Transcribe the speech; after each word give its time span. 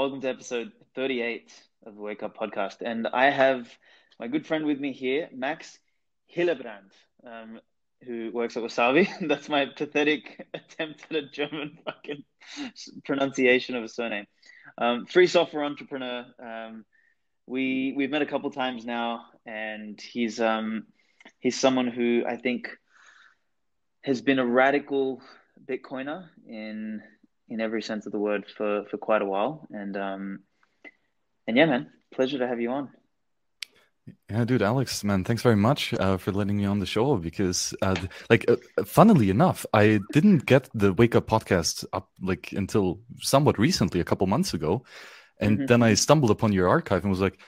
Welcome 0.00 0.22
to 0.22 0.30
episode 0.30 0.72
38 0.94 1.52
of 1.84 1.94
the 1.94 2.00
Wake 2.00 2.22
Up 2.22 2.34
Podcast. 2.34 2.76
And 2.80 3.06
I 3.06 3.28
have 3.28 3.68
my 4.18 4.28
good 4.28 4.46
friend 4.46 4.64
with 4.64 4.80
me 4.80 4.94
here, 4.94 5.28
Max 5.30 5.78
Hillebrand, 6.34 6.92
um, 7.26 7.60
who 8.06 8.30
works 8.32 8.56
at 8.56 8.62
Wasabi. 8.62 9.10
That's 9.28 9.50
my 9.50 9.66
pathetic 9.66 10.48
attempt 10.54 11.04
at 11.10 11.16
a 11.16 11.28
German 11.28 11.76
fucking 11.84 12.24
pronunciation 13.04 13.76
of 13.76 13.84
a 13.84 13.88
surname. 13.88 14.24
Um, 14.78 15.04
free 15.04 15.26
software 15.26 15.64
entrepreneur. 15.64 16.24
Um, 16.42 16.86
we 17.46 17.92
we've 17.94 18.10
met 18.10 18.22
a 18.22 18.26
couple 18.26 18.50
times 18.50 18.86
now, 18.86 19.26
and 19.44 20.00
he's 20.00 20.40
um, 20.40 20.86
he's 21.40 21.60
someone 21.60 21.88
who 21.88 22.24
I 22.26 22.38
think 22.38 22.70
has 24.00 24.22
been 24.22 24.38
a 24.38 24.46
radical 24.46 25.20
Bitcoiner 25.68 26.30
in 26.48 27.02
in 27.50 27.60
every 27.60 27.82
sense 27.82 28.06
of 28.06 28.12
the 28.12 28.18
word 28.18 28.44
for 28.56 28.84
for 28.90 28.96
quite 28.96 29.22
a 29.22 29.26
while. 29.26 29.66
And 29.70 29.96
um, 29.96 30.40
and 31.46 31.56
yeah, 31.56 31.66
man, 31.66 31.90
pleasure 32.14 32.38
to 32.38 32.48
have 32.48 32.60
you 32.60 32.70
on. 32.70 32.90
Yeah, 34.28 34.44
dude, 34.44 34.62
Alex, 34.62 35.04
man, 35.04 35.24
thanks 35.24 35.42
very 35.42 35.56
much 35.56 35.94
uh, 35.94 36.16
for 36.16 36.32
letting 36.32 36.56
me 36.56 36.64
on 36.64 36.80
the 36.80 36.86
show. 36.86 37.16
Because, 37.16 37.74
uh, 37.82 37.94
like, 38.28 38.44
uh, 38.50 38.56
funnily 38.84 39.30
enough, 39.30 39.66
I 39.72 40.00
didn't 40.12 40.46
get 40.46 40.68
the 40.74 40.92
Wake 40.92 41.14
Up 41.14 41.26
podcast 41.28 41.84
up 41.92 42.08
like 42.20 42.52
until 42.52 43.00
somewhat 43.20 43.58
recently, 43.58 44.00
a 44.00 44.04
couple 44.04 44.26
months 44.26 44.54
ago, 44.54 44.84
and 45.38 45.58
mm-hmm. 45.58 45.66
then 45.66 45.82
I 45.82 45.94
stumbled 45.94 46.30
upon 46.30 46.52
your 46.52 46.68
archive 46.68 47.02
and 47.02 47.10
was 47.10 47.20
like, 47.20 47.38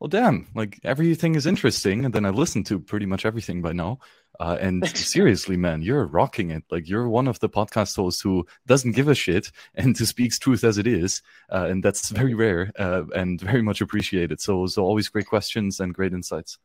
well, 0.00 0.08
damn, 0.08 0.46
like 0.54 0.78
everything 0.84 1.34
is 1.34 1.46
interesting. 1.46 2.04
And 2.04 2.14
then 2.14 2.24
I 2.24 2.30
listened 2.30 2.66
to 2.66 2.78
pretty 2.78 3.06
much 3.06 3.24
everything 3.26 3.62
by 3.62 3.72
now. 3.72 3.98
Uh, 4.40 4.56
and 4.60 4.86
seriously, 4.96 5.56
man, 5.56 5.82
you're 5.82 6.06
rocking 6.06 6.50
it. 6.50 6.64
Like 6.70 6.88
you're 6.88 7.08
one 7.08 7.28
of 7.28 7.40
the 7.40 7.48
podcast 7.48 7.96
hosts 7.96 8.20
who 8.20 8.46
doesn't 8.66 8.92
give 8.92 9.08
a 9.08 9.14
shit 9.14 9.50
and 9.74 9.96
who 9.96 10.04
speaks 10.04 10.38
truth 10.38 10.64
as 10.64 10.78
it 10.78 10.86
is. 10.86 11.22
Uh, 11.50 11.66
and 11.68 11.82
that's 11.82 12.10
very 12.10 12.34
rare 12.34 12.72
uh, 12.78 13.04
and 13.14 13.40
very 13.40 13.62
much 13.62 13.80
appreciated. 13.80 14.40
So, 14.40 14.66
so 14.66 14.84
always 14.84 15.08
great 15.08 15.26
questions 15.26 15.80
and 15.80 15.94
great 15.94 16.12
insights. 16.12 16.58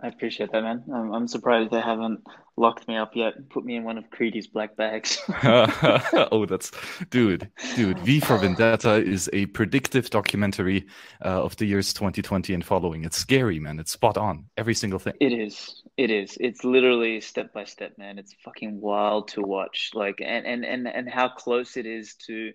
I 0.00 0.06
appreciate 0.06 0.52
that, 0.52 0.62
man. 0.62 0.84
I'm, 0.94 1.12
I'm 1.12 1.26
surprised 1.26 1.72
they 1.72 1.80
haven't 1.80 2.24
locked 2.56 2.86
me 2.86 2.96
up 2.96 3.16
yet 3.16 3.34
and 3.34 3.50
put 3.50 3.64
me 3.64 3.74
in 3.74 3.82
one 3.82 3.98
of 3.98 4.08
Creedy's 4.10 4.46
black 4.46 4.76
bags. 4.76 5.18
oh, 5.42 6.46
that's 6.48 6.70
dude, 7.10 7.50
dude. 7.74 7.98
V 8.00 8.20
for 8.20 8.38
Vendetta 8.38 8.94
is 8.94 9.28
a 9.32 9.46
predictive 9.46 10.08
documentary 10.08 10.86
uh, 11.24 11.42
of 11.42 11.56
the 11.56 11.66
years 11.66 11.92
2020 11.92 12.54
and 12.54 12.64
following. 12.64 13.04
It's 13.04 13.16
scary, 13.16 13.58
man. 13.58 13.80
It's 13.80 13.90
spot 13.90 14.16
on. 14.16 14.44
Every 14.56 14.74
single 14.74 15.00
thing. 15.00 15.14
It 15.18 15.32
is. 15.32 15.82
It 15.96 16.12
is. 16.12 16.36
It's 16.38 16.62
literally 16.62 17.20
step 17.20 17.52
by 17.52 17.64
step, 17.64 17.98
man. 17.98 18.20
It's 18.20 18.36
fucking 18.44 18.80
wild 18.80 19.26
to 19.28 19.42
watch. 19.42 19.90
Like, 19.94 20.20
and 20.24 20.46
and 20.46 20.64
and 20.64 20.86
and 20.86 21.10
how 21.10 21.28
close 21.28 21.76
it 21.76 21.86
is 21.86 22.14
to 22.26 22.52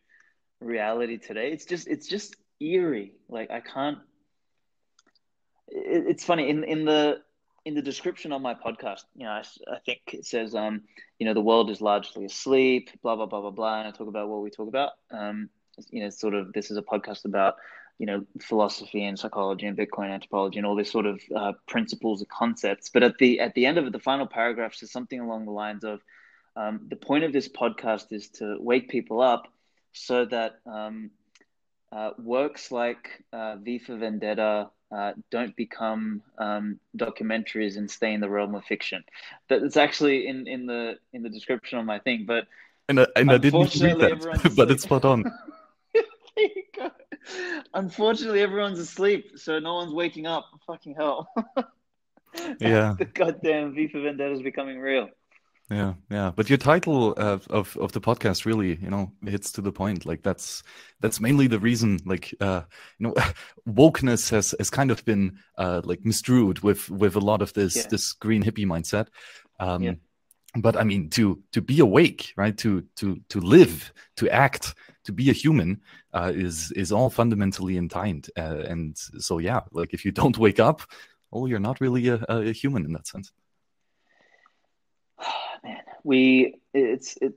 reality 0.62 1.18
today. 1.18 1.52
It's 1.52 1.66
just, 1.66 1.90
it's 1.90 2.08
just 2.08 2.38
eerie. 2.62 3.16
Like, 3.28 3.52
I 3.52 3.60
can't. 3.60 3.98
It, 5.68 6.06
it's 6.08 6.24
funny 6.24 6.50
in 6.50 6.64
in 6.64 6.86
the 6.86 7.22
in 7.66 7.76
the 7.76 7.82
description 7.82 8.32
on 8.32 8.42
my 8.42 8.54
podcast, 8.54 9.04
you 9.16 9.26
know, 9.26 9.32
I, 9.32 9.44
I, 9.72 9.80
think 9.86 10.02
it 10.08 10.26
says, 10.26 10.54
um, 10.54 10.82
you 11.20 11.26
know, 11.26 11.34
the 11.34 11.42
world 11.42 11.70
is 11.70 11.82
largely 11.82 12.26
asleep, 12.26 12.90
blah 13.02 13.16
blah 13.16 13.26
blah 13.26 13.42
blah 13.42 13.52
blah, 13.52 13.80
and 13.80 13.88
I 13.88 13.92
talk 13.92 14.08
about 14.08 14.30
what 14.30 14.42
we 14.42 14.50
talk 14.50 14.68
about. 14.68 14.92
Um, 15.12 15.50
you 15.90 16.04
know, 16.04 16.10
sort 16.10 16.34
of 16.34 16.54
this 16.54 16.72
is 16.72 16.78
a 16.78 16.82
podcast 16.82 17.26
about, 17.26 17.56
you 18.00 18.06
know, 18.06 18.26
philosophy 18.42 19.06
and 19.06 19.18
psychology 19.18 19.66
and 19.66 19.78
Bitcoin 19.78 20.12
anthropology 20.12 20.60
and 20.60 20.66
all 20.66 20.76
these 20.76 20.92
sort 20.92 21.06
of 21.06 21.22
uh, 21.36 21.54
principles 21.68 22.22
and 22.22 22.30
concepts. 22.30 22.90
But 22.90 23.04
at 23.04 23.18
the 23.18 23.40
at 23.40 23.54
the 23.56 23.66
end 23.66 23.78
of 23.78 23.88
it, 23.88 23.94
the 23.94 24.00
final 24.00 24.28
paragraph 24.28 24.76
says 24.76 24.92
something 24.92 25.20
along 25.20 25.46
the 25.46 25.52
lines 25.52 25.84
of, 25.84 26.02
um, 26.56 26.88
the 26.90 26.96
point 26.96 27.24
of 27.24 27.34
this 27.34 27.48
podcast 27.48 28.12
is 28.12 28.30
to 28.32 28.58
wake 28.60 28.90
people 28.90 29.22
up 29.22 29.48
so 29.94 30.26
that 30.26 30.60
um, 30.66 31.12
uh, 31.92 32.12
works 32.18 32.72
like 32.72 33.24
uh, 33.32 33.56
V 33.56 33.80
for 33.80 33.96
Vendetta 33.96 34.70
uh, 34.94 35.14
don't 35.32 35.56
become 35.56 36.22
um, 36.38 36.80
documentaries 36.98 37.78
and 37.78 37.90
stay 37.90 38.14
in 38.14 38.22
the 38.22 38.30
realm 38.30 38.54
of 38.56 38.64
fiction. 38.66 39.04
That's 39.50 39.78
actually 39.78 40.28
in, 40.28 40.48
in 40.48 40.66
the 40.66 41.00
in 41.14 41.24
the 41.24 41.30
description 41.30 41.80
of 41.80 41.86
my 41.86 42.00
thing, 42.00 42.26
but 42.28 42.48
and, 42.90 43.00
I, 43.00 43.08
and 43.16 43.32
I 43.32 43.38
didn't 43.38 43.76
read 43.80 44.00
that, 44.00 44.54
but 44.56 44.70
it's 44.70 44.84
spot 44.84 45.06
on. 45.06 45.24
Unfortunately, 47.74 48.42
everyone's 48.42 48.80
asleep, 48.80 49.40
so 49.40 49.60
no 49.60 49.76
one's 49.76 49.94
waking 49.94 50.28
up. 50.28 50.46
Fucking 50.68 50.96
hell! 50.96 51.30
yeah, 52.60 52.96
the 52.98 53.06
goddamn 53.06 53.74
V 53.74 53.88
for 53.88 54.02
Vendetta 54.02 54.34
is 54.34 54.42
becoming 54.42 54.80
real. 54.80 55.10
Yeah, 55.74 55.94
yeah. 56.10 56.32
But 56.36 56.50
your 56.50 56.58
title 56.58 57.14
of, 57.14 57.48
of, 57.48 57.76
of 57.78 57.92
the 57.94 58.02
podcast 58.02 58.46
really, 58.46 58.76
you 58.76 58.90
know, 58.90 59.12
hits 59.26 59.52
to 59.54 59.62
the 59.62 59.72
point. 59.72 60.06
Like 60.06 60.22
that's 60.22 60.62
that's 61.02 61.20
mainly 61.20 61.48
the 61.48 61.60
reason. 61.60 62.00
Like, 62.06 62.34
uh, 62.40 62.62
you 63.00 63.08
know, 63.08 63.14
wokeness 63.68 64.30
has 64.30 64.54
has 64.60 64.70
kind 64.70 64.92
of 64.92 65.04
been 65.06 65.40
uh, 65.58 65.82
like 65.84 66.02
misdrued 66.02 66.62
with 66.62 66.90
with 66.92 67.16
a 67.16 67.20
lot 67.20 67.42
of 67.42 67.54
this 67.54 67.76
yeah. 67.76 67.88
this 67.90 68.14
green 68.14 68.44
hippie 68.44 68.68
mindset. 68.68 69.08
Um, 69.60 69.82
yeah. 69.82 69.94
But 70.56 70.78
I 70.78 70.84
mean, 70.84 71.10
to 71.12 71.42
to 71.54 71.62
be 71.62 71.80
awake, 71.80 72.34
right? 72.38 72.56
To 72.60 72.84
to 72.98 73.20
to 73.30 73.40
live, 73.40 73.92
to 74.18 74.30
act, 74.30 74.76
to 75.06 75.12
be 75.12 75.32
a 75.32 75.34
human, 75.34 75.82
uh, 76.14 76.32
is 76.36 76.72
is 76.74 76.92
all 76.92 77.10
fundamentally 77.10 77.78
entwined. 77.78 78.30
Uh, 78.38 78.62
and 78.68 78.96
so, 78.96 79.40
yeah, 79.40 79.62
like 79.72 79.94
if 79.94 80.06
you 80.06 80.12
don't 80.12 80.38
wake 80.46 80.60
up, 80.60 80.84
well, 81.32 81.48
you're 81.48 81.58
not 81.58 81.82
really 81.82 82.10
a, 82.10 82.24
a 82.30 82.52
human 82.52 82.86
in 82.86 82.94
that 82.94 83.08
sense 83.08 83.32
man, 85.64 85.82
we 86.04 86.56
it's 86.74 87.18
it. 87.22 87.34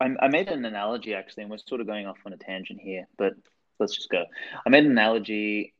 I, 0.00 0.10
I 0.20 0.28
made 0.28 0.48
an 0.48 0.64
analogy 0.64 1.14
actually, 1.14 1.44
and 1.44 1.50
we're 1.50 1.58
sort 1.58 1.80
of 1.80 1.86
going 1.86 2.06
off 2.06 2.18
on 2.24 2.32
a 2.32 2.36
tangent 2.36 2.80
here, 2.80 3.06
but 3.16 3.34
let's 3.78 3.94
just 3.94 4.10
go. 4.10 4.24
I 4.64 4.68
made 4.70 4.84
an 4.84 4.92
analogy 4.92 5.74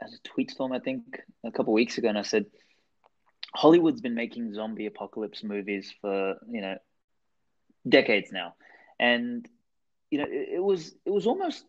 as 0.00 0.14
a 0.14 0.18
tweet 0.22 0.50
storm, 0.50 0.72
I 0.72 0.78
think, 0.78 1.02
a 1.44 1.50
couple 1.50 1.72
weeks 1.72 1.98
ago, 1.98 2.08
and 2.08 2.18
I 2.18 2.22
said 2.22 2.46
Hollywood's 3.54 4.00
been 4.00 4.14
making 4.14 4.54
zombie 4.54 4.86
apocalypse 4.86 5.42
movies 5.42 5.92
for 6.00 6.36
you 6.50 6.60
know 6.60 6.76
decades 7.88 8.30
now, 8.32 8.54
and 8.98 9.48
you 10.10 10.18
know 10.18 10.26
it, 10.28 10.48
it 10.54 10.62
was 10.62 10.94
it 11.04 11.10
was 11.10 11.26
almost 11.26 11.64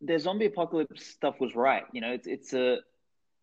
their 0.00 0.18
zombie 0.18 0.46
apocalypse 0.46 1.06
stuff 1.06 1.40
was 1.40 1.54
right. 1.54 1.84
You 1.92 2.00
know, 2.00 2.12
it's 2.12 2.26
it's 2.26 2.52
a 2.54 2.78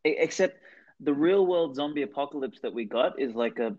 except 0.03 0.59
the 0.99 1.13
real 1.13 1.45
world 1.45 1.75
zombie 1.75 2.03
apocalypse 2.03 2.59
that 2.61 2.73
we 2.73 2.85
got 2.85 3.19
is 3.19 3.35
like 3.35 3.59
a 3.59 3.75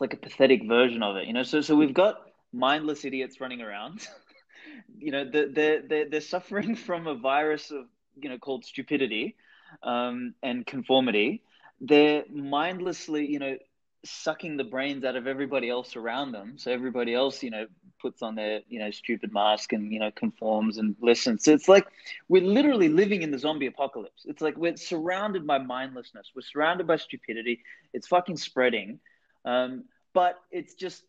like 0.00 0.14
a 0.14 0.16
pathetic 0.16 0.66
version 0.66 1.02
of 1.02 1.16
it, 1.16 1.26
you 1.26 1.32
know. 1.32 1.42
So 1.42 1.60
so 1.60 1.76
we've 1.76 1.94
got 1.94 2.20
mindless 2.52 3.04
idiots 3.04 3.40
running 3.40 3.60
around. 3.62 4.06
you 4.98 5.12
know, 5.12 5.24
they're, 5.30 5.82
they're, 5.82 6.08
they're 6.10 6.20
suffering 6.20 6.74
from 6.86 7.06
a 7.06 7.14
virus 7.14 7.70
of 7.70 7.86
you 8.20 8.28
know 8.28 8.38
called 8.38 8.64
stupidity 8.64 9.36
um, 9.82 10.34
and 10.42 10.66
conformity. 10.66 11.42
They're 11.80 12.24
mindlessly, 12.30 13.26
you 13.26 13.38
know, 13.38 13.56
sucking 14.04 14.56
the 14.56 14.64
brains 14.64 15.04
out 15.04 15.16
of 15.16 15.26
everybody 15.26 15.68
else 15.68 15.96
around 15.96 16.32
them. 16.32 16.54
So 16.58 16.72
everybody 16.72 17.14
else, 17.14 17.42
you 17.42 17.50
know, 17.50 17.66
puts 18.00 18.22
on 18.22 18.34
their, 18.34 18.60
you 18.68 18.78
know, 18.78 18.90
stupid 18.90 19.32
mask 19.32 19.72
and, 19.72 19.92
you 19.92 19.98
know, 19.98 20.10
conforms 20.10 20.78
and 20.78 20.96
listens. 21.00 21.44
So 21.44 21.52
it's 21.52 21.68
like 21.68 21.86
we're 22.28 22.42
literally 22.42 22.88
living 22.88 23.22
in 23.22 23.30
the 23.30 23.38
zombie 23.38 23.66
apocalypse. 23.66 24.24
It's 24.26 24.40
like 24.40 24.56
we're 24.56 24.76
surrounded 24.76 25.46
by 25.46 25.58
mindlessness. 25.58 26.30
We're 26.34 26.42
surrounded 26.42 26.86
by 26.86 26.96
stupidity. 26.96 27.62
It's 27.92 28.08
fucking 28.08 28.36
spreading. 28.38 29.00
Um, 29.44 29.84
but 30.12 30.36
it's 30.50 30.74
just 30.74 31.04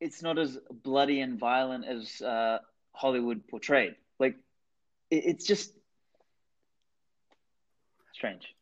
it's 0.00 0.22
not 0.22 0.38
as 0.38 0.58
bloody 0.82 1.20
and 1.20 1.38
violent 1.38 1.84
as 1.86 2.20
uh, 2.20 2.58
Hollywood 2.92 3.46
portrayed. 3.48 3.94
Like 4.18 4.36
it, 5.10 5.24
it's 5.26 5.46
just 5.46 5.72
strange. 8.12 8.55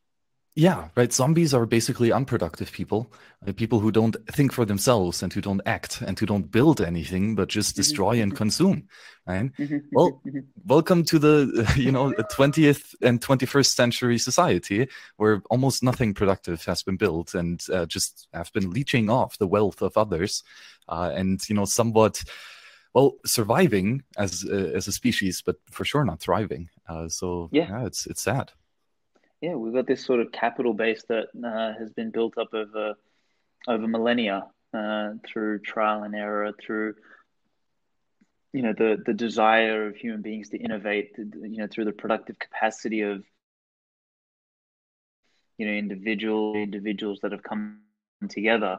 Yeah, 0.56 0.88
right. 0.94 1.12
Zombies 1.12 1.52
are 1.52 1.66
basically 1.66 2.12
unproductive 2.12 2.70
people, 2.70 3.12
uh, 3.44 3.52
people 3.52 3.80
who 3.80 3.90
don't 3.90 4.16
think 4.30 4.52
for 4.52 4.64
themselves 4.64 5.20
and 5.20 5.32
who 5.32 5.40
don't 5.40 5.60
act 5.66 6.00
and 6.00 6.16
who 6.16 6.26
don't 6.26 6.48
build 6.48 6.80
anything, 6.80 7.34
but 7.34 7.48
just 7.48 7.72
mm-hmm. 7.72 7.80
destroy 7.80 8.20
and 8.20 8.36
consume. 8.36 8.88
Right? 9.26 9.50
Mm-hmm. 9.56 9.78
Well, 9.90 10.20
mm-hmm. 10.24 10.40
welcome 10.64 11.02
to 11.06 11.18
the 11.18 11.72
you 11.76 11.90
know 11.90 12.12
20th 12.12 12.94
and 13.02 13.20
21st 13.20 13.74
century 13.74 14.16
society 14.16 14.88
where 15.16 15.42
almost 15.50 15.82
nothing 15.82 16.14
productive 16.14 16.64
has 16.66 16.84
been 16.84 16.98
built 16.98 17.34
and 17.34 17.60
uh, 17.72 17.86
just 17.86 18.28
have 18.32 18.52
been 18.52 18.70
leeching 18.70 19.10
off 19.10 19.38
the 19.38 19.48
wealth 19.48 19.82
of 19.82 19.96
others, 19.96 20.44
uh, 20.88 21.10
and 21.12 21.40
you 21.48 21.56
know 21.56 21.64
somewhat 21.64 22.22
well 22.92 23.14
surviving 23.26 24.04
as 24.16 24.46
uh, 24.48 24.70
as 24.72 24.86
a 24.86 24.92
species, 24.92 25.42
but 25.44 25.56
for 25.68 25.84
sure 25.84 26.04
not 26.04 26.20
thriving. 26.20 26.68
Uh, 26.88 27.08
so 27.08 27.48
yeah. 27.50 27.66
yeah, 27.68 27.86
it's 27.86 28.06
it's 28.06 28.22
sad 28.22 28.52
yeah, 29.44 29.54
we've 29.56 29.74
got 29.74 29.86
this 29.86 30.04
sort 30.04 30.20
of 30.20 30.32
capital 30.32 30.72
base 30.72 31.04
that 31.08 31.26
uh, 31.44 31.78
has 31.78 31.90
been 31.92 32.10
built 32.10 32.38
up 32.38 32.54
over 32.54 32.94
over 33.68 33.86
millennia 33.86 34.46
uh, 34.72 35.10
through 35.26 35.58
trial 35.58 36.02
and 36.02 36.14
error, 36.14 36.52
through 36.58 36.94
you 38.54 38.62
know 38.62 38.72
the 38.72 39.02
the 39.04 39.12
desire 39.12 39.86
of 39.86 39.96
human 39.96 40.22
beings 40.22 40.48
to 40.50 40.56
innovate, 40.56 41.12
you 41.18 41.58
know, 41.58 41.66
through 41.66 41.84
the 41.84 41.92
productive 41.92 42.38
capacity 42.38 43.02
of 43.02 43.22
you 45.58 45.66
know 45.66 45.72
individual 45.72 46.54
individuals 46.54 47.18
that 47.22 47.32
have 47.32 47.42
come 47.42 47.80
together, 48.30 48.78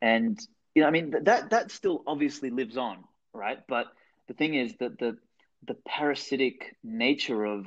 and 0.00 0.40
you 0.74 0.80
know, 0.80 0.88
I 0.88 0.90
mean 0.90 1.14
that 1.24 1.50
that 1.50 1.70
still 1.70 2.02
obviously 2.06 2.48
lives 2.48 2.78
on, 2.78 3.04
right? 3.34 3.58
But 3.68 3.88
the 4.28 4.34
thing 4.34 4.54
is 4.54 4.74
that 4.80 4.98
the 4.98 5.18
the 5.66 5.76
parasitic 5.86 6.76
nature 6.82 7.44
of 7.44 7.66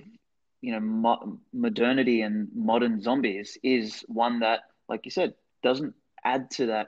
you 0.65 0.71
know 0.73 0.79
mo- 0.81 1.39
modernity 1.53 2.21
and 2.21 2.49
modern 2.55 3.01
zombies 3.01 3.57
is 3.63 4.03
one 4.07 4.39
that, 4.39 4.61
like 4.89 5.05
you 5.05 5.11
said, 5.11 5.33
doesn't 5.63 5.93
add 6.23 6.51
to 6.51 6.67
that 6.67 6.87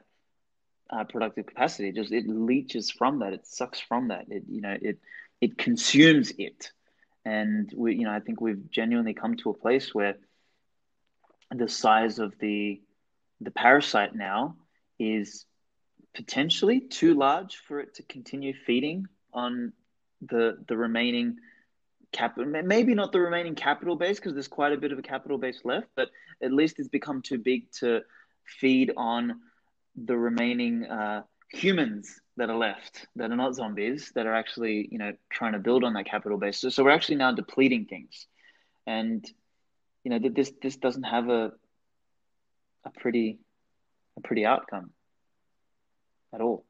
uh, 0.91 1.03
productive 1.06 1.45
capacity. 1.45 1.89
It 1.89 1.95
just 1.95 2.12
it 2.12 2.27
leeches 2.27 2.91
from 2.91 3.19
that. 3.19 3.33
It 3.33 3.45
sucks 3.45 3.79
from 3.79 4.09
that. 4.09 4.25
It 4.29 4.44
you 4.50 4.62
know 4.62 4.75
it 4.81 4.97
it 5.41 5.57
consumes 5.57 6.31
it, 6.38 6.71
and 7.25 7.71
we 7.75 7.95
you 7.95 8.06
know 8.06 8.13
I 8.13 8.19
think 8.19 8.41
we've 8.41 8.69
genuinely 8.71 9.13
come 9.13 9.35
to 9.38 9.51
a 9.51 9.53
place 9.53 9.94
where 9.94 10.15
the 11.51 11.69
size 11.69 12.19
of 12.19 12.33
the 12.39 12.81
the 13.41 13.51
parasite 13.51 14.15
now 14.15 14.56
is 15.00 15.45
potentially 16.15 16.81
too 16.81 17.13
large 17.13 17.57
for 17.68 17.79
it 17.79 17.95
to 17.95 18.03
continue 18.03 18.53
feeding 18.65 19.06
on 19.33 19.74
the 20.21 20.57
the 20.68 20.77
remaining 20.77 21.38
capital 22.17 22.45
maybe 22.75 22.93
not 22.93 23.11
the 23.11 23.19
remaining 23.19 23.55
capital 23.55 23.95
base 23.95 24.17
because 24.19 24.33
there's 24.33 24.47
quite 24.47 24.73
a 24.73 24.77
bit 24.77 24.91
of 24.91 24.99
a 24.99 25.01
capital 25.13 25.37
base 25.37 25.61
left 25.63 25.87
but 25.95 26.09
at 26.41 26.51
least 26.51 26.79
it's 26.79 26.89
become 26.89 27.21
too 27.21 27.37
big 27.37 27.71
to 27.71 28.01
feed 28.59 28.91
on 28.97 29.39
the 30.05 30.17
remaining 30.17 30.85
uh, 30.85 31.21
humans 31.51 32.21
that 32.37 32.49
are 32.49 32.57
left 32.57 33.07
that 33.15 33.31
are 33.31 33.35
not 33.35 33.55
zombies 33.55 34.11
that 34.15 34.25
are 34.25 34.33
actually 34.33 34.87
you 34.91 34.97
know 34.97 35.11
trying 35.29 35.53
to 35.53 35.59
build 35.59 35.83
on 35.83 35.93
that 35.93 36.05
capital 36.05 36.37
base. 36.37 36.59
So, 36.59 36.69
so 36.69 36.83
we're 36.83 36.91
actually 36.91 37.17
now 37.17 37.31
depleting 37.31 37.85
things. 37.85 38.27
And 38.85 39.25
you 40.03 40.11
know 40.11 40.29
this 40.29 40.51
this 40.61 40.77
doesn't 40.77 41.03
have 41.03 41.29
a 41.29 41.51
a 42.85 42.89
pretty 42.99 43.39
a 44.17 44.21
pretty 44.21 44.45
outcome 44.45 44.91
at 46.33 46.41
all. 46.41 46.65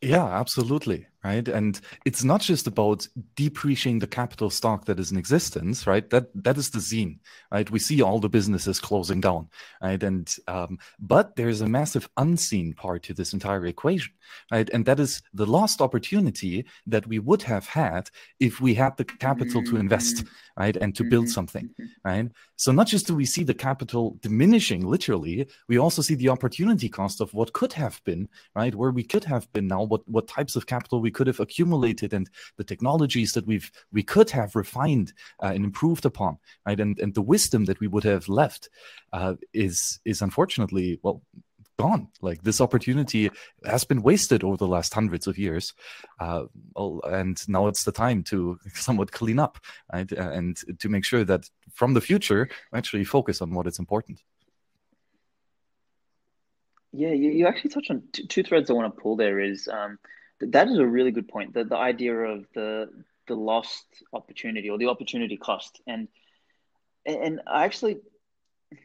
Yeah 0.00 0.26
absolutely 0.26 1.06
right? 1.24 1.46
And 1.46 1.80
it's 2.04 2.24
not 2.24 2.40
just 2.40 2.66
about 2.66 3.06
depreciating 3.36 4.00
the 4.00 4.06
capital 4.06 4.50
stock 4.50 4.86
that 4.86 4.98
is 4.98 5.12
in 5.12 5.18
existence 5.18 5.86
right? 5.86 6.08
That 6.10 6.26
that 6.34 6.58
is 6.58 6.70
the 6.70 6.78
zine, 6.78 7.18
right? 7.52 7.70
We 7.70 7.78
see 7.78 8.02
all 8.02 8.18
the 8.18 8.28
businesses 8.28 8.80
closing 8.80 9.20
down 9.20 9.48
right? 9.82 10.02
And 10.02 10.34
um, 10.48 10.78
but 10.98 11.36
there's 11.36 11.60
a 11.60 11.68
massive 11.68 12.08
unseen 12.16 12.74
part 12.74 13.02
to 13.04 13.14
this 13.14 13.32
entire 13.32 13.66
equation 13.66 14.12
right? 14.50 14.68
And 14.70 14.84
that 14.86 15.00
is 15.00 15.22
the 15.32 15.46
lost 15.46 15.80
opportunity 15.80 16.64
that 16.86 17.06
we 17.06 17.18
would 17.18 17.42
have 17.42 17.66
had 17.66 18.10
if 18.40 18.60
we 18.60 18.74
had 18.74 18.96
the 18.96 19.04
capital 19.04 19.62
to 19.64 19.76
invest 19.76 20.16
mm-hmm. 20.16 20.62
right? 20.62 20.76
And 20.76 20.94
to 20.96 21.04
build 21.04 21.28
something 21.28 21.68
mm-hmm. 21.68 21.84
right? 22.04 22.30
So 22.56 22.72
not 22.72 22.86
just 22.88 23.06
do 23.06 23.14
we 23.14 23.26
see 23.26 23.44
the 23.44 23.54
capital 23.54 24.16
diminishing 24.20 24.86
literally 24.86 25.46
we 25.68 25.78
also 25.78 26.02
see 26.02 26.14
the 26.14 26.28
opportunity 26.28 26.88
cost 26.88 27.20
of 27.20 27.32
what 27.32 27.52
could 27.52 27.72
have 27.74 28.00
been 28.04 28.28
right? 28.56 28.74
Where 28.74 28.90
we 28.90 29.04
could 29.04 29.24
have 29.24 29.52
been 29.52 29.68
now 29.68 29.84
what 29.84 30.08
what 30.08 30.26
types 30.26 30.56
of 30.56 30.66
capital 30.66 31.00
we 31.00 31.11
could 31.12 31.26
have 31.26 31.40
accumulated 31.40 32.12
and 32.12 32.28
the 32.56 32.64
technologies 32.64 33.32
that 33.32 33.46
we've 33.46 33.70
we 33.92 34.02
could 34.02 34.30
have 34.30 34.56
refined 34.56 35.12
uh, 35.42 35.52
and 35.54 35.64
improved 35.64 36.04
upon 36.04 36.38
right? 36.66 36.80
And 36.80 36.98
and 36.98 37.14
the 37.14 37.22
wisdom 37.22 37.64
that 37.66 37.80
we 37.80 37.88
would 37.88 38.04
have 38.04 38.28
left 38.28 38.68
uh, 39.12 39.34
is 39.52 40.00
is 40.04 40.22
unfortunately 40.22 40.98
well 41.02 41.22
gone. 41.78 42.08
Like 42.20 42.42
this 42.42 42.60
opportunity 42.60 43.30
has 43.64 43.84
been 43.84 44.02
wasted 44.02 44.44
over 44.44 44.56
the 44.56 44.68
last 44.68 44.94
hundreds 44.94 45.26
of 45.26 45.38
years 45.38 45.72
uh, 46.20 46.44
and 46.76 47.36
now 47.48 47.66
it's 47.66 47.84
the 47.84 47.92
time 47.92 48.22
to 48.24 48.58
somewhat 48.74 49.12
clean 49.12 49.38
up 49.38 49.58
right? 49.92 50.10
Uh, 50.12 50.30
and 50.30 50.56
to 50.78 50.88
make 50.88 51.04
sure 51.04 51.24
that 51.24 51.48
from 51.72 51.94
the 51.94 52.00
future 52.00 52.48
actually 52.74 53.04
focus 53.04 53.40
on 53.40 53.54
what 53.54 53.66
is 53.66 53.78
important. 53.78 54.20
Yeah 56.92 57.12
you, 57.12 57.30
you 57.30 57.46
actually 57.46 57.70
touched 57.70 57.90
on 57.90 58.02
two, 58.12 58.26
two 58.26 58.42
threads 58.42 58.70
i 58.70 58.74
want 58.74 58.94
to 58.94 59.02
pull 59.02 59.16
there 59.16 59.40
is 59.40 59.66
um, 59.68 59.98
that 60.50 60.68
is 60.68 60.78
a 60.78 60.86
really 60.86 61.10
good 61.10 61.28
point. 61.28 61.54
The 61.54 61.64
the 61.64 61.76
idea 61.76 62.14
of 62.14 62.46
the 62.54 62.88
the 63.28 63.34
lost 63.34 63.86
opportunity 64.12 64.70
or 64.70 64.78
the 64.78 64.88
opportunity 64.88 65.36
cost, 65.36 65.80
and 65.86 66.08
and 67.06 67.40
I 67.46 67.64
actually 67.64 67.96
I 68.72 68.76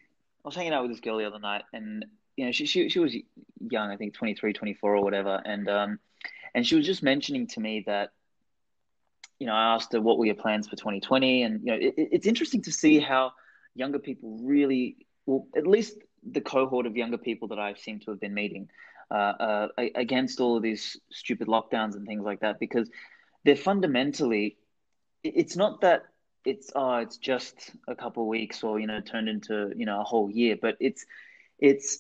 was 0.44 0.56
hanging 0.56 0.74
out 0.74 0.84
with 0.84 0.92
this 0.92 1.02
girl 1.02 1.18
the 1.18 1.26
other 1.26 1.40
night, 1.40 1.64
and 1.74 2.06
you 2.36 2.46
know 2.46 2.52
she 2.52 2.66
she 2.66 2.90
she 2.90 3.00
was 3.00 3.16
young, 3.60 3.90
I 3.90 3.98
think 3.98 4.14
23, 4.14 4.54
24 4.54 4.96
or 4.96 5.04
whatever, 5.04 5.42
and 5.44 5.70
um 5.70 6.00
and 6.54 6.66
she 6.66 6.76
was 6.76 6.86
just 6.86 7.04
mentioning 7.04 7.48
to 7.48 7.60
me 7.60 7.84
that 7.88 8.12
you 9.40 9.48
know 9.48 9.54
I 9.54 9.76
asked 9.76 9.94
her 9.94 10.02
what 10.02 10.18
were 10.18 10.26
your 10.26 10.36
plans 10.36 10.68
for 10.68 10.76
2020, 10.76 11.44
and 11.44 11.62
you 11.62 11.72
know 11.72 11.78
it, 11.78 11.94
it's 11.98 12.28
interesting 12.28 12.62
to 12.64 12.72
see 12.72 13.00
how 13.00 13.34
younger 13.76 14.00
people 14.00 14.40
really 14.42 14.98
well 15.26 15.48
at 15.56 15.68
least 15.68 15.98
the 16.30 16.42
cohort 16.42 16.86
of 16.86 16.98
younger 16.98 17.18
people 17.18 17.50
that 17.50 17.60
I 17.60 17.74
seem 17.76 18.00
to 18.02 18.12
have 18.12 18.20
been 18.20 18.34
meeting 18.34 18.70
uh, 19.12 19.14
uh, 19.14 19.68
against 19.96 20.40
all 20.40 20.58
of 20.58 20.64
these 20.64 20.98
stupid 21.12 21.48
lockdowns 21.48 21.96
and 21.96 22.06
things 22.06 22.24
like 22.24 22.42
that 22.42 22.60
because 22.60 22.90
they're 23.46 23.56
fundamentally 23.56 24.58
it's 25.24 25.56
not 25.56 25.82
that 25.82 26.04
it's 26.46 26.72
oh 26.76 26.98
it's 26.98 27.18
just 27.18 27.72
a 27.88 27.96
couple 27.96 28.24
of 28.24 28.28
weeks 28.28 28.64
or 28.64 28.80
you 28.80 28.88
know 28.88 29.02
turned 29.02 29.30
into 29.30 29.72
you 29.76 29.86
know 29.86 30.02
a 30.02 30.04
whole 30.04 30.30
year 30.30 30.58
but 30.62 30.76
it's 30.80 31.06
it's 31.60 32.00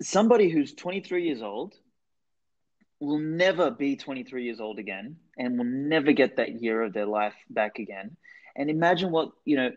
somebody 0.00 0.48
who's 0.48 0.74
23 0.74 1.24
years 1.24 1.42
old 1.42 1.74
will 3.00 3.18
never 3.18 3.70
be 3.70 3.96
23 3.96 4.44
years 4.44 4.60
old 4.60 4.78
again 4.78 5.16
and 5.38 5.56
will 5.56 5.64
never 5.64 6.12
get 6.12 6.36
that 6.36 6.60
year 6.60 6.82
of 6.82 6.92
their 6.92 7.06
life 7.06 7.34
back 7.48 7.78
again. 7.78 8.16
And 8.54 8.68
imagine 8.68 9.10
what 9.10 9.30
you 9.44 9.56
know 9.56 9.70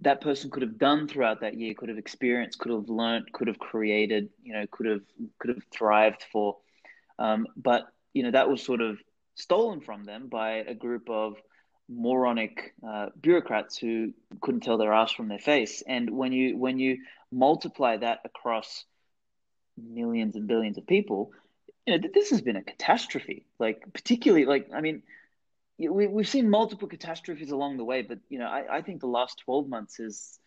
that 0.00 0.20
person 0.20 0.50
could 0.50 0.62
have 0.62 0.78
done 0.78 1.08
throughout 1.08 1.40
that 1.40 1.54
year, 1.54 1.74
could 1.74 1.88
have 1.88 1.98
experienced, 1.98 2.58
could 2.58 2.72
have 2.72 2.88
learned, 2.88 3.32
could 3.32 3.48
have 3.48 3.58
created, 3.58 4.30
you 4.42 4.52
know, 4.52 4.64
could 4.70 4.86
have 4.86 5.02
could 5.38 5.50
have 5.50 5.62
thrived 5.72 6.24
for. 6.32 6.56
Um, 7.18 7.46
but 7.56 7.88
you 8.14 8.22
know 8.22 8.30
that 8.30 8.48
was 8.48 8.62
sort 8.62 8.80
of 8.80 8.98
stolen 9.34 9.80
from 9.80 10.04
them 10.04 10.28
by 10.28 10.50
a 10.56 10.74
group 10.74 11.08
of 11.10 11.36
moronic 11.88 12.74
uh, 12.86 13.06
bureaucrats 13.20 13.78
who 13.78 14.12
couldn't 14.40 14.60
tell 14.60 14.78
their 14.78 14.92
ass 14.92 15.12
from 15.12 15.28
their 15.28 15.38
face. 15.38 15.82
And 15.86 16.10
when 16.10 16.32
you 16.32 16.56
when 16.56 16.78
you 16.78 16.98
multiply 17.32 17.96
that 17.96 18.20
across 18.24 18.84
millions 19.76 20.36
and 20.36 20.46
billions 20.46 20.78
of 20.78 20.86
people, 20.86 21.32
you 21.86 21.98
know 21.98 22.08
this 22.12 22.30
has 22.30 22.40
been 22.40 22.56
a 22.56 22.62
catastrophe. 22.62 23.46
Like 23.58 23.82
particularly, 23.92 24.44
like 24.44 24.68
I 24.72 24.80
mean 24.80 25.02
we, 25.78 26.06
we've 26.06 26.28
seen 26.28 26.50
multiple 26.50 26.88
catastrophes 26.88 27.50
along 27.50 27.76
the 27.76 27.84
way, 27.84 28.02
but 28.02 28.18
you 28.28 28.38
know, 28.38 28.46
I, 28.46 28.78
I 28.78 28.82
think 28.82 29.00
the 29.00 29.06
last 29.06 29.42
12 29.44 29.68
months 29.68 29.96
has 29.98 30.38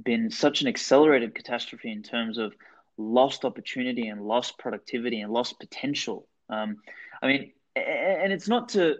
been 0.00 0.30
such 0.30 0.62
an 0.62 0.68
accelerated 0.68 1.34
catastrophe 1.34 1.90
in 1.90 2.02
terms 2.02 2.38
of 2.38 2.54
lost 2.96 3.44
opportunity 3.44 4.08
and 4.08 4.22
lost 4.22 4.58
productivity 4.58 5.20
and 5.20 5.32
lost 5.32 5.58
potential. 5.58 6.28
Um, 6.48 6.78
I 7.22 7.26
mean, 7.26 7.52
and 7.74 8.32
it's 8.32 8.48
not 8.48 8.70
to 8.70 8.96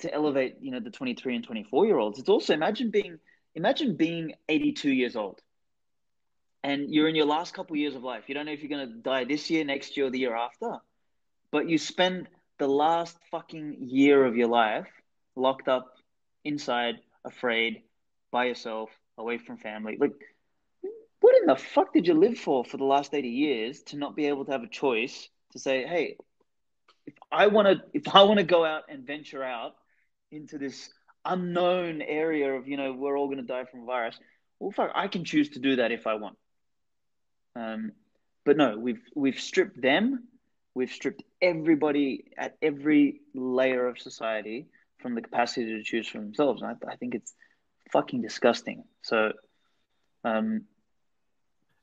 to 0.00 0.12
elevate, 0.12 0.56
you 0.60 0.70
know, 0.70 0.80
the 0.80 0.90
23 0.90 1.36
and 1.36 1.44
24 1.44 1.86
year 1.86 1.98
olds. 1.98 2.18
It's 2.18 2.28
also 2.28 2.52
imagine 2.52 2.90
being 2.90 3.18
imagine 3.54 3.96
being 3.96 4.34
82 4.48 4.92
years 4.92 5.16
old 5.16 5.40
and 6.62 6.92
you're 6.92 7.08
in 7.08 7.14
your 7.14 7.26
last 7.26 7.54
couple 7.54 7.76
years 7.76 7.94
of 7.94 8.02
life. 8.02 8.24
You 8.26 8.34
don't 8.34 8.46
know 8.46 8.52
if 8.52 8.62
you're 8.62 8.68
going 8.68 8.88
to 8.88 8.94
die 8.94 9.24
this 9.24 9.50
year, 9.50 9.64
next 9.64 9.96
year, 9.96 10.06
or 10.06 10.10
the 10.10 10.18
year 10.18 10.36
after, 10.36 10.78
but 11.50 11.68
you 11.68 11.78
spend 11.78 12.28
the 12.58 12.68
last 12.68 13.16
fucking 13.30 13.88
year 13.88 14.24
of 14.24 14.36
your 14.36 14.48
life 14.48 14.88
locked 15.36 15.68
up 15.68 15.94
inside, 16.44 16.96
afraid, 17.24 17.82
by 18.30 18.46
yourself, 18.46 18.90
away 19.16 19.38
from 19.38 19.58
family. 19.58 19.96
Like, 19.98 20.12
what 21.20 21.36
in 21.40 21.46
the 21.46 21.56
fuck 21.56 21.92
did 21.92 22.06
you 22.06 22.14
live 22.14 22.38
for 22.38 22.64
for 22.64 22.76
the 22.76 22.84
last 22.84 23.14
80 23.14 23.28
years 23.28 23.82
to 23.84 23.96
not 23.96 24.16
be 24.16 24.26
able 24.26 24.44
to 24.44 24.52
have 24.52 24.62
a 24.62 24.68
choice 24.68 25.28
to 25.52 25.58
say, 25.58 25.86
hey, 25.86 26.16
if 27.06 27.14
I 27.32 27.46
want 27.46 27.68
to, 27.68 27.84
if 27.94 28.14
I 28.14 28.22
want 28.22 28.38
to 28.38 28.44
go 28.44 28.64
out 28.64 28.84
and 28.88 29.06
venture 29.06 29.42
out 29.42 29.74
into 30.30 30.58
this 30.58 30.90
unknown 31.24 32.02
area 32.02 32.52
of, 32.54 32.68
you 32.68 32.76
know, 32.76 32.92
we're 32.92 33.18
all 33.18 33.26
going 33.26 33.38
to 33.38 33.44
die 33.44 33.64
from 33.64 33.86
virus, 33.86 34.18
well, 34.58 34.70
fuck, 34.70 34.90
I 34.94 35.08
can 35.08 35.24
choose 35.24 35.50
to 35.50 35.58
do 35.58 35.76
that 35.76 35.92
if 35.92 36.06
I 36.06 36.14
want. 36.14 36.36
Um, 37.56 37.92
but 38.44 38.56
no, 38.56 38.78
we've 38.78 39.02
we've 39.14 39.40
stripped 39.40 39.80
them 39.80 40.28
we've 40.78 40.92
stripped 40.92 41.24
everybody 41.42 42.08
at 42.38 42.56
every 42.62 43.20
layer 43.34 43.88
of 43.88 43.98
society 43.98 44.68
from 45.00 45.16
the 45.16 45.22
capacity 45.28 45.66
to 45.76 45.82
choose 45.82 46.06
for 46.06 46.18
themselves. 46.18 46.62
And 46.62 46.70
I, 46.70 46.92
I 46.92 46.96
think 46.96 47.16
it's 47.16 47.32
fucking 47.92 48.22
disgusting. 48.22 48.84
So, 49.02 49.32
um, 50.22 50.66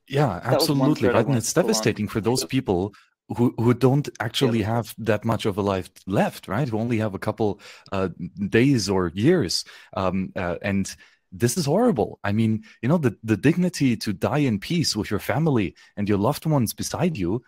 yeah, 0.07 0.39
absolutely, 0.43 1.09
right. 1.09 1.27
And 1.27 1.35
it's 1.35 1.51
devastating 1.51 2.07
for 2.07 2.21
those 2.21 2.45
people 2.45 2.93
who 3.35 3.53
who 3.57 3.73
don't 3.73 4.07
actually 4.27 4.61
yeah. 4.61 4.75
have 4.75 4.95
that 4.99 5.25
much 5.25 5.43
of 5.45 5.57
a 5.57 5.61
life 5.73 5.89
left, 6.07 6.47
right? 6.47 6.69
Who 6.69 6.79
only 6.79 6.99
have 6.99 7.15
a 7.15 7.23
couple 7.27 7.59
uh, 7.91 8.09
days 8.59 8.87
or 8.87 9.11
years, 9.15 9.65
um, 10.01 10.31
uh, 10.35 10.57
and 10.61 10.85
this 11.31 11.57
is 11.57 11.65
horrible. 11.65 12.19
I 12.23 12.31
mean, 12.39 12.63
you 12.81 12.89
know, 12.89 12.99
the 12.99 13.17
the 13.23 13.39
dignity 13.47 13.97
to 13.97 14.13
die 14.13 14.43
in 14.49 14.59
peace 14.59 14.95
with 14.95 15.09
your 15.09 15.23
family 15.31 15.75
and 15.97 16.07
your 16.07 16.19
loved 16.19 16.45
ones 16.45 16.73
beside 16.73 17.17
you 17.17 17.41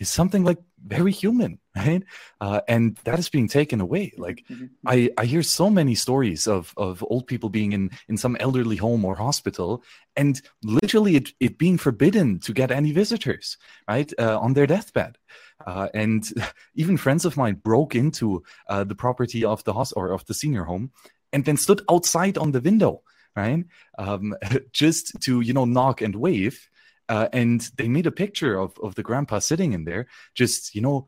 is 0.00 0.10
something 0.10 0.42
like 0.42 0.58
very 0.84 1.12
human, 1.12 1.60
right? 1.76 2.02
Uh, 2.40 2.62
and 2.66 2.98
that 3.04 3.18
is 3.20 3.28
being 3.28 3.48
taken 3.48 3.80
away. 3.80 4.12
Like 4.16 4.44
Mm-hmm. 4.50 4.66
I, 4.86 5.10
I 5.16 5.26
hear 5.26 5.42
so 5.42 5.70
many 5.70 5.94
stories 5.94 6.46
of, 6.46 6.74
of 6.76 7.04
old 7.08 7.26
people 7.26 7.50
being 7.50 7.72
in, 7.72 7.90
in 8.08 8.16
some 8.16 8.36
elderly 8.40 8.76
home 8.76 9.04
or 9.04 9.14
hospital 9.14 9.84
and 10.16 10.40
literally 10.62 11.16
it, 11.16 11.30
it 11.38 11.58
being 11.58 11.78
forbidden 11.78 12.40
to 12.40 12.52
get 12.52 12.70
any 12.70 12.92
visitors, 12.92 13.56
right, 13.88 14.12
uh, 14.18 14.38
on 14.40 14.54
their 14.54 14.66
deathbed. 14.66 15.18
Uh, 15.66 15.88
and 15.94 16.32
even 16.74 16.96
friends 16.96 17.24
of 17.24 17.36
mine 17.36 17.54
broke 17.54 17.94
into 17.94 18.42
uh, 18.68 18.82
the 18.84 18.94
property 18.94 19.44
of 19.44 19.62
the 19.64 19.72
host 19.72 19.92
or 19.96 20.10
of 20.12 20.24
the 20.26 20.34
senior 20.34 20.64
home 20.64 20.90
and 21.32 21.44
then 21.44 21.56
stood 21.56 21.82
outside 21.90 22.36
on 22.38 22.52
the 22.52 22.60
window, 22.60 23.02
right, 23.36 23.64
um, 23.98 24.34
just 24.72 25.20
to, 25.20 25.40
you 25.40 25.52
know, 25.52 25.64
knock 25.64 26.00
and 26.00 26.16
wave. 26.16 26.68
Uh, 27.14 27.28
and 27.32 27.58
they 27.78 27.88
made 27.96 28.06
a 28.08 28.20
picture 28.22 28.54
of, 28.64 28.70
of 28.86 28.94
the 28.94 29.06
grandpa 29.08 29.38
sitting 29.40 29.72
in 29.76 29.84
there, 29.84 30.04
just, 30.40 30.74
you 30.76 30.82
know, 30.86 30.98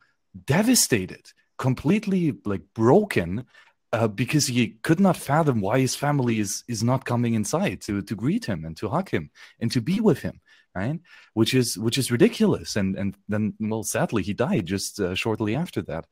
devastated, 0.57 1.25
completely 1.67 2.23
like 2.53 2.65
broken 2.75 3.45
uh, 3.93 4.09
because 4.23 4.47
he 4.47 4.65
could 4.87 5.01
not 5.07 5.17
fathom 5.17 5.61
why 5.61 5.77
his 5.87 5.95
family 6.05 6.37
is 6.45 6.65
is 6.67 6.83
not 6.83 7.05
coming 7.13 7.35
inside 7.35 7.79
to 7.87 8.03
to 8.09 8.15
greet 8.25 8.45
him 8.51 8.65
and 8.67 8.75
to 8.77 8.89
hug 8.89 9.09
him 9.17 9.25
and 9.61 9.71
to 9.71 9.81
be 9.81 10.01
with 10.09 10.21
him 10.27 10.37
right? 10.75 10.99
Which 11.35 11.53
is 11.55 11.79
which 11.79 11.99
is 11.99 12.11
ridiculous. 12.11 12.77
And 12.77 12.97
and 12.97 13.17
then 13.29 13.55
well 13.61 13.83
sadly 13.83 14.23
he 14.23 14.33
died 14.33 14.67
just 14.67 15.01
uh, 15.01 15.15
shortly 15.15 15.55
after 15.55 15.83
that 15.83 16.07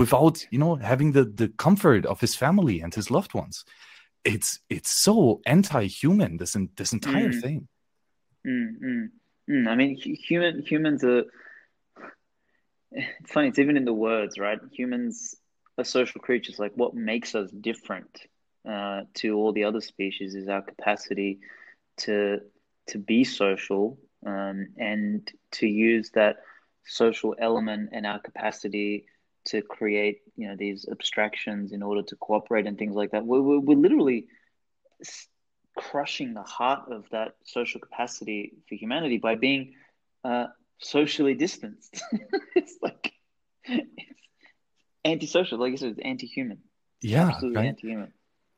without 0.00 0.46
you 0.50 0.58
know 0.58 0.76
having 0.76 1.12
the 1.12 1.24
the 1.24 1.48
comfort 1.48 2.06
of 2.06 2.20
his 2.20 2.34
family 2.34 2.80
and 2.80 2.94
his 2.94 3.10
loved 3.10 3.34
ones. 3.34 3.64
It's 4.24 4.60
it's 4.68 4.90
so 4.90 5.40
anti-human 5.46 6.36
this 6.38 6.56
this 6.76 6.92
entire 6.92 7.32
Mm. 7.32 7.42
thing. 7.42 7.68
Mm, 8.46 9.10
mm, 9.48 9.66
mm. 9.66 9.68
I 9.68 9.74
mean, 9.74 9.96
human 9.96 10.62
humans 10.62 11.04
are. 11.04 11.24
It's 12.92 13.32
funny. 13.32 13.48
It's 13.48 13.58
even 13.58 13.76
in 13.76 13.84
the 13.84 13.92
words, 13.92 14.38
right? 14.38 14.58
Humans 14.72 15.36
are 15.78 15.84
social 15.84 16.20
creatures. 16.20 16.58
Like, 16.58 16.72
what 16.76 16.94
makes 16.94 17.34
us 17.34 17.50
different 17.50 18.20
uh, 18.68 19.02
to 19.14 19.36
all 19.36 19.52
the 19.52 19.64
other 19.64 19.80
species 19.80 20.34
is 20.34 20.48
our 20.48 20.62
capacity 20.62 21.40
to 21.98 22.40
to 22.88 22.98
be 22.98 23.24
social 23.24 23.98
um, 24.26 24.68
and 24.76 25.30
to 25.52 25.66
use 25.66 26.10
that 26.10 26.36
social 26.86 27.34
element 27.38 27.90
and 27.92 28.06
our 28.06 28.18
capacity 28.20 29.06
to 29.46 29.62
create, 29.62 30.20
you 30.36 30.48
know, 30.48 30.56
these 30.56 30.86
abstractions 30.90 31.72
in 31.72 31.82
order 31.82 32.02
to 32.02 32.16
cooperate 32.16 32.66
and 32.66 32.78
things 32.78 32.94
like 32.94 33.10
that. 33.10 33.24
We're, 33.24 33.40
we're, 33.42 33.60
we're 33.60 33.78
literally 33.78 34.26
crushing 35.76 36.34
the 36.34 36.42
heart 36.42 36.90
of 36.90 37.04
that 37.10 37.36
social 37.44 37.80
capacity 37.80 38.52
for 38.68 38.74
humanity 38.74 39.18
by 39.18 39.34
being 39.34 39.74
uh, 40.24 40.46
socially 40.78 41.34
distanced. 41.34 42.02
it's 42.56 42.76
like 42.82 43.12
it's 43.64 43.88
antisocial, 45.04 45.58
like 45.58 45.72
I 45.72 45.76
said, 45.76 45.90
it's 45.90 46.00
anti-human, 46.00 46.58
yeah 47.02 47.28
absolutely 47.28 47.58
right 47.58 47.68
anti-human. 47.68 48.12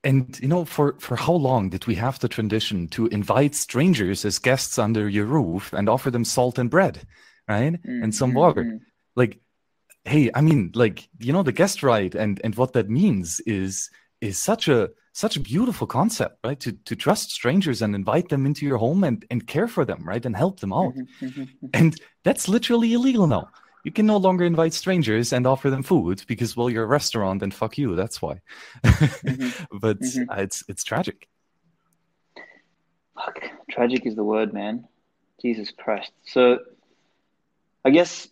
And 0.05 0.39
you 0.41 0.49
know, 0.49 0.65
for 0.65 0.95
for 1.01 1.17
how 1.17 1.33
long 1.33 1.71
did 1.71 1.87
we 1.87 1.97
have 1.97 2.19
the 2.21 2.29
tradition 2.29 2.89
to 2.89 3.07
invite 3.09 3.55
strangers 3.57 4.25
as 4.25 4.39
guests 4.39 4.79
under 4.79 5.09
your 5.09 5.27
roof 5.27 5.73
and 5.73 5.89
offer 5.89 6.11
them 6.11 6.25
salt 6.25 6.59
and 6.59 6.71
bread, 6.71 7.01
right, 7.49 7.73
Mm, 7.85 8.03
and 8.05 8.15
some 8.15 8.33
mm, 8.33 8.37
water? 8.37 8.65
mm. 8.65 8.81
Like, 9.17 9.41
hey, 10.05 10.31
I 10.35 10.43
mean, 10.43 10.71
like 10.75 11.09
you 11.19 11.33
know, 11.33 11.43
the 11.43 11.53
guest 11.53 11.83
right 11.83 12.15
and 12.15 12.41
and 12.45 12.55
what 12.55 12.73
that 12.75 12.89
means 12.89 13.41
is 13.47 13.91
is 14.21 14.39
such 14.39 14.69
a 14.69 14.91
such 15.17 15.35
a 15.35 15.41
beautiful 15.41 15.87
concept, 15.87 16.37
right? 16.45 16.61
To 16.61 16.73
to 16.73 16.95
trust 16.95 17.31
strangers 17.31 17.81
and 17.81 17.95
invite 17.95 18.29
them 18.29 18.45
into 18.45 18.67
your 18.67 18.77
home 18.77 19.03
and 19.03 19.25
and 19.31 19.47
care 19.47 19.67
for 19.67 19.85
them, 19.87 20.05
right, 20.05 20.25
and 20.27 20.37
help 20.37 20.61
them 20.61 20.75
out. 20.75 20.95
Mhm, 20.95 21.09
mhm, 21.23 21.49
mhm. 21.63 21.71
And 21.73 22.01
that's 22.23 22.49
literally 22.49 22.93
illegal 22.93 23.27
now. 23.27 23.49
You 23.83 23.93
can 23.93 24.05
no 24.05 24.19
longer 24.19 24.45
invite 24.45 24.75
strangers 24.75 25.33
and 25.33 25.47
offer 25.47 25.71
them 25.71 25.83
food 25.83 26.23
because, 26.27 26.55
well, 26.57 26.69
you're 26.69 26.85
a 26.85 26.99
restaurant 26.99 27.43
and 27.43 27.55
fuck 27.55 27.79
you. 27.79 27.97
That's 27.97 28.21
why. 28.21 28.43
but 29.87 30.01
mhm. 30.01 30.27
uh, 30.29 30.43
it's 30.43 30.63
it's 30.69 30.85
tragic. 30.85 31.29
Fuck, 33.15 33.39
tragic 33.71 34.05
is 34.05 34.17
the 34.17 34.25
word, 34.25 34.53
man. 34.53 34.87
Jesus 35.41 35.71
Christ. 35.71 36.13
So, 36.27 36.59
I 37.87 37.91
guess 37.91 38.29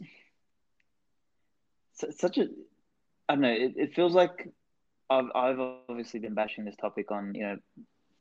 it's 2.03 2.21
such 2.21 2.37
a, 2.37 2.47
I 3.29 3.35
don't 3.35 3.41
know. 3.41 3.53
It, 3.53 3.73
it 3.77 3.95
feels 3.95 4.13
like 4.13 4.51
I've 5.11 5.31
I've 5.35 5.61
obviously 5.61 5.99
been 5.99 6.35
bashing 6.35 6.41
this 6.41 6.77
topic 6.77 6.89
on 6.89 7.11
you 7.13 7.21
know 7.21 7.39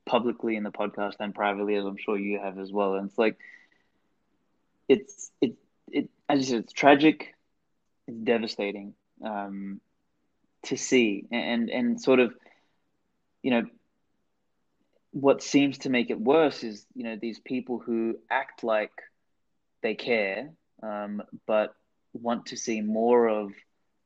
publicly 0.05 0.55
in 0.55 0.63
the 0.63 0.71
podcast 0.71 1.13
and 1.19 1.33
privately, 1.33 1.75
as 1.75 1.85
I'm 1.85 1.97
sure 1.97 2.17
you 2.17 2.39
have 2.39 2.57
as 2.57 2.71
well. 2.71 2.95
And 2.95 3.09
it's 3.09 3.17
like 3.17 3.37
it's 4.87 5.31
it 5.41 5.53
it 5.91 6.09
as 6.29 6.39
you 6.39 6.45
said, 6.45 6.63
it's 6.63 6.73
tragic, 6.73 7.33
it's 8.07 8.19
devastating 8.19 8.93
um, 9.23 9.79
to 10.63 10.77
see, 10.77 11.25
and 11.31 11.69
and 11.69 12.01
sort 12.01 12.19
of 12.19 12.33
you 13.41 13.51
know 13.51 13.63
what 15.11 15.43
seems 15.43 15.77
to 15.79 15.89
make 15.89 16.09
it 16.09 16.19
worse 16.19 16.63
is 16.63 16.85
you 16.95 17.03
know 17.03 17.15
these 17.19 17.39
people 17.39 17.79
who 17.79 18.15
act 18.29 18.63
like 18.63 18.91
they 19.81 19.93
care 19.93 20.49
um, 20.81 21.21
but 21.45 21.75
want 22.13 22.47
to 22.47 22.57
see 22.57 22.81
more 22.81 23.27
of 23.27 23.51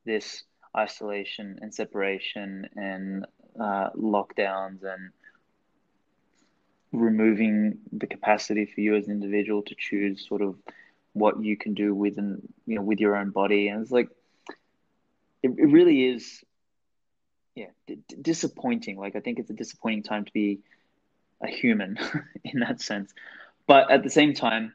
this 0.04 0.42
isolation 0.76 1.58
and 1.62 1.74
separation 1.74 2.68
and 2.76 3.26
uh, 3.58 3.90
lockdowns 3.90 4.82
and 4.82 5.10
removing 6.92 7.78
the 7.92 8.06
capacity 8.06 8.64
for 8.66 8.80
you 8.80 8.96
as 8.96 9.06
an 9.06 9.12
individual 9.12 9.62
to 9.62 9.74
choose 9.76 10.26
sort 10.26 10.42
of 10.42 10.56
what 11.12 11.42
you 11.42 11.56
can 11.56 11.74
do 11.74 11.94
within 11.94 12.40
you 12.66 12.76
know 12.76 12.82
with 12.82 13.00
your 13.00 13.16
own 13.16 13.30
body 13.30 13.68
and 13.68 13.82
it's 13.82 13.90
like 13.90 14.08
it, 15.42 15.50
it 15.58 15.66
really 15.66 16.06
is 16.06 16.42
yeah 17.54 17.66
d- 17.86 17.98
disappointing 18.22 18.96
like 18.96 19.16
i 19.16 19.20
think 19.20 19.38
it's 19.38 19.50
a 19.50 19.54
disappointing 19.54 20.02
time 20.02 20.24
to 20.24 20.32
be 20.32 20.60
a 21.40 21.48
human 21.48 21.98
in 22.44 22.60
that 22.60 22.80
sense. 22.80 23.12
But 23.66 23.90
at 23.90 24.02
the 24.02 24.10
same 24.10 24.34
time, 24.34 24.74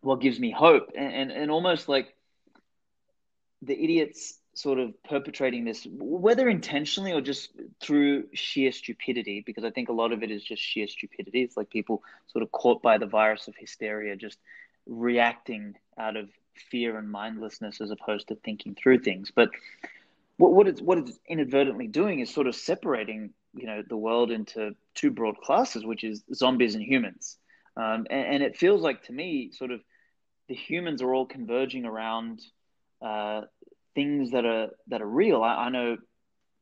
what 0.00 0.20
gives 0.20 0.38
me 0.38 0.50
hope 0.50 0.90
and, 0.96 1.12
and, 1.12 1.30
and 1.32 1.50
almost 1.50 1.88
like 1.88 2.14
the 3.62 3.72
idiots 3.82 4.38
sort 4.56 4.78
of 4.78 4.94
perpetrating 5.04 5.64
this, 5.64 5.86
whether 5.90 6.48
intentionally 6.48 7.12
or 7.12 7.20
just 7.20 7.50
through 7.78 8.24
sheer 8.32 8.72
stupidity, 8.72 9.42
because 9.44 9.64
I 9.64 9.70
think 9.70 9.90
a 9.90 9.92
lot 9.92 10.12
of 10.12 10.22
it 10.22 10.30
is 10.30 10.42
just 10.42 10.62
sheer 10.62 10.88
stupidity. 10.88 11.42
It's 11.42 11.58
like 11.58 11.68
people 11.68 12.02
sort 12.28 12.42
of 12.42 12.50
caught 12.52 12.80
by 12.80 12.96
the 12.96 13.06
virus 13.06 13.48
of 13.48 13.54
hysteria, 13.58 14.16
just 14.16 14.38
reacting 14.86 15.74
out 15.98 16.16
of 16.16 16.30
fear 16.70 16.96
and 16.96 17.10
mindlessness 17.10 17.82
as 17.82 17.90
opposed 17.90 18.28
to 18.28 18.34
thinking 18.36 18.74
through 18.74 19.00
things. 19.00 19.30
But 19.30 19.50
what, 20.38 20.52
what 20.52 20.66
it's 20.66 20.80
what 20.80 20.98
it's 20.98 21.18
inadvertently 21.28 21.86
doing 21.86 22.20
is 22.20 22.32
sort 22.32 22.46
of 22.46 22.56
separating 22.56 23.34
you 23.54 23.66
know 23.66 23.82
the 23.86 23.96
world 23.96 24.30
into 24.30 24.74
two 24.94 25.10
broad 25.10 25.36
classes, 25.36 25.84
which 25.84 26.02
is 26.02 26.24
zombies 26.34 26.74
and 26.74 26.82
humans. 26.82 27.36
Um, 27.76 28.06
and, 28.08 28.26
and, 28.26 28.42
it 28.42 28.56
feels 28.56 28.80
like 28.80 29.02
to 29.02 29.12
me, 29.12 29.50
sort 29.52 29.70
of, 29.70 29.82
the 30.48 30.54
humans 30.54 31.02
are 31.02 31.12
all 31.12 31.26
converging 31.26 31.84
around 31.84 32.40
uh, 33.02 33.42
things 33.96 34.30
that 34.30 34.44
are 34.44 34.68
that 34.88 35.02
are 35.02 35.08
real. 35.08 35.42
I, 35.42 35.54
I, 35.54 35.68
know 35.70 35.96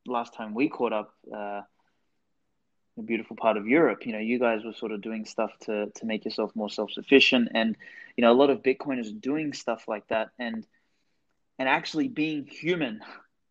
last 0.06 0.32
time 0.32 0.54
we 0.54 0.70
caught 0.70 0.94
up, 0.94 1.12
uh, 1.30 1.62
a 2.96 3.02
beautiful 3.04 3.36
part 3.36 3.58
of 3.58 3.66
Europe, 3.66 4.06
you 4.06 4.12
know, 4.12 4.20
you 4.20 4.38
guys 4.38 4.64
were 4.64 4.72
sort 4.72 4.92
of 4.92 5.02
doing 5.02 5.26
stuff 5.26 5.50
to 5.62 5.90
to 5.96 6.06
make 6.06 6.24
yourself 6.24 6.52
more 6.54 6.70
self 6.70 6.92
sufficient, 6.92 7.48
and 7.52 7.76
you 8.16 8.22
know, 8.22 8.32
a 8.32 8.40
lot 8.42 8.48
of 8.48 8.62
Bitcoiners 8.62 9.20
doing 9.20 9.52
stuff 9.52 9.84
like 9.88 10.06
that, 10.08 10.30
and 10.38 10.66
and 11.58 11.68
actually 11.68 12.08
being 12.08 12.46
human 12.46 13.00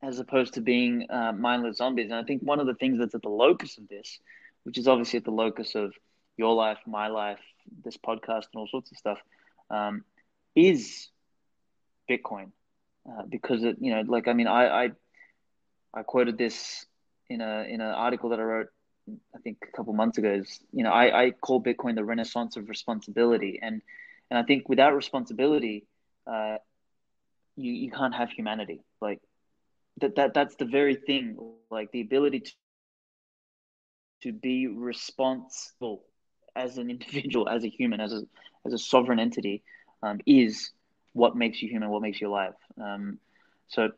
as 0.02 0.20
opposed 0.20 0.56
to 0.56 0.62
being 0.62 1.06
uh, 1.10 1.32
mindless 1.32 1.78
zombies. 1.78 2.10
And 2.10 2.16
I 2.16 2.24
think 2.24 2.42
one 2.42 2.60
of 2.60 2.68
the 2.68 2.74
things 2.74 3.00
that's 3.00 3.16
at 3.16 3.22
the 3.22 3.30
locus 3.30 3.78
of 3.78 3.88
this, 3.88 4.20
which 4.64 4.78
is 4.78 4.88
obviously 4.88 5.18
at 5.18 5.26
the 5.26 5.32
locus 5.32 5.76
of 5.76 5.94
your 6.36 6.54
life, 6.56 6.80
my 6.86 7.08
life, 7.08 7.40
this 7.86 7.98
podcast, 7.98 8.48
and 8.52 8.56
all 8.56 8.68
sorts 8.68 8.92
of 8.92 8.98
stuff, 8.98 9.20
um, 9.70 10.04
is 10.56 11.10
Bitcoin. 12.10 12.52
Uh, 13.08 13.24
because 13.30 13.64
it, 13.64 13.78
you 13.80 13.94
know, 13.94 14.04
like 14.08 14.28
I 14.28 14.34
mean, 14.34 14.48
I, 14.48 14.86
I 14.86 14.90
I 15.94 16.04
quoted 16.04 16.38
this 16.38 16.86
in 17.30 17.42
a 17.42 17.64
in 17.64 17.82
an 17.82 17.94
article 17.94 18.30
that 18.30 18.40
I 18.40 18.44
wrote, 18.44 18.68
I 19.36 19.40
think 19.40 19.58
a 19.62 19.76
couple 19.76 19.94
months 19.94 20.18
ago. 20.18 20.32
Is 20.32 20.60
you 20.72 20.84
know, 20.84 20.92
I, 20.92 21.26
I 21.26 21.32
call 21.32 21.62
Bitcoin 21.62 21.96
the 21.96 22.06
renaissance 22.06 22.56
of 22.56 22.70
responsibility, 22.70 23.60
and 23.62 23.82
and 24.30 24.40
I 24.40 24.44
think 24.44 24.70
without 24.70 24.96
responsibility, 24.96 25.86
uh, 26.26 26.58
you 27.56 27.74
you 27.74 27.92
can't 27.92 28.16
have 28.16 28.32
humanity. 28.32 28.82
Like 29.02 29.20
that 30.02 30.16
that 30.16 30.34
that's 30.34 30.56
the 30.56 30.66
very 30.66 30.96
thing 30.96 31.38
like 31.70 31.92
the 31.92 32.02
ability 32.02 32.40
to 32.42 32.52
to 34.22 34.32
be 34.32 34.68
responsible 34.68 36.04
as 36.56 36.78
an 36.78 36.90
individual 36.90 37.50
as 37.50 37.64
a 37.64 37.70
human 37.70 38.00
as 38.00 38.14
a 38.14 38.22
as 38.66 38.74
a 38.74 38.78
sovereign 38.78 39.20
entity 39.20 39.64
um, 40.02 40.20
is 40.26 40.72
what 41.14 41.36
makes 41.36 41.62
you 41.62 41.70
human 41.70 41.90
what 41.90 42.02
makes 42.02 42.20
you 42.22 42.30
alive. 42.30 42.54
Um, 42.82 43.20
so 43.68 43.92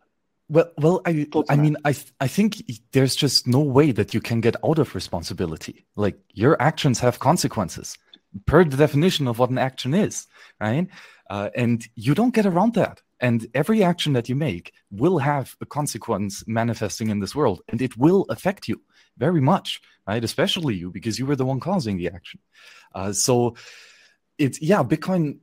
well 0.48 0.70
well 0.78 1.02
i 1.08 1.26
i 1.50 1.56
mean 1.56 1.76
i 1.86 1.96
i 2.20 2.28
think 2.28 2.62
there's 2.92 3.16
just 3.16 3.48
no 3.48 3.60
way 3.60 3.92
that 3.92 4.14
you 4.14 4.22
can 4.22 4.42
get 4.42 4.56
out 4.64 4.80
of 4.80 4.94
responsibility. 4.94 5.86
Like 5.96 6.18
your 6.34 6.62
actions 6.62 7.00
have 7.00 7.20
consequences 7.20 7.98
per 8.46 8.64
the 8.64 8.78
definition 8.78 9.28
of 9.28 9.40
what 9.40 9.50
an 9.50 9.58
action 9.58 9.94
is 9.94 10.28
right? 10.60 10.88
Uh, 11.30 11.50
and 11.56 11.88
you 11.96 12.14
don't 12.14 12.34
get 12.34 12.46
around 12.46 12.74
that. 12.76 13.02
And 13.20 13.48
every 13.54 13.84
action 13.84 14.14
that 14.14 14.30
you 14.30 14.36
make 14.36 14.74
will 14.92 15.18
have 15.20 15.56
a 15.62 15.66
consequence 15.66 16.44
manifesting 16.48 17.10
in 17.10 17.20
this 17.20 17.34
world, 17.34 17.62
and 17.70 17.82
it 17.82 17.98
will 17.98 18.26
affect 18.30 18.68
you 18.68 18.82
very 19.18 19.42
much, 19.42 19.82
right? 20.06 20.24
Especially 20.24 20.76
you, 20.76 20.92
because 20.92 21.18
you 21.18 21.26
were 21.26 21.38
the 21.38 21.46
one 21.46 21.60
causing 21.60 21.98
the 21.98 22.10
action. 22.10 22.40
Uh, 22.94 23.14
so 23.14 23.56
it's 24.38 24.62
yeah, 24.62 24.84
Bitcoin 24.84 25.40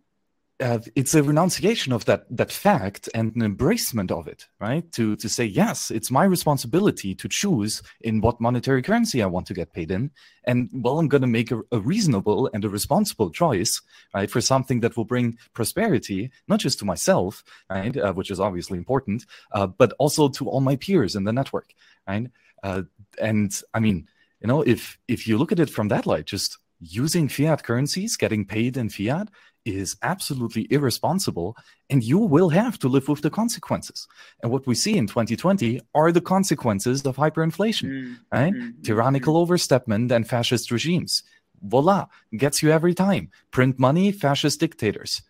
uh, 0.61 0.79
it's 0.95 1.15
a 1.15 1.23
renunciation 1.23 1.93
of 1.93 2.05
that 2.05 2.25
that 2.31 2.53
fact 2.53 3.09
and 3.15 3.35
an 3.35 3.43
embracement 3.43 4.11
of 4.11 4.29
it, 4.29 4.47
right? 4.61 4.91
To 4.93 5.17
to 5.17 5.29
say 5.29 5.45
yes, 5.45 5.91
it's 5.91 6.11
my 6.11 6.25
responsibility 6.25 7.15
to 7.15 7.29
choose 7.29 7.83
in 8.01 8.21
what 8.21 8.41
monetary 8.41 8.83
currency 8.83 9.23
I 9.23 9.27
want 9.27 9.47
to 9.47 9.55
get 9.55 9.73
paid 9.73 9.91
in, 9.91 10.11
and 10.45 10.69
well, 10.73 10.99
I'm 10.99 11.09
going 11.09 11.23
to 11.23 11.27
make 11.27 11.51
a, 11.51 11.61
a, 11.73 11.81
reasonable 11.81 12.51
and 12.53 12.65
a 12.65 12.69
responsible 12.69 13.31
choice, 13.31 13.81
right, 14.15 14.31
for 14.31 14.41
something 14.41 14.81
that 14.81 14.97
will 14.97 15.05
bring 15.05 15.39
prosperity 15.53 16.31
not 16.49 16.61
just 16.61 16.79
to 16.81 16.85
myself, 16.85 17.43
right, 17.69 17.97
uh, 17.97 18.13
which 18.13 18.31
is 18.31 18.41
obviously 18.41 18.79
important, 18.79 19.27
uh, 19.53 19.67
but 19.67 19.93
also 19.99 20.29
to 20.29 20.49
all 20.49 20.61
my 20.61 20.77
peers 20.77 21.17
in 21.17 21.25
the 21.25 21.33
network, 21.33 21.75
right? 22.07 22.29
Uh, 22.63 22.83
and 23.21 23.61
I 23.75 23.81
mean, 23.81 24.09
you 24.41 24.49
know, 24.49 24.63
if 24.63 24.99
if 25.09 25.27
you 25.27 25.39
look 25.39 25.53
at 25.53 25.61
it 25.61 25.71
from 25.71 25.89
that 25.89 26.07
light, 26.07 26.27
just 26.27 26.59
using 26.83 27.29
fiat 27.29 27.63
currencies, 27.63 28.17
getting 28.17 28.45
paid 28.45 28.77
in 28.77 28.89
fiat, 28.89 29.29
is 29.65 29.97
absolutely 30.03 30.67
irresponsible 30.71 31.57
and 31.91 32.03
you 32.03 32.19
will 32.19 32.49
have 32.49 32.79
to 32.81 32.89
live 32.89 33.09
with 33.09 33.23
the 33.23 33.31
consequences. 33.31 34.09
And 34.43 34.51
what 34.51 34.67
we 34.67 34.75
see 34.75 34.97
in 34.97 35.07
2020 35.07 35.81
are 35.95 36.13
the 36.13 36.21
consequences 36.21 37.05
of 37.05 37.17
hyperinflation, 37.17 37.89
mm, 37.89 38.17
right? 38.33 38.53
Mm, 38.53 38.83
Tyrannical 38.83 39.35
mm. 39.35 39.47
overstepment 39.47 40.11
and 40.11 40.29
fascist 40.29 40.71
regimes. 40.71 41.23
Voila, 41.63 42.07
gets 42.37 42.63
you 42.63 42.71
every 42.71 42.95
time. 42.95 43.31
Print 43.51 43.79
money, 43.79 44.11
fascist 44.11 44.59
dictators. 44.61 45.23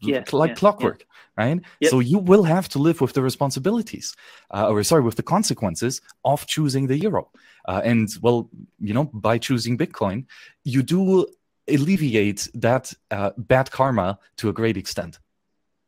Yeah, 0.00 0.22
like 0.32 0.50
yeah, 0.50 0.54
clockwork, 0.54 1.00
yeah. 1.00 1.44
right? 1.44 1.60
Yep. 1.80 1.90
So 1.90 1.98
you 1.98 2.18
will 2.18 2.44
have 2.44 2.68
to 2.70 2.78
live 2.78 3.00
with 3.00 3.14
the 3.14 3.22
responsibilities, 3.22 4.14
uh, 4.54 4.68
or 4.68 4.82
sorry, 4.84 5.02
with 5.02 5.16
the 5.16 5.24
consequences 5.24 6.00
of 6.24 6.46
choosing 6.46 6.86
the 6.86 6.96
euro. 6.98 7.30
Uh, 7.66 7.80
and 7.84 8.08
well, 8.22 8.48
you 8.78 8.94
know, 8.94 9.04
by 9.12 9.38
choosing 9.38 9.76
Bitcoin, 9.76 10.26
you 10.62 10.82
do 10.82 11.26
alleviate 11.68 12.48
that 12.54 12.92
uh, 13.10 13.30
bad 13.36 13.70
karma 13.70 14.18
to 14.36 14.48
a 14.48 14.52
great 14.52 14.76
extent. 14.76 15.18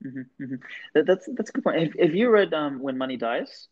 Mm-hmm, 0.04 0.44
mm-hmm. 0.44 0.54
That, 0.94 1.06
that's 1.06 1.28
that's 1.36 1.50
a 1.50 1.52
good 1.52 1.64
point. 1.64 1.78
Have, 1.78 1.92
have 2.00 2.14
you 2.14 2.30
read 2.30 2.54
um, 2.54 2.80
When 2.80 2.96
Money 2.96 3.16
Dies? 3.16 3.68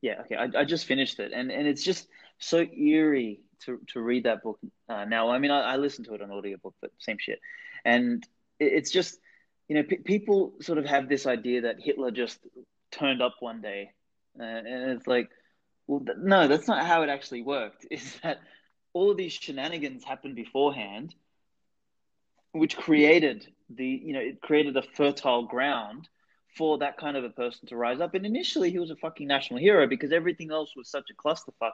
Yeah, 0.00 0.22
okay. 0.22 0.36
I, 0.36 0.60
I 0.60 0.64
just 0.64 0.86
finished 0.86 1.20
it, 1.20 1.32
and, 1.34 1.52
and 1.52 1.66
it's 1.66 1.82
just 1.82 2.08
so 2.38 2.62
eerie 2.62 3.40
to, 3.64 3.80
to 3.88 4.00
read 4.00 4.24
that 4.24 4.42
book 4.42 4.58
uh, 4.88 5.04
now. 5.04 5.30
I 5.30 5.38
mean, 5.38 5.50
I, 5.50 5.74
I 5.74 5.76
listened 5.76 6.06
to 6.06 6.14
it 6.14 6.22
on 6.22 6.30
audiobook, 6.30 6.74
but 6.80 6.90
same 6.98 7.18
shit. 7.20 7.38
And 7.84 8.24
it, 8.58 8.72
it's 8.72 8.90
just, 8.90 9.18
you 9.68 9.76
know, 9.76 9.82
p- 9.82 9.96
people 9.96 10.54
sort 10.62 10.78
of 10.78 10.86
have 10.86 11.08
this 11.08 11.26
idea 11.26 11.62
that 11.62 11.76
Hitler 11.80 12.10
just 12.10 12.38
turned 12.90 13.20
up 13.20 13.34
one 13.40 13.60
day, 13.60 13.92
uh, 14.38 14.42
and 14.42 14.90
it's 14.92 15.06
like, 15.06 15.28
well, 15.86 16.00
th- 16.00 16.18
no, 16.18 16.48
that's 16.48 16.68
not 16.68 16.86
how 16.86 17.02
it 17.02 17.10
actually 17.10 17.42
worked. 17.42 17.86
Is 17.90 18.16
that 18.22 18.40
all 18.92 19.10
of 19.10 19.16
these 19.16 19.32
shenanigans 19.32 20.04
happened 20.04 20.34
beforehand, 20.34 21.14
which 22.52 22.76
created 22.76 23.46
the, 23.68 23.86
you 23.86 24.12
know, 24.12 24.20
it 24.20 24.40
created 24.40 24.76
a 24.76 24.82
fertile 24.82 25.44
ground 25.44 26.08
for 26.56 26.78
that 26.78 26.96
kind 26.96 27.16
of 27.16 27.24
a 27.24 27.30
person 27.30 27.68
to 27.68 27.76
rise 27.76 28.00
up. 28.00 28.14
And 28.14 28.26
initially, 28.26 28.70
he 28.70 28.78
was 28.78 28.90
a 28.90 28.96
fucking 28.96 29.26
national 29.26 29.60
hero 29.60 29.86
because 29.86 30.12
everything 30.12 30.50
else 30.50 30.74
was 30.76 30.88
such 30.88 31.08
a 31.10 31.14
clusterfuck 31.14 31.72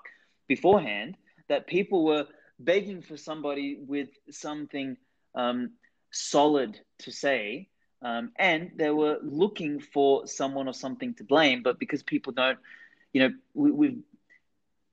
beforehand 0.48 1.16
that 1.48 1.66
people 1.66 2.04
were 2.04 2.26
begging 2.58 3.02
for 3.02 3.16
somebody 3.16 3.78
with 3.78 4.08
something 4.30 4.96
um, 5.34 5.72
solid 6.10 6.78
to 7.00 7.10
say. 7.10 7.68
Um, 8.02 8.32
and 8.36 8.72
they 8.76 8.90
were 8.90 9.18
looking 9.22 9.80
for 9.80 10.26
someone 10.26 10.68
or 10.68 10.74
something 10.74 11.14
to 11.14 11.24
blame. 11.24 11.62
But 11.62 11.78
because 11.78 12.02
people 12.02 12.32
don't, 12.32 12.58
you 13.12 13.22
know, 13.22 13.34
we, 13.54 13.70
we've 13.70 13.98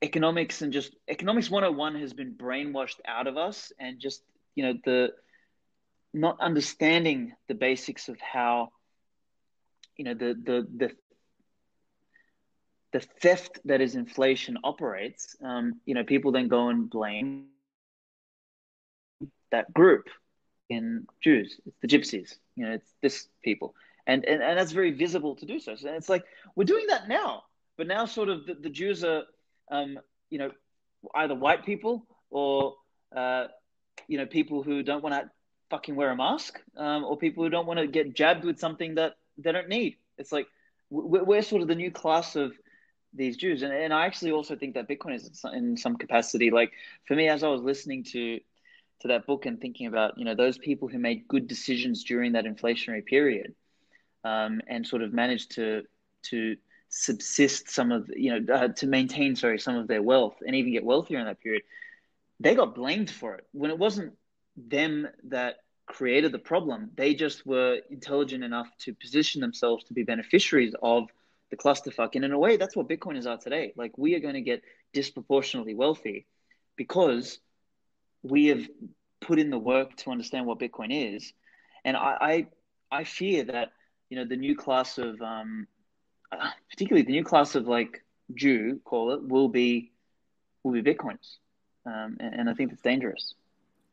economics 0.03 0.61
and 0.61 0.73
just 0.73 0.95
economics 1.07 1.49
101 1.49 1.95
has 1.95 2.13
been 2.13 2.33
brainwashed 2.33 2.99
out 3.07 3.27
of 3.27 3.37
us 3.37 3.71
and 3.79 3.99
just 3.99 4.21
you 4.55 4.63
know 4.65 4.73
the 4.85 5.09
not 6.13 6.39
understanding 6.39 7.33
the 7.47 7.55
basics 7.55 8.09
of 8.09 8.19
how 8.19 8.69
you 9.97 10.05
know 10.05 10.13
the 10.13 10.35
the 10.43 10.67
the 10.77 10.91
the 12.91 12.99
theft 13.21 13.59
that 13.65 13.81
is 13.81 13.95
inflation 13.95 14.57
operates 14.63 15.35
um, 15.43 15.79
you 15.85 15.95
know 15.95 16.03
people 16.03 16.31
then 16.31 16.47
go 16.47 16.69
and 16.69 16.89
blame 16.89 17.47
that 19.51 19.73
group 19.73 20.09
in 20.69 21.07
jews. 21.23 21.59
It's 21.65 21.79
the 21.81 21.87
gypsies 21.87 22.35
you 22.55 22.65
know 22.65 22.73
it's 22.73 22.93
this 23.01 23.27
people. 23.43 23.75
And 24.05 24.25
and, 24.25 24.43
and 24.43 24.59
that's 24.59 24.73
very 24.73 24.91
visible 24.91 25.35
to 25.37 25.45
do 25.45 25.59
so. 25.59 25.75
So 25.75 25.89
it's 25.93 26.09
like 26.09 26.25
we're 26.55 26.65
doing 26.65 26.87
that 26.89 27.07
now. 27.07 27.43
But 27.77 27.87
now 27.87 28.05
sort 28.05 28.29
of 28.29 28.45
the, 28.45 28.53
the 28.53 28.69
jews 28.69 29.03
are 29.03 29.23
um, 29.71 29.99
you 30.29 30.37
know, 30.37 30.51
either 31.15 31.35
white 31.35 31.65
people 31.65 32.05
or 32.29 32.75
uh, 33.15 33.47
you 34.07 34.17
know 34.17 34.25
people 34.25 34.63
who 34.63 34.83
don't 34.83 35.03
want 35.03 35.15
to 35.15 35.29
fucking 35.69 35.95
wear 35.95 36.11
a 36.11 36.15
mask, 36.15 36.59
um, 36.77 37.03
or 37.03 37.17
people 37.17 37.43
who 37.43 37.49
don't 37.49 37.65
want 37.65 37.79
to 37.79 37.87
get 37.87 38.15
jabbed 38.15 38.43
with 38.43 38.59
something 38.59 38.95
that 38.95 39.15
they 39.37 39.51
don't 39.51 39.69
need. 39.69 39.97
It's 40.17 40.31
like 40.31 40.47
we're, 40.89 41.41
sort 41.41 41.61
of 41.61 41.67
the 41.67 41.75
new 41.75 41.91
class 41.91 42.35
of 42.35 42.53
these 43.13 43.37
Jews, 43.37 43.61
and, 43.61 43.73
and 43.73 43.93
I 43.93 44.05
actually 44.05 44.31
also 44.31 44.55
think 44.55 44.75
that 44.75 44.87
Bitcoin 44.87 45.15
is 45.15 45.43
in 45.53 45.77
some 45.77 45.97
capacity. 45.97 46.51
Like 46.51 46.71
for 47.07 47.15
me, 47.15 47.27
as 47.27 47.43
I 47.43 47.47
was 47.47 47.61
listening 47.61 48.03
to 48.05 48.39
to 49.01 49.07
that 49.09 49.25
book 49.25 49.45
and 49.45 49.59
thinking 49.59 49.87
about 49.87 50.17
you 50.17 50.25
know 50.25 50.35
those 50.35 50.57
people 50.57 50.87
who 50.87 50.99
made 50.99 51.27
good 51.27 51.47
decisions 51.47 52.03
during 52.03 52.33
that 52.33 52.45
inflationary 52.45 53.05
period, 53.05 53.53
um, 54.23 54.61
and 54.67 54.85
sort 54.85 55.01
of 55.01 55.13
managed 55.13 55.51
to 55.55 55.83
to 56.23 56.55
subsist 56.95 57.71
some 57.71 57.91
of 57.91 58.07
you 58.15 58.29
know 58.39 58.53
uh, 58.53 58.67
to 58.67 58.85
maintain 58.85 59.35
sorry 59.35 59.57
some 59.57 59.75
of 59.75 59.87
their 59.87 60.03
wealth 60.03 60.35
and 60.45 60.55
even 60.55 60.71
get 60.71 60.83
wealthier 60.83 61.17
in 61.17 61.25
that 61.25 61.41
period 61.41 61.63
they 62.39 62.55
got 62.55 62.75
blamed 62.75 63.09
for 63.09 63.35
it. 63.35 63.47
When 63.51 63.71
it 63.71 63.79
wasn't 63.79 64.13
them 64.55 65.07
that 65.25 65.55
created 65.87 66.31
the 66.31 66.39
problem 66.39 66.91
they 66.95 67.15
just 67.15 67.47
were 67.47 67.79
intelligent 67.89 68.43
enough 68.43 68.67
to 68.77 68.93
position 68.93 69.41
themselves 69.41 69.83
to 69.85 69.93
be 69.93 70.03
beneficiaries 70.03 70.75
of 70.83 71.09
the 71.49 71.57
clusterfuck 71.57 72.11
and 72.13 72.23
in 72.25 72.31
a 72.31 72.37
way 72.37 72.57
that's 72.57 72.75
what 72.75 72.87
bitcoiners 72.87 73.25
are 73.25 73.37
today. 73.37 73.73
Like 73.75 73.97
we 73.97 74.13
are 74.13 74.19
going 74.19 74.35
to 74.35 74.41
get 74.41 74.61
disproportionately 74.93 75.73
wealthy 75.73 76.27
because 76.75 77.39
we 78.21 78.47
have 78.47 78.67
put 79.19 79.39
in 79.39 79.49
the 79.49 79.57
work 79.57 79.95
to 79.97 80.11
understand 80.11 80.45
what 80.45 80.59
bitcoin 80.59 81.15
is. 81.15 81.33
And 81.83 81.97
i 81.97 82.17
i, 82.91 82.99
I 82.99 83.03
fear 83.03 83.45
that 83.45 83.71
you 84.11 84.17
know 84.17 84.25
the 84.25 84.37
new 84.37 84.55
class 84.55 84.99
of 84.99 85.19
um, 85.23 85.67
particularly 86.69 87.05
the 87.05 87.11
new 87.11 87.23
class 87.23 87.55
of 87.55 87.67
like 87.67 88.03
Jew, 88.33 88.79
call 88.85 89.11
it, 89.11 89.27
will 89.27 89.49
be 89.49 89.91
will 90.63 90.71
be 90.71 90.81
bitcoins, 90.81 91.37
um, 91.85 92.17
and, 92.19 92.33
and, 92.35 92.49
I 92.49 92.53
think 92.53 92.71
it's 92.71 92.81
dangerous. 92.81 93.33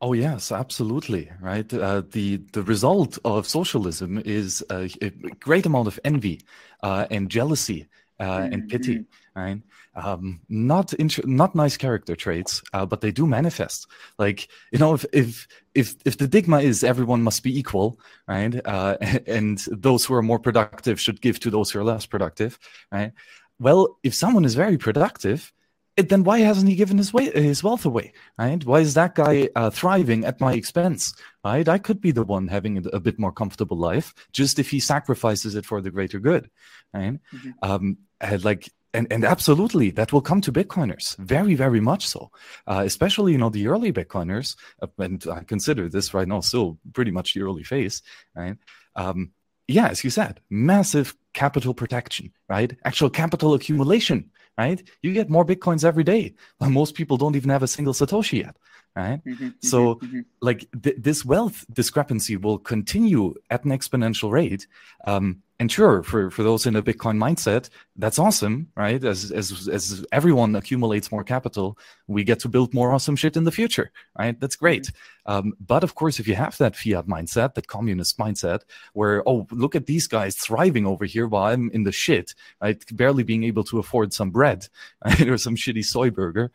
Oh 0.01 0.13
yes, 0.13 0.53
absolutely, 0.53 1.31
right. 1.41 1.73
Uh, 1.73 2.03
the 2.11 2.37
the 2.53 2.63
result 2.63 3.19
of 3.25 3.47
socialism 3.47 4.23
is 4.25 4.65
a, 4.71 4.89
a 5.03 5.11
great 5.41 5.67
amount 5.67 5.89
of 5.89 5.99
envy 6.05 6.41
uh, 6.83 7.07
and 7.11 7.29
jealousy 7.31 7.89
uh, 8.21 8.49
and 8.53 8.69
pity, 8.69 8.97
mm-hmm. 8.97 9.41
right? 9.41 9.63
Um, 9.97 10.41
not 10.49 10.93
int- 10.95 11.27
not 11.27 11.55
nice 11.55 11.77
character 11.77 12.15
traits, 12.15 12.63
uh, 12.73 12.87
but 12.87 13.01
they 13.01 13.11
do 13.11 13.27
manifest. 13.27 13.87
Like 14.19 14.49
you 14.71 14.79
know, 14.79 14.95
if 14.95 15.05
if 15.13 15.49
if 15.75 15.97
if 16.05 16.19
the 16.19 16.29
digma 16.29 16.63
is 16.63 16.85
everyone 16.85 17.23
must 17.23 17.43
be 17.43 17.59
equal, 17.59 17.99
right? 18.29 18.55
Uh, 18.65 18.97
and 19.27 19.59
those 19.71 20.05
who 20.05 20.15
are 20.15 20.23
more 20.23 20.39
productive 20.39 21.01
should 21.01 21.21
give 21.21 21.41
to 21.41 21.51
those 21.51 21.71
who 21.71 21.81
are 21.81 21.85
less 21.85 22.07
productive, 22.07 22.59
right? 22.93 23.13
Well, 23.59 23.99
if 24.03 24.15
someone 24.15 24.45
is 24.45 24.55
very 24.55 24.79
productive, 24.79 25.53
then 25.97 26.25
why 26.25 26.39
hasn't 26.39 26.69
he 26.69 26.77
given 26.77 26.99
his 26.99 27.13
way, 27.13 27.31
his 27.31 27.63
wealth 27.63 27.85
away? 27.85 28.13
Right? 28.39 28.65
Why 28.65 28.81
is 28.81 28.95
that 28.95 29.15
guy 29.15 29.49
uh, 29.55 29.71
thriving 29.71 30.25
at 30.25 30.41
my 30.41 30.55
expense? 30.55 31.15
Right? 31.45 31.69
I 31.69 31.79
could 31.79 32.01
be 32.01 32.11
the 32.11 32.23
one 32.23 32.49
having 32.49 32.79
a, 32.79 32.89
a, 32.91 33.01
bit 33.01 33.19
more 33.19 33.33
comfortable 33.33 33.77
life, 33.77 34.15
just 34.33 34.59
if 34.59 34.71
he 34.71 34.81
sacrifices 34.81 35.55
it 35.55 35.67
for 35.67 35.81
the 35.81 35.91
greater 35.91 36.19
good. 36.19 36.51
Right? 36.95 37.19
Mm-hmm. 37.35 37.51
Um, 37.63 37.99
and 38.21 38.45
like, 38.45 38.71
and 38.93 39.07
and 39.11 39.25
absolutely, 39.25 39.91
that 39.91 40.13
will 40.13 40.21
come 40.21 40.41
to 40.43 40.53
Bitcoiners, 40.53 41.17
very 41.19 41.55
very 41.55 41.81
much 41.81 42.07
so. 42.07 42.31
Uh, 42.67 42.83
especially 42.85 43.33
you 43.33 43.39
know 43.39 43.51
the 43.51 43.69
early 43.69 43.93
Bitcoiners, 43.93 44.57
uh, 44.83 44.87
and 44.99 45.25
I 45.31 45.45
consider 45.45 45.89
this 45.89 46.13
right 46.15 46.29
now 46.29 46.41
still 46.41 46.79
pretty 46.93 47.11
much 47.11 47.35
the 47.35 47.43
early 47.43 47.65
phase. 47.65 48.03
Right? 48.35 48.57
Um, 48.97 49.33
yeah, 49.69 49.89
as 49.89 50.03
you 50.03 50.11
said, 50.11 50.41
massive 50.51 51.15
capital 51.33 51.75
protection, 51.75 52.33
right? 52.49 52.77
Actual 52.85 53.09
capital 53.09 53.55
accumulation 53.55 54.31
right? 54.61 54.83
You 55.03 55.13
get 55.13 55.31
more 55.31 55.45
bitcoins 55.45 55.85
every 55.85 56.05
day. 56.05 56.35
but 56.59 56.69
Most 56.69 56.95
people 56.95 57.17
don't 57.17 57.37
even 57.37 57.51
have 57.51 57.63
a 57.63 57.69
single 57.77 57.95
satoshi 57.95 58.39
yet, 58.45 58.57
right? 58.95 59.21
Mm-hmm, 59.25 59.45
mm-hmm 59.45 59.49
so, 59.63 59.79
mm-hmm. 59.97 60.21
like 60.41 60.69
th- 60.83 60.97
this 60.99 61.25
wealth 61.25 61.65
discrepancy 61.73 62.37
will 62.37 62.59
continue 62.59 63.35
at 63.49 63.65
an 63.65 63.71
exponential 63.71 64.31
rate, 64.31 64.67
um, 65.07 65.43
and 65.61 65.71
sure, 65.71 66.03
for, 66.03 66.31
for 66.31 66.43
those 66.43 66.65
in 66.65 66.75
a 66.75 66.83
Bitcoin 66.83 67.19
mindset, 67.19 67.69
that's 67.97 68.19
awesome, 68.19 68.69
right? 68.77 69.05
As, 69.05 69.31
as, 69.31 69.69
as 69.69 70.03
everyone 70.11 70.57
accumulates 70.57 71.13
more 71.13 71.23
capital, 71.23 71.77
we 72.07 72.25
get 72.25 72.41
to 72.41 72.49
build 72.49 72.73
more 72.73 72.93
awesome 72.93 73.15
shit 73.15 73.37
in 73.37 73.45
the 73.45 73.53
future, 73.53 73.93
right? 74.19 74.41
That's 74.41 74.57
great. 74.57 74.91
Um, 75.27 75.53
but 75.65 75.85
of 75.85 75.95
course, 75.95 76.19
if 76.19 76.27
you 76.27 76.35
have 76.35 76.57
that 76.57 76.77
fiat 76.77 77.07
mindset, 77.07 77.55
that 77.55 77.67
communist 77.67 78.17
mindset, 78.17 78.63
where, 78.95 79.23
oh, 79.29 79.47
look 79.51 79.77
at 79.77 79.85
these 79.85 80.07
guys 80.07 80.35
thriving 80.35 80.87
over 80.87 81.05
here 81.05 81.29
while 81.29 81.53
I'm 81.53 81.71
in 81.73 81.85
the 81.85 81.93
shit, 81.93 82.35
right? 82.63 82.83
Barely 82.97 83.23
being 83.23 83.45
able 83.45 83.65
to 83.65 83.79
afford 83.79 84.15
some 84.15 84.31
bread 84.31 84.67
right? 85.05 85.29
or 85.29 85.37
some 85.37 85.57
shitty 85.57 85.85
soy 85.85 86.11
burger. 86.11 86.51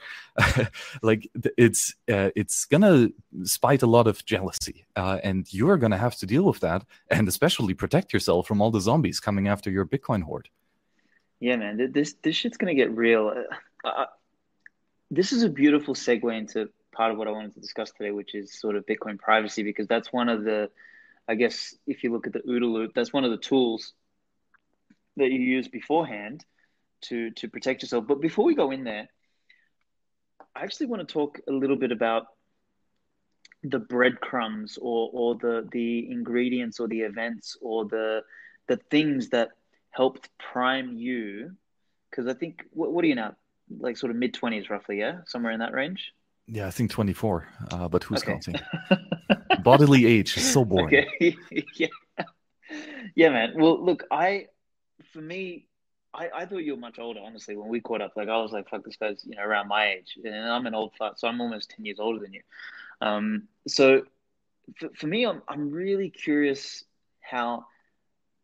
like 1.03 1.29
it's, 1.57 1.93
uh, 2.11 2.31
it's 2.35 2.65
gonna 2.65 3.09
spite 3.43 3.83
a 3.83 3.87
lot 3.87 4.07
of 4.07 4.25
jealousy. 4.25 4.87
Uh, 4.95 5.19
and 5.23 5.53
you're 5.53 5.77
gonna 5.77 5.97
have 5.97 6.15
to 6.17 6.25
deal 6.25 6.43
with 6.43 6.59
that 6.61 6.83
and 7.11 7.27
especially 7.27 7.75
protect 7.75 8.11
yourself 8.11 8.47
from 8.47 8.61
all 8.61 8.71
the 8.71 8.81
zombies 8.95 9.19
coming 9.19 9.47
after 9.47 9.69
your 9.69 9.85
Bitcoin 9.85 10.23
hoard. 10.23 10.49
Yeah, 11.39 11.57
man, 11.57 11.91
this 11.91 12.15
this 12.23 12.35
shit's 12.35 12.57
gonna 12.57 12.75
get 12.75 12.91
real. 12.91 13.45
Uh, 13.83 13.87
uh, 13.87 14.05
this 15.11 15.33
is 15.33 15.43
a 15.43 15.49
beautiful 15.49 15.93
segue 15.93 16.37
into 16.37 16.69
part 16.93 17.11
of 17.11 17.17
what 17.17 17.27
I 17.27 17.31
wanted 17.31 17.53
to 17.55 17.59
discuss 17.59 17.91
today, 17.91 18.11
which 18.11 18.33
is 18.33 18.57
sort 18.57 18.75
of 18.77 18.85
Bitcoin 18.85 19.19
privacy, 19.19 19.63
because 19.63 19.87
that's 19.87 20.13
one 20.13 20.29
of 20.29 20.45
the, 20.45 20.69
I 21.27 21.35
guess, 21.35 21.75
if 21.85 22.03
you 22.03 22.13
look 22.13 22.25
at 22.25 22.33
the 22.33 22.39
OODA 22.39 22.71
loop, 22.75 22.91
that's 22.95 23.11
one 23.11 23.25
of 23.25 23.31
the 23.31 23.37
tools 23.37 23.93
that 25.17 25.29
you 25.29 25.39
use 25.39 25.67
beforehand 25.67 26.45
to 27.01 27.31
to 27.31 27.49
protect 27.49 27.81
yourself. 27.81 28.07
But 28.07 28.21
before 28.21 28.45
we 28.45 28.55
go 28.55 28.71
in 28.71 28.85
there, 28.85 29.09
I 30.55 30.63
actually 30.63 30.87
want 30.87 31.05
to 31.05 31.13
talk 31.13 31.41
a 31.49 31.51
little 31.51 31.79
bit 31.83 31.91
about 31.91 32.27
the 33.61 33.79
breadcrumbs 33.79 34.79
or 34.81 35.09
or 35.11 35.35
the 35.35 35.67
the 35.71 36.09
ingredients 36.09 36.79
or 36.79 36.87
the 36.87 37.01
events 37.01 37.57
or 37.61 37.85
the 37.85 38.21
the 38.67 38.77
things 38.77 39.29
that 39.29 39.49
helped 39.91 40.29
prime 40.39 40.97
you? 40.97 41.51
Because 42.09 42.27
I 42.27 42.33
think 42.33 42.63
what, 42.71 42.91
what 42.91 43.03
are 43.03 43.07
you 43.07 43.15
now? 43.15 43.35
Like 43.79 43.97
sort 43.97 44.11
of 44.11 44.17
mid 44.17 44.33
twenties, 44.33 44.69
roughly, 44.69 44.99
yeah, 44.99 45.19
somewhere 45.25 45.51
in 45.51 45.59
that 45.59 45.73
range. 45.73 46.13
Yeah, 46.47 46.67
I 46.67 46.71
think 46.71 46.91
twenty 46.91 47.13
four. 47.13 47.47
Uh, 47.71 47.87
but 47.87 48.03
who's 48.03 48.21
okay. 48.21 48.33
counting? 48.33 48.55
Bodily 49.63 50.05
age 50.05 50.37
is 50.37 50.51
so 50.51 50.63
boring. 50.63 50.87
Okay. 50.87 51.35
yeah, 51.75 51.87
yeah, 53.15 53.29
man. 53.29 53.53
Well, 53.55 53.83
look, 53.83 54.03
I 54.11 54.47
for 55.11 55.21
me, 55.21 55.67
I, 56.13 56.29
I 56.35 56.45
thought 56.45 56.59
you 56.59 56.73
were 56.73 56.79
much 56.79 56.99
older, 56.99 57.19
honestly, 57.23 57.55
when 57.55 57.69
we 57.69 57.81
caught 57.81 58.01
up. 58.01 58.13
Like 58.15 58.29
I 58.29 58.37
was 58.37 58.51
like, 58.51 58.69
fuck, 58.69 58.83
this 58.83 58.95
guy's, 58.97 59.23
you 59.25 59.35
know, 59.35 59.43
around 59.43 59.67
my 59.67 59.93
age. 59.93 60.17
And 60.23 60.35
I'm 60.35 60.65
an 60.65 60.75
old 60.75 60.93
fart, 60.97 61.19
so 61.19 61.27
I'm 61.27 61.41
almost 61.41 61.71
ten 61.71 61.85
years 61.85 61.99
older 61.99 62.19
than 62.19 62.33
you. 62.33 62.41
Um, 63.01 63.47
so 63.67 64.03
for, 64.77 64.89
for 64.95 65.07
me, 65.07 65.25
I'm 65.25 65.41
I'm 65.47 65.71
really 65.71 66.09
curious 66.09 66.83
how 67.21 67.65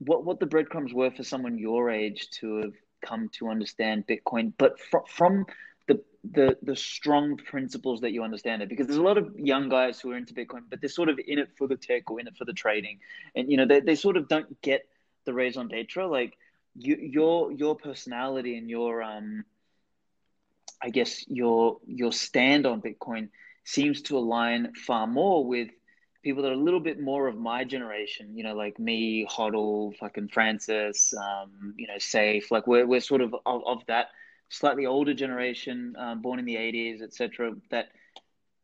what 0.06 0.24
what 0.26 0.40
the 0.40 0.46
breadcrumbs 0.46 0.94
were 0.94 1.12
for 1.12 1.24
someone 1.24 1.58
your 1.58 1.90
age 1.90 2.30
to 2.32 2.58
have 2.58 2.74
come 3.02 3.30
to 3.34 3.50
understand 3.50 4.06
Bitcoin, 4.08 4.54
but 4.58 4.80
from 4.80 5.04
from 5.08 5.46
the 5.88 6.02
the 6.32 6.58
the 6.62 6.76
strong 6.76 7.38
principles 7.38 8.02
that 8.02 8.12
you 8.12 8.24
understand 8.24 8.62
it, 8.62 8.70
because 8.70 8.88
there's 8.88 8.98
a 8.98 9.04
lot 9.04 9.18
of 9.18 9.38
young 9.38 9.70
guys 9.70 10.00
who 10.00 10.12
are 10.12 10.18
into 10.18 10.34
Bitcoin, 10.34 10.62
but 10.70 10.82
they're 10.82 10.90
sort 10.90 11.10
of 11.10 11.20
in 11.26 11.40
it 11.40 11.50
for 11.58 11.68
the 11.68 11.76
tech 11.76 12.10
or 12.10 12.20
in 12.20 12.28
it 12.28 12.36
for 12.38 12.46
the 12.46 12.54
trading, 12.54 13.00
and 13.36 13.52
you 13.52 13.58
know 13.58 13.66
they 13.66 13.80
they 13.80 13.96
sort 13.96 14.18
of 14.18 14.28
don't 14.28 14.62
get 14.62 14.88
the 15.26 15.34
raison 15.34 15.68
d'être. 15.68 16.10
Like 16.10 16.38
you, 16.76 16.96
your 16.96 17.52
your 17.52 17.76
personality 17.76 18.58
and 18.58 18.70
your 18.70 19.04
um, 19.04 19.46
I 20.82 20.90
guess 20.90 21.28
your 21.28 21.80
your 21.86 22.12
stand 22.12 22.66
on 22.66 22.82
Bitcoin 22.82 23.30
seems 23.64 24.02
to 24.04 24.18
align 24.18 24.74
far 24.74 25.06
more 25.06 25.46
with 25.46 25.70
people 26.24 26.44
that 26.44 26.50
are 26.50 26.56
a 26.56 26.58
little 26.58 26.80
bit 26.80 27.00
more 27.00 27.28
of 27.28 27.36
my 27.36 27.64
generation, 27.64 28.38
you 28.38 28.44
know, 28.44 28.56
like 28.56 28.78
me, 28.78 29.26
Hodl, 29.26 29.96
fucking 29.98 30.28
Francis, 30.28 31.14
um, 31.14 31.74
you 31.78 31.88
know, 31.88 31.98
Safe, 31.98 32.52
like 32.52 32.68
we're, 32.68 32.86
we're 32.86 33.02
sort 33.02 33.22
of, 33.22 33.36
of, 33.46 33.62
of 33.66 33.86
that 33.88 34.10
slightly 34.50 34.86
older 34.86 35.14
generation, 35.14 35.96
um, 35.98 36.22
born 36.22 36.40
in 36.40 36.46
the 36.46 36.56
80s, 36.56 37.02
etc. 37.02 37.54
that 37.72 37.90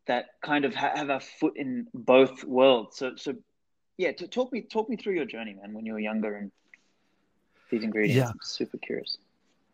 that 0.06 0.40
kind 0.40 0.64
of 0.64 0.74
ha- 0.74 0.92
have 0.94 1.10
a 1.10 1.20
foot 1.20 1.56
in 1.56 1.86
both 1.92 2.42
worlds. 2.44 2.96
So, 2.96 3.16
so 3.16 3.34
yeah, 3.98 4.12
to 4.12 4.26
talk 4.26 4.52
me 4.52 4.62
talk 4.62 4.88
me 4.88 4.96
through 4.96 5.14
your 5.14 5.26
journey, 5.26 5.54
man, 5.54 5.74
when 5.74 5.84
you 5.84 5.92
were 5.92 5.98
younger 5.98 6.34
and 6.34 6.50
these 7.70 7.82
ingredients. 7.82 8.16
Yeah. 8.16 8.28
I'm 8.28 8.38
super 8.42 8.78
curious. 8.78 9.18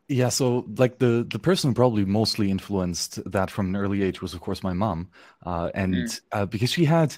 Yeah, 0.08 0.28
so 0.28 0.66
like 0.76 0.98
the 0.98 1.26
the 1.30 1.38
person 1.38 1.70
who 1.70 1.74
probably 1.74 2.04
mostly 2.04 2.50
influenced 2.50 3.20
that 3.30 3.50
from 3.50 3.68
an 3.68 3.76
early 3.76 4.02
age 4.02 4.20
was, 4.20 4.34
of 4.34 4.40
course, 4.40 4.62
my 4.62 4.74
mom, 4.74 5.08
uh, 5.46 5.70
and 5.74 5.94
mm. 5.94 6.20
uh, 6.32 6.46
because 6.46 6.70
she 6.70 6.84
had 6.84 7.16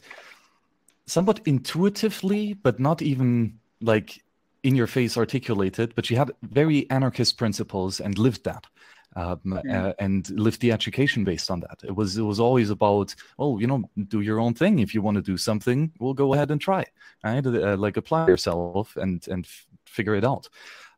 somewhat 1.07 1.41
intuitively, 1.47 2.55
but 2.55 2.81
not 2.81 3.03
even 3.03 3.59
like 3.81 4.23
in 4.63 4.75
your 4.75 4.87
face 4.87 5.17
articulated, 5.17 5.95
but 5.95 6.05
she 6.05 6.15
had 6.15 6.33
very 6.43 6.91
anarchist 6.91 7.39
principles 7.39 8.01
and 8.01 8.19
lived 8.19 8.45
that. 8.45 8.67
Um, 9.15 9.63
yeah. 9.65 9.87
uh, 9.87 9.93
and 9.99 10.29
lived 10.39 10.61
the 10.61 10.73
education 10.73 11.25
based 11.25 11.51
on 11.51 11.61
that. 11.61 11.81
It 11.83 11.97
was 11.97 12.19
it 12.19 12.23
was 12.23 12.39
always 12.39 12.69
about 12.69 13.15
oh 13.39 13.59
you 13.59 13.67
know 13.67 13.89
do 14.09 14.21
your 14.21 14.39
own 14.39 14.53
thing 14.53 14.79
if 14.79 14.93
you 14.93 15.01
want 15.01 15.15
to 15.15 15.23
do 15.23 15.39
something 15.39 15.91
we'll 15.99 16.13
go 16.13 16.35
ahead 16.35 16.51
and 16.51 16.61
try 16.61 16.85
right 17.25 17.47
uh, 17.47 17.79
like 17.79 17.97
apply 17.97 18.27
yourself 18.27 18.95
and 18.97 19.27
and 19.29 19.47
f- 19.47 19.67
figure 19.87 20.15
it 20.17 20.25
out, 20.25 20.51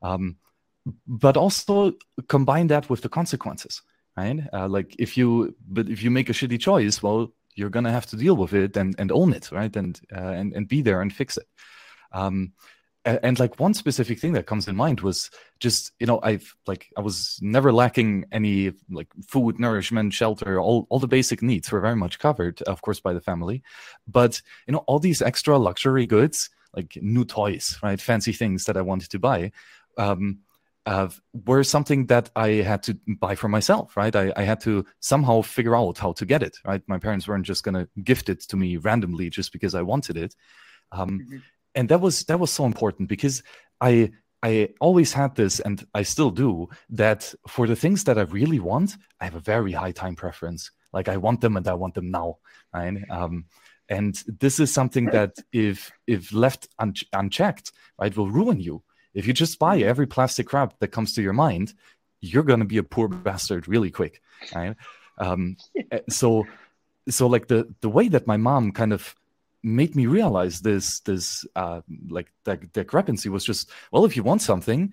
um, 0.02 0.36
but 1.06 1.36
also 1.36 1.92
combine 2.26 2.66
that 2.68 2.90
with 2.90 3.02
the 3.02 3.08
consequences 3.08 3.82
right 4.16 4.40
uh, 4.52 4.66
like 4.66 4.96
if 4.98 5.16
you 5.16 5.54
but 5.68 5.88
if 5.88 6.02
you 6.02 6.10
make 6.10 6.28
a 6.28 6.32
shitty 6.32 6.58
choice 6.58 7.00
well 7.00 7.32
you're 7.58 7.70
gonna 7.70 7.92
have 7.92 8.06
to 8.06 8.16
deal 8.16 8.36
with 8.36 8.52
it 8.54 8.76
and, 8.76 8.94
and 8.98 9.10
own 9.10 9.32
it, 9.32 9.50
right? 9.50 9.74
And 9.74 10.00
uh, 10.14 10.20
and 10.20 10.54
and 10.54 10.68
be 10.68 10.82
there 10.82 11.02
and 11.02 11.12
fix 11.12 11.36
it. 11.36 11.46
Um, 12.12 12.52
and, 13.04 13.18
and 13.22 13.38
like 13.38 13.58
one 13.58 13.74
specific 13.74 14.18
thing 14.18 14.32
that 14.32 14.46
comes 14.46 14.68
in 14.68 14.76
mind 14.76 15.00
was 15.00 15.30
just 15.60 15.92
you 15.98 16.06
know 16.06 16.20
I've 16.22 16.54
like 16.66 16.92
I 16.96 17.00
was 17.00 17.38
never 17.42 17.72
lacking 17.72 18.26
any 18.30 18.72
like 18.90 19.08
food, 19.26 19.58
nourishment, 19.58 20.12
shelter, 20.12 20.60
all 20.60 20.86
all 20.88 21.00
the 21.00 21.08
basic 21.08 21.42
needs 21.42 21.70
were 21.72 21.80
very 21.80 21.96
much 21.96 22.18
covered, 22.18 22.62
of 22.62 22.82
course, 22.82 23.00
by 23.00 23.12
the 23.12 23.20
family. 23.20 23.62
But 24.06 24.40
you 24.66 24.72
know 24.72 24.84
all 24.86 25.00
these 25.00 25.20
extra 25.20 25.58
luxury 25.58 26.06
goods 26.06 26.50
like 26.76 26.96
new 27.00 27.24
toys, 27.24 27.78
right? 27.82 28.00
Fancy 28.00 28.32
things 28.32 28.64
that 28.66 28.76
I 28.76 28.82
wanted 28.82 29.10
to 29.10 29.18
buy. 29.18 29.52
Um, 29.96 30.38
uh, 30.88 31.08
were 31.44 31.62
something 31.62 32.06
that 32.06 32.30
I 32.34 32.48
had 32.62 32.82
to 32.84 32.98
buy 33.20 33.34
for 33.34 33.46
myself, 33.46 33.94
right? 33.94 34.16
I, 34.16 34.32
I, 34.34 34.44
had 34.44 34.58
to 34.62 34.86
somehow 35.00 35.42
figure 35.42 35.76
out 35.76 35.98
how 35.98 36.12
to 36.12 36.24
get 36.24 36.42
it, 36.42 36.56
right? 36.64 36.80
My 36.86 36.98
parents 36.98 37.28
weren't 37.28 37.44
just 37.44 37.62
going 37.62 37.74
to 37.74 37.86
gift 38.02 38.30
it 38.30 38.40
to 38.48 38.56
me 38.56 38.78
randomly 38.78 39.28
just 39.28 39.52
because 39.52 39.74
I 39.74 39.82
wanted 39.82 40.16
it, 40.16 40.34
um, 40.92 41.10
mm-hmm. 41.10 41.36
and 41.74 41.90
that 41.90 42.00
was 42.00 42.24
that 42.24 42.40
was 42.40 42.50
so 42.50 42.64
important 42.64 43.10
because 43.10 43.42
I 43.82 44.12
I 44.42 44.70
always 44.80 45.12
had 45.12 45.34
this, 45.34 45.60
and 45.60 45.86
I 45.92 46.04
still 46.04 46.30
do, 46.30 46.70
that 46.88 47.34
for 47.46 47.66
the 47.66 47.76
things 47.76 48.04
that 48.04 48.16
I 48.16 48.22
really 48.22 48.60
want, 48.60 48.96
I 49.20 49.24
have 49.24 49.34
a 49.34 49.40
very 49.40 49.72
high 49.72 49.92
time 49.92 50.16
preference. 50.16 50.70
Like 50.94 51.08
I 51.08 51.18
want 51.18 51.42
them, 51.42 51.58
and 51.58 51.68
I 51.68 51.74
want 51.74 51.94
them 51.96 52.10
now, 52.10 52.38
right? 52.72 52.96
Um, 53.10 53.44
and 53.90 54.14
this 54.40 54.58
is 54.58 54.72
something 54.72 55.06
that 55.06 55.34
if 55.52 55.92
if 56.06 56.32
left 56.32 56.66
un- 56.78 56.94
unchecked, 57.12 57.72
right, 57.98 58.16
will 58.16 58.30
ruin 58.30 58.58
you 58.58 58.82
if 59.18 59.26
you 59.26 59.32
just 59.32 59.58
buy 59.58 59.78
every 59.80 60.06
plastic 60.06 60.46
crap 60.46 60.78
that 60.78 60.88
comes 60.88 61.12
to 61.14 61.22
your 61.22 61.32
mind, 61.32 61.74
you're 62.20 62.44
going 62.44 62.60
to 62.60 62.64
be 62.64 62.78
a 62.78 62.84
poor 62.84 63.08
bastard 63.08 63.66
really 63.66 63.90
quick. 63.90 64.22
Right? 64.54 64.76
Um, 65.18 65.56
eh, 65.90 65.98
so, 66.08 66.46
so 67.08 67.26
like 67.26 67.48
the 67.48 67.74
the 67.80 67.88
way 67.88 68.06
that 68.08 68.28
my 68.28 68.36
mom 68.36 68.70
kind 68.70 68.92
of 68.92 69.16
made 69.64 69.96
me 69.96 70.06
realize 70.06 70.60
this 70.60 71.00
this 71.00 71.44
uh, 71.56 71.80
like 72.08 72.30
that 72.44 72.72
discrepancy 72.72 73.28
was 73.28 73.44
just 73.44 73.70
well, 73.90 74.04
if 74.04 74.16
you 74.16 74.22
want 74.22 74.40
something, 74.40 74.92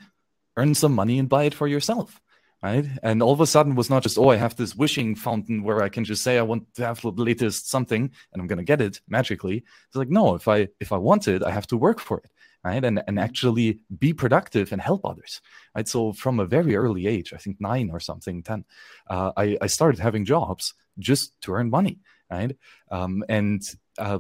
earn 0.58 0.74
some 0.74 0.94
money 0.94 1.20
and 1.20 1.30
buy 1.30 1.44
it 1.44 1.54
for 1.54 1.68
yourself. 1.68 2.20
Right. 2.64 2.88
And 3.04 3.22
all 3.22 3.34
of 3.34 3.42
a 3.42 3.46
sudden 3.46 3.76
was 3.76 3.92
not 3.92 4.02
just, 4.02 4.18
oh, 4.18 4.30
I 4.30 4.38
have 4.38 4.56
this 4.56 4.76
wishing 4.76 5.14
fountain 5.14 5.62
where 5.62 5.84
I 5.84 5.90
can 5.90 6.04
just 6.04 6.24
say 6.24 6.40
I 6.40 6.42
want 6.42 6.74
to 6.76 6.84
have 6.84 7.00
the 7.00 7.12
latest 7.12 7.70
something 7.70 8.10
and 8.34 8.42
I'm 8.42 8.48
gonna 8.48 8.64
get 8.64 8.82
it 8.82 9.02
magically. 9.08 9.58
It's 9.58 9.96
like, 9.96 10.10
no, 10.10 10.34
if 10.34 10.48
I 10.48 10.70
if 10.80 10.92
I 10.92 10.98
want 10.98 11.28
it, 11.28 11.44
I 11.44 11.52
have 11.52 11.68
to 11.68 11.78
work 11.78 12.00
for 12.00 12.18
it 12.18 12.32
right? 12.66 12.84
And, 12.84 13.02
and 13.08 13.20
actually 13.20 13.80
be 14.00 14.12
productive 14.12 14.72
and 14.72 14.82
help 14.82 15.06
others 15.06 15.40
right? 15.76 15.88
So 15.88 16.12
from 16.14 16.40
a 16.40 16.46
very 16.46 16.76
early 16.76 17.08
age 17.08 17.32
i 17.34 17.38
think 17.38 17.62
nine 17.62 17.90
or 17.92 18.00
something 18.00 18.44
10 18.44 18.66
uh, 19.10 19.32
I, 19.38 19.58
I 19.62 19.68
started 19.68 20.00
having 20.00 20.26
jobs 20.26 20.74
just 21.00 21.40
to 21.42 21.54
earn 21.54 21.70
money 21.70 22.00
right? 22.30 22.58
Um, 22.90 23.24
and 23.30 23.62
uh, 23.98 24.20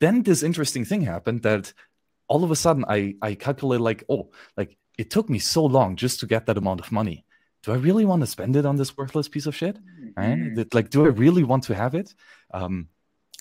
then 0.00 0.22
this 0.22 0.42
interesting 0.42 0.84
thing 0.84 1.02
happened 1.02 1.42
that 1.42 1.72
all 2.28 2.42
of 2.42 2.50
a 2.50 2.56
sudden 2.56 2.84
i 2.88 3.14
i 3.22 3.34
calculated 3.34 3.82
like 3.82 4.02
oh 4.08 4.30
like 4.56 4.76
it 4.98 5.10
took 5.10 5.28
me 5.28 5.38
so 5.38 5.64
long 5.64 5.94
just 5.94 6.20
to 6.20 6.26
get 6.26 6.46
that 6.46 6.56
amount 6.56 6.80
of 6.80 6.90
money. 6.90 7.24
Do 7.62 7.72
i 7.72 7.76
really 7.76 8.04
want 8.04 8.22
to 8.22 8.26
spend 8.26 8.56
it 8.56 8.64
on 8.64 8.76
this 8.76 8.96
worthless 8.96 9.28
piece 9.28 9.46
of 9.46 9.54
shit 9.54 9.76
right? 10.16 10.38
Mm-hmm. 10.38 10.62
like 10.72 10.90
do 10.90 11.04
i 11.04 11.08
really 11.08 11.44
want 11.44 11.64
to 11.64 11.74
have 11.74 11.94
it? 11.94 12.14
Um, 12.52 12.88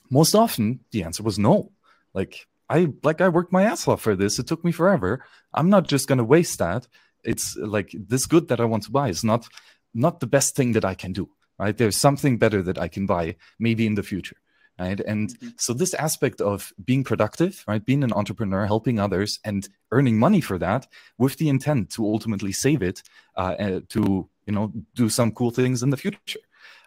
most 0.10 0.36
often 0.36 0.82
the 0.92 1.04
answer 1.04 1.24
was 1.24 1.40
no. 1.40 1.72
Like 2.14 2.48
I 2.70 2.94
like 3.04 3.22
I 3.22 3.30
worked 3.30 3.54
my 3.54 3.64
ass 3.64 3.88
off 3.88 4.02
for 4.02 4.16
this. 4.16 4.40
It 4.40 4.48
took 4.48 4.64
me 4.64 4.72
forever. 4.72 5.26
I'm 5.54 5.70
not 5.70 5.88
just 5.88 6.08
going 6.08 6.18
to 6.18 6.24
waste 6.24 6.60
that. 6.60 6.88
It's 7.24 7.56
like 7.58 7.94
this 7.94 8.26
good 8.26 8.48
that 8.50 8.60
I 8.60 8.66
want 8.66 8.84
to 8.84 8.92
buy 8.92 9.10
is 9.10 9.24
not 9.24 9.48
not 9.94 10.20
the 10.20 10.28
best 10.28 10.56
thing 10.56 10.74
that 10.74 10.86
I 10.86 10.96
can 10.96 11.14
do. 11.14 11.30
Right? 11.58 11.78
There's 11.78 11.96
something 11.96 12.38
better 12.38 12.62
that 12.64 12.78
I 12.78 12.88
can 12.88 13.06
buy 13.06 13.36
maybe 13.60 13.86
in 13.86 13.96
the 13.96 14.04
future. 14.04 14.38
right 14.80 15.00
and 15.00 15.30
mm-hmm. 15.30 15.50
so 15.58 15.74
this 15.74 15.94
aspect 15.94 16.42
of 16.42 16.74
being 16.84 17.04
productive 17.04 17.64
right 17.68 17.86
being 17.86 18.04
an 18.04 18.14
entrepreneur 18.14 18.66
helping 18.66 19.00
others 19.00 19.40
and 19.44 19.70
earning 19.92 20.20
money 20.20 20.42
for 20.42 20.58
that 20.58 20.88
with 21.18 21.38
the 21.38 21.50
intent 21.50 21.90
to 21.96 22.04
ultimately 22.04 22.52
save 22.52 22.82
it 22.90 22.98
uh, 23.42 23.80
to 23.90 24.30
you 24.48 24.54
know 24.56 24.66
do 24.94 25.08
some 25.10 25.32
cool 25.32 25.52
things 25.52 25.84
in 25.84 25.90
the 25.92 25.98
future 25.98 26.45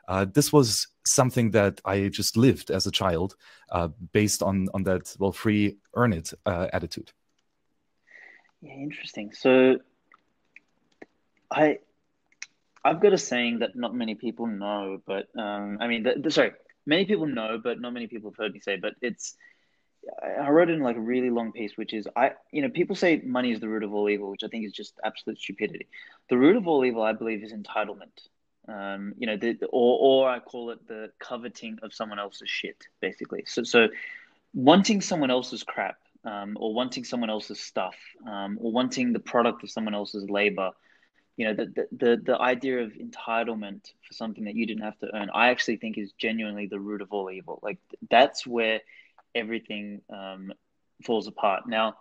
uh, 0.09 0.25
this 0.25 0.53
was 0.53 0.89
something 1.07 1.51
that 1.53 1.81
I 1.85 2.09
just 2.09 2.37
lived 2.37 2.71
as 2.71 2.87
a 2.87 2.91
child, 2.91 3.37
uh, 3.71 3.89
based 4.13 4.43
on 4.43 4.69
on 4.75 4.83
that 4.85 5.15
well, 5.19 5.33
free, 5.33 5.77
earn 5.95 6.13
it 6.15 6.33
uh, 6.47 6.69
attitude. 6.73 7.13
Yeah, 8.63 8.73
interesting. 8.73 9.33
So, 9.35 9.79
I 11.51 11.79
I've 12.85 13.01
got 13.01 13.13
a 13.13 13.19
saying 13.19 13.59
that 13.59 13.77
not 13.77 13.95
many 13.95 14.15
people 14.15 14.47
know, 14.47 15.03
but 15.07 15.29
um, 15.39 15.79
I 15.81 15.87
mean, 15.89 16.05
the, 16.05 16.15
the, 16.17 16.31
sorry, 16.31 16.53
many 16.87 17.05
people 17.05 17.27
know, 17.27 17.61
but 17.63 17.79
not 17.79 17.93
many 17.93 18.07
people 18.07 18.31
have 18.31 18.39
heard 18.39 18.55
me 18.55 18.61
say. 18.61 18.77
But 18.77 18.95
it's 19.03 19.37
I 20.41 20.49
wrote 20.49 20.71
in 20.71 20.81
like 20.81 20.97
a 20.97 21.01
really 21.01 21.29
long 21.29 21.53
piece, 21.53 21.77
which 21.77 21.93
is 21.93 22.09
I, 22.17 22.33
you 22.51 22.63
know, 22.63 22.71
people 22.71 22.97
say 22.97 23.21
money 23.25 23.53
is 23.53 23.61
the 23.61 23.69
root 23.69 23.83
of 23.83 23.93
all 23.93 24.09
evil, 24.09 24.31
which 24.31 24.45
I 24.45 24.49
think 24.49 24.65
is 24.65 24.73
just 24.73 24.95
absolute 25.05 25.39
stupidity. 25.39 25.87
The 26.31 26.39
root 26.39 26.57
of 26.57 26.67
all 26.67 26.85
evil, 26.85 27.03
I 27.03 27.13
believe, 27.13 27.43
is 27.43 27.53
entitlement. 27.53 28.29
Um, 28.69 29.15
you 29.19 29.27
know, 29.27 29.37
the, 29.37 29.57
or 29.71 29.99
or 30.01 30.29
I 30.29 30.41
call 30.41 30.71
it 30.71 30.87
the 30.87 31.11
coveting 31.19 31.79
of 31.83 31.95
someone 31.95 32.19
else's 32.19 32.49
shit, 32.49 32.87
basically. 33.01 33.45
So 33.47 33.63
so 33.63 33.89
wanting 34.55 35.01
someone 35.01 35.31
else's 35.31 35.63
crap, 35.63 35.99
um, 36.25 36.57
or 36.61 36.75
wanting 36.75 37.05
someone 37.05 37.31
else's 37.31 37.61
stuff, 37.61 37.97
um, 38.27 38.59
or 38.61 38.73
wanting 38.73 39.13
the 39.13 39.21
product 39.21 39.63
of 39.63 39.71
someone 39.71 39.95
else's 39.95 40.29
labor. 40.29 40.71
You 41.37 41.47
know, 41.47 41.55
the, 41.55 41.67
the 41.67 41.89
the 41.93 42.23
the 42.25 42.41
idea 42.41 42.83
of 42.83 42.93
entitlement 42.93 43.93
for 44.07 44.13
something 44.13 44.45
that 44.45 44.55
you 44.55 44.67
didn't 44.67 44.83
have 44.83 44.99
to 44.99 45.15
earn, 45.15 45.31
I 45.33 45.51
actually 45.51 45.77
think 45.77 45.97
is 45.97 46.13
genuinely 46.19 46.67
the 46.67 46.81
root 46.81 47.01
of 47.01 47.13
all 47.13 47.31
evil. 47.31 47.61
Like 47.63 47.79
that's 48.11 48.47
where 48.47 48.81
everything 49.35 50.03
um, 50.11 50.53
falls 51.05 51.27
apart. 51.27 51.69
Now 51.69 51.97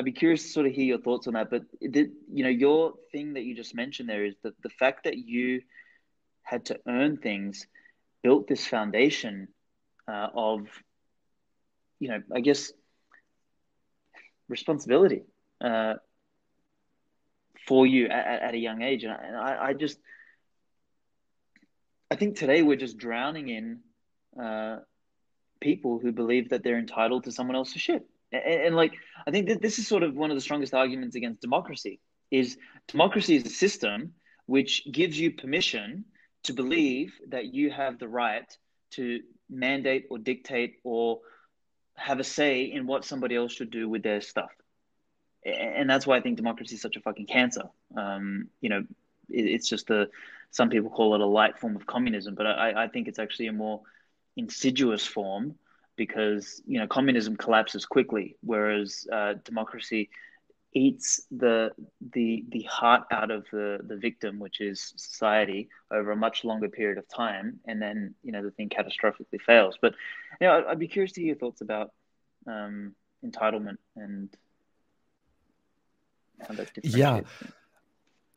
I'd 0.00 0.06
be 0.06 0.12
curious 0.12 0.44
to 0.44 0.48
sort 0.48 0.64
of 0.64 0.72
hear 0.72 0.86
your 0.86 0.98
thoughts 0.98 1.26
on 1.26 1.34
that. 1.34 1.50
But 1.50 1.64
did, 1.78 2.12
you 2.32 2.42
know, 2.42 2.48
your 2.48 2.94
thing 3.12 3.34
that 3.34 3.42
you 3.42 3.54
just 3.54 3.74
mentioned 3.74 4.08
there 4.08 4.24
is 4.24 4.34
that 4.42 4.54
the 4.62 4.70
fact 4.70 5.04
that 5.04 5.18
you 5.18 5.60
had 6.42 6.64
to 6.66 6.80
earn 6.88 7.18
things 7.18 7.66
built 8.22 8.48
this 8.48 8.66
foundation 8.66 9.48
uh, 10.08 10.28
of, 10.34 10.68
you 11.98 12.08
know, 12.08 12.22
I 12.34 12.40
guess 12.40 12.72
responsibility 14.48 15.24
uh, 15.60 15.96
for 17.68 17.86
you 17.86 18.06
at, 18.06 18.40
at, 18.40 18.54
a 18.54 18.58
young 18.58 18.80
age. 18.80 19.04
And 19.04 19.12
I, 19.12 19.16
and 19.22 19.36
I, 19.36 19.64
I, 19.66 19.72
just, 19.74 19.98
I 22.10 22.16
think 22.16 22.38
today 22.38 22.62
we're 22.62 22.76
just 22.76 22.96
drowning 22.96 23.50
in 23.50 24.42
uh, 24.42 24.78
people 25.60 25.98
who 25.98 26.10
believe 26.10 26.48
that 26.48 26.64
they're 26.64 26.78
entitled 26.78 27.24
to 27.24 27.32
someone 27.32 27.54
else's 27.54 27.82
shit 27.82 28.09
and, 28.32 28.42
and 28.42 28.76
like 28.76 28.94
I 29.26 29.30
think 29.30 29.48
that 29.48 29.62
this 29.62 29.78
is 29.78 29.86
sort 29.86 30.02
of 30.02 30.14
one 30.14 30.30
of 30.30 30.36
the 30.36 30.40
strongest 30.40 30.74
arguments 30.74 31.16
against 31.16 31.40
democracy 31.40 32.00
is 32.30 32.56
democracy 32.86 33.36
is 33.36 33.44
a 33.44 33.50
system 33.50 34.14
which 34.46 34.82
gives 34.90 35.18
you 35.18 35.30
permission 35.30 36.04
to 36.44 36.52
believe 36.52 37.14
that 37.28 37.54
you 37.54 37.70
have 37.70 37.98
the 37.98 38.08
right 38.08 38.56
to 38.92 39.20
mandate 39.48 40.06
or 40.10 40.18
dictate 40.18 40.76
or 40.84 41.20
have 41.94 42.18
a 42.18 42.24
say 42.24 42.62
in 42.62 42.86
what 42.86 43.04
somebody 43.04 43.36
else 43.36 43.52
should 43.52 43.70
do 43.70 43.88
with 43.88 44.02
their 44.02 44.20
stuff. 44.20 44.50
And 45.44 45.88
that's 45.88 46.06
why 46.06 46.16
I 46.16 46.20
think 46.20 46.36
democracy 46.36 46.74
is 46.74 46.82
such 46.82 46.96
a 46.96 47.00
fucking 47.00 47.26
cancer. 47.26 47.64
Um, 47.96 48.48
you 48.60 48.68
know, 48.68 48.84
it, 49.28 49.44
it's 49.44 49.68
just 49.68 49.90
a, 49.90 50.08
some 50.50 50.70
people 50.70 50.90
call 50.90 51.14
it 51.14 51.20
a 51.20 51.26
light 51.26 51.58
form 51.58 51.76
of 51.76 51.86
communism, 51.86 52.34
but 52.34 52.46
I, 52.46 52.84
I 52.84 52.88
think 52.88 53.08
it's 53.08 53.18
actually 53.18 53.46
a 53.46 53.52
more 53.52 53.82
insidious 54.36 55.06
form 55.06 55.54
because 56.00 56.62
you 56.66 56.78
know 56.78 56.86
communism 56.86 57.36
collapses 57.36 57.84
quickly, 57.84 58.34
whereas 58.40 59.06
uh, 59.12 59.34
democracy 59.44 60.08
eats 60.72 61.26
the 61.30 61.72
the 62.14 62.42
the 62.48 62.62
heart 62.62 63.02
out 63.10 63.30
of 63.30 63.44
the 63.52 63.80
the 63.86 63.96
victim, 63.96 64.38
which 64.38 64.62
is 64.62 64.94
society, 64.96 65.68
over 65.90 66.10
a 66.12 66.16
much 66.16 66.42
longer 66.42 66.70
period 66.70 66.96
of 66.96 67.06
time, 67.06 67.60
and 67.66 67.82
then 67.82 68.14
you 68.22 68.32
know 68.32 68.42
the 68.42 68.50
thing 68.50 68.70
catastrophically 68.70 69.42
fails. 69.44 69.76
But 69.82 69.92
you 70.40 70.46
know, 70.46 70.64
I'd, 70.66 70.78
be 70.78 70.88
curious 70.88 71.12
to 71.12 71.20
hear 71.20 71.34
your 71.34 71.36
thoughts 71.36 71.60
about 71.60 71.92
um, 72.46 72.94
entitlement 73.22 73.76
and 73.94 74.30
how 76.40 76.54
that 76.54 76.70
yeah. 76.82 77.20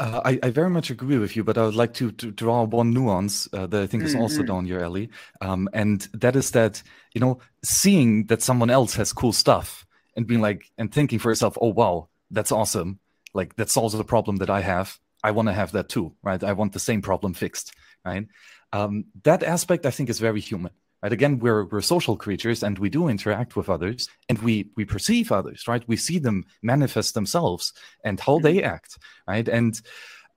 Uh, 0.03 0.19
I, 0.25 0.39
I, 0.43 0.49
very 0.49 0.69
much 0.69 0.89
agree 0.89 1.17
with 1.17 1.37
you, 1.37 1.45
but 1.45 1.57
I 1.57 1.63
would 1.63 1.75
like 1.75 1.93
to, 1.93 2.11
to 2.11 2.29
draw 2.29 2.63
one 2.63 2.91
nuance 2.91 3.47
uh, 3.53 3.67
that 3.67 3.83
I 3.83 3.87
think 3.87 4.03
is 4.03 4.11
mm-hmm. 4.11 4.21
also 4.21 4.43
down 4.43 4.65
your 4.65 4.83
alley, 4.83 5.09
um, 5.39 5.69
and 5.71 6.01
that 6.13 6.35
is 6.35 6.51
that 6.51 6.83
you 7.13 7.21
know 7.21 7.39
seeing 7.63 8.25
that 8.25 8.41
someone 8.41 8.69
else 8.69 8.95
has 8.95 9.13
cool 9.13 9.31
stuff 9.31 9.85
and 10.17 10.27
being 10.27 10.41
like 10.41 10.69
and 10.77 10.93
thinking 10.93 11.19
for 11.19 11.31
yourself, 11.31 11.57
oh 11.61 11.69
wow, 11.69 12.09
that's 12.31 12.51
awesome, 12.51 12.99
like 13.33 13.55
that 13.55 13.69
solves 13.69 13.93
the 13.93 14.03
problem 14.03 14.35
that 14.37 14.49
I 14.49 14.59
have. 14.59 14.99
I 15.23 15.31
want 15.31 15.47
to 15.47 15.53
have 15.53 15.71
that 15.71 15.87
too, 15.87 16.13
right? 16.21 16.43
I 16.43 16.51
want 16.51 16.73
the 16.73 16.79
same 16.81 17.01
problem 17.01 17.33
fixed, 17.33 17.71
right? 18.03 18.27
Um, 18.73 19.05
that 19.23 19.41
aspect 19.41 19.85
I 19.85 19.91
think 19.91 20.09
is 20.09 20.19
very 20.19 20.41
human. 20.41 20.73
Right? 21.03 21.11
Again, 21.11 21.39
we're 21.39 21.65
we're 21.65 21.81
social 21.81 22.15
creatures 22.15 22.63
and 22.63 22.79
we 22.79 22.89
do 22.89 23.09
interact 23.09 23.57
with 23.57 23.69
others 23.69 24.07
and 24.29 24.39
we 24.39 24.69
we 24.77 24.85
perceive 24.85 25.33
others, 25.33 25.67
right? 25.67 25.83
We 25.85 25.97
see 25.97 26.17
them 26.17 26.45
manifest 26.61 27.13
themselves 27.13 27.73
and 28.05 28.21
how 28.21 28.39
they 28.39 28.55
mm-hmm. 28.55 28.73
act, 28.73 28.97
right? 29.27 29.47
And 29.49 29.79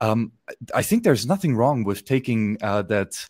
um, 0.01 0.33
I 0.75 0.81
think 0.81 1.03
there's 1.03 1.25
nothing 1.25 1.55
wrong 1.55 1.85
with 1.85 2.03
taking 2.03 2.57
uh, 2.61 2.81
that 2.83 3.27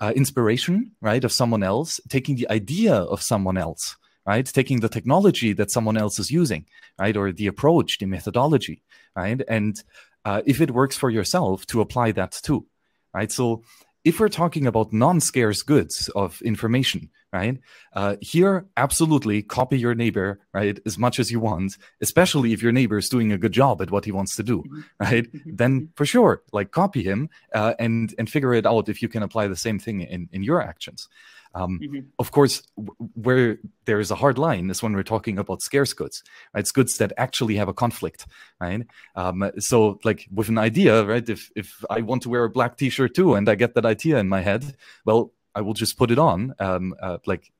uh, 0.00 0.12
inspiration, 0.16 0.90
right, 1.00 1.22
of 1.22 1.32
someone 1.32 1.62
else, 1.62 2.00
taking 2.08 2.34
the 2.34 2.50
idea 2.50 2.94
of 2.94 3.22
someone 3.22 3.56
else, 3.56 3.96
right, 4.26 4.44
taking 4.44 4.80
the 4.80 4.88
technology 4.88 5.52
that 5.52 5.70
someone 5.70 5.96
else 5.96 6.18
is 6.18 6.32
using, 6.32 6.66
right, 6.98 7.16
or 7.16 7.30
the 7.30 7.46
approach, 7.46 7.98
the 7.98 8.06
methodology, 8.06 8.82
right, 9.14 9.40
and 9.48 9.84
uh, 10.24 10.42
if 10.44 10.60
it 10.60 10.72
works 10.72 10.96
for 10.96 11.10
yourself, 11.10 11.64
to 11.66 11.80
apply 11.80 12.10
that 12.12 12.32
too, 12.42 12.66
right. 13.14 13.30
So 13.30 13.62
if 14.04 14.18
we're 14.18 14.28
talking 14.28 14.66
about 14.66 14.92
non-scarce 14.92 15.62
goods 15.62 16.08
of 16.16 16.42
information, 16.42 17.10
right? 17.32 17.58
Uh, 17.92 18.16
here, 18.20 18.66
absolutely 18.76 19.42
copy 19.42 19.78
your 19.78 19.94
neighbor, 19.94 20.40
right, 20.52 20.78
as 20.84 20.98
much 20.98 21.18
as 21.20 21.30
you 21.30 21.40
want, 21.40 21.76
especially 22.00 22.52
if 22.52 22.62
your 22.62 22.72
neighbor 22.72 22.98
is 22.98 23.08
doing 23.08 23.32
a 23.32 23.38
good 23.38 23.52
job 23.52 23.80
at 23.80 23.90
what 23.90 24.04
he 24.04 24.12
wants 24.12 24.36
to 24.36 24.42
do, 24.42 24.62
mm-hmm. 24.62 24.80
right? 24.98 25.32
Mm-hmm. 25.32 25.56
then 25.56 25.88
for 25.94 26.04
sure, 26.04 26.42
like 26.52 26.70
copy 26.72 27.02
him 27.02 27.30
uh, 27.54 27.74
and 27.78 28.14
and 28.18 28.28
figure 28.28 28.54
it 28.54 28.66
out 28.66 28.88
if 28.88 29.02
you 29.02 29.08
can 29.08 29.22
apply 29.22 29.46
the 29.48 29.56
same 29.56 29.78
thing 29.78 30.00
in 30.00 30.28
in 30.32 30.42
your 30.42 30.60
actions. 30.60 31.08
Um, 31.54 31.80
mm-hmm. 31.82 32.00
Of 32.18 32.30
course, 32.30 32.62
w- 32.76 32.94
where 33.14 33.58
there 33.84 34.00
is 34.00 34.10
a 34.10 34.14
hard 34.14 34.38
line 34.38 34.70
is 34.70 34.82
when 34.82 34.94
we're 34.94 35.02
talking 35.02 35.38
about 35.38 35.62
scarce 35.62 35.92
goods. 35.92 36.22
Right? 36.54 36.60
It's 36.60 36.72
goods 36.72 36.98
that 36.98 37.12
actually 37.16 37.56
have 37.56 37.68
a 37.68 37.74
conflict, 37.74 38.26
right? 38.60 38.86
Um, 39.16 39.50
so, 39.58 39.98
like 40.04 40.28
with 40.32 40.48
an 40.48 40.58
idea, 40.58 41.04
right? 41.04 41.28
If 41.28 41.50
if 41.54 41.84
I 41.90 42.00
want 42.00 42.22
to 42.22 42.30
wear 42.30 42.44
a 42.44 42.50
black 42.50 42.76
T-shirt 42.76 43.14
too, 43.14 43.34
and 43.34 43.48
I 43.48 43.54
get 43.54 43.74
that 43.74 43.86
idea 43.86 44.18
in 44.18 44.28
my 44.28 44.40
head, 44.40 44.76
well, 45.04 45.32
I 45.54 45.60
will 45.60 45.74
just 45.74 45.98
put 45.98 46.10
it 46.10 46.18
on. 46.18 46.54
Um, 46.58 46.94
uh, 47.00 47.18
like, 47.26 47.52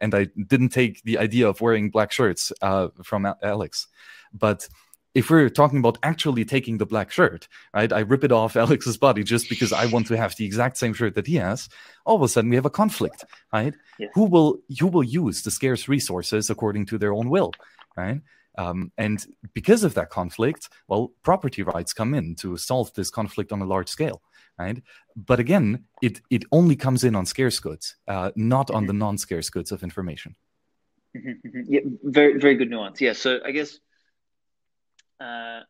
and 0.00 0.14
I 0.14 0.26
didn't 0.46 0.70
take 0.70 1.02
the 1.02 1.18
idea 1.18 1.48
of 1.48 1.60
wearing 1.60 1.90
black 1.90 2.12
shirts 2.12 2.52
uh, 2.62 2.88
from 3.02 3.26
Alex, 3.42 3.88
but 4.32 4.68
if 5.16 5.30
we're 5.30 5.48
talking 5.48 5.78
about 5.78 5.96
actually 6.02 6.44
taking 6.44 6.76
the 6.76 6.84
black 6.84 7.10
shirt, 7.10 7.48
right? 7.72 7.90
I 7.90 8.00
rip 8.00 8.22
it 8.22 8.32
off 8.32 8.54
Alex's 8.64 8.98
body 8.98 9.24
just 9.24 9.48
because 9.48 9.72
I 9.72 9.86
want 9.86 10.06
to 10.08 10.16
have 10.16 10.36
the 10.36 10.44
exact 10.44 10.76
same 10.76 10.92
shirt 10.92 11.14
that 11.14 11.26
he 11.26 11.36
has. 11.36 11.70
All 12.04 12.16
of 12.16 12.22
a 12.22 12.28
sudden, 12.28 12.50
we 12.50 12.56
have 12.56 12.66
a 12.66 12.70
conflict, 12.82 13.24
right? 13.50 13.74
Who 14.12 14.24
will 14.24 14.58
who 14.78 14.88
will 14.88 15.02
use 15.02 15.42
the 15.42 15.50
scarce 15.50 15.88
resources 15.88 16.50
according 16.50 16.84
to 16.86 16.98
their 16.98 17.14
own 17.14 17.30
will, 17.30 17.52
right? 17.96 18.20
Um, 18.58 18.92
and 18.98 19.24
because 19.54 19.84
of 19.84 19.94
that 19.94 20.10
conflict, 20.10 20.68
well, 20.86 21.12
property 21.22 21.62
rights 21.62 21.94
come 21.94 22.12
in 22.12 22.34
to 22.36 22.58
solve 22.58 22.92
this 22.92 23.10
conflict 23.10 23.52
on 23.52 23.62
a 23.62 23.66
large 23.66 23.88
scale, 23.88 24.20
right? 24.58 24.82
But 25.16 25.40
again, 25.40 25.84
it 26.02 26.20
it 26.28 26.44
only 26.52 26.76
comes 26.76 27.04
in 27.04 27.16
on 27.16 27.24
scarce 27.24 27.58
goods, 27.58 27.96
uh, 28.06 28.32
not 28.36 28.70
on 28.70 28.84
the 28.84 28.92
mm-hmm. 28.92 28.98
non-scarce 28.98 29.48
goods 29.48 29.72
of 29.72 29.82
information. 29.82 30.36
Mm-hmm, 31.16 31.48
mm-hmm. 31.48 31.72
Yeah, 31.72 31.80
very 32.02 32.38
very 32.38 32.56
good 32.56 32.68
nuance. 32.68 33.00
Yeah, 33.00 33.14
so 33.14 33.40
I 33.42 33.52
guess 33.52 33.80
uh, 35.20 35.60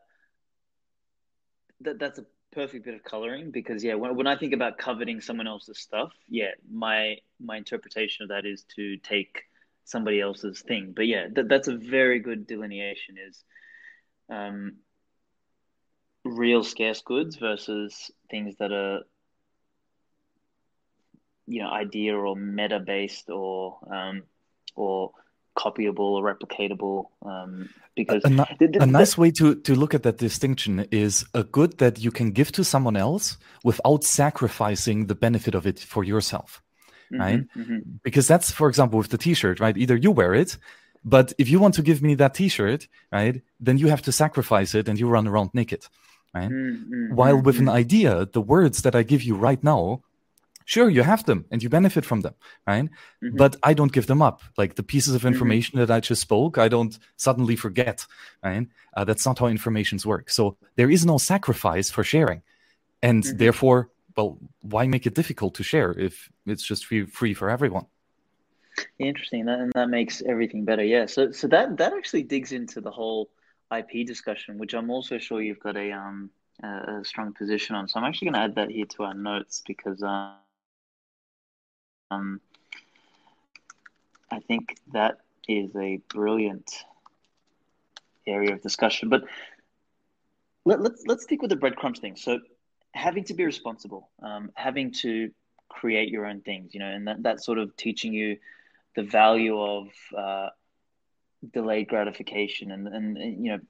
that 1.80 1.98
that's 1.98 2.18
a 2.18 2.26
perfect 2.52 2.84
bit 2.84 2.94
of 2.94 3.04
coloring 3.04 3.50
because 3.50 3.84
yeah, 3.84 3.94
when, 3.94 4.16
when 4.16 4.26
I 4.26 4.36
think 4.36 4.54
about 4.54 4.78
coveting 4.78 5.20
someone 5.20 5.46
else's 5.46 5.78
stuff, 5.78 6.12
yeah, 6.28 6.50
my 6.70 7.16
my 7.40 7.56
interpretation 7.56 8.24
of 8.24 8.28
that 8.30 8.46
is 8.46 8.64
to 8.76 8.96
take 8.98 9.42
somebody 9.84 10.20
else's 10.20 10.62
thing. 10.62 10.92
But 10.94 11.06
yeah, 11.06 11.26
that, 11.34 11.48
that's 11.48 11.68
a 11.68 11.76
very 11.76 12.20
good 12.20 12.46
delineation. 12.46 13.16
Is 13.28 13.44
um, 14.28 14.76
real 16.24 16.64
scarce 16.64 17.02
goods 17.02 17.36
versus 17.36 18.10
things 18.30 18.56
that 18.58 18.72
are 18.72 19.00
you 21.46 21.62
know 21.62 21.70
idea 21.70 22.16
or 22.16 22.34
meta 22.36 22.80
based 22.80 23.30
or 23.30 23.78
um, 23.92 24.22
or 24.74 25.12
copyable 25.56 26.12
or 26.16 26.34
replicatable 26.34 27.06
um, 27.22 27.68
because 27.94 28.22
a, 28.24 28.28
a, 28.28 28.82
a 28.82 28.86
nice 28.86 29.16
way 29.16 29.30
to 29.30 29.54
to 29.54 29.74
look 29.74 29.94
at 29.94 30.02
that 30.02 30.18
distinction 30.18 30.86
is 30.90 31.24
a 31.34 31.42
good 31.42 31.78
that 31.78 31.98
you 31.98 32.10
can 32.10 32.30
give 32.30 32.52
to 32.52 32.62
someone 32.62 32.96
else 32.96 33.38
without 33.64 34.04
sacrificing 34.04 35.06
the 35.06 35.14
benefit 35.14 35.54
of 35.54 35.66
it 35.66 35.78
for 35.78 36.04
yourself 36.04 36.62
mm-hmm, 37.12 37.20
right? 37.20 37.40
Mm-hmm. 37.56 37.78
Because 38.02 38.28
that's, 38.28 38.50
for 38.50 38.68
example, 38.68 38.98
with 38.98 39.10
the 39.10 39.18
T-shirt, 39.18 39.60
right? 39.60 39.76
Either 39.76 39.96
you 39.96 40.10
wear 40.10 40.34
it, 40.34 40.58
but 41.04 41.32
if 41.38 41.48
you 41.48 41.60
want 41.60 41.74
to 41.74 41.82
give 41.82 42.02
me 42.02 42.14
that 42.16 42.34
T-shirt, 42.34 42.88
right, 43.12 43.42
then 43.60 43.78
you 43.78 43.88
have 43.88 44.02
to 44.02 44.12
sacrifice 44.12 44.74
it 44.74 44.88
and 44.88 44.98
you 44.98 45.08
run 45.08 45.26
around 45.26 45.50
naked, 45.54 45.86
right? 46.34 46.50
Mm-hmm, 46.50 47.14
While 47.14 47.40
with 47.40 47.58
an 47.58 47.66
mm-hmm. 47.66 47.76
idea, 47.76 48.26
the 48.26 48.40
words 48.40 48.82
that 48.82 48.94
I 48.94 49.02
give 49.02 49.22
you 49.22 49.36
right 49.36 49.62
now 49.62 50.02
sure 50.66 50.90
you 50.90 51.02
have 51.02 51.24
them 51.24 51.46
and 51.50 51.62
you 51.62 51.70
benefit 51.70 52.04
from 52.04 52.20
them 52.20 52.34
right? 52.66 52.84
Mm-hmm. 52.84 53.36
but 53.36 53.56
i 53.62 53.72
don't 53.72 53.92
give 53.92 54.06
them 54.06 54.20
up. 54.20 54.42
Like 54.58 54.74
the 54.74 54.82
pieces 54.82 55.14
of 55.14 55.20
mm-hmm. 55.20 55.32
information 55.32 55.78
mm-hmm. 55.78 55.86
that 55.86 55.96
i 55.96 56.00
just 56.00 56.20
spoke 56.20 56.58
i 56.58 56.68
don't 56.68 56.98
suddenly 57.16 57.56
forget 57.56 58.06
right? 58.44 58.66
Uh, 58.94 59.04
that's 59.04 59.24
not 59.24 59.38
how 59.38 59.46
informations 59.46 60.04
work. 60.04 60.28
So 60.30 60.56
there 60.74 60.90
is 60.90 61.06
no 61.06 61.18
sacrifice 61.18 61.88
for 61.90 62.04
sharing. 62.04 62.42
And 63.02 63.22
mm-hmm. 63.22 63.38
therefore 63.38 63.90
well 64.16 64.38
why 64.60 64.86
make 64.86 65.06
it 65.06 65.14
difficult 65.14 65.54
to 65.54 65.62
share 65.62 65.92
if 65.92 66.30
it's 66.46 66.66
just 66.70 66.86
free, 66.86 67.06
free 67.06 67.34
for 67.34 67.48
everyone? 67.48 67.86
Interesting. 68.98 69.46
That, 69.46 69.60
and 69.60 69.72
that 69.72 69.88
makes 69.88 70.22
everything 70.26 70.64
better. 70.64 70.84
Yeah. 70.84 71.06
So 71.06 71.30
so 71.30 71.46
that 71.48 71.76
that 71.78 71.92
actually 71.92 72.24
digs 72.24 72.52
into 72.52 72.80
the 72.80 72.90
whole 72.90 73.30
ip 73.80 74.06
discussion 74.06 74.58
which 74.58 74.74
i'm 74.74 74.90
also 74.90 75.18
sure 75.18 75.42
you've 75.42 75.58
got 75.58 75.76
a 75.76 75.90
um 75.90 76.30
a 76.62 77.04
strong 77.04 77.32
position 77.32 77.76
on. 77.76 77.86
So 77.88 77.98
i'm 77.98 78.06
actually 78.08 78.26
going 78.26 78.38
to 78.40 78.44
add 78.46 78.54
that 78.56 78.70
here 78.70 78.86
to 78.94 79.04
our 79.04 79.14
notes 79.14 79.62
because 79.66 80.02
um 80.02 80.36
um, 82.10 82.40
I 84.30 84.40
think 84.40 84.76
that 84.92 85.18
is 85.48 85.74
a 85.76 86.00
brilliant 86.08 86.70
area 88.26 88.52
of 88.52 88.62
discussion. 88.62 89.08
But 89.08 89.24
let, 90.64 90.78
us 90.78 90.84
let's, 90.84 91.04
let's 91.06 91.22
stick 91.24 91.42
with 91.42 91.50
the 91.50 91.56
breadcrumbs 91.56 92.00
thing. 92.00 92.16
So 92.16 92.40
having 92.92 93.24
to 93.24 93.34
be 93.34 93.44
responsible, 93.44 94.10
um, 94.22 94.50
having 94.54 94.92
to 95.02 95.30
create 95.68 96.08
your 96.08 96.26
own 96.26 96.40
things, 96.40 96.74
you 96.74 96.80
know, 96.80 96.88
and 96.88 97.06
that, 97.06 97.22
that 97.22 97.42
sort 97.42 97.58
of 97.58 97.76
teaching 97.76 98.12
you 98.12 98.38
the 98.96 99.02
value 99.02 99.60
of 99.60 99.88
uh, 100.16 100.48
delayed 101.52 101.88
gratification 101.88 102.72
and, 102.72 102.88
and, 102.88 103.16
and 103.16 103.44
you 103.44 103.52
know 103.52 103.60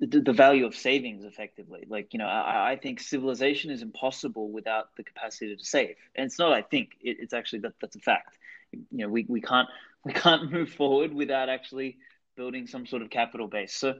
the, 0.00 0.20
the, 0.20 0.32
value 0.32 0.66
of 0.66 0.74
savings 0.74 1.24
effectively. 1.24 1.84
Like 1.88 2.12
you 2.12 2.18
know 2.18 2.26
I, 2.26 2.72
I, 2.72 2.76
think 2.76 3.00
civilization 3.00 3.70
is 3.70 3.82
impossible 3.82 4.50
without 4.50 4.94
the 4.96 5.02
capacity 5.02 5.54
to 5.54 5.64
save. 5.64 5.96
And 6.14 6.26
it's 6.26 6.38
not 6.38 6.52
i 6.52 6.62
think 6.62 6.90
it, 7.00 7.18
it's 7.20 7.32
actually 7.32 7.60
that 7.60 7.74
that's 7.80 7.96
a 7.96 8.00
fact. 8.00 8.38
You 8.72 8.86
know 8.92 9.08
we, 9.08 9.26
we 9.28 9.40
can't 9.40 9.68
we 10.04 10.12
can't 10.12 10.50
move 10.50 10.70
forward 10.70 11.12
without 11.12 11.48
actually 11.48 11.98
building 12.36 12.66
some 12.66 12.86
sort 12.86 13.02
of 13.02 13.10
capital 13.10 13.48
base. 13.48 13.74
So 13.74 13.94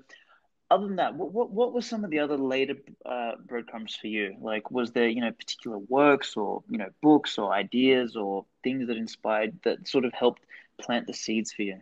other 0.70 0.86
than 0.86 0.96
that 0.96 1.14
what 1.14 1.32
what, 1.32 1.50
what 1.50 1.72
were 1.72 1.82
some 1.82 2.04
of 2.04 2.10
the 2.10 2.20
other 2.20 2.36
later 2.36 2.76
uh, 3.04 3.32
breadcrumbs 3.46 3.96
for 3.96 4.06
you? 4.06 4.36
Like 4.40 4.70
was 4.70 4.92
there 4.92 5.08
you 5.08 5.20
know 5.20 5.32
particular 5.32 5.78
works 5.78 6.36
or 6.36 6.62
you 6.68 6.78
know 6.78 6.90
books 7.02 7.38
or 7.38 7.52
ideas 7.52 8.16
or 8.16 8.46
things 8.62 8.86
that 8.88 8.96
inspired 8.96 9.58
that 9.64 9.88
sort 9.88 10.04
of 10.04 10.12
helped 10.12 10.42
plant 10.80 11.08
the 11.08 11.14
seeds 11.14 11.52
for 11.52 11.62
you 11.62 11.80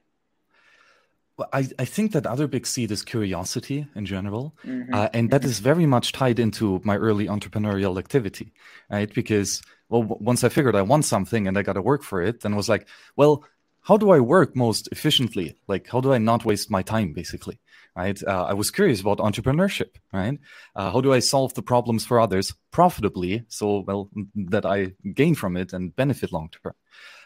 I, 1.52 1.68
I 1.78 1.84
think 1.84 2.12
that 2.12 2.26
other 2.26 2.46
big 2.46 2.66
seed 2.66 2.90
is 2.90 3.02
curiosity 3.02 3.86
in 3.94 4.06
general. 4.06 4.54
Mm-hmm. 4.64 4.94
Uh, 4.94 5.08
and 5.12 5.30
that 5.30 5.44
is 5.44 5.58
very 5.58 5.86
much 5.86 6.12
tied 6.12 6.38
into 6.38 6.80
my 6.84 6.96
early 6.96 7.26
entrepreneurial 7.26 7.98
activity, 7.98 8.52
right? 8.90 9.12
Because, 9.12 9.62
well, 9.88 10.02
w- 10.02 10.24
once 10.24 10.44
I 10.44 10.48
figured 10.48 10.74
I 10.74 10.82
want 10.82 11.04
something 11.04 11.46
and 11.46 11.58
I 11.58 11.62
got 11.62 11.74
to 11.74 11.82
work 11.82 12.02
for 12.02 12.22
it, 12.22 12.40
then 12.40 12.56
was 12.56 12.68
like, 12.68 12.88
well, 13.16 13.44
how 13.82 13.96
do 13.96 14.10
I 14.10 14.20
work 14.20 14.56
most 14.56 14.88
efficiently? 14.90 15.56
Like, 15.68 15.88
how 15.88 16.00
do 16.00 16.12
I 16.12 16.18
not 16.18 16.44
waste 16.44 16.70
my 16.70 16.82
time, 16.82 17.12
basically? 17.12 17.60
Right? 17.94 18.20
Uh, 18.22 18.44
I 18.44 18.54
was 18.54 18.70
curious 18.70 19.00
about 19.00 19.18
entrepreneurship, 19.18 19.96
right? 20.12 20.38
Uh, 20.74 20.90
how 20.90 21.00
do 21.00 21.12
I 21.12 21.18
solve 21.18 21.54
the 21.54 21.62
problems 21.62 22.04
for 22.04 22.18
others 22.18 22.52
profitably? 22.70 23.44
So, 23.48 23.84
well, 23.86 24.10
that 24.34 24.66
I 24.66 24.92
gain 25.14 25.34
from 25.34 25.56
it 25.56 25.72
and 25.72 25.94
benefit 25.94 26.32
long 26.32 26.50
term. 26.50 26.74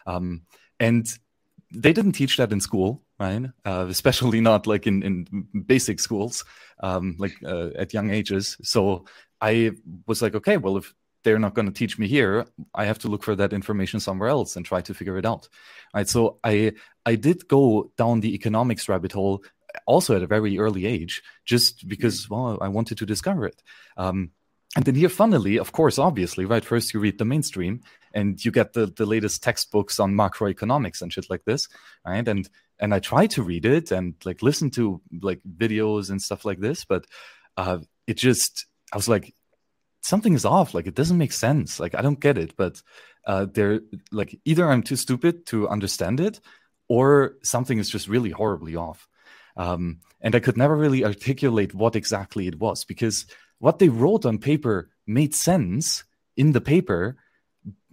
Um, 0.05 0.41
and 0.79 1.07
they 1.71 1.93
didn't 1.93 2.13
teach 2.13 2.37
that 2.37 2.51
in 2.51 2.59
school 2.59 3.01
right? 3.21 3.45
Uh, 3.65 3.85
especially 3.87 4.41
not 4.41 4.65
like 4.65 4.87
in, 4.87 5.03
in 5.03 5.47
basic 5.65 5.99
schools, 5.99 6.43
um, 6.81 7.15
like 7.19 7.35
uh, 7.45 7.69
at 7.77 7.93
young 7.93 8.09
ages. 8.09 8.57
So 8.63 9.05
I 9.39 9.71
was 10.07 10.21
like, 10.21 10.33
okay, 10.35 10.57
well, 10.57 10.77
if 10.77 10.93
they're 11.23 11.39
not 11.39 11.53
going 11.53 11.67
to 11.67 11.73
teach 11.73 11.99
me 11.99 12.07
here, 12.07 12.47
I 12.73 12.85
have 12.85 12.97
to 12.99 13.07
look 13.07 13.23
for 13.23 13.35
that 13.35 13.53
information 13.53 13.99
somewhere 13.99 14.29
else 14.29 14.55
and 14.55 14.65
try 14.65 14.81
to 14.81 14.93
figure 14.93 15.19
it 15.19 15.25
out. 15.25 15.47
Right. 15.93 16.09
So 16.09 16.39
I 16.43 16.73
I 17.05 17.15
did 17.15 17.47
go 17.47 17.91
down 17.95 18.21
the 18.21 18.33
economics 18.33 18.89
rabbit 18.89 19.11
hole 19.11 19.43
also 19.85 20.15
at 20.15 20.23
a 20.23 20.27
very 20.27 20.57
early 20.57 20.85
age, 20.87 21.21
just 21.45 21.87
because 21.87 22.27
well 22.27 22.57
I 22.59 22.69
wanted 22.69 22.97
to 22.97 23.05
discover 23.05 23.45
it. 23.45 23.61
Um, 23.97 24.31
and 24.75 24.85
then 24.85 24.95
here, 24.95 25.09
funnily, 25.09 25.59
of 25.59 25.73
course, 25.73 25.99
obviously, 25.99 26.45
right? 26.45 26.63
First, 26.63 26.93
you 26.93 27.01
read 27.01 27.17
the 27.17 27.25
mainstream, 27.25 27.81
and 28.13 28.43
you 28.43 28.51
get 28.51 28.73
the 28.73 28.85
the 28.87 29.05
latest 29.05 29.43
textbooks 29.43 29.99
on 29.99 30.13
macroeconomics 30.13 31.01
and 31.01 31.11
shit 31.11 31.29
like 31.29 31.43
this, 31.45 31.67
right? 32.05 32.27
And 32.27 32.49
and 32.79 32.93
I 32.93 32.99
try 32.99 33.27
to 33.27 33.43
read 33.43 33.65
it 33.65 33.91
and 33.91 34.15
like 34.25 34.41
listen 34.41 34.69
to 34.71 35.01
like 35.21 35.41
videos 35.57 36.09
and 36.09 36.21
stuff 36.21 36.45
like 36.45 36.59
this, 36.59 36.85
but 36.85 37.05
uh, 37.57 37.79
it 38.07 38.17
just 38.17 38.65
I 38.91 38.97
was 38.97 39.07
like 39.07 39.33
something 40.01 40.33
is 40.33 40.45
off. 40.45 40.73
Like 40.73 40.87
it 40.87 40.95
doesn't 40.95 41.17
make 41.17 41.33
sense. 41.33 41.79
Like 41.79 41.95
I 41.95 42.01
don't 42.01 42.19
get 42.19 42.37
it. 42.37 42.55
But 42.57 42.81
uh, 43.25 43.45
they're 43.51 43.81
like 44.11 44.39
either 44.45 44.69
I'm 44.69 44.83
too 44.83 44.95
stupid 44.95 45.45
to 45.47 45.69
understand 45.69 46.19
it, 46.19 46.39
or 46.87 47.37
something 47.43 47.77
is 47.77 47.89
just 47.89 48.07
really 48.07 48.31
horribly 48.31 48.75
off. 48.75 49.07
Um, 49.55 49.99
and 50.19 50.35
I 50.35 50.39
could 50.39 50.57
never 50.57 50.75
really 50.75 51.05
articulate 51.05 51.73
what 51.73 51.95
exactly 51.95 52.47
it 52.47 52.59
was 52.59 52.83
because 52.83 53.25
what 53.59 53.79
they 53.79 53.89
wrote 53.89 54.25
on 54.25 54.39
paper 54.39 54.89
made 55.07 55.35
sense 55.35 56.03
in 56.35 56.51
the 56.51 56.61
paper 56.61 57.17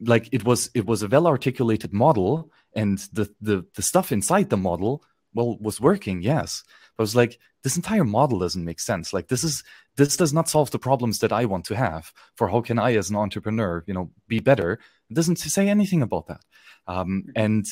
like 0.00 0.28
it 0.32 0.44
was 0.44 0.70
it 0.74 0.86
was 0.86 1.02
a 1.02 1.08
well 1.08 1.26
articulated 1.26 1.92
model 1.92 2.50
and 2.74 2.98
the, 3.12 3.32
the 3.40 3.64
the 3.74 3.82
stuff 3.82 4.12
inside 4.12 4.50
the 4.50 4.56
model 4.56 5.02
well 5.34 5.56
was 5.60 5.80
working 5.80 6.22
yes. 6.22 6.64
But 6.96 7.02
i 7.02 7.04
was 7.04 7.16
like 7.16 7.38
this 7.62 7.76
entire 7.76 8.04
model 8.04 8.38
doesn't 8.38 8.64
make 8.64 8.80
sense. 8.80 9.12
Like 9.12 9.28
this 9.28 9.44
is 9.44 9.64
this 9.96 10.16
does 10.16 10.32
not 10.32 10.48
solve 10.48 10.70
the 10.70 10.78
problems 10.78 11.18
that 11.18 11.32
i 11.32 11.44
want 11.44 11.64
to 11.66 11.76
have 11.76 12.12
for 12.36 12.48
how 12.48 12.60
can 12.60 12.78
i 12.78 12.94
as 12.94 13.10
an 13.10 13.16
entrepreneur 13.16 13.84
you 13.86 13.94
know 13.94 14.10
be 14.28 14.40
better. 14.40 14.78
It 15.10 15.14
doesn't 15.14 15.36
say 15.36 15.68
anything 15.68 16.02
about 16.02 16.26
that. 16.28 16.40
Um, 16.86 17.24
mm-hmm. 17.24 17.30
and 17.36 17.66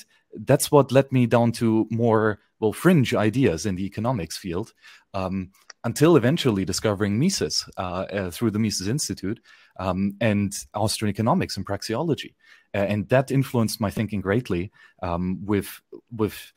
that's 0.44 0.70
what 0.70 0.92
led 0.92 1.10
me 1.12 1.26
down 1.26 1.52
to 1.52 1.86
more 1.90 2.40
well 2.60 2.72
fringe 2.72 3.14
ideas 3.14 3.66
in 3.66 3.76
the 3.76 3.84
economics 3.84 4.36
field 4.36 4.72
um, 5.14 5.50
until 5.84 6.16
eventually 6.16 6.64
discovering 6.64 7.18
mises 7.18 7.64
uh, 7.76 8.06
uh, 8.12 8.30
through 8.30 8.50
the 8.50 8.58
mises 8.58 8.88
institute 8.88 9.40
um, 9.78 10.16
and 10.20 10.52
austrian 10.74 11.10
economics 11.10 11.56
and 11.56 11.66
praxeology 11.66 12.34
uh, 12.74 12.78
and 12.78 13.08
that 13.08 13.30
influenced 13.30 13.80
my 13.80 13.90
thinking 13.90 14.20
greatly 14.20 14.70
um, 15.02 15.38
with 15.44 15.80
with 16.10 16.52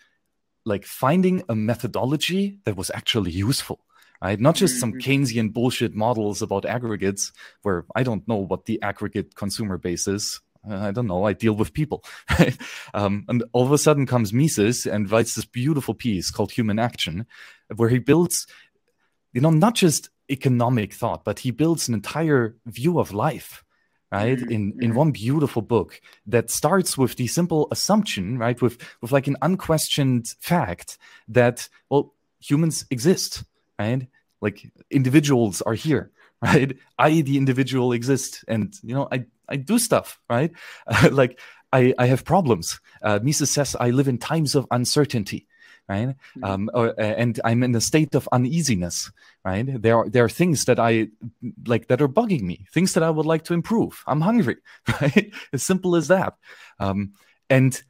like 0.65 0.86
finding 0.86 1.43
a 1.49 1.55
methodology 1.55 2.60
that 2.65 2.75
was 2.75 2.91
actually 2.93 3.32
useful 3.32 3.79
right 4.21 4.39
not 4.39 4.55
just 4.55 4.79
some 4.79 4.93
mm-hmm. 4.93 5.12
keynesian 5.12 5.53
bullshit 5.53 5.95
models 5.95 6.41
about 6.41 6.65
aggregates 6.65 7.32
where 7.62 7.86
i 7.95 8.03
don't 8.03 8.27
know 8.27 8.38
what 8.38 8.65
the 8.65 8.82
aggregate 8.82 9.36
consumer 9.36 9.77
base 9.77 10.08
is 10.08 10.41
I 10.67 10.91
don't 10.91 11.08
know. 11.08 11.23
I 11.23 11.34
deal 11.34 11.53
with 11.53 11.73
people, 11.73 12.03
right? 12.39 12.58
Um, 12.93 13.25
and 13.27 13.43
all 13.53 13.65
of 13.65 13.71
a 13.71 13.77
sudden 13.77 14.05
comes 14.05 14.34
Mises 14.34 14.86
and 14.86 15.10
writes 15.10 15.36
this 15.36 15.45
beautiful 15.45 15.93
piece 15.93 16.32
called 16.32 16.51
Human 16.51 16.79
Action, 16.79 17.25
where 17.75 17.89
he 17.89 17.99
builds, 17.99 18.45
you 19.33 19.41
know, 19.41 19.49
not 19.49 19.75
just 19.75 20.09
economic 20.29 20.93
thought, 20.93 21.23
but 21.23 21.39
he 21.39 21.51
builds 21.51 21.87
an 21.87 21.93
entire 21.93 22.55
view 22.65 22.99
of 22.99 23.13
life 23.13 23.63
right 24.11 24.39
mm-hmm. 24.39 24.51
in 24.51 24.73
in 24.81 24.95
one 24.95 25.11
beautiful 25.11 25.61
book 25.61 26.01
that 26.25 26.49
starts 26.49 26.97
with 26.97 27.15
the 27.17 27.27
simple 27.27 27.67
assumption 27.69 28.39
right 28.39 28.59
with 28.61 28.81
with 29.01 29.11
like 29.11 29.27
an 29.27 29.37
unquestioned 29.43 30.33
fact 30.39 30.97
that 31.27 31.69
well 31.89 32.15
humans 32.39 32.85
exist 32.89 33.43
right? 33.77 34.07
Like 34.41 34.71
individuals 34.89 35.61
are 35.61 35.73
here 35.73 36.11
right? 36.41 36.77
I 36.97 37.21
the 37.21 37.37
individual 37.37 37.91
exist. 37.91 38.45
And 38.47 38.73
you 38.83 38.95
know 38.95 39.07
i 39.11 39.25
i 39.47 39.55
do 39.57 39.79
stuff 39.79 40.19
right? 40.29 40.51
Like 41.11 41.39
i 41.71 41.93
i 41.97 42.05
have 42.07 42.25
problems. 42.25 42.79
Uh, 43.01 43.19
mises 43.21 43.51
says 43.51 43.75
i 43.79 43.89
live 43.91 44.07
in 44.07 44.17
times 44.17 44.55
of 44.55 44.67
uncertainty 44.71 45.47
right? 45.89 46.10
Mm-hmm. 46.10 46.43
Um, 46.43 46.69
or, 46.73 46.89
uh, 46.89 47.04
and 47.04 47.39
I'm 47.43 47.63
in 47.63 47.75
a 47.75 47.82
state 47.82 48.13
of 48.15 48.30
uneasiness, 48.32 49.12
right? 49.43 49.65
There 49.82 49.97
are 49.97 50.08
there 50.08 50.23
are 50.23 50.30
things 50.30 50.65
that 50.65 50.80
I 50.80 51.10
like 51.65 51.88
that 51.88 52.02
are 52.02 52.08
bugging 52.08 52.43
me, 52.43 52.67
things 52.71 52.93
that 52.93 53.04
I 53.04 53.10
would 53.10 53.25
like 53.25 53.43
to 53.45 53.54
improve. 53.54 54.04
I'm 54.06 54.21
hungry, 54.21 54.58
right? 55.02 55.34
as 55.52 55.63
simple 55.63 55.95
as 55.95 56.08
that. 56.08 56.36
Um, 56.80 57.13
and 57.49 57.82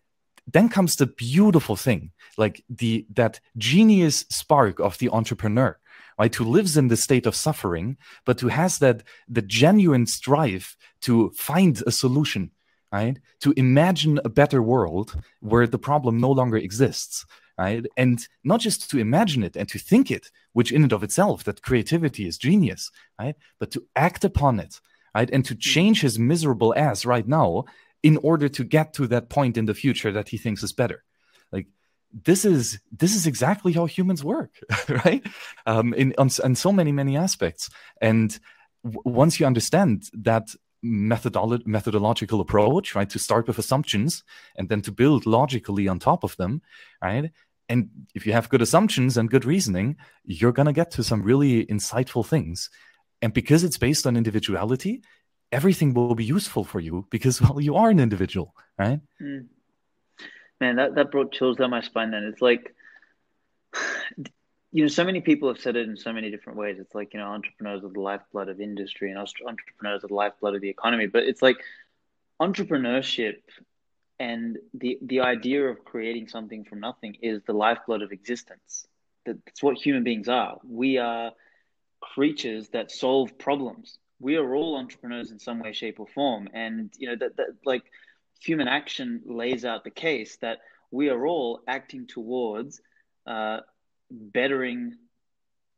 then 0.47 0.69
comes 0.69 0.95
the 0.95 1.05
beautiful 1.05 1.75
thing, 1.75 2.11
like 2.37 2.63
the 2.69 3.05
that 3.13 3.41
genius 3.57 4.25
spark 4.29 4.79
of 4.79 4.97
the 4.97 5.09
entrepreneur, 5.09 5.77
right? 6.17 6.33
Who 6.33 6.45
lives 6.45 6.77
in 6.77 6.87
the 6.87 6.97
state 6.97 7.25
of 7.25 7.35
suffering, 7.35 7.97
but 8.25 8.39
who 8.39 8.47
has 8.47 8.79
that 8.79 9.03
the 9.27 9.41
genuine 9.41 10.07
strive 10.07 10.77
to 11.01 11.31
find 11.31 11.83
a 11.85 11.91
solution, 11.91 12.51
right? 12.91 13.19
To 13.41 13.53
imagine 13.57 14.19
a 14.23 14.29
better 14.29 14.61
world 14.63 15.21
where 15.41 15.67
the 15.67 15.77
problem 15.77 16.17
no 16.17 16.31
longer 16.31 16.57
exists, 16.57 17.25
right? 17.59 17.85
And 17.97 18.17
not 18.43 18.61
just 18.61 18.89
to 18.89 18.97
imagine 18.97 19.43
it 19.43 19.55
and 19.55 19.67
to 19.69 19.79
think 19.79 20.09
it, 20.09 20.25
which 20.53 20.71
in 20.71 20.83
and 20.83 20.93
of 20.93 21.03
itself, 21.03 21.43
that 21.43 21.61
creativity 21.61 22.23
is 22.25 22.37
genius, 22.37 22.89
right? 23.19 23.35
But 23.59 23.69
to 23.71 23.83
act 23.95 24.23
upon 24.23 24.59
it, 24.59 24.79
right? 25.13 25.29
And 25.29 25.43
to 25.45 25.55
change 25.55 26.01
his 26.01 26.17
miserable 26.17 26.73
ass 26.75 27.05
right 27.05 27.27
now 27.27 27.65
in 28.01 28.17
order 28.17 28.47
to 28.49 28.63
get 28.63 28.93
to 28.93 29.07
that 29.07 29.29
point 29.29 29.57
in 29.57 29.65
the 29.65 29.73
future 29.73 30.11
that 30.11 30.29
he 30.29 30.37
thinks 30.37 30.63
is 30.63 30.73
better 30.73 31.03
like 31.51 31.67
this 32.25 32.45
is 32.45 32.79
this 32.91 33.15
is 33.15 33.27
exactly 33.27 33.73
how 33.73 33.85
humans 33.85 34.23
work 34.23 34.51
right 35.05 35.25
um 35.65 35.93
in 35.93 36.13
on, 36.17 36.29
in 36.43 36.55
so 36.55 36.71
many 36.71 36.91
many 36.91 37.17
aspects 37.17 37.69
and 38.01 38.39
w- 38.83 39.01
once 39.05 39.39
you 39.39 39.45
understand 39.45 40.09
that 40.13 40.47
methodolo- 40.83 41.65
methodological 41.65 42.39
approach 42.39 42.95
right 42.95 43.09
to 43.09 43.19
start 43.19 43.47
with 43.47 43.59
assumptions 43.59 44.23
and 44.55 44.69
then 44.69 44.81
to 44.81 44.91
build 44.91 45.25
logically 45.25 45.87
on 45.87 45.99
top 45.99 46.23
of 46.23 46.35
them 46.37 46.61
right 47.03 47.31
and 47.69 47.89
if 48.15 48.25
you 48.25 48.33
have 48.33 48.49
good 48.49 48.61
assumptions 48.61 49.15
and 49.17 49.29
good 49.29 49.45
reasoning 49.45 49.95
you're 50.25 50.51
going 50.51 50.65
to 50.65 50.73
get 50.73 50.91
to 50.91 51.03
some 51.03 51.21
really 51.23 51.65
insightful 51.67 52.25
things. 52.25 52.69
And 53.21 53.33
because 53.33 53.63
it's 53.63 53.77
based 53.77 54.05
on 54.07 54.17
individuality 54.17 55.01
everything 55.51 55.93
will 55.93 56.15
be 56.15 56.25
useful 56.25 56.63
for 56.63 56.79
you 56.79 57.07
because 57.09 57.41
well 57.45 57.61
you 57.61 57.75
are 57.75 57.89
an 57.89 57.99
individual 57.99 58.55
right? 58.77 58.99
Mm. 59.21 59.47
man 60.59 60.75
that, 60.75 60.95
that 60.95 61.11
brought 61.11 61.31
chills 61.31 61.57
down 61.57 61.69
my 61.69 61.81
spine 61.81 62.11
then 62.11 62.23
it's 62.23 62.41
like 62.41 62.75
you 64.71 64.83
know 64.83 64.87
so 64.87 65.03
many 65.03 65.21
people 65.21 65.47
have 65.47 65.59
said 65.59 65.75
it 65.75 65.87
in 65.87 65.97
so 65.97 66.13
many 66.13 66.29
different 66.29 66.59
ways. 66.59 66.77
It's 66.79 66.93
like 66.93 67.13
you 67.13 67.19
know 67.19 67.27
entrepreneurs 67.27 67.83
are 67.83 67.89
the 67.89 67.99
lifeblood 67.99 68.49
of 68.49 68.61
industry 68.61 69.11
and 69.11 69.19
entrepreneurs 69.19 70.03
are 70.03 70.07
the 70.07 70.13
lifeblood 70.13 70.55
of 70.55 70.61
the 70.61 70.69
economy. 70.69 71.07
But 71.07 71.23
it's 71.23 71.41
like 71.41 71.57
entrepreneurship 72.41 73.41
and 74.19 74.57
the 74.73 74.97
the 75.01 75.21
idea 75.21 75.65
of 75.65 75.83
creating 75.85 76.27
something 76.27 76.63
from 76.63 76.79
nothing 76.79 77.15
is 77.21 77.41
the 77.43 77.53
lifeblood 77.53 78.01
of 78.01 78.11
existence 78.11 78.85
that's 79.25 79.63
what 79.63 79.77
human 79.77 80.03
beings 80.03 80.27
are 80.27 80.57
we 80.63 80.97
are 80.97 81.31
creatures 82.01 82.69
that 82.69 82.91
solve 82.91 83.37
problems 83.37 83.99
we 84.19 84.35
are 84.35 84.55
all 84.55 84.75
entrepreneurs 84.75 85.31
in 85.31 85.39
some 85.39 85.59
way, 85.59 85.71
shape, 85.71 85.99
or 85.99 86.07
form. 86.07 86.49
And 86.53 86.91
you 86.97 87.09
know 87.09 87.15
that, 87.15 87.37
that 87.37 87.55
like 87.65 87.83
human 88.39 88.67
action 88.67 89.21
lays 89.25 89.65
out 89.65 89.83
the 89.83 89.89
case 89.89 90.37
that 90.37 90.59
we 90.91 91.09
are 91.09 91.25
all 91.25 91.61
acting 91.67 92.07
towards 92.07 92.81
uh, 93.25 93.59
bettering 94.11 94.95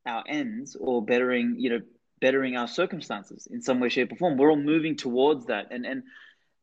our 0.05 0.23
ends 0.27 0.75
or 0.79 1.03
bettering, 1.03 1.55
you 1.59 1.69
know, 1.69 1.81
bettering 2.19 2.55
our 2.55 2.67
circumstances 2.67 3.47
in 3.49 3.61
some 3.61 3.79
way, 3.79 3.89
shape, 3.89 4.11
or 4.11 4.15
form. 4.15 4.37
We're 4.37 4.49
all 4.49 4.55
moving 4.57 4.95
towards 4.95 5.47
that. 5.47 5.67
And 5.71 5.85
and 5.85 6.03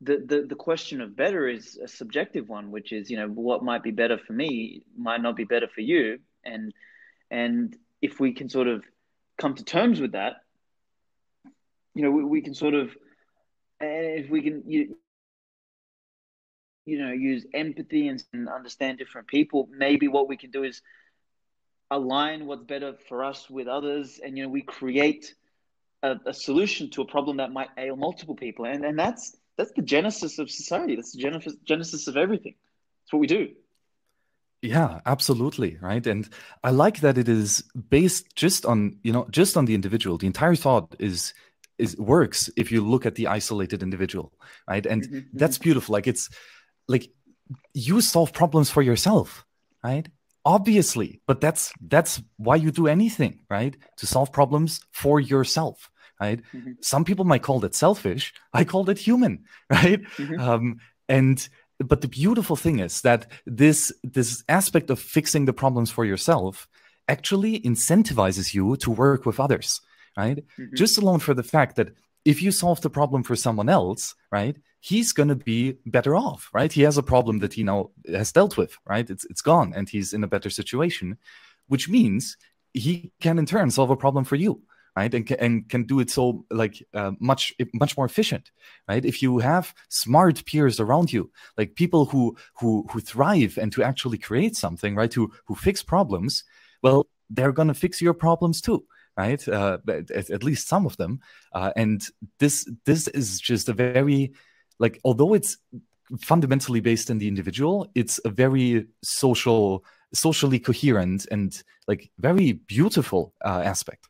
the, 0.01 0.17
the 0.25 0.45
the 0.47 0.55
question 0.55 1.01
of 1.01 1.15
better 1.15 1.47
is 1.47 1.77
a 1.77 1.87
subjective 1.87 2.47
one, 2.47 2.71
which 2.71 2.91
is, 2.91 3.09
you 3.09 3.17
know, 3.17 3.27
what 3.27 3.63
might 3.63 3.83
be 3.83 3.91
better 3.91 4.17
for 4.17 4.33
me 4.33 4.83
might 4.97 5.21
not 5.21 5.35
be 5.35 5.43
better 5.43 5.67
for 5.67 5.81
you. 5.81 6.19
And 6.45 6.73
and 7.29 7.75
if 8.01 8.19
we 8.19 8.33
can 8.33 8.49
sort 8.49 8.67
of 8.67 8.83
come 9.37 9.55
to 9.55 9.63
terms 9.63 9.99
with 9.99 10.13
that 10.13 10.37
you 11.99 12.03
know, 12.03 12.11
we, 12.11 12.23
we 12.23 12.41
can 12.41 12.53
sort 12.53 12.73
of, 12.73 12.95
if 13.81 14.29
we 14.29 14.41
can, 14.41 14.63
you, 14.65 14.95
you 16.85 16.97
know, 16.97 17.11
use 17.11 17.45
empathy 17.53 18.07
and, 18.07 18.23
and 18.33 18.47
understand 18.47 18.97
different 18.97 19.27
people, 19.27 19.69
maybe 19.69 20.07
what 20.07 20.29
we 20.29 20.37
can 20.37 20.49
do 20.51 20.63
is 20.63 20.81
align 21.91 22.45
what's 22.45 22.63
better 22.63 22.93
for 23.07 23.25
us 23.25 23.49
with 23.49 23.67
others, 23.67 24.19
and 24.23 24.37
you 24.37 24.43
know, 24.43 24.49
we 24.49 24.61
create 24.61 25.35
a, 26.03 26.15
a 26.25 26.33
solution 26.33 26.89
to 26.91 27.01
a 27.01 27.05
problem 27.05 27.37
that 27.37 27.51
might 27.51 27.69
ail 27.77 27.95
multiple 27.95 28.35
people, 28.35 28.65
and 28.65 28.85
and 28.85 28.97
that's 28.97 29.35
that's 29.59 29.73
the 29.73 29.81
genesis 29.81 30.39
of 30.39 30.49
society. 30.49 30.95
That's 30.95 31.11
the 31.11 31.21
genesis 31.21 31.53
genesis 31.65 32.07
of 32.07 32.15
everything. 32.15 32.55
It's 33.03 33.11
what 33.11 33.19
we 33.19 33.27
do. 33.27 33.49
Yeah, 34.61 35.01
absolutely, 35.05 35.77
right. 35.81 36.05
And 36.07 36.27
I 36.63 36.71
like 36.71 37.01
that 37.01 37.17
it 37.17 37.27
is 37.27 37.63
based 37.89 38.35
just 38.35 38.65
on 38.65 38.97
you 39.03 39.11
know 39.11 39.27
just 39.29 39.57
on 39.57 39.65
the 39.65 39.75
individual. 39.75 40.17
The 40.17 40.27
entire 40.27 40.55
thought 40.55 40.95
is 40.97 41.33
is 41.77 41.97
works 41.97 42.49
if 42.55 42.71
you 42.71 42.81
look 42.81 43.05
at 43.05 43.15
the 43.15 43.27
isolated 43.27 43.81
individual 43.81 44.33
right 44.67 44.85
and 44.85 45.01
mm-hmm. 45.01 45.15
mm-hmm. 45.15 45.37
that's 45.37 45.57
beautiful 45.57 45.93
like 45.93 46.07
it's 46.07 46.29
like 46.89 47.09
you 47.73 48.01
solve 48.01 48.33
problems 48.33 48.69
for 48.69 48.81
yourself 48.81 49.45
right 49.81 50.09
obviously 50.43 51.21
but 51.25 51.39
that's 51.39 51.71
that's 51.87 52.21
why 52.35 52.57
you 52.57 52.69
do 52.69 52.87
anything 52.87 53.39
right 53.49 53.77
to 53.95 54.05
solve 54.05 54.29
problems 54.33 54.81
for 54.91 55.21
yourself 55.21 55.89
right 56.19 56.41
mm-hmm. 56.53 56.71
some 56.81 57.03
people 57.05 57.25
might 57.25 57.43
call 57.43 57.59
that 57.59 57.75
selfish 57.75 58.33
i 58.53 58.63
call 58.63 58.89
it 58.89 58.97
human 58.97 59.43
right 59.69 60.01
mm-hmm. 60.17 60.39
um, 60.39 60.79
and 61.07 61.49
but 61.79 62.01
the 62.01 62.09
beautiful 62.09 62.55
thing 62.55 62.79
is 62.79 63.01
that 63.01 63.31
this 63.45 63.91
this 64.03 64.43
aspect 64.49 64.89
of 64.89 64.99
fixing 64.99 65.45
the 65.45 65.53
problems 65.53 65.89
for 65.91 66.05
yourself 66.05 66.67
actually 67.07 67.59
incentivizes 67.61 68.53
you 68.53 68.75
to 68.77 68.91
work 68.91 69.25
with 69.25 69.39
others 69.39 69.81
right? 70.19 70.43
Mm-hmm. 70.57 70.75
Just 70.75 70.97
alone 70.97 71.19
for 71.19 71.33
the 71.33 71.43
fact 71.43 71.75
that 71.77 71.89
if 72.25 72.41
you 72.41 72.51
solve 72.51 72.81
the 72.81 72.89
problem 72.89 73.23
for 73.23 73.35
someone 73.35 73.69
else, 73.69 74.15
right, 74.31 74.55
he's 74.81 75.13
going 75.13 75.29
to 75.29 75.35
be 75.35 75.77
better 75.85 76.15
off, 76.15 76.49
right? 76.53 76.71
He 76.71 76.81
has 76.83 76.97
a 76.97 77.03
problem 77.03 77.39
that 77.39 77.53
he 77.53 77.63
now 77.63 77.91
has 78.07 78.31
dealt 78.31 78.57
with, 78.57 78.77
right? 78.85 79.09
It's 79.09 79.25
it's 79.25 79.41
gone, 79.41 79.73
and 79.75 79.87
he's 79.89 80.13
in 80.13 80.23
a 80.23 80.27
better 80.27 80.49
situation, 80.49 81.17
which 81.67 81.89
means 81.89 82.37
he 82.73 83.11
can 83.21 83.39
in 83.39 83.45
turn 83.45 83.71
solve 83.71 83.89
a 83.89 83.95
problem 83.95 84.25
for 84.25 84.35
you, 84.35 84.61
right? 84.99 85.13
And 85.13 85.31
and 85.39 85.69
can 85.69 85.83
do 85.83 85.99
it 85.99 86.09
so 86.09 86.45
like 86.51 86.75
uh, 86.93 87.11
much 87.19 87.53
much 87.73 87.95
more 87.97 88.05
efficient, 88.05 88.51
right? 88.89 89.05
If 89.05 89.21
you 89.23 89.39
have 89.39 89.73
smart 89.87 90.45
peers 90.45 90.79
around 90.79 91.13
you, 91.13 91.31
like 91.57 91.75
people 91.75 92.03
who 92.11 92.35
who 92.59 92.85
who 92.91 92.99
thrive 92.99 93.57
and 93.61 93.71
to 93.73 93.83
actually 93.83 94.17
create 94.17 94.55
something, 94.55 94.95
right? 94.95 95.13
Who 95.13 95.31
who 95.45 95.55
fix 95.55 95.83
problems, 95.83 96.43
well, 96.83 97.07
they're 97.29 97.57
going 97.59 97.69
to 97.69 97.81
fix 97.85 98.01
your 98.01 98.13
problems 98.13 98.61
too 98.61 98.83
right? 99.17 99.47
Uh, 99.49 99.77
at, 99.89 100.29
at, 100.29 100.43
least 100.43 100.69
some 100.69 100.85
of 100.85 100.95
them. 100.95 101.19
Uh, 101.51 101.71
and 101.75 102.07
this 102.39 102.65
this 102.85 103.09
is 103.09 103.41
just 103.41 103.67
a 103.67 103.73
very 103.73 104.31
like 104.79 104.97
although 105.03 105.33
it's 105.33 105.57
fundamentally 106.21 106.79
based 106.79 107.09
in 107.09 107.17
the 107.19 107.27
individual, 107.27 107.87
it's 107.95 108.19
a 108.25 108.29
very 108.29 108.87
social, 109.03 109.83
socially 110.13 110.59
coherent 110.59 111.27
and 111.31 111.63
like 111.87 112.09
very 112.17 112.53
beautiful 112.53 113.33
uh, 113.45 113.61
aspect. 113.63 114.08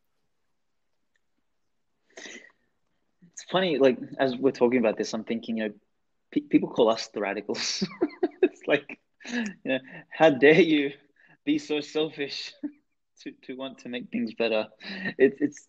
Funny, 3.51 3.77
like 3.77 3.97
as 4.17 4.35
we're 4.35 4.51
talking 4.51 4.79
about 4.79 4.97
this, 4.97 5.13
I'm 5.13 5.23
thinking, 5.23 5.57
you 5.57 5.63
know, 5.65 5.73
pe- 6.31 6.41
people 6.41 6.69
call 6.69 6.89
us 6.89 7.07
the 7.07 7.21
radicals. 7.21 7.83
it's 8.41 8.61
like, 8.67 8.99
you 9.31 9.45
know, 9.65 9.79
how 10.09 10.29
dare 10.29 10.61
you 10.61 10.91
be 11.45 11.57
so 11.57 11.81
selfish? 11.81 12.53
to, 13.21 13.31
to 13.43 13.55
want 13.55 13.79
to 13.79 13.89
make 13.89 14.09
things 14.11 14.33
better. 14.33 14.67
It's 15.17 15.41
it's 15.41 15.67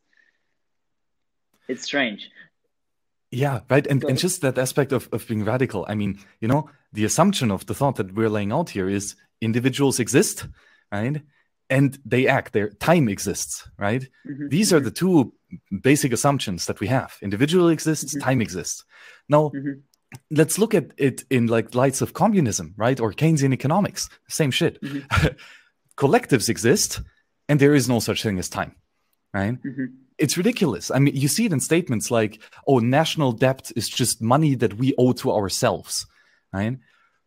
it's 1.68 1.82
strange. 1.84 2.28
Yeah, 3.30 3.60
right. 3.70 3.86
And, 3.86 4.02
and 4.02 4.18
just 4.18 4.40
that 4.40 4.58
aspect 4.58 4.90
of, 4.90 5.08
of 5.12 5.26
being 5.28 5.44
radical. 5.44 5.86
I 5.88 5.94
mean, 5.94 6.18
you 6.40 6.48
know, 6.48 6.68
the 6.92 7.04
assumption 7.04 7.52
of 7.52 7.64
the 7.66 7.74
thought 7.74 7.94
that 7.96 8.12
we're 8.12 8.28
laying 8.28 8.50
out 8.50 8.70
here 8.70 8.88
is 8.88 9.14
individuals 9.40 10.00
exist, 10.00 10.48
right? 10.90 11.22
And 11.68 11.96
they 12.04 12.26
act, 12.26 12.52
their 12.52 12.70
time 12.70 13.08
exists, 13.08 13.68
right? 13.78 14.02
Mm-hmm. 14.28 14.48
These 14.48 14.72
are 14.72 14.78
mm-hmm. 14.78 14.84
the 14.86 14.90
two 14.90 15.32
basic 15.80 16.12
assumptions 16.12 16.66
that 16.66 16.80
we 16.80 16.86
have. 16.88 17.16
Individual 17.22 17.68
exists, 17.68 18.14
mm-hmm. 18.14 18.24
time 18.24 18.40
exists. 18.40 18.84
Now, 19.28 19.50
mm-hmm. 19.54 19.80
let's 20.30 20.58
look 20.58 20.74
at 20.74 20.92
it 20.96 21.24
in 21.30 21.46
like 21.46 21.74
lights 21.74 22.00
of 22.00 22.12
communism, 22.12 22.74
right? 22.76 22.98
Or 23.00 23.12
Keynesian 23.12 23.52
economics. 23.52 24.08
Same 24.28 24.50
shit. 24.50 24.82
Mm-hmm. 24.82 25.26
Collectives 25.96 26.48
exist, 26.48 27.00
and 27.48 27.60
there 27.60 27.74
is 27.74 27.88
no 27.88 28.00
such 28.00 28.22
thing 28.22 28.38
as 28.38 28.48
time, 28.48 28.74
right? 29.34 29.62
Mm-hmm. 29.62 29.86
It's 30.18 30.36
ridiculous. 30.36 30.90
I 30.90 30.98
mean, 30.98 31.16
you 31.16 31.28
see 31.28 31.46
it 31.46 31.52
in 31.52 31.60
statements 31.60 32.10
like, 32.10 32.40
"Oh, 32.66 32.78
national 32.78 33.32
debt 33.32 33.70
is 33.76 33.88
just 33.88 34.22
money 34.22 34.54
that 34.56 34.74
we 34.74 34.94
owe 34.98 35.12
to 35.12 35.32
ourselves," 35.32 36.06
right? 36.52 36.78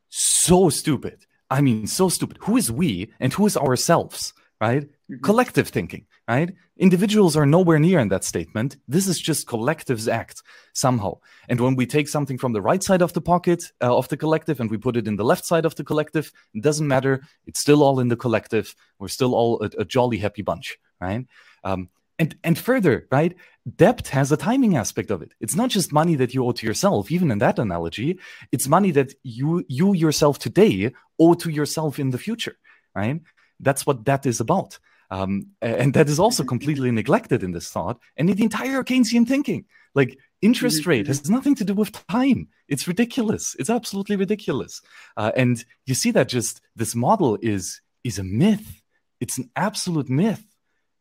So 0.10 0.70
stupid. 0.70 1.26
I 1.50 1.62
mean, 1.62 1.86
so 1.86 2.10
stupid. 2.10 2.38
Who 2.42 2.58
is 2.58 2.72
we 2.72 3.12
and 3.20 3.32
who 3.32 3.46
is 3.46 3.56
ourselves, 3.56 4.34
right? 4.60 4.90
Mm-hmm. 5.14 5.24
Collective 5.24 5.68
thinking, 5.68 6.06
right? 6.28 6.52
Individuals 6.78 7.38
are 7.38 7.46
nowhere 7.46 7.78
near 7.78 8.00
in 8.00 8.08
that 8.10 8.24
statement. 8.24 8.78
This 8.88 9.08
is 9.08 9.20
just 9.20 9.48
collectives 9.48 10.12
act 10.12 10.42
somehow. 10.74 11.20
And 11.48 11.60
when 11.60 11.76
we 11.76 11.86
take 11.86 12.08
something 12.08 12.38
from 12.38 12.54
the 12.54 12.62
right 12.62 12.82
side 12.82 13.02
of 13.02 13.14
the 13.14 13.22
pocket 13.22 13.72
uh, 13.82 13.96
of 13.96 14.08
the 14.08 14.18
collective 14.18 14.60
and 14.60 14.72
we 14.72 14.78
put 14.78 14.98
it 14.98 15.08
in 15.08 15.16
the 15.16 15.24
left 15.24 15.46
side 15.46 15.66
of 15.66 15.76
the 15.76 15.84
collective, 15.84 16.32
it 16.54 16.64
doesn't 16.64 16.88
matter. 16.88 17.22
It's 17.46 17.60
still 17.60 17.84
all 17.84 18.00
in 18.00 18.08
the 18.08 18.16
collective. 18.16 18.76
We're 18.98 19.08
still 19.08 19.36
all 19.36 19.62
a, 19.62 19.70
a 19.80 19.86
jolly 19.86 20.18
happy 20.18 20.42
bunch, 20.42 20.80
right? 21.00 21.28
Um, 21.64 21.90
and 22.18 22.36
and 22.44 22.58
further, 22.58 23.08
right? 23.12 23.36
Debt 23.76 24.08
has 24.10 24.32
a 24.32 24.38
timing 24.38 24.76
aspect 24.78 25.12
of 25.12 25.22
it. 25.22 25.34
It's 25.40 25.56
not 25.56 25.70
just 25.70 25.92
money 25.92 26.16
that 26.16 26.34
you 26.34 26.46
owe 26.46 26.52
to 26.54 26.66
yourself, 26.66 27.12
even 27.12 27.32
in 27.32 27.40
that 27.40 27.60
analogy. 27.60 28.20
It's 28.52 28.68
money 28.68 28.92
that 28.92 29.14
you 29.24 29.64
you 29.68 29.94
yourself 29.94 30.40
today 30.40 30.94
owe 31.20 31.34
to 31.36 31.50
yourself 31.50 32.00
in 32.00 32.12
the 32.12 32.18
future, 32.18 32.58
right? 32.96 33.22
That's 33.60 33.86
what 33.86 34.06
that 34.06 34.26
is 34.26 34.40
about. 34.40 34.80
Um, 35.14 35.50
and 35.62 35.94
that 35.94 36.10
is 36.10 36.20
also 36.20 36.44
completely 36.44 36.90
neglected 36.90 37.44
in 37.44 37.52
this 37.52 37.70
thought 37.70 38.00
and 38.18 38.32
in 38.32 38.36
the 38.36 38.44
entire 38.44 38.84
Keynesian 38.84 39.28
thinking. 39.28 39.66
Like 39.94 40.18
interest 40.42 40.82
mm-hmm, 40.82 40.90
rate 40.90 41.08
has 41.08 41.22
mm-hmm. 41.22 41.34
nothing 41.36 41.56
to 41.56 41.64
do 41.64 41.76
with 41.76 41.92
time. 42.08 42.48
It's 42.68 42.88
ridiculous. 42.88 43.56
It's 43.60 43.70
absolutely 43.70 44.16
ridiculous. 44.16 44.82
Uh, 45.16 45.32
and 45.36 45.64
you 45.86 45.94
see 45.94 46.10
that 46.12 46.30
just 46.30 46.62
this 46.76 46.96
model 46.96 47.38
is 47.44 47.80
is 48.04 48.18
a 48.18 48.24
myth. 48.24 48.82
It's 49.20 49.38
an 49.38 49.52
absolute 49.56 50.10
myth. 50.10 50.44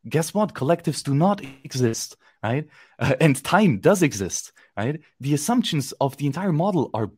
Guess 0.07 0.35
what? 0.35 0.53
Collectives 0.53 1.03
do 1.03 1.15
not 1.15 1.41
exist, 1.65 2.17
right? 2.43 2.69
Uh, 2.99 3.15
and 3.19 3.43
time 3.43 3.79
does 3.79 4.03
exist, 4.03 4.53
right? 4.77 5.01
The 5.21 5.33
assumptions 5.33 5.93
of 6.03 6.19
the 6.19 6.27
entire 6.27 6.53
model 6.53 6.91
are 6.93 7.11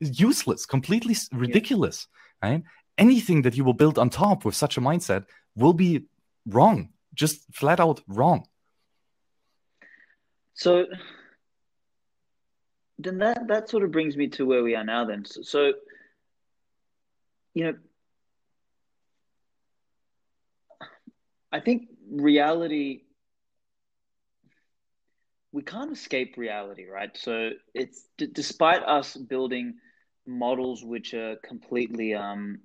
useless, 0.00 0.66
completely 0.66 1.14
ridiculous, 1.30 2.08
yeah. 2.42 2.48
right? 2.48 2.62
Anything 2.98 3.42
that 3.42 3.56
you 3.56 3.62
will 3.62 3.74
build 3.74 3.96
on 3.96 4.10
top 4.10 4.44
with 4.44 4.56
such 4.56 4.76
a 4.76 4.80
mindset 4.80 5.26
will 5.54 5.72
be 5.72 6.06
wrong, 6.46 6.90
just 7.14 7.42
flat 7.54 7.80
out 7.80 8.00
wrong. 8.08 8.46
So 10.54 10.86
then 12.98 13.18
that 13.18 13.48
that 13.48 13.68
sort 13.68 13.84
of 13.84 13.90
brings 13.90 14.16
me 14.16 14.28
to 14.28 14.46
where 14.46 14.62
we 14.62 14.74
are 14.74 14.84
now. 14.84 15.04
Then, 15.04 15.24
so, 15.24 15.42
so 15.42 15.72
you 17.54 17.64
know, 17.64 17.74
I 21.50 21.60
think 21.60 21.88
reality 22.10 23.02
we 25.52 25.62
can't 25.62 25.92
escape 25.92 26.36
reality, 26.38 26.86
right? 26.86 27.10
So 27.14 27.50
it's 27.74 28.08
d- 28.16 28.28
despite 28.32 28.82
us 28.82 29.14
building 29.16 29.74
models 30.26 30.82
which 30.82 31.12
are 31.12 31.36
completely 31.44 32.14
um, 32.14 32.60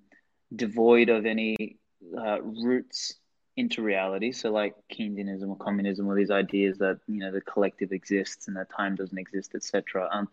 devoid 0.55 1.09
of 1.09 1.25
any 1.25 1.79
uh, 2.17 2.41
roots 2.41 3.15
into 3.57 3.81
reality. 3.81 4.31
So 4.31 4.51
like 4.51 4.75
Keynesianism 4.91 5.49
or 5.49 5.57
communism, 5.57 6.07
or 6.07 6.15
these 6.15 6.31
ideas 6.31 6.77
that 6.77 6.99
you 7.07 7.19
know 7.19 7.31
the 7.31 7.41
collective 7.41 7.91
exists 7.91 8.47
and 8.47 8.55
that 8.55 8.69
time 8.71 8.95
doesn't 8.95 9.17
exist, 9.17 9.55
etc. 9.55 10.07
Um, 10.11 10.29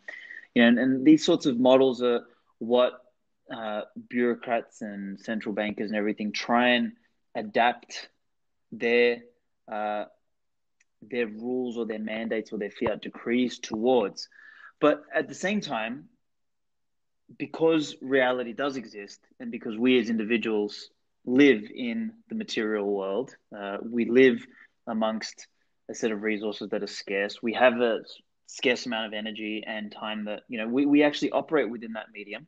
you 0.55 0.63
know, 0.63 0.69
and, 0.69 0.79
and, 0.79 1.05
these 1.05 1.25
sorts 1.25 1.47
of 1.47 1.59
models 1.59 2.03
are 2.03 2.27
what 2.59 3.03
uh, 3.53 3.83
bureaucrats 4.09 4.83
and 4.83 5.19
central 5.19 5.55
bankers 5.55 5.91
and 5.91 5.97
everything 5.97 6.33
try 6.33 6.69
and 6.69 6.93
adapt 7.35 8.09
their 8.71 9.23
uh, 9.71 10.05
their 11.03 11.27
rules 11.27 11.77
or 11.77 11.87
their 11.87 11.99
mandates 11.99 12.53
or 12.53 12.59
their 12.59 12.71
fiat 12.71 13.03
decrees 13.03 13.59
towards. 13.59 14.29
But 14.81 15.03
at 15.15 15.29
the 15.29 15.35
same 15.35 15.61
time, 15.61 16.09
because 17.39 17.97
reality 18.03 18.53
does 18.53 18.77
exist 18.77 19.21
and 19.41 19.51
because 19.51 19.79
we 19.79 19.99
as 19.99 20.11
individuals 20.11 20.91
live 21.27 21.63
in 21.75 22.13
the 22.29 22.35
material 22.35 22.87
world, 22.87 23.35
uh, 23.57 23.79
we 23.83 24.05
live 24.05 24.45
amongst 24.87 25.47
a 25.91 25.95
set 25.95 26.13
of 26.13 26.23
resources 26.23 26.69
that 26.71 26.83
are 26.83 26.87
scarce. 26.87 27.43
We 27.43 27.55
have 27.55 27.81
a 27.81 28.01
scarce 28.47 28.87
amount 28.87 29.07
of 29.07 29.13
energy 29.13 29.65
and 29.67 29.91
time 29.91 30.27
that, 30.27 30.43
you 30.49 30.59
know, 30.59 30.69
we, 30.69 30.87
we 30.87 31.03
actually 31.03 31.31
operate 31.33 31.71
within 31.71 31.95
that 31.95 32.07
medium. 32.13 32.47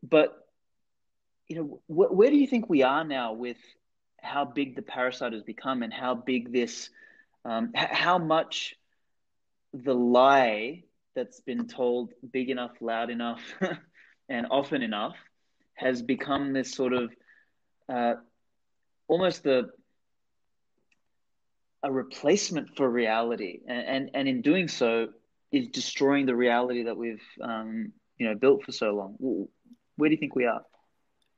But 0.03 0.37
you 1.49 1.57
know, 1.57 1.81
wh- 1.87 2.13
where 2.17 2.31
do 2.31 2.37
you 2.37 2.47
think 2.47 2.69
we 2.69 2.83
are 2.83 3.05
now 3.05 3.33
with 3.33 3.59
how 4.25 4.45
big 4.45 4.77
the 4.77 4.83
parasite 4.83 5.33
has 5.33 5.43
become 5.43 5.83
and 5.83 5.93
how 5.93 6.15
big 6.15 6.53
this, 6.53 6.91
um, 7.45 7.71
h- 7.77 7.89
how 7.91 8.19
much 8.19 8.77
the 9.73 9.95
lie 9.95 10.83
that's 11.15 11.41
been 11.41 11.67
told 11.67 12.13
big 12.33 12.51
enough, 12.51 12.73
loud 12.81 13.11
enough, 13.11 13.41
and 14.29 14.47
often 14.51 14.83
enough 14.83 15.17
has 15.75 16.03
become 16.03 16.53
this 16.53 16.73
sort 16.73 16.93
of 16.93 17.11
uh, 17.89 18.15
almost 19.09 19.43
the 19.43 19.71
a 21.83 21.93
replacement 21.93 22.75
for 22.77 22.89
reality, 22.89 23.61
and, 23.69 23.87
and, 23.87 24.11
and 24.15 24.29
in 24.29 24.41
doing 24.41 24.69
so, 24.69 25.09
is 25.53 25.69
destroying 25.69 26.27
the 26.27 26.35
reality 26.35 26.85
that 26.85 26.97
we've 26.97 27.23
um, 27.43 27.93
you 28.19 28.27
know 28.27 28.35
built 28.35 28.65
for 28.65 28.73
so 28.73 28.93
long. 28.95 29.49
Where 29.97 30.09
do 30.09 30.15
you 30.15 30.19
think 30.19 30.35
we 30.35 30.47
are? 30.47 30.63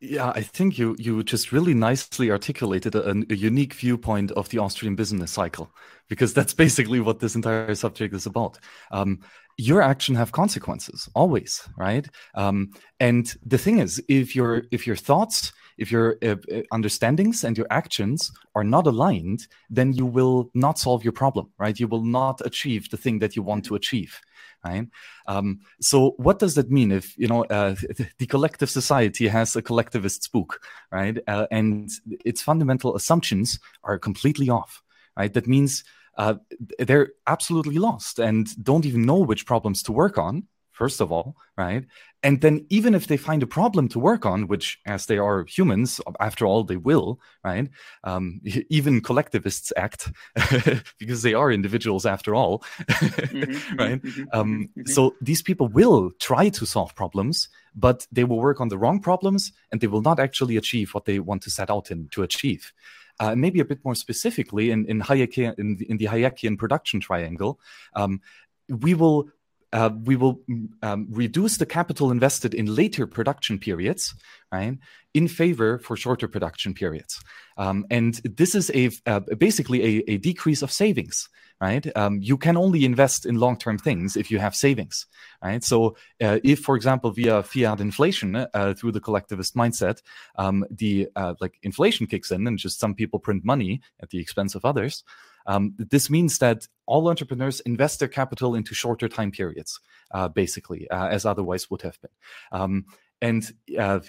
Yeah, 0.01 0.31
I 0.35 0.43
think 0.43 0.79
you 0.79 0.95
you 0.99 1.23
just 1.23 1.53
really 1.53 1.73
nicely 1.73 2.31
articulated 2.31 2.95
a, 2.95 3.11
a, 3.11 3.35
unique 3.35 3.73
viewpoint 3.73 4.31
of 4.33 4.49
the 4.51 4.59
Austrian 4.59 4.95
business 4.95 5.31
cycle, 5.31 5.71
because 6.09 6.35
that's 6.35 6.53
basically 6.65 7.01
what 7.01 7.21
this 7.21 7.35
entire 7.35 7.75
subject 7.75 8.15
is 8.15 8.27
about. 8.27 8.59
Um, 8.91 9.21
your 9.57 9.81
action 9.81 10.15
have 10.15 10.33
consequences 10.33 11.09
always, 11.15 11.67
right? 11.79 12.07
Um, 12.35 12.73
and 13.01 13.35
the 13.45 13.57
thing 13.57 13.79
is, 13.79 14.03
if 14.07 14.37
your 14.37 14.65
if 14.71 14.87
your 14.87 14.97
thoughts, 14.97 15.53
if 15.79 15.93
your 15.93 16.17
uh, 16.23 16.37
uh, 16.53 16.63
understandings 16.73 17.45
and 17.45 17.57
your 17.57 17.67
actions 17.71 18.33
are 18.55 18.65
not 18.65 18.87
aligned, 18.87 19.47
then 19.71 19.93
you 19.93 20.07
will 20.07 20.51
not 20.55 20.79
solve 20.79 21.05
your 21.05 21.13
problem, 21.13 21.51
right? 21.59 21.79
You 21.79 21.89
will 21.89 22.05
not 22.05 22.41
achieve 22.45 22.91
the 22.91 22.97
thing 22.97 23.19
that 23.21 23.37
you 23.37 23.43
want 23.43 23.65
to 23.67 23.75
achieve 23.75 24.21
right? 24.65 24.87
Um, 25.27 25.61
so 25.81 26.15
what 26.17 26.39
does 26.39 26.55
that 26.55 26.71
mean 26.71 26.93
if, 26.93 27.17
you 27.17 27.29
know, 27.29 27.45
uh, 27.45 27.75
the 28.19 28.27
collective 28.27 28.71
society 28.71 29.29
has 29.29 29.57
a 29.57 29.63
collectivist 29.63 30.23
spook, 30.25 30.61
right? 30.91 31.19
Uh, 31.27 31.47
and 31.51 31.91
its 32.25 32.43
fundamental 32.43 32.97
assumptions 32.97 33.59
are 33.85 33.99
completely 33.99 34.51
off, 34.51 34.83
right? 35.17 35.33
That 35.33 35.47
means 35.47 35.85
uh, 36.19 36.35
they're 36.79 37.11
absolutely 37.27 37.79
lost 37.79 38.19
and 38.19 38.47
don't 38.65 38.87
even 38.87 39.03
know 39.03 39.19
which 39.19 39.47
problems 39.47 39.83
to 39.85 39.93
work 39.93 40.19
on, 40.19 40.45
first 40.77 41.01
of 41.01 41.11
all, 41.11 41.37
right? 41.57 41.85
And 42.23 42.43
then 42.43 42.67
even 42.69 42.95
if 42.95 43.07
they 43.07 43.17
find 43.17 43.43
a 43.43 43.47
problem 43.47 43.89
to 43.89 43.99
work 43.99 44.27
on, 44.27 44.47
which 44.47 44.79
as 44.85 45.07
they 45.07 45.17
are 45.17 45.47
humans, 45.47 46.01
after 46.21 46.45
all, 46.45 46.65
they 46.65 46.77
will, 46.77 47.19
right? 47.43 47.69
Um, 48.05 48.41
even 48.69 49.01
collectivists 49.01 49.73
act 49.77 50.13
because 50.99 51.23
they 51.23 51.33
are 51.33 51.51
individuals 51.51 52.05
after 52.05 52.35
all, 52.35 52.63
mm-hmm, 52.81 53.77
right? 53.83 54.03
Mm-hmm, 54.03 54.25
um, 54.33 54.69
mm-hmm. 54.77 54.93
So 54.93 55.15
these 55.21 55.43
people 55.43 55.69
will 55.69 56.11
try 56.21 56.51
to 56.51 56.67
solve 56.67 56.95
problems, 56.95 57.49
but 57.75 58.07
they 58.13 58.25
will 58.25 58.39
work 58.39 58.61
on 58.61 58.69
the 58.69 58.79
wrong 58.79 59.01
problems 59.01 59.53
and 59.73 59.81
they 59.81 59.87
will 59.87 60.03
not 60.03 60.21
actually 60.21 60.59
achieve 60.59 60.93
what 60.93 61.07
they 61.07 61.19
want 61.21 61.43
to 61.45 61.51
set 61.51 61.71
out 61.71 61.91
in, 61.91 62.09
to 62.11 62.23
achieve. 62.23 62.73
Uh, 63.19 63.35
maybe 63.35 63.61
a 63.61 63.65
bit 63.65 63.83
more 63.83 63.95
specifically 63.95 64.71
in 64.71 64.85
in, 64.87 65.01
Hayek, 65.01 65.39
in, 65.39 65.79
in 65.89 65.97
the 65.97 66.05
Hayekian 66.05 66.59
production 66.59 67.01
triangle, 67.01 67.59
um, 67.95 68.21
we 68.69 68.95
will 68.95 69.29
uh, 69.73 69.91
we 70.05 70.17
will 70.17 70.41
mm, 70.49 70.69
um, 70.83 71.07
reduce 71.11 71.57
the 71.59 71.67
capital 71.67 72.11
invested 72.11 72.55
in 72.55 72.75
later 72.75 73.07
production 73.07 73.59
periods, 73.59 74.15
right, 74.53 74.79
in 75.15 75.29
favor 75.29 75.79
for 75.79 75.97
shorter 75.97 76.29
production 76.29 76.75
periods. 76.75 77.21
Um, 77.57 77.87
and 77.91 78.15
this 78.25 78.55
is 78.55 78.71
a 78.75 78.91
uh, 79.07 79.21
basically 79.39 79.83
a, 79.83 80.13
a, 80.13 80.17
decrease 80.19 80.63
of 80.63 80.71
savings, 80.71 81.29
right? 81.61 81.87
Um, 81.97 82.21
you 82.21 82.37
can 82.37 82.57
only 82.57 82.85
invest 82.85 83.25
in 83.25 83.37
long-term 83.37 83.79
things 83.79 84.17
if 84.17 84.31
you 84.31 84.39
have 84.39 84.55
savings, 84.55 85.07
right? 85.43 85.65
So, 85.65 85.97
uh, 86.23 86.39
if, 86.45 86.61
for 86.61 86.77
example, 86.77 87.11
via 87.13 87.43
fiat 87.43 87.81
inflation 87.81 88.37
uh, 88.37 88.75
through 88.75 88.93
the 88.93 89.01
collectivist 89.01 89.57
mindset, 89.57 90.03
um, 90.37 90.67
the 90.71 91.09
uh, 91.17 91.35
like 91.41 91.59
inflation 91.63 92.07
kicks 92.07 92.31
in, 92.31 92.47
and 92.47 92.59
just 92.59 92.79
some 92.79 92.95
people 92.95 93.19
print 93.19 93.45
money 93.45 93.81
at 94.01 94.11
the 94.11 94.19
expense 94.19 94.55
of 94.55 94.65
others. 94.65 95.03
Um, 95.47 95.75
this 95.79 96.11
means 96.11 96.39
that 96.39 96.67
all 96.87 97.09
entrepreneurs 97.09 97.61
invest 97.61 97.99
their 97.99 98.09
capital 98.09 98.55
into 98.55 98.75
shorter 98.75 99.09
time 99.09 99.31
periods, 99.31 99.81
uh, 100.13 100.29
basically, 100.29 100.89
uh, 100.91 101.09
as 101.09 101.25
otherwise 101.25 101.71
would 101.71 101.83
have 101.83 101.99
been. 102.01 102.11
Um, 102.53 102.85
and 103.23 103.51
uh, 103.79 104.01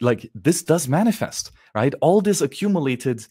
like 0.00 0.30
this 0.34 0.62
does 0.62 0.88
manifest, 0.88 1.50
right? 1.74 1.94
All 2.00 2.20
this 2.20 2.40
accumulated, 2.40 3.26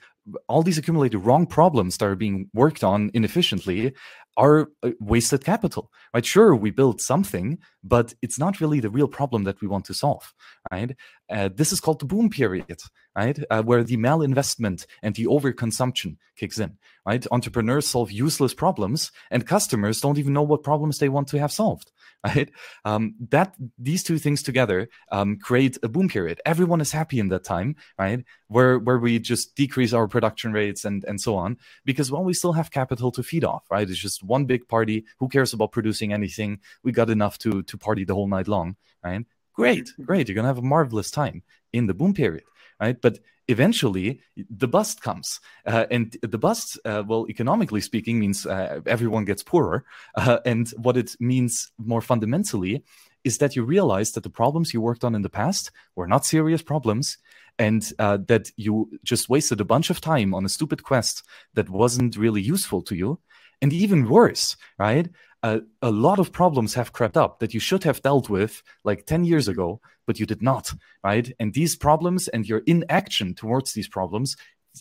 all 0.48 0.64
these 0.64 0.78
accumulated 0.78 1.26
wrong 1.26 1.46
problems 1.46 1.98
that 1.98 2.06
are 2.06 2.16
being 2.16 2.50
worked 2.54 2.84
on 2.84 3.10
inefficiently 3.14 3.94
are 4.40 4.70
uh, 4.84 4.92
wasted 5.02 5.44
capital, 5.44 5.92
right? 6.14 6.26
Sure, 6.26 6.56
we 6.56 6.72
build 6.72 7.02
something, 7.02 7.60
but 7.84 8.14
it's 8.22 8.40
not 8.40 8.62
really 8.62 8.80
the 8.80 8.90
real 8.90 9.08
problem 9.08 9.44
that 9.44 9.60
we 9.62 9.68
want 9.68 9.84
to 9.86 9.94
solve, 9.94 10.34
right? 10.72 10.96
Uh, 11.30 11.50
this 11.54 11.74
is 11.74 11.82
called 11.82 12.00
the 12.00 12.06
boom 12.06 12.30
period, 12.30 12.80
right? 13.16 13.38
Uh, 13.52 13.62
where 13.62 13.84
the 13.84 13.98
malinvestment 13.98 14.86
and 15.04 15.16
the 15.16 15.26
overconsumption 15.26 16.16
kicks 16.38 16.58
in, 16.58 16.78
right? 17.06 17.28
Entrepreneurs 17.32 17.88
solve 17.90 18.12
useless 18.12 18.54
problems, 18.54 19.12
and 19.30 19.46
customers 19.46 20.00
don't 20.00 20.18
even 20.18 20.34
know 20.34 20.44
what 20.44 20.64
problems 20.64 21.00
they 21.00 21.10
want 21.10 21.28
to 21.28 21.40
have 21.40 21.52
solved, 21.52 21.92
right? 22.26 22.50
Um, 22.84 23.16
that 23.30 23.56
these 23.78 24.04
two 24.04 24.18
things 24.18 24.44
together 24.44 24.90
um, 25.12 25.38
create 25.38 25.78
a 25.84 25.88
boom 25.88 26.10
period. 26.10 26.42
Everyone 26.46 26.82
is 26.82 26.92
happy 26.92 27.20
in 27.20 27.30
that 27.30 27.46
time, 27.46 27.76
right? 27.98 28.26
Where 28.48 28.78
where 28.78 29.00
we 29.00 29.20
just 29.20 29.56
decrease 29.56 29.94
our 29.94 30.08
production 30.08 30.52
rates 30.52 30.84
and 30.84 31.06
and 31.06 31.22
so 31.22 31.36
on, 31.36 31.58
because 31.86 32.12
well, 32.12 32.24
we 32.24 32.34
still 32.34 32.54
have 32.54 32.72
capital 32.72 33.12
to 33.14 33.24
feed 33.24 33.46
off, 33.46 33.64
right? 33.72 33.90
It's 33.90 34.00
just 34.00 34.22
one 34.22 34.46
big 34.46 34.68
party. 34.68 35.06
Who 35.20 35.30
cares 35.30 35.54
about 35.54 35.72
producing 35.72 36.12
anything? 36.12 36.60
We 36.84 36.92
got 36.92 37.10
enough 37.10 37.38
to 37.40 37.64
to 37.64 37.78
party 37.78 38.04
the 38.04 38.16
whole 38.16 38.28
night 38.28 38.48
long, 38.48 38.76
right? 39.04 39.26
great, 39.60 39.90
great. 40.06 40.30
You're 40.30 40.42
to 40.42 40.48
have 40.48 40.58
a 40.58 40.62
marvelous 40.62 41.12
time 41.12 41.44
in 41.74 41.88
the 41.88 41.94
boom 41.94 42.14
period, 42.14 42.46
right? 42.80 43.00
But 43.00 43.20
eventually 43.50 44.22
the 44.50 44.68
bust 44.68 45.02
comes. 45.02 45.42
Uh, 45.66 45.86
and 45.92 46.16
the 46.22 46.38
bust 46.38 46.80
uh, 46.86 47.04
well 47.06 47.26
economically 47.28 47.82
speaking 47.82 48.20
means 48.20 48.46
uh, 48.46 48.80
everyone 48.86 49.26
gets 49.26 49.44
poorer. 49.44 49.84
Uh, 50.16 50.38
and 50.46 50.70
what 50.78 50.96
it 50.96 51.16
means 51.20 51.72
more 51.78 52.02
fundamentally 52.02 52.84
is 53.24 53.40
that 53.40 53.56
you 53.56 53.64
realize 53.64 54.12
that 54.14 54.24
the 54.24 54.30
problems 54.30 54.74
you 54.74 54.80
worked 54.80 55.04
on 55.04 55.16
in 55.16 55.24
the 55.24 55.30
past 55.30 55.72
were 55.96 56.08
not 56.08 56.26
serious 56.26 56.62
problems 56.62 57.18
and 57.58 57.92
uh, 58.00 58.18
that 58.28 58.52
you 58.56 58.90
just 59.04 59.28
wasted 59.28 59.60
a 59.60 59.66
bunch 59.66 59.90
of 59.90 60.00
time 60.00 60.34
on 60.34 60.46
a 60.46 60.50
stupid 60.50 60.84
quest 60.84 61.24
that 61.56 61.70
wasn't 61.70 62.16
really 62.16 62.42
useful 62.42 62.82
to 62.84 62.96
you. 62.96 63.20
And 63.62 63.74
even 63.74 64.08
worse 64.08 64.56
right 64.78 65.10
a, 65.44 65.62
a 65.82 65.92
lot 65.92 66.20
of 66.20 66.32
problems 66.32 66.74
have 66.74 66.94
crept 66.94 67.18
up 67.18 67.40
that 67.40 67.54
you 67.54 67.60
should 67.60 67.84
have 67.84 68.02
dealt 68.02 68.30
with 68.30 68.62
like 68.84 69.06
10 69.06 69.24
years 69.24 69.48
ago, 69.48 69.80
but 70.06 70.20
you 70.20 70.26
did 70.26 70.42
not, 70.42 70.74
right? 71.04 71.32
And 71.40 71.54
these 71.54 71.76
problems 71.76 72.28
and 72.28 72.48
your 72.48 72.62
inaction 72.66 73.36
towards 73.36 73.74
these 73.74 73.88
problems 73.88 74.36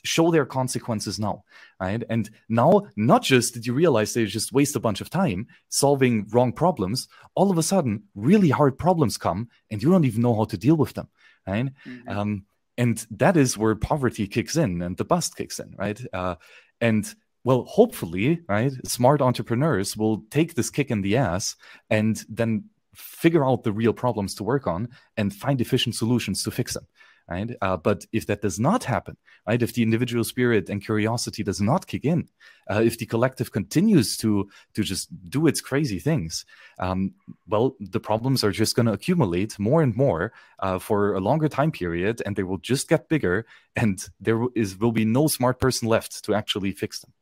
show 0.04 0.30
their 0.30 0.46
consequences 0.46 1.18
now, 1.18 1.44
right? 1.80 2.02
And 2.10 2.28
now, 2.48 2.82
not 2.96 3.22
just 3.22 3.54
did 3.54 3.66
you 3.66 3.72
realize 3.72 4.12
that 4.12 4.20
you 4.20 4.26
just 4.26 4.52
waste 4.52 4.76
a 4.76 4.80
bunch 4.80 5.00
of 5.00 5.10
time 5.10 5.46
solving 5.68 6.26
wrong 6.30 6.52
problems, 6.52 7.08
all 7.34 7.50
of 7.50 7.58
a 7.58 7.62
sudden, 7.62 8.04
really 8.14 8.50
hard 8.50 8.78
problems 8.78 9.16
come 9.16 9.48
and 9.70 9.82
you 9.82 9.90
don't 9.90 10.04
even 10.04 10.22
know 10.22 10.34
how 10.34 10.44
to 10.44 10.58
deal 10.58 10.76
with 10.76 10.94
them, 10.94 11.08
right? 11.46 11.68
Mm-hmm. 11.86 12.08
Um, 12.08 12.44
and 12.76 13.04
that 13.10 13.36
is 13.36 13.58
where 13.58 13.74
poverty 13.74 14.26
kicks 14.26 14.56
in 14.56 14.82
and 14.82 14.96
the 14.96 15.04
bust 15.04 15.36
kicks 15.36 15.58
in, 15.58 15.74
right? 15.76 16.00
Uh, 16.12 16.36
and 16.80 17.12
well, 17.44 17.64
hopefully, 17.64 18.40
right, 18.48 18.72
smart 18.84 19.22
entrepreneurs 19.22 19.96
will 19.96 20.24
take 20.30 20.54
this 20.54 20.70
kick 20.70 20.90
in 20.90 21.02
the 21.02 21.16
ass 21.16 21.56
and 21.88 22.24
then 22.28 22.64
figure 22.94 23.46
out 23.46 23.62
the 23.62 23.72
real 23.72 23.92
problems 23.92 24.34
to 24.34 24.44
work 24.44 24.66
on 24.66 24.88
and 25.16 25.34
find 25.34 25.60
efficient 25.60 25.94
solutions 25.94 26.42
to 26.42 26.50
fix 26.50 26.74
them 26.74 26.86
right? 27.28 27.50
Uh, 27.60 27.76
but 27.76 28.06
if 28.12 28.26
that 28.26 28.42
does 28.42 28.58
not 28.58 28.84
happen 28.84 29.16
right 29.46 29.62
if 29.62 29.74
the 29.74 29.82
individual 29.82 30.24
spirit 30.24 30.68
and 30.68 30.84
curiosity 30.84 31.42
does 31.42 31.60
not 31.60 31.86
kick 31.86 32.04
in 32.04 32.28
uh, 32.70 32.80
if 32.82 32.98
the 32.98 33.06
collective 33.06 33.52
continues 33.52 34.16
to 34.16 34.48
to 34.74 34.82
just 34.82 35.08
do 35.28 35.46
its 35.46 35.60
crazy 35.60 35.98
things 35.98 36.44
um, 36.78 37.12
well 37.46 37.76
the 37.80 38.00
problems 38.00 38.42
are 38.42 38.52
just 38.52 38.74
going 38.74 38.86
to 38.86 38.92
accumulate 38.92 39.58
more 39.58 39.82
and 39.82 39.94
more 39.96 40.32
uh, 40.60 40.78
for 40.78 41.14
a 41.14 41.20
longer 41.20 41.48
time 41.48 41.70
period 41.70 42.22
and 42.24 42.36
they 42.36 42.42
will 42.42 42.58
just 42.58 42.88
get 42.88 43.08
bigger 43.08 43.46
and 43.76 44.08
there 44.20 44.40
is 44.54 44.78
will 44.78 44.92
be 44.92 45.04
no 45.04 45.26
smart 45.28 45.60
person 45.60 45.88
left 45.88 46.24
to 46.24 46.34
actually 46.34 46.72
fix 46.72 47.00
them 47.00 47.12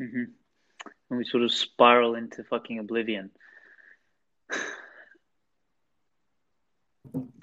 Mm-hmm. 0.00 0.24
And 1.10 1.18
we 1.18 1.24
sort 1.24 1.42
of 1.42 1.52
spiral 1.52 2.14
into 2.14 2.42
fucking 2.44 2.78
oblivion. 2.78 3.30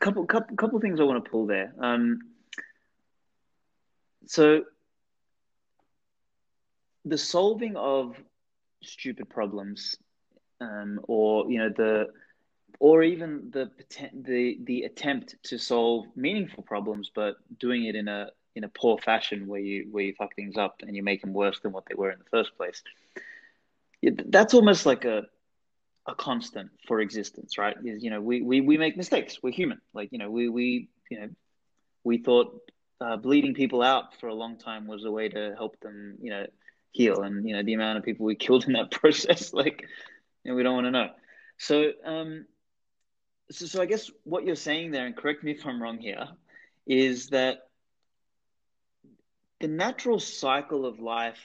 couple, 0.02 0.26
couple, 0.26 0.56
couple 0.56 0.80
things 0.80 1.00
I 1.00 1.04
want 1.04 1.24
to 1.24 1.30
pull 1.30 1.46
there. 1.46 1.74
Um, 1.80 2.20
so 4.26 4.64
the 7.06 7.18
solving 7.18 7.76
of 7.78 8.16
stupid 8.84 9.30
problems, 9.30 9.96
um, 10.60 11.00
or 11.08 11.50
you 11.50 11.60
know 11.60 11.70
the, 11.70 12.08
or 12.80 13.04
even 13.04 13.50
the 13.52 13.72
the 14.14 14.60
the 14.64 14.84
attempt 14.84 15.36
to 15.44 15.58
solve 15.58 16.06
meaningful 16.16 16.64
problems, 16.64 17.12
but 17.14 17.36
doing 17.60 17.86
it 17.86 17.96
in 17.96 18.08
a 18.08 18.30
in 18.58 18.64
a 18.64 18.70
poor 18.70 18.98
fashion 18.98 19.48
where 19.48 19.60
you 19.60 19.88
where 19.92 20.04
you 20.04 20.14
fuck 20.14 20.36
things 20.36 20.58
up 20.58 20.82
and 20.82 20.96
you 20.96 21.04
make 21.04 21.22
them 21.22 21.34
worse 21.34 21.60
than 21.60 21.72
what 21.72 21.86
they 21.88 21.96
were 21.96 22.12
in 22.12 22.20
the 22.20 22.30
first 22.30 22.56
place. 22.58 22.82
that's 24.02 24.54
almost 24.54 24.86
like 24.86 25.06
a 25.06 25.28
a 26.08 26.16
constant 26.16 26.72
for 26.88 27.02
existence, 27.02 27.58
right? 27.58 27.76
Is 27.84 28.04
you 28.04 28.10
know 28.10 28.22
we, 28.22 28.42
we 28.42 28.62
we 28.62 28.78
make 28.78 28.98
mistakes. 28.98 29.40
We're 29.44 29.52
human. 29.52 29.82
Like 29.94 30.12
you 30.12 30.18
know 30.18 30.32
we 30.32 30.50
we 30.50 30.90
you 31.10 31.20
know 31.20 31.30
we 32.04 32.18
thought 32.18 32.62
uh, 33.02 33.18
bleeding 33.18 33.54
people 33.54 33.82
out 33.82 34.18
for 34.20 34.28
a 34.28 34.34
long 34.34 34.58
time 34.58 34.88
was 34.88 35.06
a 35.06 35.12
way 35.12 35.30
to 35.30 35.54
help 35.56 35.80
them 35.82 36.18
you 36.22 36.32
know 36.32 36.48
heal, 36.92 37.22
and 37.22 37.48
you 37.48 37.56
know 37.56 37.64
the 37.64 37.74
amount 37.74 37.98
of 37.98 38.04
people 38.06 38.26
we 38.26 38.36
killed 38.48 38.66
in 38.66 38.74
that 38.74 38.92
process, 38.92 39.54
like 39.54 39.86
you 40.44 40.52
know, 40.52 40.56
we 40.56 40.64
don't 40.64 40.76
want 40.76 40.88
to 40.88 40.92
know. 40.92 41.10
So 41.58 41.92
um, 42.06 42.46
so 43.52 43.66
so 43.66 43.82
I 43.82 43.86
guess 43.86 44.10
what 44.24 44.46
you're 44.46 44.56
saying 44.56 44.92
there, 44.92 45.06
and 45.06 45.16
correct 45.16 45.44
me 45.44 45.52
if 45.52 45.66
I'm 45.66 45.82
wrong 45.82 46.00
here, 46.00 46.28
is 46.86 47.30
that 47.30 47.67
the 49.60 49.68
natural 49.68 50.20
cycle 50.20 50.86
of 50.86 51.00
life 51.00 51.40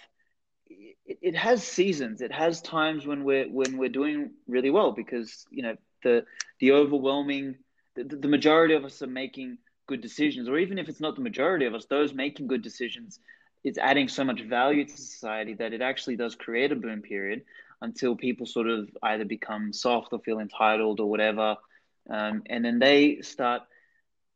it, 1.06 1.18
it, 1.20 1.34
has 1.34 1.62
seasons. 1.62 2.20
It 2.20 2.32
has 2.32 2.60
times 2.62 3.06
when 3.06 3.24
we're 3.24 3.46
when 3.46 3.76
we're 3.76 3.88
doing 3.88 4.30
really 4.46 4.70
well 4.70 4.92
because 4.92 5.44
you 5.50 5.62
know 5.62 5.76
the 6.02 6.24
the 6.60 6.72
overwhelming 6.72 7.56
the, 7.94 8.04
the 8.04 8.28
majority 8.28 8.74
of 8.74 8.84
us 8.84 9.02
are 9.02 9.06
making 9.06 9.58
good 9.86 10.00
decisions 10.00 10.48
or 10.48 10.58
even 10.58 10.78
if 10.78 10.88
it's 10.88 11.00
not 11.00 11.16
the 11.16 11.22
majority 11.22 11.66
of 11.66 11.74
us 11.74 11.84
those 11.86 12.14
making 12.14 12.46
good 12.46 12.62
decisions 12.62 13.18
it's 13.64 13.78
adding 13.78 14.08
so 14.08 14.24
much 14.24 14.40
value 14.42 14.84
to 14.84 14.96
society 14.96 15.54
that 15.54 15.72
it 15.72 15.82
actually 15.82 16.16
does 16.16 16.34
create 16.34 16.72
a 16.72 16.76
boom 16.76 17.02
period 17.02 17.42
until 17.82 18.16
people 18.16 18.46
sort 18.46 18.68
of 18.68 18.88
either 19.02 19.24
become 19.24 19.72
soft 19.72 20.12
or 20.12 20.20
feel 20.20 20.38
entitled 20.38 21.00
or 21.00 21.10
whatever 21.10 21.56
um, 22.08 22.42
and 22.46 22.64
then 22.64 22.78
they 22.78 23.20
start 23.20 23.62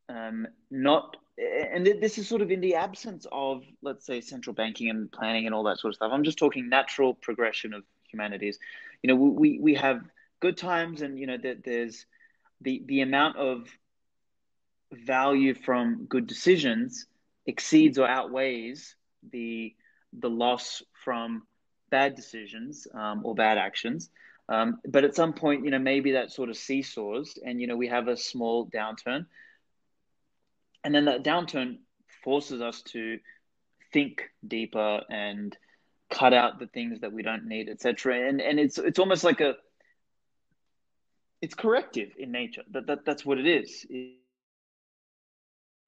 um, 0.09 0.47
not 0.71 1.17
and 1.39 1.87
this 1.87 2.19
is 2.19 2.29
sort 2.29 2.41
of 2.43 2.51
in 2.51 2.61
the 2.61 2.77
absence 2.77 3.27
of, 3.31 3.63
let's 3.83 4.07
say, 4.07 4.21
central 4.21 4.55
banking 4.55 4.89
and 4.89 5.11
planning 5.13 5.47
and 5.47 5.55
all 5.55 5.65
that 5.65 5.79
sort 5.79 5.93
of 5.93 5.97
stuff. 5.97 6.11
I'm 6.13 6.25
just 6.25 6.39
talking 6.39 6.69
natural 6.69 7.15
progression 7.15 7.75
of 7.75 7.85
humanities. 8.11 8.59
You 9.03 9.09
know, 9.09 9.17
we 9.17 9.59
we 9.59 9.75
have 9.75 10.01
good 10.41 10.57
times, 10.57 11.03
and 11.03 11.19
you 11.19 11.27
know 11.27 11.37
that 11.37 11.63
there's 11.65 12.07
the 12.63 12.83
the 12.87 13.03
amount 13.03 13.37
of 13.37 13.69
value 14.93 15.55
from 15.55 16.07
good 16.09 16.27
decisions 16.27 17.07
exceeds 17.45 17.99
or 17.99 18.09
outweighs 18.09 18.95
the 19.31 19.75
the 20.19 20.31
loss 20.31 20.83
from 21.05 21.43
bad 21.91 22.15
decisions 22.15 22.87
um, 22.95 23.21
or 23.25 23.35
bad 23.35 23.59
actions. 23.59 24.11
Um, 24.49 24.79
but 24.87 25.05
at 25.05 25.15
some 25.15 25.33
point, 25.33 25.65
you 25.65 25.71
know, 25.71 25.79
maybe 25.79 26.13
that 26.13 26.31
sort 26.31 26.49
of 26.49 26.57
seesaws, 26.57 27.39
and 27.45 27.61
you 27.61 27.67
know, 27.67 27.77
we 27.77 27.89
have 27.89 28.09
a 28.09 28.17
small 28.17 28.69
downturn 28.71 29.27
and 30.87 30.95
then 30.95 31.07
that 31.07 31.25
downturn 31.25 31.79
forces 32.23 32.63
us 32.63 32.81
to 32.83 33.19
think 33.93 34.23
deeper 34.47 35.01
and 35.11 35.57
cut 36.11 36.33
out 36.33 36.61
the 36.61 36.69
things 36.69 37.01
that 37.01 37.13
we 37.13 37.25
don't 37.25 37.45
need, 37.47 37.69
etc. 37.69 38.29
And 38.29 38.41
and 38.41 38.61
it's 38.61 38.79
it's 38.79 39.01
almost 39.01 39.25
like 39.25 39.41
a 39.41 39.57
it's 41.43 41.55
corrective 41.55 42.11
in 42.17 42.31
nature. 42.31 42.63
That, 42.71 42.87
that 42.87 43.05
that's 43.05 43.27
what 43.27 43.39
it 43.39 43.49
is. 43.49 43.85
It, 43.91 44.15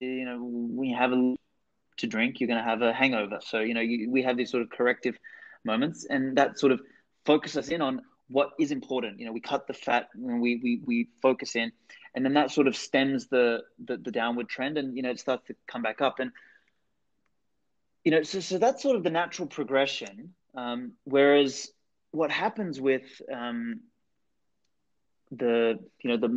you 0.00 0.24
know, 0.24 0.42
we 0.42 0.90
have 0.90 1.12
a 1.12 1.36
to 1.98 2.06
drink, 2.08 2.40
you're 2.40 2.48
going 2.48 2.62
to 2.62 2.68
have 2.68 2.82
a 2.82 2.92
hangover. 2.92 3.38
So 3.40 3.60
you 3.60 3.74
know, 3.74 3.80
you, 3.80 4.10
we 4.10 4.24
have 4.24 4.36
these 4.36 4.50
sort 4.50 4.64
of 4.64 4.70
corrective 4.70 5.16
moments, 5.64 6.06
and 6.10 6.36
that 6.38 6.58
sort 6.58 6.72
of 6.72 6.80
focus 7.24 7.56
us 7.56 7.68
in 7.68 7.82
on 7.82 8.02
what 8.28 8.50
is 8.58 8.70
important. 8.70 9.18
You 9.18 9.26
know, 9.26 9.32
we 9.32 9.40
cut 9.40 9.66
the 9.66 9.74
fat 9.74 10.08
and 10.14 10.40
we 10.40 10.60
we 10.62 10.80
we 10.84 11.08
focus 11.22 11.56
in, 11.56 11.72
and 12.14 12.24
then 12.24 12.34
that 12.34 12.50
sort 12.50 12.66
of 12.66 12.76
stems 12.76 13.28
the 13.28 13.62
the, 13.84 13.96
the 13.96 14.10
downward 14.10 14.48
trend, 14.48 14.78
and 14.78 14.96
you 14.96 15.02
know 15.02 15.10
it 15.10 15.20
starts 15.20 15.46
to 15.48 15.54
come 15.66 15.82
back 15.82 16.00
up, 16.00 16.20
and 16.20 16.32
you 18.04 18.10
know 18.10 18.22
so 18.22 18.40
so 18.40 18.58
that's 18.58 18.82
sort 18.82 18.96
of 18.96 19.02
the 19.02 19.10
natural 19.10 19.48
progression. 19.48 20.34
Um, 20.54 20.92
whereas 21.04 21.70
what 22.10 22.30
happens 22.30 22.80
with 22.80 23.20
um, 23.32 23.80
the 25.30 25.78
you 26.02 26.10
know 26.10 26.16
the 26.16 26.28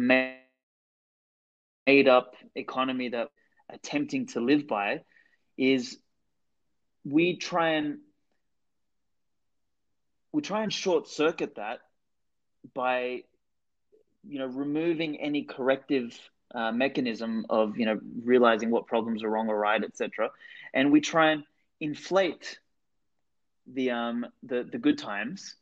made 1.87 2.07
up 2.07 2.35
economy 2.55 3.09
that 3.09 3.29
attempting 3.69 4.27
to 4.27 4.39
live 4.41 4.67
by 4.67 5.01
is 5.57 5.97
we 7.03 7.37
try 7.37 7.71
and 7.71 7.99
we 10.31 10.41
try 10.41 10.63
and 10.63 10.71
short 10.71 11.07
circuit 11.07 11.55
that 11.55 11.79
by 12.73 13.23
you 14.27 14.39
know 14.39 14.47
removing 14.47 15.19
any 15.19 15.43
corrective 15.43 16.17
uh, 16.53 16.71
mechanism 16.71 17.45
of 17.49 17.77
you 17.77 17.85
know 17.85 17.99
realizing 18.23 18.69
what 18.69 18.87
problems 18.87 19.23
are 19.23 19.29
wrong 19.29 19.49
or 19.49 19.57
right 19.57 19.83
etc 19.83 20.29
and 20.73 20.91
we 20.91 21.01
try 21.01 21.31
and 21.31 21.43
inflate 21.79 22.59
the 23.73 23.91
um 23.91 24.25
the 24.43 24.67
the 24.71 24.77
good 24.77 24.97
times 24.97 25.55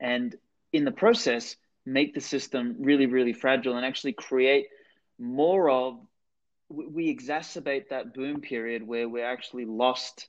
and 0.00 0.36
in 0.72 0.84
the 0.84 0.92
process 0.92 1.56
make 1.86 2.14
the 2.14 2.20
system 2.20 2.76
really 2.80 3.06
really 3.06 3.32
fragile 3.32 3.76
and 3.76 3.86
actually 3.86 4.12
create 4.12 4.66
more 5.18 5.70
of 5.70 5.98
we 6.68 7.14
exacerbate 7.14 7.88
that 7.88 8.14
boom 8.14 8.40
period 8.40 8.86
where 8.86 9.08
we're 9.08 9.26
actually 9.26 9.64
lost 9.64 10.28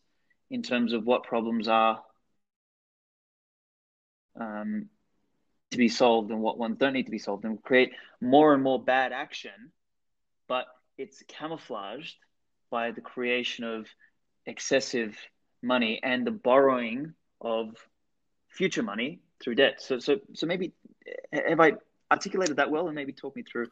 in 0.49 0.61
terms 0.61 0.93
of 0.93 1.05
what 1.05 1.23
problems 1.23 1.67
are 1.67 2.01
um, 4.39 4.89
to 5.71 5.77
be 5.77 5.89
solved 5.89 6.31
and 6.31 6.41
what 6.41 6.57
ones 6.57 6.77
don't 6.77 6.93
need 6.93 7.05
to 7.05 7.11
be 7.11 7.19
solved, 7.19 7.45
and 7.45 7.61
create 7.61 7.93
more 8.21 8.53
and 8.53 8.63
more 8.63 8.81
bad 8.81 9.11
action, 9.11 9.71
but 10.47 10.65
it's 10.97 11.23
camouflaged 11.27 12.15
by 12.69 12.91
the 12.91 13.01
creation 13.01 13.63
of 13.63 13.87
excessive 14.45 15.17
money 15.61 15.99
and 16.03 16.25
the 16.25 16.31
borrowing 16.31 17.13
of 17.41 17.75
future 18.49 18.83
money 18.83 19.19
through 19.41 19.55
debt. 19.55 19.81
So, 19.81 19.99
so, 19.99 20.19
so 20.33 20.45
maybe 20.45 20.73
have 21.31 21.59
I 21.59 21.73
articulated 22.11 22.57
that 22.57 22.71
well, 22.71 22.87
and 22.87 22.95
maybe 22.95 23.11
talk 23.11 23.35
me 23.35 23.43
through. 23.43 23.67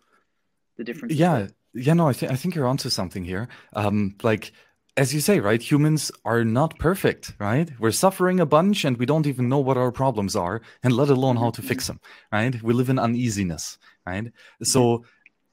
the 0.77 0.83
difference. 0.83 1.13
Yeah, 1.13 1.47
yeah, 1.73 1.93
no, 1.93 2.07
I 2.07 2.13
think 2.13 2.31
I 2.31 2.35
think 2.35 2.55
you're 2.55 2.67
onto 2.67 2.89
something 2.89 3.23
here. 3.23 3.47
Um, 3.73 4.15
like 4.23 4.51
as 4.95 5.13
you 5.13 5.19
say, 5.19 5.39
right? 5.39 5.61
Humans 5.61 6.11
are 6.23 6.43
not 6.43 6.77
perfect, 6.77 7.33
right? 7.39 7.69
We're 7.79 7.91
suffering 7.91 8.39
a 8.39 8.45
bunch 8.45 8.85
and 8.85 8.97
we 8.97 9.05
don't 9.05 9.25
even 9.25 9.49
know 9.49 9.59
what 9.59 9.77
our 9.77 9.91
problems 9.91 10.35
are, 10.35 10.61
and 10.83 10.93
let 10.93 11.09
alone 11.09 11.37
how 11.37 11.49
to 11.51 11.61
fix 11.61 11.87
them, 11.87 11.99
right? 12.31 12.61
We 12.61 12.73
live 12.73 12.89
in 12.89 12.99
uneasiness, 12.99 13.77
right? 14.05 14.31
So, 14.61 15.05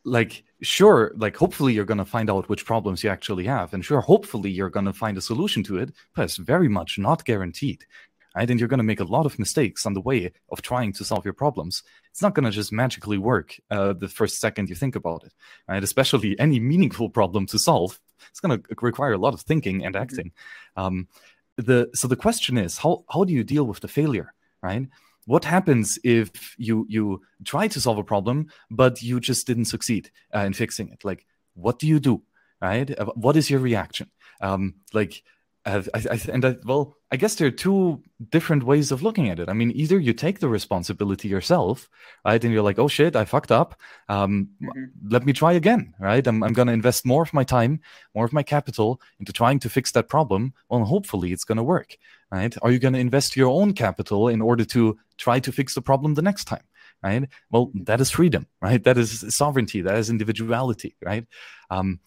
like, 0.04 0.44
sure, 0.62 1.12
like, 1.16 1.36
hopefully 1.36 1.72
you're 1.72 1.86
going 1.86 1.98
to 1.98 2.04
find 2.04 2.30
out 2.30 2.48
which 2.48 2.66
problems 2.66 3.02
you 3.02 3.10
actually 3.10 3.44
have. 3.44 3.72
And 3.72 3.84
sure, 3.84 4.00
hopefully 4.00 4.50
you're 4.50 4.70
going 4.70 4.86
to 4.86 4.92
find 4.92 5.16
a 5.16 5.22
solution 5.22 5.62
to 5.64 5.78
it, 5.78 5.92
but 6.14 6.24
it's 6.24 6.36
very 6.36 6.68
much 6.68 6.98
not 6.98 7.24
guaranteed, 7.24 7.84
right? 8.36 8.50
And 8.50 8.60
you're 8.60 8.68
going 8.68 8.78
to 8.78 8.84
make 8.84 9.00
a 9.00 9.04
lot 9.04 9.24
of 9.24 9.38
mistakes 9.38 9.86
on 9.86 9.94
the 9.94 10.00
way 10.02 10.32
of 10.50 10.60
trying 10.60 10.92
to 10.94 11.04
solve 11.04 11.24
your 11.24 11.34
problems. 11.34 11.82
It's 12.10 12.22
not 12.22 12.34
going 12.34 12.44
to 12.44 12.50
just 12.50 12.72
magically 12.72 13.18
work 13.18 13.56
uh, 13.70 13.94
the 13.94 14.08
first 14.08 14.38
second 14.38 14.68
you 14.68 14.74
think 14.74 14.96
about 14.96 15.24
it, 15.24 15.32
right? 15.66 15.82
Especially 15.82 16.38
any 16.38 16.60
meaningful 16.60 17.08
problem 17.08 17.46
to 17.46 17.58
solve 17.58 18.00
it's 18.28 18.40
going 18.40 18.60
to 18.60 18.74
require 18.82 19.12
a 19.12 19.18
lot 19.18 19.34
of 19.34 19.40
thinking 19.40 19.84
and 19.84 19.94
mm-hmm. 19.94 20.02
acting. 20.02 20.32
Um, 20.76 21.08
the 21.56 21.90
so 21.94 22.08
the 22.08 22.16
question 22.16 22.56
is 22.56 22.78
how 22.78 23.04
how 23.10 23.24
do 23.24 23.32
you 23.32 23.44
deal 23.44 23.64
with 23.64 23.80
the 23.80 23.88
failure, 23.88 24.32
right? 24.62 24.86
What 25.26 25.44
happens 25.44 25.98
if 26.04 26.54
you 26.58 26.86
you 26.88 27.22
try 27.44 27.68
to 27.68 27.80
solve 27.80 27.98
a 27.98 28.04
problem 28.04 28.48
but 28.70 29.02
you 29.02 29.20
just 29.20 29.46
didn't 29.46 29.66
succeed 29.66 30.10
uh, 30.34 30.40
in 30.40 30.52
fixing 30.54 30.88
it? 30.90 31.04
Like, 31.04 31.26
what 31.54 31.78
do 31.78 31.86
you 31.86 32.00
do, 32.00 32.22
right? 32.60 32.90
Uh, 32.98 33.06
what 33.14 33.36
is 33.36 33.50
your 33.50 33.60
reaction? 33.60 34.10
Um, 34.40 34.76
like 34.92 35.22
uh, 35.66 35.82
I, 35.92 35.98
I, 36.12 36.20
and 36.32 36.44
I, 36.44 36.56
well, 36.64 36.96
I 37.12 37.16
guess 37.16 37.34
there 37.34 37.46
are 37.46 37.50
two 37.50 38.02
different 38.30 38.62
ways 38.62 38.90
of 38.90 39.02
looking 39.02 39.28
at 39.28 39.38
it. 39.38 39.48
I 39.48 39.52
mean, 39.52 39.72
either 39.74 39.98
you 39.98 40.14
take 40.14 40.38
the 40.38 40.48
responsibility 40.48 41.28
yourself, 41.28 41.88
right, 42.24 42.42
and 42.42 42.52
you're 42.52 42.62
like, 42.62 42.78
"Oh 42.78 42.88
shit, 42.88 43.14
I 43.14 43.26
fucked 43.26 43.52
up. 43.52 43.78
Um, 44.08 44.48
mm-hmm. 44.62 45.08
Let 45.10 45.26
me 45.26 45.32
try 45.34 45.52
again." 45.52 45.94
Right? 45.98 46.26
I'm, 46.26 46.42
I'm 46.42 46.54
going 46.54 46.68
to 46.68 46.72
invest 46.72 47.04
more 47.04 47.22
of 47.22 47.34
my 47.34 47.44
time, 47.44 47.80
more 48.14 48.24
of 48.24 48.32
my 48.32 48.42
capital 48.42 49.00
into 49.18 49.32
trying 49.32 49.58
to 49.60 49.68
fix 49.68 49.92
that 49.92 50.08
problem. 50.08 50.54
Well, 50.70 50.84
hopefully, 50.84 51.32
it's 51.32 51.44
going 51.44 51.58
to 51.58 51.62
work. 51.62 51.96
Right? 52.32 52.54
Are 52.62 52.70
you 52.70 52.78
going 52.78 52.94
to 52.94 53.00
invest 53.00 53.36
your 53.36 53.50
own 53.50 53.74
capital 53.74 54.28
in 54.28 54.40
order 54.40 54.64
to 54.66 54.98
try 55.18 55.40
to 55.40 55.52
fix 55.52 55.74
the 55.74 55.82
problem 55.82 56.14
the 56.14 56.22
next 56.22 56.44
time? 56.44 56.64
Right? 57.02 57.28
Well, 57.50 57.70
that 57.74 58.00
is 58.00 58.10
freedom, 58.10 58.46
right? 58.62 58.82
That 58.82 58.96
is 58.96 59.24
sovereignty. 59.34 59.82
That 59.82 59.96
is 59.96 60.10
individuality, 60.10 60.96
right? 61.02 61.26
Um, 61.70 62.00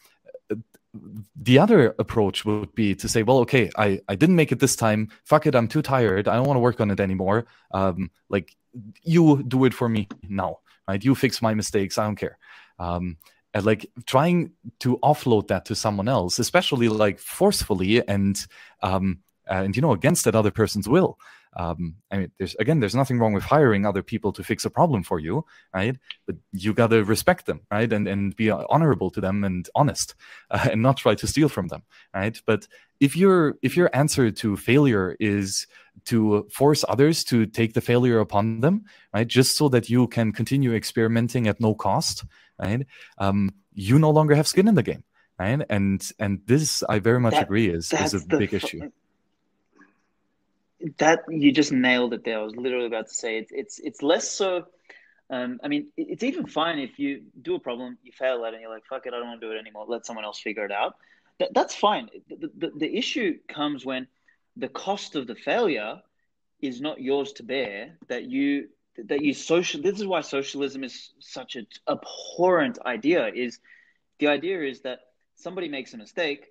the 1.36 1.60
other 1.60 1.96
approach 1.98 2.46
would 2.46 2.74
be 2.76 2.96
to 2.96 3.10
say, 3.10 3.24
well, 3.24 3.40
okay, 3.40 3.70
I, 3.78 4.00
I 4.08 4.16
didn't 4.16 4.36
make 4.36 4.52
it 4.52 4.60
this 4.60 4.76
time. 4.76 5.10
Fuck 5.24 5.48
it, 5.48 5.56
I'm 5.56 5.68
too 5.68 5.82
tired. 5.82 6.28
I 6.28 6.36
don't 6.36 6.46
want 6.46 6.58
to 6.58 6.62
work 6.62 6.80
on 6.80 6.92
it 6.92 7.00
anymore. 7.00 7.46
Um, 7.72 8.12
like 8.30 8.56
you 9.04 9.44
do 9.44 9.66
it 9.66 9.74
for 9.74 9.90
me 9.90 10.08
now, 10.28 10.60
right? 10.88 11.04
You 11.04 11.16
fix 11.16 11.42
my 11.42 11.54
mistakes. 11.54 11.98
I 11.98 12.06
don't 12.06 12.16
care. 12.16 12.38
Um, 12.80 13.18
and 13.54 13.66
like 13.66 13.90
trying 14.06 14.52
to 14.80 14.98
offload 15.04 15.48
that 15.48 15.66
to 15.66 15.76
someone 15.76 16.08
else, 16.08 16.40
especially 16.40 16.90
like 16.90 17.20
forcefully 17.20 18.08
and 18.08 18.46
um, 18.82 19.20
and 19.48 19.76
you 19.76 19.82
know 19.82 19.92
against 19.92 20.26
that 20.26 20.36
other 20.36 20.52
person's 20.52 20.88
will 20.88 21.20
um, 21.56 21.96
I 22.12 22.18
mean, 22.18 22.32
there's 22.38 22.56
again, 22.56 22.80
there's 22.80 22.96
nothing 22.96 23.20
wrong 23.20 23.34
with 23.34 23.44
hiring 23.44 23.86
other 23.86 24.02
people 24.02 24.32
to 24.34 24.44
fix 24.44 24.66
a 24.66 24.70
problem 24.70 25.04
for 25.04 25.20
you, 25.20 25.46
right? 25.74 25.98
But 26.26 26.38
you 26.52 26.74
got 26.74 26.90
to 26.90 27.04
respect 27.04 27.46
them, 27.46 27.62
right? 27.72 27.92
And 27.92 28.08
and 28.08 28.36
be 28.36 28.50
honorable 28.50 29.12
to 29.12 29.22
them 29.22 29.44
and 29.44 29.70
honest, 29.76 30.16
uh, 30.50 30.68
and 30.72 30.82
not 30.82 30.98
try 30.98 31.16
to 31.16 31.28
steal 31.28 31.50
from 31.50 31.68
them, 31.68 31.84
right? 32.14 32.40
But 32.46 32.68
if 33.00 33.16
your 33.16 33.56
if 33.62 33.78
your 33.78 33.90
answer 33.94 34.32
to 34.32 34.58
failure 34.58 35.16
is 35.20 35.68
to 36.06 36.48
force 36.52 36.84
others 36.90 37.24
to 37.26 37.46
take 37.46 37.74
the 37.74 37.82
failure 37.82 38.20
upon 38.20 38.62
them, 38.62 38.86
right, 39.14 39.28
just 39.28 39.56
so 39.56 39.70
that 39.70 39.90
you 39.90 40.08
can 40.08 40.32
continue 40.32 40.74
experimenting 40.74 41.48
at 41.48 41.60
no 41.60 41.76
cost, 41.76 42.26
right? 42.60 42.86
Um, 43.20 43.52
you 43.74 44.00
no 44.00 44.10
longer 44.10 44.36
have 44.36 44.48
skin 44.48 44.68
in 44.68 44.76
the 44.76 44.84
game, 44.84 45.04
right? 45.38 45.62
And 45.70 46.02
and 46.18 46.42
this, 46.48 46.84
I 46.90 46.98
very 46.98 47.20
much 47.20 47.34
that, 47.34 47.44
agree, 47.44 47.70
is 47.70 47.94
is 47.94 48.16
a 48.16 48.26
big 48.26 48.54
issue 48.54 48.90
that 50.98 51.24
you 51.30 51.52
just 51.52 51.72
nailed 51.72 52.14
it 52.14 52.24
there. 52.24 52.40
I 52.40 52.44
was 52.44 52.56
literally 52.56 52.88
about 52.88 53.08
to 53.08 53.14
say 53.14 53.38
it's 53.38 53.52
it's 53.52 53.80
it's 53.80 54.02
less 54.02 54.30
so. 54.30 54.66
Um, 55.30 55.60
I 55.64 55.68
mean, 55.68 55.88
it's 55.98 56.24
even 56.24 56.46
fine 56.46 56.80
if 56.80 57.00
you 57.00 57.24
do 57.42 57.56
a 57.56 57.60
problem, 57.60 57.98
you 58.04 58.12
fail 58.12 58.44
at 58.46 58.50
it, 58.50 58.56
and 58.56 58.62
you're 58.62 58.72
like, 58.72 58.86
"Fuck 58.86 59.06
it, 59.06 59.14
I 59.14 59.18
don't 59.18 59.28
want 59.28 59.42
to 59.42 59.48
do 59.48 59.54
it 59.54 59.60
anymore. 59.60 59.86
Let 59.88 60.06
someone 60.06 60.26
else 60.26 60.40
figure 60.40 60.66
it 60.66 60.72
out." 60.72 60.96
That, 61.40 61.54
that's 61.54 61.74
fine. 61.74 62.10
The, 62.30 62.52
the, 62.56 62.72
the 62.78 62.98
issue 62.98 63.40
comes 63.48 63.86
when 63.86 64.08
the 64.58 64.68
cost 64.68 65.16
of 65.16 65.26
the 65.26 65.36
failure 65.36 66.02
is 66.62 66.82
not 66.82 67.02
yours 67.02 67.32
to 67.34 67.44
bear. 67.44 67.98
That 68.10 68.26
you 68.26 68.68
that 68.98 69.24
you 69.24 69.34
social. 69.34 69.82
This 69.82 70.00
is 70.00 70.06
why 70.06 70.22
socialism 70.22 70.84
is 70.84 71.14
such 71.20 71.56
an 71.56 71.68
abhorrent 71.88 72.78
idea. 72.86 73.28
Is 73.28 73.60
the 74.20 74.28
idea 74.28 74.62
is 74.64 74.82
that 74.82 75.00
somebody 75.36 75.70
makes 75.70 75.94
a 75.94 75.98
mistake, 75.98 76.48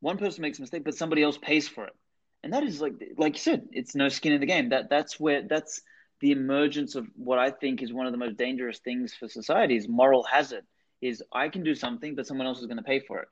one 0.00 0.18
person 0.18 0.42
makes 0.42 0.58
a 0.58 0.62
mistake, 0.62 0.84
but 0.84 0.94
somebody 0.96 1.22
else 1.22 1.38
pays 1.38 1.68
for 1.68 1.86
it 1.86 1.94
and 2.42 2.52
that 2.52 2.62
is 2.62 2.80
like 2.80 2.94
like 3.16 3.34
you 3.34 3.40
said, 3.40 3.68
it's 3.72 3.94
no 3.94 4.08
skin 4.08 4.32
in 4.32 4.40
the 4.40 4.46
game. 4.46 4.70
That 4.70 4.88
that's 4.90 5.18
where 5.18 5.42
that's 5.42 5.82
the 6.20 6.32
emergence 6.32 6.94
of 6.94 7.06
what 7.16 7.38
I 7.38 7.50
think 7.50 7.82
is 7.82 7.92
one 7.92 8.06
of 8.06 8.12
the 8.12 8.18
most 8.18 8.36
dangerous 8.36 8.78
things 8.78 9.14
for 9.14 9.28
society 9.28 9.76
is 9.76 9.88
moral 9.88 10.22
hazard. 10.22 10.64
Is 11.00 11.22
I 11.32 11.48
can 11.48 11.62
do 11.62 11.74
something, 11.74 12.14
but 12.14 12.26
someone 12.26 12.46
else 12.46 12.58
is 12.58 12.66
going 12.66 12.78
to 12.78 12.82
pay 12.82 13.00
for 13.00 13.20
it, 13.20 13.28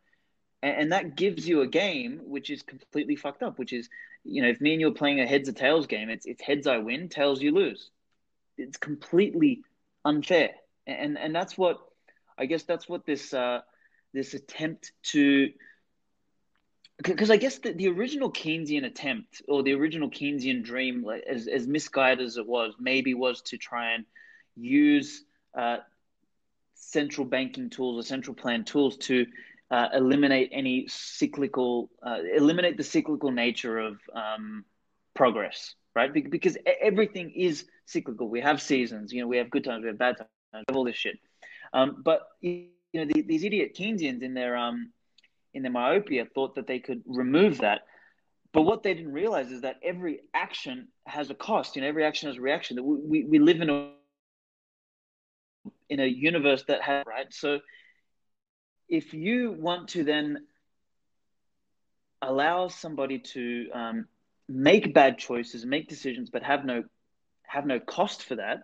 and, 0.62 0.76
and 0.76 0.92
that 0.92 1.16
gives 1.16 1.48
you 1.48 1.62
a 1.62 1.66
game 1.66 2.20
which 2.24 2.50
is 2.50 2.62
completely 2.62 3.16
fucked 3.16 3.42
up. 3.42 3.58
Which 3.58 3.72
is, 3.72 3.88
you 4.24 4.42
know, 4.42 4.48
if 4.48 4.60
me 4.60 4.72
and 4.72 4.80
you're 4.80 4.92
playing 4.92 5.20
a 5.20 5.26
heads 5.26 5.48
or 5.48 5.52
tails 5.52 5.86
game, 5.86 6.08
it's 6.08 6.26
it's 6.26 6.42
heads 6.42 6.66
I 6.66 6.78
win, 6.78 7.08
tails 7.08 7.42
you 7.42 7.52
lose. 7.52 7.90
It's 8.56 8.76
completely 8.76 9.62
unfair, 10.04 10.50
and 10.86 11.18
and 11.18 11.34
that's 11.34 11.58
what 11.58 11.78
I 12.38 12.46
guess 12.46 12.64
that's 12.64 12.88
what 12.88 13.04
this 13.04 13.34
uh, 13.34 13.60
this 14.12 14.34
attempt 14.34 14.92
to 15.12 15.50
because 17.02 17.30
I 17.30 17.36
guess 17.36 17.58
the, 17.58 17.72
the 17.72 17.88
original 17.88 18.30
Keynesian 18.32 18.84
attempt 18.84 19.42
or 19.48 19.62
the 19.62 19.74
original 19.74 20.10
Keynesian 20.10 20.64
dream, 20.64 21.04
like, 21.04 21.24
as, 21.28 21.46
as 21.46 21.66
misguided 21.66 22.24
as 22.24 22.36
it 22.36 22.46
was, 22.46 22.74
maybe 22.78 23.14
was 23.14 23.42
to 23.42 23.58
try 23.58 23.92
and 23.92 24.04
use 24.56 25.22
uh, 25.56 25.78
central 26.74 27.26
banking 27.26 27.68
tools 27.68 27.98
or 27.98 28.06
central 28.06 28.34
plan 28.34 28.64
tools 28.64 28.96
to 28.96 29.26
uh, 29.70 29.88
eliminate 29.92 30.50
any 30.52 30.86
cyclical, 30.88 31.90
uh, 32.02 32.18
eliminate 32.34 32.76
the 32.76 32.84
cyclical 32.84 33.30
nature 33.30 33.78
of 33.78 33.98
um, 34.14 34.64
progress, 35.14 35.74
right? 35.94 36.12
Because 36.12 36.56
everything 36.80 37.30
is 37.32 37.66
cyclical. 37.84 38.28
We 38.28 38.40
have 38.40 38.62
seasons, 38.62 39.12
you 39.12 39.20
know, 39.20 39.26
we 39.26 39.38
have 39.38 39.50
good 39.50 39.64
times, 39.64 39.82
we 39.82 39.88
have 39.88 39.98
bad 39.98 40.16
times, 40.16 40.30
we 40.52 40.58
have 40.68 40.76
all 40.76 40.84
this 40.84 40.96
shit. 40.96 41.18
Um, 41.72 42.00
but 42.02 42.22
you 42.40 42.68
know, 42.94 43.04
the, 43.04 43.22
these 43.22 43.44
idiot 43.44 43.76
Keynesians 43.76 44.22
in 44.22 44.34
their 44.34 44.56
um, 44.56 44.92
in 45.56 45.62
their 45.62 45.72
myopia 45.72 46.26
thought 46.26 46.56
that 46.56 46.66
they 46.66 46.78
could 46.78 47.02
remove 47.06 47.58
that. 47.58 47.80
But 48.52 48.62
what 48.62 48.82
they 48.82 48.92
didn't 48.92 49.12
realize 49.12 49.50
is 49.50 49.62
that 49.62 49.76
every 49.82 50.20
action 50.34 50.88
has 51.06 51.30
a 51.30 51.34
cost. 51.34 51.74
You 51.74 51.82
know, 51.82 51.88
every 51.88 52.04
action 52.04 52.28
has 52.28 52.36
a 52.36 52.40
reaction. 52.42 52.76
That 52.76 52.82
we, 52.82 53.24
we 53.24 53.38
live 53.38 53.62
in 53.62 53.70
a 53.70 53.90
in 55.88 56.00
a 56.00 56.06
universe 56.06 56.64
that 56.68 56.82
has 56.82 57.04
right. 57.06 57.32
So 57.32 57.60
if 58.88 59.14
you 59.14 59.52
want 59.58 59.88
to 59.90 60.04
then 60.04 60.46
allow 62.20 62.68
somebody 62.68 63.20
to 63.20 63.70
um, 63.72 64.06
make 64.48 64.92
bad 64.92 65.18
choices, 65.18 65.64
make 65.64 65.88
decisions, 65.88 66.28
but 66.30 66.42
have 66.42 66.66
no 66.66 66.84
have 67.46 67.64
no 67.64 67.80
cost 67.80 68.24
for 68.24 68.36
that, 68.36 68.58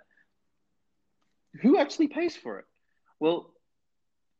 who 1.62 1.78
actually 1.78 2.08
pays 2.08 2.36
for 2.36 2.58
it? 2.58 2.66
Well, 3.18 3.50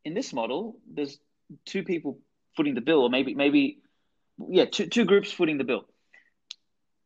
in 0.05 0.13
this 0.13 0.33
model, 0.33 0.77
there's 0.93 1.17
two 1.65 1.83
people 1.83 2.19
footing 2.55 2.75
the 2.75 2.81
bill, 2.81 3.01
or 3.01 3.09
maybe 3.09 3.33
maybe 3.33 3.79
yeah, 4.49 4.65
two 4.65 4.87
two 4.87 5.05
groups 5.05 5.31
footing 5.31 5.57
the 5.57 5.63
bill. 5.63 5.85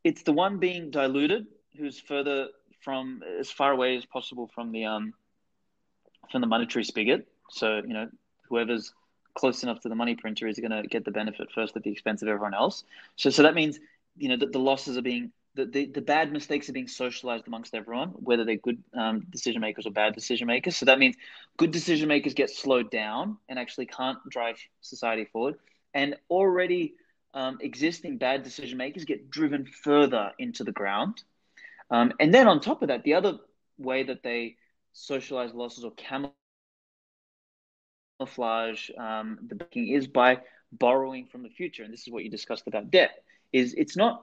It's 0.04 0.24
the 0.24 0.32
one 0.34 0.60
being 0.60 0.92
diluted, 0.92 1.48
who's 1.78 2.00
further 2.00 2.48
from 2.82 3.22
as 3.40 3.50
far 3.50 3.72
away 3.72 3.98
as 3.98 4.06
possible 4.06 4.50
from 4.54 4.72
the 4.72 4.86
um 4.86 5.14
from 6.32 6.42
the 6.42 6.48
monetary 6.48 6.84
spigot. 6.84 7.28
So 7.50 7.78
you 7.78 7.94
know 7.94 8.10
whoever's 8.50 8.94
close 9.34 9.64
enough 9.64 9.80
to 9.82 9.90
the 9.90 9.96
money 9.96 10.16
printer 10.16 10.48
is 10.48 10.58
going 10.58 10.72
to 10.72 10.82
get 10.88 11.06
the 11.06 11.12
benefit 11.12 11.50
first 11.54 11.76
at 11.76 11.84
the 11.84 11.92
expense 11.92 12.22
of 12.24 12.28
everyone 12.28 12.54
else. 12.54 12.84
So 13.16 13.30
so 13.30 13.44
that 13.44 13.56
means 13.56 13.80
you 14.18 14.30
know 14.30 14.38
that 14.38 14.52
the 14.52 14.60
losses 14.60 14.98
are 14.98 15.02
being 15.02 15.32
the, 15.58 15.66
the, 15.66 15.86
the 15.88 16.02
bad 16.02 16.32
mistakes 16.32 16.70
are 16.70 16.74
being 16.74 16.88
socialized 16.88 17.48
amongst 17.48 17.74
everyone, 17.74 18.10
whether 18.10 18.46
they're 18.46 18.58
good 18.58 18.82
um, 18.94 19.26
decision 19.32 19.60
makers 19.60 19.88
or 19.88 19.92
bad 19.92 20.14
decision 20.14 20.46
makers. 20.48 20.78
So 20.78 20.86
that 20.86 21.00
means 21.00 21.16
good 21.58 21.72
decision 21.72 22.08
makers 22.08 22.36
get 22.36 22.52
slowed 22.52 22.92
down 22.92 23.38
and 23.50 23.58
actually 23.58 23.88
can't 23.88 24.20
drive 24.30 24.58
society 24.82 25.26
forward. 25.26 25.56
And 25.96 26.16
already 26.30 26.94
um, 27.34 27.58
existing 27.60 28.20
bad 28.20 28.44
decision 28.44 28.78
makers 28.78 29.06
get 29.06 29.32
driven 29.32 29.66
further 29.66 30.32
into 30.38 30.64
the 30.64 30.72
ground. 30.72 31.24
Um, 31.90 32.14
and 32.20 32.32
then 32.32 32.48
on 32.48 32.62
top 32.62 32.84
of 32.84 32.90
that, 32.90 33.04
the 33.04 33.16
other 33.16 33.40
way 33.80 34.04
that 34.04 34.22
they 34.22 34.58
socialize 34.94 35.54
losses 35.54 35.84
or 35.84 35.92
camouflage 38.20 38.92
um, 38.98 39.40
the 39.48 39.56
backing 39.56 39.88
is 39.88 40.08
by 40.08 40.40
borrowing 40.72 41.26
from 41.26 41.42
the 41.42 41.50
future. 41.50 41.84
And 41.84 41.92
this 41.92 42.02
is 42.06 42.14
what 42.14 42.24
you 42.24 42.30
discussed 42.30 42.68
about 42.68 42.92
debt. 42.92 43.24
Is 43.54 43.74
it's 43.76 43.98
not 43.98 44.22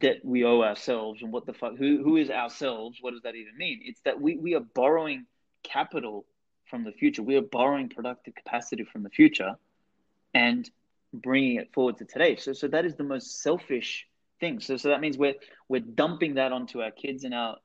that 0.00 0.24
we 0.24 0.44
owe 0.44 0.62
ourselves 0.62 1.22
and 1.22 1.32
what 1.32 1.44
the 1.46 1.52
fuck 1.52 1.76
who 1.76 2.02
who 2.02 2.16
is 2.16 2.30
ourselves 2.30 2.98
what 3.02 3.10
does 3.10 3.22
that 3.22 3.34
even 3.34 3.56
mean 3.56 3.80
it's 3.84 4.00
that 4.02 4.20
we 4.20 4.36
we 4.36 4.54
are 4.54 4.64
borrowing 4.74 5.26
capital 5.62 6.24
from 6.66 6.84
the 6.84 6.92
future. 6.92 7.22
We 7.22 7.36
are 7.36 7.42
borrowing 7.42 7.88
productive 7.88 8.34
capacity 8.34 8.84
from 8.84 9.02
the 9.02 9.10
future 9.10 9.56
and 10.32 10.68
bringing 11.12 11.56
it 11.56 11.72
forward 11.72 11.98
to 11.98 12.04
today. 12.04 12.36
So, 12.36 12.52
so 12.52 12.68
that 12.68 12.84
is 12.84 12.96
the 12.96 13.04
most 13.04 13.42
selfish 13.42 14.06
thing. 14.40 14.60
So, 14.60 14.76
so 14.76 14.88
that 14.88 15.00
means 15.00 15.16
we're 15.16 15.34
we're 15.68 15.80
dumping 15.80 16.34
that 16.34 16.52
onto 16.52 16.82
our 16.82 16.90
kids 16.90 17.24
and 17.24 17.34
our 17.34 17.56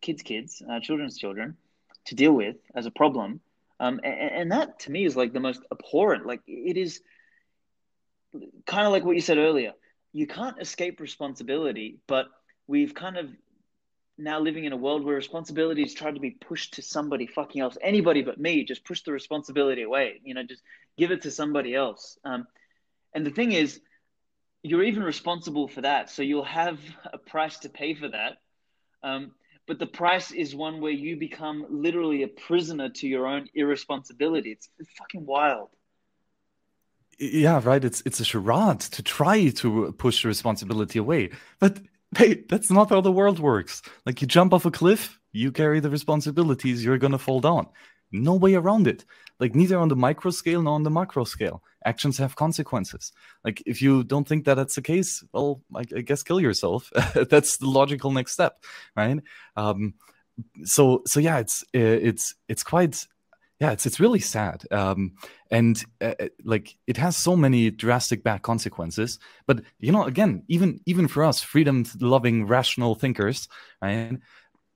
kids' 0.00 0.22
kids, 0.22 0.62
our 0.68 0.80
children's 0.80 1.18
children, 1.18 1.56
to 2.06 2.14
deal 2.14 2.32
with 2.32 2.56
as 2.74 2.86
a 2.86 2.90
problem. 2.90 3.40
Um, 3.80 4.00
and, 4.04 4.30
and 4.30 4.52
that 4.52 4.80
to 4.80 4.90
me 4.90 5.04
is 5.04 5.16
like 5.16 5.32
the 5.32 5.40
most 5.40 5.60
abhorrent. 5.72 6.26
Like 6.26 6.40
it 6.46 6.76
is 6.76 7.00
kind 8.66 8.86
of 8.86 8.92
like 8.92 9.04
what 9.04 9.16
you 9.16 9.22
said 9.22 9.38
earlier. 9.38 9.72
You 10.14 10.26
can't 10.26 10.58
escape 10.60 11.00
responsibility, 11.00 11.98
but 12.06 12.28
we've 12.66 12.94
kind 12.94 13.18
of 13.18 13.28
now 14.16 14.38
living 14.38 14.64
in 14.64 14.72
a 14.72 14.76
world 14.76 15.04
where 15.04 15.16
responsibility 15.16 15.82
is 15.82 15.92
try 15.92 16.10
to 16.10 16.20
be 16.20 16.30
pushed 16.30 16.74
to 16.74 16.82
somebody 16.82 17.26
fucking 17.26 17.60
else, 17.60 17.76
anybody 17.82 18.22
but 18.22 18.38
me. 18.38 18.64
Just 18.64 18.84
push 18.84 19.02
the 19.02 19.12
responsibility 19.12 19.82
away. 19.82 20.20
You 20.24 20.34
know, 20.34 20.44
just 20.44 20.62
give 20.96 21.10
it 21.10 21.22
to 21.22 21.30
somebody 21.30 21.74
else. 21.74 22.16
Um, 22.24 22.46
and 23.12 23.26
the 23.26 23.30
thing 23.30 23.52
is, 23.52 23.80
you're 24.62 24.84
even 24.84 25.02
responsible 25.02 25.68
for 25.68 25.82
that, 25.82 26.08
so 26.10 26.22
you'll 26.22 26.44
have 26.44 26.78
a 27.12 27.18
price 27.18 27.58
to 27.58 27.68
pay 27.68 27.94
for 27.94 28.08
that. 28.08 28.38
Um, 29.02 29.32
but 29.66 29.78
the 29.78 29.86
price 29.86 30.30
is 30.30 30.54
one 30.54 30.80
where 30.80 30.92
you 30.92 31.16
become 31.16 31.66
literally 31.68 32.22
a 32.22 32.28
prisoner 32.28 32.88
to 32.88 33.08
your 33.08 33.26
own 33.26 33.48
irresponsibility. 33.54 34.52
It's, 34.52 34.68
it's 34.78 34.90
fucking 34.92 35.26
wild. 35.26 35.68
Yeah, 37.18 37.60
right. 37.62 37.84
It's 37.84 38.02
it's 38.04 38.20
a 38.20 38.24
charade 38.24 38.80
to 38.80 39.02
try 39.02 39.48
to 39.50 39.92
push 39.98 40.22
the 40.22 40.28
responsibility 40.28 40.98
away, 40.98 41.30
but 41.60 41.80
hey, 42.16 42.44
that's 42.48 42.70
not 42.70 42.90
how 42.90 43.00
the 43.00 43.12
world 43.12 43.38
works. 43.38 43.82
Like 44.06 44.20
you 44.20 44.26
jump 44.26 44.52
off 44.52 44.64
a 44.66 44.70
cliff, 44.70 45.18
you 45.32 45.52
carry 45.52 45.80
the 45.80 45.90
responsibilities. 45.90 46.84
You're 46.84 46.98
gonna 46.98 47.18
fall 47.18 47.40
down. 47.40 47.66
No 48.12 48.34
way 48.34 48.54
around 48.54 48.86
it. 48.86 49.04
Like 49.40 49.54
neither 49.54 49.78
on 49.78 49.88
the 49.88 49.96
micro 49.96 50.30
scale 50.30 50.62
nor 50.62 50.74
on 50.74 50.84
the 50.84 50.90
macro 50.90 51.24
scale. 51.24 51.62
Actions 51.84 52.18
have 52.18 52.36
consequences. 52.36 53.12
Like 53.44 53.62
if 53.66 53.82
you 53.82 54.04
don't 54.04 54.26
think 54.26 54.44
that 54.44 54.54
that's 54.54 54.76
the 54.76 54.82
case, 54.82 55.24
well, 55.32 55.62
I, 55.74 55.80
I 55.96 56.00
guess 56.02 56.22
kill 56.22 56.40
yourself. 56.40 56.90
that's 57.30 57.58
the 57.58 57.68
logical 57.68 58.12
next 58.12 58.32
step, 58.32 58.62
right? 58.96 59.18
Um, 59.56 59.94
so 60.64 61.02
so 61.06 61.20
yeah, 61.20 61.38
it's 61.38 61.64
it's 61.72 62.34
it's 62.48 62.62
quite 62.62 63.06
yeah, 63.60 63.70
it's 63.70 63.86
it's 63.86 64.00
really 64.00 64.18
sad, 64.18 64.64
um, 64.72 65.12
and 65.50 65.82
uh, 66.00 66.14
uh, 66.18 66.28
like 66.44 66.76
it 66.86 66.96
has 66.96 67.16
so 67.16 67.36
many 67.36 67.70
drastic 67.70 68.24
bad 68.24 68.42
consequences. 68.42 69.18
But 69.46 69.62
you 69.78 69.92
know, 69.92 70.04
again, 70.04 70.42
even 70.48 70.80
even 70.86 71.08
for 71.08 71.22
us, 71.22 71.40
freedom-loving, 71.42 72.46
rational 72.46 72.94
thinkers, 72.94 73.48
right? 73.80 74.18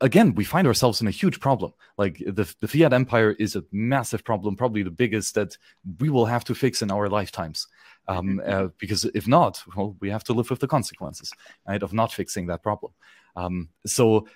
Again, 0.00 0.34
we 0.36 0.44
find 0.44 0.66
ourselves 0.68 1.00
in 1.00 1.08
a 1.08 1.10
huge 1.12 1.40
problem. 1.40 1.72
Like 1.96 2.18
the 2.18 2.54
the 2.60 2.68
fiat 2.68 2.92
empire 2.92 3.32
is 3.32 3.56
a 3.56 3.64
massive 3.72 4.22
problem, 4.24 4.56
probably 4.56 4.84
the 4.84 4.92
biggest 4.92 5.34
that 5.34 5.58
we 5.98 6.08
will 6.08 6.26
have 6.26 6.44
to 6.44 6.54
fix 6.54 6.80
in 6.80 6.90
our 6.92 7.08
lifetimes. 7.08 7.66
Um, 8.06 8.38
mm-hmm. 8.38 8.50
uh, 8.50 8.68
because 8.78 9.04
if 9.06 9.26
not, 9.26 9.62
well, 9.76 9.96
we 10.00 10.08
have 10.08 10.24
to 10.24 10.32
live 10.32 10.50
with 10.50 10.60
the 10.60 10.68
consequences, 10.68 11.30
right, 11.66 11.82
of 11.82 11.92
not 11.92 12.12
fixing 12.12 12.46
that 12.46 12.62
problem. 12.62 12.92
Um, 13.36 13.68
so 13.86 14.28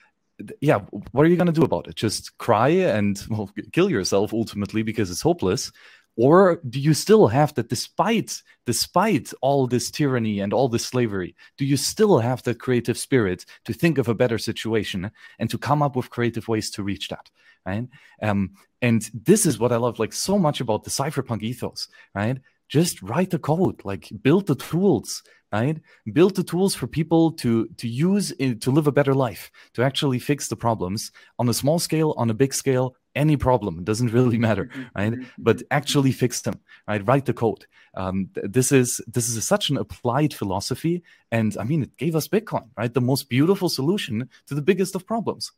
yeah, 0.60 0.80
what 1.12 1.24
are 1.26 1.28
you 1.28 1.36
going 1.36 1.46
to 1.46 1.52
do 1.52 1.64
about 1.64 1.86
it? 1.86 1.94
Just 1.94 2.36
cry 2.38 2.68
and 2.68 3.22
well, 3.28 3.50
kill 3.72 3.90
yourself 3.90 4.32
ultimately 4.32 4.82
because 4.82 5.10
it's 5.10 5.22
hopeless, 5.22 5.72
or 6.16 6.60
do 6.68 6.78
you 6.78 6.94
still 6.94 7.28
have 7.28 7.54
that 7.54 7.68
despite 7.68 8.42
despite 8.66 9.32
all 9.40 9.66
this 9.66 9.90
tyranny 9.90 10.40
and 10.40 10.52
all 10.52 10.68
this 10.68 10.86
slavery, 10.86 11.34
do 11.56 11.64
you 11.64 11.76
still 11.76 12.18
have 12.18 12.42
the 12.42 12.54
creative 12.54 12.98
spirit 12.98 13.44
to 13.64 13.72
think 13.72 13.98
of 13.98 14.08
a 14.08 14.14
better 14.14 14.38
situation 14.38 15.10
and 15.38 15.50
to 15.50 15.58
come 15.58 15.82
up 15.82 15.96
with 15.96 16.10
creative 16.10 16.48
ways 16.48 16.70
to 16.72 16.82
reach 16.82 17.08
that? 17.08 17.30
Right. 17.64 17.88
Um, 18.20 18.54
and 18.80 19.08
this 19.14 19.46
is 19.46 19.58
what 19.58 19.72
I 19.72 19.76
love 19.76 19.98
like 20.00 20.12
so 20.12 20.36
much 20.36 20.60
about 20.60 20.84
the 20.84 20.90
cypherpunk 20.90 21.42
ethos, 21.42 21.88
right? 22.14 22.38
Just 22.72 23.02
write 23.02 23.28
the 23.28 23.38
code, 23.38 23.82
like 23.84 24.10
build 24.22 24.46
the 24.46 24.54
tools, 24.54 25.22
right? 25.52 25.78
Build 26.10 26.36
the 26.36 26.42
tools 26.42 26.74
for 26.74 26.86
people 26.86 27.30
to 27.32 27.68
to 27.76 27.86
use 27.86 28.30
in, 28.30 28.60
to 28.60 28.70
live 28.70 28.86
a 28.86 28.92
better 28.98 29.14
life 29.14 29.50
to 29.74 29.82
actually 29.82 30.18
fix 30.18 30.48
the 30.48 30.56
problems. 30.56 31.12
On 31.38 31.46
a 31.50 31.54
small 31.62 31.78
scale 31.78 32.14
on 32.16 32.30
a 32.30 32.34
big 32.42 32.54
scale 32.54 32.96
any 33.14 33.36
problem 33.36 33.78
it 33.80 33.84
doesn't 33.84 34.12
really 34.18 34.38
matter 34.38 34.70
right? 34.96 35.12
But 35.36 35.62
actually 35.70 36.12
fix 36.12 36.40
them 36.40 36.60
right? 36.88 37.06
Write 37.06 37.26
the 37.26 37.34
code. 37.34 37.66
Um, 37.94 38.30
this 38.56 38.72
is 38.72 39.02
this 39.06 39.28
is 39.28 39.46
such 39.46 39.68
an 39.68 39.76
applied 39.76 40.32
philosophy 40.32 41.02
and 41.30 41.54
i 41.58 41.64
mean 41.64 41.82
it 41.82 41.94
gave 41.98 42.16
us 42.16 42.26
bitcoin 42.26 42.68
right? 42.78 42.94
The 42.94 43.08
most 43.12 43.28
beautiful 43.28 43.68
solution 43.68 44.30
to 44.46 44.54
the 44.54 44.62
biggest 44.70 44.94
of 44.94 45.06
problems. 45.06 45.52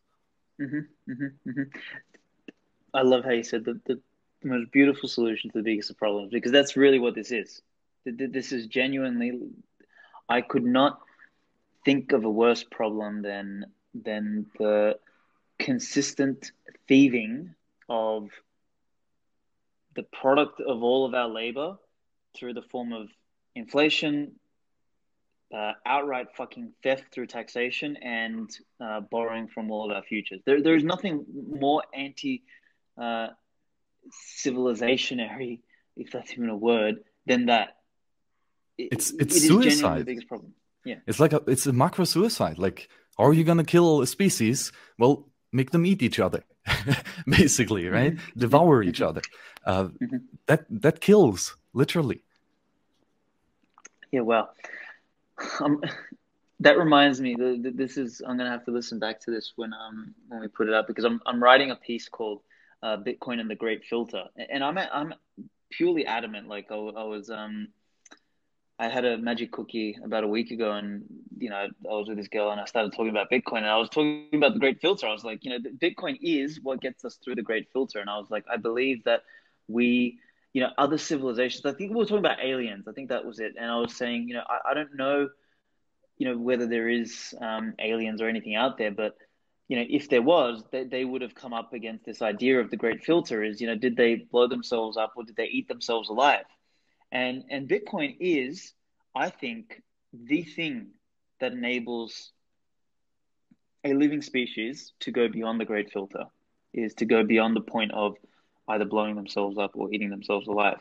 Mm-hmm, 0.61 1.13
mm-hmm, 1.13 1.51
mm-hmm. 1.51 1.69
i 2.95 3.03
love 3.03 3.25
how 3.25 3.35
you 3.39 3.43
said 3.43 3.65
the, 3.65 3.75
the 3.87 4.01
most 4.45 4.71
beautiful 4.73 5.09
solution 5.09 5.51
to 5.51 5.59
the 5.59 5.65
biggest 5.65 5.91
of 5.91 5.99
problems 5.99 6.31
because 6.31 6.53
that's 6.53 6.77
really 6.77 6.99
what 6.99 7.15
this 7.15 7.31
is 7.31 7.63
this 8.05 8.53
is 8.53 8.67
genuinely 8.67 9.41
I 10.29 10.41
could 10.41 10.65
not 10.65 11.01
think 11.85 12.13
of 12.13 12.25
a 12.25 12.31
worse 12.31 12.65
problem 12.65 13.23
than 13.23 13.67
than 13.95 14.47
the 14.59 14.99
consistent 15.59 16.53
thieving 16.89 17.55
of 17.89 18.31
the 19.95 20.03
product 20.03 20.61
of 20.61 20.83
all 20.83 21.07
of 21.07 21.15
our 21.15 21.29
labor 21.29 21.77
through 22.37 22.55
the 22.55 22.63
form 22.63 22.93
of 22.93 23.09
inflation, 23.55 24.33
uh, 25.55 25.73
outright 25.87 26.27
fucking 26.37 26.73
theft 26.83 27.05
through 27.13 27.29
taxation, 27.29 27.97
and 27.99 28.51
uh, 28.81 29.01
borrowing 29.01 29.47
from 29.47 29.71
all 29.71 29.89
of 29.89 29.97
our 29.97 30.03
futures. 30.03 30.41
There, 30.45 30.61
there 30.61 30.75
is 30.75 30.83
nothing 30.83 31.25
more 31.49 31.83
anti 31.95 32.43
uh, 33.01 33.29
civilizationary, 34.13 35.61
if 35.97 36.11
that's 36.11 36.33
even 36.33 36.49
a 36.49 36.57
word, 36.57 37.05
then 37.27 37.47
that 37.47 37.77
it's 38.79 39.13
it's 39.13 39.37
it 39.37 39.41
suicide. 39.49 40.01
the 40.01 40.05
biggest 40.05 40.29
problem. 40.29 40.55
Yeah, 40.85 40.97
it's 41.07 41.21
like 41.21 41.33
a 41.33 41.43
it's 41.47 41.67
a 41.67 41.73
macro 41.73 42.05
suicide. 42.05 42.59
Like, 42.59 42.89
are 43.19 43.33
you 43.33 43.45
gonna 43.45 43.65
kill 43.65 44.03
a 44.03 44.07
species? 44.07 44.73
Well, 44.99 45.29
make 45.53 45.71
them 45.71 45.87
eat 45.87 46.03
each 46.03 46.19
other, 46.19 46.45
basically, 47.27 47.89
right? 47.89 48.15
Mm-hmm. 48.15 48.41
Devour 48.41 48.83
each 48.83 49.01
other. 49.01 49.23
Uh, 49.65 49.85
mm-hmm. 49.85 50.17
That 50.47 50.67
that 50.71 51.01
kills 51.01 51.57
literally. 51.73 52.23
Yeah, 54.11 54.21
well, 54.21 54.55
um, 55.61 55.83
that 56.61 56.79
reminds 56.79 57.21
me. 57.21 57.35
that 57.37 57.77
this 57.77 57.97
is 57.97 58.21
I'm 58.27 58.37
gonna 58.37 58.51
have 58.51 58.65
to 58.67 58.71
listen 58.71 58.99
back 58.99 59.21
to 59.21 59.31
this 59.31 59.53
when 59.57 59.73
um 59.73 60.15
when 60.29 60.41
we 60.41 60.49
put 60.49 60.69
it 60.69 60.75
up 60.75 60.87
because 60.87 61.05
I'm 61.05 61.21
I'm 61.27 61.43
writing 61.43 61.71
a 61.71 61.77
piece 61.77 62.09
called 62.09 62.41
uh, 62.85 62.99
Bitcoin 62.99 63.41
and 63.41 63.51
the 63.51 63.55
Great 63.55 63.85
Filter, 63.85 64.25
and 64.37 64.63
I'm 64.63 64.77
I'm 64.77 65.15
purely 65.71 66.07
adamant. 66.07 66.49
Like 66.49 66.67
I, 66.71 66.75
I 66.75 67.05
was 67.05 67.31
um 67.31 67.69
I 68.79 68.89
had 68.89 69.07
a 69.07 69.17
magic 69.17 69.53
cookie 69.53 69.97
about 70.05 70.23
a 70.23 70.29
week 70.29 70.51
ago, 70.51 70.73
and 70.73 71.05
you 71.39 71.49
know, 71.49 71.57
I 71.57 71.69
was 71.83 72.09
with 72.09 72.19
this 72.19 72.29
girl, 72.29 72.51
and 72.51 72.61
I 72.61 72.67
started 72.67 72.93
talking 72.93 73.09
about 73.09 73.31
Bitcoin, 73.31 73.59
and 73.59 73.67
I 73.67 73.79
was 73.79 73.89
talking 73.89 74.29
about 74.35 74.53
the 74.53 74.61
great 74.61 74.83
filter. 74.83 75.07
I 75.07 75.13
was 75.13 75.25
like, 75.25 75.45
you 75.45 75.51
know, 75.51 75.71
Bitcoin 75.83 76.19
is 76.21 76.61
what 76.63 76.83
gets 76.83 77.05
us 77.07 77.17
through 77.17 77.37
the 77.37 77.43
great 77.43 77.69
filter, 77.73 78.01
and 78.01 78.11
I 78.11 78.19
was 78.19 78.31
like, 78.31 78.45
I 78.53 78.59
believe 78.59 79.03
that 79.05 79.23
we, 79.67 80.19
you 80.53 80.61
know, 80.61 80.71
other 80.77 80.99
civilizations. 80.99 81.65
I 81.65 81.73
think 81.73 81.91
we 81.91 81.97
were 81.97 82.05
talking 82.05 82.19
about 82.19 82.45
aliens. 82.45 82.87
I 82.87 82.93
think 82.93 83.09
that 83.09 83.25
was 83.25 83.41
it, 83.41 83.55
and 83.59 83.71
I 83.71 83.79
was 83.79 83.97
saying, 83.97 84.29
you 84.29 84.35
know, 84.35 84.45
I, 84.47 84.73
I 84.73 84.75
don't 84.75 84.95
know, 84.95 85.31
you 86.19 86.29
know, 86.29 86.37
whether 86.37 86.67
there 86.67 86.91
is 86.91 87.35
um, 87.41 87.75
aliens 87.79 88.21
or 88.21 88.29
anything 88.29 88.57
out 88.57 88.77
there, 88.77 88.91
but 88.91 89.17
you 89.69 89.77
know, 89.77 89.85
if 89.89 90.09
there 90.09 90.23
was, 90.23 90.63
they, 90.71 90.85
they 90.85 91.05
would 91.05 91.23
have 91.23 91.35
come 91.35 91.53
up 91.53 91.73
against 91.73 92.05
this 92.05 92.21
idea 92.21 92.61
of 92.61 92.71
the 92.71 92.77
great 92.77 93.03
filter. 93.03 93.43
Is 93.43 93.61
you 93.61 93.67
know, 93.67 93.77
did 93.77 93.97
they 93.97 94.17
blow 94.17 94.47
themselves 94.47 94.97
up 94.97 95.13
or 95.17 95.25
did 95.25 95.37
they 95.37 95.47
eat 95.47 95.69
themselves 95.69 96.09
alive? 96.09 96.45
And 97.11 97.45
and 97.51 97.69
Bitcoin 97.69 98.17
is, 98.21 98.73
I 99.15 99.31
think, 99.31 99.83
the 100.13 100.43
thing 100.43 100.89
that 101.41 101.53
enables 101.53 102.33
a 103.85 103.95
living 103.95 104.23
species 104.23 104.93
to 105.01 105.11
go 105.11 105.29
beyond 105.29 105.61
the 105.61 105.65
great 105.65 105.93
filter, 105.93 106.25
is 106.73 106.95
to 106.95 107.05
go 107.05 107.23
beyond 107.23 107.57
the 107.57 107.61
point 107.61 107.93
of 107.93 108.17
either 108.69 108.85
blowing 108.85 109.15
themselves 109.15 109.59
up 109.59 109.73
or 109.75 109.93
eating 109.93 110.11
themselves 110.11 110.47
alive. 110.47 110.79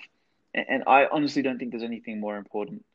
And, 0.53 0.65
and 0.69 0.83
I 0.87 1.07
honestly 1.11 1.41
don't 1.41 1.59
think 1.59 1.71
there's 1.71 1.83
anything 1.83 2.19
more 2.19 2.37
important 2.37 2.85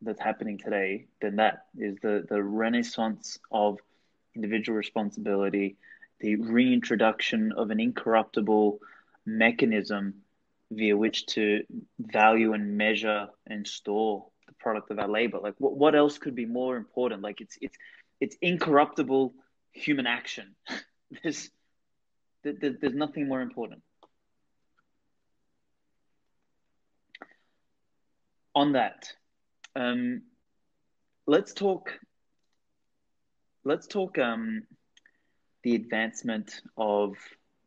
that's 0.00 0.20
happening 0.20 0.58
today 0.58 1.06
than 1.20 1.36
that 1.36 1.66
is 1.76 1.96
the, 2.02 2.24
the 2.28 2.42
renaissance 2.42 3.38
of 3.50 3.78
individual 4.38 4.76
responsibility, 4.76 5.76
the 6.20 6.36
reintroduction 6.36 7.52
of 7.52 7.70
an 7.70 7.80
incorruptible 7.80 8.78
mechanism 9.26 10.14
via 10.70 10.96
which 10.96 11.26
to 11.26 11.64
value 11.98 12.52
and 12.52 12.76
measure 12.76 13.28
and 13.46 13.66
store 13.66 14.26
the 14.46 14.52
product 14.54 14.90
of 14.90 14.98
our 14.98 15.08
labor. 15.08 15.38
Like 15.40 15.54
what, 15.58 15.76
what 15.76 15.94
else 15.94 16.18
could 16.18 16.34
be 16.34 16.46
more 16.46 16.76
important? 16.76 17.22
Like 17.22 17.40
it's 17.40 17.58
it's 17.60 17.76
it's 18.20 18.36
incorruptible 18.40 19.34
human 19.72 20.06
action. 20.06 20.54
there's 21.22 21.50
there, 22.42 22.76
there's 22.80 22.94
nothing 22.94 23.28
more 23.28 23.40
important. 23.40 23.82
On 28.54 28.72
that, 28.72 29.12
um, 29.76 30.22
let's 31.26 31.52
talk. 31.52 31.92
Let's 33.68 33.86
talk 33.86 34.16
um, 34.16 34.62
the 35.62 35.74
advancement 35.74 36.62
of 36.78 37.16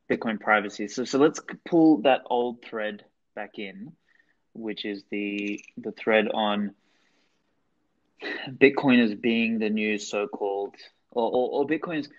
Bitcoin 0.09 0.39
privacy. 0.39 0.87
So 0.87 1.05
so 1.05 1.19
let's 1.19 1.39
pull 1.63 2.01
that 2.01 2.21
old 2.25 2.65
thread 2.65 3.05
back 3.35 3.59
in, 3.59 3.91
which 4.53 4.83
is 4.83 5.03
the 5.11 5.63
the 5.77 5.91
thread 5.91 6.27
on 6.33 6.73
Bitcoin 8.49 9.03
as 9.05 9.13
being 9.13 9.59
the 9.59 9.69
new 9.69 9.99
so-called 9.99 10.73
or, 11.11 11.29
or, 11.29 11.49
or 11.51 11.67
Bitcoin's 11.67 12.09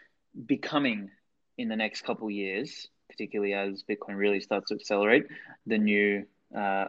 becoming 0.46 1.10
in 1.58 1.68
the 1.68 1.74
next 1.74 2.02
couple 2.02 2.30
years, 2.30 2.86
particularly 3.10 3.52
as 3.52 3.82
Bitcoin 3.82 4.16
really 4.16 4.38
starts 4.38 4.68
to 4.68 4.76
accelerate, 4.76 5.24
the 5.66 5.78
new 5.78 6.24
uh, 6.56 6.84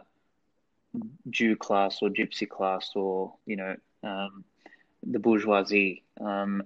Jew 1.28 1.56
class 1.56 1.98
or 2.02 2.10
Gypsy 2.10 2.48
class 2.48 2.92
or 2.94 3.34
you 3.46 3.56
know 3.56 3.74
um, 4.04 4.44
the 5.02 5.18
bourgeoisie 5.18 6.04
um, 6.20 6.62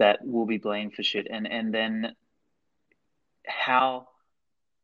that 0.00 0.26
will 0.26 0.46
be 0.46 0.58
blamed 0.58 0.94
for 0.94 1.02
shit, 1.02 1.28
and 1.30 1.46
and 1.46 1.72
then 1.72 2.16
how 3.46 4.08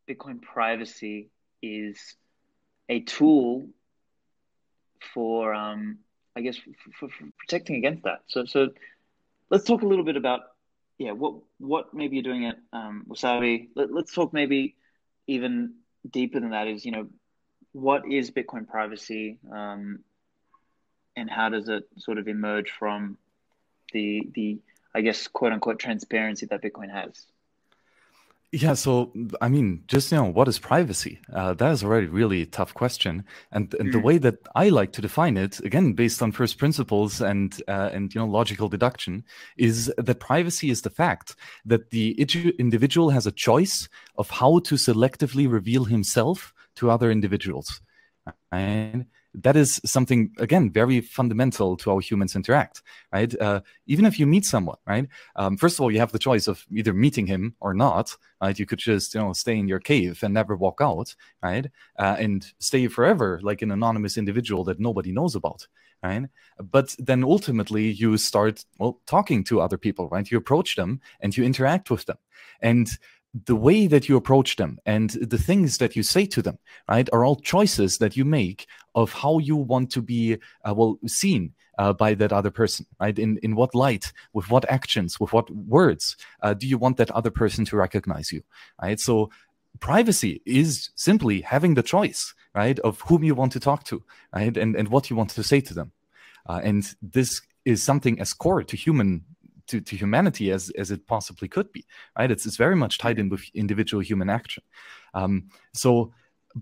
Bitcoin 0.08 0.40
privacy 0.40 1.30
is 1.62 2.14
a 2.88 3.00
tool 3.00 3.68
for 5.12 5.52
um, 5.54 5.98
I 6.36 6.42
guess 6.42 6.56
for, 6.56 7.08
for, 7.08 7.30
protecting 7.38 7.76
against 7.76 8.04
that. 8.04 8.20
So 8.28 8.44
so 8.44 8.68
let's 9.50 9.64
talk 9.64 9.82
a 9.82 9.86
little 9.86 10.04
bit 10.04 10.16
about 10.16 10.40
yeah 10.98 11.12
what 11.12 11.34
what 11.58 11.94
maybe 11.94 12.16
you're 12.16 12.22
doing 12.22 12.46
at 12.46 12.58
um, 12.72 13.06
Wasabi. 13.08 13.68
Let, 13.74 13.92
let's 13.92 14.14
talk 14.14 14.32
maybe 14.32 14.76
even 15.26 15.74
deeper 16.08 16.38
than 16.38 16.50
that 16.50 16.68
is 16.68 16.84
you 16.84 16.92
know 16.92 17.08
what 17.72 18.02
is 18.10 18.30
Bitcoin 18.30 18.68
privacy 18.68 19.38
um, 19.50 20.00
and 21.16 21.30
how 21.30 21.48
does 21.48 21.68
it 21.68 21.84
sort 21.98 22.18
of 22.18 22.28
emerge 22.28 22.70
from 22.78 23.16
the 23.92 24.28
the 24.34 24.58
I 24.96 25.02
guess 25.02 25.28
quote 25.28 25.52
unquote 25.52 25.78
transparency 25.78 26.46
that 26.46 26.62
Bitcoin 26.62 26.90
has. 26.90 27.26
Yeah, 28.50 28.72
so 28.74 29.12
I 29.42 29.48
mean, 29.48 29.82
just 29.88 30.10
you 30.10 30.16
know, 30.16 30.24
what 30.24 30.48
is 30.48 30.58
privacy? 30.58 31.20
Uh, 31.30 31.52
that 31.54 31.72
is 31.72 31.84
already 31.84 32.06
really 32.06 32.42
a 32.42 32.46
tough 32.46 32.72
question, 32.72 33.24
and, 33.52 33.74
and 33.74 33.90
mm. 33.90 33.92
the 33.92 33.98
way 33.98 34.16
that 34.18 34.38
I 34.54 34.70
like 34.70 34.92
to 34.92 35.02
define 35.02 35.36
it, 35.36 35.60
again, 35.60 35.92
based 35.92 36.22
on 36.22 36.32
first 36.32 36.56
principles 36.56 37.20
and 37.20 37.60
uh, 37.68 37.90
and 37.92 38.14
you 38.14 38.20
know 38.20 38.26
logical 38.26 38.70
deduction, 38.70 39.24
is 39.58 39.92
that 39.98 40.20
privacy 40.20 40.70
is 40.70 40.80
the 40.80 40.90
fact 41.02 41.36
that 41.66 41.90
the 41.90 42.12
individual 42.58 43.10
has 43.10 43.26
a 43.26 43.32
choice 43.32 43.88
of 44.16 44.30
how 44.30 44.60
to 44.60 44.76
selectively 44.76 45.50
reveal 45.50 45.84
himself 45.84 46.54
to 46.76 46.90
other 46.90 47.10
individuals, 47.10 47.82
and 48.50 49.04
that 49.36 49.56
is 49.56 49.80
something 49.84 50.30
again 50.38 50.70
very 50.70 51.00
fundamental 51.00 51.76
to 51.76 51.90
how 51.90 51.98
humans 51.98 52.34
interact 52.34 52.82
right? 53.12 53.38
Uh, 53.40 53.60
even 53.86 54.04
if 54.06 54.18
you 54.18 54.26
meet 54.26 54.44
someone 54.44 54.78
right? 54.86 55.06
Um, 55.36 55.56
first 55.56 55.76
of 55.76 55.80
all 55.80 55.90
you 55.90 55.98
have 55.98 56.12
the 56.12 56.18
choice 56.18 56.46
of 56.46 56.64
either 56.70 56.92
meeting 56.92 57.26
him 57.26 57.54
or 57.60 57.74
not 57.74 58.16
right? 58.40 58.58
You 58.58 58.66
could 58.66 58.78
just 58.78 59.14
you 59.14 59.20
know 59.20 59.32
stay 59.32 59.56
in 59.58 59.68
your 59.68 59.80
cave 59.80 60.22
and 60.22 60.34
never 60.34 60.56
walk 60.56 60.78
out 60.80 61.14
right? 61.42 61.66
Uh, 61.98 62.16
and 62.18 62.46
stay 62.58 62.88
forever 62.88 63.40
like 63.42 63.62
an 63.62 63.70
anonymous 63.70 64.16
individual 64.16 64.64
that 64.64 64.80
nobody 64.80 65.12
knows 65.12 65.34
about 65.34 65.66
right? 66.02 66.24
But 66.58 66.94
then 66.98 67.22
ultimately 67.22 67.90
you 67.90 68.16
start 68.16 68.64
well 68.78 69.00
talking 69.06 69.44
to 69.44 69.60
other 69.60 69.78
people 69.78 70.08
right? 70.08 70.30
You 70.30 70.38
approach 70.38 70.76
them 70.76 71.00
and 71.20 71.36
you 71.36 71.44
interact 71.44 71.90
with 71.90 72.06
them. 72.06 72.18
And 72.62 72.88
the 73.44 73.56
way 73.56 73.86
that 73.86 74.08
you 74.08 74.16
approach 74.16 74.56
them 74.56 74.78
and 74.86 75.10
the 75.10 75.38
things 75.38 75.78
that 75.78 75.94
you 75.94 76.02
say 76.02 76.26
to 76.26 76.42
them, 76.42 76.58
right, 76.88 77.08
are 77.12 77.24
all 77.24 77.36
choices 77.36 77.98
that 77.98 78.16
you 78.16 78.24
make 78.24 78.66
of 78.94 79.12
how 79.12 79.38
you 79.38 79.56
want 79.56 79.90
to 79.90 80.02
be, 80.02 80.38
uh, 80.64 80.74
well, 80.74 80.98
seen 81.06 81.52
uh, 81.78 81.92
by 81.92 82.14
that 82.14 82.32
other 82.32 82.50
person, 82.50 82.86
right? 83.00 83.18
In 83.18 83.38
in 83.42 83.54
what 83.54 83.74
light, 83.74 84.12
with 84.32 84.50
what 84.50 84.68
actions, 84.70 85.20
with 85.20 85.32
what 85.32 85.50
words 85.50 86.16
uh, 86.42 86.54
do 86.54 86.66
you 86.66 86.78
want 86.78 86.96
that 86.96 87.10
other 87.10 87.30
person 87.30 87.64
to 87.66 87.76
recognize 87.76 88.32
you, 88.32 88.42
right? 88.80 88.98
So 88.98 89.30
privacy 89.80 90.40
is 90.46 90.90
simply 90.94 91.42
having 91.42 91.74
the 91.74 91.82
choice, 91.82 92.34
right, 92.54 92.78
of 92.80 93.00
whom 93.02 93.24
you 93.24 93.34
want 93.34 93.52
to 93.52 93.60
talk 93.60 93.84
to, 93.84 94.02
right, 94.34 94.56
and 94.56 94.74
and 94.74 94.88
what 94.88 95.10
you 95.10 95.16
want 95.16 95.30
to 95.30 95.42
say 95.42 95.60
to 95.60 95.74
them, 95.74 95.92
uh, 96.48 96.60
and 96.64 96.94
this 97.02 97.42
is 97.64 97.82
something 97.82 98.20
as 98.20 98.32
core 98.32 98.62
to 98.62 98.76
human 98.76 99.24
to, 99.68 99.80
to 99.80 99.96
humanity 99.96 100.50
as 100.50 100.70
as 100.78 100.90
it 100.90 101.06
possibly 101.06 101.48
could 101.48 101.72
be 101.72 101.84
right? 102.18 102.30
It's, 102.30 102.46
it's 102.46 102.56
very 102.56 102.76
much 102.76 102.98
tied 102.98 103.18
in 103.18 103.28
with 103.28 103.44
individual 103.54 104.02
human 104.02 104.30
action. 104.30 104.62
Um, 105.14 105.48
so 105.72 106.12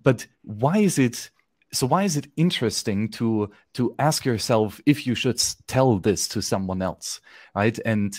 but 0.02 0.26
why 0.42 0.78
is 0.78 0.98
it 0.98 1.30
so 1.72 1.86
why 1.86 2.04
is 2.04 2.16
it 2.16 2.28
interesting 2.36 3.08
to 3.10 3.50
to 3.74 3.94
ask 3.98 4.24
yourself 4.24 4.80
if 4.86 5.06
you 5.06 5.14
should 5.14 5.42
tell 5.66 5.98
this 5.98 6.28
to 6.28 6.42
someone 6.42 6.82
else 6.82 7.20
right? 7.54 7.78
And 7.84 8.14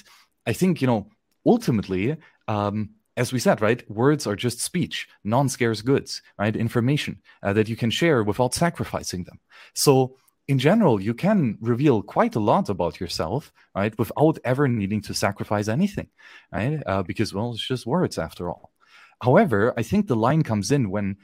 i 0.46 0.54
think 0.54 0.82
you 0.82 0.88
know 0.88 1.10
ultimately 1.46 2.18
um, 2.48 2.90
as 3.18 3.32
we 3.32 3.40
said, 3.40 3.62
right, 3.62 3.90
words 3.90 4.28
are 4.28 4.36
just 4.36 4.62
speech, 4.62 5.08
non 5.24 5.48
scarce 5.48 5.82
goods, 5.82 6.22
right? 6.38 6.56
Information 6.56 7.22
uh, 7.44 7.54
that 7.54 7.70
you 7.70 7.76
can 7.76 7.90
share 7.90 8.24
without 8.24 8.54
sacrificing 8.54 9.24
them. 9.24 9.40
So 9.74 10.18
in 10.48 10.60
general, 10.60 11.02
you 11.02 11.14
can 11.14 11.58
reveal 11.60 12.02
quite 12.04 12.36
a 12.36 12.40
lot 12.40 12.70
about 12.70 13.00
yourself, 13.00 13.52
right, 13.76 13.98
without 13.98 14.38
ever 14.44 14.68
needing 14.68 15.02
to 15.02 15.14
sacrifice 15.14 15.68
anything, 15.68 16.08
right? 16.52 16.82
Uh, 16.86 17.02
because 17.04 17.34
well, 17.34 17.52
it's 17.54 17.68
just 17.68 17.86
words 17.86 18.18
after 18.18 18.50
all. 18.50 18.72
However, 19.22 19.74
I 19.78 19.84
think 19.84 20.08
the 20.08 20.16
line 20.16 20.44
comes 20.44 20.72
in 20.72 20.90
when 20.90 21.18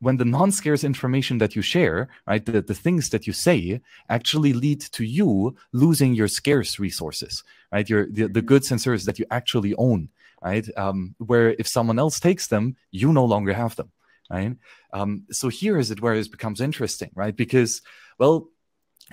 when 0.00 0.16
the 0.16 0.24
non-scarce 0.24 0.84
information 0.84 1.38
that 1.38 1.56
you 1.56 1.62
share, 1.62 2.08
right, 2.26 2.44
the, 2.44 2.62
the 2.62 2.74
things 2.74 3.10
that 3.10 3.26
you 3.26 3.32
say 3.32 3.80
actually 4.08 4.52
lead 4.52 4.80
to 4.80 5.04
you 5.04 5.56
losing 5.72 6.14
your 6.14 6.28
scarce 6.28 6.78
resources, 6.78 7.42
right? 7.72 7.88
Your 7.88 8.06
the, 8.06 8.28
the 8.28 8.42
goods 8.42 8.70
and 8.70 8.80
services 8.80 9.06
that 9.06 9.18
you 9.18 9.26
actually 9.32 9.74
own, 9.74 10.08
right? 10.40 10.66
Um, 10.76 11.16
where 11.18 11.56
if 11.58 11.66
someone 11.66 11.98
else 11.98 12.20
takes 12.20 12.46
them, 12.46 12.76
you 12.92 13.12
no 13.12 13.24
longer 13.24 13.52
have 13.52 13.74
them, 13.74 13.90
right? 14.30 14.54
Um, 14.92 15.24
so 15.32 15.48
here 15.48 15.78
is 15.78 15.90
it 15.90 16.00
where 16.00 16.14
it 16.14 16.30
becomes 16.30 16.60
interesting, 16.60 17.10
right? 17.14 17.34
Because 17.34 17.82
well, 18.18 18.48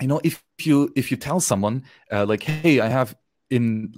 you 0.00 0.08
know, 0.08 0.20
if 0.24 0.42
you 0.62 0.92
if 0.96 1.10
you 1.10 1.16
tell 1.16 1.40
someone 1.40 1.84
uh, 2.12 2.26
like, 2.26 2.42
"Hey, 2.42 2.80
I 2.80 2.88
have 2.88 3.16
in 3.50 3.92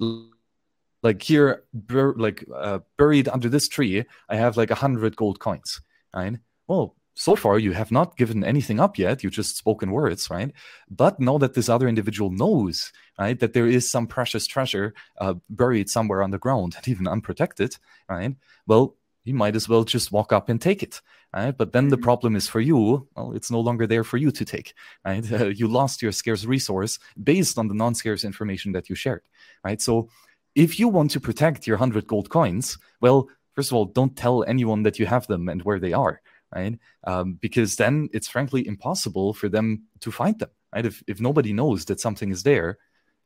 like 1.03 1.23
here, 1.23 1.65
bur- 1.73 2.15
like 2.17 2.45
uh, 2.55 2.81
buried 2.97 3.29
under 3.29 3.49
this 3.49 3.69
tree, 3.69 4.05
I 4.29 4.37
have 4.37 4.57
like 4.57 4.71
a 4.71 4.77
hundred 4.77 5.17
gold 5.17 5.41
coins," 5.41 5.81
right? 6.15 6.35
Well, 6.67 6.97
so 7.15 7.35
far 7.37 7.59
you 7.59 7.73
have 7.73 7.91
not 7.91 8.17
given 8.17 8.45
anything 8.45 8.81
up 8.81 8.99
yet. 8.99 9.25
You 9.25 9.31
just 9.31 9.57
spoken 9.57 9.91
words 9.93 10.31
right? 10.31 10.53
But 10.91 11.21
know 11.21 11.39
that 11.39 11.55
this 11.55 11.69
other 11.69 11.89
individual 11.89 12.31
knows 12.31 12.93
right 13.19 13.39
that 13.41 13.55
there 13.55 13.67
is 13.67 13.91
some 13.91 14.07
precious 14.07 14.47
treasure 14.47 14.95
uh, 15.21 15.35
buried 15.51 15.91
somewhere 15.91 16.23
on 16.23 16.31
the 16.31 16.39
ground 16.39 16.75
and 16.77 16.89
even 16.89 17.09
unprotected 17.09 17.77
right? 18.09 18.37
Well 18.67 18.97
you 19.29 19.35
might 19.35 19.55
as 19.55 19.68
well 19.68 19.85
just 19.85 20.11
walk 20.11 20.33
up 20.33 20.49
and 20.49 20.61
take 20.61 20.83
it 20.83 21.01
right? 21.35 21.57
But 21.57 21.72
then 21.72 21.89
the 21.89 21.97
mm-hmm. 21.97 22.05
problem 22.05 22.37
is 22.37 22.49
for 22.49 22.61
you 22.61 23.07
well 23.14 23.33
it's 23.33 23.51
no 23.51 23.61
longer 23.61 23.87
there 23.87 24.05
for 24.05 24.16
you 24.16 24.31
to 24.31 24.45
take 24.45 24.74
right? 25.05 25.31
Uh, 25.31 25.47
you 25.61 25.68
lost 25.68 26.03
your 26.03 26.12
scarce 26.12 26.45
resource 26.45 26.99
based 27.22 27.59
on 27.59 27.68
the 27.68 27.74
non-scarce 27.74 28.24
information 28.24 28.72
that 28.72 28.89
you 28.89 28.95
shared 28.95 29.22
right? 29.64 29.81
So 29.81 30.09
if 30.55 30.79
you 30.81 30.89
want 30.89 31.11
to 31.12 31.20
protect 31.20 31.66
your 31.66 31.76
100 31.76 32.07
gold 32.07 32.31
coins 32.31 32.79
well 33.01 33.29
first 33.55 33.70
of 33.70 33.76
all 33.76 33.85
don't 33.85 34.16
tell 34.16 34.45
anyone 34.45 34.83
that 34.83 34.99
you 34.99 35.07
have 35.07 35.26
them 35.26 35.49
and 35.49 35.62
where 35.62 35.79
they 35.79 35.93
are 35.93 36.20
right? 36.55 36.79
Um, 37.05 37.35
because 37.35 37.76
then 37.76 38.09
it's 38.12 38.29
frankly 38.29 38.66
impossible 38.66 39.35
for 39.35 39.49
them 39.51 39.83
to 40.01 40.11
find 40.11 40.39
them 40.39 40.51
right? 40.74 40.87
If, 40.87 41.03
if 41.07 41.20
nobody 41.20 41.53
knows 41.53 41.85
that 41.87 42.01
something 42.01 42.31
is 42.31 42.43
there 42.43 42.79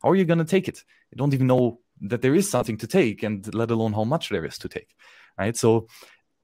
how 0.02 0.10
are 0.10 0.16
you 0.16 0.24
going 0.24 0.38
to 0.38 0.44
take 0.44 0.68
it? 0.68 0.82
You 1.12 1.16
don't 1.16 1.32
even 1.32 1.46
know 1.46 1.78
that 2.02 2.22
there 2.22 2.34
is 2.34 2.50
something 2.50 2.76
to 2.76 2.86
take 2.86 3.22
and 3.22 3.54
let 3.54 3.70
alone 3.70 3.92
how 3.92 4.04
much 4.04 4.28
there 4.28 4.44
is 4.44 4.58
to 4.58 4.68
take 4.68 4.94
right? 5.38 5.56
So 5.56 5.86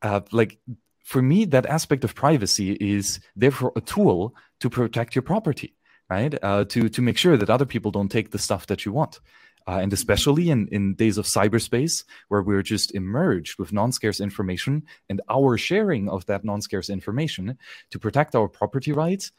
uh, 0.02 0.20
like 0.32 0.59
for 1.04 1.22
me 1.22 1.44
that 1.46 1.66
aspect 1.66 2.04
of 2.04 2.14
privacy 2.14 2.72
is 2.72 3.20
therefore 3.36 3.72
a 3.76 3.80
tool 3.80 4.34
to 4.61 4.70
protect 4.70 5.14
your 5.14 5.22
property 5.22 5.74
right? 6.11 6.34
Uh, 6.42 6.64
to 6.64 6.88
to 6.88 7.02
make 7.02 7.18
sure 7.18 7.36
that 7.36 7.50
other 7.50 7.66
people 7.66 7.90
don't 7.90 8.11
take 8.11 8.30
the 8.30 8.38
stuff 8.38 8.66
that 8.66 8.84
you 8.84 8.92
want. 8.92 9.20
Uh, 9.66 9.80
and 9.82 9.92
especially 9.92 10.48
in, 10.48 10.66
in 10.68 10.94
days 10.94 11.18
of 11.18 11.26
cyberspace 11.26 12.02
where 12.28 12.40
we're 12.40 12.62
just 12.62 12.94
emerged 12.94 13.59
with 13.59 13.70
non-scarce 13.70 14.18
information 14.18 14.82
and 15.11 15.20
our 15.28 15.59
sharing 15.59 16.09
of 16.09 16.24
that 16.24 16.42
non-scarce 16.42 16.88
information 16.88 17.59
to 17.90 17.98
protect 17.98 18.34
our 18.34 18.48
property 18.48 18.92
rights 18.92 19.30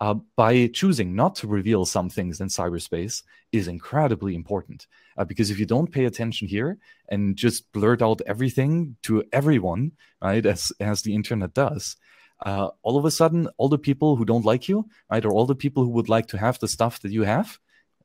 uh, 0.00 0.14
by 0.36 0.66
choosing 0.68 1.14
not 1.14 1.34
to 1.36 1.46
reveal 1.46 1.84
some 1.84 2.10
things 2.10 2.40
in 2.40 2.48
cyberspace 2.48 3.22
is 3.52 3.68
incredibly 3.68 4.34
important. 4.34 4.86
Uh, 5.16 5.24
because 5.24 5.50
if 5.50 5.58
you 5.58 5.66
don't 5.66 5.90
pay 5.90 6.04
attention 6.04 6.46
here 6.46 6.78
and 7.08 7.36
just 7.36 7.70
blurt 7.72 8.02
out 8.02 8.20
everything 8.26 8.96
to 9.02 9.24
everyone, 9.32 9.92
right, 10.20 10.44
as 10.44 10.72
as 10.80 11.02
the 11.02 11.14
internet 11.14 11.54
does, 11.54 11.96
uh, 12.44 12.68
all 12.82 12.98
of 12.98 13.04
a 13.06 13.10
sudden, 13.10 13.48
all 13.56 13.68
the 13.68 13.78
people 13.78 14.16
who 14.16 14.24
don't 14.26 14.44
like 14.44 14.68
you, 14.68 14.86
right, 15.10 15.24
or 15.24 15.32
all 15.32 15.46
the 15.46 15.54
people 15.54 15.84
who 15.84 15.90
would 15.90 16.08
like 16.08 16.26
to 16.26 16.38
have 16.38 16.58
the 16.58 16.68
stuff 16.68 17.00
that 17.00 17.12
you 17.12 17.22
have, 17.22 17.58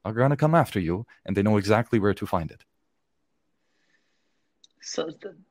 are 0.05 0.13
going 0.13 0.29
to 0.29 0.37
come 0.37 0.55
after 0.55 0.79
you, 0.79 1.05
and 1.25 1.35
they 1.35 1.43
know 1.43 1.57
exactly 1.57 1.99
where 1.99 2.13
to 2.13 2.25
find 2.25 2.51
it. 2.51 2.63
So 4.81 5.09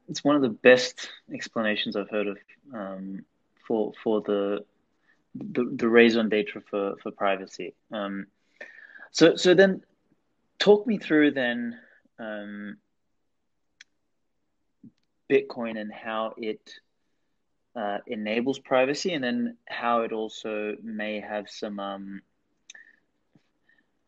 it's 0.09 0.25
one 0.25 0.37
of 0.37 0.43
the 0.43 0.49
best 0.49 1.11
explanations 1.33 1.95
I've 1.95 2.11
heard 2.11 2.29
of 2.29 2.39
um, 2.75 3.25
for 3.67 3.93
for 4.03 4.23
the 4.23 4.65
the, 5.35 5.65
the 5.77 5.89
raison 5.89 6.29
d'etre 6.29 6.61
for, 6.63 6.97
for 7.03 7.11
privacy. 7.11 7.75
Um, 7.93 8.27
so 9.13 9.37
so 9.37 9.55
then, 9.55 9.83
talk 10.59 10.87
me 10.87 10.99
through 10.99 11.33
then 11.33 11.79
um, 12.19 12.77
Bitcoin 15.31 15.81
and 15.81 15.93
how 15.93 16.35
it 16.37 16.61
uh, 17.75 17.99
enables 18.07 18.59
privacy, 18.59 19.13
and 19.13 19.23
then 19.23 19.57
how 19.67 20.03
it 20.03 20.13
also 20.13 20.77
may 20.83 21.21
have 21.21 21.49
some. 21.49 21.79
Um, 21.81 22.23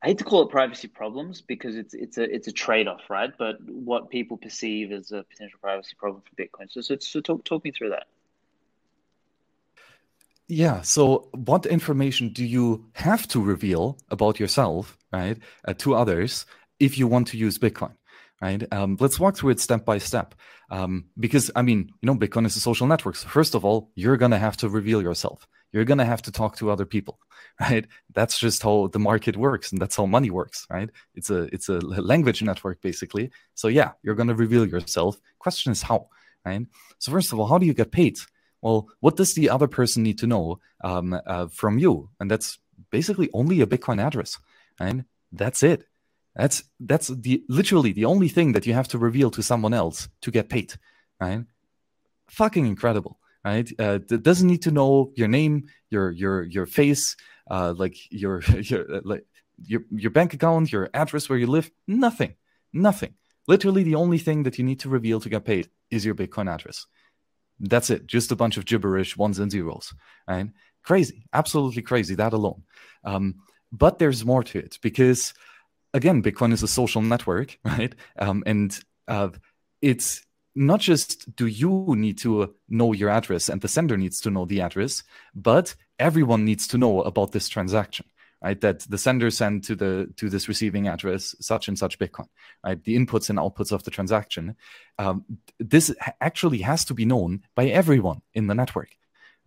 I 0.02 0.08
hate 0.08 0.18
to 0.18 0.24
call 0.24 0.42
it 0.42 0.50
privacy 0.50 0.88
problems 0.88 1.42
because 1.42 1.76
it's 1.76 1.94
it's 1.94 2.18
a 2.18 2.22
it's 2.22 2.48
a 2.48 2.52
trade 2.52 2.88
off, 2.88 3.02
right? 3.08 3.32
But 3.38 3.56
what 3.64 4.10
people 4.10 4.36
perceive 4.36 4.90
as 4.90 5.12
a 5.12 5.22
potential 5.22 5.60
privacy 5.60 5.94
problem 5.96 6.22
for 6.22 6.42
Bitcoin. 6.42 6.70
So 6.70 6.80
so, 6.80 6.96
so 6.98 7.20
talk 7.20 7.44
talk 7.44 7.64
me 7.64 7.70
through 7.70 7.90
that. 7.90 8.06
Yeah. 10.48 10.82
So, 10.82 11.28
what 11.32 11.66
information 11.66 12.30
do 12.30 12.44
you 12.44 12.86
have 12.94 13.26
to 13.28 13.40
reveal 13.40 13.98
about 14.10 14.38
yourself, 14.40 14.98
right, 15.12 15.38
uh, 15.66 15.74
to 15.78 15.94
others 15.94 16.46
if 16.78 16.98
you 16.98 17.06
want 17.06 17.28
to 17.28 17.38
use 17.38 17.58
Bitcoin? 17.58 17.94
Right. 18.40 18.64
Um, 18.72 18.96
let's 18.98 19.20
walk 19.20 19.36
through 19.36 19.50
it 19.50 19.60
step 19.60 19.84
by 19.84 19.98
step. 19.98 20.34
Um, 20.68 21.04
because 21.18 21.50
I 21.54 21.62
mean, 21.62 21.90
you 22.00 22.06
know, 22.06 22.16
Bitcoin 22.16 22.44
is 22.44 22.56
a 22.56 22.60
social 22.60 22.88
network. 22.88 23.14
So 23.16 23.28
first 23.28 23.54
of 23.54 23.64
all, 23.64 23.90
you're 23.94 24.16
gonna 24.16 24.38
have 24.38 24.56
to 24.58 24.68
reveal 24.68 25.00
yourself. 25.00 25.46
You're 25.72 25.84
gonna 25.84 26.04
have 26.04 26.22
to 26.22 26.32
talk 26.32 26.56
to 26.56 26.70
other 26.70 26.84
people, 26.84 27.20
right? 27.60 27.86
That's 28.12 28.38
just 28.38 28.62
how 28.62 28.88
the 28.88 28.98
market 28.98 29.36
works, 29.36 29.70
and 29.70 29.80
that's 29.80 29.94
how 29.96 30.06
money 30.06 30.30
works, 30.30 30.66
right? 30.70 30.90
It's 31.14 31.30
a 31.30 31.42
it's 31.54 31.68
a 31.68 31.78
language 31.78 32.42
network 32.42 32.82
basically. 32.82 33.30
So 33.54 33.68
yeah, 33.68 33.92
you're 34.02 34.16
gonna 34.16 34.34
reveal 34.34 34.66
yourself. 34.66 35.20
Question 35.38 35.70
is 35.72 35.82
how, 35.82 36.08
right? 36.44 36.66
So 36.98 37.12
first 37.12 37.32
of 37.32 37.38
all, 37.38 37.46
how 37.46 37.58
do 37.58 37.66
you 37.66 37.74
get 37.74 37.92
paid? 37.92 38.18
Well, 38.62 38.88
what 39.00 39.16
does 39.16 39.34
the 39.34 39.50
other 39.50 39.66
person 39.68 40.02
need 40.02 40.18
to 40.18 40.26
know 40.26 40.60
um, 40.82 41.20
uh, 41.26 41.48
from 41.48 41.78
you? 41.78 42.10
And 42.20 42.30
that's 42.30 42.58
basically 42.90 43.28
only 43.34 43.60
a 43.60 43.66
Bitcoin 43.66 44.00
address, 44.00 44.38
and 44.80 45.04
That's 45.32 45.62
it. 45.62 45.84
That's 46.36 46.64
that's 46.80 47.08
the 47.08 47.42
literally 47.48 47.92
the 47.92 48.06
only 48.06 48.28
thing 48.28 48.52
that 48.52 48.66
you 48.66 48.74
have 48.74 48.88
to 48.88 48.98
reveal 48.98 49.30
to 49.32 49.42
someone 49.42 49.74
else 49.74 50.08
to 50.22 50.30
get 50.30 50.48
paid, 50.48 50.74
right? 51.20 51.44
Fucking 52.28 52.66
incredible, 52.66 53.18
right? 53.44 53.70
Uh, 53.78 53.98
it 54.10 54.22
doesn't 54.22 54.46
need 54.48 54.62
to 54.62 54.70
know 54.70 55.12
your 55.14 55.28
name, 55.28 55.68
your 55.90 56.10
your 56.10 56.44
your 56.44 56.66
face, 56.66 57.16
uh, 57.50 57.74
like 57.76 57.96
your 58.10 58.42
your 58.60 58.96
uh, 58.96 59.00
like 59.04 59.26
your 59.64 59.82
your 59.90 60.10
bank 60.10 60.32
account, 60.34 60.72
your 60.72 60.88
address 60.94 61.28
where 61.28 61.38
you 61.38 61.46
live. 61.46 61.70
Nothing, 61.86 62.34
nothing. 62.72 63.14
Literally, 63.46 63.82
the 63.82 63.96
only 63.96 64.18
thing 64.18 64.44
that 64.44 64.58
you 64.58 64.64
need 64.64 64.80
to 64.80 64.88
reveal 64.88 65.20
to 65.20 65.28
get 65.28 65.44
paid 65.44 65.68
is 65.90 66.04
your 66.04 66.14
Bitcoin 66.14 66.48
address. 66.48 66.86
That's 67.62 67.90
it. 67.90 68.06
Just 68.06 68.32
a 68.32 68.36
bunch 68.36 68.56
of 68.56 68.64
gibberish 68.64 69.16
ones 69.16 69.38
and 69.38 69.50
zeros. 69.50 69.94
Right? 70.28 70.48
Crazy. 70.82 71.26
Absolutely 71.32 71.82
crazy. 71.82 72.14
That 72.14 72.32
alone. 72.32 72.64
Um, 73.04 73.36
but 73.70 73.98
there's 73.98 74.24
more 74.24 74.42
to 74.42 74.58
it 74.58 74.78
because, 74.82 75.32
again, 75.94 76.22
Bitcoin 76.22 76.52
is 76.52 76.62
a 76.62 76.68
social 76.68 77.00
network, 77.00 77.58
right? 77.64 77.94
Um, 78.18 78.42
and 78.46 78.78
uh, 79.08 79.30
it's 79.80 80.22
not 80.54 80.80
just 80.80 81.34
do 81.34 81.46
you 81.46 81.94
need 81.96 82.18
to 82.18 82.54
know 82.68 82.92
your 82.92 83.08
address 83.08 83.48
and 83.48 83.60
the 83.60 83.68
sender 83.68 83.96
needs 83.96 84.20
to 84.20 84.30
know 84.30 84.44
the 84.44 84.60
address, 84.60 85.02
but 85.34 85.74
everyone 85.98 86.44
needs 86.44 86.66
to 86.68 86.78
know 86.78 87.00
about 87.02 87.32
this 87.32 87.48
transaction 87.48 88.04
right? 88.42 88.60
That 88.60 88.80
the 88.80 88.98
sender 88.98 89.30
sent 89.30 89.64
to 89.64 89.76
the 89.76 90.12
to 90.16 90.28
this 90.28 90.48
receiving 90.48 90.88
address 90.88 91.34
such 91.40 91.68
and 91.68 91.78
such 91.78 91.98
Bitcoin, 91.98 92.28
right? 92.64 92.82
The 92.82 92.96
inputs 92.96 93.30
and 93.30 93.38
outputs 93.38 93.72
of 93.72 93.84
the 93.84 93.90
transaction. 93.90 94.56
Um, 94.98 95.24
this 95.58 95.94
actually 96.20 96.58
has 96.58 96.84
to 96.86 96.94
be 96.94 97.04
known 97.04 97.42
by 97.54 97.66
everyone 97.66 98.22
in 98.34 98.46
the 98.46 98.54
network, 98.54 98.96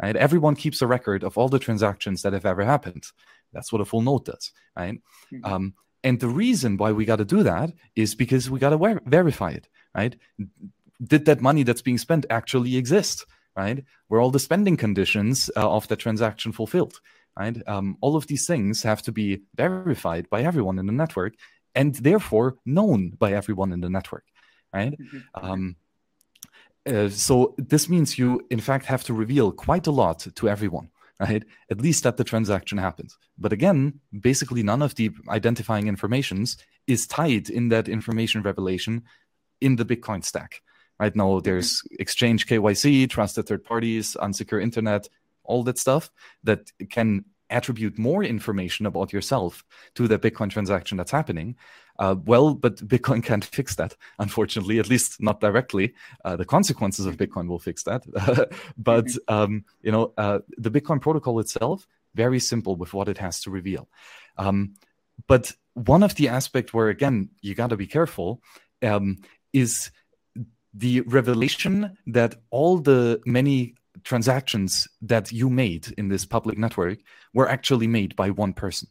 right? 0.01 0.15
Everyone 0.15 0.55
keeps 0.55 0.81
a 0.81 0.87
record 0.87 1.23
of 1.23 1.37
all 1.37 1.49
the 1.49 1.59
transactions 1.59 2.21
that 2.21 2.33
have 2.33 2.45
ever 2.45 2.63
happened. 2.63 3.05
That's 3.53 3.71
what 3.71 3.81
a 3.81 3.85
full 3.85 4.01
node 4.01 4.25
does, 4.25 4.51
right? 4.75 5.01
Mm-hmm. 5.31 5.45
Um, 5.45 5.73
and 6.03 6.19
the 6.19 6.29
reason 6.29 6.77
why 6.77 6.91
we 6.91 7.05
got 7.05 7.17
to 7.17 7.25
do 7.25 7.43
that 7.43 7.71
is 7.95 8.15
because 8.15 8.49
we 8.49 8.59
got 8.59 8.69
to 8.69 8.77
ver- 8.77 9.01
verify 9.05 9.51
it, 9.51 9.67
right? 9.95 10.15
Did 11.03 11.25
that 11.25 11.41
money 11.41 11.63
that's 11.63 11.81
being 11.81 11.97
spent 11.97 12.25
actually 12.29 12.77
exist? 12.77 13.25
Right? 13.57 13.85
Were 14.09 14.19
all 14.19 14.31
the 14.31 14.39
spending 14.39 14.75
conditions 14.75 15.49
uh, 15.55 15.71
of 15.71 15.87
the 15.87 15.95
transaction 15.95 16.51
fulfilled? 16.51 16.99
Right? 17.37 17.57
Um, 17.67 17.97
all 18.01 18.15
of 18.15 18.27
these 18.27 18.47
things 18.47 18.83
have 18.83 19.01
to 19.03 19.11
be 19.11 19.41
verified 19.55 20.29
by 20.29 20.43
everyone 20.43 20.79
in 20.79 20.85
the 20.85 20.93
network 20.93 21.33
and 21.73 21.93
therefore 21.95 22.57
known 22.65 23.09
by 23.11 23.33
everyone 23.33 23.73
in 23.73 23.81
the 23.81 23.89
network, 23.89 24.23
right? 24.73 24.97
Mm-hmm. 24.97 25.45
Um, 25.45 25.75
uh, 26.85 27.09
so 27.09 27.55
this 27.57 27.89
means 27.89 28.17
you, 28.17 28.45
in 28.49 28.59
fact, 28.59 28.85
have 28.85 29.03
to 29.05 29.13
reveal 29.13 29.51
quite 29.51 29.87
a 29.87 29.91
lot 29.91 30.27
to 30.35 30.49
everyone, 30.49 30.89
right? 31.19 31.43
At 31.69 31.81
least 31.81 32.03
that 32.03 32.17
the 32.17 32.23
transaction 32.23 32.77
happens. 32.77 33.17
But 33.37 33.51
again, 33.51 33.99
basically, 34.17 34.63
none 34.63 34.81
of 34.81 34.95
the 34.95 35.11
identifying 35.29 35.87
informations 35.87 36.57
is 36.87 37.07
tied 37.07 37.49
in 37.49 37.69
that 37.69 37.89
information 37.89 38.43
revelation 38.43 39.03
in 39.59 39.75
the 39.75 39.85
Bitcoin 39.85 40.23
stack. 40.23 40.61
Right 40.99 41.15
now, 41.15 41.31
mm-hmm. 41.31 41.43
there's 41.43 41.81
exchange 41.99 42.47
KYC, 42.47 43.09
trusted 43.09 43.47
third 43.47 43.65
parties, 43.65 44.15
unsecure 44.21 44.61
internet, 44.61 45.09
all 45.45 45.63
that 45.63 45.77
stuff 45.77 46.11
that 46.43 46.71
can 46.89 47.25
attribute 47.49 47.97
more 47.97 48.23
information 48.23 48.85
about 48.85 49.13
yourself 49.13 49.63
to 49.93 50.07
the 50.07 50.17
Bitcoin 50.17 50.49
transaction 50.49 50.97
that's 50.97 51.11
happening. 51.11 51.55
Uh, 51.97 52.15
well, 52.25 52.53
but 52.53 52.75
Bitcoin 52.77 53.23
can't 53.23 53.45
fix 53.57 53.75
that, 53.75 53.95
unfortunately, 54.19 54.79
at 54.79 54.89
least 54.89 55.21
not 55.21 55.39
directly. 55.39 55.93
Uh, 56.23 56.35
the 56.35 56.45
consequences 56.45 57.05
of 57.05 57.17
Bitcoin 57.17 57.47
will 57.47 57.59
fix 57.59 57.83
that. 57.83 58.03
but, 58.77 59.05
mm-hmm. 59.05 59.33
um, 59.33 59.65
you 59.81 59.91
know, 59.91 60.13
uh, 60.17 60.39
the 60.57 60.71
Bitcoin 60.71 61.01
protocol 61.01 61.39
itself, 61.39 61.87
very 62.15 62.39
simple 62.39 62.75
with 62.75 62.93
what 62.93 63.09
it 63.09 63.17
has 63.17 63.41
to 63.41 63.49
reveal. 63.51 63.87
Um, 64.37 64.75
but 65.27 65.53
one 65.73 66.03
of 66.03 66.15
the 66.15 66.29
aspects 66.29 66.73
where, 66.73 66.89
again, 66.89 67.29
you 67.41 67.55
got 67.55 67.69
to 67.69 67.77
be 67.77 67.87
careful 67.87 68.41
um, 68.81 69.19
is 69.53 69.91
the 70.73 71.01
revelation 71.01 71.97
that 72.07 72.35
all 72.49 72.77
the 72.79 73.21
many 73.25 73.75
transactions 74.03 74.87
that 75.01 75.31
you 75.31 75.49
made 75.49 75.93
in 75.97 76.09
this 76.09 76.25
public 76.25 76.57
network 76.57 76.99
were 77.33 77.49
actually 77.49 77.87
made 77.87 78.15
by 78.15 78.29
one 78.29 78.53
person 78.53 78.87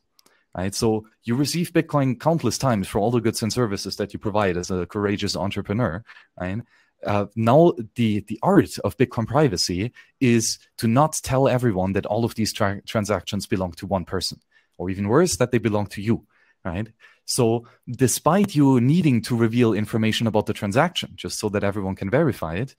right? 0.57 0.75
So 0.75 1.07
you 1.25 1.35
receive 1.35 1.73
bitcoin 1.73 2.19
countless 2.19 2.59
times 2.59 2.89
for 2.89 2.99
all 2.99 3.11
the 3.11 3.21
goods 3.21 3.43
and 3.43 3.53
services 3.53 3.97
that 3.97 4.13
you 4.13 4.19
provide 4.19 4.57
as 4.57 4.71
a 4.71 4.87
courageous 4.87 5.37
entrepreneur 5.37 6.05
right? 6.41 6.61
Uh, 7.05 7.27
now 7.37 7.73
the 7.97 8.21
the 8.29 8.39
art 8.43 8.79
of 8.79 8.97
bitcoin 8.97 9.27
privacy 9.27 9.93
is 10.21 10.59
to 10.79 10.89
not 10.89 11.19
tell 11.23 11.49
everyone 11.49 11.93
that 11.93 12.07
all 12.07 12.25
of 12.25 12.35
these 12.35 12.53
tra- 12.53 12.81
transactions 12.83 13.47
belong 13.47 13.73
to 13.73 13.87
one 13.87 14.05
person 14.05 14.41
or 14.79 14.89
even 14.89 15.09
worse 15.09 15.37
that 15.37 15.51
they 15.51 15.59
belong 15.59 15.87
to 15.87 16.01
you 16.01 16.25
right? 16.65 16.89
So 17.27 17.67
despite 17.91 18.55
you 18.55 18.81
needing 18.81 19.23
to 19.23 19.37
reveal 19.37 19.73
information 19.75 20.27
about 20.27 20.47
the 20.47 20.55
transaction 20.55 21.13
just 21.15 21.39
so 21.39 21.49
that 21.51 21.65
everyone 21.65 21.97
can 21.97 22.11
verify 22.11 22.55
it 22.55 22.75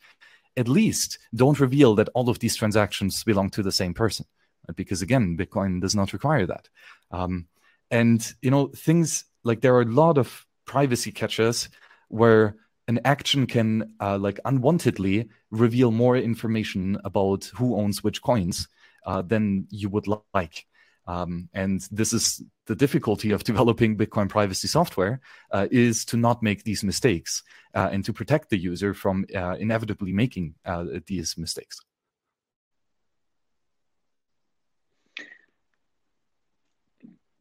at 0.57 0.67
least 0.67 1.19
don't 1.33 1.59
reveal 1.59 1.95
that 1.95 2.09
all 2.13 2.29
of 2.29 2.39
these 2.39 2.55
transactions 2.55 3.23
belong 3.23 3.49
to 3.51 3.63
the 3.63 3.71
same 3.71 3.93
person, 3.93 4.25
because 4.75 5.01
again, 5.01 5.37
Bitcoin 5.37 5.81
does 5.81 5.95
not 5.95 6.13
require 6.13 6.45
that. 6.45 6.69
Um, 7.11 7.47
and 7.91 8.33
you 8.41 8.51
know, 8.51 8.67
things 8.67 9.25
like 9.43 9.61
there 9.61 9.75
are 9.75 9.81
a 9.81 9.85
lot 9.85 10.17
of 10.17 10.45
privacy 10.65 11.11
catches 11.11 11.69
where 12.09 12.55
an 12.87 12.99
action 13.05 13.47
can 13.47 13.93
uh, 13.99 14.17
like 14.17 14.39
unwantedly 14.45 15.27
reveal 15.51 15.91
more 15.91 16.17
information 16.17 16.97
about 17.03 17.45
who 17.55 17.75
owns 17.77 18.03
which 18.03 18.21
coins 18.21 18.67
uh, 19.05 19.21
than 19.21 19.67
you 19.69 19.89
would 19.89 20.07
like. 20.33 20.65
Um, 21.07 21.49
and 21.53 21.81
this 21.91 22.13
is 22.13 22.41
the 22.65 22.75
difficulty 22.75 23.31
of 23.31 23.43
developing 23.51 23.97
Bitcoin 23.97 24.29
privacy 24.29 24.67
software 24.67 25.21
uh, 25.51 25.67
is 25.71 26.05
to 26.05 26.17
not 26.17 26.41
make 26.41 26.63
these 26.63 26.83
mistakes 26.83 27.43
uh, 27.73 27.89
and 27.91 28.03
to 28.05 28.13
protect 28.13 28.49
the 28.49 28.57
user 28.57 28.93
from 28.93 29.25
uh, 29.35 29.55
inevitably 29.59 30.13
making 30.13 30.55
uh, 30.65 30.85
these 31.05 31.37
mistakes. 31.37 31.79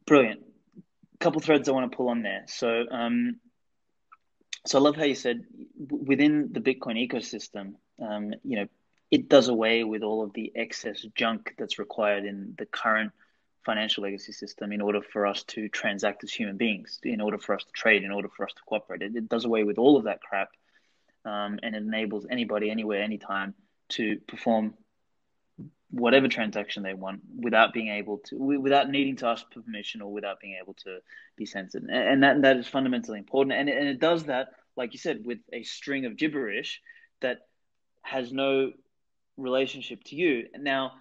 Brilliant. 0.05 0.41
A 1.15 1.17
couple 1.17 1.41
threads 1.41 1.67
I 1.67 1.71
want 1.71 1.91
to 1.91 1.95
pull 1.97 2.09
on 2.09 2.21
there. 2.21 2.43
So, 2.47 2.85
um, 2.91 3.37
so 4.67 4.77
I 4.77 4.81
love 4.81 4.95
how 4.95 5.03
you 5.03 5.15
said 5.15 5.45
within 5.89 6.49
the 6.51 6.59
Bitcoin 6.59 7.09
ecosystem, 7.09 7.73
um, 7.99 8.33
you 8.43 8.57
know, 8.57 8.67
it 9.09 9.29
does 9.29 9.47
away 9.47 9.83
with 9.83 10.03
all 10.03 10.23
of 10.23 10.33
the 10.33 10.51
excess 10.55 11.05
junk 11.15 11.55
that's 11.57 11.79
required 11.79 12.25
in 12.25 12.55
the 12.57 12.65
current 12.65 13.11
financial 13.65 14.03
legacy 14.03 14.31
system 14.31 14.71
in 14.71 14.81
order 14.81 15.01
for 15.01 15.25
us 15.25 15.43
to 15.43 15.67
transact 15.69 16.23
as 16.23 16.31
human 16.31 16.57
beings, 16.57 16.99
in 17.03 17.19
order 17.19 17.37
for 17.37 17.55
us 17.55 17.63
to 17.63 17.71
trade, 17.71 18.03
in 18.03 18.11
order 18.11 18.29
for 18.29 18.45
us 18.45 18.53
to 18.53 18.61
cooperate. 18.67 19.01
It, 19.01 19.15
it 19.15 19.29
does 19.29 19.45
away 19.45 19.63
with 19.63 19.77
all 19.77 19.97
of 19.97 20.05
that 20.05 20.21
crap 20.21 20.49
um, 21.25 21.59
and 21.63 21.75
it 21.75 21.83
enables 21.83 22.25
anybody, 22.29 22.69
anywhere, 22.69 23.01
anytime 23.01 23.55
to 23.89 24.19
perform 24.27 24.75
whatever 25.89 26.27
transaction 26.27 26.83
they 26.83 26.93
want 26.93 27.21
without 27.37 27.73
being 27.73 27.89
able 27.89 28.17
to, 28.17 28.35
without 28.35 28.89
needing 28.89 29.15
to 29.15 29.27
ask 29.27 29.49
permission 29.51 30.01
or 30.01 30.11
without 30.11 30.39
being 30.39 30.57
able 30.61 30.73
to 30.73 30.99
be 31.35 31.45
censored. 31.45 31.83
And 31.89 32.23
that, 32.23 32.41
that 32.41 32.57
is 32.57 32.67
fundamentally 32.67 33.19
important. 33.19 33.53
And 33.53 33.69
it, 33.69 33.77
and 33.77 33.87
it 33.87 33.99
does 33.99 34.25
that, 34.25 34.49
like 34.75 34.93
you 34.93 34.99
said, 34.99 35.21
with 35.25 35.39
a 35.53 35.63
string 35.63 36.05
of 36.05 36.17
gibberish 36.17 36.81
that 37.21 37.39
has 38.01 38.31
no 38.31 38.73
relationship 39.37 40.03
to 40.05 40.15
you. 40.15 40.47
Now, 40.57 40.93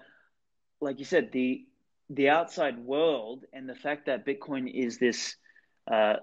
like 0.80 0.98
you 0.98 1.04
said, 1.04 1.32
the 1.32 1.64
the 2.10 2.28
outside 2.28 2.78
world 2.78 3.44
and 3.52 3.68
the 3.68 3.74
fact 3.74 4.06
that 4.06 4.26
Bitcoin 4.26 4.70
is 4.72 4.98
this, 4.98 5.36
uh, 5.90 6.14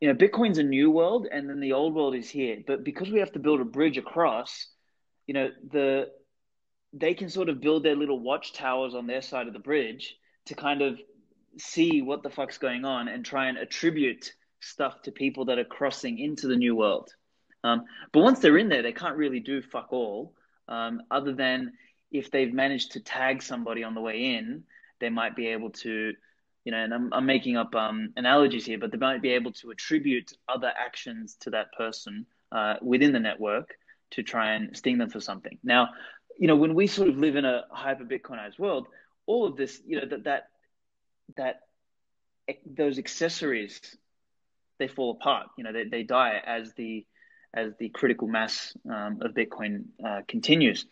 you 0.00 0.08
know, 0.08 0.14
Bitcoin's 0.14 0.58
a 0.58 0.62
new 0.62 0.90
world, 0.90 1.26
and 1.30 1.48
then 1.48 1.60
the 1.60 1.72
old 1.72 1.94
world 1.94 2.14
is 2.14 2.28
here. 2.28 2.58
But 2.66 2.84
because 2.84 3.10
we 3.10 3.20
have 3.20 3.32
to 3.32 3.38
build 3.38 3.60
a 3.60 3.64
bridge 3.64 3.96
across, 3.96 4.68
you 5.26 5.34
know, 5.34 5.50
the 5.70 6.08
they 6.92 7.14
can 7.14 7.28
sort 7.28 7.48
of 7.48 7.60
build 7.60 7.82
their 7.82 7.96
little 7.96 8.20
watchtowers 8.20 8.94
on 8.94 9.06
their 9.06 9.20
side 9.20 9.46
of 9.46 9.52
the 9.52 9.58
bridge 9.58 10.16
to 10.46 10.54
kind 10.54 10.82
of 10.82 10.98
see 11.58 12.00
what 12.00 12.22
the 12.22 12.30
fuck's 12.30 12.58
going 12.58 12.84
on 12.84 13.08
and 13.08 13.24
try 13.24 13.48
and 13.48 13.58
attribute 13.58 14.32
stuff 14.60 15.02
to 15.02 15.12
people 15.12 15.46
that 15.46 15.58
are 15.58 15.64
crossing 15.64 16.18
into 16.18 16.46
the 16.46 16.56
new 16.56 16.74
world. 16.74 17.10
Um, 17.64 17.84
but 18.12 18.20
once 18.22 18.38
they're 18.38 18.58
in 18.58 18.68
there, 18.68 18.82
they 18.82 18.92
can't 18.92 19.16
really 19.16 19.40
do 19.40 19.60
fuck 19.60 19.88
all, 19.90 20.34
um, 20.68 21.02
other 21.10 21.34
than 21.34 21.72
if 22.10 22.30
they've 22.30 22.52
managed 22.52 22.92
to 22.92 23.00
tag 23.00 23.42
somebody 23.42 23.82
on 23.84 23.94
the 23.94 24.00
way 24.00 24.34
in, 24.34 24.64
they 25.00 25.08
might 25.08 25.36
be 25.36 25.48
able 25.48 25.70
to, 25.70 26.12
you 26.64 26.72
know, 26.72 26.78
and 26.78 26.92
I'm, 26.92 27.12
I'm 27.12 27.26
making 27.26 27.56
up 27.56 27.74
um, 27.74 28.12
analogies 28.16 28.64
here, 28.64 28.78
but 28.78 28.90
they 28.90 28.98
might 28.98 29.22
be 29.22 29.30
able 29.30 29.52
to 29.52 29.70
attribute 29.70 30.32
other 30.48 30.72
actions 30.76 31.36
to 31.40 31.50
that 31.50 31.72
person 31.76 32.26
uh, 32.52 32.74
within 32.82 33.12
the 33.12 33.20
network 33.20 33.74
to 34.12 34.22
try 34.22 34.54
and 34.54 34.76
sting 34.76 34.98
them 34.98 35.10
for 35.10 35.20
something. 35.20 35.58
Now, 35.62 35.90
you 36.38 36.46
know, 36.46 36.56
when 36.56 36.74
we 36.74 36.86
sort 36.86 37.08
of 37.08 37.18
live 37.18 37.36
in 37.36 37.44
a 37.44 37.64
hyper 37.70 38.04
Bitcoinized 38.04 38.58
world, 38.58 38.86
all 39.26 39.46
of 39.46 39.56
this, 39.56 39.80
you 39.86 40.00
know, 40.00 40.06
that 40.06 40.24
that 40.24 40.48
that 41.36 41.60
those 42.64 42.98
accessories 42.98 43.80
they 44.78 44.88
fall 44.88 45.12
apart. 45.12 45.48
You 45.56 45.64
know, 45.64 45.72
they, 45.72 45.84
they 45.84 46.02
die 46.02 46.40
as 46.44 46.72
the 46.74 47.06
as 47.54 47.72
the 47.78 47.88
critical 47.88 48.28
mass 48.28 48.76
um, 48.90 49.18
of 49.22 49.32
Bitcoin 49.32 49.84
uh, 50.04 50.20
continues. 50.28 50.86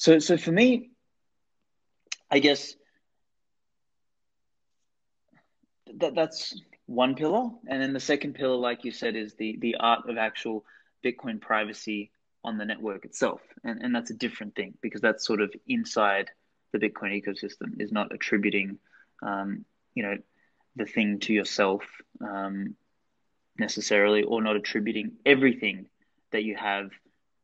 So, 0.00 0.18
so 0.18 0.38
for 0.38 0.50
me, 0.50 0.92
I 2.30 2.38
guess 2.38 2.74
that 5.98 6.14
that's 6.14 6.58
one 6.86 7.14
pillar, 7.16 7.50
and 7.68 7.82
then 7.82 7.92
the 7.92 8.00
second 8.00 8.34
pillar, 8.34 8.56
like 8.56 8.82
you 8.84 8.92
said, 8.92 9.14
is 9.14 9.34
the 9.34 9.58
the 9.60 9.76
art 9.78 10.08
of 10.08 10.16
actual 10.16 10.64
Bitcoin 11.04 11.38
privacy 11.38 12.12
on 12.42 12.56
the 12.56 12.64
network 12.64 13.04
itself, 13.04 13.42
and 13.62 13.82
and 13.82 13.94
that's 13.94 14.10
a 14.10 14.14
different 14.14 14.54
thing 14.54 14.72
because 14.80 15.02
that's 15.02 15.26
sort 15.26 15.42
of 15.42 15.52
inside 15.68 16.30
the 16.72 16.78
Bitcoin 16.78 17.22
ecosystem, 17.22 17.78
is 17.78 17.92
not 17.92 18.10
attributing, 18.10 18.78
um, 19.22 19.66
you 19.94 20.02
know, 20.02 20.16
the 20.76 20.86
thing 20.86 21.18
to 21.20 21.34
yourself 21.34 21.82
um, 22.22 22.74
necessarily, 23.58 24.22
or 24.22 24.40
not 24.40 24.56
attributing 24.56 25.12
everything 25.26 25.90
that 26.32 26.42
you 26.42 26.56
have 26.56 26.90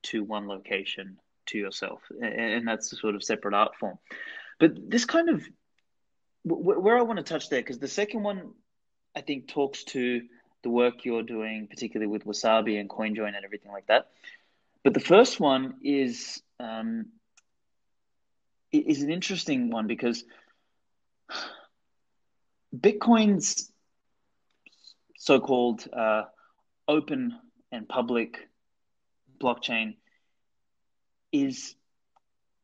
to 0.05 0.25
one 0.25 0.49
location 0.49 1.19
to 1.47 1.59
yourself, 1.59 2.01
and 2.21 2.67
that's 2.67 2.93
a 2.93 2.97
sort 2.97 3.15
of 3.15 3.25
separate 3.25 3.55
art 3.55 3.77
form. 3.77 3.99
But 4.59 4.91
this 4.91 5.05
kind 5.05 5.29
of 5.29 5.47
where 6.45 6.97
I 6.97 7.03
want 7.03 7.19
to 7.19 7.25
touch 7.25 7.49
there, 7.51 7.61
because 7.61 7.79
the 7.79 7.89
second 7.89 8.23
one 8.23 8.53
I 9.15 9.21
think 9.21 9.49
talks 9.49 9.85
to 9.85 10.23
the 10.63 10.71
work 10.71 11.05
you're 11.05 11.23
doing, 11.23 11.67
particularly 11.67 12.11
with 12.11 12.25
Wasabi 12.25 12.79
and 12.79 12.89
CoinJoin 12.89 13.35
and 13.35 13.45
everything 13.45 13.73
like 13.73 13.87
that. 13.87 14.09
But 14.85 14.95
the 14.95 15.01
first 15.01 15.41
one 15.41 15.75
is 15.83 16.41
um, 16.61 17.07
is 18.73 19.03
an 19.03 19.11
interesting 19.11 19.71
one 19.71 19.87
because 19.87 20.25
Bitcoin's 22.77 23.71
so-called 25.17 25.89
uh, 25.93 26.25
open 26.87 27.39
and 27.73 27.89
public 27.89 28.49
blockchain 29.41 29.97
is 31.43 31.75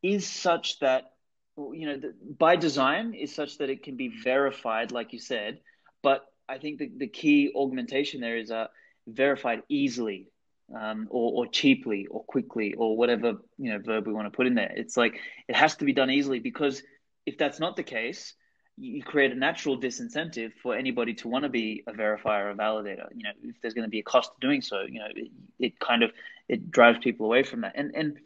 is 0.02 0.26
such 0.26 0.78
that 0.80 1.12
you 1.56 1.86
know 1.86 2.00
by 2.38 2.56
design 2.56 3.14
is 3.14 3.34
such 3.34 3.58
that 3.58 3.70
it 3.70 3.82
can 3.82 3.96
be 3.96 4.08
verified 4.08 4.90
like 4.92 5.12
you 5.12 5.18
said 5.18 5.60
but 6.02 6.24
i 6.48 6.58
think 6.58 6.78
the, 6.78 6.90
the 6.96 7.06
key 7.06 7.52
augmentation 7.54 8.20
there 8.20 8.36
is 8.36 8.50
uh, 8.50 8.66
verified 9.06 9.62
easily 9.68 10.28
um, 10.74 11.06
or, 11.10 11.44
or 11.44 11.46
cheaply 11.50 12.06
or 12.06 12.24
quickly 12.24 12.74
or 12.74 12.96
whatever 12.96 13.34
you 13.58 13.70
know 13.70 13.78
verb 13.78 14.06
we 14.06 14.12
want 14.12 14.26
to 14.26 14.36
put 14.36 14.46
in 14.46 14.54
there 14.54 14.72
it's 14.74 14.96
like 14.96 15.18
it 15.48 15.56
has 15.56 15.76
to 15.76 15.84
be 15.84 15.92
done 15.92 16.10
easily 16.10 16.40
because 16.40 16.82
if 17.26 17.36
that's 17.36 17.60
not 17.60 17.76
the 17.76 17.82
case 17.82 18.34
you 18.78 19.02
create 19.02 19.32
a 19.32 19.34
natural 19.34 19.78
disincentive 19.78 20.52
for 20.62 20.74
anybody 20.74 21.14
to 21.14 21.28
want 21.28 21.44
to 21.44 21.48
be 21.48 21.84
a 21.86 21.92
verifier 21.92 22.50
or 22.50 22.54
validator. 22.54 23.06
You 23.14 23.24
know, 23.24 23.30
if 23.44 23.60
there's 23.60 23.74
going 23.74 23.84
to 23.84 23.90
be 23.90 24.00
a 24.00 24.02
cost 24.02 24.30
to 24.32 24.46
doing 24.46 24.62
so, 24.62 24.82
you 24.88 24.98
know, 24.98 25.08
it, 25.14 25.30
it 25.58 25.78
kind 25.78 26.02
of 26.02 26.10
it 26.48 26.70
drives 26.70 26.98
people 26.98 27.26
away 27.26 27.42
from 27.42 27.62
that. 27.62 27.72
And 27.76 27.94
and 27.94 28.18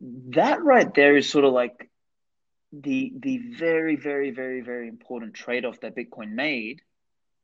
that 0.00 0.62
right 0.62 0.92
there 0.94 1.16
is 1.16 1.28
sort 1.28 1.44
of 1.44 1.52
like 1.52 1.88
the 2.72 3.12
the 3.16 3.38
very 3.38 3.96
very 3.96 4.30
very 4.30 4.60
very 4.60 4.88
important 4.88 5.34
trade 5.34 5.64
off 5.64 5.80
that 5.80 5.96
Bitcoin 5.96 6.32
made, 6.32 6.82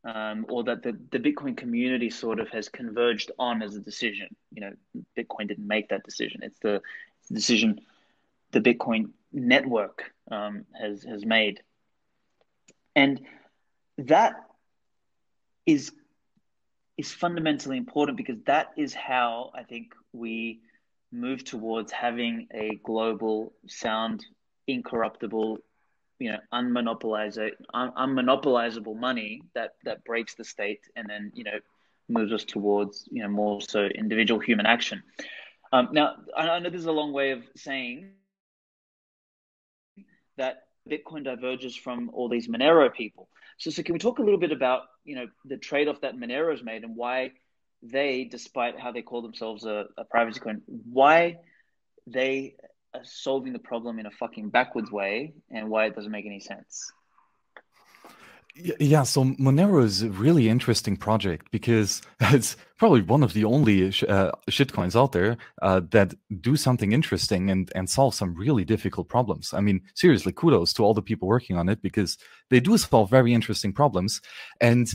um, 0.04 0.46
or 0.48 0.64
that 0.64 0.82
the 0.82 0.98
the 1.10 1.18
Bitcoin 1.18 1.56
community 1.56 2.10
sort 2.10 2.40
of 2.40 2.48
has 2.50 2.68
converged 2.68 3.30
on 3.38 3.62
as 3.62 3.76
a 3.76 3.80
decision. 3.80 4.34
You 4.52 4.62
know, 4.62 4.72
Bitcoin 5.16 5.48
didn't 5.48 5.66
make 5.66 5.88
that 5.90 6.04
decision. 6.04 6.40
It's 6.42 6.58
the, 6.58 6.82
it's 7.20 7.28
the 7.28 7.34
decision 7.34 7.80
the 8.52 8.60
Bitcoin 8.60 9.10
network 9.32 10.12
um, 10.30 10.64
has 10.80 11.04
has 11.04 11.24
made 11.24 11.62
and 12.96 13.20
that 13.98 14.34
is 15.66 15.92
is 16.96 17.12
fundamentally 17.12 17.76
important 17.76 18.16
because 18.16 18.36
that 18.46 18.68
is 18.76 18.92
how 18.92 19.50
I 19.54 19.62
think 19.62 19.94
we 20.12 20.60
move 21.12 21.44
towards 21.44 21.92
having 21.92 22.46
a 22.54 22.80
global, 22.84 23.52
sound, 23.66 24.24
incorruptible, 24.66 25.58
you 26.18 26.30
know, 26.32 26.38
unmonopolizable, 26.52 27.52
un- 27.74 27.92
unmonopolizable 27.96 28.96
money 28.96 29.42
that 29.54 29.74
that 29.84 30.04
breaks 30.04 30.34
the 30.34 30.44
state 30.44 30.80
and 30.96 31.08
then 31.08 31.32
you 31.34 31.44
know 31.44 31.58
moves 32.08 32.32
us 32.32 32.44
towards 32.44 33.08
you 33.10 33.22
know 33.22 33.28
more 33.28 33.60
so 33.60 33.84
individual 33.84 34.40
human 34.40 34.66
action. 34.66 35.02
Um, 35.72 35.88
now 35.92 36.16
I 36.36 36.58
know 36.58 36.70
this 36.70 36.80
is 36.80 36.86
a 36.86 36.92
long 36.92 37.12
way 37.12 37.30
of 37.30 37.44
saying 37.56 38.10
that 40.36 40.64
Bitcoin 40.88 41.24
diverges 41.24 41.76
from 41.76 42.10
all 42.12 42.28
these 42.28 42.48
Monero 42.48 42.92
people. 42.92 43.28
So, 43.58 43.70
so 43.70 43.82
can 43.82 43.92
we 43.92 43.98
talk 43.98 44.18
a 44.18 44.22
little 44.22 44.38
bit 44.38 44.52
about 44.52 44.82
you 45.04 45.14
know 45.14 45.26
the 45.44 45.56
trade 45.56 45.88
off 45.88 46.00
that 46.00 46.16
Monero's 46.16 46.62
made 46.62 46.84
and 46.84 46.96
why 46.96 47.32
they, 47.82 48.24
despite 48.24 48.78
how 48.78 48.92
they 48.92 49.02
call 49.02 49.22
themselves 49.22 49.64
a, 49.64 49.86
a 49.96 50.04
privacy 50.04 50.40
coin, 50.40 50.62
why 50.66 51.38
they 52.06 52.54
are 52.94 53.04
solving 53.04 53.52
the 53.52 53.58
problem 53.58 53.98
in 53.98 54.06
a 54.06 54.10
fucking 54.10 54.50
backwards 54.50 54.90
way 54.90 55.34
and 55.50 55.68
why 55.70 55.86
it 55.86 55.94
doesn't 55.94 56.12
make 56.12 56.26
any 56.26 56.40
sense? 56.40 56.92
Yeah, 58.80 59.04
so 59.04 59.24
Monero 59.24 59.84
is 59.84 60.02
a 60.02 60.10
really 60.10 60.48
interesting 60.48 60.96
project 60.96 61.50
because 61.50 62.02
it's 62.20 62.56
probably 62.78 63.02
one 63.02 63.22
of 63.22 63.32
the 63.32 63.44
only 63.44 63.90
sh- 63.92 64.02
uh, 64.02 64.32
shitcoins 64.50 64.96
out 65.00 65.12
there 65.12 65.36
uh, 65.62 65.80
that 65.90 66.14
do 66.40 66.56
something 66.56 66.92
interesting 66.92 67.50
and 67.50 67.70
and 67.74 67.88
solve 67.88 68.14
some 68.14 68.34
really 68.34 68.64
difficult 68.64 69.08
problems. 69.08 69.54
I 69.54 69.60
mean, 69.60 69.82
seriously, 69.94 70.32
kudos 70.32 70.72
to 70.74 70.82
all 70.82 70.94
the 70.94 71.02
people 71.02 71.28
working 71.28 71.56
on 71.56 71.68
it 71.68 71.80
because 71.80 72.18
they 72.50 72.60
do 72.60 72.76
solve 72.76 73.08
very 73.08 73.32
interesting 73.32 73.72
problems. 73.72 74.20
And 74.60 74.88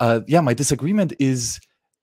uh, 0.00 0.20
yeah, 0.26 0.40
my 0.40 0.54
disagreement 0.54 1.12
is 1.18 1.60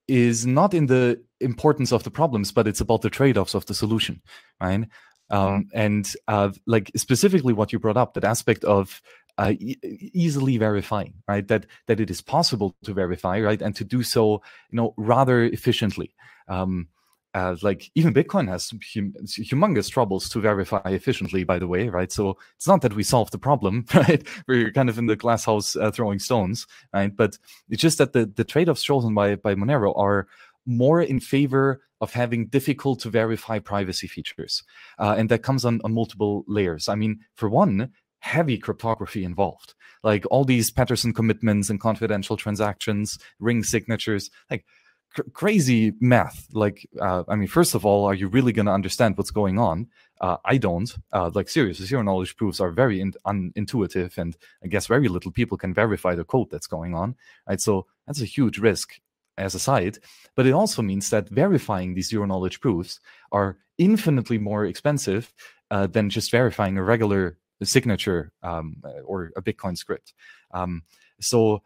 is 0.07 0.45
not 0.45 0.73
in 0.73 0.87
the 0.87 1.21
importance 1.39 1.91
of 1.91 2.03
the 2.03 2.11
problems, 2.11 2.51
but 2.51 2.67
it's 2.67 2.81
about 2.81 3.01
the 3.01 3.09
trade 3.09 3.37
offs 3.37 3.53
of 3.53 3.65
the 3.65 3.73
solution, 3.73 4.21
right? 4.61 4.85
Um, 5.29 5.67
and 5.73 6.11
uh, 6.27 6.51
like 6.67 6.91
specifically 6.95 7.53
what 7.53 7.71
you 7.71 7.79
brought 7.79 7.97
up, 7.97 8.13
that 8.13 8.23
aspect 8.23 8.63
of 8.65 9.01
uh, 9.37 9.53
e- 9.57 9.77
easily 10.13 10.57
verifying, 10.57 11.15
right? 11.27 11.47
That 11.47 11.65
that 11.87 11.99
it 11.99 12.11
is 12.11 12.21
possible 12.21 12.75
to 12.83 12.93
verify, 12.93 13.39
right, 13.39 13.61
and 13.61 13.75
to 13.75 13.83
do 13.83 14.03
so, 14.03 14.41
you 14.69 14.77
know, 14.77 14.93
rather 14.97 15.43
efficiently. 15.43 16.13
Um, 16.47 16.87
uh, 17.33 17.55
like 17.61 17.91
even 17.95 18.13
Bitcoin 18.13 18.47
has 18.47 18.69
hum- 18.69 19.15
humongous 19.25 19.89
troubles 19.89 20.29
to 20.29 20.39
verify 20.39 20.81
efficiently, 20.85 21.43
by 21.43 21.57
the 21.57 21.67
way, 21.67 21.89
right? 21.89 22.11
So 22.11 22.37
it's 22.55 22.67
not 22.67 22.81
that 22.81 22.95
we 22.95 23.03
solved 23.03 23.33
the 23.33 23.39
problem, 23.39 23.85
right? 23.93 24.25
We're 24.47 24.71
kind 24.71 24.89
of 24.89 24.97
in 24.97 25.07
the 25.07 25.15
glass 25.15 25.45
house 25.45 25.75
uh, 25.75 25.91
throwing 25.91 26.19
stones, 26.19 26.67
right? 26.93 27.15
But 27.15 27.37
it's 27.69 27.81
just 27.81 27.97
that 27.97 28.13
the, 28.13 28.25
the 28.25 28.43
trade-offs 28.43 28.83
chosen 28.83 29.15
by, 29.15 29.35
by 29.35 29.55
Monero 29.55 29.97
are 29.97 30.27
more 30.65 31.01
in 31.01 31.19
favor 31.19 31.81
of 32.01 32.13
having 32.13 32.47
difficult 32.47 32.99
to 32.99 33.09
verify 33.09 33.59
privacy 33.59 34.07
features. 34.07 34.63
Uh, 34.99 35.15
and 35.17 35.29
that 35.29 35.43
comes 35.43 35.65
on, 35.65 35.81
on 35.83 35.93
multiple 35.93 36.43
layers. 36.47 36.87
I 36.87 36.95
mean, 36.95 37.19
for 37.35 37.49
one, 37.49 37.91
heavy 38.19 38.57
cryptography 38.57 39.23
involved. 39.23 39.73
Like 40.03 40.25
all 40.29 40.45
these 40.45 40.69
Pedersen 40.69 41.13
commitments 41.13 41.69
and 41.69 41.79
confidential 41.79 42.37
transactions, 42.37 43.19
ring 43.39 43.63
signatures, 43.63 44.29
like 44.51 44.65
cr- 45.13 45.29
crazy 45.33 45.93
math. 45.99 46.47
Like, 46.53 46.87
uh, 46.99 47.23
I 47.27 47.35
mean, 47.35 47.47
first 47.47 47.75
of 47.75 47.85
all, 47.85 48.05
are 48.05 48.13
you 48.13 48.27
really 48.27 48.51
going 48.51 48.65
to 48.65 48.71
understand 48.71 49.17
what's 49.17 49.31
going 49.31 49.59
on? 49.59 49.87
Uh, 50.21 50.37
I 50.45 50.57
don't. 50.57 50.93
Uh, 51.11 51.31
like, 51.33 51.49
seriously, 51.49 51.85
zero 51.85 52.01
knowledge 52.01 52.35
proofs 52.37 52.59
are 52.59 52.71
very 52.71 53.01
in- 53.01 53.13
unintuitive, 53.25 54.17
and 54.17 54.35
I 54.63 54.67
guess 54.67 54.87
very 54.87 55.07
little 55.07 55.31
people 55.31 55.57
can 55.57 55.73
verify 55.73 56.15
the 56.15 56.23
code 56.23 56.49
that's 56.49 56.67
going 56.67 56.93
on. 56.93 57.15
Right. 57.47 57.61
So 57.61 57.85
that's 58.07 58.21
a 58.21 58.25
huge 58.25 58.57
risk 58.57 58.99
as 59.37 59.55
a 59.55 59.59
side. 59.59 59.97
But 60.35 60.45
it 60.45 60.51
also 60.51 60.81
means 60.81 61.09
that 61.09 61.29
verifying 61.29 61.93
these 61.93 62.09
zero 62.09 62.25
knowledge 62.25 62.59
proofs 62.59 62.99
are 63.31 63.57
infinitely 63.77 64.37
more 64.37 64.65
expensive 64.65 65.33
uh, 65.71 65.87
than 65.87 66.09
just 66.09 66.31
verifying 66.31 66.77
a 66.77 66.83
regular 66.83 67.37
signature 67.63 68.31
um, 68.43 68.81
or 69.05 69.31
a 69.35 69.41
Bitcoin 69.41 69.77
script. 69.77 70.13
Um, 70.51 70.83
so 71.19 71.63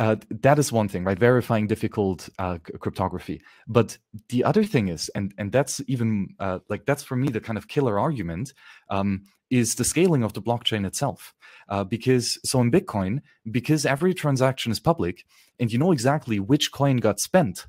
uh, 0.00 0.16
that 0.30 0.58
is 0.58 0.72
one 0.72 0.88
thing, 0.88 1.04
right? 1.04 1.18
Verifying 1.18 1.66
difficult 1.66 2.30
uh, 2.38 2.56
cryptography. 2.78 3.42
But 3.68 3.98
the 4.30 4.42
other 4.44 4.64
thing 4.64 4.88
is, 4.88 5.10
and 5.14 5.34
and 5.36 5.52
that's 5.52 5.82
even 5.88 6.34
uh, 6.40 6.60
like 6.70 6.86
that's 6.86 7.02
for 7.02 7.16
me 7.16 7.28
the 7.28 7.40
kind 7.40 7.58
of 7.58 7.68
killer 7.68 8.00
argument 8.00 8.54
um, 8.88 9.24
is 9.50 9.74
the 9.74 9.84
scaling 9.84 10.22
of 10.22 10.32
the 10.32 10.40
blockchain 10.40 10.86
itself. 10.86 11.34
Uh, 11.68 11.84
because 11.84 12.38
so 12.42 12.62
in 12.62 12.70
Bitcoin, 12.70 13.20
because 13.50 13.84
every 13.84 14.14
transaction 14.14 14.72
is 14.72 14.80
public, 14.80 15.26
and 15.58 15.70
you 15.70 15.78
know 15.78 15.92
exactly 15.92 16.40
which 16.40 16.72
coin 16.72 16.96
got 16.96 17.20
spent, 17.20 17.66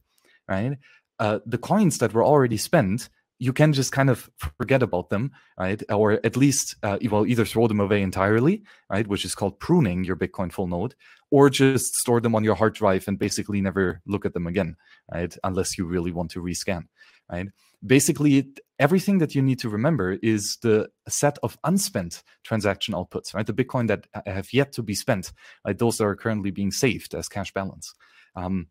right? 0.48 0.78
Uh, 1.20 1.40
the 1.46 1.58
coins 1.58 1.98
that 1.98 2.14
were 2.14 2.24
already 2.24 2.58
spent 2.58 3.10
you 3.42 3.54
can 3.54 3.74
just 3.74 3.92
kind 3.92 4.12
of 4.12 4.30
forget 4.60 4.84
about 4.84 5.10
them, 5.10 5.32
right? 5.58 5.82
Or 5.90 6.20
at 6.24 6.38
least, 6.38 6.76
uh, 6.84 7.00
well, 7.10 7.26
either 7.26 7.44
throw 7.44 7.68
them 7.68 7.80
away 7.80 8.04
entirely, 8.04 8.62
right? 8.88 9.08
Which 9.08 9.26
is 9.26 9.34
called 9.34 9.60
pruning 9.60 10.04
your 10.04 10.16
Bitcoin 10.16 10.52
full 10.52 10.68
node, 10.68 10.94
or 11.32 11.50
just 11.50 11.96
store 11.96 12.22
them 12.22 12.36
on 12.36 12.44
your 12.44 12.54
hard 12.54 12.76
drive 12.76 13.08
and 13.08 13.18
basically 13.18 13.60
never 13.60 14.00
look 14.06 14.28
at 14.28 14.36
them 14.36 14.46
again, 14.46 14.76
right? 15.12 15.36
Unless 15.44 15.76
you 15.76 15.86
really 15.86 16.12
want 16.12 16.30
to 16.32 16.40
rescan, 16.40 16.84
right? 17.32 17.48
Basically, 17.84 18.48
everything 18.78 19.18
that 19.18 19.34
you 19.34 19.42
need 19.42 19.58
to 19.58 19.70
remember 19.70 20.20
is 20.22 20.58
the 20.62 20.90
set 21.10 21.40
of 21.42 21.58
unspent 21.64 22.22
transaction 22.44 22.94
outputs, 22.94 23.34
right? 23.34 23.48
The 23.48 23.56
Bitcoin 23.56 23.88
that 23.88 24.06
have 24.28 24.54
yet 24.54 24.72
to 24.74 24.84
be 24.84 24.94
spent, 24.94 25.34
right? 25.66 25.76
Those 25.76 25.98
that 25.98 26.06
are 26.06 26.16
currently 26.16 26.52
being 26.52 26.70
saved 26.70 27.16
as 27.16 27.28
cash 27.28 27.52
balance. 27.52 27.96
Um, 28.36 28.68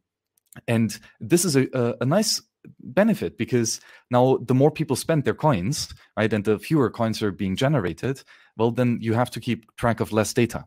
and 0.69 0.97
this 1.21 1.45
is 1.45 1.57
a, 1.57 1.67
a, 1.75 1.95
a 2.03 2.05
nice 2.07 2.41
benefit 2.81 3.39
because 3.39 3.81
now 4.11 4.39
the 4.43 4.55
more 4.55 4.71
people 4.71 4.97
spend 4.97 5.25
their 5.25 5.35
coins 5.35 5.95
right 6.17 6.33
and 6.33 6.45
the 6.45 6.59
fewer 6.59 6.91
coins 6.91 7.23
are 7.23 7.33
being 7.33 7.57
generated 7.57 8.23
well 8.57 8.71
then 8.71 8.99
you 9.01 9.15
have 9.15 9.31
to 9.31 9.41
keep 9.41 9.65
track 9.77 10.01
of 10.01 10.13
less 10.13 10.33
data 10.35 10.65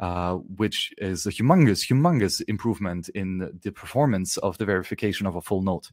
uh, 0.00 0.34
which 0.34 0.92
is 0.98 1.26
a 1.26 1.30
humongous 1.30 1.86
humongous 1.86 2.42
improvement 2.48 3.08
in 3.10 3.58
the 3.62 3.70
performance 3.70 4.36
of 4.38 4.58
the 4.58 4.64
verification 4.64 5.26
of 5.26 5.36
a 5.36 5.40
full 5.40 5.62
node. 5.62 5.86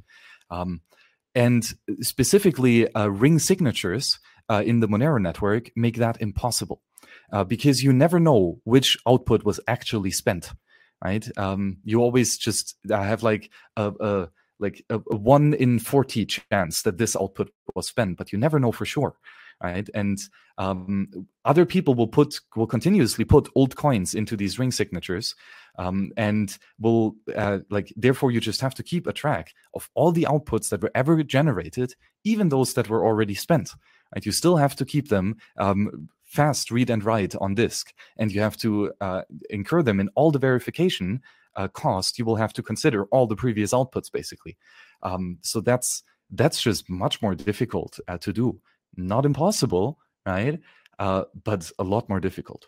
Um, 0.49 0.81
and 1.35 1.65
specifically 2.01 2.93
uh, 2.93 3.07
ring 3.07 3.39
signatures 3.39 4.19
uh, 4.49 4.61
in 4.65 4.81
the 4.81 4.87
monero 4.87 5.21
network 5.21 5.71
make 5.75 5.97
that 5.97 6.21
impossible 6.21 6.81
uh, 7.31 7.43
because 7.43 7.83
you 7.83 7.93
never 7.93 8.19
know 8.19 8.59
which 8.65 8.97
output 9.07 9.43
was 9.43 9.59
actually 9.67 10.11
spent 10.11 10.51
right? 11.03 11.27
Um, 11.37 11.79
you 11.83 11.99
always 12.01 12.37
just 12.37 12.77
have 12.89 13.23
like 13.23 13.49
a, 13.75 13.91
a 13.99 14.29
like 14.59 14.83
a, 14.89 14.95
a, 15.11 15.15
one 15.15 15.53
in 15.53 15.79
40 15.79 16.25
chance 16.25 16.81
that 16.83 16.97
this 16.97 17.15
output 17.15 17.51
was 17.75 17.87
spent 17.87 18.17
but 18.17 18.31
you 18.31 18.37
never 18.37 18.59
know 18.59 18.71
for 18.71 18.85
sure 18.85 19.15
right? 19.61 19.89
And 19.93 20.19
um, 20.57 21.27
other 21.45 21.65
people 21.65 21.95
will 21.95 22.07
put 22.07 22.39
will 22.55 22.67
continuously 22.67 23.25
put 23.25 23.49
old 23.55 23.75
coins 23.75 24.13
into 24.13 24.35
these 24.37 24.59
ring 24.59 24.71
signatures 24.71 25.35
um, 25.79 26.11
and 26.15 26.57
will 26.79 27.15
uh, 27.35 27.59
like 27.69 27.91
therefore 27.95 28.31
you 28.31 28.39
just 28.39 28.61
have 28.61 28.75
to 28.75 28.83
keep 28.83 29.07
a 29.07 29.13
track 29.13 29.53
of 29.73 29.89
all 29.95 30.11
the 30.11 30.27
outputs 30.29 30.69
that 30.69 30.81
were 30.81 30.91
ever 30.93 31.23
generated 31.23 31.95
even 32.23 32.49
those 32.49 32.73
that 32.73 32.89
were 32.89 33.05
already 33.05 33.33
spent 33.33 33.71
right? 34.13 34.25
You 34.25 34.31
still 34.31 34.57
have 34.57 34.75
to 34.75 34.85
keep 34.85 35.09
them 35.09 35.37
um, 35.57 36.09
fast 36.23 36.69
read 36.69 36.89
and 36.89 37.03
write 37.03 37.35
on 37.35 37.55
disk 37.55 37.93
and 38.17 38.31
you 38.31 38.41
have 38.41 38.57
to 38.57 38.93
uh, 39.01 39.21
incur 39.49 39.81
them 39.81 39.99
in 39.99 40.09
all 40.15 40.31
the 40.31 40.39
verification 40.39 41.21
uh, 41.55 41.67
cost, 41.67 42.17
you 42.19 42.25
will 42.25 42.35
have 42.35 42.53
to 42.53 42.63
consider 42.63 43.05
all 43.05 43.27
the 43.27 43.35
previous 43.35 43.73
outputs 43.73 44.11
basically. 44.11 44.57
Um, 45.01 45.37
so 45.41 45.61
that's 45.61 46.03
that's 46.31 46.61
just 46.61 46.89
much 46.89 47.21
more 47.21 47.35
difficult 47.35 47.99
uh, 48.07 48.17
to 48.19 48.33
do. 48.33 48.59
Not 48.95 49.25
impossible, 49.25 49.99
right? 50.25 50.59
Uh, 50.99 51.23
but 51.43 51.71
a 51.79 51.83
lot 51.83 52.09
more 52.09 52.19
difficult. 52.19 52.67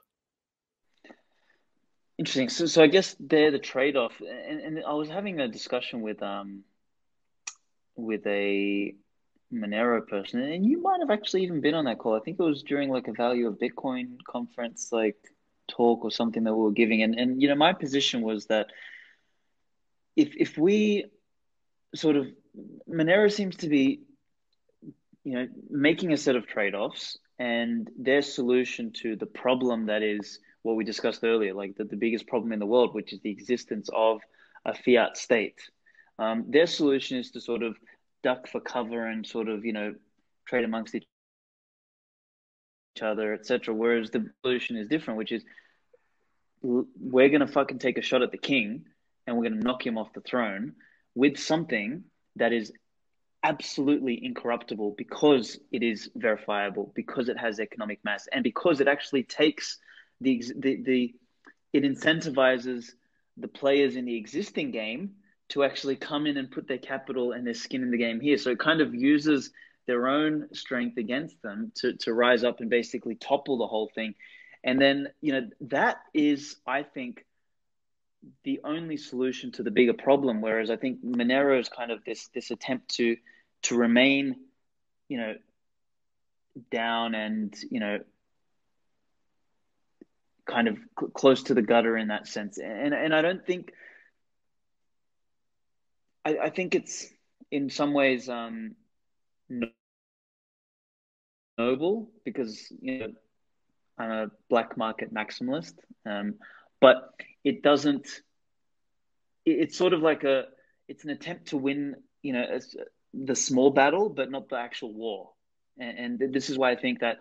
Interesting. 2.18 2.50
So, 2.50 2.66
so 2.66 2.82
I 2.82 2.88
guess 2.88 3.16
they're 3.20 3.52
the 3.52 3.60
trade-off, 3.60 4.14
and, 4.22 4.62
and 4.62 4.84
I 4.88 4.94
was 4.94 5.10
having 5.10 5.40
a 5.40 5.48
discussion 5.48 6.02
with 6.02 6.24
um 6.24 6.64
with 7.98 8.26
a 8.26 8.96
Monero 9.54 10.06
person, 10.08 10.42
and 10.42 10.66
you 10.66 10.82
might 10.82 11.00
have 11.02 11.12
actually 11.12 11.44
even 11.44 11.62
been 11.62 11.76
on 11.76 11.86
that 11.86 12.00
call. 12.00 12.16
I 12.16 12.20
think 12.20 12.40
it 12.40 12.44
was 12.44 12.64
during 12.64 12.90
like 12.90 13.08
a 13.08 13.14
value 13.14 13.48
of 13.48 13.60
Bitcoin 13.60 14.18
conference, 14.28 14.90
like 14.92 15.18
talk 15.68 16.04
or 16.04 16.12
something 16.12 16.44
that 16.44 16.54
we 16.54 16.64
were 16.64 16.72
giving. 16.72 17.04
And 17.04 17.16
and 17.20 17.42
you 17.42 17.48
know, 17.48 17.56
my 17.56 17.74
position 17.74 18.22
was 18.22 18.48
that 18.48 18.68
if 20.16 20.34
if 20.36 20.58
we 20.58 21.06
sort 21.94 22.16
of 22.16 22.28
Monero 22.90 23.32
seems 23.32 23.58
to 23.58 23.70
be, 23.70 24.02
you 25.24 25.34
know, 25.34 25.48
making 25.70 26.14
a 26.14 26.18
set 26.18 26.36
of 26.36 26.48
trade-offs 26.48 27.18
and 27.38 27.90
their 27.98 28.22
solution 28.22 28.92
to 28.92 29.16
the 29.16 29.26
problem 29.26 29.88
that 29.88 30.02
is 30.02 30.40
what 30.62 30.76
we 30.76 30.84
discussed 30.84 31.24
earlier, 31.24 31.54
like 31.54 31.76
the, 31.76 31.84
the 31.84 31.96
biggest 31.96 32.28
problem 32.28 32.52
in 32.52 32.60
the 32.60 32.66
world, 32.66 32.94
which 32.94 33.14
is 33.14 33.20
the 33.22 33.30
existence 33.30 33.90
of 33.94 34.22
a 34.66 34.74
fiat 34.74 35.18
state. 35.18 35.60
Um, 36.18 36.46
their 36.48 36.66
solution 36.66 37.18
is 37.18 37.32
to 37.32 37.42
sort 37.42 37.62
of 37.62 37.78
duck 38.24 38.48
for 38.48 38.62
cover 38.62 39.06
and 39.06 39.26
sort 39.26 39.50
of, 39.50 39.66
you 39.66 39.74
know, 39.74 39.96
trade 40.48 40.64
amongst 40.64 40.96
each 40.96 41.06
other, 43.02 43.34
etc. 43.34 43.74
Whereas 43.74 44.10
the 44.10 44.30
solution 44.42 44.78
is 44.78 44.88
different, 44.88 45.18
which 45.18 45.32
is 45.32 45.44
we're 46.62 47.30
gonna 47.30 47.48
fucking 47.48 47.80
take 47.80 47.98
a 47.98 48.02
shot 48.02 48.22
at 48.22 48.32
the 48.32 48.38
king 48.38 48.86
and 49.26 49.38
we're 49.38 49.50
gonna 49.50 49.62
knock 49.62 49.86
him 49.86 49.98
off 49.98 50.14
the 50.14 50.22
throne 50.22 50.74
with 51.14 51.38
something 51.38 52.04
that 52.36 52.54
is 52.54 52.72
absolutely 53.44 54.26
incorruptible 54.26 54.96
because 54.98 55.60
it 55.72 55.84
is 55.84 56.10
verifiable, 56.16 56.92
because 56.96 57.30
it 57.30 57.38
has 57.38 57.60
economic 57.60 58.00
mass, 58.04 58.28
and 58.32 58.44
because 58.44 58.82
it 58.82 58.88
actually 58.88 59.24
takes 59.24 59.78
the 60.22 60.44
the, 60.58 60.82
the 60.84 61.16
it 61.74 61.84
incentivizes 61.84 62.92
the 63.38 63.48
players 63.48 63.96
in 63.96 64.06
the 64.06 64.16
existing 64.16 64.72
game 64.72 65.12
to 65.50 65.64
actually 65.64 65.96
come 65.96 66.26
in 66.26 66.38
and 66.38 66.50
put 66.50 66.68
their 66.68 66.78
capital 66.78 67.34
and 67.34 67.46
their 67.46 67.54
skin 67.54 67.84
in 67.84 67.92
the 67.92 67.98
game 67.98 68.20
here. 68.20 68.38
So 68.38 68.52
it 68.52 68.60
kind 68.60 68.82
of 68.82 68.96
uses 68.96 69.52
their 69.88 70.08
own 70.08 70.48
strength 70.54 70.98
against 70.98 71.42
them 71.42 71.72
to, 71.76 71.94
to 71.94 72.14
rise 72.14 72.44
up 72.44 72.60
and 72.60 72.70
basically 72.70 73.16
topple 73.16 73.58
the 73.58 73.68
whole 73.68 73.90
thing. 73.94 74.16
And 74.64 74.82
then, 74.82 75.10
you 75.22 75.32
know, 75.32 75.50
that 75.62 75.98
is, 76.14 76.56
I 76.66 76.84
think, 76.84 77.26
the 78.44 78.62
only 78.64 78.98
solution 78.98 79.52
to 79.54 79.64
the 79.64 79.72
bigger 79.72 79.94
problem. 79.94 80.42
Whereas 80.42 80.72
I 80.72 80.78
think 80.78 81.06
Monero 81.06 81.60
is 81.60 81.70
kind 81.70 81.92
of 81.92 82.04
this 82.04 82.30
this 82.34 82.50
attempt 82.50 82.96
to 82.96 83.18
to 83.64 83.78
remain, 83.78 84.36
you 85.08 85.18
know, 85.18 85.36
down 86.72 87.14
and 87.14 87.56
you 87.70 87.80
know, 87.80 88.00
kind 90.46 90.68
of 90.68 90.78
cl- 91.00 91.12
close 91.12 91.44
to 91.44 91.54
the 91.54 91.62
gutter 91.62 91.96
in 91.96 92.08
that 92.08 92.28
sense. 92.28 92.58
And 92.58 92.94
and 92.94 93.14
I 93.14 93.22
don't 93.22 93.46
think. 93.46 93.72
I, 96.24 96.38
I 96.46 96.50
think 96.50 96.74
it's 96.74 97.08
in 97.52 97.70
some 97.70 97.94
ways 97.94 98.28
um, 98.28 98.76
noble 101.58 102.10
because 102.24 102.72
you 102.82 103.00
know 103.00 103.08
I'm 103.98 104.12
a 104.12 104.28
black 104.50 104.78
market 104.78 105.14
maximalist, 105.14 105.74
um, 106.06 106.36
but 106.82 107.14
it 107.44 107.64
doesn't. 107.64 108.08
It, 109.46 109.52
it's 109.52 109.78
sort 109.78 109.94
of 109.94 110.02
like 110.02 110.24
a. 110.24 110.46
It's 110.88 111.04
an 111.04 111.10
attempt 111.10 111.48
to 111.48 111.58
win, 111.58 111.96
you 112.22 112.34
know, 112.34 112.60
the 113.14 113.36
small 113.36 113.72
battle, 113.72 114.10
but 114.10 114.30
not 114.30 114.50
the 114.50 114.58
actual 114.58 114.94
war. 114.94 115.32
And, 115.80 116.20
and 116.22 116.34
this 116.34 116.50
is 116.50 116.58
why 116.58 116.72
I 116.72 116.76
think 116.76 117.00
that 117.00 117.18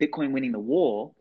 Bitcoin 0.00 0.32
winning 0.32 0.52
the 0.52 0.60
war, 0.60 1.12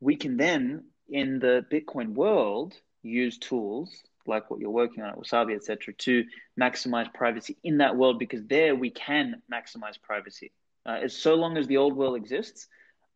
we 0.00 0.16
can 0.16 0.36
then 0.36 0.86
in 1.08 1.38
the 1.38 1.64
Bitcoin 1.70 2.14
world 2.14 2.74
use 3.02 3.38
tools 3.38 4.02
like 4.28 4.50
what 4.50 4.60
you're 4.60 4.70
working 4.70 5.02
on 5.02 5.10
at 5.10 5.18
Wasabi, 5.18 5.54
etc., 5.54 5.94
to 5.94 6.24
maximize 6.60 7.12
privacy 7.12 7.56
in 7.64 7.78
that 7.78 7.96
world 7.96 8.18
because 8.18 8.44
there 8.46 8.74
we 8.74 8.90
can 8.90 9.42
maximize 9.52 10.00
privacy. 10.00 10.52
Uh, 10.86 10.98
as 11.02 11.16
so 11.16 11.34
long 11.34 11.56
as 11.56 11.66
the 11.66 11.76
old 11.76 11.96
world 11.96 12.16
exists, 12.16 12.68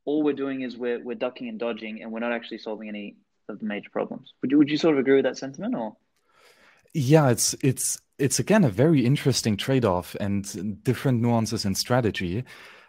all 0.05 0.23
we're 0.23 0.35
doing 0.35 0.62
is 0.62 0.77
we're 0.77 1.03
we're 1.03 1.15
ducking 1.15 1.49
and 1.49 1.59
dodging, 1.59 2.03
and 2.03 2.11
we're 2.11 2.20
not 2.20 2.32
actually 2.32 2.59
solving 2.59 2.89
any 2.89 3.16
of 3.49 3.59
the 3.59 3.66
major 3.66 3.91
problems. 3.91 4.32
Would 4.43 4.51
you 4.51 4.59
would 4.59 4.70
you 4.70 4.77
sort 4.77 4.95
of 4.95 5.01
agree 5.01 5.16
with 5.16 5.24
that 5.24 5.39
sentiment, 5.39 5.74
or? 5.74 5.97
Yeah, 6.95 7.31
it's 7.31 7.55
it's 7.62 7.99
it's 8.19 8.39
again 8.39 8.65
a 8.65 8.70
very 8.70 9.05
interesting 9.05 9.57
trade 9.57 9.85
off 9.85 10.16
and 10.20 10.82
different 10.82 11.20
nuances 11.20 11.65
in 11.65 11.74
strategy. 11.74 12.45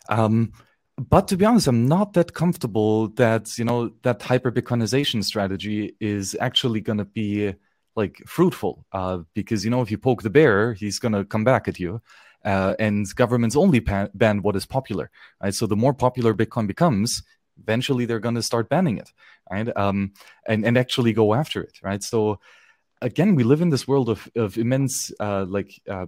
Um, 0.10 0.54
but 0.98 1.28
to 1.30 1.38
be 1.38 1.46
honest, 1.46 1.68
I'm 1.68 1.88
not 1.88 2.14
that 2.14 2.34
comfortable 2.34 3.08
that 3.10 3.58
you 3.58 3.66
know 3.66 3.92
that 4.04 4.22
hyper 4.22 4.52
Bitcoinization 4.52 5.24
strategy 5.24 5.96
is 6.00 6.36
actually 6.40 6.82
going 6.82 7.00
to 7.00 7.06
be 7.06 7.54
like 7.96 8.22
fruitful 8.26 8.86
uh, 8.92 9.20
because 9.34 9.66
you 9.66 9.72
know 9.72 9.82
if 9.82 9.92
you 9.92 9.98
poke 9.98 10.24
the 10.24 10.30
bear, 10.30 10.74
he's 10.74 11.00
going 11.00 11.14
to 11.14 11.26
come 11.26 11.44
back 11.44 11.68
at 11.68 11.80
you 11.80 12.02
uh, 12.46 12.74
and 12.80 13.06
governments 13.16 13.56
only 13.56 13.80
ban 13.80 14.42
what 14.42 14.56
is 14.56 14.66
popular, 14.66 15.12
right? 15.44 15.54
So 15.54 15.68
the 15.68 15.76
more 15.76 15.94
popular 15.94 16.34
Bitcoin 16.34 16.68
becomes, 16.68 17.24
eventually 17.60 18.06
they're 18.06 18.20
going 18.20 18.36
to 18.36 18.42
start 18.42 18.70
banning 18.70 18.98
it, 18.98 19.12
right? 19.52 19.70
Um, 19.78 20.14
and 20.48 20.66
and 20.66 20.78
actually 20.78 21.14
go 21.14 21.34
after 21.34 21.62
it, 21.62 21.80
right? 21.84 22.04
So 22.04 22.40
again, 23.02 23.36
we 23.36 23.44
live 23.44 23.62
in 23.62 23.70
this 23.70 23.88
world 23.88 24.10
of 24.10 24.30
of 24.36 24.58
immense 24.58 25.12
uh, 25.20 25.46
like 25.48 25.82
uh, 25.88 26.06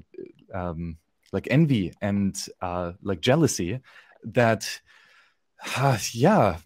um, 0.53 0.97
like 1.31 1.47
envy 1.51 1.93
and 2.01 2.35
uh, 2.61 2.93
like 3.01 3.21
jealousy 3.21 3.79
that, 4.23 4.81
yeah, 6.13 6.57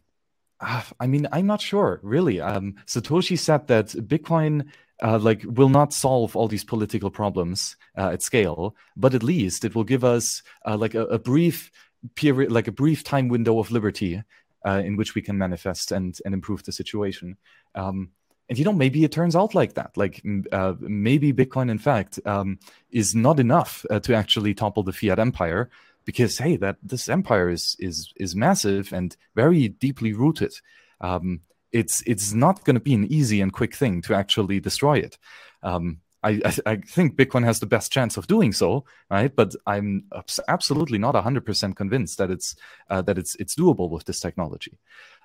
Uh, 0.60 0.82
I 1.00 1.08
mean, 1.08 1.28
I'm 1.32 1.46
not 1.46 1.62
sure, 1.62 2.00
really. 2.02 2.42
Um, 2.42 2.76
Satoshi 2.86 3.38
said 3.38 3.68
that 3.68 3.88
Bitcoin 3.90 4.70
uh, 5.04 5.18
like 5.20 5.44
will 5.46 5.70
not 5.70 5.94
solve 5.94 6.36
all 6.36 6.48
these 6.48 6.64
political 6.64 7.10
problems 7.10 7.76
uh, 7.98 8.10
at 8.10 8.22
scale, 8.22 8.76
but 8.96 9.14
at 9.14 9.24
least 9.24 9.64
it 9.66 9.76
will 9.76 9.84
give 9.84 10.04
us 10.04 10.42
uh, 10.66 10.78
like 10.78 10.96
a, 10.96 11.06
a, 11.06 11.20
brief 11.20 11.72
period, 12.16 12.52
like 12.52 12.68
a 12.68 12.72
brief 12.72 13.04
time 13.04 13.28
window 13.28 13.60
of 13.60 13.72
liberty 13.72 14.24
uh, 14.66 14.82
in 14.84 14.96
which 14.96 15.16
we 15.16 15.22
can 15.22 15.38
manifest 15.38 15.92
and 15.92 16.20
and 16.26 16.34
improve 16.34 16.64
the 16.64 16.72
situation. 16.72 17.38
Um, 17.76 18.10
and 18.50 18.58
you 18.58 18.66
know, 18.66 18.74
maybe 18.74 19.04
it 19.04 19.12
turns 19.12 19.36
out 19.36 19.54
like 19.54 19.74
that. 19.74 19.96
Like 19.98 20.24
uh, 20.52 20.74
maybe 20.80 21.34
Bitcoin, 21.34 21.70
in 21.70 21.78
fact, 21.78 22.20
um, 22.26 22.60
is 22.92 23.14
not 23.14 23.40
enough 23.40 23.86
uh, 23.90 24.00
to 24.00 24.16
actually 24.16 24.54
topple 24.54 24.84
the 24.84 24.94
fiat 24.94 25.20
empire, 25.20 25.70
because 26.06 26.38
hey, 26.38 26.56
that 26.56 26.78
this 26.82 27.10
empire 27.10 27.50
is 27.50 27.76
is 27.80 28.14
is 28.16 28.36
massive 28.36 28.94
and 28.94 29.16
very 29.36 29.68
deeply 29.68 30.14
rooted. 30.14 30.54
Um, 31.02 31.42
it's 31.78 32.02
it's 32.06 32.34
not 32.34 32.64
going 32.64 32.76
to 32.76 32.80
be 32.90 32.96
an 32.96 33.06
easy 33.12 33.42
and 33.42 33.54
quick 33.54 33.76
thing 33.76 34.02
to 34.04 34.16
actually 34.16 34.60
destroy 34.60 34.98
it. 34.98 35.18
Um, 35.62 36.02
I, 36.24 36.42
I, 36.44 36.54
I 36.66 36.76
think 36.78 37.16
Bitcoin 37.16 37.46
has 37.46 37.60
the 37.60 37.68
best 37.68 37.92
chance 37.92 38.18
of 38.18 38.26
doing 38.26 38.52
so, 38.52 38.86
right? 39.10 39.34
But 39.34 39.56
I'm 39.66 40.06
absolutely 40.48 40.98
not 40.98 41.16
hundred 41.16 41.46
percent 41.46 41.78
convinced 41.78 42.18
that 42.18 42.32
it's 42.32 42.56
uh, 42.90 43.04
that 43.04 43.18
it's 43.18 43.36
it's 43.36 43.56
doable 43.56 43.90
with 43.90 44.06
this 44.06 44.20
technology. 44.20 44.80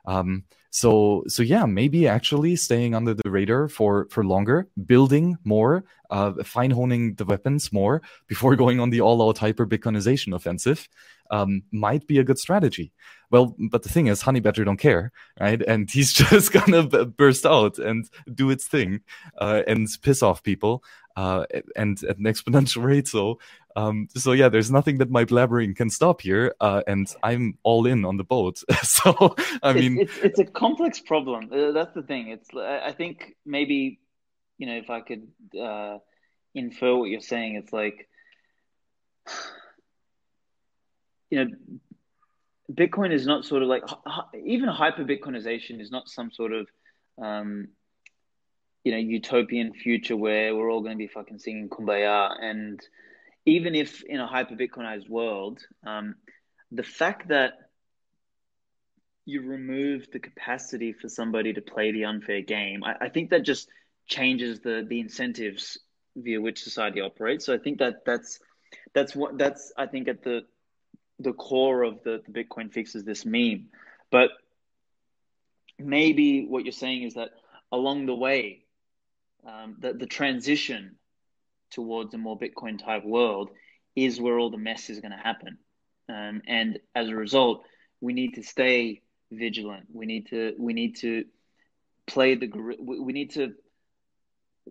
Um, 0.04 0.44
so 0.70 1.22
so 1.28 1.42
yeah, 1.42 1.66
maybe 1.66 2.08
actually 2.08 2.56
staying 2.56 2.94
under 2.94 3.12
the 3.12 3.30
radar 3.30 3.68
for 3.68 4.06
for 4.10 4.24
longer, 4.24 4.68
building 4.86 5.36
more, 5.44 5.84
uh, 6.10 6.32
fine 6.44 6.70
honing 6.70 7.14
the 7.14 7.26
weapons 7.26 7.72
more 7.72 8.00
before 8.26 8.56
going 8.56 8.80
on 8.80 8.88
the 8.88 9.02
all 9.02 9.28
out 9.28 9.38
hyper 9.38 9.66
Bitcoinization 9.66 10.34
offensive 10.34 10.88
um, 11.30 11.62
might 11.72 12.06
be 12.06 12.18
a 12.18 12.24
good 12.24 12.38
strategy. 12.38 12.92
Well, 13.30 13.56
but 13.70 13.82
the 13.82 13.88
thing 13.88 14.06
is, 14.06 14.22
Honey 14.22 14.40
Badger 14.40 14.64
don't 14.64 14.76
care, 14.76 15.12
right? 15.40 15.60
And 15.68 15.90
he's 15.90 16.12
just 16.12 16.52
gonna 16.56 16.84
burst 17.06 17.44
out 17.44 17.78
and 17.78 18.08
do 18.32 18.50
its 18.50 18.66
thing 18.66 19.00
uh, 19.38 19.62
and 19.66 19.88
piss 20.02 20.22
off 20.22 20.42
people 20.42 20.84
uh, 21.16 21.44
and 21.76 22.02
at 22.04 22.18
an 22.18 22.24
exponential 22.32 22.82
rate. 22.82 23.08
So, 23.08 23.38
um, 23.76 24.08
so 24.14 24.32
yeah, 24.32 24.48
there's 24.48 24.70
nothing 24.70 24.98
that 24.98 25.10
my 25.10 25.24
blabbering 25.24 25.76
can 25.76 25.90
stop 25.90 26.20
here, 26.20 26.54
uh, 26.60 26.82
and 26.86 27.12
I'm 27.22 27.58
all 27.62 27.86
in 27.86 28.04
on 28.04 28.16
the 28.16 28.24
boat. 28.24 28.62
so, 28.82 29.34
I 29.62 29.72
mean, 29.72 30.00
it's, 30.00 30.16
it's, 30.18 30.24
it's 30.24 30.38
a 30.40 30.44
complex 30.44 31.00
problem. 31.00 31.50
Uh, 31.52 31.72
that's 31.72 31.94
the 31.94 32.02
thing. 32.02 32.28
It's 32.28 32.48
I 32.54 32.92
think 32.92 33.34
maybe 33.44 34.00
you 34.58 34.66
know 34.66 34.76
if 34.76 34.90
I 34.90 35.00
could 35.00 35.26
uh, 35.60 35.98
infer 36.54 36.94
what 36.94 37.10
you're 37.10 37.20
saying, 37.20 37.56
it's 37.56 37.72
like 37.72 38.08
you 41.30 41.44
know 41.44 41.50
Bitcoin 42.70 43.12
is 43.12 43.26
not 43.26 43.44
sort 43.44 43.62
of 43.62 43.68
like 43.68 43.82
even 44.44 44.68
hyper 44.68 45.04
Bitcoinization 45.04 45.80
is 45.80 45.90
not 45.90 46.08
some 46.08 46.30
sort 46.30 46.52
of 46.52 46.68
um, 47.20 47.68
you 48.84 48.92
know 48.92 48.98
utopian 48.98 49.72
future 49.72 50.16
where 50.16 50.54
we're 50.54 50.70
all 50.70 50.80
going 50.80 50.92
to 50.92 50.98
be 50.98 51.06
fucking 51.06 51.38
singing 51.38 51.68
kumbaya. 51.68 52.30
And 52.40 52.80
even 53.46 53.74
if 53.74 54.02
in 54.02 54.20
a 54.20 54.26
hyper 54.26 54.54
Bitcoinized 54.54 55.08
world, 55.08 55.60
um, 55.86 56.16
the 56.70 56.82
fact 56.82 57.28
that 57.28 57.52
you 59.24 59.42
remove 59.42 60.08
the 60.12 60.18
capacity 60.18 60.92
for 60.92 61.08
somebody 61.08 61.52
to 61.52 61.60
play 61.60 61.92
the 61.92 62.04
unfair 62.06 62.42
game, 62.42 62.82
I, 62.82 63.06
I 63.06 63.08
think 63.08 63.30
that 63.30 63.42
just 63.42 63.68
changes 64.06 64.60
the 64.60 64.84
the 64.88 65.00
incentives 65.00 65.78
via 66.16 66.40
which 66.40 66.62
society 66.62 67.00
operates. 67.00 67.46
So 67.46 67.54
I 67.54 67.58
think 67.58 67.78
that 67.78 68.04
that's 68.04 68.40
that's 68.94 69.14
what 69.14 69.38
that's 69.38 69.72
I 69.76 69.86
think 69.86 70.08
at 70.08 70.22
the 70.22 70.42
the 71.18 71.32
core 71.32 71.82
of 71.82 72.02
the, 72.02 72.20
the 72.26 72.42
Bitcoin 72.42 72.72
fix 72.72 72.94
is 72.94 73.04
this 73.04 73.24
meme. 73.24 73.68
But 74.10 74.30
maybe 75.78 76.46
what 76.46 76.64
you're 76.64 76.72
saying 76.72 77.04
is 77.04 77.14
that 77.14 77.30
along 77.70 78.06
the 78.06 78.14
way, 78.14 78.61
um, 79.46 79.76
the, 79.78 79.92
the 79.92 80.06
transition 80.06 80.96
towards 81.70 82.14
a 82.14 82.18
more 82.18 82.38
Bitcoin 82.38 82.82
type 82.82 83.04
world 83.04 83.50
is 83.96 84.20
where 84.20 84.38
all 84.38 84.50
the 84.50 84.58
mess 84.58 84.90
is 84.90 85.00
going 85.00 85.12
to 85.12 85.16
happen. 85.16 85.58
Um, 86.08 86.42
and 86.46 86.78
as 86.94 87.08
a 87.08 87.16
result, 87.16 87.64
we 88.00 88.12
need 88.12 88.34
to 88.34 88.42
stay 88.42 89.02
vigilant. 89.30 89.86
We 89.92 90.06
need 90.06 90.28
to 90.28 90.54
we 90.58 90.72
need 90.72 90.96
to 90.96 91.24
play 92.06 92.34
the 92.34 92.50
we 92.80 93.12
need 93.12 93.32
to 93.32 93.54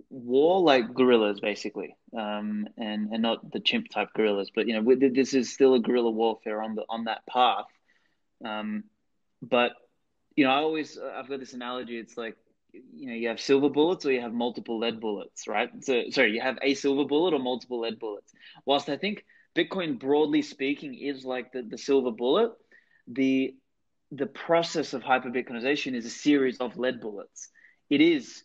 war 0.09 0.61
like 0.61 0.93
guerrillas 0.93 1.39
basically 1.39 1.95
um, 2.17 2.67
and 2.77 3.11
and 3.11 3.21
not 3.21 3.51
the 3.51 3.59
chimp 3.59 3.89
type 3.89 4.09
gorillas 4.15 4.51
but 4.53 4.67
you 4.67 4.79
know 4.79 4.95
this 4.95 5.33
is 5.33 5.53
still 5.53 5.73
a 5.73 5.79
guerrilla 5.79 6.11
warfare 6.11 6.61
on 6.61 6.75
the 6.75 6.83
on 6.87 7.05
that 7.05 7.25
path 7.25 7.65
um, 8.45 8.83
but 9.41 9.73
you 10.35 10.45
know 10.45 10.51
i 10.51 10.57
always 10.57 10.97
i've 11.15 11.27
got 11.27 11.39
this 11.39 11.53
analogy 11.53 11.97
it's 11.97 12.17
like 12.17 12.37
you 12.73 13.07
know 13.07 13.13
you 13.13 13.27
have 13.27 13.39
silver 13.39 13.69
bullets 13.69 14.05
or 14.05 14.11
you 14.11 14.21
have 14.21 14.33
multiple 14.33 14.79
lead 14.79 14.99
bullets 14.99 15.47
right 15.47 15.69
so 15.81 16.03
sorry 16.09 16.31
you 16.33 16.41
have 16.41 16.57
a 16.61 16.73
silver 16.73 17.05
bullet 17.05 17.33
or 17.33 17.39
multiple 17.39 17.81
lead 17.81 17.99
bullets 17.99 18.33
whilst 18.65 18.89
i 18.89 18.97
think 18.97 19.23
bitcoin 19.55 19.99
broadly 19.99 20.41
speaking 20.41 20.95
is 20.95 21.25
like 21.25 21.51
the, 21.51 21.61
the 21.63 21.77
silver 21.77 22.11
bullet 22.11 22.51
the 23.07 23.53
the 24.11 24.25
process 24.25 24.93
of 24.93 25.03
hyperbitcoinization 25.03 25.95
is 25.95 26.05
a 26.05 26.09
series 26.09 26.57
of 26.59 26.77
lead 26.77 26.99
bullets 27.01 27.49
it 27.89 28.01
is 28.01 28.43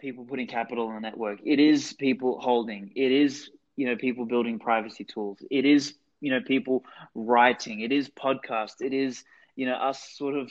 people 0.00 0.24
putting 0.24 0.46
capital 0.46 0.88
in 0.88 0.94
the 0.94 1.00
network. 1.00 1.38
It 1.44 1.58
is 1.58 1.92
people 1.94 2.38
holding. 2.40 2.90
It 2.94 3.12
is 3.12 3.50
you 3.76 3.86
know 3.86 3.96
people 3.96 4.26
building 4.26 4.58
privacy 4.58 5.04
tools. 5.04 5.38
It 5.50 5.64
is 5.64 5.94
you 6.20 6.30
know 6.30 6.40
people 6.46 6.84
writing. 7.14 7.80
It 7.80 7.92
is 7.92 8.08
podcast. 8.10 8.80
It 8.80 8.92
is 8.92 9.24
you 9.56 9.66
know 9.66 9.74
us 9.74 10.02
sort 10.16 10.36
of 10.36 10.50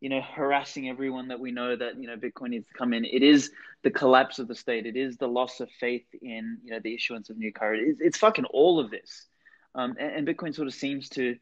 you 0.00 0.08
know 0.08 0.20
harassing 0.20 0.88
everyone 0.88 1.28
that 1.28 1.40
we 1.40 1.50
know 1.50 1.74
that 1.74 1.98
you 1.98 2.06
know 2.06 2.16
Bitcoin 2.16 2.50
needs 2.50 2.66
to 2.68 2.74
come 2.74 2.92
in. 2.92 3.04
It 3.04 3.22
is 3.22 3.50
the 3.82 3.90
collapse 3.90 4.38
of 4.38 4.48
the 4.48 4.54
state. 4.54 4.86
It 4.86 4.96
is 4.96 5.16
the 5.16 5.28
loss 5.28 5.60
of 5.60 5.70
faith 5.70 6.06
in 6.20 6.58
you 6.64 6.72
know 6.72 6.80
the 6.80 6.94
issuance 6.94 7.30
of 7.30 7.38
new 7.38 7.52
currency. 7.52 7.90
It's, 7.90 8.00
it's 8.00 8.18
fucking 8.18 8.44
all 8.46 8.78
of 8.78 8.90
this, 8.90 9.26
um, 9.74 9.96
and, 9.98 10.28
and 10.28 10.28
Bitcoin 10.28 10.54
sort 10.54 10.68
of 10.68 10.74
seems 10.74 11.08
to 11.10 11.36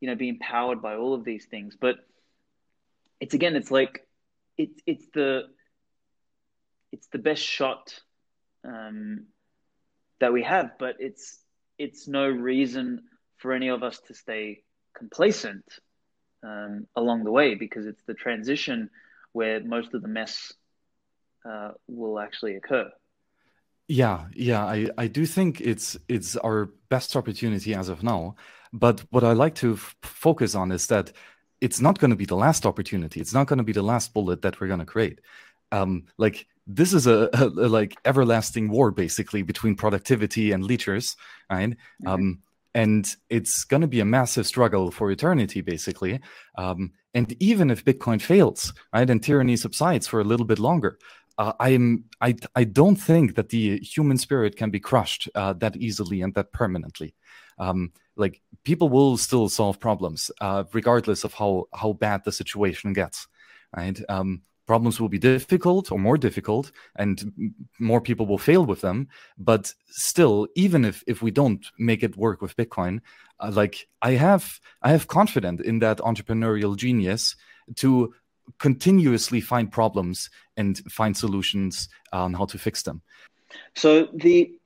you 0.00 0.08
know 0.08 0.14
be 0.14 0.28
empowered 0.28 0.82
by 0.82 0.96
all 0.96 1.14
of 1.14 1.24
these 1.24 1.46
things. 1.46 1.76
But 1.78 1.96
it's 3.20 3.34
again, 3.34 3.56
it's 3.56 3.70
like 3.70 4.06
it's 4.56 4.80
it's 4.86 5.06
the 5.12 5.44
it's 6.92 7.08
the 7.08 7.18
best 7.18 7.42
shot 7.42 7.98
um, 8.64 9.26
that 10.20 10.32
we 10.32 10.42
have, 10.42 10.72
but 10.78 10.96
it's 11.00 11.38
it's 11.78 12.08
no 12.08 12.26
reason 12.26 13.02
for 13.36 13.52
any 13.52 13.68
of 13.68 13.82
us 13.82 14.00
to 14.06 14.14
stay 14.14 14.62
complacent 14.96 15.64
um, 16.46 16.86
along 16.94 17.24
the 17.24 17.30
way 17.30 17.54
because 17.54 17.86
it's 17.86 18.02
the 18.06 18.14
transition 18.14 18.90
where 19.32 19.60
most 19.60 19.94
of 19.94 20.02
the 20.02 20.08
mess 20.08 20.52
uh, 21.48 21.72
will 21.88 22.18
actually 22.18 22.56
occur. 22.56 22.90
Yeah, 23.88 24.26
yeah, 24.34 24.64
I, 24.64 24.88
I 24.98 25.06
do 25.06 25.26
think 25.26 25.60
it's 25.60 25.96
it's 26.08 26.36
our 26.36 26.70
best 26.88 27.14
opportunity 27.14 27.74
as 27.74 27.88
of 27.88 28.02
now. 28.02 28.34
But 28.72 29.00
what 29.10 29.22
I 29.22 29.32
like 29.32 29.54
to 29.56 29.74
f- 29.74 29.96
focus 30.02 30.54
on 30.54 30.72
is 30.72 30.88
that 30.88 31.12
it's 31.60 31.80
not 31.80 31.98
going 31.98 32.10
to 32.10 32.16
be 32.16 32.24
the 32.24 32.36
last 32.36 32.66
opportunity. 32.66 33.20
It's 33.20 33.32
not 33.32 33.46
going 33.46 33.58
to 33.58 33.64
be 33.64 33.72
the 33.72 33.82
last 33.82 34.12
bullet 34.12 34.42
that 34.42 34.60
we're 34.60 34.66
going 34.66 34.80
to 34.80 34.86
create. 34.86 35.20
Um, 35.70 36.06
like 36.18 36.46
this 36.66 36.92
is 36.92 37.06
a, 37.06 37.28
a, 37.32 37.44
a, 37.46 37.68
like 37.68 37.96
everlasting 38.04 38.70
war 38.70 38.90
basically 38.90 39.42
between 39.42 39.76
productivity 39.76 40.52
and 40.52 40.64
leechers, 40.64 41.16
right? 41.50 41.70
Mm-hmm. 41.70 42.08
Um, 42.08 42.42
and 42.76 43.08
it's 43.30 43.64
going 43.64 43.80
to 43.80 43.88
be 43.88 44.00
a 44.00 44.04
massive 44.04 44.46
struggle 44.46 44.90
for 44.90 45.10
eternity, 45.10 45.62
basically. 45.62 46.20
Um, 46.58 46.92
and 47.14 47.34
even 47.40 47.70
if 47.70 47.86
Bitcoin 47.86 48.20
fails, 48.20 48.74
right, 48.92 49.08
and 49.08 49.22
tyranny 49.22 49.56
subsides 49.64 50.06
for 50.06 50.20
a 50.20 50.24
little 50.24 50.44
bit 50.44 50.58
longer, 50.58 50.98
uh, 51.38 51.54
I'm 51.58 52.04
I 52.20 52.36
I 52.54 52.64
don't 52.64 52.96
think 52.96 53.34
that 53.36 53.48
the 53.48 53.78
human 53.78 54.18
spirit 54.18 54.56
can 54.56 54.70
be 54.70 54.80
crushed 54.80 55.28
uh, 55.34 55.54
that 55.54 55.76
easily 55.76 56.20
and 56.20 56.34
that 56.34 56.52
permanently. 56.52 57.14
Um, 57.58 57.92
like 58.14 58.42
people 58.64 58.90
will 58.90 59.16
still 59.16 59.48
solve 59.48 59.80
problems 59.80 60.30
uh, 60.42 60.64
regardless 60.74 61.24
of 61.24 61.32
how 61.32 61.64
how 61.72 61.94
bad 61.94 62.24
the 62.24 62.32
situation 62.32 62.92
gets, 62.92 63.26
right? 63.74 63.98
Um, 64.10 64.42
problems 64.66 65.00
will 65.00 65.08
be 65.08 65.18
difficult 65.18 65.92
or 65.92 65.98
more 65.98 66.18
difficult 66.18 66.72
and 66.96 67.32
more 67.78 68.00
people 68.00 68.26
will 68.26 68.38
fail 68.38 68.64
with 68.64 68.80
them. 68.80 69.08
But 69.38 69.72
still 69.88 70.48
even 70.54 70.84
if 70.84 71.02
if 71.06 71.22
we 71.22 71.30
don't 71.30 71.64
make 71.78 72.02
it 72.02 72.16
work 72.16 72.42
with 72.42 72.56
bitcoin 72.56 73.00
uh, 73.40 73.50
like 73.52 73.88
i 74.02 74.12
have 74.12 74.60
i 74.82 74.90
have 74.90 75.06
confidence 75.06 75.62
in 75.62 75.78
that 75.78 75.98
entrepreneurial 75.98 76.76
genius 76.76 77.36
to 77.76 78.14
continuously 78.58 79.40
find 79.40 79.70
problems 79.70 80.30
and 80.56 80.78
find 80.90 81.16
solutions 81.16 81.88
on 82.12 82.32
how 82.32 82.44
to 82.46 82.58
fix 82.58 82.82
them. 82.82 83.02
So 83.74 84.08
the 84.14 84.58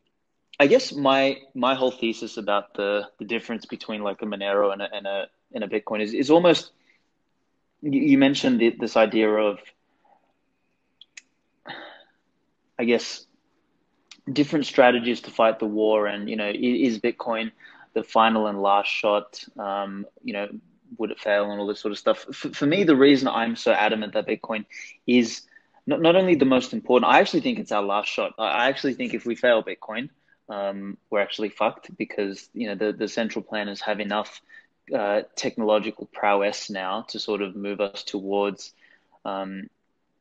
i 0.59 0.67
guess 0.67 0.93
my 0.93 1.39
my 1.55 1.75
whole 1.75 1.91
thesis 1.91 2.37
about 2.37 2.75
the 2.75 3.09
the 3.19 3.25
difference 3.25 3.65
between 3.67 4.03
like 4.03 4.21
a 4.23 4.27
monero 4.27 4.73
and 4.73 4.83
a 4.83 4.95
and 4.95 5.07
a, 5.07 5.27
and 5.55 5.65
a 5.65 5.69
bitcoin 5.69 6.01
is 6.01 6.13
is 6.13 6.31
almost 6.31 6.73
you 7.83 8.19
mentioned 8.19 8.61
this 8.79 8.97
idea 8.97 9.31
of 9.31 9.59
I 12.81 12.85
guess, 12.85 13.27
different 14.33 14.65
strategies 14.65 15.21
to 15.23 15.31
fight 15.31 15.59
the 15.59 15.67
war. 15.67 16.07
And, 16.07 16.31
you 16.31 16.37
know, 16.37 16.51
is 16.55 16.99
Bitcoin 16.99 17.53
the 17.93 18.03
final 18.03 18.47
and 18.47 18.63
last 18.63 18.89
shot? 18.89 19.45
Um, 19.59 20.07
you 20.25 20.33
know, 20.33 20.49
would 20.97 21.11
it 21.11 21.21
fail 21.21 21.51
and 21.51 21.61
all 21.61 21.67
this 21.67 21.81
sort 21.81 21.93
of 21.93 21.99
stuff. 21.99 22.25
For, 22.33 22.49
for 22.49 22.65
me, 22.65 22.85
the 22.85 22.97
reason 22.97 23.29
I'm 23.29 23.55
so 23.55 23.71
adamant 23.73 24.15
that 24.15 24.27
Bitcoin 24.27 24.65
is 25.07 25.43
not, 25.87 26.01
not 26.01 26.17
only 26.17 26.37
the 26.37 26.47
most 26.47 26.73
important, 26.73 27.13
I 27.13 27.21
actually 27.21 27.43
think 27.43 27.59
it's 27.59 27.71
our 27.71 27.83
last 27.83 28.09
shot. 28.09 28.33
I 28.39 28.69
actually 28.69 28.95
think 28.95 29.13
if 29.13 29.27
we 29.27 29.35
fail 29.35 29.63
Bitcoin, 29.63 30.09
um, 30.49 30.97
we're 31.11 31.21
actually 31.21 31.51
fucked 31.51 31.95
because 31.97 32.49
you 32.55 32.67
know 32.69 32.75
the, 32.75 32.93
the 32.93 33.09
central 33.09 33.43
planners 33.43 33.83
have 33.83 34.01
enough 34.01 34.41
uh, 34.93 35.23
technological 35.37 36.09
prowess 36.13 36.71
now 36.71 37.03
to 37.11 37.21
sort 37.21 37.43
of 37.43 37.55
move 37.55 37.81
us 37.81 38.03
towards 38.05 38.73
um, 39.25 39.69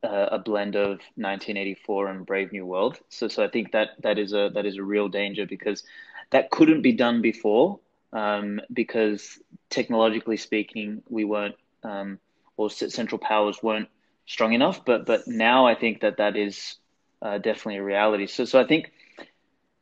a, 0.02 0.28
a 0.32 0.38
blend 0.38 0.76
of 0.76 1.00
1984 1.16 2.08
and 2.08 2.26
Brave 2.26 2.52
New 2.52 2.66
World. 2.66 2.98
So 3.08 3.28
so 3.28 3.44
I 3.44 3.48
think 3.48 3.72
that 3.72 3.90
that 4.02 4.18
is 4.18 4.32
a 4.32 4.50
that 4.54 4.66
is 4.66 4.76
a 4.76 4.82
real 4.82 5.08
danger 5.08 5.46
because 5.46 5.82
that 6.30 6.50
couldn't 6.50 6.82
be 6.82 6.92
done 6.92 7.22
before 7.22 7.80
um, 8.12 8.60
because 8.72 9.38
technologically 9.68 10.36
speaking 10.36 11.02
we 11.08 11.24
weren't 11.24 11.56
um, 11.82 12.18
or 12.56 12.70
central 12.70 13.18
powers 13.18 13.62
weren't 13.62 13.88
strong 14.26 14.52
enough. 14.52 14.84
But 14.84 15.06
but 15.06 15.26
now 15.26 15.66
I 15.66 15.74
think 15.74 16.00
that 16.00 16.18
that 16.18 16.36
is 16.36 16.76
uh, 17.22 17.38
definitely 17.38 17.76
a 17.76 17.84
reality. 17.84 18.26
So 18.26 18.44
so 18.44 18.60
I 18.60 18.66
think 18.66 18.92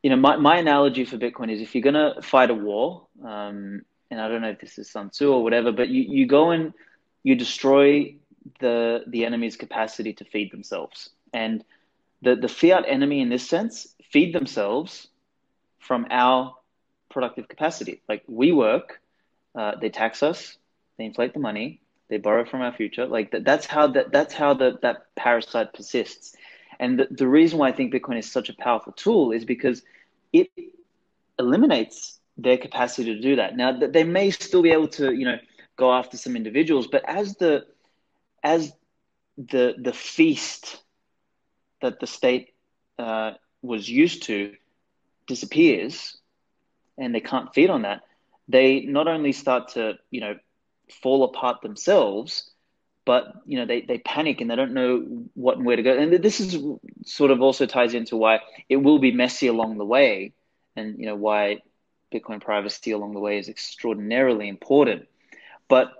you 0.03 0.09
know 0.09 0.17
my, 0.17 0.35
my 0.37 0.57
analogy 0.57 1.05
for 1.05 1.17
Bitcoin 1.17 1.51
is 1.51 1.61
if 1.61 1.75
you're 1.75 1.83
gonna 1.83 2.21
fight 2.21 2.49
a 2.49 2.55
war, 2.55 3.07
um, 3.23 3.81
and 4.11 4.19
I 4.19 4.27
don't 4.27 4.41
know 4.41 4.49
if 4.49 4.59
this 4.59 4.77
is 4.77 4.89
Sun 4.89 5.11
Tzu 5.11 5.31
or 5.31 5.43
whatever, 5.43 5.71
but 5.71 5.89
you, 5.89 6.01
you 6.01 6.25
go 6.25 6.51
and 6.51 6.73
you 7.23 7.35
destroy 7.35 8.15
the 8.59 9.03
the 9.07 9.25
enemy's 9.25 9.57
capacity 9.57 10.13
to 10.13 10.25
feed 10.25 10.51
themselves. 10.51 11.09
And 11.33 11.63
the, 12.21 12.35
the 12.35 12.47
fiat 12.47 12.85
enemy 12.87 13.21
in 13.21 13.29
this 13.29 13.47
sense 13.47 13.95
feed 14.11 14.33
themselves 14.33 15.07
from 15.79 16.07
our 16.09 16.55
productive 17.09 17.47
capacity. 17.47 18.01
Like 18.09 18.23
we 18.27 18.51
work, 18.51 19.01
uh, 19.55 19.73
they 19.81 19.89
tax 19.89 20.23
us, 20.23 20.57
they 20.97 21.05
inflate 21.05 21.33
the 21.33 21.39
money, 21.39 21.81
they 22.09 22.17
borrow 22.17 22.45
from 22.45 22.61
our 22.61 22.73
future. 22.73 23.05
Like 23.05 23.31
that, 23.31 23.45
that's 23.45 23.65
how 23.65 23.87
that 23.87 24.11
that's 24.11 24.33
how 24.33 24.53
the, 24.53 24.79
that 24.81 25.15
parasite 25.15 25.73
persists. 25.73 26.35
And 26.79 26.99
the, 26.99 27.07
the 27.11 27.27
reason 27.27 27.59
why 27.59 27.69
I 27.69 27.71
think 27.73 27.93
Bitcoin 27.93 28.17
is 28.19 28.31
such 28.31 28.49
a 28.49 28.53
powerful 28.53 28.93
tool 28.93 29.31
is 29.31 29.45
because 29.45 29.83
it 30.31 30.49
eliminates 31.37 32.19
their 32.37 32.57
capacity 32.57 33.13
to 33.15 33.21
do 33.21 33.35
that. 33.35 33.55
Now 33.55 33.77
they 33.77 34.03
may 34.03 34.31
still 34.31 34.61
be 34.61 34.71
able 34.71 34.87
to, 34.89 35.13
you 35.13 35.25
know, 35.25 35.37
go 35.75 35.93
after 35.93 36.17
some 36.17 36.35
individuals, 36.35 36.87
but 36.87 37.03
as 37.07 37.35
the 37.35 37.65
as 38.43 38.71
the 39.37 39.75
the 39.77 39.93
feast 39.93 40.81
that 41.81 41.99
the 41.99 42.07
state 42.07 42.53
uh, 42.97 43.31
was 43.61 43.89
used 43.89 44.23
to 44.23 44.53
disappears, 45.27 46.17
and 46.97 47.13
they 47.15 47.21
can't 47.21 47.53
feed 47.53 47.69
on 47.69 47.83
that, 47.83 48.01
they 48.47 48.81
not 48.81 49.07
only 49.07 49.31
start 49.31 49.69
to 49.69 49.93
you 50.11 50.21
know 50.21 50.35
fall 51.01 51.23
apart 51.23 51.61
themselves, 51.61 52.49
but 53.05 53.33
you 53.45 53.57
know 53.57 53.65
they, 53.65 53.81
they 53.81 53.97
panic 53.99 54.41
and 54.41 54.49
they 54.49 54.55
don't 54.55 54.73
know 54.73 55.25
what 55.35 55.57
and 55.57 55.65
where 55.65 55.77
to 55.77 55.83
go. 55.83 55.97
And 55.97 56.11
this 56.13 56.39
is 56.39 56.57
sort 57.05 57.31
of 57.31 57.41
also 57.41 57.65
ties 57.65 57.93
into 57.93 58.17
why 58.17 58.39
it 58.67 58.77
will 58.77 58.99
be 58.99 59.11
messy 59.11 59.47
along 59.47 59.77
the 59.77 59.85
way, 59.85 60.33
and 60.75 60.99
you 60.99 61.05
know 61.05 61.15
why 61.15 61.61
Bitcoin 62.13 62.41
privacy 62.41 62.91
along 62.91 63.13
the 63.13 63.19
way 63.19 63.37
is 63.37 63.49
extraordinarily 63.49 64.47
important. 64.47 65.07
But 65.67 65.91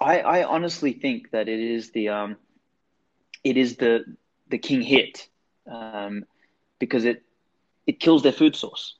I, 0.00 0.20
I 0.20 0.44
honestly 0.44 0.92
think 0.92 1.30
that 1.32 1.48
it 1.48 1.60
is 1.60 1.90
the 1.90 2.08
um, 2.08 2.36
it 3.44 3.56
is 3.56 3.76
the 3.76 4.04
the 4.48 4.58
king 4.58 4.82
hit 4.82 5.28
um, 5.70 6.24
because 6.78 7.04
it 7.04 7.22
it 7.86 8.00
kills 8.00 8.22
their 8.22 8.32
food 8.32 8.56
source. 8.56 8.96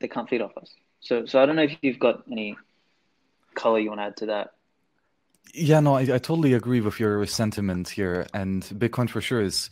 They 0.00 0.08
can't 0.08 0.28
feed 0.28 0.40
off 0.40 0.56
us. 0.56 0.72
So 1.00 1.26
so 1.26 1.42
I 1.42 1.46
don't 1.46 1.56
know 1.56 1.62
if 1.62 1.76
you've 1.82 1.98
got 1.98 2.24
any 2.30 2.56
color 3.54 3.78
you 3.78 3.90
want 3.90 4.00
to 4.00 4.04
add 4.04 4.16
to 4.18 4.26
that. 4.26 4.54
Yeah, 5.54 5.80
no, 5.80 5.94
I, 5.94 6.02
I 6.02 6.18
totally 6.18 6.52
agree 6.52 6.80
with 6.80 7.00
your 7.00 7.24
sentiment 7.26 7.88
here, 7.88 8.26
and 8.34 8.62
Bitcoin 8.62 9.08
for 9.08 9.20
sure 9.20 9.40
is 9.40 9.70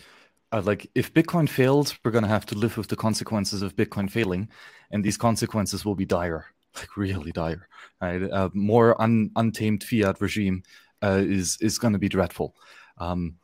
uh, 0.52 0.62
like 0.62 0.90
if 0.94 1.12
Bitcoin 1.12 1.48
fails, 1.48 1.98
we're 2.04 2.10
gonna 2.10 2.28
have 2.28 2.46
to 2.46 2.54
live 2.54 2.76
with 2.76 2.88
the 2.88 2.96
consequences 2.96 3.62
of 3.62 3.76
Bitcoin 3.76 4.10
failing, 4.10 4.48
and 4.90 5.04
these 5.04 5.16
consequences 5.16 5.84
will 5.84 5.94
be 5.94 6.04
dire, 6.04 6.46
like 6.76 6.96
really 6.96 7.32
dire. 7.32 7.68
Right, 8.00 8.22
uh, 8.22 8.50
more 8.52 9.00
un, 9.00 9.30
untamed 9.36 9.82
fiat 9.82 10.20
regime 10.20 10.62
uh, 11.02 11.22
is 11.24 11.58
is 11.60 11.78
gonna 11.78 11.98
be 11.98 12.08
dreadful. 12.08 12.54
Um, 12.98 13.36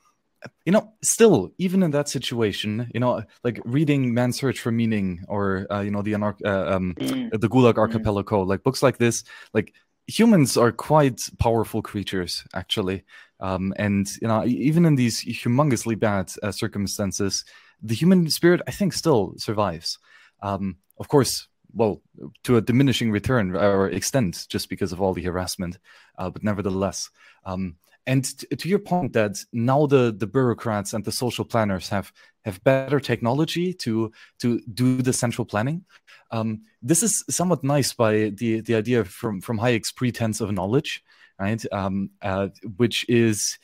you 0.65 0.73
know, 0.73 0.93
still, 1.03 1.53
even 1.59 1.83
in 1.83 1.93
that 1.93 2.09
situation, 2.09 2.91
you 2.93 3.01
know, 3.01 3.23
like 3.45 3.61
reading 3.65 4.13
Man's 4.13 4.39
Search 4.39 4.61
for 4.61 4.73
Meaning 4.73 5.25
or 5.29 5.67
uh, 5.71 5.81
you 5.81 5.91
know 5.91 6.03
the 6.03 6.13
Anar- 6.13 6.45
uh, 6.45 6.77
um, 6.77 6.95
mm. 6.99 7.31
the 7.31 7.49
Gulag 7.49 7.75
mm. 7.75 7.79
Archipelago, 7.79 8.45
mm. 8.45 8.49
like 8.49 8.63
books 8.63 8.83
like 8.83 8.99
this, 8.99 9.25
like 9.55 9.73
humans 10.07 10.57
are 10.57 10.73
quite 10.73 11.29
powerful 11.39 11.83
creatures, 11.83 12.45
actually. 12.55 13.05
Um, 13.41 13.73
and 13.77 14.09
you 14.21 14.29
know, 14.29 14.45
even 14.45 14.85
in 14.85 14.97
these 14.97 15.25
humongously 15.25 15.99
bad 15.99 16.33
uh, 16.43 16.53
circumstances, 16.53 17.45
the 17.83 17.95
human 17.95 18.29
spirit, 18.31 18.63
I 18.67 18.71
think, 18.71 18.93
still 18.93 19.35
survives. 19.37 19.99
Um, 20.43 20.77
of 20.99 21.09
course, 21.09 21.49
well, 21.75 22.03
to 22.45 22.57
a 22.57 22.61
diminishing 22.61 23.11
return 23.11 23.55
or 23.57 23.89
extent, 23.89 24.47
just 24.49 24.69
because 24.69 24.93
of 24.93 25.01
all 25.01 25.15
the 25.15 25.23
harassment, 25.23 25.79
uh, 26.19 26.31
but 26.31 26.43
nevertheless. 26.43 27.11
Um, 27.45 27.77
and 28.07 28.25
t- 28.25 28.47
to 28.55 28.69
your 28.69 28.79
point 28.79 29.13
that 29.13 29.37
now 29.53 29.87
the 29.87 30.15
the 30.17 30.27
bureaucrats 30.27 30.93
and 30.93 31.05
the 31.05 31.13
social 31.13 31.45
planners 31.45 31.89
have 31.89 32.13
have 32.45 32.63
better 32.65 33.01
technology 33.01 33.73
to 33.75 34.13
to 34.41 34.61
do 34.73 35.03
the 35.03 35.13
central 35.13 35.45
planning. 35.45 35.85
Um, 36.31 36.63
this 36.83 37.03
is 37.03 37.25
somewhat 37.31 37.63
nice 37.63 37.93
by 37.93 38.31
the 38.31 38.61
the 38.61 38.75
idea 38.75 39.05
from 39.05 39.41
from 39.41 39.59
Hayek's 39.59 39.93
pretense 39.93 40.41
of 40.41 40.53
knowledge, 40.53 41.03
right? 41.39 41.65
Um, 41.71 42.11
uh, 42.21 42.49
which 42.77 43.09
is 43.09 43.59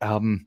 um, 0.00 0.46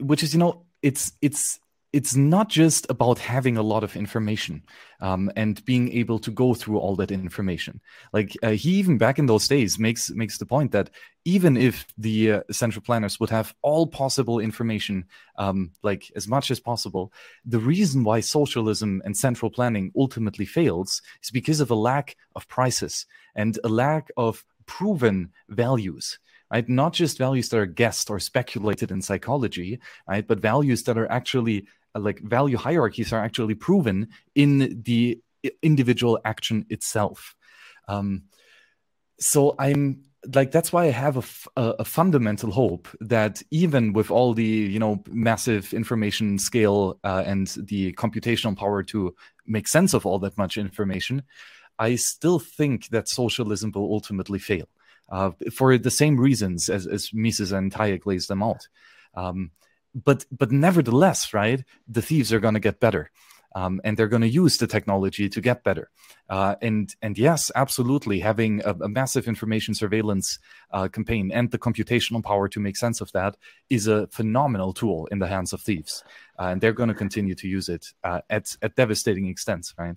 which 0.00 0.22
is 0.22 0.34
you 0.34 0.40
know 0.40 0.66
it's 0.82 1.12
it's 1.20 1.60
it's 1.92 2.16
not 2.16 2.48
just 2.48 2.86
about 2.88 3.18
having 3.18 3.58
a 3.58 3.62
lot 3.62 3.84
of 3.84 3.96
information 3.96 4.62
um, 5.00 5.30
and 5.36 5.62
being 5.66 5.92
able 5.92 6.18
to 6.18 6.30
go 6.30 6.54
through 6.54 6.78
all 6.78 6.96
that 6.96 7.10
information. 7.10 7.80
Like 8.14 8.34
uh, 8.42 8.50
he 8.50 8.70
even 8.70 8.96
back 8.96 9.18
in 9.18 9.26
those 9.26 9.46
days 9.46 9.78
makes 9.78 10.10
makes 10.10 10.38
the 10.38 10.46
point 10.46 10.72
that 10.72 10.90
even 11.24 11.56
if 11.56 11.86
the 11.98 12.32
uh, 12.32 12.42
central 12.50 12.82
planners 12.82 13.20
would 13.20 13.30
have 13.30 13.54
all 13.60 13.86
possible 13.86 14.40
information, 14.40 15.04
um, 15.36 15.70
like 15.82 16.10
as 16.16 16.26
much 16.26 16.50
as 16.50 16.60
possible, 16.60 17.12
the 17.44 17.58
reason 17.58 18.04
why 18.04 18.20
socialism 18.20 19.02
and 19.04 19.16
central 19.16 19.50
planning 19.50 19.92
ultimately 19.96 20.46
fails 20.46 21.02
is 21.22 21.30
because 21.30 21.60
of 21.60 21.70
a 21.70 21.74
lack 21.74 22.16
of 22.34 22.48
prices 22.48 23.04
and 23.34 23.58
a 23.64 23.68
lack 23.68 24.10
of 24.16 24.44
proven 24.66 25.30
values 25.48 26.18
right? 26.52 26.68
Not 26.68 26.92
just 26.92 27.16
values 27.16 27.48
that 27.48 27.56
are 27.56 27.66
guessed 27.66 28.10
or 28.10 28.20
speculated 28.20 28.90
in 28.90 29.00
psychology, 29.00 29.80
right? 30.06 30.26
But 30.26 30.38
values 30.38 30.82
that 30.82 30.98
are 30.98 31.10
actually 31.10 31.66
like 31.94 32.20
value 32.20 32.56
hierarchies 32.56 33.12
are 33.12 33.22
actually 33.22 33.54
proven 33.54 34.08
in 34.34 34.82
the 34.84 35.20
individual 35.62 36.18
action 36.24 36.66
itself. 36.70 37.34
Um, 37.88 38.24
so 39.18 39.54
I'm 39.58 40.04
like 40.34 40.52
that's 40.52 40.72
why 40.72 40.84
I 40.84 40.90
have 40.90 41.48
a, 41.56 41.60
a, 41.80 41.84
fundamental 41.84 42.52
hope 42.52 42.86
that 43.00 43.42
even 43.50 43.92
with 43.92 44.10
all 44.10 44.34
the 44.34 44.44
you 44.44 44.78
know 44.78 45.02
massive 45.10 45.74
information 45.74 46.38
scale 46.38 47.00
uh, 47.02 47.24
and 47.26 47.48
the 47.56 47.92
computational 47.94 48.56
power 48.56 48.84
to 48.84 49.14
make 49.46 49.66
sense 49.66 49.94
of 49.94 50.06
all 50.06 50.20
that 50.20 50.38
much 50.38 50.56
information, 50.56 51.24
I 51.78 51.96
still 51.96 52.38
think 52.38 52.88
that 52.90 53.08
socialism 53.08 53.72
will 53.74 53.92
ultimately 53.92 54.38
fail 54.38 54.68
uh, 55.10 55.32
for 55.52 55.76
the 55.76 55.90
same 55.90 56.18
reasons 56.18 56.68
as, 56.68 56.86
as 56.86 57.12
Mises 57.12 57.52
and 57.52 57.72
Hayek 57.72 58.06
lays 58.06 58.28
them 58.28 58.42
out. 58.42 58.68
Um, 59.14 59.50
but 59.94 60.24
but 60.30 60.50
nevertheless, 60.50 61.32
right, 61.34 61.64
the 61.88 62.02
thieves 62.02 62.32
are 62.32 62.40
going 62.40 62.54
to 62.54 62.60
get 62.60 62.80
better. 62.80 63.10
Um, 63.54 63.82
and 63.84 63.98
they're 63.98 64.08
going 64.08 64.22
to 64.22 64.28
use 64.28 64.56
the 64.56 64.66
technology 64.66 65.28
to 65.28 65.40
get 65.42 65.62
better. 65.62 65.90
Uh, 66.30 66.54
and 66.62 66.94
and 67.02 67.18
yes, 67.18 67.50
absolutely, 67.54 68.20
having 68.20 68.62
a, 68.64 68.70
a 68.80 68.88
massive 68.88 69.28
information 69.28 69.74
surveillance 69.74 70.38
uh, 70.70 70.88
campaign 70.88 71.30
and 71.30 71.50
the 71.50 71.58
computational 71.58 72.24
power 72.24 72.48
to 72.48 72.60
make 72.60 72.78
sense 72.78 73.02
of 73.02 73.12
that 73.12 73.36
is 73.68 73.86
a 73.86 74.06
phenomenal 74.06 74.72
tool 74.72 75.06
in 75.10 75.18
the 75.18 75.26
hands 75.26 75.52
of 75.52 75.60
thieves, 75.60 76.02
uh, 76.38 76.44
and 76.44 76.62
they're 76.62 76.72
going 76.72 76.88
to 76.88 76.94
continue 76.94 77.34
to 77.34 77.46
use 77.46 77.68
it 77.68 77.84
uh, 78.04 78.22
at 78.30 78.56
at 78.62 78.74
devastating 78.74 79.28
extents. 79.28 79.74
Right? 79.76 79.96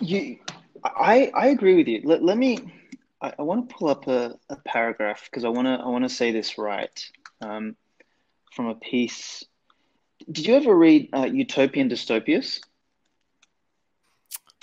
You, 0.00 0.38
I 0.84 1.32
I 1.34 1.48
agree 1.48 1.74
with 1.74 1.88
you. 1.88 2.02
Let, 2.04 2.22
let 2.22 2.38
me. 2.38 2.72
I, 3.20 3.32
I 3.36 3.42
want 3.42 3.68
to 3.68 3.74
pull 3.74 3.88
up 3.88 4.06
a, 4.06 4.38
a 4.48 4.56
paragraph 4.64 5.24
because 5.24 5.44
I 5.44 5.48
want 5.48 5.66
to 5.66 5.84
I 5.84 5.88
want 5.88 6.04
to 6.04 6.08
say 6.08 6.30
this 6.30 6.56
right. 6.56 7.10
Um, 7.40 7.74
from 8.56 8.66
a 8.66 8.74
piece. 8.74 9.44
Did 10.32 10.46
you 10.46 10.56
ever 10.56 10.74
read 10.74 11.10
uh, 11.12 11.26
Utopian 11.26 11.88
Dystopias? 11.88 12.60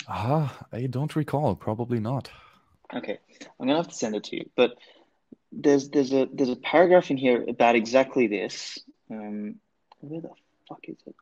Ah, 0.08 0.66
I 0.72 0.86
don't 0.86 1.16
recall. 1.16 1.54
Probably 1.54 2.00
not. 2.00 2.30
Okay, 2.92 3.18
I'm 3.58 3.66
gonna 3.66 3.76
have 3.76 3.88
to 3.88 3.94
send 3.94 4.14
it 4.16 4.24
to 4.24 4.36
you. 4.36 4.50
But 4.56 4.74
there's 5.52 5.88
there's 5.88 6.12
a 6.12 6.28
there's 6.30 6.50
a 6.50 6.56
paragraph 6.56 7.10
in 7.10 7.16
here 7.16 7.42
about 7.48 7.76
exactly 7.76 8.26
this. 8.26 8.78
Um, 9.10 9.54
where 10.00 10.20
the 10.20 10.30
fuck 10.68 10.80
is 10.82 10.96
it? 11.06 11.14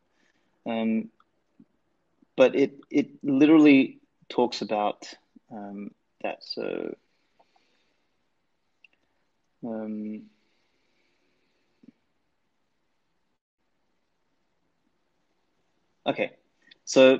Um, 0.66 1.10
but 2.36 2.56
it 2.56 2.80
it 2.90 3.10
literally 3.22 4.00
talks 4.28 4.62
about 4.62 5.06
um, 5.52 5.92
that. 6.22 6.38
So 6.40 6.96
Um, 9.64 10.22
okay, 16.06 16.32
so 16.84 17.18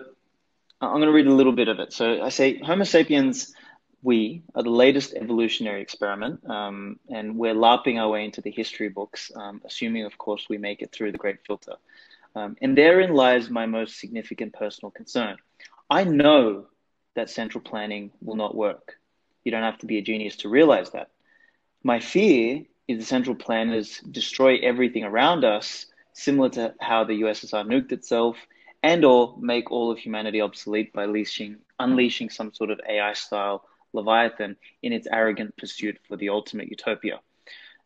I'm 0.80 0.94
going 0.94 1.02
to 1.02 1.12
read 1.12 1.26
a 1.26 1.34
little 1.34 1.52
bit 1.52 1.68
of 1.68 1.78
it. 1.78 1.92
So 1.92 2.22
I 2.22 2.28
say 2.28 2.58
Homo 2.58 2.84
sapiens, 2.84 3.54
we 4.02 4.42
are 4.54 4.62
the 4.62 4.70
latest 4.70 5.14
evolutionary 5.14 5.80
experiment, 5.80 6.48
um, 6.50 6.98
and 7.08 7.36
we're 7.36 7.54
larping 7.54 8.00
our 8.00 8.08
way 8.08 8.24
into 8.24 8.40
the 8.40 8.50
history 8.50 8.88
books, 8.88 9.30
um, 9.36 9.62
assuming, 9.64 10.04
of 10.04 10.18
course, 10.18 10.46
we 10.48 10.58
make 10.58 10.82
it 10.82 10.90
through 10.92 11.12
the 11.12 11.18
great 11.18 11.46
filter. 11.46 11.74
Um, 12.34 12.56
and 12.60 12.76
therein 12.76 13.14
lies 13.14 13.48
my 13.50 13.66
most 13.66 14.00
significant 14.00 14.54
personal 14.54 14.90
concern. 14.90 15.36
I 15.88 16.04
know 16.04 16.66
that 17.14 17.30
central 17.30 17.62
planning 17.62 18.10
will 18.20 18.36
not 18.36 18.54
work. 18.54 18.96
You 19.44 19.52
don't 19.52 19.62
have 19.62 19.78
to 19.78 19.86
be 19.86 19.98
a 19.98 20.02
genius 20.02 20.36
to 20.38 20.48
realize 20.48 20.90
that. 20.90 21.10
My 21.84 22.00
fear 22.00 22.62
is 22.88 22.98
the 22.98 23.04
central 23.04 23.36
planners 23.36 24.00
destroy 24.00 24.58
everything 24.58 25.04
around 25.04 25.44
us, 25.44 25.86
similar 26.14 26.48
to 26.50 26.74
how 26.80 27.04
the 27.04 27.20
USSR 27.22 27.66
nuked 27.66 27.92
itself, 27.92 28.36
and 28.82 29.04
or 29.04 29.36
make 29.38 29.70
all 29.70 29.90
of 29.90 29.98
humanity 29.98 30.40
obsolete 30.40 30.92
by 30.92 31.04
unleashing, 31.04 31.58
unleashing 31.78 32.30
some 32.30 32.52
sort 32.52 32.70
of 32.70 32.80
AI 32.88 33.12
style 33.12 33.64
Leviathan 33.92 34.56
in 34.82 34.92
its 34.92 35.06
arrogant 35.10 35.56
pursuit 35.56 35.98
for 36.08 36.16
the 36.16 36.30
ultimate 36.30 36.68
utopia. 36.68 37.20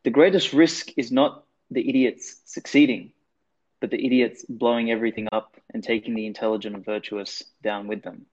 The 0.05 0.11
greatest 0.11 0.53
risk 0.53 0.91
is 0.97 1.11
not 1.11 1.45
the 1.71 1.89
idiots 1.89 2.41
succeeding, 2.45 3.13
but 3.81 3.91
the 3.91 4.05
idiots 4.05 4.45
blowing 4.49 4.91
everything 4.91 5.29
up 5.33 5.57
and 5.73 5.83
taking 5.83 6.15
the 6.15 6.27
intelligent 6.27 6.77
and 6.77 6.85
virtuous 6.85 7.43
down 7.63 7.89
with 7.89 8.03
them. 8.03 8.27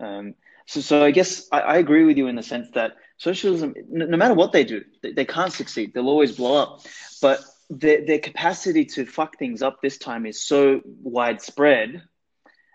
Um, 0.00 0.34
so, 0.66 0.80
so 0.80 1.04
I 1.04 1.10
guess 1.10 1.48
I, 1.50 1.60
I, 1.60 1.76
agree 1.76 2.04
with 2.04 2.16
you 2.16 2.26
in 2.26 2.36
the 2.36 2.42
sense 2.42 2.70
that 2.74 2.96
socialism, 3.18 3.74
no, 3.88 4.06
no 4.06 4.16
matter 4.16 4.34
what 4.34 4.52
they 4.52 4.64
do, 4.64 4.84
they, 5.02 5.12
they, 5.12 5.24
can't 5.24 5.52
succeed. 5.52 5.92
They'll 5.94 6.08
always 6.08 6.36
blow 6.36 6.56
up. 6.56 6.80
But 7.20 7.40
their, 7.70 8.04
their 8.04 8.18
capacity 8.18 8.84
to 8.84 9.06
fuck 9.06 9.38
things 9.38 9.62
up 9.62 9.80
this 9.80 9.98
time 9.98 10.26
is 10.26 10.42
so 10.42 10.80
widespread 10.84 12.02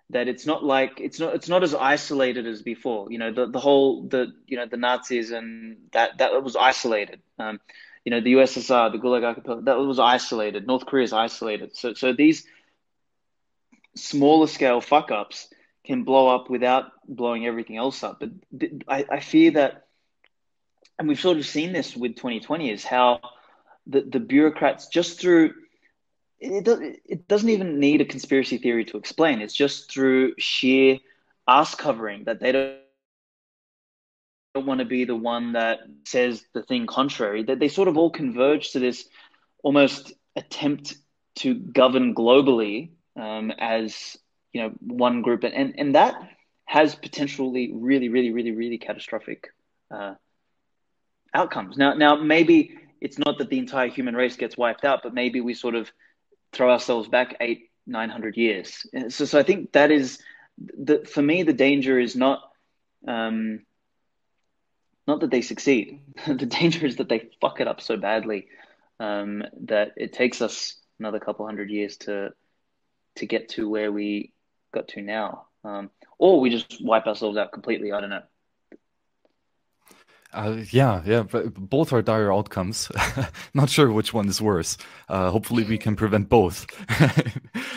that 0.10 0.28
it's 0.28 0.46
not 0.46 0.64
like 0.64 1.00
it's 1.02 1.20
not 1.20 1.36
it's 1.36 1.50
not 1.50 1.64
as 1.64 1.76
isolated 1.76 2.48
as 2.48 2.62
before. 2.62 3.12
You 3.12 3.18
know, 3.18 3.34
the, 3.34 3.48
the 3.48 3.60
whole 3.60 4.04
the 4.04 4.34
you 4.46 4.58
know 4.58 4.66
the 4.66 4.78
Nazis 4.78 5.32
and 5.32 5.78
that 5.92 6.20
that 6.20 6.44
was 6.44 6.56
isolated. 6.56 7.22
Um, 7.38 7.60
you 8.06 8.12
know, 8.12 8.22
the 8.22 8.34
USSR, 8.34 8.92
the 8.92 9.00
Gulag 9.00 9.26
Archipelago, 9.26 9.62
that 9.64 9.78
was 9.78 10.00
isolated. 10.00 10.66
North 10.66 10.86
Korea 10.86 11.04
is 11.04 11.14
isolated. 11.14 11.76
So 11.76 11.94
so 11.94 12.14
these 12.14 12.46
smaller 13.96 14.48
scale 14.48 14.80
fuck 14.80 15.12
ups 15.12 15.50
can 15.84 16.04
blow 16.04 16.34
up 16.34 16.50
without 16.50 16.92
blowing 17.08 17.46
everything 17.46 17.78
else 17.78 18.04
up. 18.04 18.20
But 18.20 18.30
I, 18.88 19.06
I 19.10 19.20
fear 19.20 19.52
that, 19.52 19.88
and 21.00 21.08
we've 21.08 21.20
sort 21.20 21.38
of 21.38 21.46
seen 21.46 21.74
this 21.74 21.96
with 21.96 22.16
2020, 22.16 22.72
is 22.72 22.86
how 22.86 23.20
the, 23.88 24.02
the 24.02 24.20
bureaucrats 24.20 24.88
just 24.88 25.20
through 25.20 25.54
it, 26.40 26.64
does, 26.64 26.80
it 27.06 27.28
doesn't 27.28 27.50
even 27.50 27.80
need 27.80 28.02
a 28.02 28.06
conspiracy 28.06 28.58
theory 28.58 28.86
to 28.86 28.98
explain. 28.98 29.42
It's 29.42 29.54
just 29.56 29.92
through 29.92 30.36
sheer 30.38 31.00
ass 31.48 31.74
covering 31.74 32.26
that 32.26 32.40
they 32.40 32.52
don't, 32.52 32.78
don't 34.54 34.66
want 34.68 34.80
to 34.80 34.86
be 34.86 35.06
the 35.06 35.16
one 35.16 35.54
that 35.54 35.80
says 36.06 36.44
the 36.54 36.62
thing 36.62 36.86
contrary. 36.86 37.44
That 37.44 37.60
they 37.60 37.70
sort 37.70 37.88
of 37.88 37.98
all 37.98 38.12
converge 38.12 38.72
to 38.72 38.80
this 38.80 39.06
almost 39.64 40.14
attempt 40.36 40.96
to 41.38 41.56
govern 41.56 42.14
globally 42.14 42.92
um, 43.16 43.52
as 43.58 44.18
you 44.54 44.62
know 44.62 44.70
one 44.80 45.24
group, 45.24 45.44
and 45.44 45.54
and, 45.54 45.74
and 45.78 45.96
that 45.96 46.16
has 46.68 46.96
potentially 46.96 47.72
really, 47.74 48.10
really, 48.10 48.32
really, 48.32 48.52
really 48.52 48.78
catastrophic 48.78 49.48
uh, 49.90 50.16
outcomes. 51.34 51.78
Now, 51.78 51.94
now 51.94 52.16
maybe 52.16 52.78
it's 53.02 53.18
not 53.18 53.38
that 53.38 53.50
the 53.50 53.60
entire 53.60 53.88
human 53.88 54.16
race 54.16 54.36
gets 54.36 54.58
wiped 54.58 54.86
out, 54.86 55.02
but 55.04 55.14
maybe 55.14 55.42
we 55.42 55.54
sort 55.54 55.76
of 55.76 55.92
throw 56.54 56.72
ourselves 56.72 57.08
back 57.08 57.36
eight, 57.40 57.70
nine 57.86 58.10
hundred 58.10 58.38
years. 58.38 58.86
So, 59.10 59.26
so 59.26 59.40
I 59.40 59.44
think 59.44 59.74
that 59.74 59.92
is 59.92 60.20
the 60.58 61.06
for 61.06 61.22
me 61.22 61.44
the 61.44 61.54
danger 61.54 62.00
is 62.00 62.16
not 62.16 62.42
um, 63.08 63.62
not 65.08 65.22
that 65.22 65.32
they 65.32 65.42
succeed. 65.42 66.02
the 66.28 66.46
danger 66.46 66.86
is 66.86 66.98
that 66.98 67.10
they 67.10 67.30
fuck 67.42 67.60
it 67.62 67.68
up 67.68 67.82
so 67.82 67.98
badly 67.98 68.48
um, 69.00 69.44
that 69.62 69.94
it 69.98 70.14
takes 70.14 70.42
us 70.42 70.76
another 71.00 71.20
couple 71.20 71.46
hundred 71.46 71.70
years 71.70 71.98
to 71.98 72.34
to 73.16 73.26
get 73.26 73.50
to 73.50 73.70
where 73.70 73.92
we 73.92 74.32
got 74.74 74.90
to 74.90 75.02
now, 75.02 75.48
um, 75.64 75.90
or 76.20 76.40
we 76.40 76.50
just 76.50 76.84
wipe 76.84 77.08
ourselves 77.08 77.38
out 77.38 77.52
completely. 77.52 77.92
I 77.92 78.02
don't 78.02 78.10
know. 78.10 78.24
Uh, 80.38 80.64
yeah, 80.70 81.02
yeah, 81.04 81.24
both 81.58 81.92
are 81.92 82.04
dire 82.04 82.32
outcomes. 82.32 82.92
Not 83.56 83.72
sure 83.72 83.92
which 83.92 84.14
one 84.14 84.28
is 84.28 84.40
worse. 84.40 84.78
Uh, 85.10 85.32
hopefully, 85.32 85.64
we 85.64 85.80
can 85.80 85.96
prevent 85.96 86.30
both. 86.30 86.68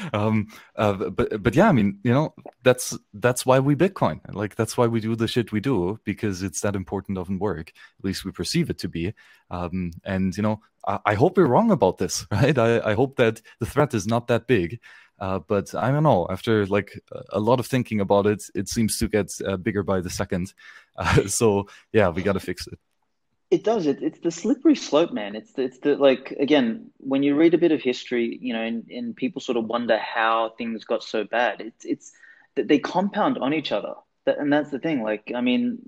um, 0.12 0.47
uh, 0.77 1.09
but 1.09 1.43
but 1.43 1.55
yeah, 1.55 1.70
I 1.70 1.73
mean, 1.73 2.01
you 2.05 2.12
know, 2.12 2.35
that's 2.62 2.99
that's 3.15 3.47
why 3.47 3.61
we 3.61 3.74
Bitcoin. 3.74 4.20
Like 4.35 4.57
that's 4.57 4.77
why 4.77 4.89
we 4.89 5.01
do 5.01 5.16
the 5.16 5.27
shit 5.27 5.53
we 5.53 5.61
do 5.61 5.99
because 6.05 6.43
it's 6.43 6.61
that 6.61 6.77
important 6.77 7.16
of 7.16 7.31
work. 7.31 7.73
At 7.99 8.05
least 8.05 8.27
we 8.27 8.31
perceive 8.31 8.69
it 8.69 8.78
to 8.81 8.89
be. 8.89 9.15
Um, 9.51 9.93
and 10.05 10.37
you 10.37 10.43
know, 10.43 10.61
I, 10.87 10.99
I, 11.07 11.15
hope 11.15 11.39
we're 11.39 11.47
wrong 11.47 11.70
about 11.70 11.97
this, 11.97 12.27
right? 12.31 12.57
I, 12.59 12.91
I 12.91 12.93
hope 12.93 13.16
that 13.16 13.41
the 13.59 13.66
threat 13.66 13.95
is 13.95 14.07
not 14.07 14.27
that 14.27 14.47
big. 14.47 14.81
Uh, 15.21 15.39
but 15.39 15.75
I 15.75 15.91
don't 15.91 16.03
know. 16.03 16.27
After 16.31 16.67
like 16.67 16.99
a 17.31 17.39
lot 17.39 17.61
of 17.61 17.67
thinking 17.67 18.01
about 18.01 18.27
it, 18.27 18.43
it 18.55 18.69
seems 18.69 18.99
to 18.99 19.09
get 19.09 19.31
uh, 19.47 19.57
bigger 19.57 19.83
by 19.83 20.01
the 20.01 20.11
second. 20.11 20.53
Uh, 20.97 21.29
so 21.29 21.67
yeah, 21.93 22.11
we 22.11 22.21
got 22.21 22.35
to 22.35 22.41
fix 22.41 22.67
it. 22.67 22.79
It 23.51 23.65
does. 23.65 23.87
It, 23.87 24.03
it's 24.03 24.19
the 24.19 24.31
slippery 24.31 24.75
slope, 24.75 25.13
man. 25.13 25.35
It's 25.35 25.53
the, 25.53 25.63
it's 25.63 25.79
the 25.79 25.97
like 25.97 26.33
again 26.39 26.91
when 26.99 27.23
you 27.23 27.37
read 27.37 27.55
a 27.55 27.59
bit 27.59 27.73
of 27.73 27.81
history, 27.81 28.39
you 28.43 28.53
know, 28.53 28.61
and, 28.61 28.85
and 28.91 29.17
people 29.17 29.41
sort 29.41 29.57
of 29.57 29.65
wonder 29.65 29.97
how 29.97 30.53
things 30.59 30.85
got 30.85 31.03
so 31.03 31.25
bad. 31.25 31.63
It's 31.63 31.85
it's 31.87 32.13
that 32.57 32.69
they 32.69 32.81
compound 32.81 33.39
on 33.39 33.55
each 33.55 33.73
other, 33.73 33.95
and 34.27 34.53
that's 34.53 34.71
the 34.71 34.79
thing. 34.79 35.03
Like 35.03 35.33
I 35.35 35.41
mean, 35.41 35.79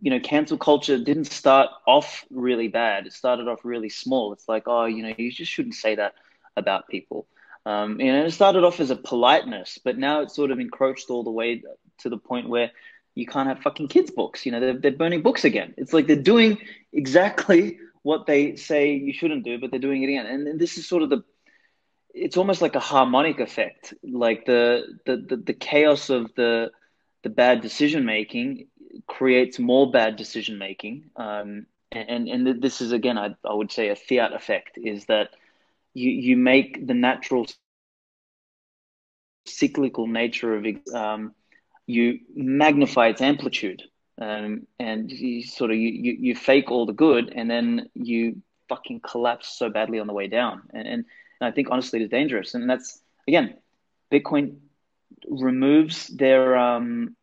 you 0.00 0.10
know, 0.10 0.20
cancel 0.20 0.58
culture 0.58 0.98
didn't 0.98 1.26
start 1.26 1.70
off 1.86 2.24
really 2.30 2.68
bad. 2.68 3.06
It 3.06 3.12
started 3.12 3.46
off 3.46 3.64
really 3.64 3.90
small. 3.90 4.32
It's 4.32 4.48
like, 4.48 4.64
oh, 4.66 4.86
you 4.86 5.02
know, 5.02 5.14
you 5.16 5.30
just 5.30 5.52
shouldn't 5.52 5.76
say 5.76 5.94
that 5.94 6.14
about 6.56 6.88
people. 6.88 7.26
Um, 7.66 8.00
you 8.00 8.12
know, 8.12 8.24
it 8.24 8.30
started 8.32 8.64
off 8.64 8.80
as 8.80 8.90
a 8.90 8.96
politeness, 8.96 9.78
but 9.82 9.96
now 9.96 10.20
it's 10.20 10.34
sort 10.34 10.50
of 10.50 10.60
encroached 10.60 11.10
all 11.10 11.24
the 11.24 11.30
way 11.30 11.62
to 11.98 12.08
the 12.08 12.18
point 12.18 12.48
where 12.48 12.70
you 13.14 13.26
can't 13.26 13.48
have 13.48 13.60
fucking 13.60 13.88
kids' 13.88 14.10
books. 14.10 14.44
You 14.44 14.52
know, 14.52 14.60
they're, 14.60 14.78
they're 14.78 14.90
burning 14.90 15.22
books 15.22 15.44
again. 15.44 15.74
It's 15.76 15.92
like 15.92 16.06
they're 16.06 16.16
doing 16.16 16.58
exactly 16.92 17.78
what 18.02 18.26
they 18.26 18.56
say 18.56 18.94
you 18.94 19.12
shouldn't 19.12 19.44
do, 19.44 19.58
but 19.58 19.70
they're 19.70 19.80
doing 19.80 20.02
it 20.02 20.08
again. 20.08 20.26
And, 20.26 20.46
and 20.46 20.60
this 20.60 20.76
is 20.76 20.86
sort 20.86 21.02
of 21.02 21.10
the, 21.10 21.24
it's 22.12 22.36
almost 22.36 22.60
like 22.60 22.74
a 22.74 22.80
harmonic 22.80 23.40
effect, 23.40 23.94
like 24.04 24.46
the 24.46 24.98
the 25.04 25.16
the, 25.16 25.36
the 25.36 25.52
chaos 25.52 26.10
of 26.10 26.32
the 26.36 26.70
the 27.22 27.30
bad 27.30 27.60
decision 27.60 28.04
making 28.04 28.68
creates 29.06 29.58
more 29.58 29.90
bad 29.90 30.16
decision 30.16 30.58
making. 30.58 31.10
Um, 31.16 31.66
and 31.90 32.28
and 32.28 32.62
this 32.62 32.80
is 32.80 32.92
again, 32.92 33.18
I 33.18 33.34
I 33.44 33.52
would 33.52 33.72
say 33.72 33.88
a 33.88 33.96
fiat 33.96 34.32
effect 34.32 34.78
is 34.78 35.06
that 35.06 35.30
you 35.94 36.10
you 36.10 36.36
make 36.36 36.86
the 36.86 36.94
natural 36.94 37.46
cyclical 39.46 40.06
nature 40.06 40.56
of 40.56 40.66
um, 40.94 41.32
you 41.86 42.20
magnify 42.34 43.08
its 43.08 43.20
amplitude 43.20 43.82
um, 44.20 44.66
and 44.78 45.10
you 45.10 45.42
sort 45.42 45.70
of 45.70 45.76
you, 45.76 45.90
you, 45.90 46.16
you 46.20 46.34
fake 46.34 46.70
all 46.70 46.86
the 46.86 46.92
good 46.92 47.32
and 47.34 47.50
then 47.50 47.88
you 47.94 48.42
fucking 48.68 49.00
collapse 49.00 49.58
so 49.58 49.68
badly 49.68 49.98
on 49.98 50.06
the 50.06 50.12
way 50.12 50.28
down. 50.28 50.62
And, 50.72 50.86
and, 50.86 51.04
and 51.40 51.48
i 51.48 51.50
think 51.50 51.68
honestly 51.70 52.02
it's 52.02 52.10
dangerous. 52.10 52.54
And 52.54 52.68
that's 52.68 53.00
again 53.28 53.56
bitcoin 54.12 54.56
removes 55.28 56.08
their 56.08 56.56
um, 56.56 57.16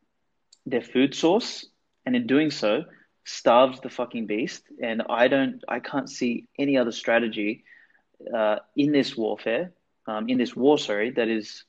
their 0.66 0.82
food 0.82 1.16
source 1.16 1.66
and 2.06 2.16
in 2.16 2.28
doing 2.28 2.52
so 2.52 2.84
starves 3.26 3.80
the 3.82 3.90
fucking 3.90 4.28
beast. 4.28 4.64
And 4.82 5.04
i 5.10 5.28
don't 5.28 5.64
i 5.68 5.80
can't 5.80 6.10
see 6.10 6.48
any 6.58 6.78
other 6.78 6.92
strategy 6.92 7.64
uh, 8.34 8.58
in 8.76 8.92
this 8.92 9.16
warfare, 9.16 9.74
um, 10.08 10.30
in 10.30 10.38
this 10.38 10.56
war, 10.56 10.78
sorry, 10.78 11.12
that 11.12 11.28
is 11.28 11.66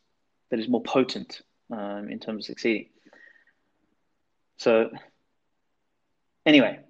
that 0.51 0.61
is 0.61 0.69
more 0.69 0.83
potent 0.83 1.41
um, 1.71 2.09
in 2.11 2.19
terms 2.19 2.45
of 2.45 2.47
succeeding. 2.47 2.89
So, 4.59 4.91
anyway, 6.47 6.81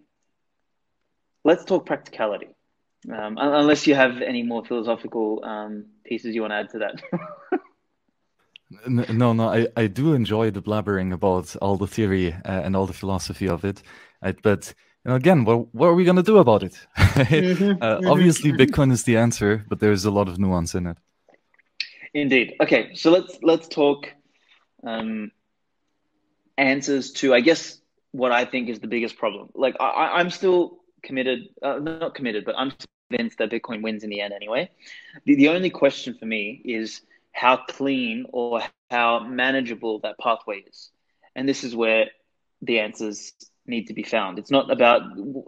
let's 1.45 1.65
talk 1.65 1.87
practicality. 1.87 2.49
Um, 3.11 3.37
unless 3.39 3.87
you 3.87 3.95
have 3.95 4.23
any 4.23 4.43
more 4.45 4.65
philosophical 4.65 5.45
um, 5.45 5.87
pieces 6.05 6.35
you 6.35 6.43
want 6.43 6.53
to 6.53 6.57
add 6.57 6.71
to 6.71 6.79
that. 6.79 7.03
no, 9.11 9.33
no, 9.33 9.49
I, 9.49 9.67
I 9.77 9.87
do 9.89 10.15
enjoy 10.15 10.51
the 10.51 10.63
blabbering 10.63 11.13
about 11.13 11.57
all 11.57 11.77
the 11.77 11.89
theory 11.89 12.33
uh, 12.33 12.39
and 12.45 12.77
all 12.77 12.87
the 12.87 12.93
philosophy 12.93 13.49
of 13.49 13.65
it, 13.65 13.83
uh, 14.23 14.33
but 14.43 14.73
and 15.05 15.15
again, 15.15 15.45
what, 15.45 15.75
what 15.75 15.87
are 15.89 15.95
we 15.95 16.05
going 16.05 16.17
to 16.17 16.23
do 16.23 16.39
about 16.39 16.63
it? 16.63 16.79
mm-hmm, 16.97 17.83
uh, 17.83 17.97
mm-hmm, 17.97 18.09
obviously. 18.09 18.53
Bitcoin 18.53 18.93
is 18.93 19.05
the 19.05 19.17
answer, 19.17 19.65
but 19.69 19.81
there's 19.81 20.05
a 20.05 20.11
lot 20.11 20.29
of 20.29 20.39
nuance 20.39 20.75
in 20.75 20.87
it. 20.87 20.97
Indeed. 22.15 22.55
Okay, 22.61 22.95
so 22.95 23.11
let's 23.11 23.39
let's 23.43 23.69
talk 23.69 24.07
um, 24.87 25.33
answers 26.59 27.13
to, 27.13 27.35
I 27.35 27.41
guess, 27.41 27.81
what 28.13 28.33
I 28.33 28.45
think 28.45 28.69
is 28.69 28.81
the 28.81 28.87
biggest 28.87 29.17
problem. 29.17 29.49
Like, 29.55 29.77
I, 29.81 30.19
I'm 30.19 30.31
still 30.31 30.81
committed, 31.03 31.49
uh, 31.63 31.79
not 31.79 32.15
committed, 32.15 32.45
but 32.45 32.55
I'm 32.57 32.73
convinced 33.11 33.39
that 33.39 33.51
Bitcoin 33.51 33.83
wins 33.83 34.05
in 34.05 34.11
the 34.11 34.21
end 34.21 34.35
anyway. 34.35 34.71
The, 35.25 35.37
the 35.37 35.49
only 35.49 35.71
question 35.71 36.17
for 36.19 36.27
me 36.27 36.61
is 36.65 37.01
how 37.33 37.57
clean 37.57 38.27
or 38.33 38.63
how 38.91 39.21
manageable 39.21 40.01
that 40.01 40.19
pathway 40.19 40.65
is. 40.71 40.91
And 41.35 41.49
this 41.49 41.65
is 41.65 41.75
where 41.75 42.07
the 42.61 42.81
answers 42.81 43.33
need 43.67 43.87
to 43.89 43.95
be 43.95 44.03
found. 44.03 44.39
It's 44.39 44.51
not 44.51 44.71
about 44.71 45.03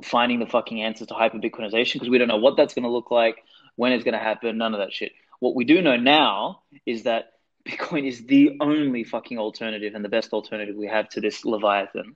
finding 0.05 0.39
the 0.39 0.47
fucking 0.47 0.83
answers 0.83 1.09
to 1.09 1.15
hyper 1.15 1.39
Bitcoinization 1.39 1.95
because 1.95 2.09
we 2.09 2.19
don't 2.19 2.29
know 2.29 2.37
what 2.37 2.57
that's 2.57 2.75
going 2.75 2.85
to 2.85 2.91
look 2.91 3.11
like, 3.11 3.37
when 3.77 3.93
it's 3.93 4.05
going 4.05 4.15
to 4.15 4.21
happen, 4.21 4.57
none 4.59 4.75
of 4.75 4.81
that 4.81 4.93
shit. 4.93 5.13
What 5.41 5.55
we 5.55 5.65
do 5.65 5.83
know 5.83 5.97
now 5.97 6.63
is 6.87 7.05
that 7.05 7.33
Bitcoin 7.69 8.07
is 8.07 8.27
the 8.27 8.59
only 8.61 9.05
fucking 9.05 9.39
alternative 9.39 9.95
and 9.95 10.05
the 10.05 10.09
best 10.09 10.33
alternative 10.33 10.77
we 10.77 10.87
have 10.87 11.09
to 11.11 11.21
this 11.21 11.45
Leviathan. 11.45 12.15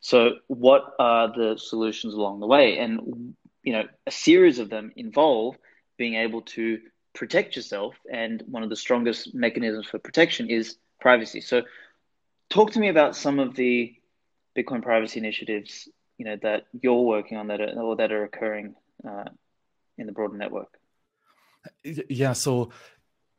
So, 0.00 0.36
what 0.46 0.94
are 0.98 1.28
the 1.28 1.58
solutions 1.58 2.14
along 2.14 2.40
the 2.40 2.46
way? 2.46 2.78
And, 2.78 3.34
you 3.62 3.72
know, 3.72 3.84
a 4.06 4.10
series 4.10 4.58
of 4.58 4.70
them 4.70 4.92
involve 4.96 5.56
being 5.96 6.14
able 6.14 6.42
to 6.42 6.80
protect 7.14 7.56
yourself. 7.56 7.94
And 8.10 8.42
one 8.46 8.62
of 8.62 8.70
the 8.70 8.76
strongest 8.76 9.34
mechanisms 9.34 9.86
for 9.86 9.98
protection 9.98 10.48
is 10.48 10.76
privacy. 11.00 11.40
So, 11.40 11.62
talk 12.50 12.72
to 12.72 12.80
me 12.80 12.88
about 12.88 13.16
some 13.16 13.38
of 13.38 13.54
the 13.56 13.94
Bitcoin 14.56 14.82
privacy 14.82 15.20
initiatives, 15.20 15.88
you 16.18 16.24
know, 16.24 16.36
that 16.42 16.66
you're 16.80 17.02
working 17.02 17.38
on 17.38 17.48
that 17.48 17.60
are, 17.60 17.80
or 17.80 17.96
that 17.96 18.12
are 18.12 18.24
occurring 18.24 18.74
uh, 19.08 19.24
in 19.98 20.06
the 20.06 20.12
broader 20.12 20.36
network. 20.36 20.78
Yeah. 21.84 22.32
So, 22.32 22.70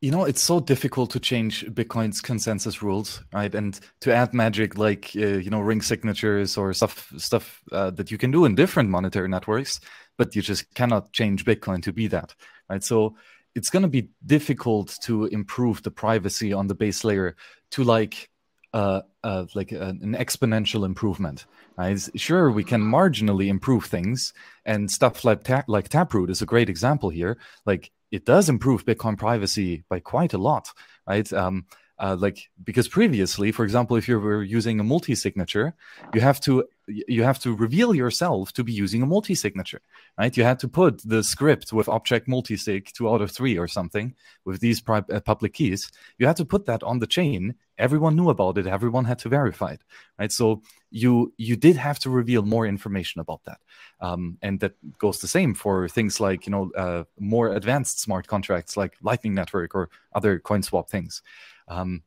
you 0.01 0.11
know, 0.11 0.25
it's 0.25 0.41
so 0.41 0.59
difficult 0.59 1.11
to 1.11 1.19
change 1.19 1.65
Bitcoin's 1.65 2.21
consensus 2.21 2.81
rules, 2.81 3.21
right? 3.33 3.53
And 3.53 3.79
to 4.01 4.13
add 4.13 4.33
magic 4.33 4.77
like 4.77 5.11
uh, 5.15 5.37
you 5.37 5.51
know 5.51 5.59
ring 5.59 5.81
signatures 5.81 6.57
or 6.57 6.73
stuff 6.73 7.13
stuff 7.17 7.61
uh, 7.71 7.91
that 7.91 8.09
you 8.09 8.17
can 8.17 8.31
do 8.31 8.45
in 8.45 8.55
different 8.55 8.89
monetary 8.89 9.27
networks, 9.27 9.79
but 10.17 10.35
you 10.35 10.41
just 10.41 10.73
cannot 10.73 11.13
change 11.13 11.45
Bitcoin 11.45 11.83
to 11.83 11.93
be 11.93 12.07
that, 12.07 12.33
right? 12.67 12.83
So 12.83 13.15
it's 13.53 13.69
going 13.69 13.83
to 13.83 13.89
be 13.89 14.09
difficult 14.25 14.97
to 15.03 15.25
improve 15.25 15.83
the 15.83 15.91
privacy 15.91 16.53
on 16.53 16.67
the 16.67 16.75
base 16.75 17.03
layer 17.03 17.35
to 17.71 17.83
like 17.83 18.30
uh, 18.73 19.01
uh, 19.23 19.45
like 19.53 19.71
a, 19.71 19.89
an 19.89 20.15
exponential 20.17 20.85
improvement. 20.85 21.45
Right? 21.77 21.99
Sure, 22.15 22.51
we 22.51 22.63
can 22.63 22.81
marginally 22.81 23.47
improve 23.47 23.85
things, 23.85 24.33
and 24.65 24.89
stuff 24.89 25.23
like 25.23 25.43
ta- 25.43 25.63
like 25.67 25.89
Taproot 25.89 26.29
is 26.29 26.41
a 26.41 26.45
great 26.45 26.69
example 26.69 27.09
here. 27.09 27.37
Like 27.65 27.91
it 28.11 28.25
does 28.25 28.49
improve 28.49 28.85
Bitcoin 28.85 29.17
privacy 29.17 29.83
by 29.89 29.99
quite 29.99 30.33
a 30.33 30.37
lot, 30.37 30.69
right? 31.07 31.31
Um, 31.33 31.65
uh, 32.01 32.15
like 32.19 32.49
because 32.63 32.87
previously, 32.87 33.51
for 33.51 33.63
example, 33.63 33.95
if 33.95 34.07
you 34.07 34.19
were 34.19 34.41
using 34.41 34.79
a 34.79 34.83
multi-signature, 34.83 35.75
you 36.13 36.19
have 36.19 36.41
to 36.41 36.65
you 36.87 37.23
have 37.23 37.37
to 37.37 37.55
reveal 37.55 37.93
yourself 37.93 38.51
to 38.53 38.63
be 38.63 38.73
using 38.73 39.03
a 39.03 39.05
multi-signature, 39.05 39.81
right? 40.17 40.35
You 40.35 40.43
had 40.43 40.57
to 40.59 40.67
put 40.67 41.07
the 41.07 41.23
script 41.23 41.71
with 41.71 41.85
OP_CHECKMULTISIG 41.87 42.91
two 42.93 43.07
out 43.07 43.21
of 43.21 43.29
three 43.29 43.55
or 43.55 43.67
something 43.67 44.15
with 44.45 44.59
these 44.61 44.81
pri- 44.81 45.03
uh, 45.13 45.19
public 45.19 45.53
keys. 45.53 45.91
You 46.17 46.25
had 46.25 46.37
to 46.37 46.45
put 46.45 46.65
that 46.65 46.81
on 46.81 46.99
the 46.99 47.07
chain. 47.07 47.53
Everyone 47.81 48.15
knew 48.15 48.29
about 48.29 48.57
it. 48.57 48.67
Everyone 48.67 49.05
had 49.05 49.19
to 49.19 49.29
verify 49.29 49.71
it, 49.71 49.81
right? 50.19 50.31
So 50.31 50.61
you 50.91 51.33
you 51.37 51.55
did 51.55 51.75
have 51.75 51.99
to 51.99 52.09
reveal 52.09 52.43
more 52.43 52.65
information 52.65 53.21
about 53.21 53.41
that, 53.45 53.59
um, 53.99 54.37
and 54.41 54.59
that 54.59 54.73
goes 54.97 55.19
the 55.19 55.27
same 55.27 55.53
for 55.53 55.89
things 55.89 56.19
like 56.19 56.45
you 56.45 56.51
know 56.51 56.71
uh, 56.77 57.03
more 57.19 57.53
advanced 57.53 57.99
smart 57.99 58.27
contracts 58.27 58.77
like 58.77 58.93
Lightning 59.01 59.33
Network 59.33 59.75
or 59.75 59.89
other 60.13 60.39
coin 60.39 60.63
swap 60.63 60.89
things. 60.89 61.21
Um, 61.67 62.03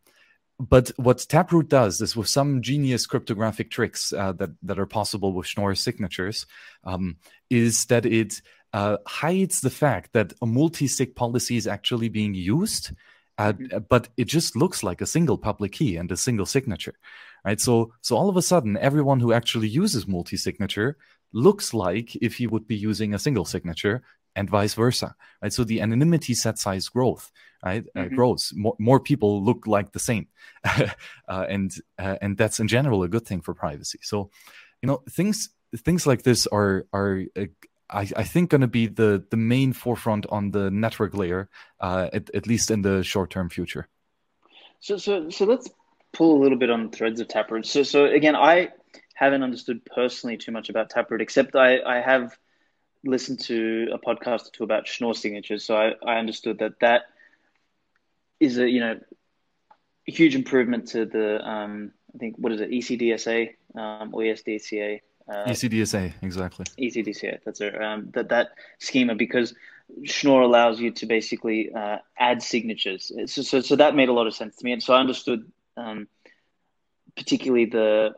but 0.60 0.92
what 0.96 1.26
Taproot 1.28 1.68
does 1.68 2.01
is 2.01 2.16
with 2.16 2.28
some 2.28 2.62
genius 2.62 3.06
cryptographic 3.06 3.70
tricks 3.70 4.12
uh, 4.12 4.32
that 4.32 4.51
that 4.62 4.78
are 4.78 4.86
possible 4.86 5.32
with 5.32 5.46
Schnorr 5.46 5.74
signatures, 5.74 6.46
um, 6.84 7.16
is 7.51 7.84
that 7.86 8.06
it 8.06 8.40
uh, 8.72 8.98
hides 9.06 9.60
the 9.60 9.70
fact 9.70 10.12
that 10.12 10.32
a 10.42 10.46
multi-sig 10.46 11.14
policy 11.14 11.56
is 11.56 11.66
actually 11.66 12.09
being 12.09 12.34
used, 12.34 12.92
uh, 13.39 13.52
mm-hmm. 13.52 13.78
but 13.89 14.09
it 14.16 14.27
just 14.27 14.56
looks 14.56 14.82
like 14.82 15.01
a 15.01 15.06
single 15.06 15.39
public 15.39 15.73
key 15.73 15.97
and 15.97 16.11
a 16.12 16.16
single 16.16 16.47
signature, 16.47 16.94
right? 17.44 17.61
So 17.61 17.93
so 18.01 18.16
all 18.16 18.28
of 18.28 18.36
a 18.36 18.43
sudden, 18.43 18.77
everyone 18.78 19.20
who 19.20 19.32
actually 19.32 19.69
uses 19.69 20.06
multi-signature 20.06 20.97
looks 21.32 21.74
like 21.74 22.15
if 22.16 22.36
he 22.36 22.47
would 22.47 22.66
be 22.66 22.77
using 22.77 23.15
a 23.15 23.19
single 23.19 23.44
signature 23.44 24.02
and 24.36 24.51
vice 24.51 24.74
versa, 24.74 25.15
right? 25.43 25.52
So 25.52 25.65
the 25.65 25.81
anonymity 25.81 26.35
set 26.35 26.59
size 26.59 26.89
growth, 26.89 27.31
right, 27.65 27.85
uh, 27.94 28.01
mm-hmm. 28.01 28.12
uh, 28.12 28.16
grows. 28.16 28.52
More, 28.55 28.77
more 28.78 29.01
people 29.01 29.43
look 29.43 29.66
like 29.66 29.93
the 29.93 29.98
same, 29.98 30.28
uh, 30.65 30.86
and 31.28 31.74
uh, 31.98 32.16
and 32.20 32.36
that's 32.36 32.61
in 32.61 32.69
general 32.69 33.02
a 33.02 33.09
good 33.09 33.27
thing 33.27 33.40
for 33.40 33.55
privacy. 33.55 33.98
So, 34.02 34.31
you 34.82 34.86
know, 34.86 35.02
things 35.11 35.51
things 35.77 36.06
like 36.06 36.23
this 36.23 36.47
are 36.47 36.86
are 36.93 37.23
uh, 37.36 37.47
I, 37.90 38.09
I, 38.16 38.24
think 38.24 38.51
going 38.51 38.62
to 38.62 38.66
be 38.66 38.86
the 38.86 39.24
the 39.31 39.36
main 39.36 39.73
forefront 39.73 40.27
on 40.31 40.51
the 40.51 40.70
network 40.70 41.15
layer, 41.15 41.48
uh, 41.81 42.09
at, 42.12 42.35
at 42.35 42.47
least 42.47 42.70
in 42.70 42.82
the 42.82 43.02
short 43.02 43.31
term 43.31 43.48
future. 43.48 43.89
So 44.81 44.97
so 44.97 45.31
so 45.31 45.44
let's 45.44 45.69
pull 46.12 46.39
a 46.39 46.40
little 46.43 46.59
bit 46.59 46.70
on 46.70 46.90
threads 46.90 47.20
of 47.20 47.28
Taproot. 47.28 47.66
So 47.66 47.82
so 47.82 48.06
again, 48.06 48.36
I 48.36 48.70
haven't 49.15 49.43
understood 49.43 49.85
personally 49.85 50.36
too 50.36 50.52
much 50.52 50.69
about 50.69 50.90
Taproot, 50.90 51.20
except 51.20 51.56
I 51.56 51.81
I 51.81 52.01
have 52.01 52.36
listened 53.05 53.40
to 53.40 53.89
a 53.93 53.98
podcast 53.98 54.48
or 54.48 54.51
two 54.52 54.65
about 54.65 54.86
Schnorr 54.86 55.15
signatures, 55.15 55.65
so 55.65 55.77
I, 55.77 55.93
I 56.06 56.19
understood 56.19 56.59
that 56.59 56.81
that 56.81 57.02
is 58.40 58.59
a 58.59 58.69
you 58.69 58.81
know 58.81 59.01
huge 60.06 60.35
improvement 60.35 60.89
to 60.89 61.05
the 61.06 61.47
um, 61.47 61.93
I 62.15 62.19
think 62.19 62.36
what 62.39 62.52
is 62.52 62.61
it 62.61 62.70
ECDSA 62.70 63.55
um, 63.74 64.15
or 64.15 64.23
ESDCA. 64.23 65.01
Uh, 65.28 65.46
ECDSA 65.48 66.12
exactly. 66.22 66.66
ECDSA 66.78 67.38
that's 67.44 67.60
it. 67.60 67.80
Um, 67.80 68.10
that 68.14 68.28
that 68.28 68.51
schema 68.78 69.14
because 69.14 69.55
Schnorr 70.05 70.42
allows 70.42 70.80
you 70.80 70.90
to 70.92 71.06
basically 71.06 71.72
uh, 71.72 71.98
add 72.18 72.42
signatures. 72.42 73.10
So, 73.26 73.42
so 73.42 73.60
so 73.60 73.76
that 73.76 73.94
made 73.94 74.09
a 74.09 74.12
lot 74.12 74.26
of 74.26 74.34
sense 74.34 74.56
to 74.56 74.64
me, 74.64 74.72
and 74.72 74.82
so 74.82 74.94
I 74.94 75.01
understood 75.01 75.51
um, 75.76 76.09
particularly 77.16 77.66
the 77.66 78.14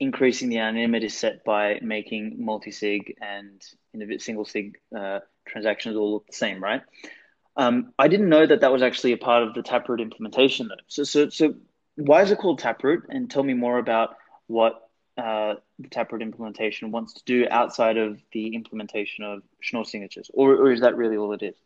increasing 0.00 0.48
the 0.48 0.58
anonymity 0.58 1.08
set 1.08 1.44
by 1.44 1.78
making 1.82 2.36
multi-sig 2.44 3.16
and 3.20 3.62
single 4.20 4.44
sig 4.44 4.76
uh, 4.96 5.20
transactions 5.46 5.96
all 5.96 6.12
look 6.12 6.26
the 6.26 6.32
same, 6.32 6.62
right? 6.62 6.82
Um, 7.56 7.92
I 7.98 8.08
didn't 8.08 8.28
know 8.28 8.46
that 8.46 8.60
that 8.62 8.72
was 8.72 8.82
actually 8.82 9.12
a 9.12 9.16
part 9.16 9.44
of 9.44 9.54
the 9.54 9.62
Taproot 9.62 10.00
implementation, 10.00 10.68
though. 10.68 10.74
So, 10.88 11.04
so, 11.04 11.28
so 11.28 11.54
why 11.96 12.22
is 12.22 12.30
it 12.32 12.38
called 12.38 12.58
Taproot? 12.58 13.04
And 13.08 13.30
tell 13.30 13.44
me 13.44 13.54
more 13.54 13.78
about 13.78 14.16
what 14.48 14.83
uh, 15.16 15.54
the 15.78 15.88
Taproot 15.88 16.22
implementation 16.22 16.90
wants 16.90 17.14
to 17.14 17.22
do 17.24 17.46
outside 17.50 17.96
of 17.96 18.20
the 18.32 18.54
implementation 18.54 19.24
of 19.24 19.42
Schnorr 19.60 19.84
signatures, 19.84 20.30
or, 20.34 20.54
or 20.54 20.72
is 20.72 20.80
that 20.80 20.96
really 20.96 21.16
all 21.16 21.32
it 21.32 21.42
is? 21.42 21.56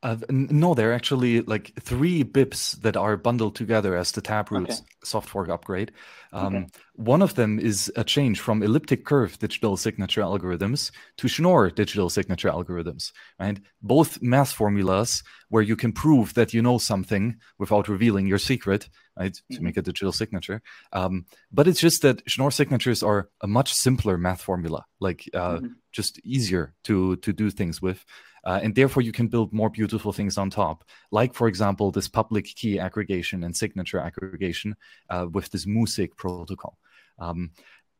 Uh, 0.00 0.16
no, 0.30 0.74
there 0.74 0.90
are 0.90 0.94
actually 0.94 1.40
like 1.40 1.72
three 1.80 2.22
BIPs 2.22 2.80
that 2.82 2.96
are 2.96 3.16
bundled 3.16 3.56
together 3.56 3.96
as 3.96 4.12
the 4.12 4.20
Taproot 4.20 4.70
okay. 4.70 4.78
soft 5.02 5.28
fork 5.28 5.48
upgrade. 5.48 5.90
Um, 6.32 6.54
okay. 6.54 6.66
One 6.94 7.20
of 7.20 7.34
them 7.34 7.58
is 7.58 7.90
a 7.96 8.04
change 8.04 8.38
from 8.38 8.62
elliptic 8.62 9.04
curve 9.04 9.38
digital 9.40 9.76
signature 9.76 10.20
algorithms 10.20 10.92
to 11.16 11.26
Schnorr 11.26 11.70
digital 11.70 12.10
signature 12.10 12.48
algorithms. 12.48 13.10
Right, 13.40 13.58
both 13.82 14.22
math 14.22 14.52
formulas 14.52 15.24
where 15.48 15.64
you 15.64 15.74
can 15.74 15.90
prove 15.90 16.34
that 16.34 16.54
you 16.54 16.62
know 16.62 16.78
something 16.78 17.36
without 17.58 17.88
revealing 17.88 18.28
your 18.28 18.38
secret, 18.38 18.88
right, 19.18 19.32
mm-hmm. 19.32 19.56
to 19.56 19.62
make 19.62 19.76
a 19.76 19.82
digital 19.82 20.12
signature. 20.12 20.62
Um, 20.92 21.26
but 21.50 21.66
it's 21.66 21.80
just 21.80 22.02
that 22.02 22.22
Schnorr 22.28 22.52
signatures 22.52 23.02
are 23.02 23.30
a 23.40 23.48
much 23.48 23.72
simpler 23.72 24.16
math 24.16 24.42
formula, 24.42 24.84
like 25.00 25.28
uh, 25.34 25.56
mm-hmm. 25.56 25.66
just 25.90 26.20
easier 26.20 26.74
to 26.84 27.16
to 27.16 27.32
do 27.32 27.50
things 27.50 27.82
with. 27.82 28.04
Uh, 28.44 28.60
and 28.62 28.74
therefore, 28.74 29.02
you 29.02 29.12
can 29.12 29.28
build 29.28 29.52
more 29.52 29.70
beautiful 29.70 30.12
things 30.12 30.38
on 30.38 30.50
top, 30.50 30.84
like, 31.10 31.34
for 31.34 31.48
example, 31.48 31.90
this 31.90 32.08
public 32.08 32.44
key 32.44 32.78
aggregation 32.78 33.44
and 33.44 33.56
signature 33.56 33.98
aggregation 33.98 34.74
uh, 35.10 35.26
with 35.30 35.50
this 35.50 35.66
MuSig 35.66 36.16
protocol. 36.16 36.78
Um, 37.18 37.50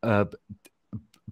uh, 0.03 0.25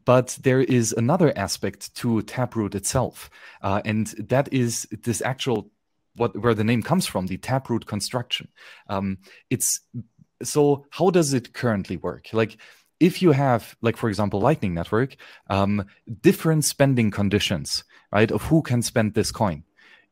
but 0.06 0.38
there 0.42 0.62
is 0.62 0.94
another 0.94 1.38
aspect 1.38 1.94
to 1.96 2.22
Taproot 2.22 2.76
itself, 2.76 3.30
uh, 3.62 3.82
and 3.84 4.08
that 4.30 4.52
is 4.54 4.88
this 5.04 5.22
actual 5.22 5.70
what 6.16 6.38
where 6.38 6.54
the 6.54 6.64
name 6.64 6.84
comes 6.84 7.06
from, 7.06 7.28
the 7.28 7.38
Taproot 7.38 7.86
construction. 7.86 8.48
Um, 8.90 9.18
it's 9.50 9.82
so 10.44 10.86
how 10.92 11.10
does 11.10 11.34
it 11.34 11.54
currently 11.54 11.98
work? 11.98 12.28
Like 12.34 12.58
if 13.00 13.22
you 13.22 13.32
have, 13.32 13.76
like 13.82 13.98
for 13.98 14.10
example, 14.10 14.40
Lightning 14.40 14.74
Network, 14.74 15.16
um, 15.50 15.86
different 16.22 16.66
spending 16.66 17.12
conditions 17.12 17.84
right, 18.12 18.32
of 18.32 18.44
who 18.44 18.62
can 18.62 18.82
spend 18.82 19.14
this 19.14 19.32
coin. 19.32 19.64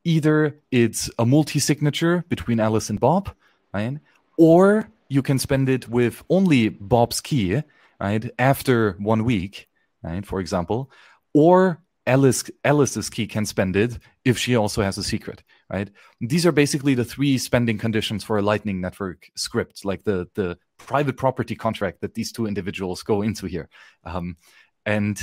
Either 0.04 0.60
it's 0.72 1.10
a 1.18 1.26
multi 1.26 1.60
signature 1.60 2.24
between 2.30 2.60
Alice 2.60 2.90
and 2.90 3.00
Bob, 3.00 3.34
right? 3.74 3.98
Or 4.38 4.90
you 5.10 5.22
can 5.22 5.40
spend 5.40 5.70
it 5.70 5.88
with 5.88 6.24
only 6.30 6.70
Bob's 6.70 7.22
key, 7.22 7.62
right, 8.00 8.30
after 8.38 8.94
one 9.00 9.24
week, 9.24 9.68
right, 10.04 10.26
for 10.26 10.40
example. 10.40 10.92
Or 11.34 11.82
Alice 12.08 12.44
Alice's 12.64 13.10
key 13.10 13.26
can 13.28 13.46
spend 13.46 13.76
it 13.76 13.98
if 14.24 14.38
she 14.38 14.56
also 14.56 14.84
has 14.84 14.98
a 14.98 15.04
secret, 15.04 15.44
right? 15.70 15.90
These 16.22 16.46
are 16.46 16.52
basically 16.52 16.94
the 16.94 17.06
three 17.06 17.38
spending 17.38 17.78
conditions 17.78 18.24
for 18.24 18.38
a 18.38 18.42
Lightning 18.42 18.80
Network 18.80 19.30
script, 19.36 19.84
like 19.86 20.04
the 20.04 20.28
the 20.36 20.58
private 20.78 21.18
property 21.18 21.56
contract 21.56 22.02
that 22.02 22.14
these 22.14 22.32
two 22.32 22.46
individuals 22.46 23.02
go 23.02 23.22
into 23.22 23.48
here. 23.48 23.70
Um, 24.04 24.38
and 24.86 25.18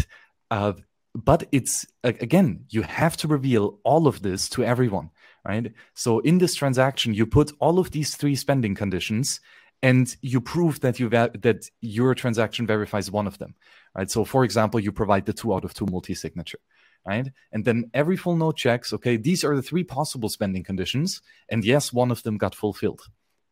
uh, 0.51 0.73
but 1.14 1.48
it's 1.52 1.86
again, 2.05 2.64
you 2.70 2.82
have 2.82 3.16
to 3.18 3.28
reveal 3.28 3.78
all 3.84 4.06
of 4.06 4.22
this 4.22 4.48
to 4.51 4.64
everyone, 4.64 5.10
right? 5.47 5.72
So 5.94 6.20
in 6.20 6.39
this 6.39 6.55
transaction, 6.55 7.14
you 7.14 7.26
put 7.26 7.52
all 7.59 7.78
of 7.78 7.90
these 7.90 8.16
three 8.16 8.34
spending 8.34 8.74
conditions 8.74 9.40
and 9.82 10.16
you 10.22 10.40
prove 10.40 10.80
that 10.80 10.98
you 11.01 11.09
that 11.09 11.68
your 11.80 12.14
transaction 12.14 12.66
verifies 12.66 13.10
one 13.10 13.26
of 13.26 13.39
them 13.39 13.55
right? 13.97 14.10
So 14.10 14.24
for 14.24 14.44
example 14.44 14.80
you 14.80 14.93
provide 14.93 15.26
the 15.26 15.32
two 15.32 15.52
out 15.52 15.64
of 15.64 15.74
two 15.74 15.86
multi-signature 15.86 16.60
right? 17.05 17.28
And 17.51 17.64
then 17.64 17.90
every 17.93 18.16
full 18.16 18.36
node 18.36 18.56
checks 18.56 18.93
okay 18.93 19.16
these 19.16 19.44
are 19.44 19.56
the 19.56 19.62
three 19.62 19.84
possible 19.84 20.28
spending 20.28 20.62
conditions 20.62 21.20
and 21.48 21.64
yes 21.64 21.93
one 21.93 22.10
of 22.10 22.22
them 22.22 22.39
got 22.39 22.55
fulfilled 22.55 23.02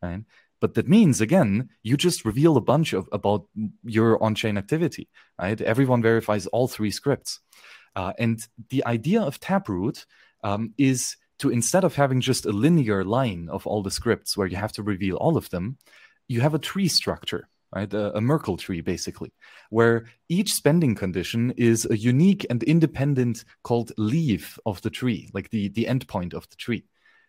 right 0.02 0.22
but 0.60 0.74
that 0.74 0.88
means 0.88 1.20
again 1.20 1.68
you 1.82 1.96
just 1.96 2.24
reveal 2.24 2.56
a 2.56 2.60
bunch 2.60 2.92
of 2.92 3.08
about 3.12 3.46
your 3.84 4.22
on-chain 4.22 4.56
activity 4.56 5.08
right 5.40 5.60
everyone 5.60 6.02
verifies 6.02 6.46
all 6.48 6.68
three 6.68 6.90
scripts 6.90 7.40
uh, 7.96 8.12
and 8.18 8.46
the 8.68 8.84
idea 8.86 9.20
of 9.20 9.40
taproot 9.40 10.06
um, 10.44 10.72
is 10.78 11.16
to 11.38 11.50
instead 11.50 11.84
of 11.84 11.96
having 11.96 12.20
just 12.20 12.46
a 12.46 12.52
linear 12.52 13.02
line 13.04 13.48
of 13.50 13.66
all 13.66 13.82
the 13.82 13.90
scripts 13.90 14.36
where 14.36 14.46
you 14.46 14.56
have 14.56 14.72
to 14.72 14.82
reveal 14.82 15.16
all 15.16 15.36
of 15.36 15.48
them 15.50 15.76
you 16.30 16.40
have 16.40 16.54
a 16.54 16.60
tree 16.60 16.86
structure, 16.86 17.48
right? 17.74 17.92
A, 17.92 18.16
a, 18.16 18.20
Merkle 18.20 18.56
tree, 18.56 18.80
basically, 18.80 19.32
where 19.70 20.06
each 20.28 20.52
spending 20.52 20.94
condition 20.94 21.52
is 21.56 21.88
a 21.90 21.98
unique 21.98 22.46
and 22.48 22.62
independent 22.62 23.44
called 23.64 23.90
leaf 23.98 24.56
of 24.64 24.80
the 24.82 24.90
tree, 24.90 25.28
like 25.34 25.50
the, 25.50 25.68
the 25.70 25.86
endpoint 25.86 26.32
of 26.32 26.48
the 26.48 26.54
tree, 26.54 26.84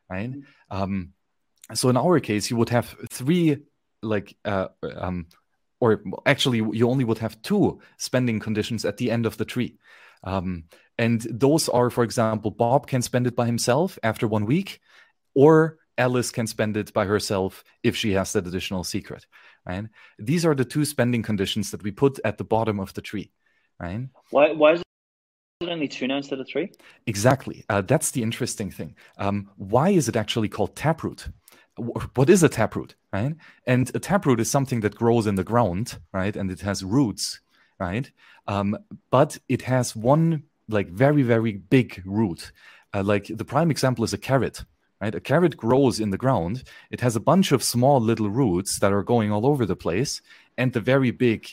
right? 0.08 0.32
Mm-hmm. 0.32 0.42
Um, 0.70 1.14
so 1.74 1.90
in 1.90 1.98
our 1.98 2.20
case, 2.20 2.50
you 2.50 2.58
would 2.58 2.70
have 2.70 2.96
three, 3.10 3.58
like, 4.02 4.36
uh, 4.46 4.68
um, 4.96 5.28
or 5.80 6.02
actually, 6.26 6.58
you 6.58 6.90
only 6.90 7.04
would 7.04 7.20
have 7.20 7.42
two 7.42 7.80
spending 7.98 8.40
conditions 8.40 8.86
at 8.86 8.98
the 8.98 9.12
end 9.12 9.26
of 9.26 9.38
the 9.38 9.46
tree. 9.46 9.78
Um, 10.24 10.66
and 10.98 11.22
those 11.22 11.68
are, 11.70 11.90
for 11.90 12.04
example, 12.04 12.52
Bob 12.52 12.88
can 12.88 13.02
spend 13.02 13.26
it 13.28 13.36
by 13.36 13.46
himself 13.46 13.98
after 14.04 14.28
one 14.28 14.46
week, 14.46 14.80
or 15.34 15.78
Alice 15.98 16.32
can 16.32 16.48
spend 16.48 16.78
it 16.78 16.94
by 16.94 17.06
herself 17.06 17.64
if 17.84 17.96
she 17.96 18.14
has 18.14 18.34
that 18.34 18.48
additional 18.48 18.84
secret. 18.84 19.26
Right? 19.66 19.86
These 20.20 20.46
are 20.46 20.56
the 20.56 20.66
two 20.66 20.86
spending 20.86 21.24
conditions 21.24 21.72
that 21.72 21.84
we 21.84 21.92
put 21.92 22.20
at 22.24 22.38
the 22.38 22.44
bottom 22.44 22.80
of 22.80 22.94
the 22.94 23.02
tree. 23.02 23.32
Right? 23.80 24.10
Why? 24.30 24.52
Why 24.52 24.74
is 24.74 24.82
it 25.62 25.70
only 25.70 25.88
two 25.88 26.08
now 26.08 26.18
instead 26.18 26.40
of 26.40 26.48
three? 26.48 26.72
Exactly. 27.08 27.64
Uh, 27.70 27.82
that's 27.82 28.12
the 28.12 28.24
interesting 28.24 28.72
thing. 28.72 28.96
Um, 29.18 29.50
why 29.58 29.90
is 29.90 30.08
it 30.08 30.16
actually 30.16 30.50
called 30.50 30.76
taproot? 30.76 31.28
What 31.78 32.30
is 32.30 32.44
a 32.44 32.50
taproot? 32.50 32.96
Right? 33.14 33.36
And 33.66 33.92
a 33.96 34.00
taproot 34.00 34.40
is 34.40 34.50
something 34.50 34.82
that 34.82 34.96
grows 34.96 35.28
in 35.28 35.36
the 35.36 35.44
ground, 35.44 36.00
right? 36.14 36.36
And 36.36 36.52
it 36.52 36.62
has 36.62 36.84
roots, 36.84 37.40
right? 37.80 38.12
Um, 38.48 38.78
but 39.10 39.38
it 39.50 39.64
has 39.64 39.96
one 39.96 40.44
like 40.68 40.90
very 40.90 41.24
very 41.24 41.54
big 41.54 42.02
root. 42.06 42.52
Uh, 42.94 43.04
like 43.04 43.28
the 43.28 43.46
prime 43.46 43.72
example 43.72 44.04
is 44.04 44.14
a 44.14 44.18
carrot 44.18 44.64
right? 45.02 45.16
A 45.16 45.20
carrot 45.20 45.58
grows 45.58 46.00
in 46.00 46.12
the 46.12 46.18
ground. 46.18 46.64
It 46.92 47.02
has 47.02 47.16
a 47.16 47.20
bunch 47.20 47.52
of 47.52 47.64
small 47.64 48.00
little 48.00 48.30
roots 48.30 48.80
that 48.80 48.94
are 48.94 49.04
going 49.04 49.32
all 49.32 49.46
over 49.46 49.66
the 49.66 49.76
place, 49.76 50.22
and 50.58 50.72
the 50.72 50.80
very 50.80 51.12
big, 51.12 51.48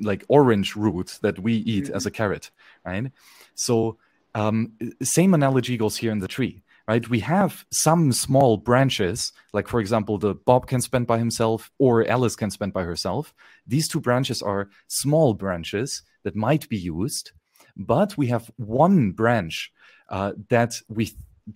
like 0.00 0.24
orange 0.28 0.74
root 0.74 1.18
that 1.22 1.38
we 1.38 1.54
eat 1.56 1.84
mm-hmm. 1.84 1.94
as 1.94 2.06
a 2.06 2.10
carrot, 2.10 2.50
right? 2.84 3.12
So, 3.54 3.98
um, 4.34 4.72
same 5.02 5.34
analogy 5.34 5.76
goes 5.76 5.98
here 5.98 6.10
in 6.10 6.20
the 6.20 6.28
tree, 6.28 6.62
right? 6.92 7.08
We 7.08 7.20
have 7.20 7.64
some 7.70 8.12
small 8.12 8.58
branches, 8.58 9.32
like 9.54 9.66
for 9.66 9.80
example, 9.80 10.18
the 10.18 10.34
Bob 10.34 10.66
can 10.66 10.82
spend 10.82 11.06
by 11.06 11.18
himself 11.24 11.70
or 11.78 12.06
Alice 12.06 12.36
can 12.36 12.50
spend 12.50 12.74
by 12.74 12.82
herself. 12.82 13.32
These 13.66 13.88
two 13.88 14.00
branches 14.08 14.42
are 14.42 14.68
small 14.88 15.32
branches 15.32 16.02
that 16.24 16.36
might 16.36 16.68
be 16.68 16.76
used, 16.76 17.32
but 17.76 18.18
we 18.18 18.26
have 18.26 18.50
one 18.56 19.12
branch 19.12 19.72
uh, 20.10 20.32
that 20.50 20.72
we 20.88 21.04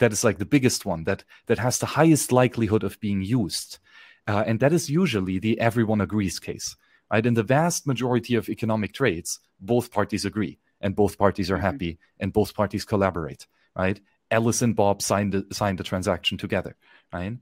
that 0.00 0.12
is 0.16 0.24
like 0.24 0.38
the 0.38 0.52
biggest 0.56 0.86
one 0.86 1.04
that 1.04 1.22
that 1.48 1.58
has 1.58 1.78
the 1.78 1.92
highest 1.98 2.32
likelihood 2.32 2.82
of 2.82 2.98
being 3.06 3.20
used 3.22 3.78
uh, 4.26 4.42
and 4.48 4.58
that 4.58 4.72
is 4.72 4.90
usually 5.02 5.38
the 5.38 5.60
everyone 5.60 6.00
agrees 6.00 6.40
case 6.40 6.68
right 7.12 7.26
in 7.26 7.34
the 7.34 7.48
vast 7.56 7.86
majority 7.86 8.34
of 8.34 8.48
economic 8.48 8.92
trades 8.92 9.38
both 9.60 9.92
parties 9.92 10.24
agree 10.24 10.58
and 10.80 10.96
both 10.96 11.16
parties 11.16 11.50
are 11.50 11.54
mm-hmm. 11.54 11.70
happy 11.70 11.98
and 12.18 12.32
both 12.32 12.52
parties 12.60 12.84
collaborate 12.84 13.46
right 13.76 14.00
alice 14.30 14.62
and 14.62 14.76
bob 14.76 15.02
signed 15.02 15.32
the, 15.32 15.46
signed 15.52 15.78
the 15.78 15.84
transaction 15.84 16.38
together 16.38 16.76
right 17.12 17.36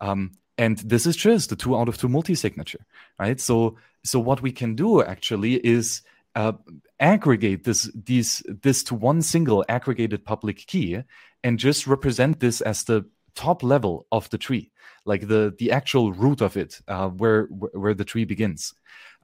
um, 0.00 0.32
and 0.56 0.78
this 0.78 1.06
is 1.06 1.16
just 1.16 1.50
the 1.50 1.56
two 1.56 1.76
out 1.76 1.88
of 1.88 1.98
two 1.98 2.08
multi-signature 2.08 2.84
right 3.18 3.40
so 3.40 3.76
so 4.04 4.18
what 4.18 4.42
we 4.42 4.52
can 4.52 4.74
do 4.74 5.02
actually 5.02 5.54
is 5.54 6.02
uh, 6.36 6.52
aggregate 7.00 7.64
this 7.64 7.90
these 7.94 8.42
this 8.62 8.82
to 8.84 8.94
one 8.94 9.20
single 9.20 9.64
aggregated 9.68 10.24
public 10.24 10.66
key 10.66 11.02
and 11.42 11.58
just 11.58 11.86
represent 11.86 12.40
this 12.40 12.60
as 12.60 12.84
the 12.84 13.04
top 13.34 13.62
level 13.62 14.06
of 14.12 14.28
the 14.30 14.38
tree, 14.38 14.70
like 15.04 15.28
the 15.28 15.54
the 15.58 15.72
actual 15.72 16.12
root 16.12 16.40
of 16.40 16.56
it, 16.56 16.80
uh, 16.88 17.08
where 17.08 17.44
where 17.44 17.94
the 17.94 18.04
tree 18.04 18.24
begins. 18.24 18.74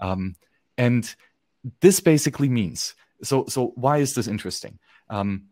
Um, 0.01 0.37
and 0.79 1.15
this 1.81 2.01
basically 2.01 2.49
means 2.49 2.95
so. 3.23 3.45
So 3.49 3.73
why 3.77 3.99
is 3.99 4.15
this 4.15 4.29
interesting? 4.29 4.79
Um, 5.09 5.47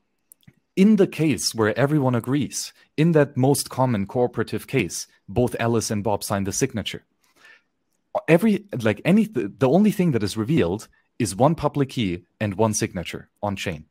in 0.76 0.96
the 0.96 1.06
case 1.06 1.54
where 1.54 1.78
everyone 1.78 2.14
agrees, 2.14 2.72
in 2.96 3.12
that 3.12 3.36
most 3.36 3.70
common 3.70 4.06
cooperative 4.06 4.66
case, 4.66 5.06
both 5.28 5.56
Alice 5.58 5.90
and 5.90 6.02
Bob 6.04 6.22
sign 6.24 6.44
the 6.44 6.52
signature. 6.52 7.04
Every 8.28 8.66
like 8.80 9.00
any 9.04 9.24
the 9.26 9.68
only 9.68 9.90
thing 9.90 10.12
that 10.12 10.22
is 10.22 10.36
revealed 10.36 10.88
is 11.18 11.34
one 11.34 11.54
public 11.54 11.90
key 11.90 12.24
and 12.40 12.54
one 12.54 12.74
signature 12.74 13.28
on 13.42 13.56
chain. 13.56 13.86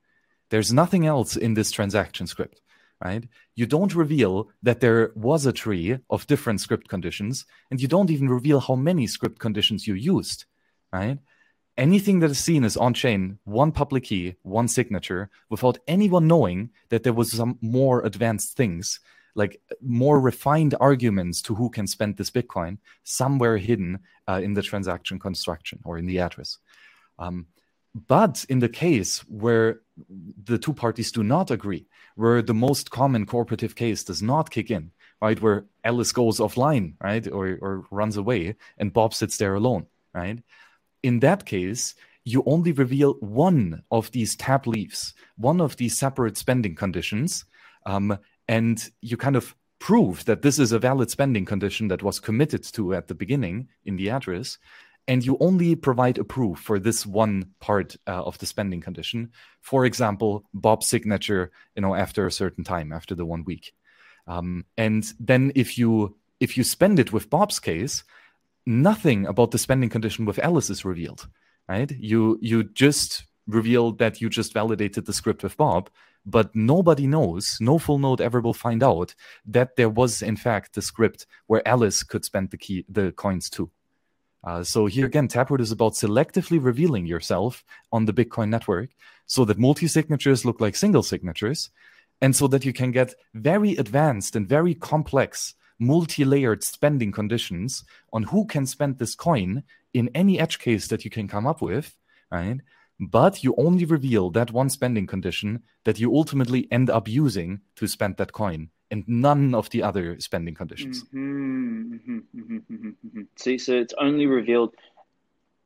There's 0.50 0.72
nothing 0.72 1.06
else 1.06 1.36
in 1.36 1.56
this 1.56 1.72
transaction 1.72 2.28
script 2.28 2.62
right? 3.04 3.28
You 3.56 3.66
don't 3.66 3.94
reveal 3.94 4.50
that 4.64 4.80
there 4.80 5.12
was 5.16 5.46
a 5.46 5.54
tree 5.54 6.00
of 6.10 6.28
different 6.28 6.62
script 6.62 6.88
conditions, 6.88 7.46
and 7.70 7.82
you 7.82 7.88
don't 7.88 8.10
even 8.10 8.30
reveal 8.30 8.60
how 8.60 8.76
many 8.76 9.08
script 9.08 9.40
conditions 9.40 9.88
you 9.88 9.94
used, 9.94 10.46
right? 10.92 11.20
Anything 11.78 12.20
that 12.20 12.32
is 12.32 12.40
seen 12.40 12.64
is 12.64 12.78
on 12.78 12.94
chain, 12.94 13.40
one 13.46 13.72
public 13.72 14.04
key, 14.04 14.36
one 14.44 14.68
signature, 14.68 15.30
without 15.50 15.80
anyone 15.88 16.28
knowing 16.28 16.70
that 16.90 17.04
there 17.04 17.14
was 17.14 17.32
some 17.32 17.58
more 17.62 18.02
advanced 18.06 18.56
things, 18.56 19.00
like 19.34 19.60
more 19.82 20.20
refined 20.20 20.76
arguments 20.80 21.42
to 21.42 21.56
who 21.56 21.70
can 21.70 21.88
spend 21.88 22.18
this 22.18 22.30
Bitcoin 22.30 22.78
somewhere 23.04 23.58
hidden 23.58 24.00
uh, 24.28 24.40
in 24.44 24.54
the 24.54 24.62
transaction 24.62 25.18
construction 25.18 25.80
or 25.84 25.98
in 25.98 26.06
the 26.06 26.20
address. 26.20 26.60
Um, 27.18 27.48
but 28.08 28.46
in 28.50 28.60
the 28.60 28.70
case 28.70 29.20
where 29.28 29.82
the 30.44 30.58
two 30.58 30.74
parties 30.74 31.12
do 31.12 31.24
not 31.24 31.52
agree, 31.52 31.86
where 32.16 32.42
the 32.42 32.54
most 32.54 32.92
common 32.92 33.26
cooperative 33.26 33.76
case 33.76 34.04
does 34.04 34.22
not 34.22 34.50
kick 34.50 34.72
in, 34.72 34.92
right? 35.22 35.42
Where 35.42 35.66
Alice 35.84 36.12
goes 36.12 36.40
offline, 36.40 36.94
right? 37.02 37.28
Or, 37.28 37.58
or 37.62 37.86
runs 37.92 38.18
away 38.18 38.56
and 38.78 38.94
Bob 38.94 39.14
sits 39.14 39.38
there 39.38 39.56
alone, 39.56 39.88
right? 40.14 40.40
In 41.04 41.20
that 41.20 41.46
case, 41.46 41.94
you 42.26 42.44
only 42.46 42.72
reveal 42.72 43.14
one 43.20 43.84
of 43.92 44.12
these 44.12 44.36
tapleaves, 44.36 45.14
one 45.38 45.62
of 45.62 45.76
these 45.78 45.98
separate 45.98 46.38
spending 46.38 46.76
conditions, 46.76 47.46
um, 47.86 48.18
and 48.48 48.90
you 49.02 49.18
kind 49.18 49.36
of 49.36 49.56
prove 49.80 50.24
that 50.26 50.42
this 50.42 50.60
is 50.60 50.72
a 50.72 50.80
valid 50.80 51.12
spending 51.12 51.44
condition 51.46 51.90
that 51.90 52.02
was 52.02 52.20
committed 52.20 52.64
to 52.64 52.94
at 52.94 53.10
the 53.10 53.16
beginning 53.16 53.68
in 53.84 53.98
the 53.98 54.10
address 54.10 54.58
and 55.08 55.26
you 55.26 55.38
only 55.40 55.76
provide 55.76 56.18
a 56.18 56.24
proof 56.24 56.60
for 56.60 56.80
this 56.80 57.06
one 57.06 57.52
part 57.60 57.96
uh, 58.08 58.24
of 58.24 58.38
the 58.38 58.46
spending 58.46 58.82
condition. 58.82 59.32
For 59.62 59.86
example 59.86 60.46
bob's 60.54 60.88
signature 60.88 61.52
you 61.76 61.82
know 61.82 61.96
after 61.96 62.26
a 62.26 62.32
certain 62.32 62.64
time 62.64 62.92
after 62.92 63.16
the 63.16 63.26
one 63.26 63.44
week. 63.44 63.74
Um, 64.28 64.66
and 64.78 65.04
then 65.20 65.52
if 65.56 65.78
you 65.78 66.16
if 66.40 66.58
you 66.58 66.64
spend 66.64 67.00
it 67.00 67.12
with 67.12 67.30
bob's 67.30 67.60
case 67.60 68.04
nothing 68.66 69.26
about 69.26 69.52
the 69.52 69.58
spending 69.58 69.90
condition 69.90 70.26
with 70.26 70.40
alice 70.40 70.70
is 70.70 70.86
revealed 70.86 71.28
right? 71.68 71.92
You 71.92 72.38
you 72.42 72.64
just 72.64 73.26
reveal 73.48 73.92
that 73.94 74.22
you 74.22 74.30
just 74.30 74.54
validated 74.54 75.06
the 75.06 75.14
script 75.14 75.44
with 75.44 75.58
bob 75.58 75.90
but 76.26 76.56
nobody 76.56 77.06
knows 77.06 77.58
no 77.60 77.78
full 77.78 78.00
node 78.00 78.22
ever 78.22 78.40
will 78.40 78.54
find 78.54 78.82
out 78.82 79.14
that 79.46 79.76
there 79.76 79.90
was 79.90 80.22
in 80.22 80.38
fact 80.38 80.74
the 80.74 80.82
script 80.82 81.26
where 81.48 81.68
alice 81.68 82.04
could 82.04 82.24
spend 82.24 82.50
the 82.52 82.58
key 82.58 82.86
the 82.88 83.12
coins 83.12 83.50
too. 83.50 83.70
Uh, 84.46 84.62
so 84.62 84.88
here 84.88 85.06
again, 85.06 85.26
Taproot 85.30 85.62
is 85.62 85.72
about 85.72 85.94
selectively 85.94 86.62
revealing 86.62 87.06
yourself 87.06 87.64
on 87.94 88.04
the 88.04 88.12
Bitcoin 88.12 88.50
network 88.50 88.90
so 89.26 89.46
that 89.46 89.58
multi-signatures 89.58 90.44
look 90.44 90.60
like 90.60 90.76
single 90.76 91.02
signatures 91.02 91.70
and 92.20 92.36
so 92.36 92.48
that 92.48 92.66
you 92.66 92.74
can 92.74 92.92
get 92.92 93.14
very 93.34 93.78
advanced 93.78 94.36
and 94.36 94.46
very 94.46 94.76
complex 94.76 95.56
multi-layered 95.86 96.64
spending 96.64 97.12
conditions 97.12 97.84
on 98.12 98.24
who 98.24 98.46
can 98.46 98.66
spend 98.66 98.98
this 98.98 99.16
coin 99.16 99.64
in 99.94 100.10
any 100.16 100.40
edge 100.40 100.60
case 100.60 100.88
that 100.88 101.04
you 101.06 101.12
can 101.12 101.28
come 101.28 101.46
up 101.46 101.62
with, 101.62 101.96
right? 102.32 102.60
But 103.00 103.44
you 103.44 103.54
only 103.58 103.86
reveal 103.86 104.30
that 104.32 104.52
one 104.52 104.70
spending 104.70 105.08
condition 105.08 105.64
that 105.84 106.00
you 106.00 106.16
ultimately 106.16 106.68
end 106.72 106.90
up 106.90 107.08
using 107.08 107.62
to 107.76 107.88
spend 107.88 108.18
that 108.18 108.32
coin 108.32 108.70
and 108.92 109.04
none 109.08 109.56
of 109.56 109.70
the 109.72 109.82
other 109.82 110.20
spending 110.20 110.54
conditions. 110.54 111.04
Mm-hmm, 111.06 111.94
mm-hmm, 111.96 112.18
mm-hmm, 112.18 112.88
mm-hmm, 112.88 113.22
See, 113.36 113.58
so 113.58 113.74
it's 113.74 113.94
only 114.00 114.28
revealed 114.28 114.76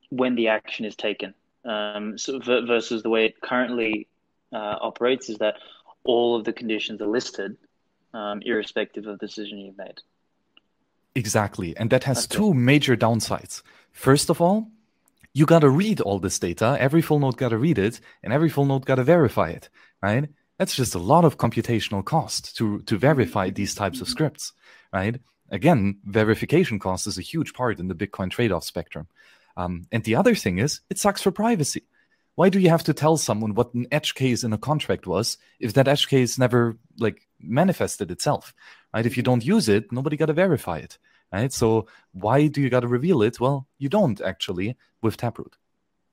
when 0.09 0.35
the 0.35 0.47
action 0.47 0.85
is 0.85 0.95
taken. 0.95 1.33
Um, 1.65 2.17
so 2.17 2.39
versus 2.39 3.03
the 3.03 3.09
way 3.09 3.25
it 3.25 3.41
currently 3.41 4.07
uh, 4.53 4.77
operates 4.79 5.29
is 5.29 5.37
that 5.39 5.55
all 6.05 6.37
of 6.37 6.45
the 6.45 6.53
conditions 6.53 7.01
are 7.01 7.07
listed, 7.07 7.57
um, 8.17 8.41
irrespective 8.41 9.05
of 9.05 9.19
the 9.19 9.25
decision 9.25 9.59
you've 9.59 9.77
made. 9.77 9.99
Exactly. 11.15 11.75
And 11.77 11.89
that 11.89 12.03
has 12.03 12.25
okay. 12.25 12.35
two 12.37 12.53
major 12.53 12.95
downsides. 12.95 13.61
First 13.91 14.29
of 14.29 14.41
all, 14.41 14.69
you 15.33 15.45
got 15.45 15.59
to 15.59 15.69
read 15.69 16.01
all 16.01 16.19
this 16.19 16.39
data. 16.39 16.77
Every 16.79 17.01
full 17.01 17.19
node 17.19 17.37
got 17.37 17.49
to 17.49 17.57
read 17.57 17.77
it, 17.77 17.99
and 18.23 18.33
every 18.33 18.49
full 18.49 18.65
node 18.65 18.85
got 18.85 18.95
to 18.95 19.03
verify 19.03 19.49
it, 19.49 19.69
right? 20.01 20.29
That's 20.57 20.75
just 20.75 20.95
a 20.95 20.99
lot 21.13 21.25
of 21.25 21.37
computational 21.37 22.03
cost 22.03 22.55
to, 22.57 22.81
to 22.89 22.97
verify 22.97 23.51
these 23.51 23.75
types 23.75 24.01
of 24.01 24.07
scripts, 24.07 24.53
right? 24.91 25.19
Again, 25.51 25.99
verification 26.03 26.79
cost 26.79 27.05
is 27.05 27.17
a 27.19 27.21
huge 27.21 27.53
part 27.53 27.79
in 27.79 27.87
the 27.87 27.95
Bitcoin 27.95 28.31
trade 28.31 28.51
off 28.51 28.63
spectrum. 28.63 29.07
Um, 29.55 29.85
and 29.91 30.03
the 30.03 30.15
other 30.15 30.35
thing 30.35 30.57
is, 30.57 30.81
it 30.89 30.97
sucks 30.97 31.21
for 31.21 31.31
privacy. 31.31 31.83
Why 32.37 32.49
do 32.49 32.59
you 32.59 32.69
have 32.69 32.83
to 32.83 32.93
tell 32.93 33.17
someone 33.17 33.55
what 33.55 33.73
an 33.73 33.87
edge 33.91 34.13
case 34.13 34.43
in 34.43 34.53
a 34.53 34.59
contract 34.59 35.07
was 35.07 35.39
if 35.59 35.73
that 35.73 35.87
edge 35.87 36.07
case 36.07 36.37
never 36.37 36.77
like 36.99 37.27
manifested 37.39 38.11
itself? 38.11 38.53
Right? 38.93 39.07
If 39.07 39.17
you 39.17 39.23
don't 39.23 39.43
use 39.43 39.67
it, 39.67 39.91
nobody 39.91 40.17
got 40.17 40.27
to 40.27 40.33
verify 40.33 40.77
it. 40.77 40.99
Right? 41.33 41.51
So 41.51 41.87
why 42.11 42.45
do 42.45 42.61
you 42.61 42.69
got 42.69 42.81
to 42.81 42.87
reveal 42.87 43.23
it? 43.23 43.39
Well, 43.39 43.65
you 43.79 43.89
don't 43.89 44.21
actually 44.21 44.77
with 45.01 45.17
Taproot. 45.17 45.57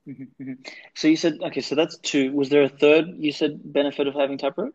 Mm-hmm, 0.09 0.23
mm-hmm. 0.43 0.53
So 0.95 1.09
you 1.09 1.17
said 1.17 1.41
okay. 1.43 1.61
So 1.61 1.75
that's 1.75 1.99
two. 1.99 2.33
Was 2.33 2.49
there 2.49 2.63
a 2.63 2.71
third? 2.71 3.05
You 3.19 3.31
said 3.31 3.61
benefit 3.63 4.07
of 4.07 4.15
having 4.15 4.39
Taproot. 4.39 4.75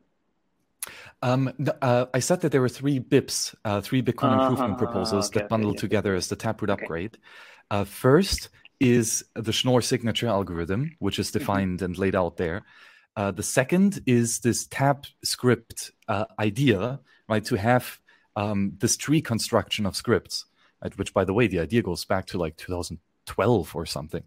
Um, 1.24 1.52
uh, 1.82 2.06
I 2.14 2.20
said 2.20 2.42
that 2.42 2.52
there 2.52 2.62
were 2.62 2.70
three 2.70 3.00
BIPs, 3.00 3.56
uh, 3.66 3.82
three 3.82 4.04
Bitcoin 4.04 4.34
uh-huh, 4.34 4.52
improvement 4.52 4.78
proposals 4.78 5.30
okay, 5.30 5.40
that 5.40 5.50
bundle 5.50 5.72
okay, 5.72 5.80
together 5.80 6.14
as 6.14 6.28
the 6.28 6.36
Taproot 6.36 6.70
okay. 6.70 6.84
upgrade. 6.84 7.18
Uh, 7.72 7.86
first, 7.86 8.50
is 8.80 9.24
the 9.36 9.52
Schnorr 9.52 9.82
signature 9.82 10.28
algorithm, 10.28 10.96
which 11.00 11.20
is 11.20 11.30
mm-hmm. 11.30 11.40
defined 11.40 11.82
and 11.82 11.98
laid 11.98 12.16
out 12.16 12.38
there. 12.38 12.64
Uh, 13.16 13.32
the 13.32 13.44
second 13.44 14.02
is 14.06 14.40
this 14.40 14.68
tab 14.68 15.06
script 15.24 15.92
uh, 16.08 16.26
idea, 16.40 17.00
right? 17.28 17.44
To 17.46 17.56
have 17.56 18.00
um, 18.36 18.74
this 18.80 18.96
tree 18.96 19.22
construction 19.22 19.86
of 19.86 19.96
scripts, 19.96 20.46
right? 20.82 20.98
which, 20.98 21.14
by 21.14 21.26
the 21.26 21.34
way, 21.34 21.48
the 21.48 21.60
idea 21.60 21.82
goes 21.82 22.06
back 22.06 22.28
to 22.28 22.38
like 22.38 22.56
2012 22.58 23.76
or 23.76 23.86
something. 23.86 24.24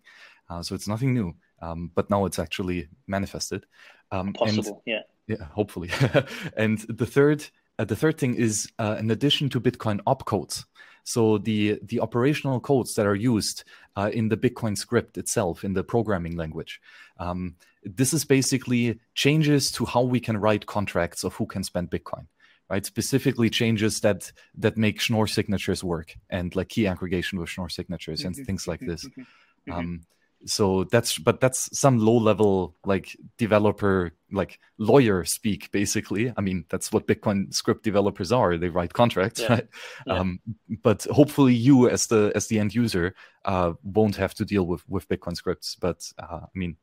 Uh, 0.50 0.62
so 0.62 0.74
it's 0.74 0.88
nothing 0.88 1.14
new, 1.14 1.34
um, 1.62 1.90
but 1.94 2.10
now 2.10 2.26
it's 2.26 2.38
actually 2.38 2.88
manifested. 3.06 3.64
Um, 4.10 4.34
Possible, 4.34 4.82
and, 4.86 4.94
yeah. 4.94 5.02
Yeah, 5.26 5.46
hopefully. 5.46 5.88
and 6.56 6.78
the 6.80 7.06
third, 7.06 7.46
uh, 7.78 7.84
the 7.84 7.96
third 7.96 8.18
thing 8.18 8.34
is, 8.34 8.70
uh, 8.78 8.96
in 8.98 9.10
addition 9.10 9.48
to 9.50 9.60
Bitcoin 9.60 10.00
opcodes, 10.06 10.64
so 11.04 11.38
the 11.38 11.78
the 11.82 12.00
operational 12.00 12.60
codes 12.60 12.94
that 12.94 13.06
are 13.06 13.14
used 13.14 13.64
uh, 13.96 14.10
in 14.12 14.28
the 14.28 14.36
Bitcoin 14.36 14.76
script 14.76 15.18
itself, 15.18 15.64
in 15.64 15.74
the 15.74 15.84
programming 15.84 16.36
language, 16.36 16.80
um, 17.18 17.56
this 17.82 18.12
is 18.12 18.24
basically 18.24 19.00
changes 19.14 19.70
to 19.72 19.84
how 19.84 20.02
we 20.02 20.20
can 20.20 20.36
write 20.36 20.66
contracts 20.66 21.24
of 21.24 21.34
who 21.34 21.46
can 21.46 21.64
spend 21.64 21.90
Bitcoin. 21.90 22.26
Right, 22.70 22.86
specifically 22.86 23.50
changes 23.50 24.00
that 24.00 24.32
that 24.56 24.78
make 24.78 24.98
Schnorr 24.98 25.26
signatures 25.26 25.84
work 25.84 26.16
and 26.30 26.56
like 26.56 26.70
key 26.70 26.86
aggregation 26.86 27.38
with 27.38 27.50
Schnorr 27.50 27.68
signatures 27.68 28.24
and 28.24 28.34
things 28.34 28.66
like 28.66 28.80
this. 28.80 29.04
Mm-hmm. 29.04 29.72
Um, 29.72 30.06
so 30.46 30.84
that's 30.84 31.18
but 31.18 31.40
that's 31.40 31.78
some 31.78 31.98
low 31.98 32.16
level 32.16 32.74
like 32.84 33.16
developer 33.38 34.12
like 34.30 34.58
lawyer 34.78 35.24
speak 35.24 35.70
basically. 35.72 36.32
I 36.36 36.40
mean 36.40 36.64
that's 36.68 36.92
what 36.92 37.06
bitcoin 37.06 37.52
script 37.52 37.84
developers 37.84 38.32
are. 38.32 38.56
They 38.56 38.68
write 38.68 38.92
contracts 38.92 39.40
yeah. 39.40 39.48
right? 39.48 39.68
Yeah. 40.06 40.14
Um, 40.14 40.40
but 40.82 41.04
hopefully 41.04 41.54
you 41.54 41.88
as 41.88 42.06
the 42.06 42.32
as 42.34 42.46
the 42.46 42.58
end 42.58 42.74
user 42.74 43.14
uh, 43.44 43.72
won't 43.82 44.16
have 44.16 44.34
to 44.34 44.44
deal 44.44 44.66
with 44.66 44.88
with 44.88 45.08
bitcoin 45.08 45.36
scripts. 45.36 45.76
But 45.76 46.10
uh, 46.18 46.40
i 46.42 46.58
mean 46.58 46.76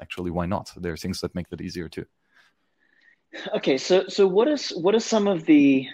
actually 0.00 0.30
why 0.30 0.46
not? 0.46 0.72
There 0.76 0.92
are 0.92 0.98
things 0.98 1.20
that 1.20 1.34
make 1.34 1.48
that 1.50 1.60
easier 1.60 1.88
too. 1.88 2.06
Okay 3.54 3.78
so 3.78 4.06
so 4.08 4.26
what 4.26 4.48
is 4.48 4.70
what 4.70 4.94
are 4.94 5.00
some 5.00 5.26
of 5.26 5.44
the 5.44 5.86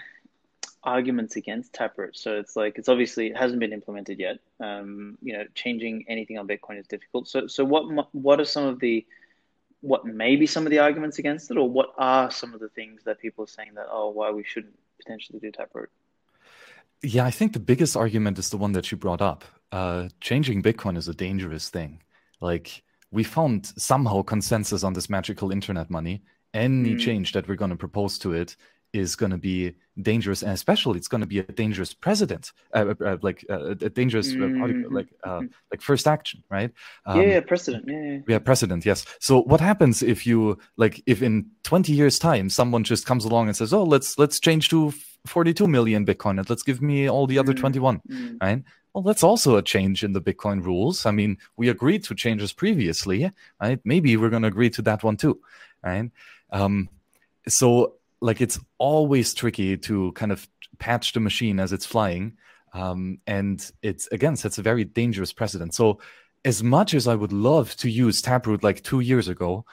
arguments 0.84 1.36
against 1.36 1.72
Taproot. 1.72 2.16
So 2.16 2.36
it's 2.36 2.56
like 2.56 2.78
it's 2.78 2.88
obviously 2.88 3.28
it 3.28 3.36
hasn't 3.36 3.60
been 3.60 3.72
implemented 3.72 4.18
yet. 4.18 4.38
Um, 4.60 5.18
you 5.22 5.32
know, 5.32 5.44
changing 5.54 6.04
anything 6.08 6.38
on 6.38 6.46
Bitcoin 6.46 6.78
is 6.78 6.86
difficult. 6.86 7.28
So 7.28 7.46
so 7.46 7.64
what 7.64 8.14
what 8.14 8.40
are 8.40 8.44
some 8.44 8.64
of 8.64 8.80
the 8.80 9.06
what 9.80 10.06
may 10.06 10.36
be 10.36 10.46
some 10.46 10.66
of 10.66 10.70
the 10.70 10.78
arguments 10.78 11.18
against 11.18 11.50
it, 11.50 11.56
or 11.56 11.68
what 11.68 11.92
are 11.98 12.30
some 12.30 12.54
of 12.54 12.60
the 12.60 12.68
things 12.68 13.02
that 13.04 13.18
people 13.18 13.44
are 13.44 13.48
saying 13.48 13.74
that 13.74 13.86
oh 13.90 14.10
why 14.10 14.30
we 14.30 14.44
shouldn't 14.44 14.78
potentially 14.98 15.38
do 15.38 15.50
Taproot? 15.50 15.90
Yeah, 17.02 17.24
I 17.24 17.30
think 17.30 17.52
the 17.52 17.60
biggest 17.60 17.96
argument 17.96 18.38
is 18.38 18.50
the 18.50 18.56
one 18.56 18.72
that 18.72 18.90
you 18.90 18.96
brought 18.96 19.20
up. 19.20 19.44
Uh, 19.72 20.08
changing 20.20 20.62
Bitcoin 20.62 20.96
is 20.96 21.08
a 21.08 21.14
dangerous 21.14 21.68
thing. 21.68 22.02
Like 22.40 22.82
we 23.10 23.24
found 23.24 23.72
somehow 23.76 24.22
consensus 24.22 24.84
on 24.84 24.92
this 24.92 25.10
magical 25.10 25.50
internet 25.50 25.90
money. 25.90 26.22
Any 26.52 26.94
mm. 26.94 27.00
change 27.00 27.32
that 27.32 27.48
we're 27.48 27.56
going 27.56 27.72
to 27.72 27.76
propose 27.76 28.16
to 28.20 28.32
it 28.32 28.56
is 28.94 29.16
going 29.16 29.32
to 29.32 29.38
be 29.38 29.74
dangerous, 30.00 30.42
and 30.42 30.52
especially 30.52 30.98
it's 30.98 31.08
going 31.08 31.20
to 31.20 31.26
be 31.26 31.40
a 31.40 31.42
dangerous 31.42 31.92
precedent, 31.92 32.52
uh, 32.72 32.94
uh, 33.00 33.04
uh 33.04 33.16
like 33.22 33.44
uh, 33.50 33.70
a 33.70 33.90
dangerous 33.90 34.32
mm-hmm. 34.32 34.94
like 34.94 35.08
uh, 35.24 35.42
like 35.70 35.82
first 35.82 36.06
action, 36.06 36.42
right? 36.48 36.72
Um, 37.04 37.20
yeah, 37.20 37.26
yeah, 37.26 37.40
precedent. 37.40 37.84
Yeah, 37.86 38.00
yeah, 38.00 38.18
yeah, 38.28 38.38
precedent. 38.38 38.86
Yes. 38.86 39.04
So 39.20 39.42
what 39.42 39.60
happens 39.60 40.02
if 40.02 40.26
you 40.26 40.58
like 40.76 41.02
if 41.06 41.22
in 41.22 41.50
twenty 41.64 41.92
years' 41.92 42.18
time 42.18 42.48
someone 42.48 42.84
just 42.84 43.04
comes 43.04 43.24
along 43.24 43.48
and 43.48 43.56
says, 43.56 43.72
"Oh, 43.72 43.84
let's 43.84 44.18
let's 44.18 44.40
change 44.40 44.68
to 44.70 44.92
42 45.26 45.66
million 45.66 46.04
Bitcoin 46.04 46.38
and 46.38 46.48
let's 46.50 46.62
give 46.62 46.82
me 46.82 47.08
all 47.08 47.26
the 47.26 47.38
other 47.38 47.52
mm-hmm. 47.52 47.60
21," 47.60 48.00
mm-hmm. 48.08 48.36
right? 48.40 48.62
Well, 48.92 49.02
that's 49.02 49.24
also 49.24 49.56
a 49.56 49.62
change 49.62 50.04
in 50.04 50.12
the 50.12 50.20
Bitcoin 50.20 50.64
rules. 50.64 51.04
I 51.04 51.10
mean, 51.10 51.38
we 51.56 51.68
agreed 51.68 52.04
to 52.04 52.14
changes 52.14 52.52
previously, 52.52 53.28
right? 53.60 53.80
Maybe 53.84 54.16
we're 54.16 54.30
going 54.30 54.42
to 54.42 54.48
agree 54.48 54.70
to 54.70 54.82
that 54.82 55.02
one 55.02 55.16
too, 55.16 55.40
right? 55.82 56.10
Um, 56.50 56.88
so 57.48 57.94
like 58.24 58.40
it's 58.40 58.58
always 58.78 59.34
tricky 59.34 59.76
to 59.76 60.12
kind 60.12 60.32
of 60.32 60.48
patch 60.78 61.12
the 61.12 61.20
machine 61.20 61.60
as 61.60 61.72
it's 61.72 61.84
flying 61.84 62.36
um, 62.72 63.18
and 63.26 63.70
it's 63.82 64.06
again 64.08 64.34
sets 64.34 64.58
a 64.58 64.62
very 64.62 64.84
dangerous 64.84 65.32
precedent. 65.32 65.74
So 65.74 66.00
as 66.44 66.62
much 66.62 66.92
as 66.92 67.08
i 67.08 67.14
would 67.14 67.32
love 67.32 67.74
to 67.76 67.88
use 67.88 68.20
taproot 68.20 68.62
like 68.62 68.82
two 68.82 69.00
years 69.00 69.28
ago 69.28 69.64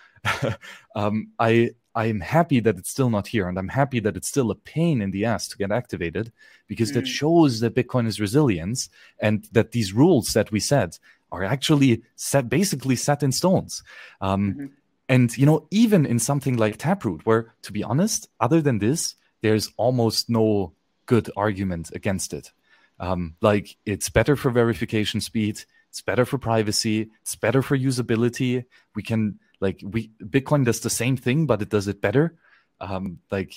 um, 0.95 1.29
i 1.37 1.69
i'm 1.95 2.21
happy 2.21 2.61
that 2.61 2.77
it's 2.77 2.89
still 2.89 3.09
not 3.09 3.27
here 3.27 3.49
and 3.49 3.57
i'm 3.59 3.67
happy 3.67 3.99
that 3.99 4.15
it's 4.15 4.29
still 4.29 4.51
a 4.51 4.55
pain 4.55 5.01
in 5.01 5.11
the 5.11 5.25
ass 5.25 5.49
to 5.49 5.57
get 5.57 5.69
activated 5.71 6.31
because 6.67 6.91
mm. 6.91 6.93
that 6.93 7.07
shows 7.07 7.59
that 7.59 7.75
bitcoin 7.75 8.07
is 8.07 8.21
resilience 8.21 8.89
and 9.19 9.49
that 9.51 9.71
these 9.73 9.91
rules 9.91 10.31
that 10.31 10.49
we 10.51 10.61
set 10.61 10.97
are 11.31 11.43
actually 11.43 12.03
set 12.15 12.49
basically 12.49 12.95
set 12.95 13.23
in 13.23 13.31
stones. 13.31 13.83
Um, 14.19 14.53
mm-hmm 14.53 14.65
and, 15.07 15.35
you 15.37 15.45
know, 15.45 15.67
even 15.71 16.05
in 16.05 16.19
something 16.19 16.57
like 16.57 16.77
Taproot, 16.77 17.25
where 17.25 17.53
to 17.63 17.71
be 17.71 17.83
honest, 17.83 18.29
other 18.39 18.61
than 18.61 18.79
this, 18.79 19.15
there's 19.41 19.71
almost 19.77 20.29
no 20.29 20.73
good 21.05 21.29
argument 21.35 21.91
against 21.93 22.33
it. 22.33 22.51
Um, 22.99 23.35
like 23.41 23.77
it's 23.85 24.09
better 24.09 24.35
for 24.35 24.51
verification 24.51 25.21
speed, 25.21 25.63
it's 25.89 26.01
better 26.01 26.23
for 26.23 26.37
privacy, 26.37 27.09
it's 27.21 27.35
better 27.35 27.61
for 27.61 27.77
usability. 27.77 28.63
We 28.95 29.03
can 29.03 29.39
like 29.59 29.81
we 29.83 30.11
Bitcoin 30.23 30.65
does 30.65 30.79
the 30.79 30.89
same 30.89 31.17
thing, 31.17 31.47
but 31.47 31.61
it 31.61 31.69
does 31.69 31.87
it 31.87 31.99
better. 31.99 32.35
Um, 32.79 33.19
like 33.29 33.53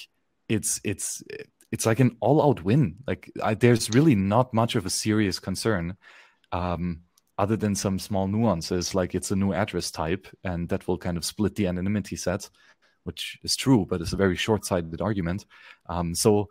it's 0.48 0.80
it's 0.82 1.22
it's 1.70 1.86
like 1.86 2.00
an 2.00 2.16
all-out 2.20 2.64
win. 2.64 2.96
Like 3.06 3.30
I, 3.42 3.54
there's 3.54 3.90
really 3.90 4.14
not 4.14 4.52
much 4.54 4.74
of 4.76 4.86
a 4.86 4.90
serious 4.90 5.38
concern. 5.38 5.96
Um, 6.52 7.02
other 7.38 7.56
than 7.56 7.74
some 7.74 7.98
small 7.98 8.28
nuances, 8.28 8.94
like 8.94 9.14
it's 9.14 9.30
a 9.30 9.36
new 9.36 9.52
address 9.52 9.90
type, 9.90 10.26
and 10.44 10.68
that 10.68 10.86
will 10.86 10.98
kind 10.98 11.16
of 11.16 11.24
split 11.24 11.54
the 11.56 11.66
anonymity 11.66 12.16
set, 12.16 12.48
which 13.04 13.38
is 13.42 13.56
true, 13.56 13.86
but 13.88 14.00
it's 14.00 14.12
a 14.12 14.16
very 14.16 14.36
short-sighted 14.36 15.00
argument. 15.00 15.44
Um, 15.86 16.14
so, 16.14 16.48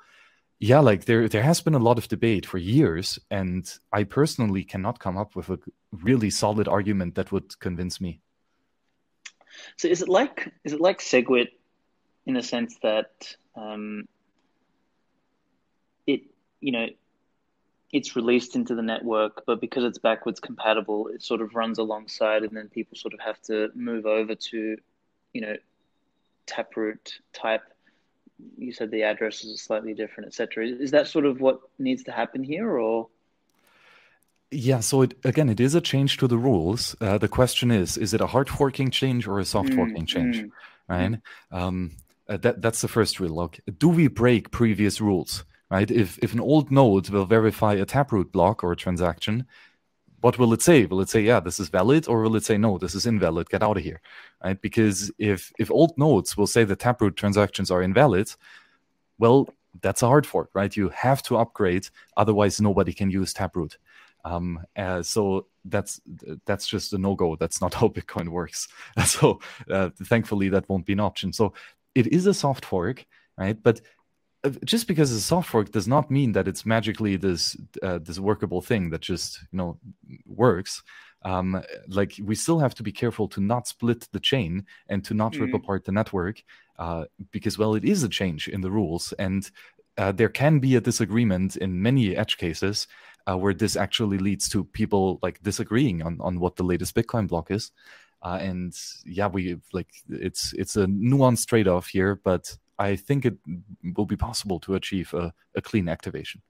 yeah, 0.59 0.79
like 0.79 1.05
there 1.05 1.27
there 1.27 1.43
has 1.43 1.61
been 1.61 1.73
a 1.73 1.79
lot 1.79 1.97
of 1.97 2.07
debate 2.07 2.45
for 2.45 2.57
years, 2.57 3.19
and 3.31 3.69
I 3.91 4.03
personally 4.03 4.63
cannot 4.63 4.99
come 4.99 5.17
up 5.17 5.35
with 5.35 5.49
a 5.49 5.59
really 5.91 6.29
solid 6.29 6.67
argument 6.67 7.15
that 7.15 7.31
would 7.31 7.59
convince 7.59 8.01
me. 8.01 8.21
So, 9.77 9.87
is 9.87 10.01
it 10.01 10.09
like 10.09 10.51
is 10.63 10.73
it 10.73 10.81
like 10.81 10.99
SegWit 10.99 11.49
in 12.25 12.37
a 12.37 12.43
sense 12.43 12.77
that 12.83 13.35
um, 13.55 14.05
it 16.07 16.21
you 16.59 16.71
know 16.71 16.87
it's 17.93 18.15
released 18.15 18.55
into 18.55 18.73
the 18.73 18.81
network, 18.81 19.43
but 19.45 19.61
because 19.61 19.83
it's 19.83 19.99
backwards 19.99 20.39
compatible, 20.39 21.07
it 21.09 21.21
sort 21.21 21.41
of 21.41 21.53
runs 21.53 21.77
alongside, 21.77 22.41
and 22.41 22.57
then 22.57 22.67
people 22.67 22.97
sort 22.97 23.13
of 23.13 23.19
have 23.19 23.39
to 23.43 23.69
move 23.75 24.07
over 24.07 24.33
to, 24.33 24.77
you 25.31 25.41
know, 25.41 25.55
Taproot 26.47 27.19
type. 27.33 27.61
You 28.57 28.73
said 28.73 28.89
the 28.89 29.03
addresses 29.03 29.53
are 29.53 29.57
slightly 29.57 29.93
different, 29.93 30.27
etc. 30.27 30.65
Is 30.65 30.89
that 30.91 31.07
sort 31.07 31.25
of 31.25 31.39
what 31.39 31.61
needs 31.77 32.03
to 32.05 32.11
happen 32.11 32.43
here, 32.43 32.67
or? 32.77 33.09
Yeah, 34.49 34.79
so 34.79 35.03
it, 35.03 35.13
again, 35.23 35.47
it 35.47 35.59
is 35.59 35.75
a 35.75 35.81
change 35.81 36.17
to 36.17 36.27
the 36.27 36.37
rules. 36.37 36.95
Uh, 36.99 37.19
the 37.19 37.27
question 37.27 37.69
is: 37.69 37.95
is 37.95 38.13
it 38.15 38.21
a 38.21 38.27
hard 38.27 38.49
forking 38.49 38.89
change 38.89 39.27
or 39.27 39.39
a 39.39 39.45
soft 39.45 39.69
mm, 39.69 39.75
forking 39.75 40.07
change? 40.07 40.41
Mm, 40.41 40.51
right. 40.87 41.11
Mm. 41.11 41.21
Um, 41.51 41.91
uh, 42.27 42.37
that 42.37 42.61
that's 42.61 42.81
the 42.81 42.87
first 42.87 43.19
real 43.19 43.31
look. 43.31 43.59
Do 43.77 43.87
we 43.87 44.07
break 44.07 44.49
previous 44.49 44.99
rules? 44.99 45.45
Right? 45.73 45.89
If 45.89 46.19
if 46.21 46.33
an 46.33 46.39
old 46.39 46.71
node 46.71 47.09
will 47.09 47.25
verify 47.25 47.73
a 47.73 47.85
taproot 47.85 48.31
block 48.31 48.63
or 48.63 48.71
a 48.71 48.81
transaction, 48.85 49.47
what 50.21 50.37
will 50.37 50.53
it 50.53 50.61
say? 50.61 50.85
Will 50.85 51.01
it 51.01 51.09
say, 51.09 51.21
yeah, 51.21 51.39
this 51.39 51.59
is 51.59 51.69
valid, 51.69 52.07
or 52.07 52.21
will 52.21 52.35
it 52.35 52.45
say, 52.45 52.57
no, 52.57 52.77
this 52.77 52.93
is 52.93 53.07
invalid, 53.07 53.49
get 53.49 53.63
out 53.63 53.77
of 53.77 53.83
here, 53.83 53.99
right? 54.43 54.61
Because 54.61 55.11
if 55.17 55.51
if 55.57 55.71
old 55.71 55.97
nodes 55.97 56.37
will 56.37 56.45
say 56.47 56.63
the 56.63 56.75
Taproot 56.75 57.15
transactions 57.17 57.71
are 57.71 57.81
invalid, 57.81 58.29
well, 59.17 59.49
that's 59.81 60.03
a 60.03 60.07
hard 60.07 60.27
fork, 60.27 60.51
right? 60.53 60.77
You 60.77 60.89
have 60.89 61.23
to 61.23 61.37
upgrade, 61.37 61.87
otherwise 62.17 62.61
nobody 62.61 62.93
can 62.93 63.09
use 63.09 63.33
Taproot. 63.33 63.77
Um, 64.25 64.59
uh, 64.77 65.01
so 65.01 65.47
that's 65.65 65.99
that's 66.45 66.67
just 66.67 66.93
a 66.93 66.99
no 66.99 67.15
go. 67.15 67.35
That's 67.35 67.61
not 67.61 67.73
how 67.79 67.87
Bitcoin 67.87 68.29
works. 68.29 68.67
so 69.05 69.39
uh, 69.71 69.89
thankfully, 70.03 70.49
that 70.49 70.69
won't 70.69 70.85
be 70.85 70.93
an 70.93 70.99
option. 70.99 71.33
So 71.33 71.53
it 71.95 72.07
is 72.07 72.27
a 72.27 72.33
soft 72.33 72.63
fork, 72.63 73.05
right? 73.39 73.57
But 73.61 73.81
just 74.65 74.87
because 74.87 75.11
it's 75.11 75.21
a 75.23 75.27
soft 75.27 75.49
fork 75.49 75.71
does 75.71 75.87
not 75.87 76.11
mean 76.11 76.33
that 76.33 76.47
it's 76.47 76.65
magically 76.65 77.15
this 77.15 77.55
uh, 77.81 77.99
this 77.99 78.19
workable 78.19 78.61
thing 78.61 78.89
that 78.89 79.01
just 79.01 79.41
you 79.51 79.57
know 79.57 79.77
works. 80.25 80.83
Um, 81.25 81.63
like 81.87 82.15
we 82.21 82.35
still 82.35 82.59
have 82.59 82.75
to 82.75 82.83
be 82.83 82.91
careful 82.91 83.29
to 83.29 83.39
not 83.39 83.65
split 83.67 84.09
the 84.11 84.19
chain 84.19 84.65
and 84.89 85.05
to 85.05 85.13
not 85.13 85.31
mm. 85.33 85.41
rip 85.41 85.53
apart 85.53 85.85
the 85.85 85.93
network 85.93 86.43
uh, 86.77 87.05
because 87.31 87.57
well 87.57 87.75
it 87.75 87.85
is 87.85 88.03
a 88.03 88.09
change 88.09 88.49
in 88.49 88.59
the 88.59 88.69
rules 88.69 89.13
and 89.13 89.49
uh, 89.97 90.11
there 90.11 90.29
can 90.29 90.59
be 90.59 90.75
a 90.75 90.81
disagreement 90.81 91.55
in 91.55 91.81
many 91.81 92.15
edge 92.15 92.37
cases 92.37 92.87
uh, 93.27 93.37
where 93.37 93.53
this 93.53 93.75
actually 93.75 94.17
leads 94.17 94.49
to 94.49 94.63
people 94.63 95.19
like 95.21 95.41
disagreeing 95.43 96.01
on, 96.01 96.17
on 96.19 96.39
what 96.39 96.55
the 96.55 96.63
latest 96.63 96.95
Bitcoin 96.95 97.27
block 97.27 97.51
is. 97.51 97.71
Uh, 98.21 98.37
and 98.41 98.73
yeah, 99.05 99.27
we 99.27 99.57
like 99.73 99.89
it's 100.09 100.53
it's 100.53 100.77
a 100.77 100.85
nuanced 100.85 101.45
trade 101.45 101.67
off 101.67 101.87
here, 101.87 102.19
but 102.23 102.57
I 102.79 102.95
think 102.95 103.25
it 103.25 103.37
will 103.95 104.05
be 104.05 104.15
possible 104.15 104.59
to 104.61 104.75
achieve 104.75 105.13
a, 105.13 105.33
a 105.55 105.61
clean 105.61 105.87
activation. 105.87 106.41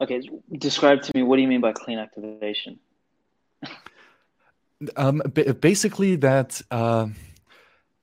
Okay, 0.00 0.20
describe 0.58 1.02
to 1.02 1.12
me 1.14 1.22
what 1.22 1.36
do 1.36 1.42
you 1.42 1.48
mean 1.48 1.60
by 1.60 1.72
clean 1.72 1.98
activation? 1.98 2.78
um, 4.96 5.22
basically, 5.60 6.16
that 6.16 6.60
uh, 6.70 7.06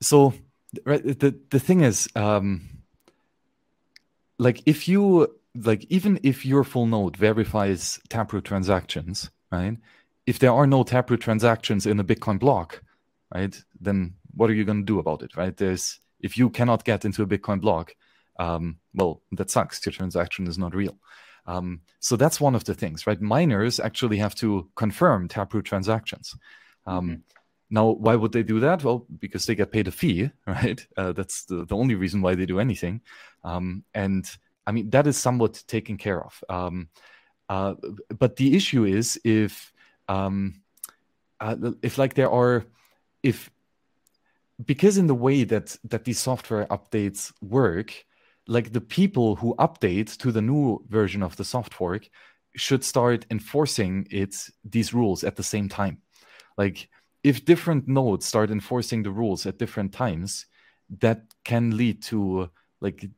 so 0.00 0.34
right, 0.84 1.02
the 1.02 1.38
the 1.50 1.60
thing 1.60 1.82
is, 1.82 2.08
um, 2.16 2.68
like 4.38 4.62
if 4.66 4.88
you 4.88 5.28
like 5.54 5.84
even 5.88 6.18
if 6.22 6.46
your 6.46 6.64
full 6.64 6.86
node 6.86 7.16
verifies 7.16 8.00
Taproot 8.08 8.44
transactions, 8.44 9.30
right? 9.50 9.76
If 10.26 10.38
there 10.38 10.52
are 10.52 10.66
no 10.66 10.84
Taproot 10.84 11.20
transactions 11.20 11.86
in 11.86 12.00
a 12.00 12.04
Bitcoin 12.04 12.38
block, 12.38 12.82
right, 13.34 13.62
then 13.80 14.14
what 14.34 14.48
are 14.48 14.54
you 14.54 14.64
going 14.64 14.80
to 14.80 14.86
do 14.86 14.98
about 14.98 15.22
it, 15.22 15.36
right? 15.36 15.56
There's 15.56 16.00
if 16.20 16.36
you 16.36 16.50
cannot 16.50 16.84
get 16.84 17.04
into 17.04 17.22
a 17.22 17.26
Bitcoin 17.26 17.60
block, 17.60 17.94
um, 18.38 18.78
well, 18.94 19.22
that 19.32 19.50
sucks. 19.50 19.84
Your 19.84 19.92
transaction 19.92 20.46
is 20.46 20.58
not 20.58 20.74
real. 20.74 20.98
Um, 21.46 21.80
so 22.00 22.16
that's 22.16 22.40
one 22.40 22.54
of 22.54 22.64
the 22.64 22.74
things, 22.74 23.06
right? 23.06 23.20
Miners 23.20 23.80
actually 23.80 24.18
have 24.18 24.34
to 24.36 24.68
confirm 24.76 25.28
Taproot 25.28 25.64
transactions. 25.64 26.34
Um, 26.86 27.08
mm-hmm. 27.08 27.20
Now, 27.70 27.90
why 27.90 28.16
would 28.16 28.32
they 28.32 28.42
do 28.42 28.60
that? 28.60 28.82
Well, 28.82 29.06
because 29.18 29.46
they 29.46 29.54
get 29.54 29.72
paid 29.72 29.88
a 29.88 29.92
fee, 29.92 30.30
right? 30.46 30.84
Uh, 30.96 31.12
that's 31.12 31.44
the, 31.44 31.64
the 31.64 31.76
only 31.76 31.94
reason 31.94 32.20
why 32.20 32.34
they 32.34 32.46
do 32.46 32.60
anything. 32.60 33.00
Um, 33.44 33.84
and 33.94 34.28
I 34.66 34.72
mean, 34.72 34.90
that 34.90 35.06
is 35.06 35.16
somewhat 35.16 35.62
taken 35.66 35.96
care 35.96 36.22
of. 36.22 36.44
Um, 36.48 36.88
uh, 37.48 37.74
but 38.16 38.36
the 38.36 38.56
issue 38.56 38.84
is 38.84 39.20
if, 39.24 39.72
um, 40.08 40.62
uh, 41.40 41.56
if 41.82 41.98
like 41.98 42.14
there 42.14 42.30
are, 42.30 42.64
if 43.22 43.50
because 44.64 44.98
in 44.98 45.06
the 45.06 45.14
way 45.14 45.44
that 45.44 45.76
that 45.84 46.04
these 46.04 46.18
software 46.18 46.66
updates 46.66 47.32
work, 47.40 48.04
like 48.46 48.72
the 48.72 48.80
people 48.80 49.36
who 49.36 49.54
update 49.58 50.16
to 50.18 50.32
the 50.32 50.42
new 50.42 50.84
version 50.88 51.22
of 51.22 51.36
the 51.36 51.44
soft 51.44 51.74
fork 51.74 52.08
should 52.56 52.84
start 52.84 53.26
enforcing 53.30 54.06
it 54.10 54.34
these 54.64 54.92
rules 54.92 55.24
at 55.24 55.36
the 55.36 55.42
same 55.42 55.68
time. 55.68 55.98
Like 56.58 56.88
if 57.22 57.44
different 57.44 57.86
nodes 57.86 58.26
start 58.26 58.50
enforcing 58.50 59.02
the 59.02 59.10
rules 59.10 59.46
at 59.46 59.58
different 59.58 59.92
times, 59.92 60.46
that 60.98 61.22
can 61.44 61.76
lead 61.76 62.02
to 62.02 62.50
like 62.80 63.08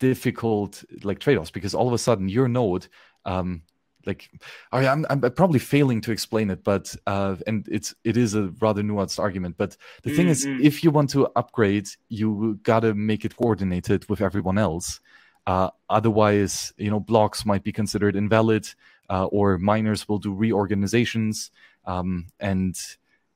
difficult 0.00 0.82
like 1.04 1.20
trade-offs 1.20 1.50
because 1.50 1.74
all 1.74 1.86
of 1.86 1.94
a 1.94 1.98
sudden 1.98 2.28
your 2.28 2.48
node 2.48 2.88
um 3.24 3.62
like 4.06 4.30
I, 4.72 4.86
I'm, 4.86 5.06
I'm 5.10 5.20
probably 5.20 5.58
failing 5.58 6.00
to 6.02 6.12
explain 6.12 6.50
it 6.50 6.64
but 6.64 6.94
uh 7.06 7.36
and 7.46 7.66
it's 7.70 7.94
it 8.04 8.16
is 8.16 8.34
a 8.34 8.48
rather 8.60 8.82
nuanced 8.82 9.18
argument 9.18 9.56
but 9.56 9.76
the 10.02 10.10
mm-hmm. 10.10 10.16
thing 10.16 10.28
is 10.28 10.46
mm-hmm. 10.46 10.62
if 10.62 10.82
you 10.82 10.90
want 10.90 11.10
to 11.10 11.28
upgrade 11.36 11.88
you 12.08 12.58
gotta 12.62 12.94
make 12.94 13.24
it 13.24 13.36
coordinated 13.36 14.08
with 14.08 14.20
everyone 14.20 14.58
else 14.58 15.00
uh 15.46 15.70
otherwise 15.88 16.72
you 16.76 16.90
know 16.90 17.00
blocks 17.00 17.44
might 17.44 17.62
be 17.62 17.72
considered 17.72 18.16
invalid 18.16 18.68
uh, 19.08 19.24
or 19.26 19.58
miners 19.58 20.08
will 20.08 20.18
do 20.18 20.32
reorganizations 20.32 21.50
um 21.86 22.26
and 22.38 22.76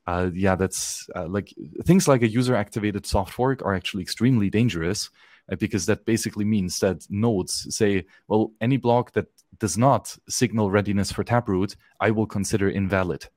uh, 0.07 0.29
yeah, 0.33 0.55
that's 0.55 1.09
uh, 1.15 1.27
like 1.27 1.53
things 1.83 2.07
like 2.07 2.21
a 2.21 2.27
user 2.27 2.55
activated 2.55 3.05
soft 3.05 3.33
fork 3.33 3.63
are 3.63 3.73
actually 3.73 4.03
extremely 4.03 4.49
dangerous 4.49 5.09
uh, 5.51 5.55
because 5.55 5.85
that 5.87 6.05
basically 6.05 6.45
means 6.45 6.79
that 6.79 7.05
nodes 7.09 7.75
say, 7.75 8.05
well, 8.27 8.51
any 8.61 8.77
block 8.77 9.13
that 9.13 9.27
does 9.59 9.77
not 9.77 10.17
signal 10.27 10.71
readiness 10.71 11.11
for 11.11 11.23
taproot, 11.23 11.75
I 11.99 12.11
will 12.11 12.27
consider 12.27 12.69
invalid. 12.69 13.27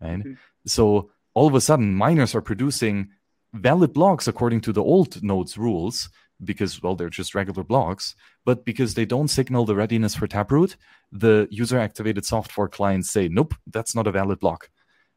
Right? 0.00 0.18
Mm-hmm. 0.18 0.32
So 0.66 1.10
all 1.34 1.46
of 1.46 1.54
a 1.54 1.60
sudden, 1.60 1.94
miners 1.94 2.34
are 2.34 2.42
producing 2.42 3.10
valid 3.52 3.92
blocks 3.92 4.28
according 4.28 4.60
to 4.62 4.72
the 4.72 4.82
old 4.82 5.22
nodes 5.22 5.56
rules 5.56 6.10
because 6.44 6.80
well 6.82 6.94
they're 6.94 7.08
just 7.08 7.34
regular 7.34 7.64
blocks 7.64 8.14
but 8.44 8.64
because 8.64 8.94
they 8.94 9.06
don't 9.06 9.26
signal 9.28 9.64
the 9.64 9.74
readiness 9.74 10.14
for 10.14 10.28
taproot 10.28 10.76
the 11.10 11.48
user 11.50 11.78
activated 11.78 12.24
soft 12.24 12.52
fork 12.52 12.72
clients 12.72 13.10
say 13.10 13.26
nope 13.26 13.54
that's 13.66 13.94
not 13.96 14.06
a 14.06 14.12
valid 14.12 14.38
block 14.38 14.70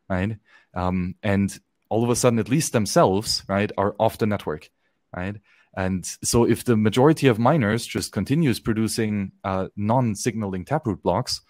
right 0.10 0.38
um, 0.74 1.16
and 1.22 1.60
all 1.92 2.06
of 2.06 2.10
a 2.10 2.16
sudden, 2.16 2.40
at 2.40 2.48
least 2.48 2.72
themselves, 2.72 3.44
right, 3.50 3.70
are 3.78 3.96
off 4.00 4.18
the 4.18 4.26
network, 4.26 4.70
right? 5.14 5.36
And 5.76 6.06
so, 6.24 6.44
if 6.44 6.66
the 6.66 6.76
majority 6.76 7.28
of 7.28 7.40
miners 7.40 7.86
just 7.86 8.12
continues 8.12 8.60
producing 8.60 9.32
uh, 9.44 9.68
non-signaling 9.76 10.66
taproot 10.66 11.02
blocks, 11.02 11.42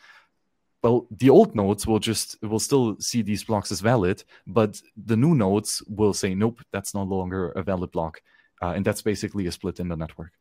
well, 0.83 1.07
the 1.11 1.29
old 1.29 1.55
nodes 1.55 1.87
will 1.87 1.99
just 1.99 2.37
will 2.43 2.59
still 2.59 2.99
see 2.99 3.21
these 3.23 3.43
blocks 3.43 3.71
as 3.71 3.81
valid, 3.81 4.23
but 4.45 4.81
the 4.95 5.17
new 5.17 5.33
nodes 5.33 5.81
will 5.87 6.13
say, 6.13 6.35
nope, 6.35 6.61
that's 6.71 6.93
no 6.93 7.03
longer 7.03 7.49
a 7.49 7.63
valid 7.63 7.91
block, 7.91 8.21
uh, 8.61 8.73
and 8.75 8.85
that's 8.85 9.01
basically 9.01 9.47
a 9.47 9.51
split 9.51 9.79
in 9.79 9.87
the 9.87 9.97
network. 9.97 10.31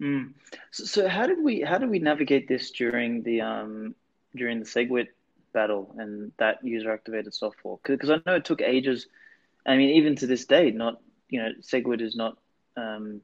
Mm. 0.00 0.32
So, 0.70 0.84
so, 0.84 1.08
how 1.08 1.26
did 1.26 1.42
we 1.42 1.60
how 1.60 1.78
did 1.78 1.90
we 1.90 1.98
navigate 1.98 2.48
this 2.48 2.70
during 2.70 3.22
the 3.22 3.42
um, 3.42 3.94
during 4.34 4.58
the 4.58 4.64
SegWit 4.64 5.08
battle 5.52 5.94
and 5.98 6.32
that 6.38 6.64
user 6.64 6.90
activated 6.90 7.34
soft 7.34 7.60
fork 7.60 7.82
because 7.84 8.10
I 8.10 8.20
know 8.26 8.36
it 8.36 8.44
took 8.44 8.62
ages. 8.62 9.06
I 9.66 9.76
mean, 9.76 9.90
even 9.90 10.16
to 10.16 10.26
this 10.26 10.46
day, 10.46 10.70
not 10.70 11.00
you 11.28 11.40
know, 11.40 11.50
SegWit 11.60 12.00
is 12.00 12.16
not. 12.16 12.36
Um, 12.76 13.20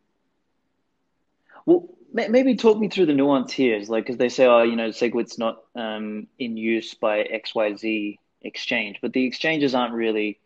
well, 1.66 1.88
maybe 2.12 2.56
talk 2.56 2.78
me 2.78 2.88
through 2.88 3.06
the 3.06 3.14
nuance 3.14 3.52
here. 3.52 3.76
Is 3.76 3.90
like 3.90 4.04
because 4.04 4.18
they 4.18 4.28
say, 4.28 4.46
oh, 4.46 4.62
you 4.62 4.76
know, 4.76 4.88
SegWit's 4.88 5.38
not 5.38 5.62
um, 5.74 6.26
in 6.38 6.56
use 6.56 6.94
by 6.94 7.20
X 7.20 7.54
Y 7.54 7.74
Z 7.74 8.18
exchange, 8.42 8.98
but 9.02 9.12
the 9.12 9.24
exchanges 9.24 9.74
aren't 9.74 9.94
really 9.94 10.38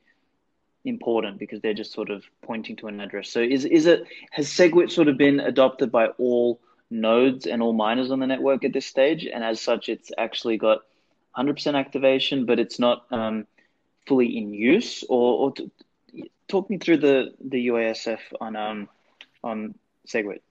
important 0.84 1.38
because 1.38 1.60
they're 1.60 1.74
just 1.74 1.92
sort 1.92 2.10
of 2.10 2.24
pointing 2.42 2.76
to 2.76 2.88
an 2.88 3.00
address. 3.00 3.30
So 3.30 3.40
is 3.40 3.64
is 3.64 3.86
it 3.86 4.04
has 4.30 4.48
SegWit 4.48 4.90
sort 4.90 5.08
of 5.08 5.16
been 5.16 5.40
adopted 5.40 5.92
by 5.92 6.08
all 6.18 6.60
nodes 6.90 7.46
and 7.46 7.62
all 7.62 7.72
miners 7.72 8.10
on 8.10 8.20
the 8.20 8.26
network 8.26 8.64
at 8.64 8.72
this 8.72 8.86
stage, 8.86 9.26
and 9.26 9.42
as 9.42 9.60
such, 9.60 9.88
it's 9.88 10.10
actually 10.18 10.58
got 10.58 10.80
100% 11.36 11.74
activation, 11.74 12.46
but 12.46 12.58
it's 12.58 12.78
not 12.78 13.06
um, 13.10 13.46
fully 14.06 14.36
in 14.36 14.52
use? 14.52 15.04
Or, 15.08 15.46
or 15.46 15.54
talk 16.52 16.68
me 16.68 16.78
through 16.78 16.98
the, 16.98 17.34
the 17.52 17.68
UASF 17.68 18.20
on 18.40 18.54
um, 18.56 18.88
on 19.42 19.74
SegWit. 20.06 20.42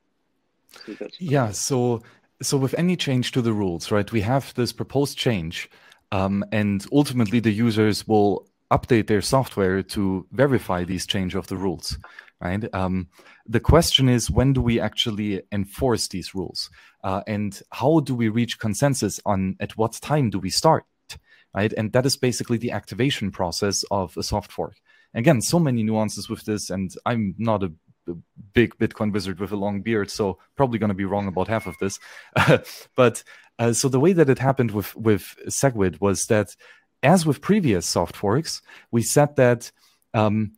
Yeah, 1.19 1.51
so 1.51 2.01
so 2.41 2.57
with 2.57 2.73
any 2.77 2.95
change 2.95 3.31
to 3.33 3.41
the 3.41 3.53
rules, 3.53 3.91
right, 3.91 4.11
we 4.11 4.21
have 4.21 4.53
this 4.55 4.73
proposed 4.73 5.17
change, 5.17 5.69
um, 6.11 6.43
and 6.51 6.85
ultimately 6.91 7.39
the 7.39 7.51
users 7.51 8.07
will 8.07 8.47
update 8.71 9.07
their 9.07 9.21
software 9.21 9.83
to 9.83 10.25
verify 10.31 10.83
these 10.83 11.05
change 11.05 11.35
of 11.35 11.47
the 11.47 11.57
rules, 11.57 11.97
right? 12.39 12.63
Um, 12.73 13.09
the 13.45 13.59
question 13.59 14.09
is, 14.09 14.31
when 14.31 14.53
do 14.53 14.61
we 14.61 14.79
actually 14.79 15.41
enforce 15.51 16.07
these 16.07 16.33
rules? 16.33 16.69
Uh, 17.03 17.21
and 17.27 17.61
how 17.71 17.99
do 17.99 18.15
we 18.15 18.29
reach 18.29 18.59
consensus 18.59 19.19
on 19.25 19.55
at 19.59 19.77
what 19.77 19.93
time 20.01 20.29
do 20.29 20.39
we 20.39 20.49
start? 20.49 20.85
Right. 21.53 21.73
And 21.73 21.91
that 21.91 22.05
is 22.05 22.15
basically 22.15 22.57
the 22.57 22.71
activation 22.71 23.29
process 23.29 23.83
of 23.91 24.15
a 24.15 24.23
soft 24.23 24.53
fork. 24.53 24.75
Again, 25.13 25.41
so 25.41 25.59
many 25.59 25.83
nuances 25.83 26.29
with 26.29 26.45
this, 26.45 26.69
and 26.69 26.93
I'm 27.05 27.35
not 27.37 27.63
a 27.63 27.71
big 28.53 28.77
Bitcoin 28.77 29.11
wizard 29.13 29.39
with 29.39 29.51
a 29.51 29.57
long 29.57 29.81
beard, 29.81 30.09
so 30.09 30.37
probably 30.55 30.79
going 30.79 30.89
to 30.89 30.95
be 30.95 31.05
wrong 31.05 31.27
about 31.27 31.47
half 31.47 31.67
of 31.67 31.77
this. 31.79 31.99
but 32.95 33.23
uh, 33.59 33.73
so 33.73 33.89
the 33.89 33.99
way 33.99 34.13
that 34.13 34.29
it 34.29 34.39
happened 34.39 34.71
with 34.71 34.95
with 34.95 35.35
SegWit 35.47 36.01
was 36.01 36.25
that, 36.27 36.55
as 37.03 37.25
with 37.25 37.41
previous 37.41 37.85
soft 37.85 38.15
forks, 38.15 38.61
we 38.91 39.01
said 39.01 39.35
that 39.35 39.71
um, 40.13 40.53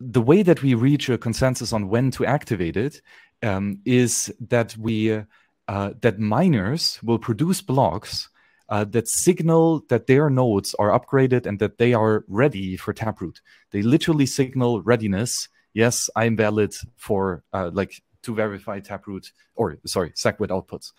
the 0.00 0.22
way 0.22 0.42
that 0.42 0.62
we 0.62 0.74
reach 0.74 1.08
a 1.08 1.18
consensus 1.18 1.72
on 1.72 1.88
when 1.88 2.10
to 2.12 2.24
activate 2.24 2.76
it 2.76 3.00
um, 3.42 3.80
is 3.84 4.32
that 4.40 4.76
we 4.76 5.22
uh, 5.68 5.90
that 6.00 6.18
miners 6.18 6.98
will 7.02 7.18
produce 7.18 7.60
blocks 7.60 8.28
uh, 8.68 8.84
that 8.84 9.08
signal 9.08 9.84
that 9.88 10.06
their 10.06 10.28
nodes 10.28 10.74
are 10.78 10.98
upgraded 10.98 11.46
and 11.46 11.58
that 11.58 11.78
they 11.78 11.94
are 11.94 12.24
ready 12.28 12.76
for 12.76 12.92
Taproot. 12.92 13.40
They 13.70 13.82
literally 13.82 14.26
signal 14.26 14.82
readiness. 14.82 15.48
Yes, 15.72 16.10
I'm 16.16 16.36
valid 16.36 16.74
for 16.96 17.42
uh, 17.52 17.70
like 17.72 18.02
to 18.22 18.34
verify 18.34 18.80
Taproot 18.80 19.32
or 19.54 19.78
sorry, 19.86 20.10
SegWit 20.10 20.48
outputs. 20.48 20.92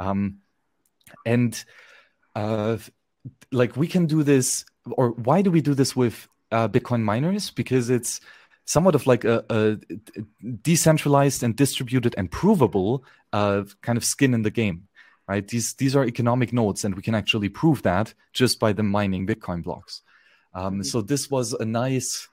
Um, 0.00 0.38
and 1.24 1.64
uh, 2.34 2.78
like 3.50 3.76
we 3.76 3.86
can 3.86 4.06
do 4.06 4.22
this, 4.22 4.64
or 4.90 5.10
why 5.10 5.42
do 5.42 5.50
we 5.50 5.60
do 5.60 5.74
this 5.74 5.94
with 5.94 6.28
uh, 6.50 6.68
Bitcoin 6.68 7.02
miners? 7.02 7.50
Because 7.50 7.90
it's 7.90 8.20
somewhat 8.64 8.94
of 8.94 9.06
like 9.06 9.24
a, 9.24 9.44
a 9.50 9.76
decentralized 10.62 11.42
and 11.42 11.56
distributed 11.56 12.14
and 12.16 12.30
provable 12.30 13.04
uh, 13.32 13.64
kind 13.80 13.96
of 13.96 14.04
skin 14.04 14.34
in 14.34 14.42
the 14.42 14.50
game 14.50 14.88
right? 15.28 15.46
These 15.46 15.74
these 15.74 15.96
are 15.96 16.04
economic 16.04 16.52
nodes, 16.52 16.84
and 16.84 16.94
we 16.94 17.02
can 17.02 17.14
actually 17.14 17.48
prove 17.48 17.82
that 17.82 18.14
just 18.32 18.58
by 18.58 18.72
them 18.72 18.88
mining 18.88 19.26
Bitcoin 19.26 19.62
blocks. 19.62 20.02
Um, 20.54 20.74
mm-hmm. 20.74 20.82
So 20.82 21.00
this 21.00 21.30
was 21.30 21.52
a 21.52 21.64
nice 21.64 22.28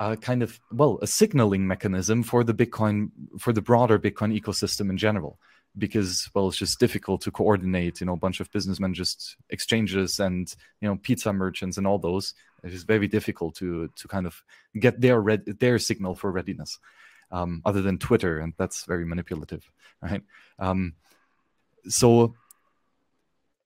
uh, 0.00 0.16
kind 0.16 0.42
of 0.42 0.60
well 0.72 0.98
a 1.02 1.06
signaling 1.06 1.66
mechanism 1.66 2.22
for 2.22 2.44
the 2.44 2.54
Bitcoin 2.54 3.10
for 3.38 3.52
the 3.52 3.62
broader 3.62 3.98
Bitcoin 3.98 4.38
ecosystem 4.38 4.90
in 4.90 4.96
general, 4.96 5.38
because 5.76 6.30
well 6.34 6.48
it's 6.48 6.56
just 6.56 6.78
difficult 6.78 7.20
to 7.22 7.30
coordinate. 7.30 8.00
You 8.00 8.06
know, 8.06 8.14
a 8.14 8.16
bunch 8.16 8.40
of 8.40 8.50
businessmen 8.52 8.94
just 8.94 9.36
exchanges 9.50 10.20
and 10.20 10.54
you 10.80 10.88
know 10.88 10.96
pizza 10.96 11.32
merchants 11.32 11.78
and 11.78 11.86
all 11.86 11.98
those. 11.98 12.34
It 12.64 12.72
is 12.72 12.84
very 12.84 13.08
difficult 13.08 13.56
to 13.56 13.88
to 13.88 14.08
kind 14.08 14.26
of 14.26 14.42
get 14.78 15.00
their 15.00 15.20
red 15.20 15.44
their 15.44 15.78
signal 15.78 16.14
for 16.14 16.30
readiness. 16.30 16.78
Um, 17.30 17.60
other 17.66 17.82
than 17.82 17.98
Twitter, 17.98 18.38
and 18.38 18.54
that's 18.56 18.86
very 18.86 19.04
manipulative, 19.04 19.70
right? 20.00 20.22
Um, 20.58 20.94
so, 21.86 22.34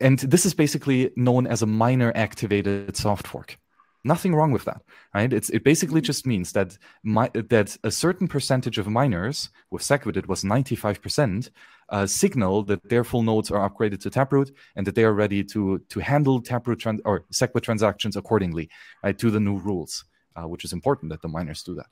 and 0.01 0.19
this 0.19 0.45
is 0.45 0.55
basically 0.55 1.11
known 1.17 1.47
as 1.47 1.63
a 1.63 1.67
miner 1.67 2.13
activated 2.15 2.97
soft 2.97 3.27
fork. 3.27 3.59
Nothing 4.05 4.35
wrong 4.35 4.51
with 4.51 4.65
that, 4.65 4.83
right? 5.15 5.33
It's 5.33 5.49
it 5.51 5.63
basically 5.63 6.01
just 6.01 6.27
means 6.27 6.53
that 6.53 6.77
my, 7.05 7.31
that 7.35 7.77
a 7.85 7.91
certain 7.93 8.27
percentage 8.27 8.77
of 8.79 8.89
miners 8.89 9.51
with 9.71 9.83
SegWit 9.83 10.17
it 10.17 10.27
was 10.27 10.43
ninety 10.43 10.75
five 10.75 11.01
percent 11.01 11.51
uh, 11.89 12.07
signal 12.07 12.65
that 12.65 12.89
their 12.89 13.05
full 13.05 13.23
nodes 13.23 13.53
are 13.53 13.69
upgraded 13.69 14.01
to 14.01 14.11
Taproot 14.11 14.51
and 14.75 14.85
that 14.87 14.97
they 14.97 15.05
are 15.05 15.13
ready 15.13 15.45
to 15.45 15.79
to 15.89 16.01
handle 16.01 16.43
Taproot 16.43 16.81
trans- 16.81 17.01
or 17.05 17.25
SegWit 17.33 17.63
transactions 17.63 18.17
accordingly, 18.17 18.69
right, 19.05 19.17
to 19.19 19.31
the 19.31 19.39
new 19.39 19.59
rules, 19.59 20.05
uh, 20.35 20.49
which 20.49 20.65
is 20.65 20.73
important 20.73 21.13
that 21.13 21.23
the 21.23 21.29
miners 21.29 21.63
do 21.63 21.77
that. 21.77 21.87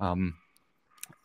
Um, 0.00 0.34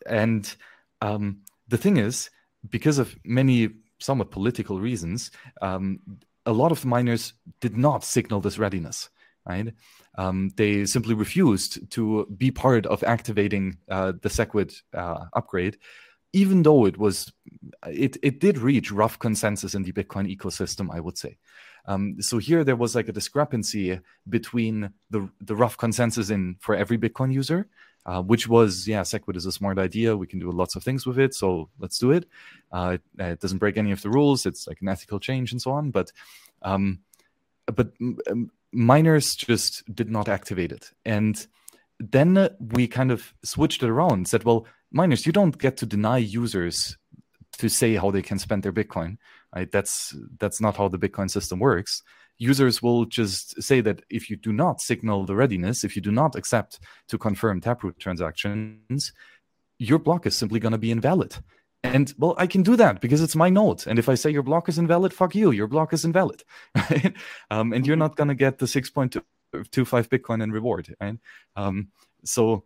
and 0.06 0.54
um, 1.00 1.40
the 1.66 1.78
thing 1.78 1.96
is, 1.96 2.30
because 2.70 2.98
of 2.98 3.16
many 3.24 3.70
somewhat 3.98 4.30
political 4.30 4.80
reasons, 4.80 5.30
um, 5.62 6.00
a 6.46 6.52
lot 6.52 6.72
of 6.72 6.80
the 6.80 6.88
miners 6.88 7.34
did 7.60 7.76
not 7.76 8.04
signal 8.04 8.40
this 8.40 8.58
readiness. 8.58 9.10
Right? 9.46 9.72
Um, 10.18 10.50
they 10.56 10.84
simply 10.84 11.14
refused 11.14 11.90
to 11.92 12.26
be 12.36 12.50
part 12.50 12.84
of 12.86 13.02
activating 13.02 13.78
uh, 13.90 14.12
the 14.20 14.28
SegWit 14.28 14.82
uh, 14.92 15.24
upgrade, 15.32 15.78
even 16.34 16.62
though 16.62 16.84
it 16.84 16.98
was 16.98 17.32
it 17.86 18.18
it 18.22 18.40
did 18.40 18.58
reach 18.58 18.92
rough 18.92 19.18
consensus 19.18 19.74
in 19.74 19.84
the 19.84 19.92
Bitcoin 19.92 20.28
ecosystem. 20.34 20.90
I 20.92 21.00
would 21.00 21.16
say. 21.16 21.38
Um, 21.86 22.20
so 22.20 22.36
here 22.36 22.64
there 22.64 22.76
was 22.76 22.94
like 22.94 23.08
a 23.08 23.12
discrepancy 23.12 23.98
between 24.28 24.92
the 25.08 25.30
the 25.40 25.56
rough 25.56 25.78
consensus 25.78 26.28
in 26.28 26.56
for 26.60 26.74
every 26.74 26.98
Bitcoin 26.98 27.32
user 27.32 27.68
uh, 28.08 28.22
which 28.22 28.48
was, 28.48 28.88
yeah, 28.88 29.02
SegWit 29.02 29.36
is 29.36 29.44
a 29.44 29.52
smart 29.52 29.78
idea. 29.78 30.16
We 30.16 30.26
can 30.26 30.38
do 30.38 30.50
lots 30.50 30.76
of 30.76 30.82
things 30.82 31.04
with 31.04 31.18
it, 31.18 31.34
so 31.34 31.68
let's 31.78 31.98
do 31.98 32.10
it. 32.12 32.26
Uh, 32.72 32.96
it, 32.96 33.02
it, 33.22 33.40
doesn't 33.40 33.58
break 33.58 33.76
any 33.76 33.92
of 33.92 34.00
the 34.00 34.08
rules. 34.08 34.46
It's 34.46 34.66
like 34.66 34.80
an 34.80 34.88
ethical 34.88 35.20
change 35.20 35.52
and 35.52 35.60
so 35.60 35.72
on. 35.72 35.90
But, 35.90 36.10
um, 36.62 37.00
but 37.66 37.92
miners 38.72 39.36
just 39.36 39.84
did 39.94 40.10
not 40.10 40.26
activate 40.26 40.72
it, 40.72 40.90
and 41.04 41.46
then 42.00 42.48
we 42.58 42.88
kind 42.88 43.10
of 43.10 43.34
switched 43.44 43.82
it 43.82 43.90
around. 43.90 44.26
Said, 44.26 44.44
well, 44.44 44.66
miners, 44.90 45.26
you 45.26 45.32
don't 45.32 45.58
get 45.58 45.76
to 45.76 45.84
deny 45.84 46.16
users 46.16 46.96
to 47.58 47.68
say 47.68 47.96
how 47.96 48.10
they 48.10 48.22
can 48.22 48.38
spend 48.38 48.62
their 48.62 48.72
Bitcoin. 48.72 49.18
Right? 49.54 49.70
That's 49.70 50.16
that's 50.38 50.62
not 50.62 50.78
how 50.78 50.88
the 50.88 50.98
Bitcoin 50.98 51.30
system 51.30 51.58
works 51.58 52.02
users 52.38 52.82
will 52.82 53.04
just 53.04 53.60
say 53.62 53.80
that 53.80 54.02
if 54.08 54.30
you 54.30 54.36
do 54.36 54.52
not 54.52 54.80
signal 54.80 55.26
the 55.26 55.36
readiness, 55.36 55.84
if 55.84 55.96
you 55.96 56.02
do 56.02 56.12
not 56.12 56.36
accept 56.36 56.80
to 57.08 57.18
confirm 57.18 57.60
Taproot 57.60 57.98
transactions, 57.98 59.12
your 59.78 59.98
block 59.98 60.26
is 60.26 60.36
simply 60.36 60.60
going 60.60 60.72
to 60.72 60.78
be 60.78 60.90
invalid. 60.90 61.36
And 61.84 62.12
well, 62.18 62.34
I 62.38 62.46
can 62.46 62.62
do 62.62 62.76
that 62.76 63.00
because 63.00 63.20
it's 63.20 63.36
my 63.36 63.50
node. 63.50 63.86
And 63.86 63.98
if 63.98 64.08
I 64.08 64.14
say 64.14 64.30
your 64.30 64.42
block 64.42 64.68
is 64.68 64.78
invalid, 64.78 65.12
fuck 65.12 65.34
you, 65.34 65.50
your 65.52 65.68
block 65.68 65.92
is 65.92 66.04
invalid. 66.04 66.42
Right? 66.74 67.14
Um, 67.50 67.72
and 67.72 67.86
you're 67.86 67.94
mm-hmm. 67.94 68.00
not 68.00 68.16
going 68.16 68.28
to 68.28 68.34
get 68.34 68.58
the 68.58 68.66
6.25 68.66 69.22
Bitcoin 70.08 70.42
in 70.42 70.50
reward. 70.50 70.94
Right? 71.00 71.18
Um, 71.54 71.88
so 72.24 72.64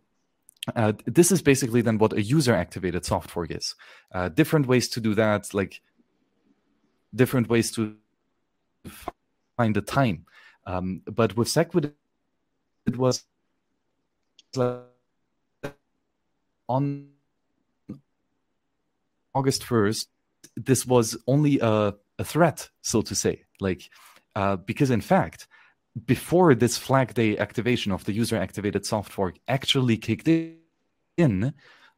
uh, 0.75 0.93
this 1.05 1.31
is 1.31 1.41
basically 1.41 1.81
then 1.81 1.97
what 1.97 2.13
a 2.13 2.21
user 2.21 2.53
activated 2.53 3.05
soft 3.05 3.29
fork 3.29 3.51
is. 3.51 3.75
Uh, 4.11 4.29
different 4.29 4.65
ways 4.65 4.89
to 4.89 4.99
do 4.99 5.13
that, 5.13 5.53
like 5.53 5.81
different 7.13 7.49
ways 7.49 7.71
to 7.71 7.95
find 9.57 9.75
the 9.75 9.81
time. 9.81 10.25
Um, 10.65 11.01
but 11.05 11.35
with 11.35 11.47
SegWit, 11.47 11.91
it 12.85 12.97
was 12.97 13.23
on 16.69 17.07
August 19.33 19.63
1st, 19.63 20.07
this 20.55 20.85
was 20.85 21.17
only 21.27 21.59
a, 21.59 21.93
a 22.19 22.23
threat, 22.23 22.69
so 22.81 23.01
to 23.01 23.15
say. 23.15 23.43
Like, 23.59 23.89
uh, 24.35 24.57
because 24.57 24.91
in 24.91 25.01
fact, 25.01 25.47
before 26.05 26.55
this 26.55 26.77
flag 26.77 27.13
day 27.13 27.37
activation 27.37 27.91
of 27.91 28.05
the 28.05 28.13
user 28.13 28.37
activated 28.37 28.85
soft 28.85 29.11
fork 29.11 29.35
actually 29.47 29.97
kicked 29.97 30.27
in, 31.17 31.53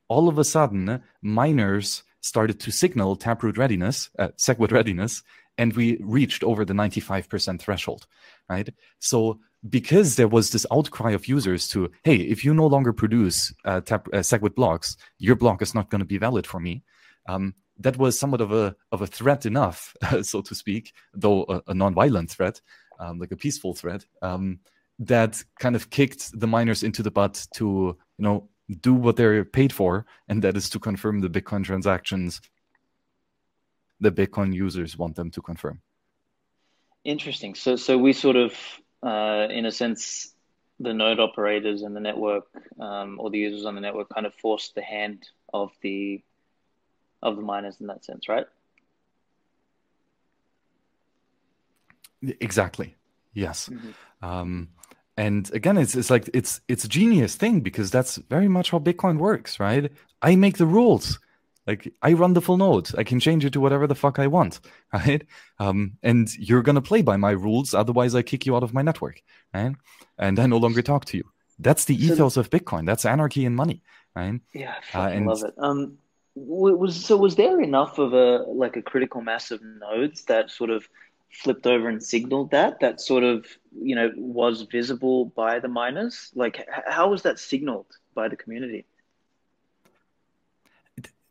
all 0.08 0.28
of 0.28 0.38
a 0.38 0.44
sudden, 0.44 1.02
miners 1.22 2.04
started 2.22 2.60
to 2.60 2.72
signal 2.72 3.16
Taproot 3.16 3.58
readiness, 3.58 4.10
uh, 4.18 4.30
SegWit 4.38 4.72
readiness, 4.72 5.24
and 5.58 5.74
we 5.74 5.98
reached 6.02 6.44
over 6.44 6.66
the 6.66 6.74
95% 6.74 7.60
threshold, 7.60 8.08
right? 8.50 8.70
So 9.00 9.40
because 9.68 10.16
there 10.16 10.28
was 10.28 10.52
this 10.52 10.66
outcry 10.72 11.12
of 11.12 11.28
users 11.28 11.68
to, 11.70 11.92
hey, 12.04 12.18
if 12.18 12.46
you 12.46 12.54
no 12.54 12.68
longer 12.68 12.94
produce 12.94 13.54
uh, 13.66 13.82
tap, 13.82 14.08
uh, 14.14 14.18
SegWit 14.18 14.56
blocks, 14.56 14.98
your 15.18 15.36
block 15.36 15.62
is 15.62 15.74
not 15.74 15.90
going 15.90 16.00
to 16.00 16.06
be 16.06 16.18
valid 16.18 16.46
for 16.46 16.60
me. 16.60 16.84
Um, 17.28 17.56
that 17.80 17.98
was 17.98 18.18
somewhat 18.18 18.42
of 18.42 18.54
a 18.54 18.76
of 18.92 19.02
a 19.02 19.08
threat 19.08 19.46
enough, 19.46 19.96
so 20.22 20.42
to 20.42 20.56
speak, 20.56 20.94
though 21.14 21.46
a, 21.50 21.62
a 21.68 21.74
non-violent 21.74 22.32
threat, 22.32 22.62
um, 23.00 23.20
like 23.20 23.32
a 23.32 23.36
peaceful 23.38 23.74
threat, 23.74 24.06
um, 24.22 24.60
that 25.00 25.44
kind 25.60 25.76
of 25.76 25.90
kicked 25.90 26.40
the 26.40 26.48
miners 26.48 26.84
into 26.84 27.04
the 27.04 27.12
butt 27.12 27.46
to 27.56 27.98
you 28.18 28.24
know 28.24 28.50
do 28.82 28.94
what 28.94 29.18
they're 29.18 29.44
paid 29.44 29.74
for, 29.74 30.06
and 30.30 30.42
that 30.42 30.56
is 30.56 30.70
to 30.70 30.80
confirm 30.80 31.20
the 31.20 31.30
Bitcoin 31.30 31.64
transactions 31.64 32.40
the 34.00 34.12
Bitcoin 34.12 34.54
users 34.54 34.98
want 34.98 35.16
them 35.16 35.32
to 35.32 35.42
confirm. 35.42 35.82
Interesting. 37.04 37.56
So, 37.56 37.76
so 37.76 37.98
we 37.98 38.14
sort 38.14 38.36
of, 38.36 38.54
uh, 39.04 39.48
in 39.50 39.66
a 39.66 39.72
sense, 39.72 40.34
the 40.80 40.94
node 40.94 41.20
operators 41.20 41.84
and 41.84 41.96
the 41.96 42.00
network, 42.00 42.48
um, 42.80 43.20
or 43.20 43.30
the 43.30 43.40
users 43.40 43.66
on 43.66 43.76
the 43.76 43.82
network, 43.82 44.10
kind 44.10 44.26
of 44.26 44.34
forced 44.36 44.76
the 44.76 44.82
hand 44.82 45.28
of 45.54 45.72
the 45.82 46.22
of 47.22 47.38
the 47.38 47.42
miners 47.42 47.80
in 47.80 47.88
that 47.88 48.06
sense, 48.06 48.28
right? 48.28 48.46
Exactly. 52.40 52.96
Yes. 53.34 53.70
Mm-hmm. 53.70 54.26
Um, 54.26 54.70
and 55.18 55.52
again, 55.54 55.78
it's 55.78 55.96
it's 55.96 56.10
like 56.10 56.30
it's 56.34 56.62
it's 56.68 56.84
a 56.84 56.90
genius 56.90 57.36
thing 57.36 57.62
because 57.62 57.90
that's 57.90 58.18
very 58.30 58.48
much 58.48 58.72
how 58.72 58.80
Bitcoin 58.80 59.18
works, 59.18 59.60
right? 59.60 59.92
I 60.22 60.36
make 60.36 60.58
the 60.58 60.66
rules. 60.66 61.20
Like 61.68 61.92
I 62.02 62.14
run 62.14 62.34
the 62.34 62.42
full 62.42 62.58
node. 62.58 62.90
I 62.98 63.04
can 63.04 63.20
change 63.20 63.44
it 63.44 63.54
to 63.54 63.60
whatever 63.60 63.88
the 63.88 63.96
fuck 63.96 64.20
I 64.20 64.28
want, 64.28 64.60
right? 64.94 65.24
Um, 65.60 65.98
and 66.04 66.34
you're 66.38 66.62
gonna 66.62 66.82
play 66.82 67.02
by 67.02 67.18
my 67.18 67.32
rules, 67.32 67.74
otherwise 67.74 68.16
I 68.16 68.22
kick 68.22 68.46
you 68.46 68.56
out 68.56 68.64
of 68.64 68.74
my 68.74 68.82
network, 68.82 69.22
right? 69.54 69.76
And 70.18 70.40
I 70.40 70.46
no 70.46 70.58
longer 70.58 70.82
talk 70.82 71.06
to 71.06 71.18
you. 71.18 71.24
That's 71.60 71.86
the 71.86 71.96
ethos 71.96 72.36
so, 72.36 72.42
of 72.42 72.50
Bitcoin. 72.50 72.86
That's 72.86 73.06
anarchy 73.06 73.46
and 73.46 73.56
money, 73.56 73.82
right? 74.16 74.40
Yeah, 74.54 74.76
I 74.94 75.00
uh, 75.00 75.10
and, 75.10 75.26
love 75.26 75.44
it. 75.44 75.54
Um, 75.58 75.98
was 76.36 77.06
so 77.06 77.16
was 77.16 77.36
there 77.36 77.62
enough 77.62 77.98
of 77.98 78.14
a 78.14 78.44
like 78.48 78.76
a 78.76 78.82
critical 78.82 79.22
mass 79.22 79.52
of 79.52 79.62
nodes 79.64 80.26
that 80.26 80.52
sort 80.52 80.70
of 80.70 80.88
flipped 81.32 81.66
over 81.66 81.90
and 81.90 82.02
signaled 82.02 82.52
that 82.52 82.80
that 82.80 83.02
sort 83.02 83.24
of 83.24 83.46
you 83.82 83.96
know 83.96 84.12
was 84.16 84.64
visible 84.64 85.26
by 85.26 85.60
the 85.60 85.68
miners? 85.68 86.32
Like, 86.36 86.68
how 86.88 87.10
was 87.10 87.24
that 87.24 87.40
signaled 87.40 87.88
by 88.14 88.28
the 88.28 88.36
community? 88.36 88.86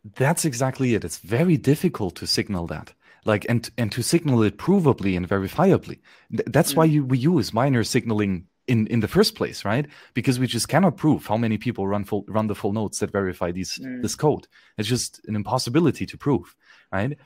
That's 0.05 0.44
exactly 0.44 0.94
it. 0.94 1.05
It's 1.05 1.18
very 1.18 1.56
difficult 1.56 2.16
to 2.16 2.26
signal 2.26 2.66
that. 2.68 2.93
Like 3.24 3.47
and 3.48 3.70
and 3.78 3.90
to 3.93 4.02
signal 4.02 4.43
it 4.43 4.59
provably 4.59 5.16
and 5.16 5.26
verifiably. 5.26 6.01
That's 6.31 6.74
mm. 6.74 6.76
why 6.76 6.85
you, 6.85 7.05
we 7.05 7.16
use 7.16 7.55
miner 7.55 7.82
signaling 7.82 8.47
in 8.66 8.86
in 8.89 9.01
the 9.01 9.09
first 9.09 9.35
place, 9.35 9.64
right? 9.64 9.86
Because 10.12 10.39
we 10.39 10.47
just 10.47 10.68
cannot 10.68 10.98
prove 10.98 11.26
how 11.26 11.39
many 11.39 11.56
people 11.56 11.89
run 11.89 12.05
full 12.05 12.24
run 12.28 12.48
the 12.48 12.55
full 12.55 12.74
nodes 12.74 12.98
that 12.98 13.12
verify 13.12 13.51
these 13.51 13.78
mm. 13.78 14.02
this 14.02 14.14
code. 14.14 14.47
It's 14.76 14.89
just 14.89 15.22
an 15.26 15.36
impossibility 15.36 16.05
to 16.05 16.18
prove, 16.18 16.55
right? 16.93 17.16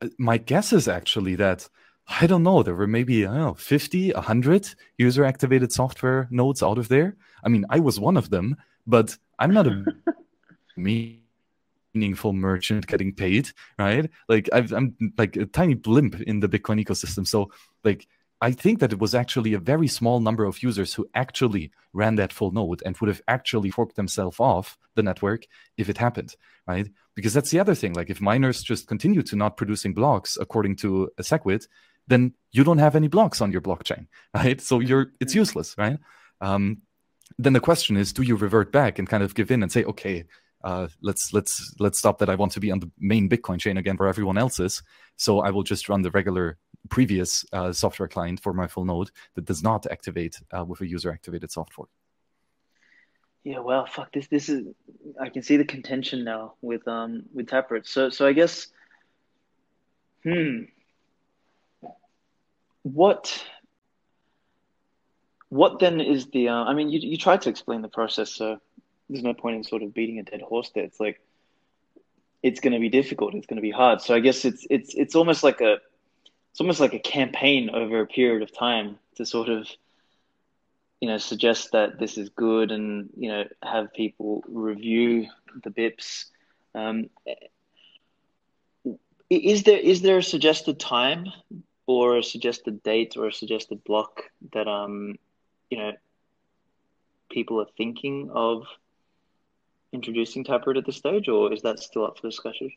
Uh, 0.00 0.08
my 0.18 0.38
guess 0.38 0.72
is 0.72 0.88
actually 0.88 1.34
that 1.34 1.68
I 2.08 2.26
don't 2.26 2.42
know. 2.42 2.62
There 2.62 2.74
were 2.74 2.86
maybe, 2.86 3.26
I 3.26 3.34
don't 3.34 3.40
know, 3.40 3.54
50, 3.54 4.12
100 4.12 4.74
user 4.96 5.24
activated 5.24 5.72
soft 5.72 5.98
fork 5.98 6.30
nodes 6.30 6.62
out 6.62 6.78
of 6.78 6.88
there. 6.88 7.16
I 7.42 7.48
mean, 7.48 7.64
I 7.68 7.80
was 7.80 7.98
one 7.98 8.16
of 8.16 8.30
them, 8.30 8.56
but 8.86 9.16
I'm 9.38 9.52
not 9.52 9.66
a 9.66 9.84
meaningful 11.96 12.32
merchant 12.32 12.86
getting 12.86 13.14
paid, 13.14 13.50
right? 13.78 14.10
Like 14.28 14.48
i 14.52 14.58
am 14.58 14.96
like 15.16 15.36
a 15.36 15.46
tiny 15.46 15.74
blimp 15.74 16.20
in 16.20 16.40
the 16.40 16.48
Bitcoin 16.48 16.82
ecosystem. 16.84 17.26
So 17.26 17.50
like 17.84 18.06
I 18.40 18.52
think 18.52 18.80
that 18.80 18.92
it 18.92 18.98
was 18.98 19.14
actually 19.14 19.54
a 19.54 19.58
very 19.58 19.88
small 19.88 20.20
number 20.20 20.44
of 20.44 20.62
users 20.62 20.92
who 20.92 21.08
actually 21.14 21.70
ran 21.94 22.16
that 22.16 22.34
full 22.34 22.52
node 22.52 22.82
and 22.84 22.96
would 22.98 23.08
have 23.08 23.22
actually 23.28 23.70
forked 23.70 23.96
themselves 23.96 24.38
off 24.38 24.76
the 24.94 25.02
network 25.02 25.46
if 25.78 25.88
it 25.88 25.96
happened, 25.96 26.36
right? 26.66 26.88
Because 27.14 27.32
that's 27.32 27.50
the 27.50 27.60
other 27.60 27.74
thing. 27.74 27.94
Like 27.94 28.10
if 28.10 28.20
miners 28.20 28.62
just 28.62 28.88
continue 28.88 29.22
to 29.22 29.36
not 29.36 29.56
producing 29.56 29.94
blocks 29.94 30.36
according 30.38 30.76
to 30.76 31.08
a 31.16 31.22
SegWit, 31.22 31.66
then 32.08 32.34
you 32.52 32.62
don't 32.62 32.78
have 32.78 32.94
any 32.94 33.08
blocks 33.08 33.40
on 33.40 33.52
your 33.52 33.62
blockchain, 33.62 34.06
right? 34.34 34.60
So 34.60 34.80
you're 34.80 35.12
it's 35.18 35.32
mm. 35.32 35.36
useless, 35.36 35.74
right? 35.78 35.98
Um, 36.42 36.82
then 37.38 37.54
the 37.54 37.60
question 37.60 37.96
is, 37.96 38.12
do 38.12 38.22
you 38.22 38.36
revert 38.36 38.70
back 38.70 38.98
and 38.98 39.08
kind 39.08 39.22
of 39.22 39.34
give 39.34 39.50
in 39.50 39.62
and 39.62 39.72
say, 39.72 39.84
okay, 39.84 40.24
uh, 40.66 40.88
let's 41.00 41.32
let's 41.32 41.74
let's 41.78 41.96
stop 41.96 42.18
that. 42.18 42.28
I 42.28 42.34
want 42.34 42.50
to 42.52 42.60
be 42.60 42.72
on 42.72 42.80
the 42.80 42.90
main 42.98 43.28
Bitcoin 43.28 43.60
chain 43.60 43.76
again, 43.76 43.96
where 43.96 44.08
everyone 44.08 44.36
else 44.36 44.58
is. 44.58 44.82
So 45.14 45.38
I 45.38 45.50
will 45.50 45.62
just 45.62 45.88
run 45.88 46.02
the 46.02 46.10
regular 46.10 46.58
previous 46.88 47.44
uh, 47.52 47.72
software 47.72 48.08
client 48.08 48.40
for 48.40 48.52
my 48.52 48.66
full 48.66 48.84
node 48.84 49.12
that 49.36 49.44
does 49.44 49.62
not 49.62 49.86
activate 49.86 50.40
uh, 50.52 50.64
with 50.64 50.80
a 50.80 50.86
user 50.86 51.12
activated 51.12 51.52
soft 51.52 51.72
fork. 51.72 51.88
Yeah, 53.44 53.60
well, 53.60 53.86
fuck 53.86 54.12
this. 54.12 54.26
This 54.26 54.48
is 54.48 54.66
I 55.20 55.28
can 55.28 55.44
see 55.44 55.56
the 55.56 55.64
contention 55.64 56.24
now 56.24 56.54
with 56.60 56.86
um 56.88 57.22
with 57.32 57.46
Taproot. 57.46 57.86
So 57.86 58.10
so 58.10 58.26
I 58.26 58.32
guess, 58.32 58.66
hmm, 60.24 60.62
what 62.82 63.40
what 65.48 65.78
then 65.78 66.00
is 66.00 66.26
the? 66.26 66.48
Uh, 66.48 66.64
I 66.64 66.74
mean, 66.74 66.90
you 66.90 66.98
you 66.98 67.16
tried 67.16 67.42
to 67.42 67.50
explain 67.50 67.82
the 67.82 67.88
process, 67.88 68.32
so 68.32 68.58
there's 69.08 69.22
no 69.22 69.34
point 69.34 69.56
in 69.56 69.64
sort 69.64 69.82
of 69.82 69.94
beating 69.94 70.18
a 70.18 70.22
dead 70.22 70.42
horse 70.42 70.70
there. 70.74 70.84
It's 70.84 71.00
like 71.00 71.20
it's 72.42 72.60
going 72.60 72.72
to 72.72 72.78
be 72.78 72.88
difficult. 72.88 73.34
It's 73.34 73.46
going 73.46 73.56
to 73.56 73.62
be 73.62 73.70
hard. 73.70 74.00
So 74.00 74.14
I 74.14 74.20
guess 74.20 74.44
it's 74.44 74.66
it's 74.70 74.94
it's 74.94 75.14
almost 75.14 75.42
like 75.42 75.60
a 75.60 75.78
it's 76.50 76.60
almost 76.60 76.80
like 76.80 76.94
a 76.94 76.98
campaign 76.98 77.70
over 77.70 78.00
a 78.00 78.06
period 78.06 78.42
of 78.42 78.56
time 78.56 78.98
to 79.16 79.26
sort 79.26 79.48
of 79.48 79.68
you 81.00 81.08
know 81.08 81.18
suggest 81.18 81.72
that 81.72 81.98
this 81.98 82.18
is 82.18 82.28
good 82.30 82.70
and 82.72 83.10
you 83.16 83.30
know 83.30 83.44
have 83.62 83.92
people 83.92 84.42
review 84.48 85.26
the 85.62 85.70
bips. 85.70 86.26
Um, 86.74 87.10
is 89.28 89.64
there 89.64 89.78
is 89.78 90.02
there 90.02 90.18
a 90.18 90.22
suggested 90.22 90.78
time 90.78 91.26
or 91.86 92.18
a 92.18 92.22
suggested 92.22 92.82
date 92.82 93.16
or 93.16 93.26
a 93.28 93.32
suggested 93.32 93.82
block 93.84 94.22
that 94.52 94.68
um 94.68 95.16
you 95.70 95.78
know 95.78 95.92
people 97.30 97.60
are 97.60 97.66
thinking 97.76 98.30
of 98.32 98.66
introducing 99.92 100.44
Taproot 100.44 100.76
at 100.76 100.86
this 100.86 100.96
stage, 100.96 101.28
or 101.28 101.52
is 101.52 101.62
that 101.62 101.78
still 101.78 102.04
up 102.04 102.18
for 102.18 102.28
discussion? 102.28 102.70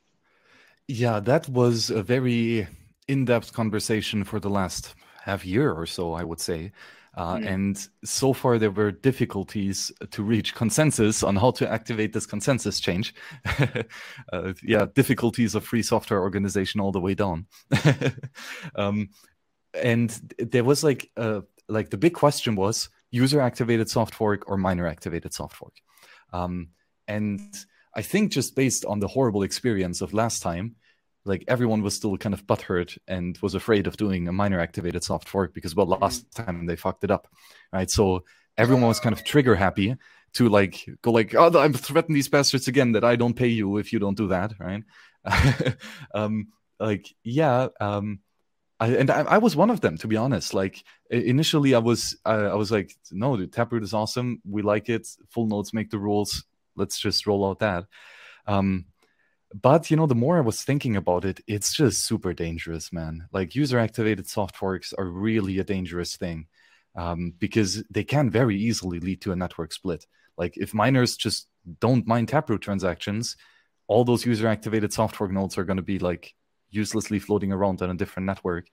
Yeah, 0.88 1.20
that 1.20 1.48
was 1.50 1.90
a 1.90 2.02
very 2.02 2.68
in-depth 3.08 3.54
conversation 3.54 4.24
for 4.24 4.40
the 4.40 4.50
last 4.50 4.96
half 5.22 5.46
year 5.46 5.72
or 5.72 5.86
so, 5.86 6.14
I 6.14 6.24
would 6.24 6.40
say. 6.40 6.72
Uh, 7.16 7.36
mm. 7.36 7.48
And 7.48 7.88
so 8.04 8.34
far, 8.34 8.58
there 8.58 8.72
were 8.72 8.92
difficulties 8.92 9.92
to 10.12 10.24
reach 10.24 10.56
consensus 10.56 11.24
on 11.24 11.36
how 11.36 11.52
to 11.52 11.70
activate 11.70 12.14
this 12.14 12.26
consensus 12.26 12.80
change. 12.80 13.14
uh, 14.34 14.54
yeah, 14.64 14.86
difficulties 14.94 15.56
of 15.56 15.64
free 15.64 15.82
software 15.82 16.22
organization 16.22 16.80
all 16.80 16.92
the 16.92 17.00
way 17.00 17.16
down. 17.16 17.48
um, 18.76 19.10
and 19.74 20.10
there 20.38 20.64
was 20.64 20.84
like, 20.84 21.10
uh, 21.18 21.42
like 21.68 21.90
the 21.90 21.98
big 21.98 22.14
question 22.14 22.56
was 22.56 22.90
user 23.12 23.42
activated 23.42 23.90
soft 23.90 24.14
fork 24.14 24.48
or 24.48 24.58
miner 24.58 24.88
activated 24.88 25.34
soft 25.34 25.56
fork. 25.56 25.74
Um, 26.32 26.70
and 27.10 27.42
I 27.96 28.02
think 28.02 28.32
just 28.32 28.56
based 28.56 28.86
on 28.86 29.00
the 29.00 29.08
horrible 29.08 29.44
experience 29.44 30.02
of 30.02 30.14
last 30.14 30.42
time, 30.42 30.76
like 31.26 31.44
everyone 31.48 31.82
was 31.82 31.96
still 31.96 32.18
kind 32.18 32.34
of 32.34 32.46
butthurt 32.46 32.98
and 33.08 33.38
was 33.42 33.56
afraid 33.56 33.88
of 33.88 33.98
doing 33.98 34.28
a 34.28 34.32
miner 34.32 34.60
activated 34.60 35.04
soft 35.04 35.28
fork 35.28 35.54
because 35.54 35.76
well 35.76 35.88
last 35.88 36.32
time 36.34 36.66
they 36.66 36.76
fucked 36.76 37.04
it 37.04 37.12
up 37.12 37.28
right? 37.74 37.90
So 37.90 38.24
everyone 38.58 38.88
was 38.88 39.00
kind 39.00 39.14
of 39.14 39.24
trigger 39.24 39.56
happy 39.56 39.96
to 40.34 40.48
like 40.48 40.88
go 41.02 41.12
like 41.12 41.34
oh 41.36 41.60
i'm 41.60 41.74
threatening 41.74 42.14
these 42.14 42.28
bastards 42.28 42.68
again 42.68 42.92
that 42.92 43.04
i 43.04 43.16
don't 43.16 43.34
pay 43.34 43.48
you 43.48 43.78
if 43.78 43.92
you 43.92 44.00
don't 44.00 44.18
do 44.18 44.28
that 44.28 44.54
right? 44.60 44.84
Um 46.14 46.50
like 46.80 47.14
yeah 47.24 47.68
um 47.82 48.20
I, 48.82 48.88
and 48.96 49.12
I, 49.12 49.22
I, 49.24 49.38
was 49.40 49.58
one 49.58 49.70
of 49.70 49.82
them 49.82 49.98
to 49.98 50.08
be 50.08 50.16
honest. 50.16 50.54
Like 50.54 50.82
initially 51.10 51.76
i 51.76 51.80
was 51.80 52.18
i 52.26 52.54
was 52.54 52.72
like 52.72 52.96
no 53.12 53.36
the 53.36 53.48
taproot 53.48 53.84
is 53.84 53.94
awesome. 53.94 54.42
We 54.46 54.62
like 54.62 54.88
it. 54.90 55.08
Full 55.32 55.48
nodes 55.48 55.74
make 55.74 55.90
the 55.90 56.00
rules 56.00 56.46
let's 56.80 57.00
just 57.00 57.28
roll 57.28 57.48
out 57.48 57.60
that. 57.60 57.86
Um 58.48 58.86
but 59.54 59.90
you 59.90 59.98
know 59.98 60.06
the 60.06 60.14
more 60.14 60.38
i 60.38 60.42
was 60.42 60.62
thinking 60.62 60.96
about 60.96 61.26
it 61.26 61.42
it's 61.48 61.74
just 61.74 62.06
super 62.06 62.34
dangerous 62.34 62.94
man. 62.94 63.28
Like 63.32 63.56
user 63.56 63.80
activated 63.80 64.28
soft 64.28 64.56
forks 64.56 64.94
are 64.94 65.06
really 65.06 65.58
a 65.60 65.64
dangerous 65.64 66.16
thing 66.16 66.48
um, 66.96 67.34
because 67.38 67.84
they 67.90 68.04
can 68.04 68.30
very 68.30 68.58
easily 68.58 69.00
lead 69.00 69.22
to 69.22 69.32
a 69.32 69.36
network 69.36 69.74
split. 69.74 70.06
Like 70.38 70.58
if 70.58 70.74
miners 70.74 71.18
just 71.18 71.48
don't 71.80 72.08
mine 72.08 72.26
taproot 72.26 72.62
transactions 72.62 73.36
all 73.88 74.06
those 74.06 74.26
user 74.26 74.48
activated 74.48 74.94
soft 74.94 75.16
fork 75.16 75.32
nodes 75.32 75.58
are 75.58 75.66
going 75.66 75.78
to 75.78 75.84
be 75.84 76.00
like 76.00 76.36
uselessly 76.70 77.18
floating 77.20 77.52
around 77.52 77.82
on 77.82 77.90
a 77.90 77.96
different 77.96 78.28
network. 78.28 78.68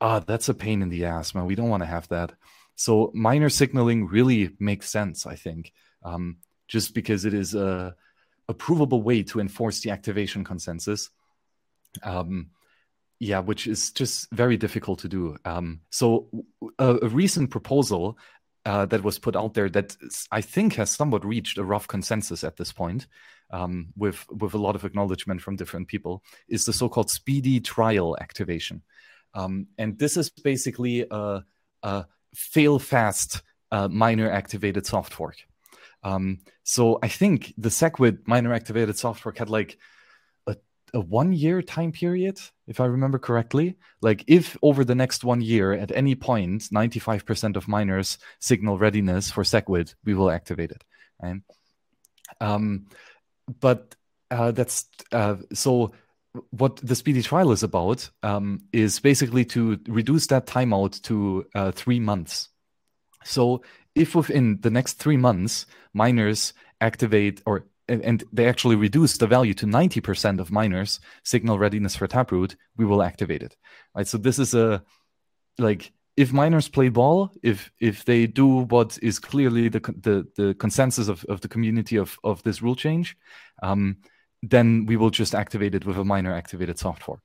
Ah 0.00 0.20
that's 0.20 0.48
a 0.48 0.54
pain 0.54 0.80
in 0.80 0.88
the 0.88 1.04
ass 1.04 1.34
man. 1.34 1.46
We 1.46 1.56
don't 1.56 1.68
want 1.68 1.82
to 1.82 1.88
have 1.88 2.08
that. 2.08 2.32
So 2.76 3.10
miner 3.14 3.48
signaling 3.48 4.06
really 4.06 4.56
makes 4.60 4.88
sense 4.88 5.26
i 5.26 5.34
think. 5.34 5.72
Um, 6.04 6.36
just 6.68 6.94
because 6.94 7.24
it 7.24 7.34
is 7.34 7.54
a 7.54 7.94
a 8.48 8.54
provable 8.54 9.02
way 9.02 9.22
to 9.22 9.40
enforce 9.40 9.80
the 9.80 9.90
activation 9.90 10.42
consensus. 10.44 11.10
Um, 12.02 12.50
yeah, 13.20 13.40
which 13.40 13.66
is 13.66 13.90
just 13.90 14.30
very 14.30 14.56
difficult 14.56 15.00
to 15.00 15.08
do. 15.08 15.36
Um, 15.44 15.80
so, 15.90 16.28
a, 16.78 16.98
a, 17.02 17.08
recent 17.08 17.50
proposal 17.50 18.16
uh, 18.64 18.86
that 18.86 19.02
was 19.02 19.18
put 19.18 19.34
out 19.34 19.54
there 19.54 19.68
that 19.70 19.96
I 20.30 20.40
think 20.40 20.74
has 20.74 20.90
somewhat 20.90 21.24
reached 21.24 21.58
a 21.58 21.64
rough 21.64 21.88
consensus 21.88 22.44
at 22.44 22.56
this 22.56 22.72
point, 22.72 23.08
um, 23.50 23.88
with 23.96 24.24
with 24.30 24.54
a 24.54 24.58
lot 24.58 24.76
of 24.76 24.84
acknowledgement 24.84 25.42
from 25.42 25.56
different 25.56 25.88
people, 25.88 26.22
is 26.48 26.64
the 26.64 26.72
so-called 26.72 27.10
speedy 27.10 27.58
trial 27.58 28.16
activation, 28.20 28.82
um, 29.34 29.66
and 29.78 29.98
this 29.98 30.16
is 30.16 30.30
basically 30.30 31.04
a, 31.10 31.42
a 31.82 32.06
fail 32.34 32.78
fast 32.78 33.42
uh, 33.72 33.88
miner 33.88 34.30
activated 34.30 34.86
soft 34.86 35.12
fork. 35.12 35.36
Um, 36.08 36.38
so 36.62 36.98
I 37.02 37.08
think 37.08 37.54
the 37.58 37.68
SegWit 37.68 38.26
miner 38.26 38.52
activated 38.52 38.96
software 38.98 39.34
had 39.36 39.50
like 39.50 39.78
a, 40.46 40.56
a 40.94 41.00
one 41.00 41.32
year 41.32 41.62
time 41.62 41.92
period, 41.92 42.38
if 42.66 42.80
I 42.80 42.86
remember 42.86 43.18
correctly. 43.18 43.76
Like 44.00 44.24
if 44.26 44.56
over 44.62 44.84
the 44.84 44.94
next 44.94 45.24
one 45.24 45.40
year, 45.40 45.72
at 45.72 45.92
any 45.92 46.14
point, 46.14 46.62
95% 46.62 47.56
of 47.56 47.68
miners 47.68 48.18
signal 48.38 48.78
readiness 48.78 49.30
for 49.30 49.44
SegWit, 49.44 49.94
we 50.04 50.14
will 50.14 50.30
activate 50.30 50.70
it. 50.70 50.84
Right? 51.22 51.40
Um, 52.40 52.86
but 53.60 53.94
uh, 54.30 54.52
that's 54.52 54.86
uh, 55.12 55.36
so 55.52 55.92
what 56.50 56.76
the 56.76 56.94
speedy 56.94 57.22
trial 57.22 57.52
is 57.52 57.62
about 57.62 58.10
um, 58.22 58.60
is 58.72 59.00
basically 59.00 59.44
to 59.46 59.78
reduce 59.88 60.26
that 60.28 60.46
timeout 60.46 61.00
to 61.02 61.46
uh, 61.54 61.72
three 61.72 62.00
months. 62.00 62.50
So 63.24 63.62
if 63.98 64.14
within 64.14 64.60
the 64.60 64.70
next 64.70 64.94
three 64.94 65.16
months 65.16 65.66
miners 65.92 66.52
activate 66.80 67.42
or 67.46 67.66
and 67.88 68.22
they 68.32 68.46
actually 68.46 68.76
reduce 68.76 69.16
the 69.16 69.26
value 69.26 69.54
to 69.54 69.64
90% 69.64 70.40
of 70.40 70.52
miners 70.52 71.00
signal 71.24 71.58
readiness 71.58 71.96
for 71.96 72.06
taproot 72.06 72.54
we 72.76 72.84
will 72.84 73.02
activate 73.02 73.42
it 73.42 73.56
right? 73.94 74.06
So 74.06 74.18
this 74.18 74.38
is 74.38 74.54
a 74.54 74.82
like 75.58 75.92
if 76.16 76.32
miners 76.32 76.68
play 76.68 76.88
ball 76.88 77.30
if 77.42 77.70
if 77.80 78.04
they 78.04 78.26
do 78.26 78.46
what 78.74 78.98
is 79.02 79.18
clearly 79.18 79.68
the 79.68 79.80
the, 79.80 80.26
the 80.36 80.54
consensus 80.54 81.08
of, 81.08 81.24
of 81.24 81.40
the 81.40 81.48
community 81.48 81.96
of 81.96 82.18
of 82.24 82.42
this 82.42 82.60
rule 82.62 82.76
change 82.76 83.16
um, 83.62 83.96
then 84.42 84.86
we 84.86 84.96
will 84.96 85.10
just 85.10 85.34
activate 85.34 85.74
it 85.74 85.84
with 85.84 85.98
a 85.98 86.04
miner 86.04 86.32
activated 86.32 86.78
soft 86.78 87.02
fork 87.02 87.20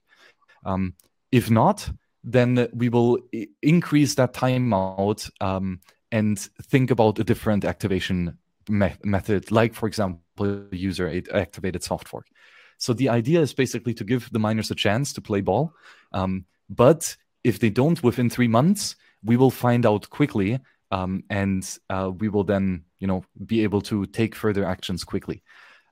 um, 0.66 0.94
if 1.32 1.50
not 1.50 1.90
then 2.24 2.70
we 2.74 2.88
will 2.88 3.20
increase 3.62 4.16
that 4.16 4.34
timeout 4.34 5.30
um, 5.41 5.82
and 6.14 6.40
think 6.61 6.91
about 6.91 7.19
a 7.19 7.23
different 7.23 7.65
activation 7.65 8.38
me- 8.69 8.95
method, 9.03 9.52
like, 9.52 9.73
for 9.73 9.88
example, 9.88 10.65
user 10.72 11.07
activated 11.34 11.84
soft 11.84 12.07
fork. 12.07 12.27
So 12.77 12.94
the 12.94 13.10
idea 13.10 13.41
is 13.41 13.53
basically 13.53 13.94
to 13.95 14.03
give 14.03 14.30
the 14.31 14.40
miners 14.40 14.72
a 14.72 14.76
chance 14.76 15.11
to 15.14 15.22
play 15.22 15.41
ball. 15.41 15.73
Um, 16.11 16.45
but 16.69 17.18
if 17.44 17.60
they 17.60 17.69
don't 17.69 18.02
within 18.03 18.30
three 18.30 18.48
months, 18.48 18.95
we 19.23 19.38
will 19.38 19.52
find 19.52 19.85
out 19.85 20.10
quickly 20.10 20.60
um, 20.91 21.23
and 21.30 21.77
uh, 21.90 22.11
we 22.15 22.30
will 22.30 22.44
then 22.44 22.84
you 22.99 23.07
know 23.07 23.26
be 23.45 23.64
able 23.64 23.81
to 23.81 24.06
take 24.06 24.35
further 24.35 24.64
actions 24.64 25.03
quickly 25.03 25.41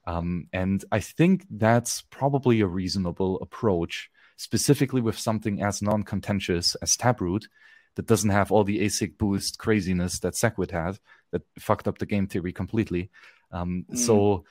um, 0.05 0.47
and 0.53 0.85
i 0.91 0.99
think 0.99 1.45
that's 1.49 2.03
probably 2.03 2.61
a 2.61 2.67
reasonable 2.67 3.39
approach 3.41 4.09
specifically 4.37 5.01
with 5.01 5.17
something 5.17 5.61
as 5.61 5.81
non-contentious 5.81 6.75
as 6.81 6.95
Taproot 6.95 7.47
that 7.95 8.07
doesn't 8.07 8.29
have 8.29 8.51
all 8.51 8.63
the 8.63 8.79
ASIC 8.79 9.17
boost 9.17 9.57
craziness 9.57 10.19
that 10.19 10.33
Segwit 10.33 10.71
had 10.71 10.99
that 11.31 11.41
fucked 11.59 11.87
up 11.87 11.97
the 11.97 12.05
game 12.05 12.27
theory 12.27 12.51
completely. 12.53 13.09
Um, 13.51 13.85
mm. 13.89 13.97
So 13.97 14.45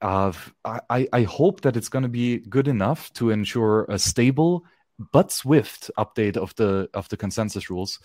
uh, 0.00 0.32
I, 0.64 1.08
I 1.12 1.22
hope 1.22 1.62
that 1.62 1.76
it's 1.76 1.88
going 1.88 2.04
to 2.04 2.08
be 2.08 2.38
good 2.38 2.68
enough 2.68 3.12
to 3.14 3.30
ensure 3.30 3.84
a 3.88 3.98
stable 3.98 4.64
but 5.12 5.30
swift 5.30 5.90
update 5.98 6.36
of 6.36 6.54
the 6.56 6.88
of 6.94 7.08
the 7.08 7.16
consensus 7.16 7.70
rules. 7.70 8.00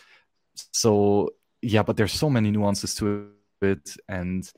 So 0.71 1.31
yeah, 1.61 1.83
but 1.83 1.97
there's 1.97 2.13
so 2.13 2.29
many 2.29 2.51
nuances 2.51 2.95
to 2.95 3.29
it, 3.61 3.95
and 4.07 4.51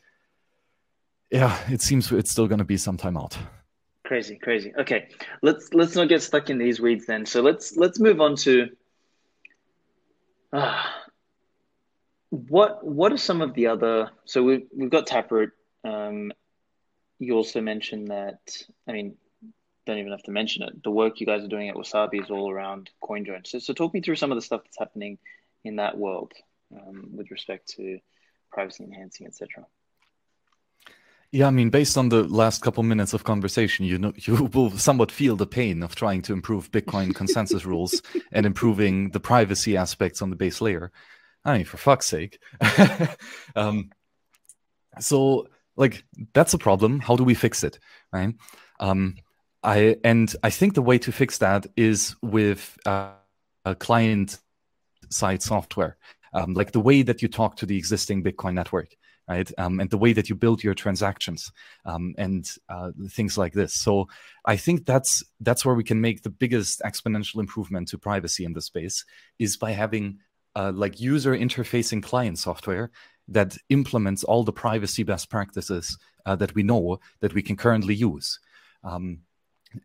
yeah, 1.31 1.57
it 1.69 1.81
seems 1.81 2.11
it's 2.11 2.31
still 2.31 2.47
going 2.47 2.59
to 2.59 2.65
be 2.65 2.77
some 2.77 2.97
time 2.97 3.17
out. 3.17 3.37
Crazy, 4.05 4.37
crazy. 4.37 4.73
Okay, 4.77 5.09
let's 5.41 5.73
let's 5.73 5.95
not 5.95 6.09
get 6.09 6.21
stuck 6.21 6.49
in 6.49 6.57
these 6.57 6.79
weeds 6.79 7.05
then. 7.05 7.25
So 7.25 7.41
let's 7.41 7.75
let's 7.77 7.99
move 7.99 8.21
on 8.21 8.35
to 8.37 8.69
uh, 10.53 10.83
what 12.29 12.85
what 12.85 13.11
are 13.11 13.17
some 13.17 13.41
of 13.41 13.53
the 13.53 13.67
other? 13.67 14.11
So 14.25 14.43
we've 14.43 14.67
we've 14.75 14.89
got 14.89 15.07
Taproot. 15.07 15.51
Um, 15.83 16.31
you 17.19 17.35
also 17.35 17.61
mentioned 17.61 18.09
that. 18.09 18.39
I 18.87 18.91
mean, 18.91 19.15
don't 19.85 19.97
even 19.97 20.11
have 20.11 20.23
to 20.23 20.31
mention 20.31 20.63
it. 20.63 20.83
The 20.83 20.91
work 20.91 21.19
you 21.19 21.25
guys 21.25 21.43
are 21.43 21.49
doing 21.49 21.69
at 21.69 21.75
Wasabi 21.75 22.21
is 22.21 22.29
all 22.29 22.51
around 22.51 22.89
CoinJoin. 23.03 23.47
So 23.47 23.59
so 23.59 23.73
talk 23.73 23.93
me 23.93 24.01
through 24.01 24.15
some 24.15 24.31
of 24.31 24.37
the 24.37 24.41
stuff 24.41 24.63
that's 24.63 24.79
happening 24.79 25.17
in 25.63 25.77
that 25.77 25.97
world 25.97 26.33
um, 26.75 27.09
with 27.15 27.31
respect 27.31 27.67
to 27.75 27.99
privacy 28.51 28.83
enhancing, 28.83 29.27
etc. 29.27 29.65
Yeah, 31.31 31.47
I 31.47 31.49
mean, 31.51 31.69
based 31.69 31.97
on 31.97 32.09
the 32.09 32.23
last 32.23 32.61
couple 32.61 32.83
minutes 32.83 33.13
of 33.13 33.23
conversation, 33.23 33.85
you 33.85 33.97
know, 33.97 34.13
you 34.17 34.49
will 34.53 34.71
somewhat 34.71 35.11
feel 35.11 35.35
the 35.35 35.47
pain 35.47 35.83
of 35.83 35.95
trying 35.95 36.21
to 36.23 36.33
improve 36.33 36.71
Bitcoin 36.71 37.13
consensus 37.13 37.65
rules 37.73 38.01
and 38.31 38.45
improving 38.45 39.11
the 39.11 39.19
privacy 39.19 39.75
aspects 39.77 40.21
on 40.21 40.29
the 40.29 40.35
base 40.35 40.61
layer. 40.61 40.91
I 41.43 41.57
mean, 41.57 41.65
for 41.65 41.77
fuck's 41.77 42.07
sake. 42.07 42.39
um, 43.55 43.91
so, 44.99 45.47
like, 45.75 46.03
that's 46.33 46.53
a 46.53 46.57
problem. 46.57 46.99
How 46.99 47.15
do 47.15 47.23
we 47.23 47.35
fix 47.35 47.63
it, 47.63 47.79
right? 48.11 48.33
Um, 48.79 49.15
I 49.61 49.97
and 50.03 50.33
I 50.43 50.49
think 50.51 50.73
the 50.73 50.81
way 50.81 50.97
to 50.99 51.11
fix 51.11 51.39
that 51.39 51.65
is 51.75 52.15
with 52.21 52.77
uh, 52.85 53.11
a 53.65 53.75
client 53.75 54.39
side 55.09 55.41
software, 55.41 55.97
um, 56.33 56.53
like 56.53 56.71
the 56.71 56.79
way 56.79 57.01
that 57.01 57.21
you 57.21 57.27
talk 57.27 57.57
to 57.57 57.65
the 57.65 57.77
existing 57.77 58.23
Bitcoin 58.23 58.53
network 58.53 58.95
right? 59.27 59.51
Um, 59.57 59.79
and 59.79 59.89
the 59.89 59.97
way 59.97 60.13
that 60.13 60.29
you 60.29 60.35
build 60.35 60.63
your 60.63 60.73
transactions 60.73 61.51
um, 61.85 62.13
and 62.17 62.49
uh, 62.69 62.91
things 63.09 63.37
like 63.37 63.53
this. 63.53 63.73
So 63.73 64.07
I 64.45 64.55
think 64.55 64.85
that's 64.85 65.23
that's 65.39 65.65
where 65.65 65.75
we 65.75 65.83
can 65.83 66.01
make 66.01 66.21
the 66.21 66.29
biggest 66.29 66.81
exponential 66.81 67.39
improvement 67.39 67.87
to 67.89 67.97
privacy 67.97 68.45
in 68.45 68.53
the 68.53 68.61
space 68.61 69.03
is 69.39 69.57
by 69.57 69.71
having 69.71 70.19
uh, 70.55 70.71
like 70.73 71.01
user 71.01 71.35
interfacing 71.35 72.01
client 72.01 72.39
software 72.39 72.91
that 73.27 73.57
implements 73.69 74.23
all 74.23 74.43
the 74.43 74.53
privacy 74.53 75.03
best 75.03 75.29
practices 75.29 75.97
uh, 76.25 76.35
that 76.35 76.53
we 76.55 76.63
know 76.63 76.99
that 77.21 77.33
we 77.33 77.41
can 77.41 77.55
currently 77.55 77.95
use. 77.95 78.39
Um, 78.83 79.19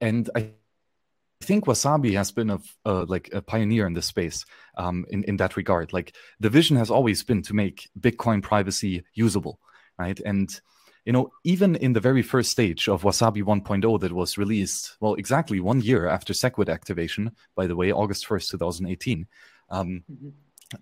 and 0.01 0.29
I 0.35 0.51
I 1.43 1.47
think 1.47 1.65
Wasabi 1.65 2.15
has 2.15 2.31
been 2.31 2.51
a, 2.51 2.61
uh, 2.85 3.07
like 3.07 3.31
a 3.33 3.41
pioneer 3.41 3.87
in 3.87 3.95
this 3.95 4.07
space 4.07 4.45
um, 4.77 5.07
in 5.09 5.25
in 5.25 5.37
that 5.39 5.57
regard. 5.57 5.93
Like 5.93 6.15
the 6.39 6.51
vision 6.51 6.77
has 6.77 6.91
always 6.91 7.23
been 7.23 7.43
to 7.43 7.55
make 7.55 7.89
Bitcoin 7.99 8.43
privacy 8.43 9.05
usable, 9.15 9.59
right? 9.99 10.21
And 10.21 10.49
you 11.07 11.13
know, 11.13 11.33
even 11.45 11.77
in 11.77 11.95
the 11.95 12.01
very 12.01 12.23
first 12.23 12.51
stage 12.51 12.89
of 12.89 13.03
Wasabi 13.03 13.43
1.0 13.43 14.01
that 14.01 14.13
was 14.13 14.37
released, 14.37 14.97
well, 15.01 15.15
exactly 15.15 15.59
one 15.59 15.81
year 15.81 16.07
after 16.07 16.35
SegWit 16.35 16.69
activation, 16.69 17.33
by 17.57 17.67
the 17.67 17.75
way, 17.75 17.91
August 17.91 18.29
1st, 18.29 18.51
2018, 18.51 19.27
um, 19.71 20.05
mm-hmm. 20.13 20.29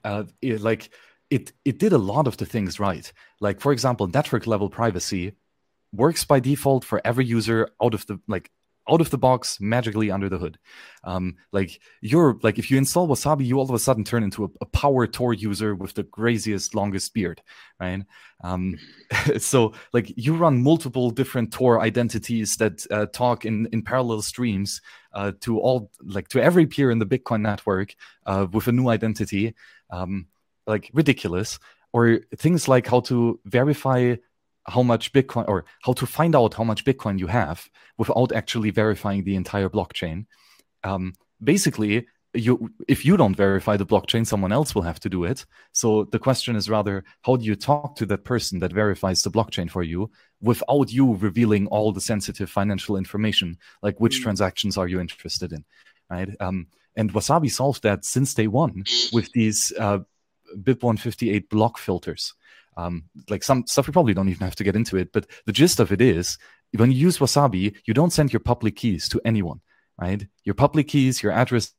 uh, 0.02 0.24
it, 0.43 0.60
like 0.60 0.90
it 1.30 1.52
it 1.64 1.78
did 1.78 1.93
a 1.93 1.98
lot 1.98 2.26
of 2.26 2.36
the 2.36 2.47
things 2.47 2.80
right. 2.80 3.12
Like 3.40 3.60
for 3.60 3.72
example, 3.72 4.09
network 4.09 4.47
level 4.47 4.68
privacy 4.68 5.35
works 5.93 6.24
by 6.24 6.40
default 6.40 6.85
for 6.85 7.01
every 7.05 7.24
user 7.24 7.68
out 7.82 7.94
of 7.94 8.05
the 8.06 8.18
like 8.26 8.51
out 8.90 9.01
of 9.01 9.10
the 9.10 9.19
box 9.19 9.60
magically 9.60 10.10
under 10.10 10.28
the 10.28 10.39
hood. 10.39 10.59
Um, 11.05 11.36
like 11.52 11.81
you're 12.01 12.39
like 12.43 12.59
if 12.59 12.70
you 12.70 12.78
install 12.78 13.09
Wasabi, 13.09 13.47
you 13.47 13.59
all 13.59 13.65
of 13.65 13.74
a 13.74 13.78
sudden 13.78 14.05
turn 14.05 14.23
into 14.23 14.44
a, 14.44 14.48
a 14.60 14.66
power 14.66 15.06
Tor 15.06 15.35
user 15.35 15.74
with 15.74 15.94
the 15.94 16.05
craziest, 16.05 16.74
longest 16.74 17.15
beard, 17.15 17.43
right? 17.81 18.02
Um, 18.43 18.77
so 19.39 19.73
like 19.93 20.12
you 20.16 20.36
run 20.36 20.62
multiple 20.62 21.10
different 21.10 21.52
Tor 21.52 21.81
identities 21.81 22.56
that 22.56 22.86
uh, 22.90 23.06
talk 23.06 23.44
in 23.44 23.69
in 23.73 23.82
parallel 23.82 24.23
streams 24.23 24.81
uh, 25.12 25.32
to 25.40 25.59
all 25.59 25.90
like 26.02 26.28
to 26.28 26.43
every 26.43 26.66
peer 26.66 26.90
in 26.90 26.98
the 26.98 27.06
Bitcoin 27.06 27.43
network 27.43 27.94
uh, 28.27 28.47
with 28.52 28.66
a 28.69 28.73
new 28.73 28.89
identity, 28.89 29.55
um, 29.90 30.27
like 30.66 30.90
ridiculous. 30.94 31.59
Or 31.94 32.20
things 32.36 32.69
like 32.69 32.86
how 32.86 33.01
to 33.09 33.40
verify 33.47 34.16
how 34.69 34.82
much 34.82 35.12
Bitcoin 35.12 35.49
or 35.49 35.65
how 35.82 35.93
to 35.95 36.07
find 36.07 36.36
out 36.36 36.55
how 36.55 36.65
much 36.65 36.85
Bitcoin 36.85 37.19
you 37.19 37.27
have 37.27 37.69
without 37.97 38.32
actually 38.32 38.70
verifying 38.70 39.24
the 39.24 39.35
entire 39.35 39.69
blockchain. 39.69 40.27
Um, 40.85 41.15
basically, 41.43 42.07
you 42.35 42.70
if 42.86 43.05
you 43.05 43.16
don't 43.16 43.35
verify 43.35 43.77
the 43.77 43.86
blockchain, 43.86 44.27
someone 44.27 44.53
else 44.53 44.74
will 44.74 44.82
have 44.82 45.01
to 45.01 45.09
do 45.09 45.24
it. 45.24 45.47
So 45.73 46.05
the 46.05 46.19
question 46.19 46.57
is 46.57 46.69
rather, 46.69 47.05
how 47.23 47.36
do 47.36 47.45
you 47.45 47.57
talk 47.57 47.97
to 47.97 48.07
that 48.07 48.24
person 48.24 48.59
that 48.61 48.73
verifies 48.73 49.23
the 49.23 49.31
blockchain 49.31 49.70
for 49.70 49.82
you 49.82 50.11
without 50.40 50.93
you 50.93 51.15
revealing 51.15 51.66
all 51.69 51.93
the 51.93 52.01
sensitive 52.01 52.51
financial 52.51 52.97
information, 52.97 53.57
like 53.82 53.99
which 53.99 54.16
mm-hmm. 54.16 54.24
transactions 54.24 54.77
are 54.77 54.89
you 54.89 55.01
interested 55.01 55.53
in, 55.53 55.65
right? 56.11 56.31
Um, 56.40 56.66
and 56.97 57.12
Wasabi 57.12 57.51
solved 57.51 57.82
that 57.85 58.05
since 58.05 58.35
day 58.35 58.47
one 58.47 58.85
with 59.12 59.31
these 59.32 59.73
uh, 59.78 60.01
BIP158 60.57 61.49
block 61.49 61.78
filters. 61.78 62.35
Um, 62.79 63.05
like 63.29 63.43
some 63.43 63.67
stuff 63.67 63.89
we 63.89 63.93
probably 63.93 64.15
don't 64.15 64.29
even 64.29 64.45
have 64.45 64.55
to 64.55 64.65
get 64.65 64.77
into 64.77 64.97
it, 64.97 65.13
but 65.13 65.27
the 65.47 65.53
gist 65.53 65.81
of 65.81 65.91
it 65.91 66.01
is 66.01 66.39
when 66.77 66.93
you 66.93 66.99
use 66.99 67.19
Wasabi, 67.19 67.75
you 67.85 67.93
don't 67.93 68.13
send 68.13 68.33
your 68.33 68.41
public 68.41 68.77
keys 68.77 69.09
to 69.09 69.21
anyone, 69.25 69.61
right? 70.01 70.25
Your 70.45 70.55
public 70.55 70.87
keys, 70.87 71.21
your 71.21 71.33
addresses 71.33 71.75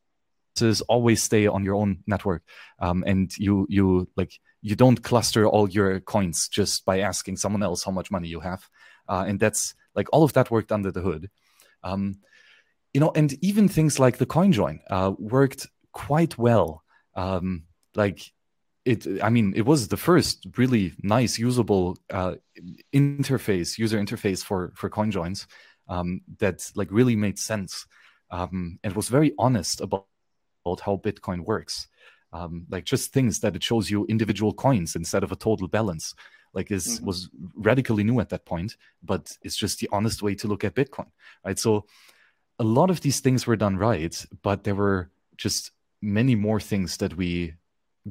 always 0.89 1.23
stay 1.23 1.47
on 1.47 1.63
your 1.63 1.75
own 1.75 2.03
network, 2.05 2.43
um, 2.79 3.05
and 3.07 3.35
you 3.37 3.65
you 3.69 4.09
like 4.17 4.33
you 4.61 4.75
don't 4.75 5.01
cluster 5.01 5.47
all 5.47 5.69
your 5.69 6.01
coins 6.01 6.49
just 6.49 6.83
by 6.83 6.99
asking 6.99 7.37
someone 7.37 7.63
else 7.63 7.81
how 7.81 7.91
much 7.91 8.11
money 8.11 8.27
you 8.27 8.41
have, 8.41 8.67
uh, 9.07 9.23
and 9.25 9.39
that's 9.39 9.75
like 9.95 10.07
all 10.11 10.23
of 10.23 10.33
that 10.33 10.51
worked 10.51 10.73
under 10.73 10.91
the 10.91 11.01
hood. 11.01 11.29
Um, 11.81 12.19
you 12.93 12.99
know, 12.99 13.13
and 13.15 13.33
even 13.41 13.69
things 13.69 13.99
like 13.99 14.17
the 14.17 14.25
CoinJoin 14.25 14.79
uh, 14.89 15.13
worked 15.17 15.67
quite 15.93 16.37
well. 16.37 16.83
Um, 17.15 17.63
like 17.95 18.33
it 18.85 19.05
i 19.21 19.29
mean 19.29 19.53
it 19.55 19.65
was 19.65 19.87
the 19.87 19.97
first 19.97 20.47
really 20.57 20.93
nice 21.03 21.37
usable 21.37 21.97
uh, 22.11 22.35
interface 22.93 23.77
user 23.77 23.99
interface 23.99 24.43
for 24.43 24.71
for 24.75 24.89
coin 24.89 25.11
joins 25.11 25.47
um, 25.89 26.21
that 26.37 26.71
like 26.75 26.87
really 26.91 27.15
made 27.15 27.37
sense. 27.37 27.85
Um, 28.31 28.79
and 28.83 28.95
was 28.95 29.09
very 29.09 29.33
honest 29.39 29.81
about, 29.81 30.05
about 30.63 30.79
how 30.81 30.97
bitcoin 30.97 31.41
works. 31.41 31.87
Um, 32.31 32.67
like 32.69 32.85
just 32.85 33.11
things 33.11 33.39
that 33.39 33.55
it 33.55 33.63
shows 33.63 33.89
you 33.89 34.05
individual 34.05 34.53
coins 34.53 34.95
instead 34.95 35.23
of 35.23 35.31
a 35.31 35.35
total 35.35 35.67
balance 35.67 36.13
like 36.53 36.67
this 36.67 36.97
mm-hmm. 36.97 37.07
was 37.07 37.27
radically 37.55 38.03
new 38.03 38.19
at 38.19 38.29
that 38.29 38.45
point 38.45 38.77
but 39.01 39.35
it's 39.41 39.55
just 39.55 39.79
the 39.79 39.89
honest 39.91 40.21
way 40.21 40.35
to 40.35 40.47
look 40.47 40.63
at 40.63 40.75
bitcoin 40.75 41.07
right? 41.43 41.57
So 41.57 41.85
a 42.59 42.63
lot 42.63 42.91
of 42.91 43.01
these 43.01 43.19
things 43.19 43.47
were 43.47 43.55
done 43.55 43.77
right 43.77 44.23
but 44.43 44.63
there 44.63 44.75
were 44.75 45.09
just 45.37 45.71
many 46.03 46.35
more 46.35 46.59
things 46.59 46.97
that 46.97 47.17
we 47.17 47.55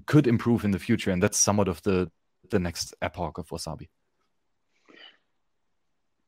could 0.06 0.26
improve 0.26 0.64
in 0.64 0.70
the 0.70 0.78
future, 0.78 1.10
and 1.10 1.22
that's 1.22 1.38
somewhat 1.38 1.68
of 1.68 1.82
the 1.82 2.10
the 2.50 2.58
next 2.58 2.94
epoch 3.02 3.38
of 3.38 3.48
Wasabi. 3.48 3.88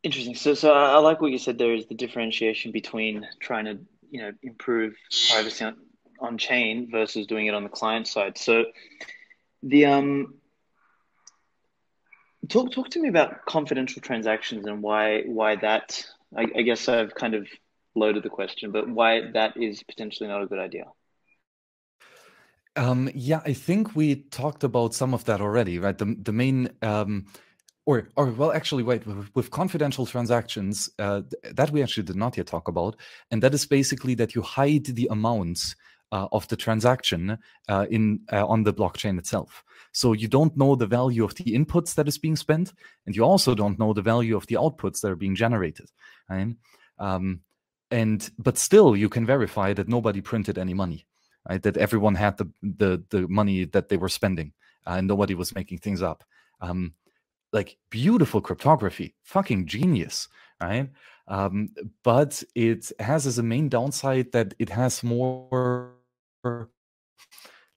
Interesting. 0.03 0.35
So, 0.35 0.55
so 0.55 0.73
I 0.73 0.99
like 0.99 1.21
what 1.21 1.31
you 1.31 1.39
said. 1.39 1.59
There 1.59 1.75
is 1.75 1.87
the 1.87 1.95
differentiation 1.95 2.73
between 2.73 3.27
trying 3.39 3.67
to 3.67 3.79
you 4.11 4.23
know 4.23 4.33
improve 4.43 4.95
privacy 5.29 5.65
on, 5.65 5.77
on 6.21 6.39
chain 6.39 6.89
versus 6.91 7.27
doing 7.27 7.47
it 7.47 7.55
on 7.55 7.65
the 7.65 7.69
client 7.69 8.07
side. 8.09 8.39
So, 8.39 8.65
the 9.63 9.87
um, 9.87 10.35
talk 12.49 12.73
talk 12.73 12.91
to 12.91 13.01
me 13.01 13.09
about 13.09 13.45
confidential 13.45 14.01
transactions 14.01 14.67
and 14.67 14.83
why 14.83 15.23
why 15.23 15.57
that. 15.57 16.07
I, 16.37 16.47
I 16.57 16.63
guess 16.63 16.89
I've 16.89 17.15
kind 17.15 17.35
of 17.35 17.49
loaded 17.97 18.23
the 18.23 18.31
question, 18.31 18.71
but 18.71 18.89
why 18.89 19.33
that 19.33 19.57
is 19.57 19.83
potentially 19.83 20.29
not 20.29 20.43
a 20.43 20.47
good 20.47 20.61
idea. 20.61 20.85
Um, 22.77 23.11
yeah, 23.15 23.41
I 23.45 23.53
think 23.53 23.97
we 23.97 24.17
talked 24.31 24.65
about 24.65 24.95
some 24.95 25.13
of 25.13 25.25
that 25.25 25.41
already, 25.41 25.79
right? 25.79 25.97
The 25.97 26.17
the 26.23 26.33
main 26.33 26.71
um, 26.83 27.27
or 27.85 28.09
or 28.17 28.27
well, 28.27 28.53
actually, 28.53 28.85
wait, 28.85 29.03
with, 29.35 29.51
confidential 29.51 30.07
transactions, 30.07 30.89
uh, 30.99 31.23
that 31.53 31.71
we 31.71 31.83
actually 31.83 32.05
did 32.05 32.17
not 32.17 32.37
yet 32.37 32.47
talk 32.47 32.69
about, 32.69 32.97
and 33.31 33.43
that 33.43 33.55
is 33.55 33.67
basically 33.67 34.15
that 34.15 34.35
you 34.35 34.43
hide 34.43 34.85
the 34.85 35.09
amounts 35.11 35.75
uh, 36.13 36.29
of 36.31 36.47
the 36.49 36.57
transaction 36.57 37.39
uh, 37.69 37.87
in 37.91 38.21
uh, 38.33 38.47
on 38.47 38.63
the 38.63 38.73
blockchain 38.73 39.19
itself. 39.19 39.65
So 39.93 40.13
you 40.13 40.29
don't 40.29 40.57
know 40.57 40.77
the 40.77 40.87
value 40.87 41.25
of 41.25 41.35
the 41.35 41.53
inputs 41.53 41.97
that 41.97 42.07
is 42.07 42.19
being 42.19 42.37
spent, 42.37 42.73
and 43.05 43.17
you 43.17 43.25
also 43.25 43.55
don't 43.57 43.79
know 43.81 43.93
the 43.93 44.03
value 44.03 44.37
of 44.37 44.47
the 44.47 44.55
outputs 44.55 45.01
that 45.01 45.11
are 45.11 45.17
being 45.17 45.35
generated. 45.35 45.91
Right? 46.29 46.55
Um, 47.01 47.41
and 47.91 48.31
but 48.39 48.59
still 48.59 48.95
you 48.97 49.09
can 49.09 49.27
verify 49.27 49.73
that 49.73 49.89
nobody 49.89 50.21
printed 50.21 50.57
any 50.57 50.75
money 50.75 51.07
right 51.51 51.63
that 51.63 51.77
everyone 51.77 52.15
had 52.15 52.39
the 52.39 52.47
the, 52.63 53.03
the 53.11 53.29
money 53.29 53.65
that 53.65 53.89
they 53.89 53.97
were 53.97 54.09
spending 54.09 54.53
uh, 54.87 54.95
and 54.99 55.09
nobody 55.09 55.35
was 55.35 55.55
making 55.55 55.79
things 55.79 56.03
up. 56.03 56.25
Um, 56.61 56.95
like 57.53 57.77
beautiful 57.91 58.41
cryptography 58.41 59.15
fucking 59.25 59.67
genius 59.67 60.29
right? 60.61 60.89
Um, 61.27 61.71
but 62.03 62.43
it 62.55 62.91
has 62.99 63.27
as 63.27 63.39
a 63.39 63.43
main 63.43 63.69
downside 63.69 64.33
that 64.33 64.55
it 64.59 64.69
has 64.69 65.03
more 65.03 65.93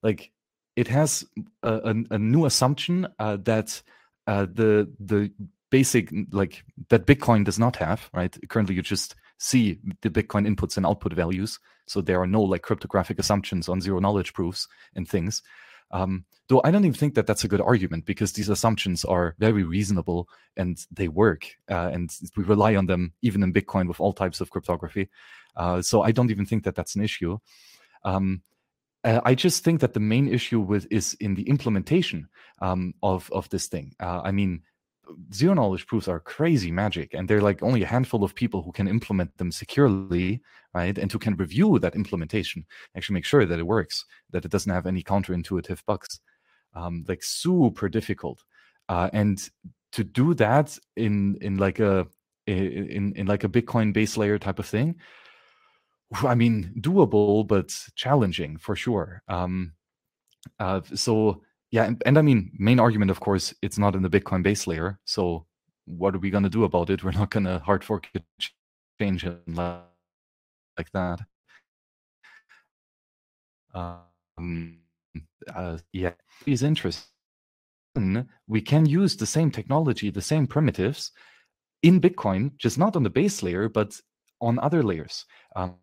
like 0.02 0.32
it 0.76 0.88
has 0.88 1.24
a, 1.62 1.74
a, 1.74 1.96
a 2.12 2.18
new 2.18 2.46
assumption 2.46 3.08
uh, 3.20 3.38
that 3.44 3.82
uh, 4.28 4.48
the 4.52 4.92
the 5.00 5.32
basic 5.70 6.12
like 6.32 6.64
that 6.90 7.06
bitcoin 7.06 7.44
does 7.46 7.60
not 7.60 7.76
have 7.78 8.10
right? 8.14 8.36
Currently 8.50 8.76
you 8.76 8.82
just 8.82 9.16
see 9.38 9.80
the 10.02 10.10
bitcoin 10.10 10.48
inputs 10.48 10.78
and 10.78 10.86
output 10.86 11.14
values 11.14 11.60
so 11.86 12.02
there 12.02 12.22
are 12.22 12.28
no 12.28 12.42
like 12.42 12.62
cryptographic 12.62 13.20
assumptions 13.20 13.68
on 13.68 13.82
zero 13.82 14.00
knowledge 14.00 14.34
proofs 14.34 14.68
and 14.96 15.08
things 15.08 15.42
um, 15.94 16.26
though 16.50 16.62
I 16.64 16.72
don't 16.72 16.84
even 16.84 16.98
think 16.98 17.14
that 17.16 17.28
that's 17.28 17.44
a 17.44 17.48
good 17.48 17.62
argument 17.62 18.06
because 18.06 18.34
these 18.34 18.50
assumptions 18.50 19.06
are 19.06 19.36
very 19.38 19.64
reasonable 19.64 20.28
and 20.58 20.78
they 20.92 21.08
work, 21.08 21.48
uh, 21.70 21.92
and 21.94 22.10
we 22.36 22.44
rely 22.44 22.76
on 22.76 22.88
them 22.88 23.14
even 23.22 23.44
in 23.44 23.54
Bitcoin 23.54 23.88
with 23.88 24.02
all 24.02 24.12
types 24.12 24.42
of 24.42 24.50
cryptography. 24.50 25.10
Uh, 25.56 25.82
so 25.82 26.02
I 26.02 26.12
don't 26.12 26.32
even 26.32 26.48
think 26.48 26.64
that 26.64 26.76
that's 26.76 26.96
an 26.96 27.04
issue. 27.04 27.38
Um, 28.04 28.42
uh, 29.04 29.22
I 29.24 29.36
just 29.36 29.64
think 29.64 29.82
that 29.82 29.94
the 29.94 30.00
main 30.00 30.28
issue 30.28 30.60
with 30.60 30.88
is 30.90 31.14
in 31.20 31.36
the 31.36 31.48
implementation 31.48 32.28
um, 32.60 32.96
of 33.04 33.30
of 33.32 33.48
this 33.50 33.68
thing. 33.68 33.94
Uh, 34.00 34.22
I 34.24 34.32
mean, 34.32 34.64
zero 35.34 35.54
knowledge 35.54 35.86
proofs 35.88 36.08
are 36.08 36.20
crazy 36.20 36.72
magic 36.72 37.14
and 37.14 37.28
they're 37.28 37.42
like 37.42 37.62
only 37.62 37.84
a 37.84 37.88
handful 37.88 38.24
of 38.24 38.34
people 38.34 38.62
who 38.64 38.72
can 38.72 38.88
implement 38.88 39.36
them 39.38 39.52
securely 39.52 40.42
right 40.74 40.98
and 40.98 41.12
who 41.12 41.20
can 41.20 41.36
review 41.36 41.78
that 41.80 41.96
implementation 41.96 42.66
actually 42.96 43.14
make 43.14 43.26
sure 43.26 43.46
that 43.46 43.60
it 43.60 43.68
works 43.68 44.06
that 44.32 44.46
it 44.46 44.52
doesn't 44.52 44.72
have 44.72 44.88
any 44.88 45.04
counterintuitive 45.04 45.80
bugs. 45.86 46.20
Um, 46.76 47.06
like 47.08 47.22
super 47.24 47.88
difficult. 47.88 48.44
Uh, 48.90 49.10
and 49.14 49.40
to 49.92 50.04
do 50.04 50.34
that 50.34 50.78
in 50.96 51.38
in 51.40 51.58
like 51.58 51.80
a 51.80 52.08
in 52.48 53.14
in 53.16 53.28
like 53.28 53.44
a 53.44 53.50
bitcoin 53.50 53.94
base 53.94 54.18
layer 54.18 54.38
type 54.38 54.60
of 54.60 54.66
thing 54.66 54.96
i 56.24 56.36
mean 56.36 56.74
doable 56.80 57.48
but 57.48 57.74
challenging 57.96 58.58
for 58.58 58.76
sure. 58.76 59.24
Um, 59.28 59.74
uh, 60.60 60.82
so 60.94 61.42
yeah, 61.74 61.86
and, 61.86 62.00
and 62.06 62.20
I 62.20 62.22
mean, 62.22 62.52
main 62.60 62.80
argument, 62.80 63.10
of 63.10 63.20
course, 63.20 63.52
it's 63.64 63.80
not 63.80 63.96
in 63.96 64.04
the 64.04 64.10
Bitcoin 64.10 64.44
base 64.44 64.68
layer. 64.68 65.00
So 65.06 65.48
what 65.86 66.14
are 66.14 66.20
we 66.20 66.30
going 66.30 66.44
to 66.44 66.50
do 66.50 66.66
about 66.66 66.92
it? 66.92 67.04
We're 67.04 67.12
not 67.12 67.32
going 67.32 67.46
to 67.46 67.58
hard 67.66 67.84
fork 67.84 68.08
it, 68.14 68.24
change 69.02 69.26
it 69.26 69.42
like 69.48 70.92
that. 70.94 71.20
Um, 73.74 74.78
uh, 75.56 75.80
yeah, 75.92 76.12
it's 76.46 76.62
interesting. 76.62 77.08
We 78.48 78.62
can 78.62 78.86
use 78.86 79.18
the 79.18 79.26
same 79.26 79.50
technology, 79.50 80.12
the 80.12 80.22
same 80.22 80.46
primitives 80.46 81.12
in 81.82 82.00
Bitcoin, 82.00 82.56
just 82.58 82.78
not 82.78 82.96
on 82.96 83.02
the 83.02 83.10
base 83.10 83.42
layer, 83.42 83.68
but 83.68 84.00
on 84.42 84.60
other 84.60 84.84
layers. 84.84 85.26
Um, 85.56 85.74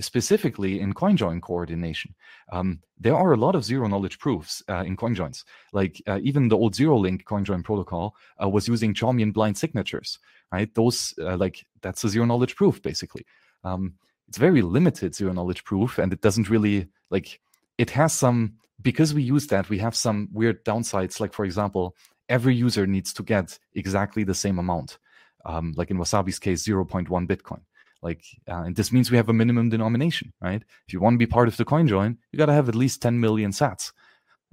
specifically 0.00 0.80
in 0.80 0.92
CoinJoin 0.92 1.40
coordination. 1.40 2.14
Um, 2.50 2.80
there 2.98 3.16
are 3.16 3.32
a 3.32 3.36
lot 3.36 3.54
of 3.54 3.64
zero 3.64 3.88
knowledge 3.88 4.18
proofs 4.18 4.62
uh, 4.68 4.84
in 4.86 4.96
CoinJoins. 4.96 5.44
Like 5.72 6.02
uh, 6.06 6.20
even 6.22 6.48
the 6.48 6.56
old 6.56 6.74
ZeroLink 6.74 7.24
CoinJoin 7.24 7.64
protocol 7.64 8.14
uh, 8.42 8.48
was 8.48 8.68
using 8.68 8.94
Chaumian 8.94 9.32
blind 9.32 9.56
signatures, 9.56 10.18
right? 10.52 10.72
Those, 10.74 11.14
uh, 11.20 11.36
like, 11.36 11.64
that's 11.80 12.04
a 12.04 12.08
zero 12.08 12.26
knowledge 12.26 12.54
proof, 12.56 12.82
basically. 12.82 13.24
Um, 13.64 13.94
it's 14.28 14.38
very 14.38 14.62
limited 14.62 15.14
zero 15.14 15.32
knowledge 15.32 15.64
proof, 15.64 15.98
and 15.98 16.12
it 16.12 16.20
doesn't 16.20 16.48
really, 16.48 16.88
like, 17.10 17.40
it 17.78 17.90
has 17.90 18.12
some, 18.12 18.54
because 18.80 19.14
we 19.14 19.22
use 19.22 19.46
that, 19.48 19.68
we 19.68 19.78
have 19.78 19.94
some 19.96 20.28
weird 20.32 20.64
downsides. 20.64 21.20
Like, 21.20 21.32
for 21.32 21.44
example, 21.44 21.96
every 22.28 22.54
user 22.54 22.86
needs 22.86 23.12
to 23.14 23.22
get 23.22 23.58
exactly 23.74 24.24
the 24.24 24.34
same 24.34 24.58
amount. 24.58 24.98
Um, 25.44 25.74
like 25.76 25.90
in 25.90 25.98
Wasabi's 25.98 26.38
case, 26.38 26.66
0.1 26.66 27.08
Bitcoin. 27.26 27.60
Like, 28.02 28.24
uh, 28.48 28.62
and 28.62 28.76
this 28.76 28.92
means 28.92 29.10
we 29.10 29.16
have 29.16 29.28
a 29.28 29.32
minimum 29.32 29.68
denomination, 29.68 30.32
right? 30.40 30.62
If 30.86 30.92
you 30.92 31.00
want 31.00 31.14
to 31.14 31.18
be 31.18 31.26
part 31.26 31.48
of 31.48 31.56
the 31.56 31.64
coin 31.64 31.86
join, 31.86 32.18
you 32.32 32.38
got 32.38 32.46
to 32.46 32.52
have 32.52 32.68
at 32.68 32.74
least 32.74 33.00
10 33.00 33.20
million 33.20 33.52
sats. 33.52 33.92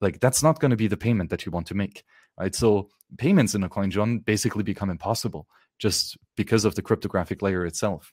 Like 0.00 0.20
that's 0.20 0.42
not 0.42 0.60
going 0.60 0.70
to 0.70 0.76
be 0.76 0.86
the 0.86 0.96
payment 0.96 1.28
that 1.30 1.44
you 1.44 1.52
want 1.52 1.66
to 1.68 1.74
make, 1.74 2.04
right? 2.38 2.54
So 2.54 2.88
payments 3.16 3.54
in 3.54 3.64
a 3.64 3.68
coin 3.68 3.90
join 3.90 4.18
basically 4.18 4.62
become 4.62 4.90
impossible 4.90 5.46
just 5.78 6.16
because 6.36 6.64
of 6.64 6.74
the 6.74 6.82
cryptographic 6.82 7.42
layer 7.42 7.66
itself. 7.66 8.12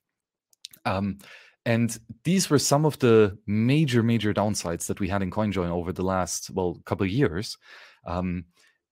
Um, 0.86 1.18
and 1.66 1.98
these 2.24 2.50
were 2.50 2.60
some 2.60 2.86
of 2.86 3.00
the 3.00 3.38
major, 3.48 4.04
major 4.04 4.34
downsides 4.34 4.86
that 4.86 5.00
we 5.00 5.10
had 5.10 5.24
in 5.24 5.32
CoinJoin 5.32 5.70
over 5.70 5.92
the 5.92 6.04
last, 6.04 6.52
well, 6.52 6.80
couple 6.86 7.06
of 7.06 7.12
years. 7.12 7.58
Um, 8.06 8.46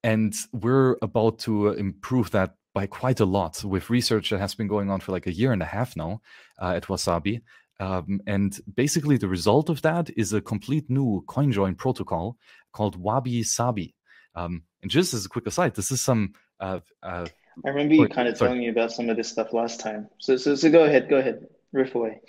and 0.03 0.33
we're 0.51 0.97
about 1.01 1.39
to 1.39 1.69
improve 1.69 2.31
that 2.31 2.55
by 2.73 2.87
quite 2.87 3.19
a 3.19 3.25
lot 3.25 3.63
with 3.63 3.89
research 3.89 4.29
that 4.31 4.39
has 4.39 4.55
been 4.55 4.67
going 4.67 4.89
on 4.89 4.99
for 4.99 5.11
like 5.11 5.27
a 5.27 5.33
year 5.33 5.51
and 5.51 5.61
a 5.61 5.65
half 5.65 5.95
now 5.95 6.21
uh, 6.61 6.73
at 6.75 6.83
Wasabi. 6.83 7.41
Um, 7.79 8.21
and 8.27 8.59
basically, 8.75 9.17
the 9.17 9.27
result 9.27 9.69
of 9.69 9.81
that 9.81 10.09
is 10.15 10.33
a 10.33 10.41
complete 10.41 10.89
new 10.89 11.23
CoinJoin 11.27 11.77
protocol 11.77 12.37
called 12.71 12.95
Wabi 12.95 13.43
Sabi. 13.43 13.95
Um, 14.35 14.63
and 14.81 14.91
just 14.91 15.13
as 15.13 15.25
a 15.25 15.29
quick 15.29 15.47
aside, 15.47 15.75
this 15.75 15.91
is 15.91 16.01
some. 16.01 16.33
Uh, 16.59 16.79
uh, 17.01 17.27
I 17.65 17.69
remember 17.69 17.93
you 17.93 18.07
kind 18.07 18.27
of 18.27 18.37
sorry. 18.37 18.49
telling 18.49 18.61
me 18.61 18.69
about 18.69 18.91
some 18.91 19.09
of 19.09 19.17
this 19.17 19.29
stuff 19.29 19.53
last 19.53 19.79
time. 19.79 20.09
So, 20.19 20.37
so, 20.37 20.55
so 20.55 20.71
go 20.71 20.83
ahead, 20.83 21.09
go 21.09 21.17
ahead, 21.17 21.47
riff 21.71 21.93
away. 21.93 22.21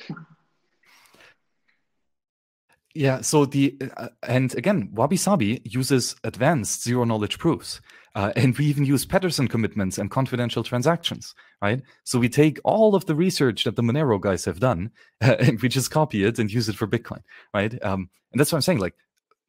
Yeah. 2.94 3.22
So 3.22 3.44
the 3.44 3.76
uh, 3.96 4.08
and 4.22 4.54
again, 4.54 4.90
Wabi 4.92 5.16
Sabi 5.16 5.60
uses 5.64 6.14
advanced 6.24 6.84
zero 6.84 7.04
knowledge 7.04 7.38
proofs. 7.38 7.80
Uh, 8.14 8.32
and 8.36 8.56
we 8.56 8.66
even 8.66 8.84
use 8.84 9.04
Pedersen 9.04 9.48
commitments 9.48 9.98
and 9.98 10.10
confidential 10.10 10.62
transactions, 10.62 11.34
right? 11.60 11.82
So 12.04 12.18
we 12.18 12.28
take 12.28 12.60
all 12.64 12.94
of 12.94 13.06
the 13.06 13.14
research 13.14 13.64
that 13.64 13.74
the 13.74 13.82
Monero 13.82 14.20
guys 14.20 14.44
have 14.44 14.60
done 14.60 14.92
uh, 15.20 15.36
and 15.40 15.60
we 15.60 15.68
just 15.68 15.90
copy 15.90 16.24
it 16.24 16.38
and 16.38 16.52
use 16.52 16.68
it 16.68 16.76
for 16.76 16.86
Bitcoin, 16.86 17.22
right? 17.52 17.74
Um, 17.82 18.08
and 18.32 18.40
that's 18.40 18.52
what 18.52 18.58
I'm 18.58 18.62
saying. 18.62 18.78
Like 18.78 18.94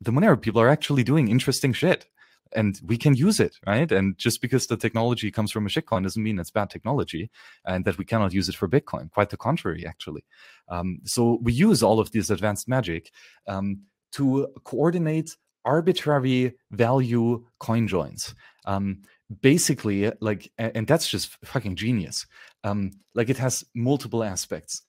the 0.01 0.11
Monero 0.11 0.39
people 0.39 0.61
are 0.61 0.69
actually 0.69 1.03
doing 1.03 1.27
interesting 1.27 1.73
shit 1.73 2.07
and 2.53 2.79
we 2.85 2.97
can 2.97 3.15
use 3.15 3.39
it, 3.39 3.57
right? 3.67 3.91
And 3.91 4.17
just 4.17 4.41
because 4.41 4.67
the 4.67 4.77
technology 4.77 5.29
comes 5.29 5.51
from 5.51 5.65
a 5.65 5.69
shitcoin 5.69 6.03
doesn't 6.03 6.21
mean 6.21 6.39
it's 6.39 6.51
bad 6.51 6.69
technology 6.69 7.29
and 7.65 7.85
that 7.85 7.97
we 7.97 8.05
cannot 8.05 8.33
use 8.33 8.49
it 8.49 8.55
for 8.55 8.67
Bitcoin. 8.67 9.11
Quite 9.11 9.29
the 9.29 9.37
contrary, 9.37 9.85
actually. 9.85 10.23
Um, 10.69 10.99
so 11.03 11.39
we 11.41 11.53
use 11.53 11.83
all 11.83 11.99
of 11.99 12.11
this 12.11 12.29
advanced 12.29 12.67
magic 12.67 13.11
um, 13.47 13.81
to 14.13 14.47
coordinate 14.63 15.35
arbitrary 15.65 16.53
value 16.71 17.43
coin 17.59 17.87
joins. 17.87 18.35
Um, 18.65 19.01
basically, 19.41 20.11
like, 20.19 20.51
and 20.57 20.87
that's 20.87 21.07
just 21.07 21.37
fucking 21.45 21.75
genius. 21.75 22.25
Um, 22.63 22.91
like, 23.13 23.29
it 23.29 23.37
has 23.37 23.63
multiple 23.73 24.23
aspects. 24.23 24.81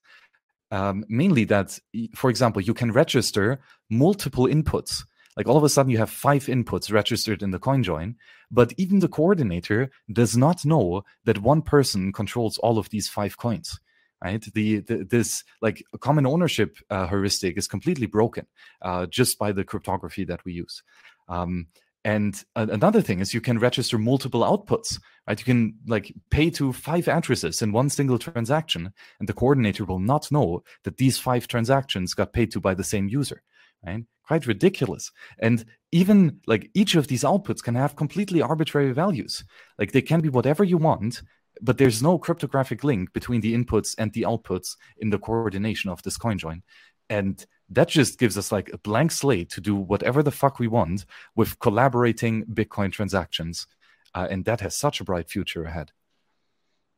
Um, 0.71 1.05
mainly 1.09 1.45
that, 1.45 1.79
for 2.15 2.29
example, 2.29 2.61
you 2.61 2.75
can 2.75 2.93
register 2.93 3.61
multiple 3.89 4.47
inputs. 4.47 5.05
Like 5.37 5.47
all 5.47 5.57
of 5.57 5.65
a 5.65 5.69
sudden, 5.69 5.93
you 5.93 5.99
have 5.99 6.11
five 6.11 6.47
inputs 6.47 6.91
registered 6.91 7.43
in 7.43 7.51
the 7.51 7.59
coin 7.59 7.83
join, 7.83 8.17
but 8.51 8.73
even 8.77 9.01
the 9.01 9.09
coordinator 9.09 9.91
does 10.11 10.37
not 10.37 10.65
know 10.65 11.05
that 11.25 11.43
one 11.43 11.63
person 11.63 12.13
controls 12.13 12.59
all 12.59 12.79
of 12.79 12.89
these 12.91 13.09
five 13.09 13.37
coins 13.37 13.79
right 14.23 14.45
the, 14.55 14.81
the, 14.81 15.05
this 15.05 15.45
like 15.61 15.85
common 16.01 16.27
ownership 16.27 16.79
uh, 16.91 17.07
heuristic 17.07 17.57
is 17.57 17.69
completely 17.69 18.07
broken 18.07 18.47
uh, 18.83 19.07
just 19.07 19.39
by 19.39 19.53
the 19.53 19.65
cryptography 19.65 20.25
that 20.25 20.45
we 20.45 20.53
use 20.53 20.83
um, 21.29 21.67
and 22.07 22.45
uh, 22.55 22.69
another 22.71 23.03
thing 23.03 23.19
is 23.19 23.35
you 23.35 23.41
can 23.41 23.59
register 23.59 23.99
multiple 23.99 24.43
outputs 24.43 25.01
right? 25.27 25.41
You 25.41 25.45
can 25.45 25.75
like 25.89 26.15
pay 26.31 26.51
to 26.51 26.73
five 26.73 27.09
addresses 27.09 27.63
in 27.63 27.73
one 27.73 27.91
single 27.91 28.17
transaction 28.19 28.93
and 29.19 29.29
the 29.29 29.33
coordinator 29.33 29.85
will 29.85 29.99
not 29.99 30.31
know 30.31 30.63
that 30.85 30.99
these 30.99 31.19
five 31.19 31.49
transactions 31.49 32.15
got 32.15 32.33
paid 32.33 32.53
to 32.53 32.61
by 32.61 32.75
the 32.75 32.85
same 32.85 33.09
user 33.09 33.43
right? 33.85 34.05
Quite 34.27 34.47
ridiculous. 34.47 35.11
And 35.41 35.65
even 35.93 36.41
like 36.47 36.71
each 36.75 36.95
of 36.95 37.09
these 37.09 37.25
outputs 37.25 37.63
can 37.63 37.75
have 37.75 37.97
completely 37.97 38.41
arbitrary 38.41 38.93
values. 38.93 39.45
Like 39.79 39.93
they 39.93 40.03
can 40.03 40.21
be 40.21 40.29
whatever 40.29 40.63
you 40.65 40.79
want 40.79 41.23
but 41.63 41.79
there's 41.79 42.03
no 42.03 42.19
cryptographic 42.19 42.85
link 42.85 43.13
between 43.15 43.41
the 43.41 43.55
inputs 43.55 43.95
and 43.99 44.13
the 44.13 44.23
outputs 44.23 44.77
in 44.99 45.09
the 45.11 45.19
coordination 45.19 45.91
of 45.91 46.03
this 46.03 46.19
coin 46.19 46.39
join. 46.39 46.63
And 47.09 47.45
that 47.71 47.89
just 47.89 48.19
gives 48.19 48.39
us 48.39 48.53
like 48.53 48.71
a 48.73 48.79
blank 48.79 49.11
slate 49.11 49.51
to 49.51 49.61
do 49.61 49.75
whatever 49.75 50.23
the 50.23 50.31
fuck 50.31 50.59
we 50.59 50.69
want 50.69 51.05
with 51.35 51.59
collaborating 51.59 52.45
Bitcoin 52.45 52.93
transactions. 52.93 53.67
Uh, 54.15 54.27
and 54.31 54.45
that 54.45 54.61
has 54.61 54.77
such 54.77 55.01
a 55.01 55.05
bright 55.05 55.29
future 55.29 55.65
ahead. 55.65 55.91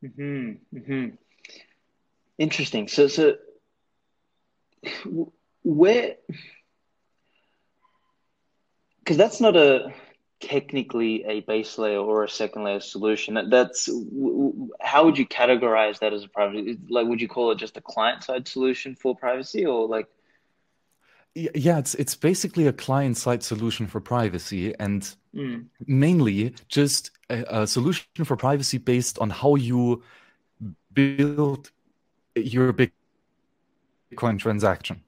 Mm-hmm, 0.04 0.78
mm-hmm. 0.78 1.14
Interesting. 2.36 2.86
So, 2.86 3.08
so 3.08 3.36
where, 5.64 6.16
because 9.00 9.16
that's 9.16 9.40
not 9.40 9.56
a 9.56 9.92
technically 10.40 11.24
a 11.24 11.40
base 11.40 11.78
layer 11.78 11.98
or 11.98 12.22
a 12.22 12.28
second 12.28 12.62
layer 12.62 12.80
solution. 12.80 13.34
That, 13.34 13.50
That's 13.50 13.88
how 14.80 15.04
would 15.04 15.18
you 15.18 15.26
categorize 15.26 15.98
that 16.00 16.12
as 16.12 16.24
a 16.24 16.28
privacy? 16.28 16.78
Like, 16.88 17.08
would 17.08 17.20
you 17.20 17.26
call 17.26 17.50
it 17.50 17.58
just 17.58 17.76
a 17.76 17.80
client 17.80 18.22
side 18.22 18.46
solution 18.46 18.94
for 18.94 19.16
privacy, 19.16 19.66
or 19.66 19.88
like? 19.88 20.06
Yeah, 21.54 21.78
it's 21.78 21.94
it's 21.94 22.16
basically 22.16 22.66
a 22.66 22.72
client 22.72 23.16
side 23.16 23.44
solution 23.44 23.86
for 23.86 24.00
privacy, 24.00 24.74
and 24.80 25.14
mm. 25.32 25.66
mainly 25.86 26.54
just 26.68 27.12
a, 27.30 27.60
a 27.60 27.66
solution 27.66 28.24
for 28.24 28.36
privacy 28.36 28.78
based 28.78 29.18
on 29.20 29.30
how 29.30 29.54
you 29.54 30.02
build 30.92 31.70
your 32.34 32.72
Bitcoin 32.72 34.38
transaction. 34.38 35.04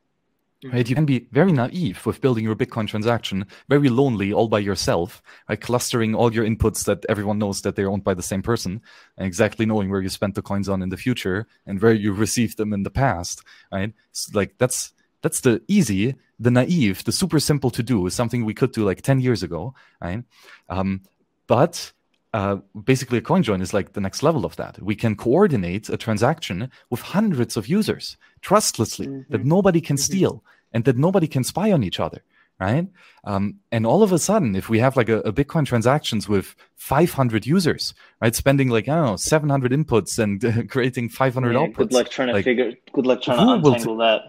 Right? 0.63 0.89
You 0.89 0.95
can 0.95 1.07
be 1.07 1.27
very 1.33 1.53
naive 1.53 2.05
with 2.05 2.21
building 2.21 2.45
your 2.45 2.55
Bitcoin 2.55 2.87
transaction, 2.87 3.47
very 3.69 3.89
lonely 3.89 4.31
all 4.33 4.47
by 4.47 4.59
yourself, 4.59 5.23
right? 5.49 5.59
clustering 5.59 6.15
all 6.15 6.35
your 6.35 6.45
inputs 6.45 6.85
that 6.85 7.05
everyone 7.09 7.39
knows 7.39 7.63
that 7.63 7.77
they're 7.77 7.89
owned 7.89 8.05
by 8.05 8.13
the 8.13 8.23
same 8.23 8.43
person, 8.43 8.83
and 9.17 9.27
exactly 9.27 9.65
knowing 9.65 9.91
where 9.91 10.03
you 10.03 10.11
spent 10.11 10.35
the 10.35 10.43
coins 10.43 10.69
on 10.69 10.83
in 10.83 10.91
the 10.91 10.99
future 10.99 11.47
and 11.67 11.81
where 11.81 11.95
you 11.95 12.13
received 12.13 12.57
them 12.59 12.73
in 12.73 12.85
the 12.85 12.91
past. 12.91 13.43
Right? 13.73 13.95
Like 14.35 14.59
that's 14.59 14.93
that's 15.23 15.41
the 15.41 15.63
easy, 15.69 16.15
the 16.39 16.51
naive, 16.51 17.05
the 17.05 17.13
super 17.13 17.41
simple 17.41 17.71
to 17.71 17.83
do, 17.83 18.07
is 18.07 18.15
something 18.15 18.45
we 18.45 18.55
could 18.55 18.73
do 18.73 18.85
like 18.85 19.03
10 19.03 19.21
years 19.21 19.43
ago. 19.43 19.75
Right? 20.01 20.25
Um, 20.69 21.03
but 21.47 21.93
uh, 22.33 22.57
basically 22.85 23.19
a 23.19 23.21
coin 23.21 23.43
join 23.43 23.61
is 23.61 23.75
like 23.75 23.93
the 23.93 24.01
next 24.01 24.23
level 24.23 24.45
of 24.45 24.57
that. 24.57 24.81
We 24.81 24.95
can 24.95 25.17
coordinate 25.17 25.89
a 25.89 25.97
transaction 25.97 26.71
with 26.89 27.01
hundreds 27.01 27.57
of 27.57 27.67
users 27.67 28.17
trustlessly 28.41 29.07
mm-hmm. 29.07 29.33
that 29.33 29.45
nobody 29.45 29.81
can 29.81 29.97
mm-hmm. 29.97 30.13
steal 30.13 30.45
and 30.73 30.85
that 30.85 30.97
nobody 30.97 31.27
can 31.27 31.43
spy 31.43 31.73
on 31.73 31.83
each 31.83 31.99
other, 31.99 32.23
right? 32.61 32.87
Um, 33.25 33.57
and 33.73 33.85
all 33.85 34.05
of 34.05 34.13
a 34.13 34.19
sudden, 34.19 34.55
if 34.55 34.69
we 34.69 34.79
have 34.79 34.97
like 34.97 35.09
a, 35.09 35.19
a, 35.21 35.33
Bitcoin 35.33 35.67
transactions 35.67 36.29
with 36.29 36.55
500 36.77 37.47
users, 37.47 37.95
right, 38.23 38.35
spending 38.35 38.69
like 38.69 38.89
I 38.89 38.95
don't 38.95 39.07
know 39.07 39.17
700 39.17 39.73
inputs 39.73 40.19
and 40.19 40.45
uh, 40.45 40.63
creating 40.69 41.09
500 41.09 41.53
yeah, 41.53 41.59
outputs. 41.59 41.75
Good 41.75 41.93
luck 41.93 42.11
trying 42.11 42.29
to 42.29 42.35
like, 42.35 42.45
figure. 42.45 42.73
Good 42.93 43.07
luck 43.07 43.23
trying 43.23 43.39
to 43.39 43.55
untangle 43.55 43.97
t- 43.97 44.03
that. 44.03 44.23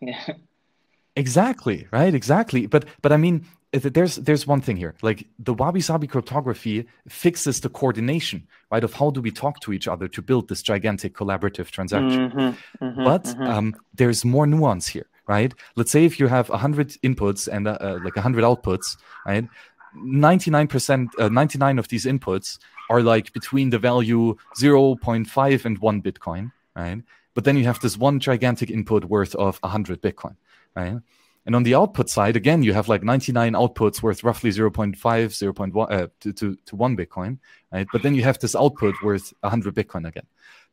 Yeah. 0.00 0.34
Exactly, 1.16 1.86
right? 1.92 2.12
Exactly. 2.12 2.66
But 2.66 2.86
but 3.00 3.12
I 3.12 3.16
mean, 3.16 3.46
there's 3.74 4.16
there's 4.16 4.46
one 4.46 4.60
thing 4.60 4.76
here 4.76 4.94
like 5.02 5.26
the 5.38 5.52
wabi 5.52 5.80
sabi 5.80 6.06
cryptography 6.06 6.86
fixes 7.08 7.60
the 7.60 7.68
coordination 7.68 8.46
right 8.70 8.84
of 8.84 8.92
how 8.92 9.10
do 9.10 9.20
we 9.20 9.30
talk 9.30 9.60
to 9.60 9.72
each 9.72 9.88
other 9.88 10.06
to 10.08 10.22
build 10.22 10.48
this 10.48 10.62
gigantic 10.62 11.14
collaborative 11.14 11.70
transaction 11.70 12.30
mm-hmm, 12.30 12.84
mm-hmm, 12.84 13.04
but 13.04 13.24
mm-hmm. 13.24 13.42
Um, 13.42 13.74
there's 13.94 14.24
more 14.24 14.46
nuance 14.46 14.86
here 14.86 15.06
right 15.26 15.52
let's 15.76 15.90
say 15.90 16.04
if 16.04 16.20
you 16.20 16.28
have 16.28 16.48
100 16.48 16.90
inputs 17.02 17.48
and 17.48 17.66
uh, 17.66 17.78
uh, 17.80 17.98
like 18.04 18.16
100 18.16 18.44
outputs 18.44 18.96
right 19.26 19.48
99% 19.96 21.08
uh, 21.18 21.28
99 21.28 21.78
of 21.78 21.88
these 21.88 22.04
inputs 22.04 22.58
are 22.90 23.02
like 23.02 23.32
between 23.32 23.70
the 23.70 23.78
value 23.78 24.36
0.5 24.60 25.64
and 25.64 25.78
1 25.78 26.02
bitcoin 26.02 26.52
right 26.76 27.02
but 27.34 27.44
then 27.44 27.56
you 27.56 27.64
have 27.64 27.80
this 27.80 27.96
one 27.96 28.20
gigantic 28.20 28.70
input 28.70 29.04
worth 29.04 29.34
of 29.34 29.58
100 29.62 30.00
bitcoin 30.00 30.36
right 30.74 30.98
and 31.46 31.54
on 31.54 31.62
the 31.62 31.74
output 31.74 32.08
side, 32.08 32.36
again, 32.36 32.62
you 32.62 32.72
have 32.72 32.88
like 32.88 33.02
99 33.02 33.52
outputs 33.52 34.02
worth 34.02 34.24
roughly 34.24 34.50
0.5, 34.50 34.96
0.1 34.96 35.92
uh, 35.92 36.08
to, 36.20 36.32
to, 36.32 36.56
to 36.66 36.76
one 36.76 36.96
Bitcoin, 36.96 37.38
right? 37.70 37.86
But 37.92 38.02
then 38.02 38.14
you 38.14 38.22
have 38.22 38.38
this 38.38 38.56
output 38.56 38.94
worth 39.02 39.32
100 39.40 39.74
Bitcoin 39.74 40.08
again, 40.08 40.26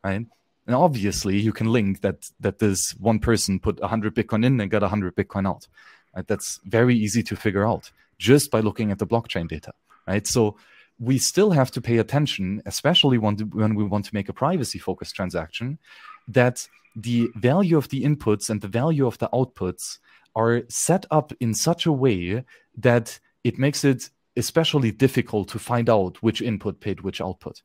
right? 0.03 0.25
And 0.67 0.75
obviously, 0.75 1.37
you 1.37 1.51
can 1.51 1.67
link 1.67 2.01
that 2.01 2.29
that 2.39 2.59
this 2.59 2.91
one 2.91 3.19
person 3.19 3.59
put 3.59 3.81
100 3.81 4.15
Bitcoin 4.15 4.45
in 4.45 4.61
and 4.61 4.71
got 4.71 4.81
100 4.81 5.15
Bitcoin 5.15 5.47
out. 5.47 5.67
Right? 6.15 6.25
That's 6.27 6.59
very 6.63 6.95
easy 6.95 7.23
to 7.23 7.35
figure 7.35 7.67
out 7.67 7.91
just 8.17 8.51
by 8.51 8.61
looking 8.61 8.91
at 8.91 8.99
the 8.99 9.07
blockchain 9.07 9.49
data, 9.49 9.73
right? 10.07 10.25
So 10.25 10.55
we 10.99 11.17
still 11.17 11.51
have 11.51 11.71
to 11.71 11.81
pay 11.81 11.97
attention, 11.97 12.61
especially 12.65 13.17
when, 13.17 13.35
when 13.37 13.73
we 13.73 13.83
want 13.83 14.05
to 14.05 14.13
make 14.13 14.29
a 14.29 14.33
privacy-focused 14.33 15.15
transaction, 15.15 15.79
that 16.27 16.67
the 16.95 17.29
value 17.35 17.77
of 17.77 17.89
the 17.89 18.03
inputs 18.03 18.49
and 18.49 18.61
the 18.61 18.67
value 18.67 19.07
of 19.07 19.17
the 19.17 19.29
outputs 19.29 19.99
are 20.35 20.63
set 20.69 21.05
up 21.11 21.33
in 21.39 21.53
such 21.53 21.85
a 21.85 21.91
way 21.91 22.43
that 22.77 23.19
it 23.43 23.57
makes 23.57 23.83
it 23.83 24.09
especially 24.37 24.91
difficult 24.91 25.49
to 25.49 25.59
find 25.59 25.89
out 25.89 26.21
which 26.23 26.41
input 26.41 26.79
paid 26.79 27.01
which 27.01 27.21
output. 27.21 27.61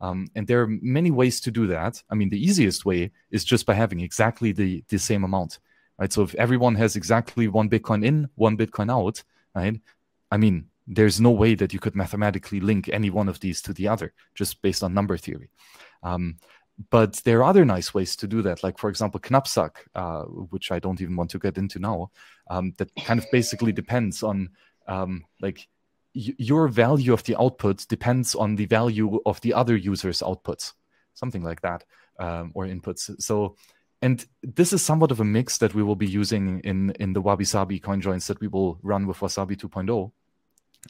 Um, 0.00 0.28
and 0.34 0.46
there 0.46 0.62
are 0.62 0.66
many 0.66 1.10
ways 1.10 1.40
to 1.42 1.50
do 1.50 1.66
that. 1.68 2.02
I 2.10 2.14
mean, 2.14 2.30
the 2.30 2.42
easiest 2.42 2.84
way 2.84 3.10
is 3.30 3.44
just 3.44 3.66
by 3.66 3.74
having 3.74 4.00
exactly 4.00 4.52
the, 4.52 4.82
the 4.88 4.98
same 4.98 5.24
amount, 5.24 5.58
right? 5.98 6.12
So 6.12 6.22
if 6.22 6.34
everyone 6.36 6.74
has 6.76 6.96
exactly 6.96 7.48
one 7.48 7.68
Bitcoin 7.68 8.04
in, 8.04 8.28
one 8.34 8.56
Bitcoin 8.56 8.90
out, 8.90 9.22
right? 9.54 9.78
I 10.30 10.36
mean, 10.36 10.66
there's 10.86 11.20
no 11.20 11.30
way 11.30 11.54
that 11.54 11.72
you 11.72 11.78
could 11.78 11.94
mathematically 11.94 12.60
link 12.60 12.88
any 12.88 13.10
one 13.10 13.28
of 13.28 13.40
these 13.40 13.60
to 13.62 13.72
the 13.72 13.88
other 13.88 14.12
just 14.34 14.62
based 14.62 14.82
on 14.82 14.94
number 14.94 15.16
theory. 15.16 15.50
Um, 16.02 16.38
but 16.88 17.16
there 17.24 17.40
are 17.40 17.44
other 17.44 17.64
nice 17.64 17.92
ways 17.92 18.16
to 18.16 18.26
do 18.26 18.40
that, 18.42 18.62
like 18.62 18.78
for 18.78 18.88
example, 18.88 19.20
Knapsack, 19.20 19.86
uh, 19.94 20.22
which 20.22 20.70
I 20.70 20.78
don't 20.78 21.00
even 21.00 21.16
want 21.16 21.30
to 21.30 21.38
get 21.38 21.58
into 21.58 21.78
now. 21.78 22.10
Um, 22.48 22.74
that 22.78 22.90
kind 23.04 23.20
of 23.20 23.26
basically 23.30 23.72
depends 23.72 24.22
on 24.22 24.50
um, 24.86 25.24
like 25.40 25.68
y- 26.14 26.34
your 26.38 26.68
value 26.68 27.12
of 27.12 27.24
the 27.24 27.36
output 27.38 27.86
depends 27.88 28.34
on 28.34 28.56
the 28.56 28.66
value 28.66 29.20
of 29.26 29.40
the 29.42 29.52
other 29.52 29.76
user's 29.76 30.20
outputs, 30.20 30.72
something 31.12 31.42
like 31.42 31.60
that, 31.60 31.84
um, 32.18 32.52
or 32.54 32.66
inputs. 32.66 33.10
So, 33.20 33.56
and 34.00 34.24
this 34.42 34.72
is 34.72 34.82
somewhat 34.82 35.10
of 35.10 35.20
a 35.20 35.24
mix 35.24 35.58
that 35.58 35.74
we 35.74 35.82
will 35.82 35.96
be 35.96 36.08
using 36.08 36.60
in 36.60 36.92
in 36.92 37.12
the 37.12 37.20
Wabi 37.20 37.44
Sabi 37.44 37.78
coin 37.78 38.00
joins 38.00 38.26
that 38.28 38.40
we 38.40 38.48
will 38.48 38.78
run 38.82 39.06
with 39.06 39.18
Wasabi 39.18 39.56
2.0. 39.56 40.12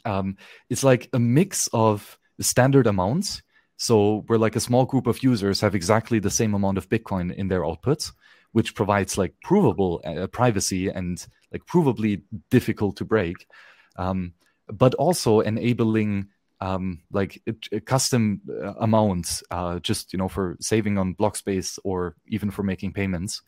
Um, 0.05 0.37
it's 0.69 0.85
like 0.85 1.09
a 1.11 1.19
mix 1.19 1.67
of 1.73 2.17
standard 2.39 2.87
amounts 2.87 3.41
so 3.81 4.23
we're 4.27 4.37
like 4.37 4.55
a 4.55 4.59
small 4.59 4.85
group 4.85 5.07
of 5.07 5.23
users 5.23 5.59
have 5.61 5.73
exactly 5.73 6.19
the 6.19 6.29
same 6.29 6.53
amount 6.53 6.77
of 6.77 6.87
Bitcoin 6.87 7.33
in 7.33 7.47
their 7.47 7.61
outputs, 7.61 8.11
which 8.51 8.75
provides 8.75 9.17
like 9.17 9.33
provable 9.41 10.03
uh, 10.05 10.27
privacy 10.27 10.87
and 10.87 11.25
like 11.51 11.65
provably 11.65 12.21
difficult 12.51 12.95
to 12.97 13.05
break, 13.05 13.47
um, 13.95 14.33
but 14.67 14.93
also 14.95 15.39
enabling 15.39 16.27
um, 16.59 17.01
like 17.11 17.41
custom 17.85 18.41
uh, 18.47 18.75
amounts, 18.75 19.41
uh, 19.49 19.79
just 19.79 20.13
you 20.13 20.19
know 20.19 20.27
for 20.27 20.57
saving 20.59 20.99
on 20.99 21.13
block 21.13 21.35
space 21.35 21.79
or 21.83 22.15
even 22.27 22.51
for 22.51 22.61
making 22.61 22.93
payments. 22.93 23.41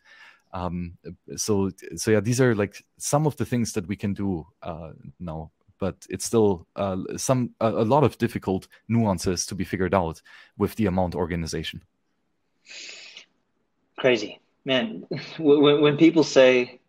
Um, 0.52 0.98
so 1.36 1.70
so 1.94 2.10
yeah, 2.10 2.18
these 2.18 2.40
are 2.40 2.56
like 2.56 2.84
some 2.98 3.28
of 3.28 3.36
the 3.36 3.44
things 3.44 3.72
that 3.74 3.86
we 3.86 3.94
can 3.94 4.14
do 4.14 4.48
uh, 4.64 4.94
now 5.20 5.52
but 5.84 6.06
it's 6.08 6.24
still 6.24 6.66
uh, 6.76 6.96
some 7.18 7.50
a, 7.60 7.68
a, 7.68 7.86
lot 7.94 8.04
of 8.04 8.16
difficult 8.16 8.68
nuances 8.88 9.44
to 9.44 9.54
be 9.54 9.64
figured 9.64 9.94
out 9.94 10.22
with 10.56 10.74
the 10.76 10.86
amount 10.86 11.14
organization. 11.14 11.82
Crazy, 13.98 14.40
man. 14.64 15.06
When, 15.38 15.82
when 15.82 15.96
people 15.98 16.24
say, 16.24 16.80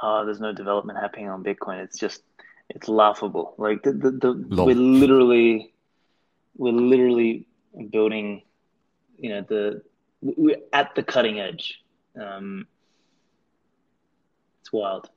"Oh, 0.00 0.24
there's 0.24 0.38
no 0.48 0.52
development 0.52 1.00
happening 1.00 1.28
on 1.28 1.42
Bitcoin," 1.42 1.82
it's 1.82 1.98
just 1.98 2.22
it's 2.68 2.88
laughable. 2.88 3.54
Like 3.58 3.82
the 3.82 3.92
the, 3.92 4.10
the 4.12 4.64
we're 4.64 4.84
literally 5.02 5.74
we're 6.56 6.80
literally 6.94 7.48
building, 7.90 8.42
you 9.18 9.30
know, 9.30 9.42
the 9.52 9.82
we're 10.22 10.62
at 10.72 10.94
the 10.94 11.02
cutting 11.02 11.40
edge. 11.40 11.82
Um, 12.24 12.68
it's 14.60 14.72
wild. 14.72 15.10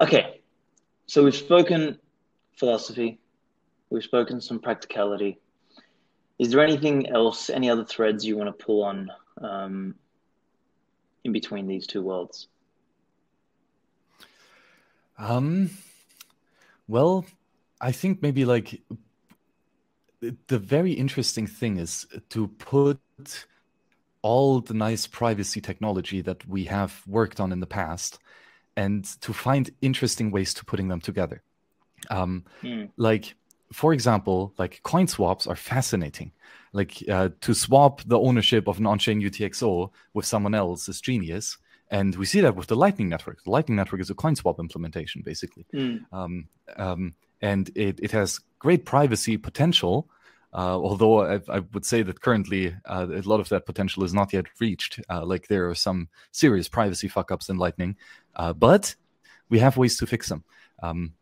Okay, 0.00 0.42
so 1.06 1.24
we've 1.24 1.34
spoken 1.34 1.98
philosophy, 2.56 3.18
we've 3.90 4.04
spoken 4.04 4.40
some 4.40 4.58
practicality. 4.58 5.38
Is 6.38 6.50
there 6.50 6.62
anything 6.62 7.08
else, 7.08 7.48
any 7.48 7.70
other 7.70 7.84
threads 7.84 8.24
you 8.26 8.36
want 8.36 8.56
to 8.56 8.64
pull 8.64 8.82
on 8.82 9.10
um, 9.40 9.94
in 11.24 11.32
between 11.32 11.66
these 11.66 11.86
two 11.86 12.02
worlds? 12.02 12.48
Um, 15.18 15.70
well, 16.88 17.24
I 17.80 17.92
think 17.92 18.20
maybe 18.20 18.44
like 18.44 18.82
the 20.20 20.58
very 20.58 20.92
interesting 20.92 21.46
thing 21.46 21.78
is 21.78 22.06
to 22.30 22.48
put 22.48 23.00
all 24.22 24.60
the 24.60 24.74
nice 24.74 25.06
privacy 25.06 25.60
technology 25.60 26.20
that 26.20 26.46
we 26.48 26.64
have 26.64 27.02
worked 27.06 27.38
on 27.38 27.52
in 27.52 27.60
the 27.60 27.66
past 27.66 28.18
and 28.76 29.04
to 29.22 29.32
find 29.32 29.70
interesting 29.80 30.30
ways 30.30 30.54
to 30.54 30.64
putting 30.64 30.88
them 30.88 31.00
together. 31.00 31.42
Um, 32.10 32.44
mm. 32.62 32.90
Like, 32.96 33.34
for 33.72 33.92
example, 33.92 34.52
like 34.58 34.80
coin 34.82 35.08
swaps 35.08 35.46
are 35.46 35.56
fascinating. 35.56 36.32
Like 36.72 37.02
uh, 37.08 37.30
to 37.40 37.54
swap 37.54 38.02
the 38.06 38.18
ownership 38.18 38.68
of 38.68 38.78
an 38.78 38.86
on-chain 38.86 39.20
UTXO 39.20 39.90
with 40.12 40.26
someone 40.26 40.54
else 40.54 40.88
is 40.88 41.00
genius. 41.00 41.58
And 41.90 42.14
we 42.16 42.26
see 42.26 42.40
that 42.40 42.56
with 42.56 42.66
the 42.66 42.76
Lightning 42.76 43.08
Network. 43.08 43.42
The 43.44 43.50
Lightning 43.50 43.76
Network 43.76 44.00
is 44.00 44.10
a 44.10 44.14
coin 44.14 44.36
swap 44.36 44.58
implementation, 44.58 45.22
basically. 45.22 45.66
Mm. 45.72 46.04
Um, 46.12 46.48
um, 46.76 47.14
and 47.40 47.70
it, 47.74 48.00
it 48.02 48.10
has 48.10 48.40
great 48.58 48.84
privacy 48.84 49.36
potential, 49.36 50.08
uh, 50.56 50.74
although 50.74 51.20
I, 51.20 51.40
I, 51.50 51.58
would 51.74 51.84
say 51.84 52.02
that 52.02 52.22
currently 52.22 52.74
uh, 52.86 53.06
a 53.10 53.28
lot 53.28 53.40
of 53.40 53.50
that 53.50 53.66
potential 53.66 54.04
is 54.04 54.14
not 54.14 54.32
yet 54.32 54.46
reached. 54.58 54.98
Uh, 55.10 55.22
like 55.22 55.48
there 55.48 55.68
are 55.68 55.74
some 55.74 56.08
serious 56.32 56.66
privacy 56.66 57.08
fuck 57.08 57.30
ups 57.30 57.50
in 57.50 57.58
Lightning, 57.58 57.94
uh, 58.36 58.54
but 58.54 58.94
we 59.50 59.58
have 59.58 59.76
ways 59.76 59.98
to 59.98 60.06
fix 60.06 60.30
them. 60.30 60.44
Um, 60.82 61.12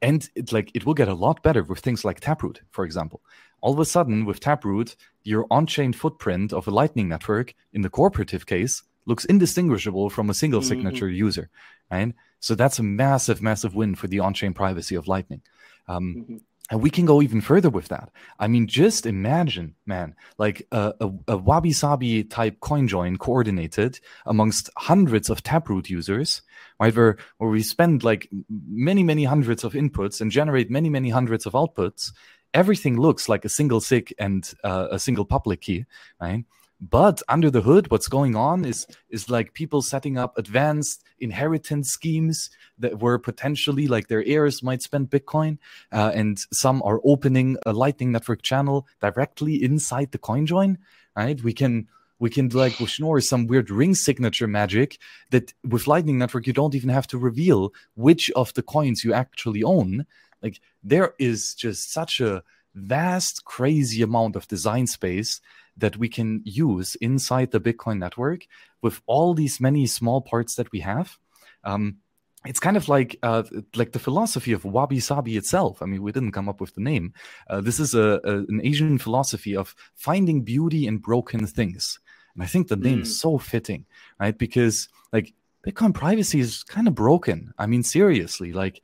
and 0.00 0.28
it, 0.36 0.52
like 0.52 0.70
it 0.72 0.86
will 0.86 0.94
get 0.94 1.08
a 1.08 1.14
lot 1.14 1.42
better 1.42 1.64
with 1.64 1.80
things 1.80 2.04
like 2.04 2.20
Taproot, 2.20 2.60
for 2.70 2.84
example. 2.84 3.22
All 3.60 3.72
of 3.72 3.80
a 3.80 3.84
sudden, 3.84 4.24
with 4.24 4.38
Taproot, 4.38 4.94
your 5.24 5.46
on-chain 5.50 5.92
footprint 5.92 6.52
of 6.52 6.68
a 6.68 6.70
Lightning 6.70 7.08
network 7.08 7.54
in 7.72 7.82
the 7.82 7.90
cooperative 7.90 8.46
case 8.46 8.84
looks 9.06 9.24
indistinguishable 9.24 10.10
from 10.10 10.30
a 10.30 10.34
single 10.34 10.60
mm-hmm. 10.60 10.68
signature 10.68 11.08
user, 11.08 11.50
right? 11.90 12.14
So 12.38 12.54
that's 12.54 12.78
a 12.78 12.84
massive, 12.84 13.42
massive 13.42 13.74
win 13.74 13.96
for 13.96 14.06
the 14.06 14.20
on-chain 14.20 14.54
privacy 14.54 14.94
of 14.94 15.08
Lightning. 15.08 15.42
Um, 15.88 16.14
mm-hmm. 16.18 16.36
And 16.70 16.82
we 16.82 16.90
can 16.90 17.06
go 17.06 17.22
even 17.22 17.40
further 17.40 17.70
with 17.70 17.88
that. 17.88 18.10
I 18.40 18.48
mean, 18.48 18.66
just 18.66 19.06
imagine, 19.06 19.76
man, 19.86 20.16
like 20.36 20.66
a, 20.72 20.94
a, 21.00 21.10
a 21.28 21.36
wabi 21.36 21.72
sabi 21.72 22.24
type 22.24 22.58
coin 22.58 22.88
join 22.88 23.18
coordinated 23.18 24.00
amongst 24.26 24.70
hundreds 24.76 25.30
of 25.30 25.44
Taproot 25.44 25.88
users, 25.88 26.42
right? 26.80 26.94
Where, 26.94 27.18
where 27.38 27.50
we 27.50 27.62
spend 27.62 28.02
like 28.02 28.28
many, 28.68 29.04
many 29.04 29.22
hundreds 29.24 29.62
of 29.62 29.74
inputs 29.74 30.20
and 30.20 30.32
generate 30.32 30.68
many, 30.68 30.90
many 30.90 31.10
hundreds 31.10 31.46
of 31.46 31.52
outputs. 31.52 32.12
Everything 32.52 32.98
looks 32.98 33.28
like 33.28 33.44
a 33.44 33.50
single 33.50 33.80
SIG 33.80 34.12
and 34.18 34.52
uh, 34.64 34.88
a 34.90 34.98
single 34.98 35.24
public 35.24 35.60
key, 35.60 35.84
right? 36.20 36.44
But 36.80 37.22
under 37.28 37.50
the 37.50 37.62
hood, 37.62 37.90
what's 37.90 38.08
going 38.08 38.36
on 38.36 38.64
is 38.66 38.86
is 39.08 39.30
like 39.30 39.54
people 39.54 39.80
setting 39.80 40.18
up 40.18 40.36
advanced 40.36 41.04
inheritance 41.18 41.90
schemes 41.90 42.50
that 42.78 43.00
were 43.00 43.18
potentially 43.18 43.86
like 43.86 44.08
their 44.08 44.24
heirs 44.24 44.62
might 44.62 44.82
spend 44.82 45.08
Bitcoin, 45.10 45.56
uh, 45.90 46.12
and 46.14 46.38
some 46.52 46.82
are 46.82 47.00
opening 47.02 47.56
a 47.64 47.72
Lightning 47.72 48.12
Network 48.12 48.42
channel 48.42 48.86
directly 49.00 49.62
inside 49.62 50.12
the 50.12 50.18
CoinJoin. 50.18 50.76
Right? 51.16 51.42
We 51.42 51.54
can 51.54 51.88
we 52.18 52.28
can 52.28 52.50
like 52.50 52.78
with 52.78 52.90
Schnorr 52.90 53.20
some 53.22 53.46
weird 53.46 53.70
ring 53.70 53.94
signature 53.94 54.46
magic 54.46 54.98
that 55.30 55.54
with 55.64 55.86
Lightning 55.86 56.18
Network 56.18 56.46
you 56.46 56.52
don't 56.52 56.74
even 56.74 56.90
have 56.90 57.06
to 57.08 57.18
reveal 57.18 57.72
which 57.94 58.30
of 58.32 58.52
the 58.52 58.62
coins 58.62 59.02
you 59.02 59.14
actually 59.14 59.62
own. 59.62 60.04
Like 60.42 60.60
there 60.82 61.14
is 61.18 61.54
just 61.54 61.90
such 61.90 62.20
a 62.20 62.42
vast, 62.74 63.46
crazy 63.46 64.02
amount 64.02 64.36
of 64.36 64.46
design 64.46 64.86
space 64.86 65.40
that 65.76 65.96
we 65.96 66.08
can 66.08 66.42
use 66.44 66.94
inside 66.96 67.50
the 67.50 67.60
Bitcoin 67.60 67.98
network 67.98 68.46
with 68.82 69.00
all 69.06 69.34
these 69.34 69.60
many 69.60 69.86
small 69.86 70.20
parts 70.20 70.54
that 70.56 70.72
we 70.72 70.80
have. 70.80 71.18
Um, 71.64 71.98
it's 72.44 72.60
kind 72.60 72.76
of 72.76 72.88
like 72.88 73.18
uh, 73.22 73.42
like 73.74 73.92
the 73.92 73.98
philosophy 73.98 74.52
of 74.52 74.64
wabi 74.64 75.00
sabi 75.00 75.36
itself. 75.36 75.82
I 75.82 75.86
mean, 75.86 76.02
we 76.02 76.12
didn't 76.12 76.32
come 76.32 76.48
up 76.48 76.60
with 76.60 76.74
the 76.74 76.80
name. 76.80 77.12
Uh, 77.50 77.60
this 77.60 77.80
is 77.80 77.94
a, 77.94 78.20
a, 78.24 78.38
an 78.38 78.60
Asian 78.62 78.98
philosophy 78.98 79.56
of 79.56 79.74
finding 79.94 80.42
beauty 80.42 80.86
in 80.86 80.98
broken 80.98 81.46
things, 81.46 81.98
and 82.34 82.42
I 82.42 82.46
think 82.46 82.68
the 82.68 82.76
name 82.76 83.00
mm. 83.00 83.02
is 83.02 83.18
so 83.18 83.38
fitting, 83.38 83.86
right? 84.20 84.36
Because 84.36 84.88
like 85.12 85.34
Bitcoin 85.66 85.92
privacy 85.92 86.38
is 86.38 86.62
kind 86.62 86.86
of 86.86 86.94
broken. 86.94 87.52
I 87.58 87.66
mean, 87.66 87.82
seriously, 87.82 88.52
like 88.52 88.80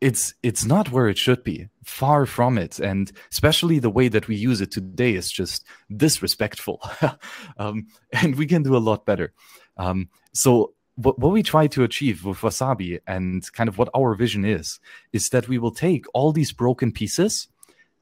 it's 0.00 0.34
it's 0.42 0.64
not 0.64 0.90
where 0.90 1.08
it 1.08 1.18
should 1.18 1.44
be. 1.44 1.68
Far 1.84 2.26
from 2.26 2.58
it. 2.58 2.78
And 2.78 3.12
especially 3.30 3.78
the 3.78 3.90
way 3.90 4.08
that 4.08 4.28
we 4.28 4.36
use 4.36 4.60
it 4.60 4.70
today 4.70 5.14
is 5.14 5.30
just 5.30 5.64
disrespectful. 5.96 6.82
Um, 7.56 7.86
and 8.12 8.34
we 8.36 8.46
can 8.46 8.62
do 8.62 8.76
a 8.76 8.78
lot 8.78 9.06
better. 9.06 9.32
Um, 9.76 10.08
so 10.32 10.74
what, 10.96 11.18
what 11.18 11.32
we 11.32 11.42
try 11.42 11.66
to 11.68 11.84
achieve 11.84 12.24
with 12.24 12.38
wasabi 12.38 13.00
and 13.06 13.50
kind 13.52 13.68
of 13.68 13.78
what 13.78 13.88
our 13.94 14.14
vision 14.14 14.44
is 14.44 14.80
is 15.12 15.28
that 15.28 15.48
we 15.48 15.58
will 15.58 15.70
take 15.70 16.06
all 16.14 16.32
these 16.32 16.52
broken 16.52 16.92
pieces 16.92 17.48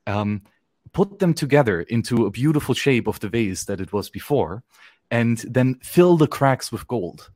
um, 0.07 0.43
put 0.93 1.19
them 1.19 1.35
together 1.35 1.83
into 1.83 2.27
a 2.27 2.31
beautiful 2.31 2.75
shape 2.75 3.07
of 3.07 3.21
the 3.21 3.29
vase 3.29 3.65
that 3.65 3.81
it 3.81 3.93
was 3.93 4.11
before 4.11 4.62
and 5.11 5.39
then 5.49 5.77
fill 5.83 6.17
the 6.17 6.27
cracks 6.27 6.71
with 6.71 6.87
gold 6.87 7.31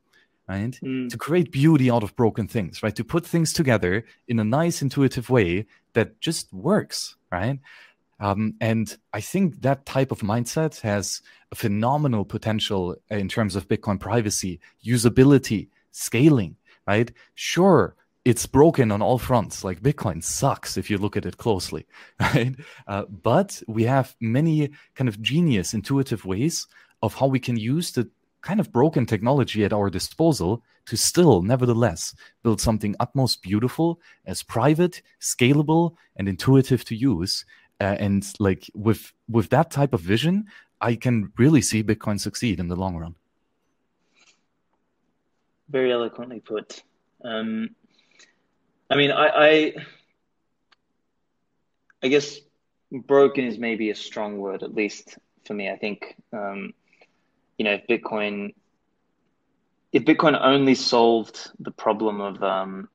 right? 0.48 0.78
Mm. 0.82 1.10
To 1.10 1.16
create 1.16 1.52
beauty 1.52 1.90
out 1.90 2.02
of 2.02 2.14
broken 2.16 2.46
things, 2.46 2.82
right? 2.82 2.94
To 2.96 3.04
put 3.04 3.26
things 3.26 3.52
together 3.52 4.04
in 4.28 4.38
a 4.38 4.44
nice, 4.44 4.82
intuitive 4.82 5.30
way 5.30 5.66
that 5.94 6.20
just 6.20 6.52
works, 6.52 7.16
right? 7.30 7.58
Um, 8.18 8.54
and 8.60 8.96
I 9.12 9.20
think 9.20 9.62
that 9.62 9.84
type 9.84 10.10
of 10.10 10.20
mindset 10.20 10.80
has 10.80 11.20
a 11.52 11.54
phenomenal 11.54 12.24
potential 12.24 12.96
in 13.10 13.28
terms 13.28 13.56
of 13.56 13.68
Bitcoin 13.68 14.00
privacy, 14.00 14.60
usability, 14.84 15.68
scaling, 15.92 16.56
right? 16.86 17.10
Sure, 17.34 17.94
it's 18.24 18.46
broken 18.46 18.90
on 18.90 19.02
all 19.02 19.18
fronts. 19.18 19.62
Like 19.62 19.82
Bitcoin 19.82 20.22
sucks 20.22 20.76
if 20.76 20.90
you 20.90 20.98
look 20.98 21.16
at 21.16 21.26
it 21.26 21.36
closely, 21.36 21.86
right? 22.20 22.56
Uh, 22.86 23.04
but 23.04 23.62
we 23.68 23.84
have 23.84 24.16
many 24.20 24.70
kind 24.94 25.08
of 25.08 25.20
genius, 25.20 25.74
intuitive 25.74 26.24
ways 26.24 26.66
of 27.02 27.14
how 27.14 27.26
we 27.26 27.38
can 27.38 27.56
use 27.56 27.92
the 27.92 28.08
kind 28.46 28.60
of 28.60 28.70
broken 28.70 29.04
technology 29.06 29.64
at 29.64 29.72
our 29.72 29.90
disposal 29.90 30.62
to 30.86 30.96
still, 30.96 31.42
nevertheless, 31.42 32.14
build 32.44 32.60
something 32.60 32.94
utmost 33.00 33.42
beautiful, 33.42 34.00
as 34.24 34.44
private, 34.44 35.02
scalable, 35.20 35.96
and 36.16 36.28
intuitive 36.28 36.84
to 36.84 36.94
use. 36.94 37.44
Uh, 37.80 37.96
and 37.98 38.22
like 38.38 38.70
with 38.74 39.12
with 39.28 39.48
that 39.50 39.70
type 39.70 39.92
of 39.92 40.00
vision, 40.00 40.46
I 40.80 40.94
can 40.94 41.32
really 41.36 41.60
see 41.60 41.82
Bitcoin 41.82 42.18
succeed 42.20 42.60
in 42.60 42.68
the 42.68 42.76
long 42.76 42.96
run. 42.96 43.14
Very 45.68 45.92
eloquently 45.92 46.40
put. 46.40 46.84
Um, 47.24 47.74
I 48.88 48.94
mean, 48.94 49.10
I, 49.10 49.26
I, 49.48 49.74
I 52.04 52.08
guess 52.08 52.38
broken 52.92 53.44
is 53.44 53.58
maybe 53.58 53.90
a 53.90 53.96
strong 53.96 54.38
word, 54.38 54.62
at 54.62 54.74
least 54.74 55.18
for 55.44 55.54
me. 55.54 55.68
I 55.68 55.76
think 55.76 56.14
um, 56.32 56.72
you 57.58 57.64
know, 57.64 57.72
if 57.72 57.86
Bitcoin, 57.86 58.54
if 59.92 60.04
Bitcoin 60.04 60.38
only 60.40 60.74
solved 60.74 61.50
the 61.58 61.70
problem 61.70 62.20
of 62.20 62.42
um, 62.42 62.88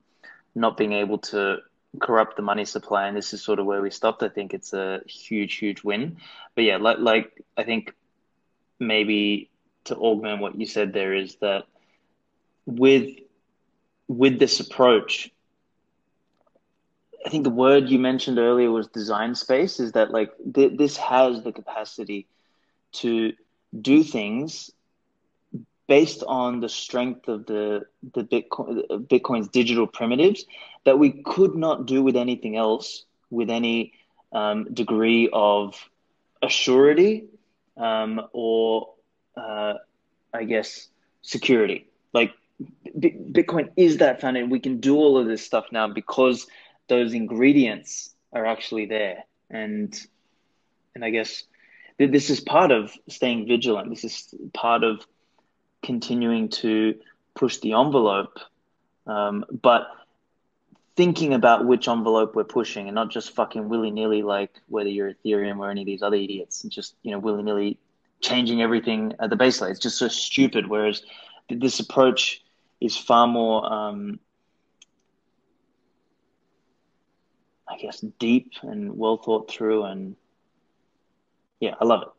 not 0.56 0.78
being 0.78 0.94
able 0.94 1.18
to 1.18 1.58
corrupt 2.00 2.36
the 2.36 2.42
money 2.42 2.66
supply, 2.66 3.08
and 3.08 3.18
this 3.18 3.34
is 3.34 3.42
sort 3.42 3.60
of 3.60 3.66
where 3.66 3.82
we 3.82 3.90
stopped, 3.90 4.24
I 4.24 4.30
think 4.30 4.54
it's 4.54 4.74
a 4.74 5.02
huge, 5.08 5.56
huge 5.56 5.84
win. 5.84 6.18
But 6.56 6.64
yeah, 6.64 6.78
like, 6.78 7.00
like 7.00 7.44
I 7.58 7.64
think 7.64 7.94
maybe 8.80 9.50
to 9.86 9.96
augment 9.96 10.42
what 10.42 10.60
you 10.60 10.66
said 10.66 10.94
there 10.94 11.14
is 11.14 11.36
that 11.42 11.66
with 12.66 13.10
with 14.08 14.40
this 14.40 14.60
approach, 14.60 15.32
I 17.26 17.30
think 17.30 17.44
the 17.44 17.50
word 17.50 17.90
you 17.90 17.98
mentioned 17.98 18.40
earlier 18.40 18.72
was 18.72 18.88
design 18.88 19.36
space. 19.36 19.80
Is 19.80 19.94
that 19.94 20.12
like 20.12 20.32
th- 20.54 20.78
this 20.78 20.98
has 20.98 21.44
the 21.44 21.52
capacity 21.52 22.28
to 22.94 23.34
do 23.80 24.04
things 24.04 24.72
based 25.88 26.24
on 26.28 26.60
the 26.62 26.70
strength 26.70 27.28
of 27.28 27.46
the 27.46 27.82
the 28.14 28.24
Bitcoin 28.24 29.08
Bitcoin's 29.08 29.50
digital 29.50 29.88
primitives 29.88 30.46
that 30.86 30.98
we 30.98 31.22
could 31.24 31.56
not 31.56 31.86
do 31.86 32.02
with 32.02 32.16
anything 32.16 32.56
else 32.56 33.06
with 33.30 33.50
any 33.50 33.94
um, 34.34 34.66
degree 34.74 35.30
of 35.34 35.76
assurity 36.44 37.26
um, 37.78 38.22
or 38.34 38.94
uh, 39.38 39.74
I 40.34 40.44
guess 40.46 40.88
security. 41.22 41.88
Like 42.14 42.32
B- 43.00 43.18
Bitcoin 43.32 43.70
is 43.76 43.98
that 43.98 44.22
foundation. 44.22 44.50
We 44.50 44.60
can 44.60 44.80
do 44.80 44.96
all 44.96 45.18
of 45.18 45.28
this 45.28 45.44
stuff 45.44 45.66
now 45.72 45.88
because 45.88 46.48
those 46.88 47.14
ingredients 47.14 48.14
are 48.34 48.46
actually 48.46 48.86
there, 48.86 49.24
and 49.50 49.94
and 50.96 51.04
I 51.04 51.10
guess 51.10 51.44
this 52.08 52.30
is 52.30 52.40
part 52.40 52.72
of 52.72 52.92
staying 53.08 53.48
vigilant. 53.48 53.90
This 53.90 54.04
is 54.04 54.34
part 54.54 54.84
of 54.84 55.06
continuing 55.84 56.50
to 56.50 56.96
push 57.36 57.58
the 57.58 57.74
envelope, 57.74 58.40
um, 59.08 59.46
but 59.62 59.88
thinking 60.96 61.34
about 61.34 61.66
which 61.66 61.88
envelope 61.88 62.36
we're 62.36 62.44
pushing 62.44 62.88
and 62.88 62.96
not 62.96 63.10
just 63.10 63.34
fucking 63.34 63.70
willy 63.70 63.92
nilly 63.92 64.22
like 64.22 64.52
whether 64.68 64.90
you're 64.90 65.14
Ethereum 65.14 65.60
or 65.60 65.72
any 65.72 65.82
of 65.82 65.86
these 65.86 66.02
other 66.02 66.18
idiots 66.18 66.64
and 66.64 66.72
just 66.72 66.96
you 67.02 67.12
know 67.12 67.20
willy 67.20 67.44
nilly 67.44 67.80
changing 68.22 68.62
everything 68.62 69.14
at 69.20 69.30
the 69.30 69.36
base 69.36 69.60
layer. 69.60 69.72
It's 69.72 69.80
just 69.80 69.98
so 69.98 70.08
stupid. 70.08 70.68
Whereas 70.68 71.04
this 71.50 71.80
approach 71.80 72.42
is 72.80 72.96
far 72.96 73.28
more, 73.28 73.72
um, 73.72 74.20
I 77.68 77.78
guess, 77.78 78.00
deep 78.20 78.54
and 78.62 78.98
well 78.98 79.18
thought 79.18 79.52
through 79.52 79.84
and 79.86 80.16
yeah, 81.62 81.76
I 81.80 81.86
love 81.86 82.02
it. 82.02 82.10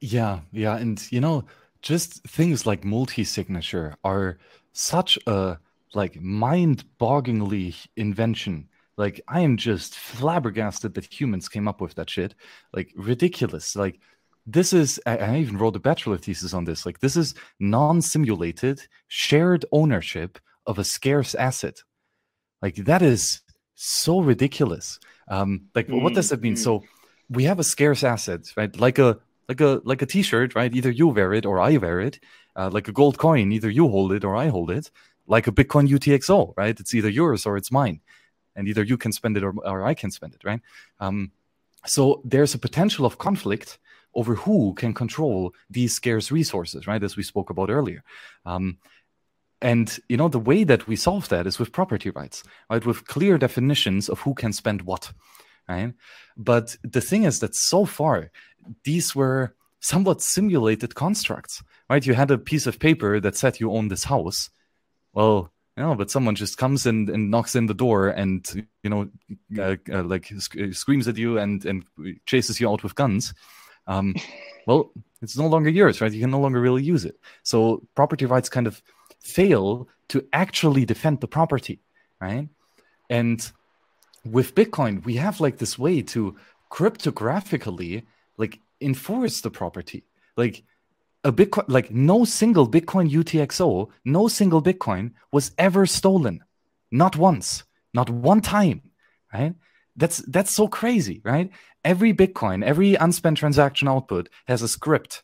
Yeah, 0.00 0.40
yeah, 0.52 0.76
and 0.76 1.00
you 1.10 1.22
know, 1.22 1.44
just 1.80 2.22
things 2.24 2.66
like 2.66 2.84
multi-signature 2.84 3.96
are 4.04 4.36
such 4.72 5.18
a 5.26 5.58
like 5.94 6.20
mind-bogglingly 6.20 7.74
invention. 7.96 8.68
Like 8.98 9.20
I 9.28 9.40
am 9.40 9.56
just 9.56 9.94
flabbergasted 9.94 10.94
that 10.94 11.04
humans 11.04 11.48
came 11.48 11.68
up 11.68 11.80
with 11.80 11.94
that 11.94 12.10
shit. 12.10 12.34
Like 12.74 12.92
ridiculous. 12.96 13.76
Like 13.76 14.00
this 14.46 14.72
is 14.72 15.00
I 15.06 15.38
even 15.38 15.58
wrote 15.58 15.76
a 15.76 15.80
bachelor 15.80 16.18
thesis 16.18 16.52
on 16.54 16.64
this. 16.64 16.84
Like 16.84 17.00
this 17.00 17.16
is 17.16 17.34
non-simulated 17.60 18.86
shared 19.08 19.64
ownership 19.72 20.38
of 20.66 20.78
a 20.78 20.84
scarce 20.84 21.34
asset. 21.34 21.82
Like 22.60 22.76
that 22.76 23.02
is 23.02 23.42
so 23.74 24.20
ridiculous. 24.20 24.98
Um, 25.28 25.68
like 25.74 25.86
mm-hmm. 25.86 26.02
what 26.02 26.14
does 26.14 26.30
that 26.30 26.42
mean? 26.42 26.54
Mm-hmm. 26.54 26.62
So 26.62 26.84
we 27.28 27.44
have 27.44 27.58
a 27.58 27.64
scarce 27.64 28.04
asset, 28.04 28.52
right? 28.56 28.78
Like 28.78 28.98
a 28.98 29.18
like 29.48 29.60
a 29.60 29.80
like 29.84 30.02
a 30.02 30.06
T-shirt, 30.06 30.54
right? 30.54 30.74
Either 30.74 30.90
you 30.90 31.08
wear 31.08 31.32
it 31.32 31.46
or 31.46 31.60
I 31.60 31.76
wear 31.76 32.00
it. 32.00 32.20
Uh, 32.54 32.70
like 32.72 32.88
a 32.88 32.92
gold 32.92 33.18
coin, 33.18 33.52
either 33.52 33.68
you 33.68 33.88
hold 33.88 34.12
it 34.12 34.24
or 34.24 34.34
I 34.34 34.48
hold 34.48 34.70
it. 34.70 34.90
Like 35.26 35.46
a 35.46 35.52
Bitcoin 35.52 35.88
UTXO, 35.88 36.54
right? 36.56 36.78
It's 36.78 36.94
either 36.94 37.08
yours 37.08 37.44
or 37.44 37.56
it's 37.56 37.70
mine, 37.72 38.00
and 38.54 38.68
either 38.68 38.82
you 38.82 38.96
can 38.96 39.12
spend 39.12 39.36
it 39.36 39.44
or, 39.44 39.54
or 39.64 39.84
I 39.84 39.94
can 39.94 40.10
spend 40.10 40.34
it, 40.34 40.44
right? 40.44 40.60
Um, 41.00 41.32
so 41.84 42.22
there's 42.24 42.54
a 42.54 42.58
potential 42.58 43.04
of 43.04 43.18
conflict 43.18 43.78
over 44.14 44.34
who 44.34 44.72
can 44.74 44.94
control 44.94 45.52
these 45.68 45.92
scarce 45.92 46.32
resources, 46.32 46.86
right? 46.86 47.02
As 47.02 47.16
we 47.16 47.22
spoke 47.22 47.50
about 47.50 47.70
earlier. 47.70 48.02
Um, 48.46 48.78
and 49.62 49.98
you 50.08 50.16
know 50.16 50.28
the 50.28 50.38
way 50.38 50.64
that 50.64 50.86
we 50.86 50.96
solve 50.96 51.28
that 51.28 51.46
is 51.46 51.58
with 51.58 51.72
property 51.72 52.10
rights, 52.10 52.42
right? 52.70 52.84
With 52.84 53.06
clear 53.06 53.38
definitions 53.38 54.08
of 54.08 54.20
who 54.20 54.34
can 54.34 54.52
spend 54.52 54.82
what, 54.82 55.12
right? 55.68 55.94
But 56.36 56.76
the 56.82 57.00
thing 57.00 57.24
is 57.24 57.40
that 57.40 57.54
so 57.54 57.84
far 57.84 58.30
these 58.84 59.14
were 59.14 59.54
somewhat 59.80 60.22
simulated 60.22 60.94
constructs, 60.94 61.62
right? 61.88 62.04
You 62.04 62.14
had 62.14 62.30
a 62.30 62.38
piece 62.38 62.66
of 62.66 62.78
paper 62.78 63.20
that 63.20 63.36
said 63.36 63.60
you 63.60 63.72
own 63.72 63.88
this 63.88 64.04
house. 64.04 64.50
Well, 65.12 65.52
you 65.76 65.82
know, 65.82 65.94
but 65.94 66.10
someone 66.10 66.34
just 66.34 66.56
comes 66.56 66.86
and, 66.86 67.08
and 67.10 67.30
knocks 67.30 67.54
in 67.54 67.66
the 67.66 67.74
door 67.74 68.08
and 68.08 68.66
you 68.82 68.90
know, 68.90 69.08
uh, 69.58 69.76
uh, 69.92 70.02
like 70.02 70.32
sc- 70.38 70.72
screams 70.72 71.06
at 71.06 71.16
you 71.18 71.38
and 71.38 71.64
and 71.64 71.84
chases 72.24 72.60
you 72.60 72.70
out 72.70 72.82
with 72.82 72.94
guns 72.94 73.34
um, 73.86 74.14
well, 74.66 74.92
it's 75.22 75.36
no 75.36 75.46
longer 75.46 75.70
yours, 75.70 76.00
right? 76.00 76.12
You 76.12 76.20
can 76.20 76.30
no 76.30 76.40
longer 76.40 76.60
really 76.60 76.82
use 76.82 77.04
it. 77.04 77.18
So 77.42 77.86
property 77.94 78.26
rights 78.26 78.48
kind 78.48 78.66
of 78.66 78.82
fail 79.20 79.88
to 80.08 80.24
actually 80.32 80.84
defend 80.84 81.20
the 81.20 81.28
property, 81.28 81.80
right? 82.20 82.48
And 83.10 83.52
with 84.32 84.54
Bitcoin, 84.54 85.04
we 85.04 85.16
have 85.16 85.40
like 85.40 85.58
this 85.58 85.78
way 85.78 86.02
to 86.02 86.36
cryptographically 86.70 88.04
like 88.36 88.60
enforce 88.80 89.40
the 89.40 89.50
property. 89.50 90.04
Like 90.36 90.64
a 91.24 91.32
Bitcoin, 91.32 91.64
like 91.68 91.90
no 91.90 92.24
single 92.24 92.68
Bitcoin 92.68 93.10
UTXO, 93.10 93.88
no 94.04 94.28
single 94.28 94.62
Bitcoin 94.62 95.12
was 95.32 95.52
ever 95.58 95.86
stolen. 95.86 96.44
Not 96.90 97.16
once, 97.16 97.64
not 97.94 98.10
one 98.10 98.40
time, 98.40 98.82
right? 99.32 99.54
That's 99.96 100.18
that's 100.18 100.50
so 100.50 100.68
crazy, 100.68 101.22
right? 101.24 101.50
every 101.86 102.12
Bitcoin, 102.12 102.64
every 102.64 102.96
unspent 102.96 103.38
transaction 103.38 103.86
output 103.86 104.28
has 104.48 104.60
a 104.60 104.68
script 104.68 105.22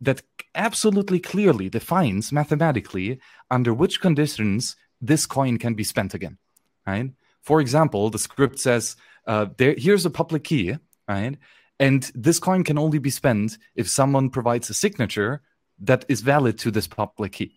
that 0.00 0.22
absolutely 0.56 1.20
clearly 1.20 1.68
defines 1.68 2.32
mathematically 2.32 3.20
under 3.48 3.72
which 3.72 4.00
conditions 4.00 4.74
this 5.00 5.24
coin 5.24 5.56
can 5.56 5.74
be 5.74 5.84
spent 5.84 6.12
again. 6.12 6.36
Right? 6.84 7.12
For 7.42 7.60
example, 7.60 8.10
the 8.10 8.18
script 8.18 8.58
says, 8.58 8.96
uh, 9.26 9.46
there, 9.56 9.74
here's 9.76 10.06
a 10.06 10.10
public 10.10 10.44
key, 10.44 10.76
right? 11.08 11.36
And 11.78 12.10
this 12.14 12.38
coin 12.38 12.64
can 12.64 12.78
only 12.78 12.98
be 12.98 13.10
spent 13.10 13.58
if 13.74 13.88
someone 13.88 14.30
provides 14.30 14.68
a 14.70 14.74
signature 14.74 15.42
that 15.80 16.04
is 16.08 16.20
valid 16.20 16.58
to 16.58 16.70
this 16.70 16.86
public 16.86 17.32
key. 17.32 17.56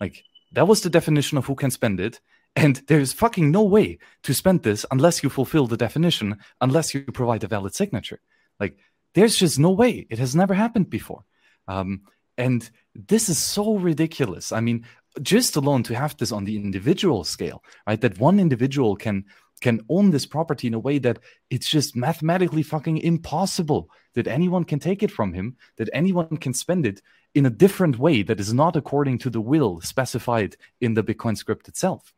Like 0.00 0.24
that 0.52 0.68
was 0.68 0.82
the 0.82 0.90
definition 0.90 1.38
of 1.38 1.46
who 1.46 1.54
can 1.54 1.70
spend 1.70 2.00
it. 2.00 2.20
And 2.54 2.82
there's 2.86 3.14
fucking 3.14 3.50
no 3.50 3.62
way 3.62 3.98
to 4.24 4.34
spend 4.34 4.62
this 4.62 4.84
unless 4.90 5.22
you 5.22 5.30
fulfill 5.30 5.66
the 5.66 5.76
definition, 5.76 6.36
unless 6.60 6.92
you 6.92 7.00
provide 7.02 7.44
a 7.44 7.48
valid 7.48 7.74
signature. 7.74 8.20
Like, 8.60 8.76
there's 9.14 9.36
just 9.36 9.58
no 9.58 9.70
way. 9.70 10.06
It 10.10 10.18
has 10.18 10.36
never 10.36 10.52
happened 10.52 10.90
before. 10.90 11.24
Um, 11.66 12.02
and 12.36 12.68
this 12.94 13.28
is 13.28 13.38
so 13.38 13.76
ridiculous. 13.76 14.52
I 14.52 14.60
mean, 14.60 14.84
just 15.20 15.56
alone 15.56 15.82
to 15.84 15.94
have 15.94 16.16
this 16.16 16.32
on 16.32 16.44
the 16.44 16.56
individual 16.56 17.24
scale, 17.24 17.62
right? 17.86 18.00
That 18.00 18.18
one 18.18 18.40
individual 18.40 18.96
can 18.96 19.24
can 19.60 19.80
own 19.88 20.10
this 20.10 20.26
property 20.26 20.66
in 20.66 20.74
a 20.74 20.78
way 20.78 20.98
that 20.98 21.20
it's 21.48 21.70
just 21.70 21.94
mathematically 21.94 22.64
fucking 22.64 22.98
impossible 22.98 23.88
that 24.14 24.26
anyone 24.26 24.64
can 24.64 24.80
take 24.80 25.04
it 25.04 25.10
from 25.10 25.32
him, 25.32 25.56
that 25.76 25.88
anyone 25.92 26.36
can 26.36 26.52
spend 26.52 26.84
it 26.84 27.00
in 27.34 27.46
a 27.46 27.50
different 27.50 27.96
way 27.96 28.22
that 28.22 28.40
is 28.40 28.52
not 28.52 28.74
according 28.74 29.18
to 29.18 29.30
the 29.30 29.40
will 29.40 29.80
specified 29.80 30.56
in 30.80 30.94
the 30.94 31.04
Bitcoin 31.04 31.36
script 31.36 31.68
itself. 31.68 32.12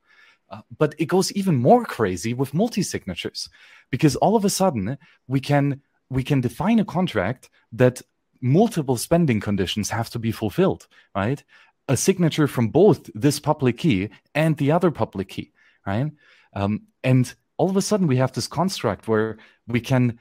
Uh, 0.51 0.63
but 0.79 0.95
it 0.99 1.07
goes 1.07 1.33
even 1.33 1.55
more 1.55 1.85
crazy 1.85 2.33
with 2.35 2.55
multi-signatures 2.55 3.49
because 3.91 4.17
all 4.17 4.37
of 4.37 4.45
a 4.45 4.51
sudden 4.51 4.99
we 5.29 5.41
can 5.41 5.81
we 6.11 6.23
can 6.23 6.41
define 6.41 6.79
a 6.79 6.85
contract 6.85 7.51
that 7.73 8.03
multiple 8.41 8.97
spending 8.97 9.41
conditions 9.41 9.91
have 9.91 10.11
to 10.11 10.19
be 10.19 10.31
fulfilled, 10.31 10.87
right? 11.15 11.43
A 11.89 11.97
signature 11.97 12.47
from 12.47 12.69
both 12.69 13.11
this 13.15 13.41
public 13.41 13.79
key 13.79 14.11
and 14.35 14.57
the 14.57 14.73
other 14.73 14.91
public 14.91 15.29
key, 15.29 15.53
right? 15.87 16.11
Um, 16.55 16.83
and 17.03 17.33
all 17.57 17.71
of 17.71 17.77
a 17.77 17.83
sudden 17.83 18.07
we 18.07 18.17
have 18.17 18.33
this 18.33 18.47
construct 18.47 19.07
where 19.07 19.39
we 19.67 19.81
can 19.81 20.19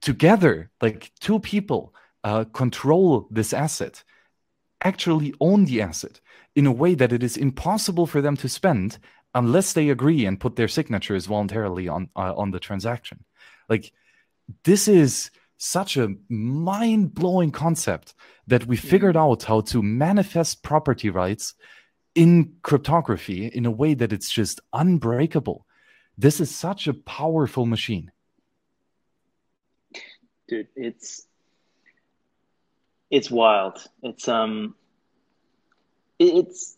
together, 0.00 0.70
like 0.80 1.12
two 1.20 1.38
people, 1.38 1.94
uh, 2.24 2.44
control 2.44 3.28
this 3.30 3.52
asset, 3.52 4.02
actually 4.82 5.34
own 5.40 5.64
the 5.66 5.82
asset 5.82 6.20
in 6.54 6.66
a 6.66 6.72
way 6.72 6.94
that 6.94 7.12
it 7.12 7.22
is 7.22 7.36
impossible 7.36 8.06
for 8.06 8.20
them 8.20 8.36
to 8.36 8.48
spend 8.48 8.98
unless 9.34 9.72
they 9.72 9.90
agree 9.90 10.24
and 10.26 10.40
put 10.40 10.56
their 10.56 10.68
signatures 10.68 11.26
voluntarily 11.26 11.88
on 11.88 12.08
uh, 12.16 12.34
on 12.36 12.50
the 12.50 12.60
transaction. 12.60 13.24
Like 13.68 13.92
this 14.64 14.88
is 14.88 15.30
such 15.64 15.96
a 15.96 16.14
mind-blowing 16.28 17.50
concept 17.50 18.14
that 18.46 18.66
we 18.66 18.76
figured 18.76 19.16
out 19.16 19.44
how 19.44 19.62
to 19.62 19.82
manifest 19.82 20.62
property 20.62 21.08
rights 21.08 21.54
in 22.14 22.52
cryptography 22.62 23.46
in 23.46 23.64
a 23.64 23.70
way 23.70 23.94
that 23.94 24.12
it's 24.12 24.30
just 24.30 24.60
unbreakable. 24.74 25.66
This 26.18 26.38
is 26.38 26.54
such 26.54 26.86
a 26.86 26.94
powerful 26.94 27.64
machine. 27.64 28.12
Dude, 30.48 30.68
it's 30.76 31.26
it's 33.10 33.30
wild. 33.30 33.82
It's 34.02 34.28
um 34.28 34.74
it's 36.18 36.76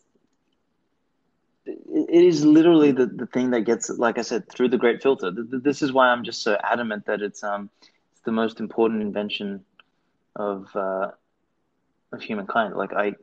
it 1.65 2.23
is 2.23 2.45
literally 2.45 2.93
the, 2.93 3.05
the 3.05 3.25
thing 3.25 3.49
that 3.51 3.61
gets 3.61 3.89
like 3.89 4.17
i 4.17 4.21
said 4.21 4.49
through 4.49 4.69
the 4.69 4.77
great 4.77 5.03
filter 5.03 5.33
this 5.35 5.81
is 5.81 5.91
why 5.91 6.07
i'm 6.07 6.23
just 6.23 6.41
so 6.41 6.57
adamant 6.63 7.05
that 7.05 7.21
it's 7.21 7.43
um 7.43 7.69
the 8.27 8.33
most 8.33 8.59
important 8.59 9.01
invention 9.01 9.63
of 10.35 10.67
uh 10.75 11.07
of 12.11 12.21
humankind. 12.21 12.75
Like 12.75 12.93
i 12.93 13.13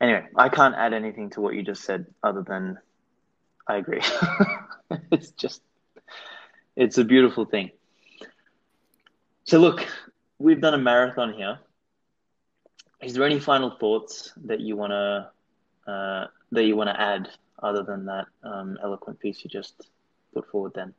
anyway 0.00 0.24
i 0.36 0.48
can't 0.48 0.76
add 0.76 0.92
anything 0.94 1.30
to 1.30 1.40
what 1.40 1.54
you 1.54 1.62
just 1.62 1.82
said 1.82 2.06
other 2.22 2.42
than 2.42 2.78
i 3.68 3.76
agree. 3.82 4.02
It's 5.10 5.30
just 5.32 5.60
it's 6.76 6.98
a 6.98 7.04
beautiful 7.04 7.44
thing. 7.46 7.70
So 9.44 9.58
look 9.58 9.84
we've 10.38 10.60
done 10.60 10.74
a 10.74 10.82
marathon 10.90 11.34
here. 11.34 11.58
Is 13.02 13.14
there 13.14 13.24
any 13.24 13.40
final 13.40 13.70
thoughts 13.82 14.32
that 14.44 14.60
you 14.60 14.76
want 14.76 14.92
to 14.92 15.92
uh, 15.92 16.26
that 16.52 16.64
you 16.64 16.76
want 16.76 16.90
to 16.90 17.00
add 17.12 17.28
other 17.68 17.82
than 17.82 18.06
that 18.06 18.26
um, 18.44 18.78
eloquent 18.86 19.18
piece 19.18 19.42
you 19.42 19.50
just 19.50 19.74
put 20.32 20.48
forward 20.50 20.74
then? 20.74 20.94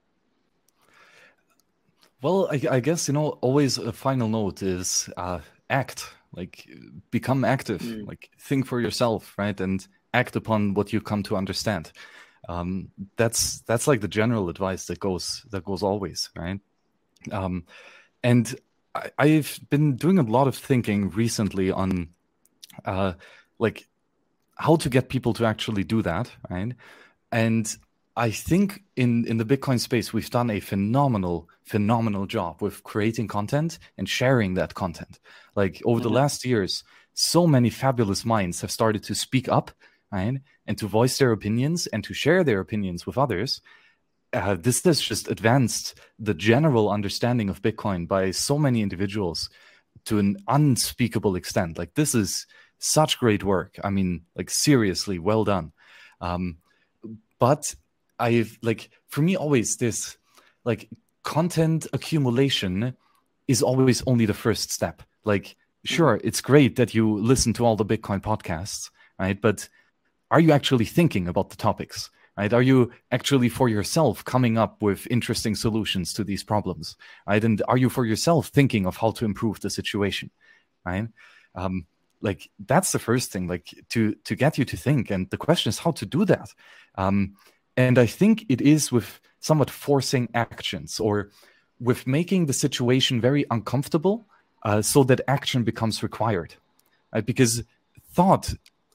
Well, 2.21 2.47
I, 2.51 2.61
I, 2.71 2.79
guess 2.79 3.07
you 3.07 3.13
know 3.13 3.29
always 3.41 3.77
a 3.77 3.91
final 3.91 4.27
note 4.27 4.61
is 4.61 5.09
uh, 5.17 5.39
act, 5.69 6.07
like 6.33 6.67
become 7.11 7.43
active, 7.45 7.81
mm. 7.81 8.07
like 8.07 8.29
think 8.39 8.65
for 8.65 8.79
yourself, 8.79 9.33
right, 9.37 9.59
and 9.59 9.85
act 10.13 10.35
upon 10.35 10.73
what 10.73 10.93
you 10.93 11.01
come 11.01 11.23
to 11.23 11.35
understand. 11.35 11.91
Um, 12.47 12.89
that's 13.17 13.61
that's 13.61 13.87
like 13.87 14.01
the 14.01 14.07
general 14.07 14.49
advice 14.49 14.85
that 14.85 14.99
goes 14.99 15.45
that 15.51 15.65
goes 15.65 15.83
always, 15.83 16.29
right? 16.35 16.59
Um, 17.31 17.65
and 18.23 18.55
I, 18.93 19.11
I've 19.17 19.59
been 19.69 19.95
doing 19.95 20.17
a 20.17 20.23
lot 20.23 20.47
of 20.47 20.55
thinking 20.55 21.09
recently 21.09 21.71
on, 21.71 22.09
uh, 22.85 23.13
like 23.59 23.87
how 24.55 24.75
to 24.77 24.89
get 24.89 25.09
people 25.09 25.33
to 25.33 25.45
actually 25.45 25.83
do 25.83 26.01
that, 26.01 26.31
right? 26.49 26.73
And 27.31 27.75
I 28.17 28.31
think 28.31 28.83
in 28.95 29.25
in 29.25 29.37
the 29.37 29.45
Bitcoin 29.45 29.79
space, 29.79 30.13
we've 30.13 30.29
done 30.29 30.49
a 30.49 30.59
phenomenal, 30.59 31.49
phenomenal 31.63 32.25
job 32.25 32.61
with 32.61 32.83
creating 32.83 33.27
content 33.27 33.77
and 33.97 34.07
sharing 34.07 34.53
that 34.53 34.73
content. 34.73 35.19
Like 35.55 35.81
over 35.85 35.99
mm-hmm. 35.99 36.07
the 36.07 36.13
last 36.13 36.45
years, 36.45 36.83
so 37.13 37.45
many 37.45 37.69
fabulous 37.69 38.23
minds 38.23 38.61
have 38.61 38.71
started 38.71 39.03
to 39.03 39.15
speak 39.15 39.49
up, 39.49 39.71
right, 40.11 40.39
and 40.65 40.77
to 40.77 40.87
voice 40.87 41.17
their 41.17 41.31
opinions 41.31 41.87
and 41.87 42.03
to 42.05 42.13
share 42.13 42.43
their 42.43 42.59
opinions 42.59 43.05
with 43.05 43.17
others. 43.17 43.61
Uh, 44.31 44.55
this 44.55 44.83
has 44.83 44.99
just 44.99 45.29
advanced 45.29 45.97
the 46.19 46.33
general 46.33 46.89
understanding 46.89 47.49
of 47.49 47.61
Bitcoin 47.61 48.07
by 48.07 48.31
so 48.31 48.57
many 48.57 48.81
individuals 48.81 49.49
to 50.05 50.19
an 50.19 50.37
unspeakable 50.47 51.35
extent. 51.35 51.77
Like 51.77 51.93
this 51.93 52.13
is 52.15 52.45
such 52.79 53.17
great 53.19 53.43
work. 53.43 53.79
I 53.83 53.89
mean, 53.89 54.25
like 54.35 54.49
seriously, 54.49 55.19
well 55.19 55.43
done. 55.43 55.71
Um, 56.21 56.57
but 57.39 57.75
I've 58.19 58.57
like 58.61 58.89
for 59.07 59.21
me 59.21 59.35
always 59.35 59.77
this 59.77 60.17
like 60.63 60.89
content 61.23 61.87
accumulation 61.93 62.95
is 63.47 63.61
always 63.61 64.03
only 64.07 64.25
the 64.25 64.33
first 64.33 64.71
step. 64.71 65.01
like 65.23 65.55
sure 65.83 66.19
it's 66.23 66.41
great 66.41 66.75
that 66.77 66.95
you 66.95 67.17
listen 67.17 67.53
to 67.53 67.65
all 67.65 67.75
the 67.75 67.85
bitcoin 67.85 68.21
podcasts 68.21 68.89
right? 69.19 69.39
But 69.39 69.69
are 70.31 70.39
you 70.39 70.51
actually 70.51 70.85
thinking 70.85 71.27
about 71.27 71.49
the 71.49 71.55
topics 71.55 72.09
right? 72.37 72.53
Are 72.53 72.61
you 72.61 72.91
actually 73.11 73.49
for 73.49 73.69
yourself 73.69 74.25
coming 74.25 74.57
up 74.57 74.81
with 74.81 75.07
interesting 75.11 75.55
solutions 75.55 76.13
to 76.13 76.23
these 76.23 76.43
problems 76.43 76.95
right? 77.27 77.43
And 77.43 77.61
are 77.67 77.77
you 77.77 77.89
for 77.89 78.05
yourself 78.05 78.47
thinking 78.47 78.85
of 78.85 78.97
how 78.97 79.11
to 79.11 79.25
improve 79.25 79.59
the 79.59 79.69
situation 79.69 80.31
right? 80.85 81.07
Um, 81.53 81.85
like 82.21 82.49
that's 82.65 82.91
the 82.91 82.99
first 82.99 83.31
thing 83.31 83.47
like 83.47 83.73
to 83.89 84.15
to 84.23 84.35
get 84.35 84.57
you 84.57 84.65
to 84.65 84.77
think. 84.77 85.11
And 85.11 85.29
the 85.29 85.37
question 85.37 85.69
is 85.69 85.79
how 85.79 85.91
to 85.91 86.05
do 86.05 86.25
that. 86.25 86.49
Um, 86.95 87.35
and 87.77 87.97
i 87.97 88.05
think 88.05 88.45
it 88.49 88.61
is 88.61 88.91
with 88.91 89.19
somewhat 89.39 89.69
forcing 89.69 90.27
actions 90.33 90.99
or 90.99 91.29
with 91.79 92.07
making 92.07 92.45
the 92.45 92.53
situation 92.53 93.21
very 93.21 93.45
uncomfortable 93.51 94.25
uh, 94.63 94.81
so 94.81 95.03
that 95.03 95.21
action 95.27 95.63
becomes 95.63 96.01
required 96.01 96.55
right? 97.13 97.25
because 97.25 97.63
thought 98.13 98.53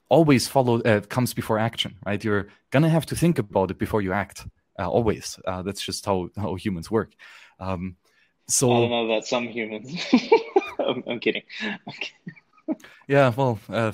always 0.09 0.49
follow 0.49 0.81
uh, 0.83 1.01
comes 1.03 1.35
before 1.35 1.59
action 1.59 1.97
right 2.07 2.25
you're 2.25 2.49
gonna 2.71 2.89
have 2.89 3.07
to 3.07 3.15
think 3.15 3.39
about 3.39 3.71
it 3.71 3.79
before 3.79 4.03
you 4.03 4.13
act 4.13 4.47
uh, 4.79 4.89
always 4.89 5.39
uh, 5.47 5.63
that's 5.63 5.83
just 5.83 6.05
how 6.07 6.31
how 6.37 6.55
humans 6.55 6.91
work 6.91 7.13
um, 7.61 7.97
so 8.49 8.71
i 8.73 8.81
don't 8.81 8.91
know 8.91 9.05
about 9.05 9.25
some 9.25 9.47
humans 9.47 9.87
I'm, 10.91 11.05
I'm, 11.07 11.21
kidding. 11.21 11.43
I'm, 11.63 11.79
kidding. 11.87 12.35
Yeah 13.09 13.33
well 13.37 13.59
uh, 13.69 13.93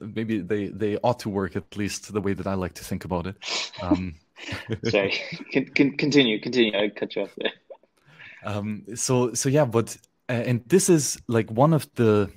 maybe 0.00 0.40
they 0.40 0.66
they 0.68 0.96
ought 0.98 1.18
to 1.18 1.28
work 1.28 1.56
at 1.56 1.76
least 1.76 2.12
the 2.12 2.20
way 2.20 2.32
that 2.32 2.46
i 2.46 2.54
like 2.54 2.74
to 2.74 2.84
think 2.84 3.04
about 3.04 3.26
it 3.26 3.36
um, 3.82 4.14
sorry 4.84 5.12
can, 5.50 5.64
can, 5.66 5.96
continue 5.96 6.40
continue 6.40 6.76
i 6.78 6.88
cut 6.88 7.14
you 7.16 7.22
off 7.22 7.34
there 7.38 7.52
um, 8.44 8.84
so 8.94 9.32
so 9.34 9.48
yeah 9.48 9.64
but 9.64 9.96
uh, 10.28 10.32
and 10.32 10.62
this 10.66 10.88
is 10.88 11.20
like 11.28 11.50
one 11.50 11.72
of 11.72 11.92
the 11.94 12.30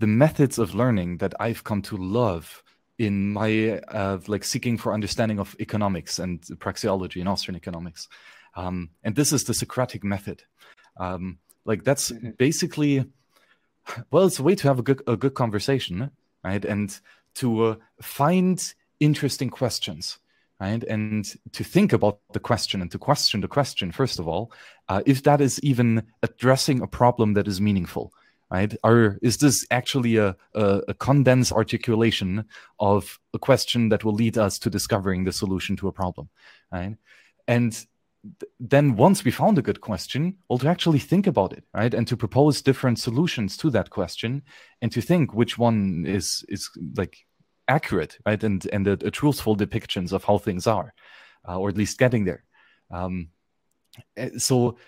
the 0.00 0.06
methods 0.06 0.58
of 0.58 0.74
learning 0.74 1.18
that 1.18 1.34
I've 1.40 1.64
come 1.64 1.82
to 1.82 1.96
love 1.96 2.62
in 2.98 3.32
my 3.32 3.80
uh, 3.88 4.18
like 4.26 4.44
seeking 4.44 4.78
for 4.78 4.92
understanding 4.92 5.38
of 5.38 5.56
economics 5.60 6.18
and 6.18 6.40
praxeology 6.58 7.20
in 7.20 7.26
Austrian 7.26 7.56
economics. 7.56 8.08
Um, 8.56 8.90
and 9.02 9.16
this 9.16 9.32
is 9.32 9.44
the 9.44 9.54
Socratic 9.54 10.04
method. 10.04 10.42
Um, 10.98 11.38
like 11.64 11.84
that's 11.84 12.12
mm-hmm. 12.12 12.30
basically, 12.38 13.04
well, 14.10 14.26
it's 14.26 14.38
a 14.38 14.42
way 14.42 14.54
to 14.54 14.68
have 14.68 14.78
a 14.78 14.82
good 14.82 15.02
a 15.06 15.16
good 15.16 15.34
conversation, 15.34 16.10
right? 16.42 16.64
And 16.64 16.98
to 17.36 17.64
uh, 17.64 17.74
find 18.00 18.74
interesting 19.00 19.50
questions, 19.50 20.18
right? 20.60 20.82
And 20.84 21.24
to 21.52 21.64
think 21.64 21.92
about 21.92 22.20
the 22.32 22.40
question 22.40 22.80
and 22.80 22.90
to 22.92 22.98
question 22.98 23.40
the 23.40 23.48
question 23.48 23.92
first 23.92 24.18
of 24.18 24.28
all, 24.28 24.52
uh, 24.88 25.02
if 25.06 25.22
that 25.24 25.40
is 25.40 25.60
even 25.60 26.02
addressing 26.22 26.80
a 26.80 26.86
problem 26.86 27.34
that 27.34 27.48
is 27.48 27.60
meaningful 27.60 28.12
right? 28.50 28.74
Or 28.84 29.18
is 29.22 29.38
this 29.38 29.66
actually 29.70 30.16
a, 30.16 30.36
a, 30.54 30.82
a, 30.88 30.94
condensed 30.94 31.50
articulation 31.50 32.44
of 32.78 33.18
a 33.32 33.38
question 33.38 33.88
that 33.88 34.04
will 34.04 34.12
lead 34.12 34.38
us 34.38 34.58
to 34.60 34.70
discovering 34.70 35.24
the 35.24 35.32
solution 35.32 35.76
to 35.76 35.88
a 35.88 35.92
problem, 35.92 36.28
right? 36.70 36.94
And 37.48 37.86
then 38.58 38.96
once 38.96 39.24
we 39.24 39.30
found 39.30 39.58
a 39.58 39.62
good 39.62 39.80
question, 39.80 40.36
well, 40.48 40.58
to 40.58 40.68
actually 40.68 40.98
think 40.98 41.26
about 41.26 41.52
it, 41.52 41.64
right? 41.74 41.92
And 41.92 42.06
to 42.08 42.16
propose 42.16 42.62
different 42.62 42.98
solutions 42.98 43.56
to 43.58 43.70
that 43.70 43.90
question 43.90 44.42
and 44.80 44.90
to 44.92 45.00
think 45.00 45.34
which 45.34 45.58
one 45.58 46.04
is, 46.06 46.44
is 46.48 46.70
like 46.96 47.18
accurate, 47.68 48.18
right? 48.24 48.42
And, 48.42 48.66
and 48.72 48.86
a, 48.86 48.92
a 48.92 49.10
truthful 49.10 49.56
depictions 49.56 50.12
of 50.12 50.24
how 50.24 50.38
things 50.38 50.66
are, 50.66 50.94
uh, 51.46 51.58
or 51.58 51.68
at 51.68 51.76
least 51.76 51.98
getting 51.98 52.24
there. 52.24 52.44
Um, 52.90 53.28
eh, 54.16 54.30
so 54.38 54.78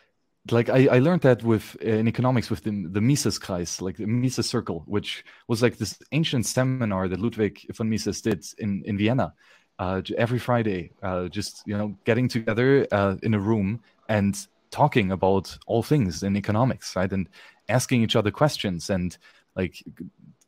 like 0.51 0.69
I, 0.69 0.87
I 0.87 0.99
learned 0.99 1.23
that 1.23 1.43
with 1.43 1.77
uh, 1.85 1.89
in 1.89 2.09
economics 2.09 2.51
with 2.51 2.63
the, 2.63 2.71
the 2.71 3.01
Miseskreis, 3.01 3.81
like 3.81 3.97
the 3.97 4.07
Mises 4.07 4.49
Circle, 4.49 4.85
which 4.87 5.25
was 5.49 5.63
like 5.63 5.77
this 5.77 5.99
ancient 6.13 6.47
seminar 6.47 7.09
that 7.09 7.21
Ludwig 7.21 7.67
von 7.75 7.91
Mises 7.91 8.21
did 8.23 8.45
in 8.59 8.83
in 8.87 8.97
Vienna 8.97 9.35
uh, 9.79 10.03
every 10.17 10.39
Friday, 10.39 10.91
uh, 11.03 11.29
just 11.29 11.63
you 11.67 11.77
know 11.77 11.97
getting 12.05 12.29
together 12.29 12.87
uh, 12.93 13.17
in 13.23 13.35
a 13.35 13.39
room 13.41 13.81
and 14.09 14.47
talking 14.71 15.13
about 15.13 15.57
all 15.67 15.83
things 15.83 16.23
in 16.23 16.37
economics, 16.37 16.97
right, 16.97 17.13
and 17.13 17.29
asking 17.69 18.03
each 18.03 18.17
other 18.17 18.31
questions 18.31 18.91
and 18.91 19.19
like 19.55 19.83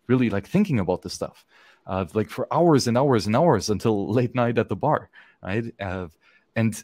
really 0.07 0.31
like 0.31 0.47
thinking 0.47 0.81
about 0.81 1.03
the 1.03 1.11
stuff, 1.11 1.45
uh, 1.87 2.05
like 2.15 2.31
for 2.31 2.47
hours 2.53 2.87
and 2.89 2.97
hours 2.97 3.27
and 3.27 3.37
hours 3.37 3.71
until 3.71 4.11
late 4.19 4.35
night 4.35 4.59
at 4.59 4.69
the 4.69 4.77
bar, 4.77 5.11
right, 5.43 5.75
uh, 5.81 6.09
and 6.57 6.83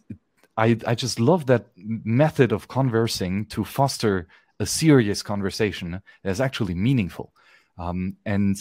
I, 0.56 0.76
I 0.86 0.94
just 0.94 1.18
love 1.18 1.47
that 1.47 1.66
method 1.76 2.52
of 2.52 2.68
conversing 2.68 3.47
to 3.47 3.64
foster 3.64 4.28
a 4.60 4.66
serious 4.66 5.23
conversation 5.23 6.00
that's 6.23 6.40
actually 6.40 6.74
meaningful. 6.74 7.32
Um, 7.76 8.16
and 8.24 8.56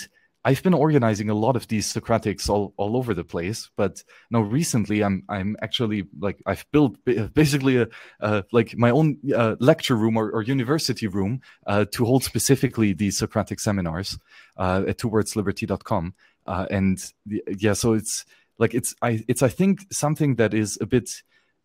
I've 0.46 0.62
been 0.62 0.74
organizing 0.74 1.30
a 1.30 1.34
lot 1.34 1.56
of 1.56 1.68
these 1.68 1.92
Socratics 1.92 2.50
all, 2.50 2.74
all 2.76 2.98
over 2.98 3.14
the 3.14 3.24
place, 3.24 3.70
but 3.78 4.04
now 4.30 4.42
recently 4.42 5.04
I'm 5.04 5.24
I'm 5.30 5.56
actually 5.62 6.06
like 6.20 6.42
I've 6.46 6.66
built 6.72 6.98
basically 7.34 7.78
a 7.78 7.88
uh, 8.20 8.42
like 8.52 8.78
my 8.78 8.90
own 8.90 9.20
uh, 9.34 9.56
lecture 9.60 9.96
room 9.96 10.18
or, 10.18 10.30
or 10.32 10.42
university 10.42 11.08
room 11.08 11.42
uh, 11.66 11.86
to 11.92 12.06
hold 12.06 12.24
specifically 12.24 12.94
these 12.94 13.18
Socratic 13.18 13.60
seminars 13.60 14.18
uh, 14.58 14.84
at 14.88 14.98
towardsliberty.com. 14.98 16.14
Uh, 16.46 16.66
and 16.70 17.14
yeah, 17.26 17.74
so 17.74 17.94
it's 17.94 18.26
like 18.58 18.74
it's 18.74 18.96
I 19.02 19.24
it's 19.28 19.42
I 19.42 19.50
think 19.50 19.94
something 19.94 20.36
that 20.36 20.54
is 20.54 20.78
a 20.82 20.86
bit 20.86 21.10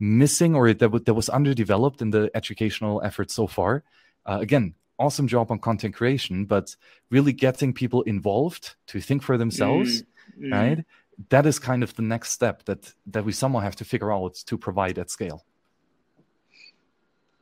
missing 0.00 0.54
or 0.54 0.72
that, 0.72 1.04
that 1.04 1.14
was 1.14 1.28
underdeveloped 1.28 2.00
in 2.00 2.10
the 2.10 2.30
educational 2.34 3.02
effort 3.02 3.30
so 3.30 3.46
far. 3.46 3.82
Uh, 4.24 4.38
again, 4.40 4.74
awesome 4.98 5.28
job 5.28 5.50
on 5.50 5.58
content 5.58 5.94
creation, 5.94 6.44
but 6.44 6.74
really 7.10 7.32
getting 7.32 7.72
people 7.72 8.02
involved 8.02 8.74
to 8.88 9.00
think 9.00 9.22
for 9.22 9.36
themselves, 9.38 10.02
mm, 10.38 10.48
mm. 10.48 10.52
right? 10.52 10.84
That 11.30 11.46
is 11.46 11.58
kind 11.58 11.82
of 11.82 11.94
the 11.94 12.02
next 12.02 12.32
step 12.32 12.64
that 12.64 12.92
that 13.06 13.24
we 13.24 13.32
somehow 13.32 13.60
have 13.60 13.76
to 13.76 13.84
figure 13.84 14.12
out 14.12 14.34
to 14.34 14.56
provide 14.56 14.98
at 14.98 15.10
scale. 15.10 15.44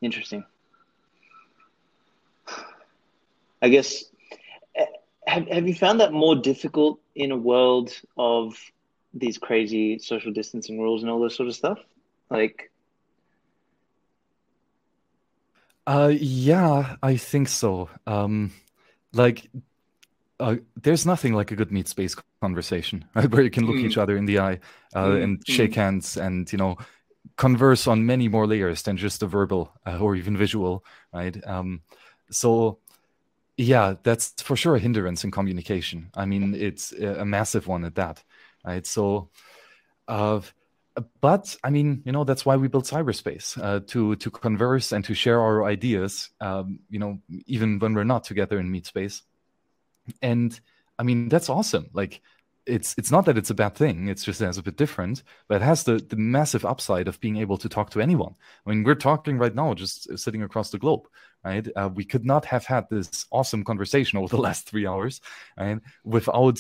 Interesting. 0.01 0.45
I 3.63 3.69
guess 3.69 4.05
eh, 4.75 4.87
have 5.27 5.49
have 5.49 5.67
you 5.67 5.75
found 5.75 6.01
that 6.01 6.13
more 6.13 6.37
difficult 6.37 7.01
in 7.15 7.33
a 7.33 7.37
world 7.37 7.93
of 8.17 8.59
these 9.13 9.39
crazy 9.39 9.99
social 9.99 10.33
distancing 10.33 10.81
rules 10.81 11.03
and 11.03 11.11
all 11.11 11.21
this 11.21 11.35
sort 11.37 11.49
of 11.49 11.55
stuff? 11.55 11.79
Like, 12.31 12.71
uh, 15.87 16.13
yeah, 16.13 16.97
I 17.03 17.17
think 17.17 17.49
so. 17.49 17.89
Um, 18.07 18.53
like, 19.13 19.49
uh, 20.41 20.57
there's 20.83 21.07
nothing 21.07 21.33
like 21.33 21.51
a 21.51 21.57
good 21.57 21.73
meet 21.73 21.89
space 21.89 22.17
conversation, 22.41 23.05
right? 23.15 23.31
Where 23.31 23.43
you 23.43 23.51
can 23.51 23.67
look 23.67 23.77
mm. 23.77 23.85
each 23.85 23.99
other 23.99 24.17
in 24.17 24.27
the 24.27 24.39
eye 24.39 24.61
uh, 24.95 25.07
mm. 25.07 25.23
and 25.23 25.39
mm. 25.39 25.43
shake 25.47 25.75
hands 25.75 26.17
and 26.17 26.51
you 26.53 26.59
know 26.59 26.77
converse 27.37 27.87
on 27.87 28.07
many 28.07 28.29
more 28.29 28.47
layers 28.47 28.83
than 28.83 28.97
just 28.97 29.21
the 29.21 29.27
verbal 29.27 29.73
uh, 29.87 29.99
or 29.99 30.15
even 30.17 30.37
visual, 30.37 30.85
right? 31.13 31.37
Um, 31.47 31.83
so 32.31 32.79
yeah, 33.57 33.95
that's 34.03 34.43
for 34.43 34.57
sure 34.57 34.77
a 34.77 34.79
hindrance 34.79 35.25
in 35.25 35.31
communication. 35.31 36.11
I 36.15 36.27
mean, 36.27 36.55
it's 36.55 36.93
a 36.93 37.25
massive 37.25 37.67
one 37.67 37.85
at 37.85 37.95
that, 37.95 38.23
right? 38.65 38.87
So, 38.87 39.31
uh, 40.09 40.41
but 41.21 41.57
I 41.63 41.71
mean, 41.71 42.03
you 42.05 42.13
know, 42.13 42.25
that's 42.25 42.47
why 42.47 42.57
we 42.57 42.69
built 42.69 42.87
cyberspace 42.87 43.63
uh, 43.63 43.81
to 43.89 44.17
to 44.17 44.31
converse 44.31 44.93
and 44.93 45.05
to 45.05 45.15
share 45.15 45.41
our 45.41 45.65
ideas. 45.65 46.31
Um, 46.41 46.81
you 46.89 46.99
know, 46.99 47.19
even 47.47 47.79
when 47.79 47.95
we're 47.95 48.05
not 48.05 48.25
together 48.25 48.59
in 48.59 48.71
meet 48.71 48.87
space. 48.87 49.23
And 50.23 50.59
I 50.99 51.03
mean, 51.03 51.29
that's 51.29 51.51
awesome. 51.51 51.91
Like, 51.93 52.23
it's 52.65 52.95
it's 52.97 53.11
not 53.11 53.27
that 53.27 53.37
it's 53.37 53.51
a 53.51 53.55
bad 53.55 53.75
thing. 53.75 54.09
It's 54.09 54.25
just 54.25 54.39
that 54.41 54.49
it's 54.49 54.59
a 54.59 54.63
bit 54.63 54.77
different, 54.77 55.23
but 55.49 55.57
it 55.57 55.65
has 55.65 55.85
the 55.85 55.99
the 55.99 56.17
massive 56.17 56.65
upside 56.65 57.09
of 57.09 57.21
being 57.21 57.37
able 57.37 57.59
to 57.59 57.69
talk 57.69 57.91
to 57.91 58.01
anyone. 58.01 58.35
I 58.67 58.71
mean, 58.71 58.85
we're 58.85 58.95
talking 58.95 59.39
right 59.39 59.55
now, 59.55 59.75
just 59.75 60.19
sitting 60.19 60.43
across 60.43 60.71
the 60.71 60.79
globe, 60.79 61.07
right? 61.45 61.67
Uh, 61.77 61.91
we 61.95 62.05
could 62.05 62.25
not 62.25 62.45
have 62.47 62.65
had 62.65 62.89
this 62.91 63.27
awesome 63.31 63.65
conversation 63.65 64.19
over 64.19 64.29
the 64.29 64.43
last 64.49 64.69
three 64.69 64.87
hours, 64.87 65.21
right, 65.59 65.79
without 66.05 66.59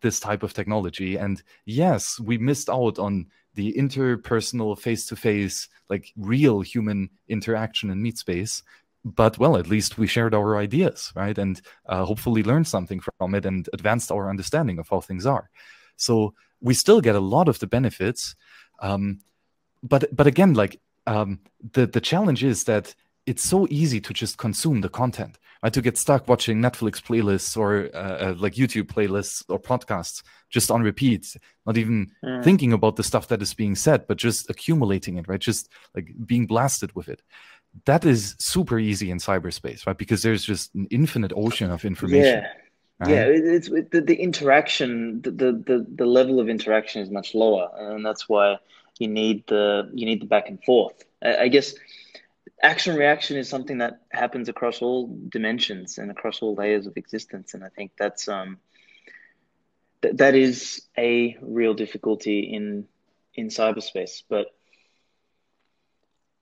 this 0.00 0.20
type 0.20 0.42
of 0.42 0.52
technology. 0.52 1.16
And 1.16 1.42
yes, 1.64 2.18
we 2.20 2.38
missed 2.38 2.68
out 2.68 2.98
on 2.98 3.26
the 3.56 3.72
interpersonal 3.72 4.78
face-to-face 4.78 5.68
like 5.90 6.12
real 6.16 6.60
human 6.60 7.10
interaction 7.28 7.90
in 7.90 8.00
meet 8.00 8.18
space 8.18 8.62
but 9.04 9.38
well 9.38 9.56
at 9.56 9.68
least 9.68 9.98
we 9.98 10.06
shared 10.06 10.34
our 10.34 10.56
ideas 10.56 11.12
right? 11.16 11.38
And 11.38 11.60
uh, 11.86 12.04
hopefully 12.04 12.42
learned 12.42 12.68
something 12.68 13.00
from 13.18 13.34
it 13.34 13.46
and 13.46 13.68
advanced 13.72 14.12
our 14.12 14.30
understanding 14.30 14.78
of 14.78 14.88
how 14.88 15.00
things 15.00 15.26
are. 15.26 15.50
So 15.96 16.34
we 16.60 16.74
still 16.74 17.00
get 17.00 17.14
a 17.14 17.20
lot 17.20 17.48
of 17.48 17.58
the 17.58 17.66
benefits 17.66 18.36
um, 18.80 19.20
but 19.82 20.14
but 20.14 20.26
again 20.26 20.54
like 20.54 20.80
um, 21.06 21.40
the 21.72 21.86
the 21.86 22.00
challenge 22.00 22.44
is 22.44 22.64
that 22.64 22.94
it's 23.26 23.42
so 23.42 23.66
easy 23.70 24.00
to 24.00 24.12
just 24.12 24.38
consume 24.38 24.80
the 24.80 24.88
content 24.88 25.38
to 25.70 25.82
get 25.82 25.98
stuck 25.98 26.28
watching 26.28 26.60
netflix 26.60 27.02
playlists 27.02 27.56
or 27.56 27.90
uh, 27.94 28.30
uh, 28.30 28.34
like 28.38 28.54
youtube 28.54 28.84
playlists 28.84 29.42
or 29.48 29.58
podcasts 29.58 30.22
just 30.48 30.70
on 30.70 30.82
repeat 30.82 31.36
not 31.66 31.76
even 31.76 32.10
mm. 32.24 32.44
thinking 32.44 32.72
about 32.72 32.96
the 32.96 33.02
stuff 33.02 33.28
that 33.28 33.42
is 33.42 33.54
being 33.54 33.74
said 33.74 34.06
but 34.06 34.16
just 34.16 34.48
accumulating 34.50 35.16
it 35.16 35.28
right 35.28 35.40
just 35.40 35.68
like 35.94 36.12
being 36.26 36.46
blasted 36.46 36.94
with 36.94 37.08
it 37.08 37.22
that 37.84 38.04
is 38.04 38.34
super 38.38 38.78
easy 38.78 39.10
in 39.10 39.18
cyberspace, 39.18 39.86
right? 39.86 39.98
Because 39.98 40.22
there's 40.22 40.44
just 40.44 40.74
an 40.74 40.86
infinite 40.90 41.32
ocean 41.36 41.70
of 41.70 41.84
information. 41.84 42.42
Yeah. 42.42 42.48
Right? 42.98 43.10
Yeah, 43.10 43.24
it's 43.26 43.68
it, 43.68 43.90
the, 43.90 44.00
the 44.00 44.14
interaction, 44.14 45.20
the, 45.20 45.30
the 45.30 45.86
the 45.96 46.06
level 46.06 46.40
of 46.40 46.48
interaction 46.48 47.02
is 47.02 47.10
much 47.10 47.34
lower, 47.34 47.68
and 47.76 48.04
that's 48.04 48.26
why 48.26 48.56
you 48.98 49.06
need 49.06 49.46
the 49.48 49.90
you 49.92 50.06
need 50.06 50.22
the 50.22 50.26
back 50.26 50.48
and 50.48 50.62
forth. 50.64 51.04
I, 51.22 51.36
I 51.36 51.48
guess 51.48 51.74
action 52.62 52.96
reaction 52.96 53.36
is 53.36 53.48
something 53.48 53.78
that 53.78 54.00
happens 54.10 54.48
across 54.48 54.82
all 54.82 55.14
dimensions 55.28 55.98
and 55.98 56.10
across 56.10 56.42
all 56.42 56.54
layers 56.54 56.86
of 56.86 56.96
existence, 56.96 57.54
and 57.54 57.64
I 57.64 57.68
think 57.68 57.92
that's 57.98 58.28
um 58.28 58.58
th- 60.02 60.16
that 60.16 60.34
is 60.34 60.82
a 60.98 61.36
real 61.40 61.74
difficulty 61.74 62.40
in 62.40 62.86
in 63.34 63.48
cyberspace, 63.48 64.22
but 64.28 64.46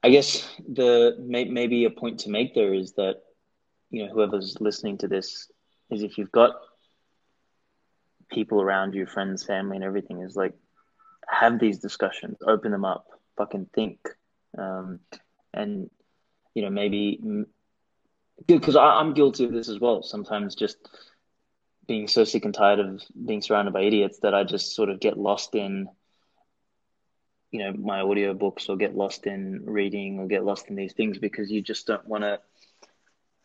I 0.03 0.11
guess 0.11 0.49
the 0.69 1.17
may, 1.19 1.45
maybe 1.45 1.85
a 1.85 1.91
point 1.91 2.21
to 2.21 2.31
make 2.31 2.55
there 2.55 2.75
is 2.75 2.93
that 2.93 3.17
you 3.91 4.05
know 4.05 4.13
whoever's 4.13 4.57
listening 4.61 4.99
to 4.99 5.09
this 5.09 5.51
is 5.91 6.03
if 6.03 6.19
you've 6.19 6.33
got 6.33 6.53
people 8.31 8.61
around 8.61 8.95
you, 8.95 9.07
friends, 9.07 9.45
family, 9.45 9.77
and 9.77 9.85
everything, 9.85 10.21
is 10.23 10.37
like 10.37 10.55
have 11.29 11.59
these 11.59 11.79
discussions, 11.79 12.39
open 12.47 12.71
them 12.71 12.85
up, 12.85 13.07
fucking 13.37 13.67
think, 13.75 13.99
um, 14.59 15.01
and 15.53 15.91
you 16.55 16.63
know 16.63 16.71
maybe 16.71 17.21
good 18.47 18.61
because 18.61 18.77
I'm 18.77 19.15
guilty 19.15 19.45
of 19.45 19.53
this 19.53 19.69
as 19.69 19.79
well. 19.79 20.03
Sometimes 20.03 20.55
just 20.55 20.77
being 21.87 22.09
so 22.09 22.25
sick 22.25 22.45
and 22.45 22.55
tired 22.55 22.81
of 22.81 23.03
being 23.27 23.43
surrounded 23.43 23.75
by 23.75 23.83
idiots 23.83 24.21
that 24.21 24.35
I 24.35 24.45
just 24.45 24.75
sort 24.75 24.89
of 24.89 25.01
get 25.01 25.19
lost 25.19 25.55
in 25.55 25.89
you 27.51 27.61
know 27.61 27.73
my 27.73 28.01
audio 28.01 28.35
books 28.35 28.69
or 28.69 28.77
get 28.77 28.97
lost 28.97 29.27
in 29.27 29.63
reading 29.65 30.19
or 30.19 30.27
get 30.27 30.45
lost 30.45 30.69
in 30.69 30.75
these 30.75 30.93
things 30.93 31.19
because 31.19 31.51
you 31.51 31.63
just 31.63 31.87
don't 31.87 32.07
want 32.07 32.25
to 32.25 32.41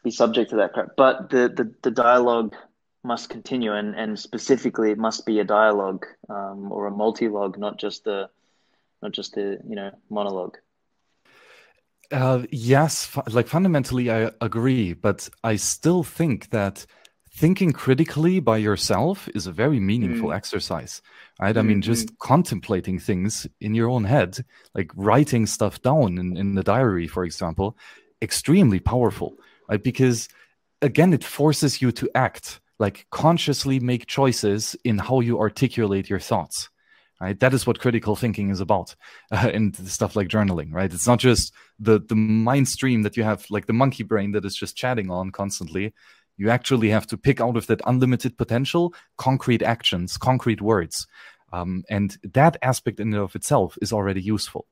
be 0.04 0.10
subject 0.10 0.50
to 0.50 0.56
that 0.58 0.74
crap 0.74 0.90
but 0.98 1.30
the, 1.30 1.54
the 1.56 1.72
the 1.84 1.92
dialogue 1.92 2.56
must 3.04 3.30
continue 3.30 3.74
and 3.74 3.96
and 3.96 4.18
specifically 4.18 4.92
it 4.92 4.98
must 4.98 5.26
be 5.26 5.40
a 5.40 5.44
dialogue 5.44 6.06
um, 6.28 6.72
or 6.72 6.88
a 6.88 6.92
multi-log 6.92 7.58
not 7.60 7.78
just 7.78 8.08
a 8.08 8.30
not 9.04 9.12
just 9.12 9.38
a 9.38 9.58
you 9.68 9.76
know 9.76 9.92
monologue 10.10 10.58
uh, 12.12 12.44
yes 12.52 13.16
like 13.32 13.48
fundamentally 13.48 14.10
i 14.10 14.32
agree 14.42 14.94
but 14.94 15.30
i 15.44 15.56
still 15.56 16.04
think 16.04 16.50
that 16.50 16.86
thinking 17.32 17.72
critically 17.72 18.40
by 18.40 18.58
yourself 18.58 19.30
is 19.36 19.48
a 19.48 19.52
very 19.52 19.80
meaningful 19.80 20.30
mm. 20.30 20.36
exercise 20.36 21.02
right 21.40 21.52
mm-hmm. 21.52 21.60
i 21.60 21.62
mean 21.62 21.82
just 21.82 22.08
mm-hmm. 22.08 22.16
contemplating 22.20 23.00
things 23.00 23.48
in 23.62 23.76
your 23.76 23.90
own 23.90 24.04
head 24.04 24.44
like 24.74 24.92
writing 24.96 25.46
stuff 25.46 25.82
down 25.82 26.18
in, 26.18 26.36
in 26.36 26.56
the 26.56 26.64
diary 26.64 27.08
for 27.08 27.24
example 27.24 27.78
extremely 28.22 28.80
powerful 28.80 29.36
right 29.70 29.84
because 29.84 30.28
again 30.82 31.14
it 31.14 31.24
forces 31.24 31.82
you 31.82 31.92
to 31.92 32.10
act 32.16 32.60
like 32.80 33.06
consciously 33.12 33.80
make 33.80 34.08
choices 34.08 34.76
in 34.84 34.98
how 34.98 35.20
you 35.20 35.40
articulate 35.40 36.10
your 36.10 36.20
thoughts 36.20 36.70
right 37.20 37.40
that 37.40 37.54
is 37.54 37.68
what 37.68 37.80
critical 37.80 38.16
thinking 38.16 38.50
is 38.50 38.60
about 38.60 38.96
uh, 39.32 39.50
and 39.54 39.76
stuff 39.90 40.16
like 40.16 40.28
journaling 40.28 40.74
right 40.74 40.94
it's 40.94 41.08
not 41.08 41.20
just 41.20 41.54
the 41.80 42.00
the 42.00 42.16
mind 42.16 42.68
stream 42.68 43.04
that 43.04 43.18
you 43.18 43.24
have 43.24 43.46
like 43.50 43.66
the 43.66 43.74
monkey 43.74 44.04
brain 44.04 44.32
that 44.32 44.46
is 44.46 44.56
just 44.56 44.76
chatting 44.76 45.10
on 45.10 45.32
constantly 45.32 45.94
you 46.40 46.50
actually 46.50 46.90
have 46.90 47.06
to 47.08 47.18
pick 47.18 47.42
out 47.42 47.58
of 47.58 47.68
that 47.68 47.82
unlimited 47.86 48.38
potential 48.38 48.94
concrete 49.18 49.62
actions, 49.62 50.18
concrete 50.18 50.62
words. 50.62 51.06
Um, 51.52 51.84
and 51.90 52.18
that 52.24 52.56
aspect 52.62 53.00
in 53.02 53.14
and 53.14 53.22
of 53.22 53.36
itself 53.36 53.78
is 53.82 53.92
already 53.92 54.22
useful. 54.22 54.66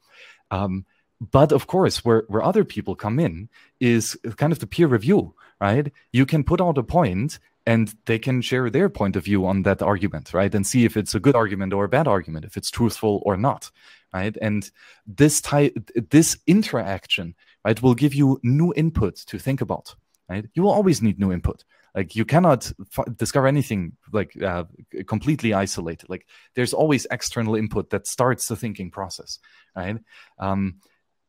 Um, 0.50 0.86
but 1.20 1.52
of 1.52 1.68
course, 1.68 2.06
where, 2.06 2.24
where 2.30 2.42
other 2.42 2.64
people 2.64 2.96
come 2.96 3.20
in 3.20 3.50
is 3.82 4.18
kind 4.38 4.54
of 4.54 4.60
the 4.60 4.68
peer 4.68 4.88
review, 4.88 5.34
right? 5.60 5.92
You 6.14 6.26
can 6.26 6.46
put 6.46 6.62
out 6.62 6.78
a 6.78 6.84
point 6.84 7.38
and 7.68 7.94
they 8.08 8.18
can 8.18 8.42
share 8.42 8.70
their 8.72 8.90
point 8.90 9.16
of 9.16 9.26
view 9.26 9.46
on 9.46 9.62
that 9.64 9.82
argument, 9.84 10.34
right? 10.34 10.56
And 10.56 10.66
see 10.66 10.86
if 10.86 10.98
it's 10.98 11.14
a 11.14 11.20
good 11.20 11.36
argument 11.36 11.74
or 11.74 11.84
a 11.84 11.90
bad 11.90 12.08
argument, 12.08 12.46
if 12.46 12.58
it's 12.58 12.72
truthful 12.72 13.22
or 13.26 13.38
not, 13.38 13.70
right? 14.12 14.36
And 14.42 14.72
this 15.06 15.42
type, 15.42 15.74
this 16.10 16.38
interaction, 16.48 17.36
right, 17.64 17.80
will 17.82 17.94
give 17.94 18.16
you 18.16 18.40
new 18.42 18.74
input 18.76 19.18
to 19.28 19.38
think 19.38 19.62
about 19.62 19.96
right? 20.30 20.46
You 20.54 20.64
will 20.64 20.72
always 20.72 21.02
need 21.02 21.20
new 21.20 21.32
input. 21.32 21.64
Like 21.96 22.16
you 22.16 22.26
cannot 22.26 22.72
f- 22.98 23.06
discover 23.16 23.48
anything 23.48 23.94
like 24.12 24.40
uh, 24.42 24.66
completely 25.08 25.54
isolated. 25.54 26.10
Like 26.10 26.28
there's 26.56 26.74
always 26.74 27.08
external 27.10 27.56
input 27.56 27.90
that 27.90 28.08
starts 28.08 28.48
the 28.48 28.56
thinking 28.56 28.92
process, 28.92 29.40
right? 29.76 29.98
Um, 30.38 30.76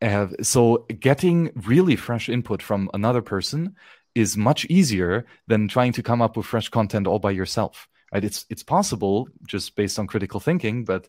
uh, 0.03 0.29
so 0.43 0.87
getting 1.01 1.51
really 1.67 1.97
fresh 1.97 2.29
input 2.29 2.63
from 2.63 2.91
another 2.95 3.23
person 3.23 3.75
is 4.19 4.37
much 4.37 4.65
easier 4.67 5.25
than 5.47 5.69
trying 5.69 5.93
to 5.93 6.03
come 6.03 6.21
up 6.21 6.37
with 6.37 6.45
fresh 6.45 6.69
content 6.69 7.07
all 7.07 7.21
by 7.21 7.31
yourself. 7.31 7.89
Right? 8.13 8.25
It's 8.25 8.45
it's 8.51 8.65
possible 8.65 9.29
just 9.47 9.77
based 9.77 9.99
on 9.99 10.07
critical 10.09 10.41
thinking, 10.41 10.85
but 10.85 11.09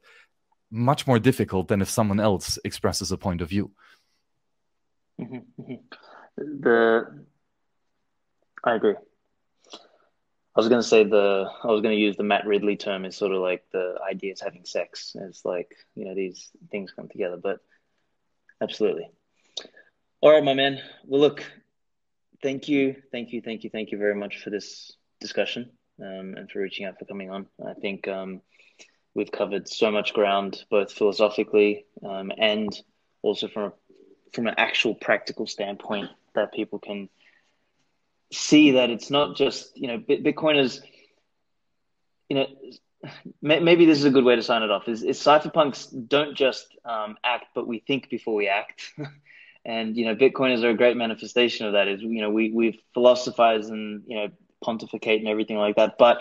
much 0.69 1.07
more 1.07 1.19
difficult 1.19 1.67
than 1.67 1.81
if 1.81 1.89
someone 1.89 2.19
else 2.19 2.59
expresses 2.63 3.11
a 3.11 3.17
point 3.17 3.41
of 3.41 3.49
view. 3.49 3.71
Mm-hmm, 5.19 5.61
mm-hmm. 5.61 6.61
The 6.61 7.25
I 8.63 8.75
agree. 8.75 8.95
I 10.55 10.59
was 10.61 10.69
gonna 10.69 10.83
say 10.83 11.03
the 11.03 11.49
I 11.63 11.67
was 11.67 11.81
gonna 11.81 11.95
use 11.95 12.15
the 12.15 12.23
Matt 12.23 12.45
Ridley 12.45 12.77
term 12.77 13.05
is 13.05 13.17
sort 13.17 13.31
of 13.31 13.41
like 13.41 13.63
the 13.71 13.95
ideas 14.07 14.41
having 14.41 14.65
sex. 14.65 15.15
It's 15.15 15.43
like 15.45 15.75
you 15.95 16.05
know 16.05 16.13
these 16.13 16.49
things 16.69 16.91
come 16.91 17.07
together, 17.07 17.37
but 17.37 17.59
absolutely. 18.61 19.09
All 20.21 20.31
right, 20.31 20.43
my 20.43 20.53
man. 20.53 20.79
Well, 21.05 21.21
look, 21.21 21.43
thank 22.41 22.67
you, 22.67 22.95
thank 23.11 23.31
you, 23.31 23.41
thank 23.41 23.63
you, 23.63 23.69
thank 23.69 23.91
you 23.91 23.97
very 23.97 24.15
much 24.15 24.41
for 24.43 24.49
this 24.49 24.93
discussion 25.19 25.71
um, 26.01 26.35
and 26.37 26.49
for 26.49 26.59
reaching 26.59 26.85
out 26.85 26.97
for 26.97 27.05
coming 27.05 27.29
on. 27.29 27.47
I 27.65 27.73
think 27.73 28.07
um, 28.07 28.41
we've 29.13 29.31
covered 29.31 29.67
so 29.67 29.91
much 29.91 30.13
ground, 30.13 30.63
both 30.69 30.91
philosophically 30.91 31.85
um, 32.03 32.31
and 32.37 32.69
also 33.21 33.47
from 33.47 33.63
a, 33.63 33.73
from 34.33 34.47
an 34.47 34.55
actual 34.57 34.95
practical 34.95 35.47
standpoint 35.47 36.09
that 36.35 36.53
people 36.53 36.79
can 36.79 37.09
see 38.31 38.71
that 38.71 38.89
it's 38.89 39.09
not 39.09 39.35
just 39.35 39.75
you 39.75 39.87
know 39.87 39.99
Bitcoiners. 39.99 40.81
You 42.29 42.35
know, 42.35 42.47
maybe 43.41 43.85
this 43.85 43.97
is 43.97 44.05
a 44.05 44.11
good 44.11 44.23
way 44.23 44.35
to 44.35 44.43
sign 44.43 44.61
it 44.61 44.69
off. 44.69 44.87
Is, 44.87 45.01
is 45.01 45.19
cypherpunks 45.19 46.07
don't 46.07 46.37
just 46.37 46.67
um, 46.85 47.17
act, 47.23 47.45
but 47.55 47.67
we 47.67 47.79
think 47.79 48.09
before 48.09 48.35
we 48.35 48.47
act. 48.47 48.93
and 49.65 49.95
you 49.97 50.05
know, 50.05 50.15
Bitcoiners 50.15 50.63
are 50.63 50.69
a 50.69 50.77
great 50.77 50.97
manifestation 50.97 51.67
of 51.67 51.73
that. 51.73 51.87
Is 51.87 52.01
you 52.01 52.21
know, 52.21 52.29
we 52.29 52.51
we 52.51 52.81
philosophize 52.93 53.69
and 53.69 54.03
you 54.07 54.17
know 54.17 54.27
pontificate 54.63 55.19
and 55.19 55.29
everything 55.29 55.57
like 55.57 55.75
that, 55.75 55.97
but 55.97 56.19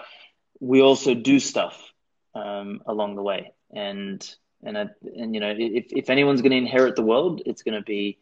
we 0.60 0.80
also 0.80 1.14
do 1.14 1.38
stuff 1.40 1.92
um, 2.34 2.82
along 2.86 3.16
the 3.16 3.22
way. 3.22 3.52
And 3.72 4.26
and 4.62 4.76
I, 4.76 4.86
and 5.02 5.34
you 5.34 5.40
know, 5.40 5.54
if 5.56 5.86
if 5.90 6.10
anyone's 6.10 6.42
going 6.42 6.52
to 6.52 6.58
inherit 6.58 6.96
the 6.96 7.02
world, 7.02 7.42
it's 7.46 7.62
going 7.62 7.74
to 7.74 7.82
be 7.84 8.18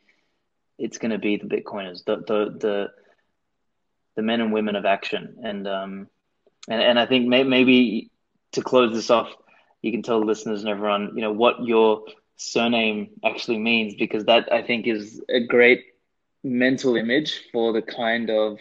it's 0.79 0.99
going 0.99 1.13
to 1.13 1.19
be 1.19 1.37
the 1.37 1.47
Bitcoiners. 1.47 2.05
The 2.05 2.17
the 2.17 2.59
the 2.59 2.91
the 4.17 4.23
men 4.23 4.41
and 4.41 4.53
women 4.53 4.77
of 4.77 4.85
action. 4.85 5.37
And 5.43 5.69
um, 5.69 6.09
and 6.69 6.83
and 6.83 6.99
I 6.99 7.07
think 7.07 7.29
may, 7.29 7.45
maybe 7.45 8.11
to 8.53 8.63
close 8.63 8.93
this 8.93 9.11
off, 9.11 9.29
you 9.83 9.93
can 9.93 10.03
tell 10.03 10.19
the 10.19 10.27
listeners 10.27 10.63
and 10.63 10.71
everyone, 10.71 11.13
you 11.15 11.21
know, 11.21 11.33
what 11.33 11.65
your 11.65 12.05
surname 12.37 13.09
actually 13.25 13.59
means, 13.59 13.95
because 13.95 14.25
that 14.27 14.53
I 14.53 14.63
think 14.63 14.87
is 14.87 15.23
a 15.29 15.41
great 15.41 15.85
mental 16.45 16.97
image 16.97 17.43
for 17.53 17.73
the 17.73 17.83
kind 17.83 18.31
of 18.31 18.59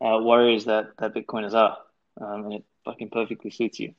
uh, 0.00 0.18
warriors 0.20 0.64
that 0.64 0.96
that 0.98 1.14
Bitcoiners 1.14 1.54
are, 1.54 1.78
um, 2.20 2.44
and 2.44 2.54
it 2.54 2.64
fucking 2.84 3.10
perfectly 3.10 3.50
suits 3.50 3.78
you. 3.78 3.94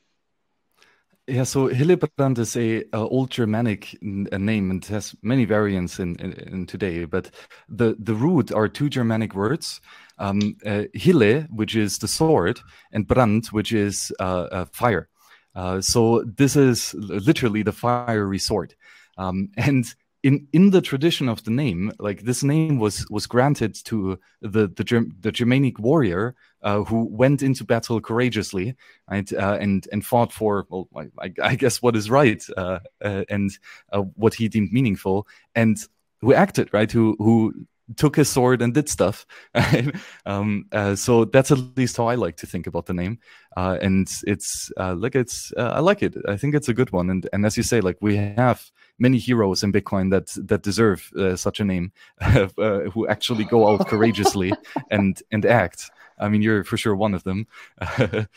Yeah, 1.28 1.42
so 1.42 1.68
Hillebrand 1.68 2.38
is 2.38 2.56
a, 2.56 2.84
a 2.92 2.98
old 2.98 3.30
Germanic 3.30 4.00
name 4.00 4.70
and 4.70 4.84
has 4.84 5.12
many 5.22 5.44
variants 5.44 5.98
in, 5.98 6.14
in, 6.20 6.32
in, 6.32 6.66
today. 6.66 7.04
But 7.04 7.30
the 7.68 7.96
the 7.98 8.14
root 8.14 8.52
are 8.52 8.68
two 8.68 8.88
Germanic 8.88 9.34
words, 9.34 9.80
um, 10.18 10.56
uh, 10.64 10.84
Hille, 10.94 11.48
which 11.50 11.74
is 11.74 11.98
the 11.98 12.06
sword, 12.06 12.60
and 12.92 13.08
Brand, 13.08 13.46
which 13.46 13.72
is 13.72 14.12
uh, 14.20 14.66
fire. 14.66 15.08
Uh, 15.56 15.80
so 15.80 16.22
this 16.22 16.54
is 16.54 16.94
literally 16.94 17.62
the 17.62 17.72
fiery 17.72 18.38
sword. 18.38 18.74
Um, 19.16 19.50
and 19.56 19.84
in 20.22 20.48
in 20.52 20.70
the 20.70 20.80
tradition 20.80 21.28
of 21.28 21.44
the 21.44 21.50
name, 21.50 21.92
like 21.98 22.22
this 22.22 22.42
name 22.42 22.78
was 22.78 23.06
was 23.10 23.26
granted 23.26 23.74
to 23.84 24.18
the 24.40 24.66
the, 24.68 25.12
the 25.20 25.32
Germanic 25.32 25.78
warrior 25.78 26.34
uh, 26.62 26.82
who 26.82 27.04
went 27.04 27.42
into 27.42 27.64
battle 27.64 28.00
courageously, 28.00 28.74
right, 29.08 29.32
uh, 29.32 29.56
and 29.60 29.86
and 29.92 30.04
fought 30.04 30.32
for 30.32 30.66
well, 30.68 30.88
I, 31.20 31.32
I 31.42 31.54
guess 31.54 31.80
what 31.80 31.94
is 31.94 32.10
right 32.10 32.44
uh, 32.56 32.80
uh 33.04 33.24
and 33.28 33.50
uh, 33.92 34.02
what 34.16 34.34
he 34.34 34.48
deemed 34.48 34.72
meaningful, 34.72 35.28
and 35.54 35.76
who 36.20 36.34
acted 36.34 36.72
right, 36.72 36.90
who 36.90 37.14
who 37.18 37.66
took 37.96 38.16
his 38.16 38.28
sword 38.28 38.62
and 38.62 38.74
did 38.74 38.88
stuff. 38.88 39.26
um, 40.26 40.66
uh, 40.72 40.96
so 40.96 41.24
that's 41.24 41.52
at 41.52 41.58
least 41.76 41.96
how 41.96 42.08
I 42.08 42.16
like 42.16 42.36
to 42.38 42.46
think 42.46 42.66
about 42.66 42.86
the 42.86 42.94
name. 42.94 43.18
Uh, 43.56 43.78
and 43.80 44.08
it's 44.26 44.72
uh, 44.76 44.94
like 44.94 45.14
it's 45.14 45.52
uh, 45.56 45.72
I 45.74 45.80
like 45.80 46.02
it. 46.02 46.16
I 46.26 46.36
think 46.36 46.54
it's 46.54 46.68
a 46.68 46.74
good 46.74 46.90
one. 46.90 47.10
And 47.10 47.28
and 47.32 47.46
as 47.46 47.56
you 47.56 47.62
say, 47.62 47.80
like 47.80 47.98
we 48.00 48.16
have 48.16 48.70
many 48.98 49.18
heroes 49.18 49.62
in 49.62 49.72
Bitcoin 49.72 50.10
that 50.10 50.32
that 50.48 50.62
deserve 50.62 51.10
uh, 51.18 51.36
such 51.36 51.60
a 51.60 51.64
name, 51.64 51.92
uh, 52.20 52.46
who 52.92 53.06
actually 53.08 53.44
go 53.44 53.68
out 53.68 53.86
courageously 53.88 54.52
and 54.90 55.22
and 55.30 55.44
act. 55.44 55.90
I 56.18 56.30
mean, 56.30 56.40
you're 56.40 56.64
for 56.64 56.78
sure 56.78 56.96
one 56.96 57.12
of 57.12 57.24
them. 57.24 57.46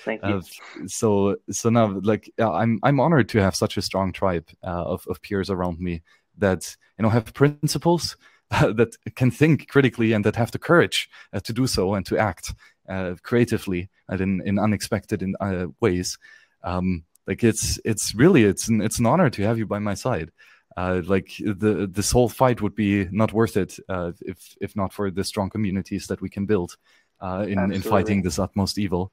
Thank 0.03 0.21
you. 0.23 0.41
so 0.87 1.37
so 1.49 1.69
now, 1.69 1.99
like, 2.03 2.31
I'm 2.37 2.79
I'm 2.83 2.99
honored 2.99 3.29
to 3.29 3.41
have 3.41 3.55
such 3.55 3.77
a 3.77 3.81
strong 3.81 4.11
tribe 4.11 4.49
of 4.63 5.05
of 5.07 5.21
peers 5.21 5.49
around 5.49 5.79
me 5.79 6.01
that 6.37 6.75
you 6.97 7.03
know 7.03 7.09
have 7.09 7.33
principles 7.33 8.17
uh, 8.51 8.73
that 8.73 8.95
can 9.15 9.31
think 9.31 9.67
critically 9.67 10.13
and 10.13 10.25
that 10.25 10.35
have 10.35 10.51
the 10.51 10.59
courage 10.59 11.09
uh, 11.33 11.39
to 11.41 11.53
do 11.53 11.67
so 11.67 11.93
and 11.93 12.05
to 12.05 12.17
act 12.17 12.53
uh, 12.89 13.15
creatively 13.21 13.89
and 14.07 14.21
in, 14.21 14.41
in 14.45 14.59
unexpected 14.59 15.21
in, 15.21 15.35
uh, 15.39 15.67
ways. 15.79 16.17
Um, 16.63 17.03
like 17.29 17.43
it's 17.43 17.79
it's 17.85 18.15
really 18.15 18.43
it's 18.43 18.67
an, 18.67 18.81
it's 18.81 18.99
an 18.99 19.05
honor 19.05 19.29
to 19.29 19.43
have 19.43 19.57
you 19.59 19.67
by 19.67 19.79
my 19.79 19.93
side. 19.93 20.31
Uh, 20.75 21.01
like 21.05 21.31
the 21.37 21.87
this 21.91 22.11
whole 22.11 22.29
fight 22.29 22.61
would 22.61 22.75
be 22.75 23.05
not 23.11 23.33
worth 23.33 23.55
it 23.55 23.79
uh, 23.87 24.11
if 24.21 24.57
if 24.59 24.75
not 24.75 24.91
for 24.91 25.11
the 25.11 25.23
strong 25.23 25.49
communities 25.49 26.07
that 26.07 26.21
we 26.21 26.29
can 26.29 26.45
build 26.45 26.75
in 27.21 27.71
in 27.71 27.81
fighting 27.81 28.23
this 28.23 28.39
utmost 28.39 28.77
evil. 28.77 29.11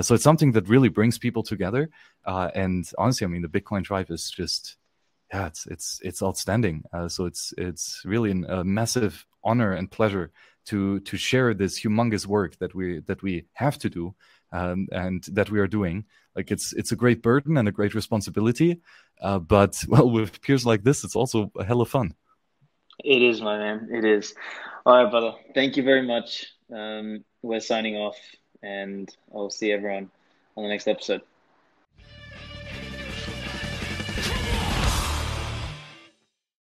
so 0.00 0.14
it's 0.14 0.24
something 0.24 0.52
that 0.52 0.68
really 0.68 0.88
brings 0.88 1.18
people 1.18 1.42
together. 1.42 1.90
and 2.64 2.90
honestly, 2.96 3.24
I 3.24 3.28
mean, 3.28 3.42
the 3.42 3.54
Bitcoin 3.56 3.84
Tribe 3.84 4.10
is 4.10 4.30
just 4.30 4.78
yeah, 5.32 5.46
it's 5.46 5.66
it's 5.66 6.00
it's 6.02 6.22
outstanding. 6.22 6.84
Uh, 6.92 7.08
so 7.08 7.26
it's 7.26 7.52
it's 7.58 8.02
really 8.04 8.30
an, 8.30 8.44
a 8.48 8.64
massive 8.64 9.26
honor 9.44 9.72
and 9.72 9.90
pleasure 9.90 10.30
to 10.66 11.00
to 11.00 11.16
share 11.16 11.54
this 11.54 11.80
humongous 11.80 12.26
work 12.26 12.58
that 12.58 12.74
we 12.74 13.00
that 13.00 13.22
we 13.22 13.44
have 13.52 13.78
to 13.78 13.90
do 13.90 14.14
um, 14.52 14.88
and 14.92 15.24
that 15.32 15.50
we 15.50 15.58
are 15.58 15.66
doing. 15.66 16.04
Like 16.36 16.50
it's 16.50 16.72
it's 16.72 16.92
a 16.92 16.96
great 16.96 17.22
burden 17.22 17.56
and 17.56 17.68
a 17.68 17.72
great 17.72 17.94
responsibility, 17.94 18.80
uh, 19.20 19.38
but 19.38 19.82
well, 19.88 20.10
with 20.10 20.40
peers 20.40 20.64
like 20.64 20.82
this, 20.82 21.04
it's 21.04 21.16
also 21.16 21.50
a 21.58 21.64
hell 21.64 21.80
of 21.80 21.88
fun. 21.88 22.14
It 23.04 23.22
is, 23.22 23.40
my 23.40 23.58
man. 23.58 23.88
It 23.92 24.04
is. 24.04 24.34
All 24.84 25.02
right, 25.02 25.10
brother. 25.10 25.34
Thank 25.54 25.76
you 25.76 25.82
very 25.82 26.02
much. 26.02 26.46
Um, 26.74 27.24
we're 27.42 27.60
signing 27.60 27.96
off, 27.96 28.18
and 28.62 29.08
I'll 29.34 29.50
see 29.50 29.72
everyone 29.72 30.10
on 30.56 30.64
the 30.64 30.68
next 30.68 30.88
episode. 30.88 31.22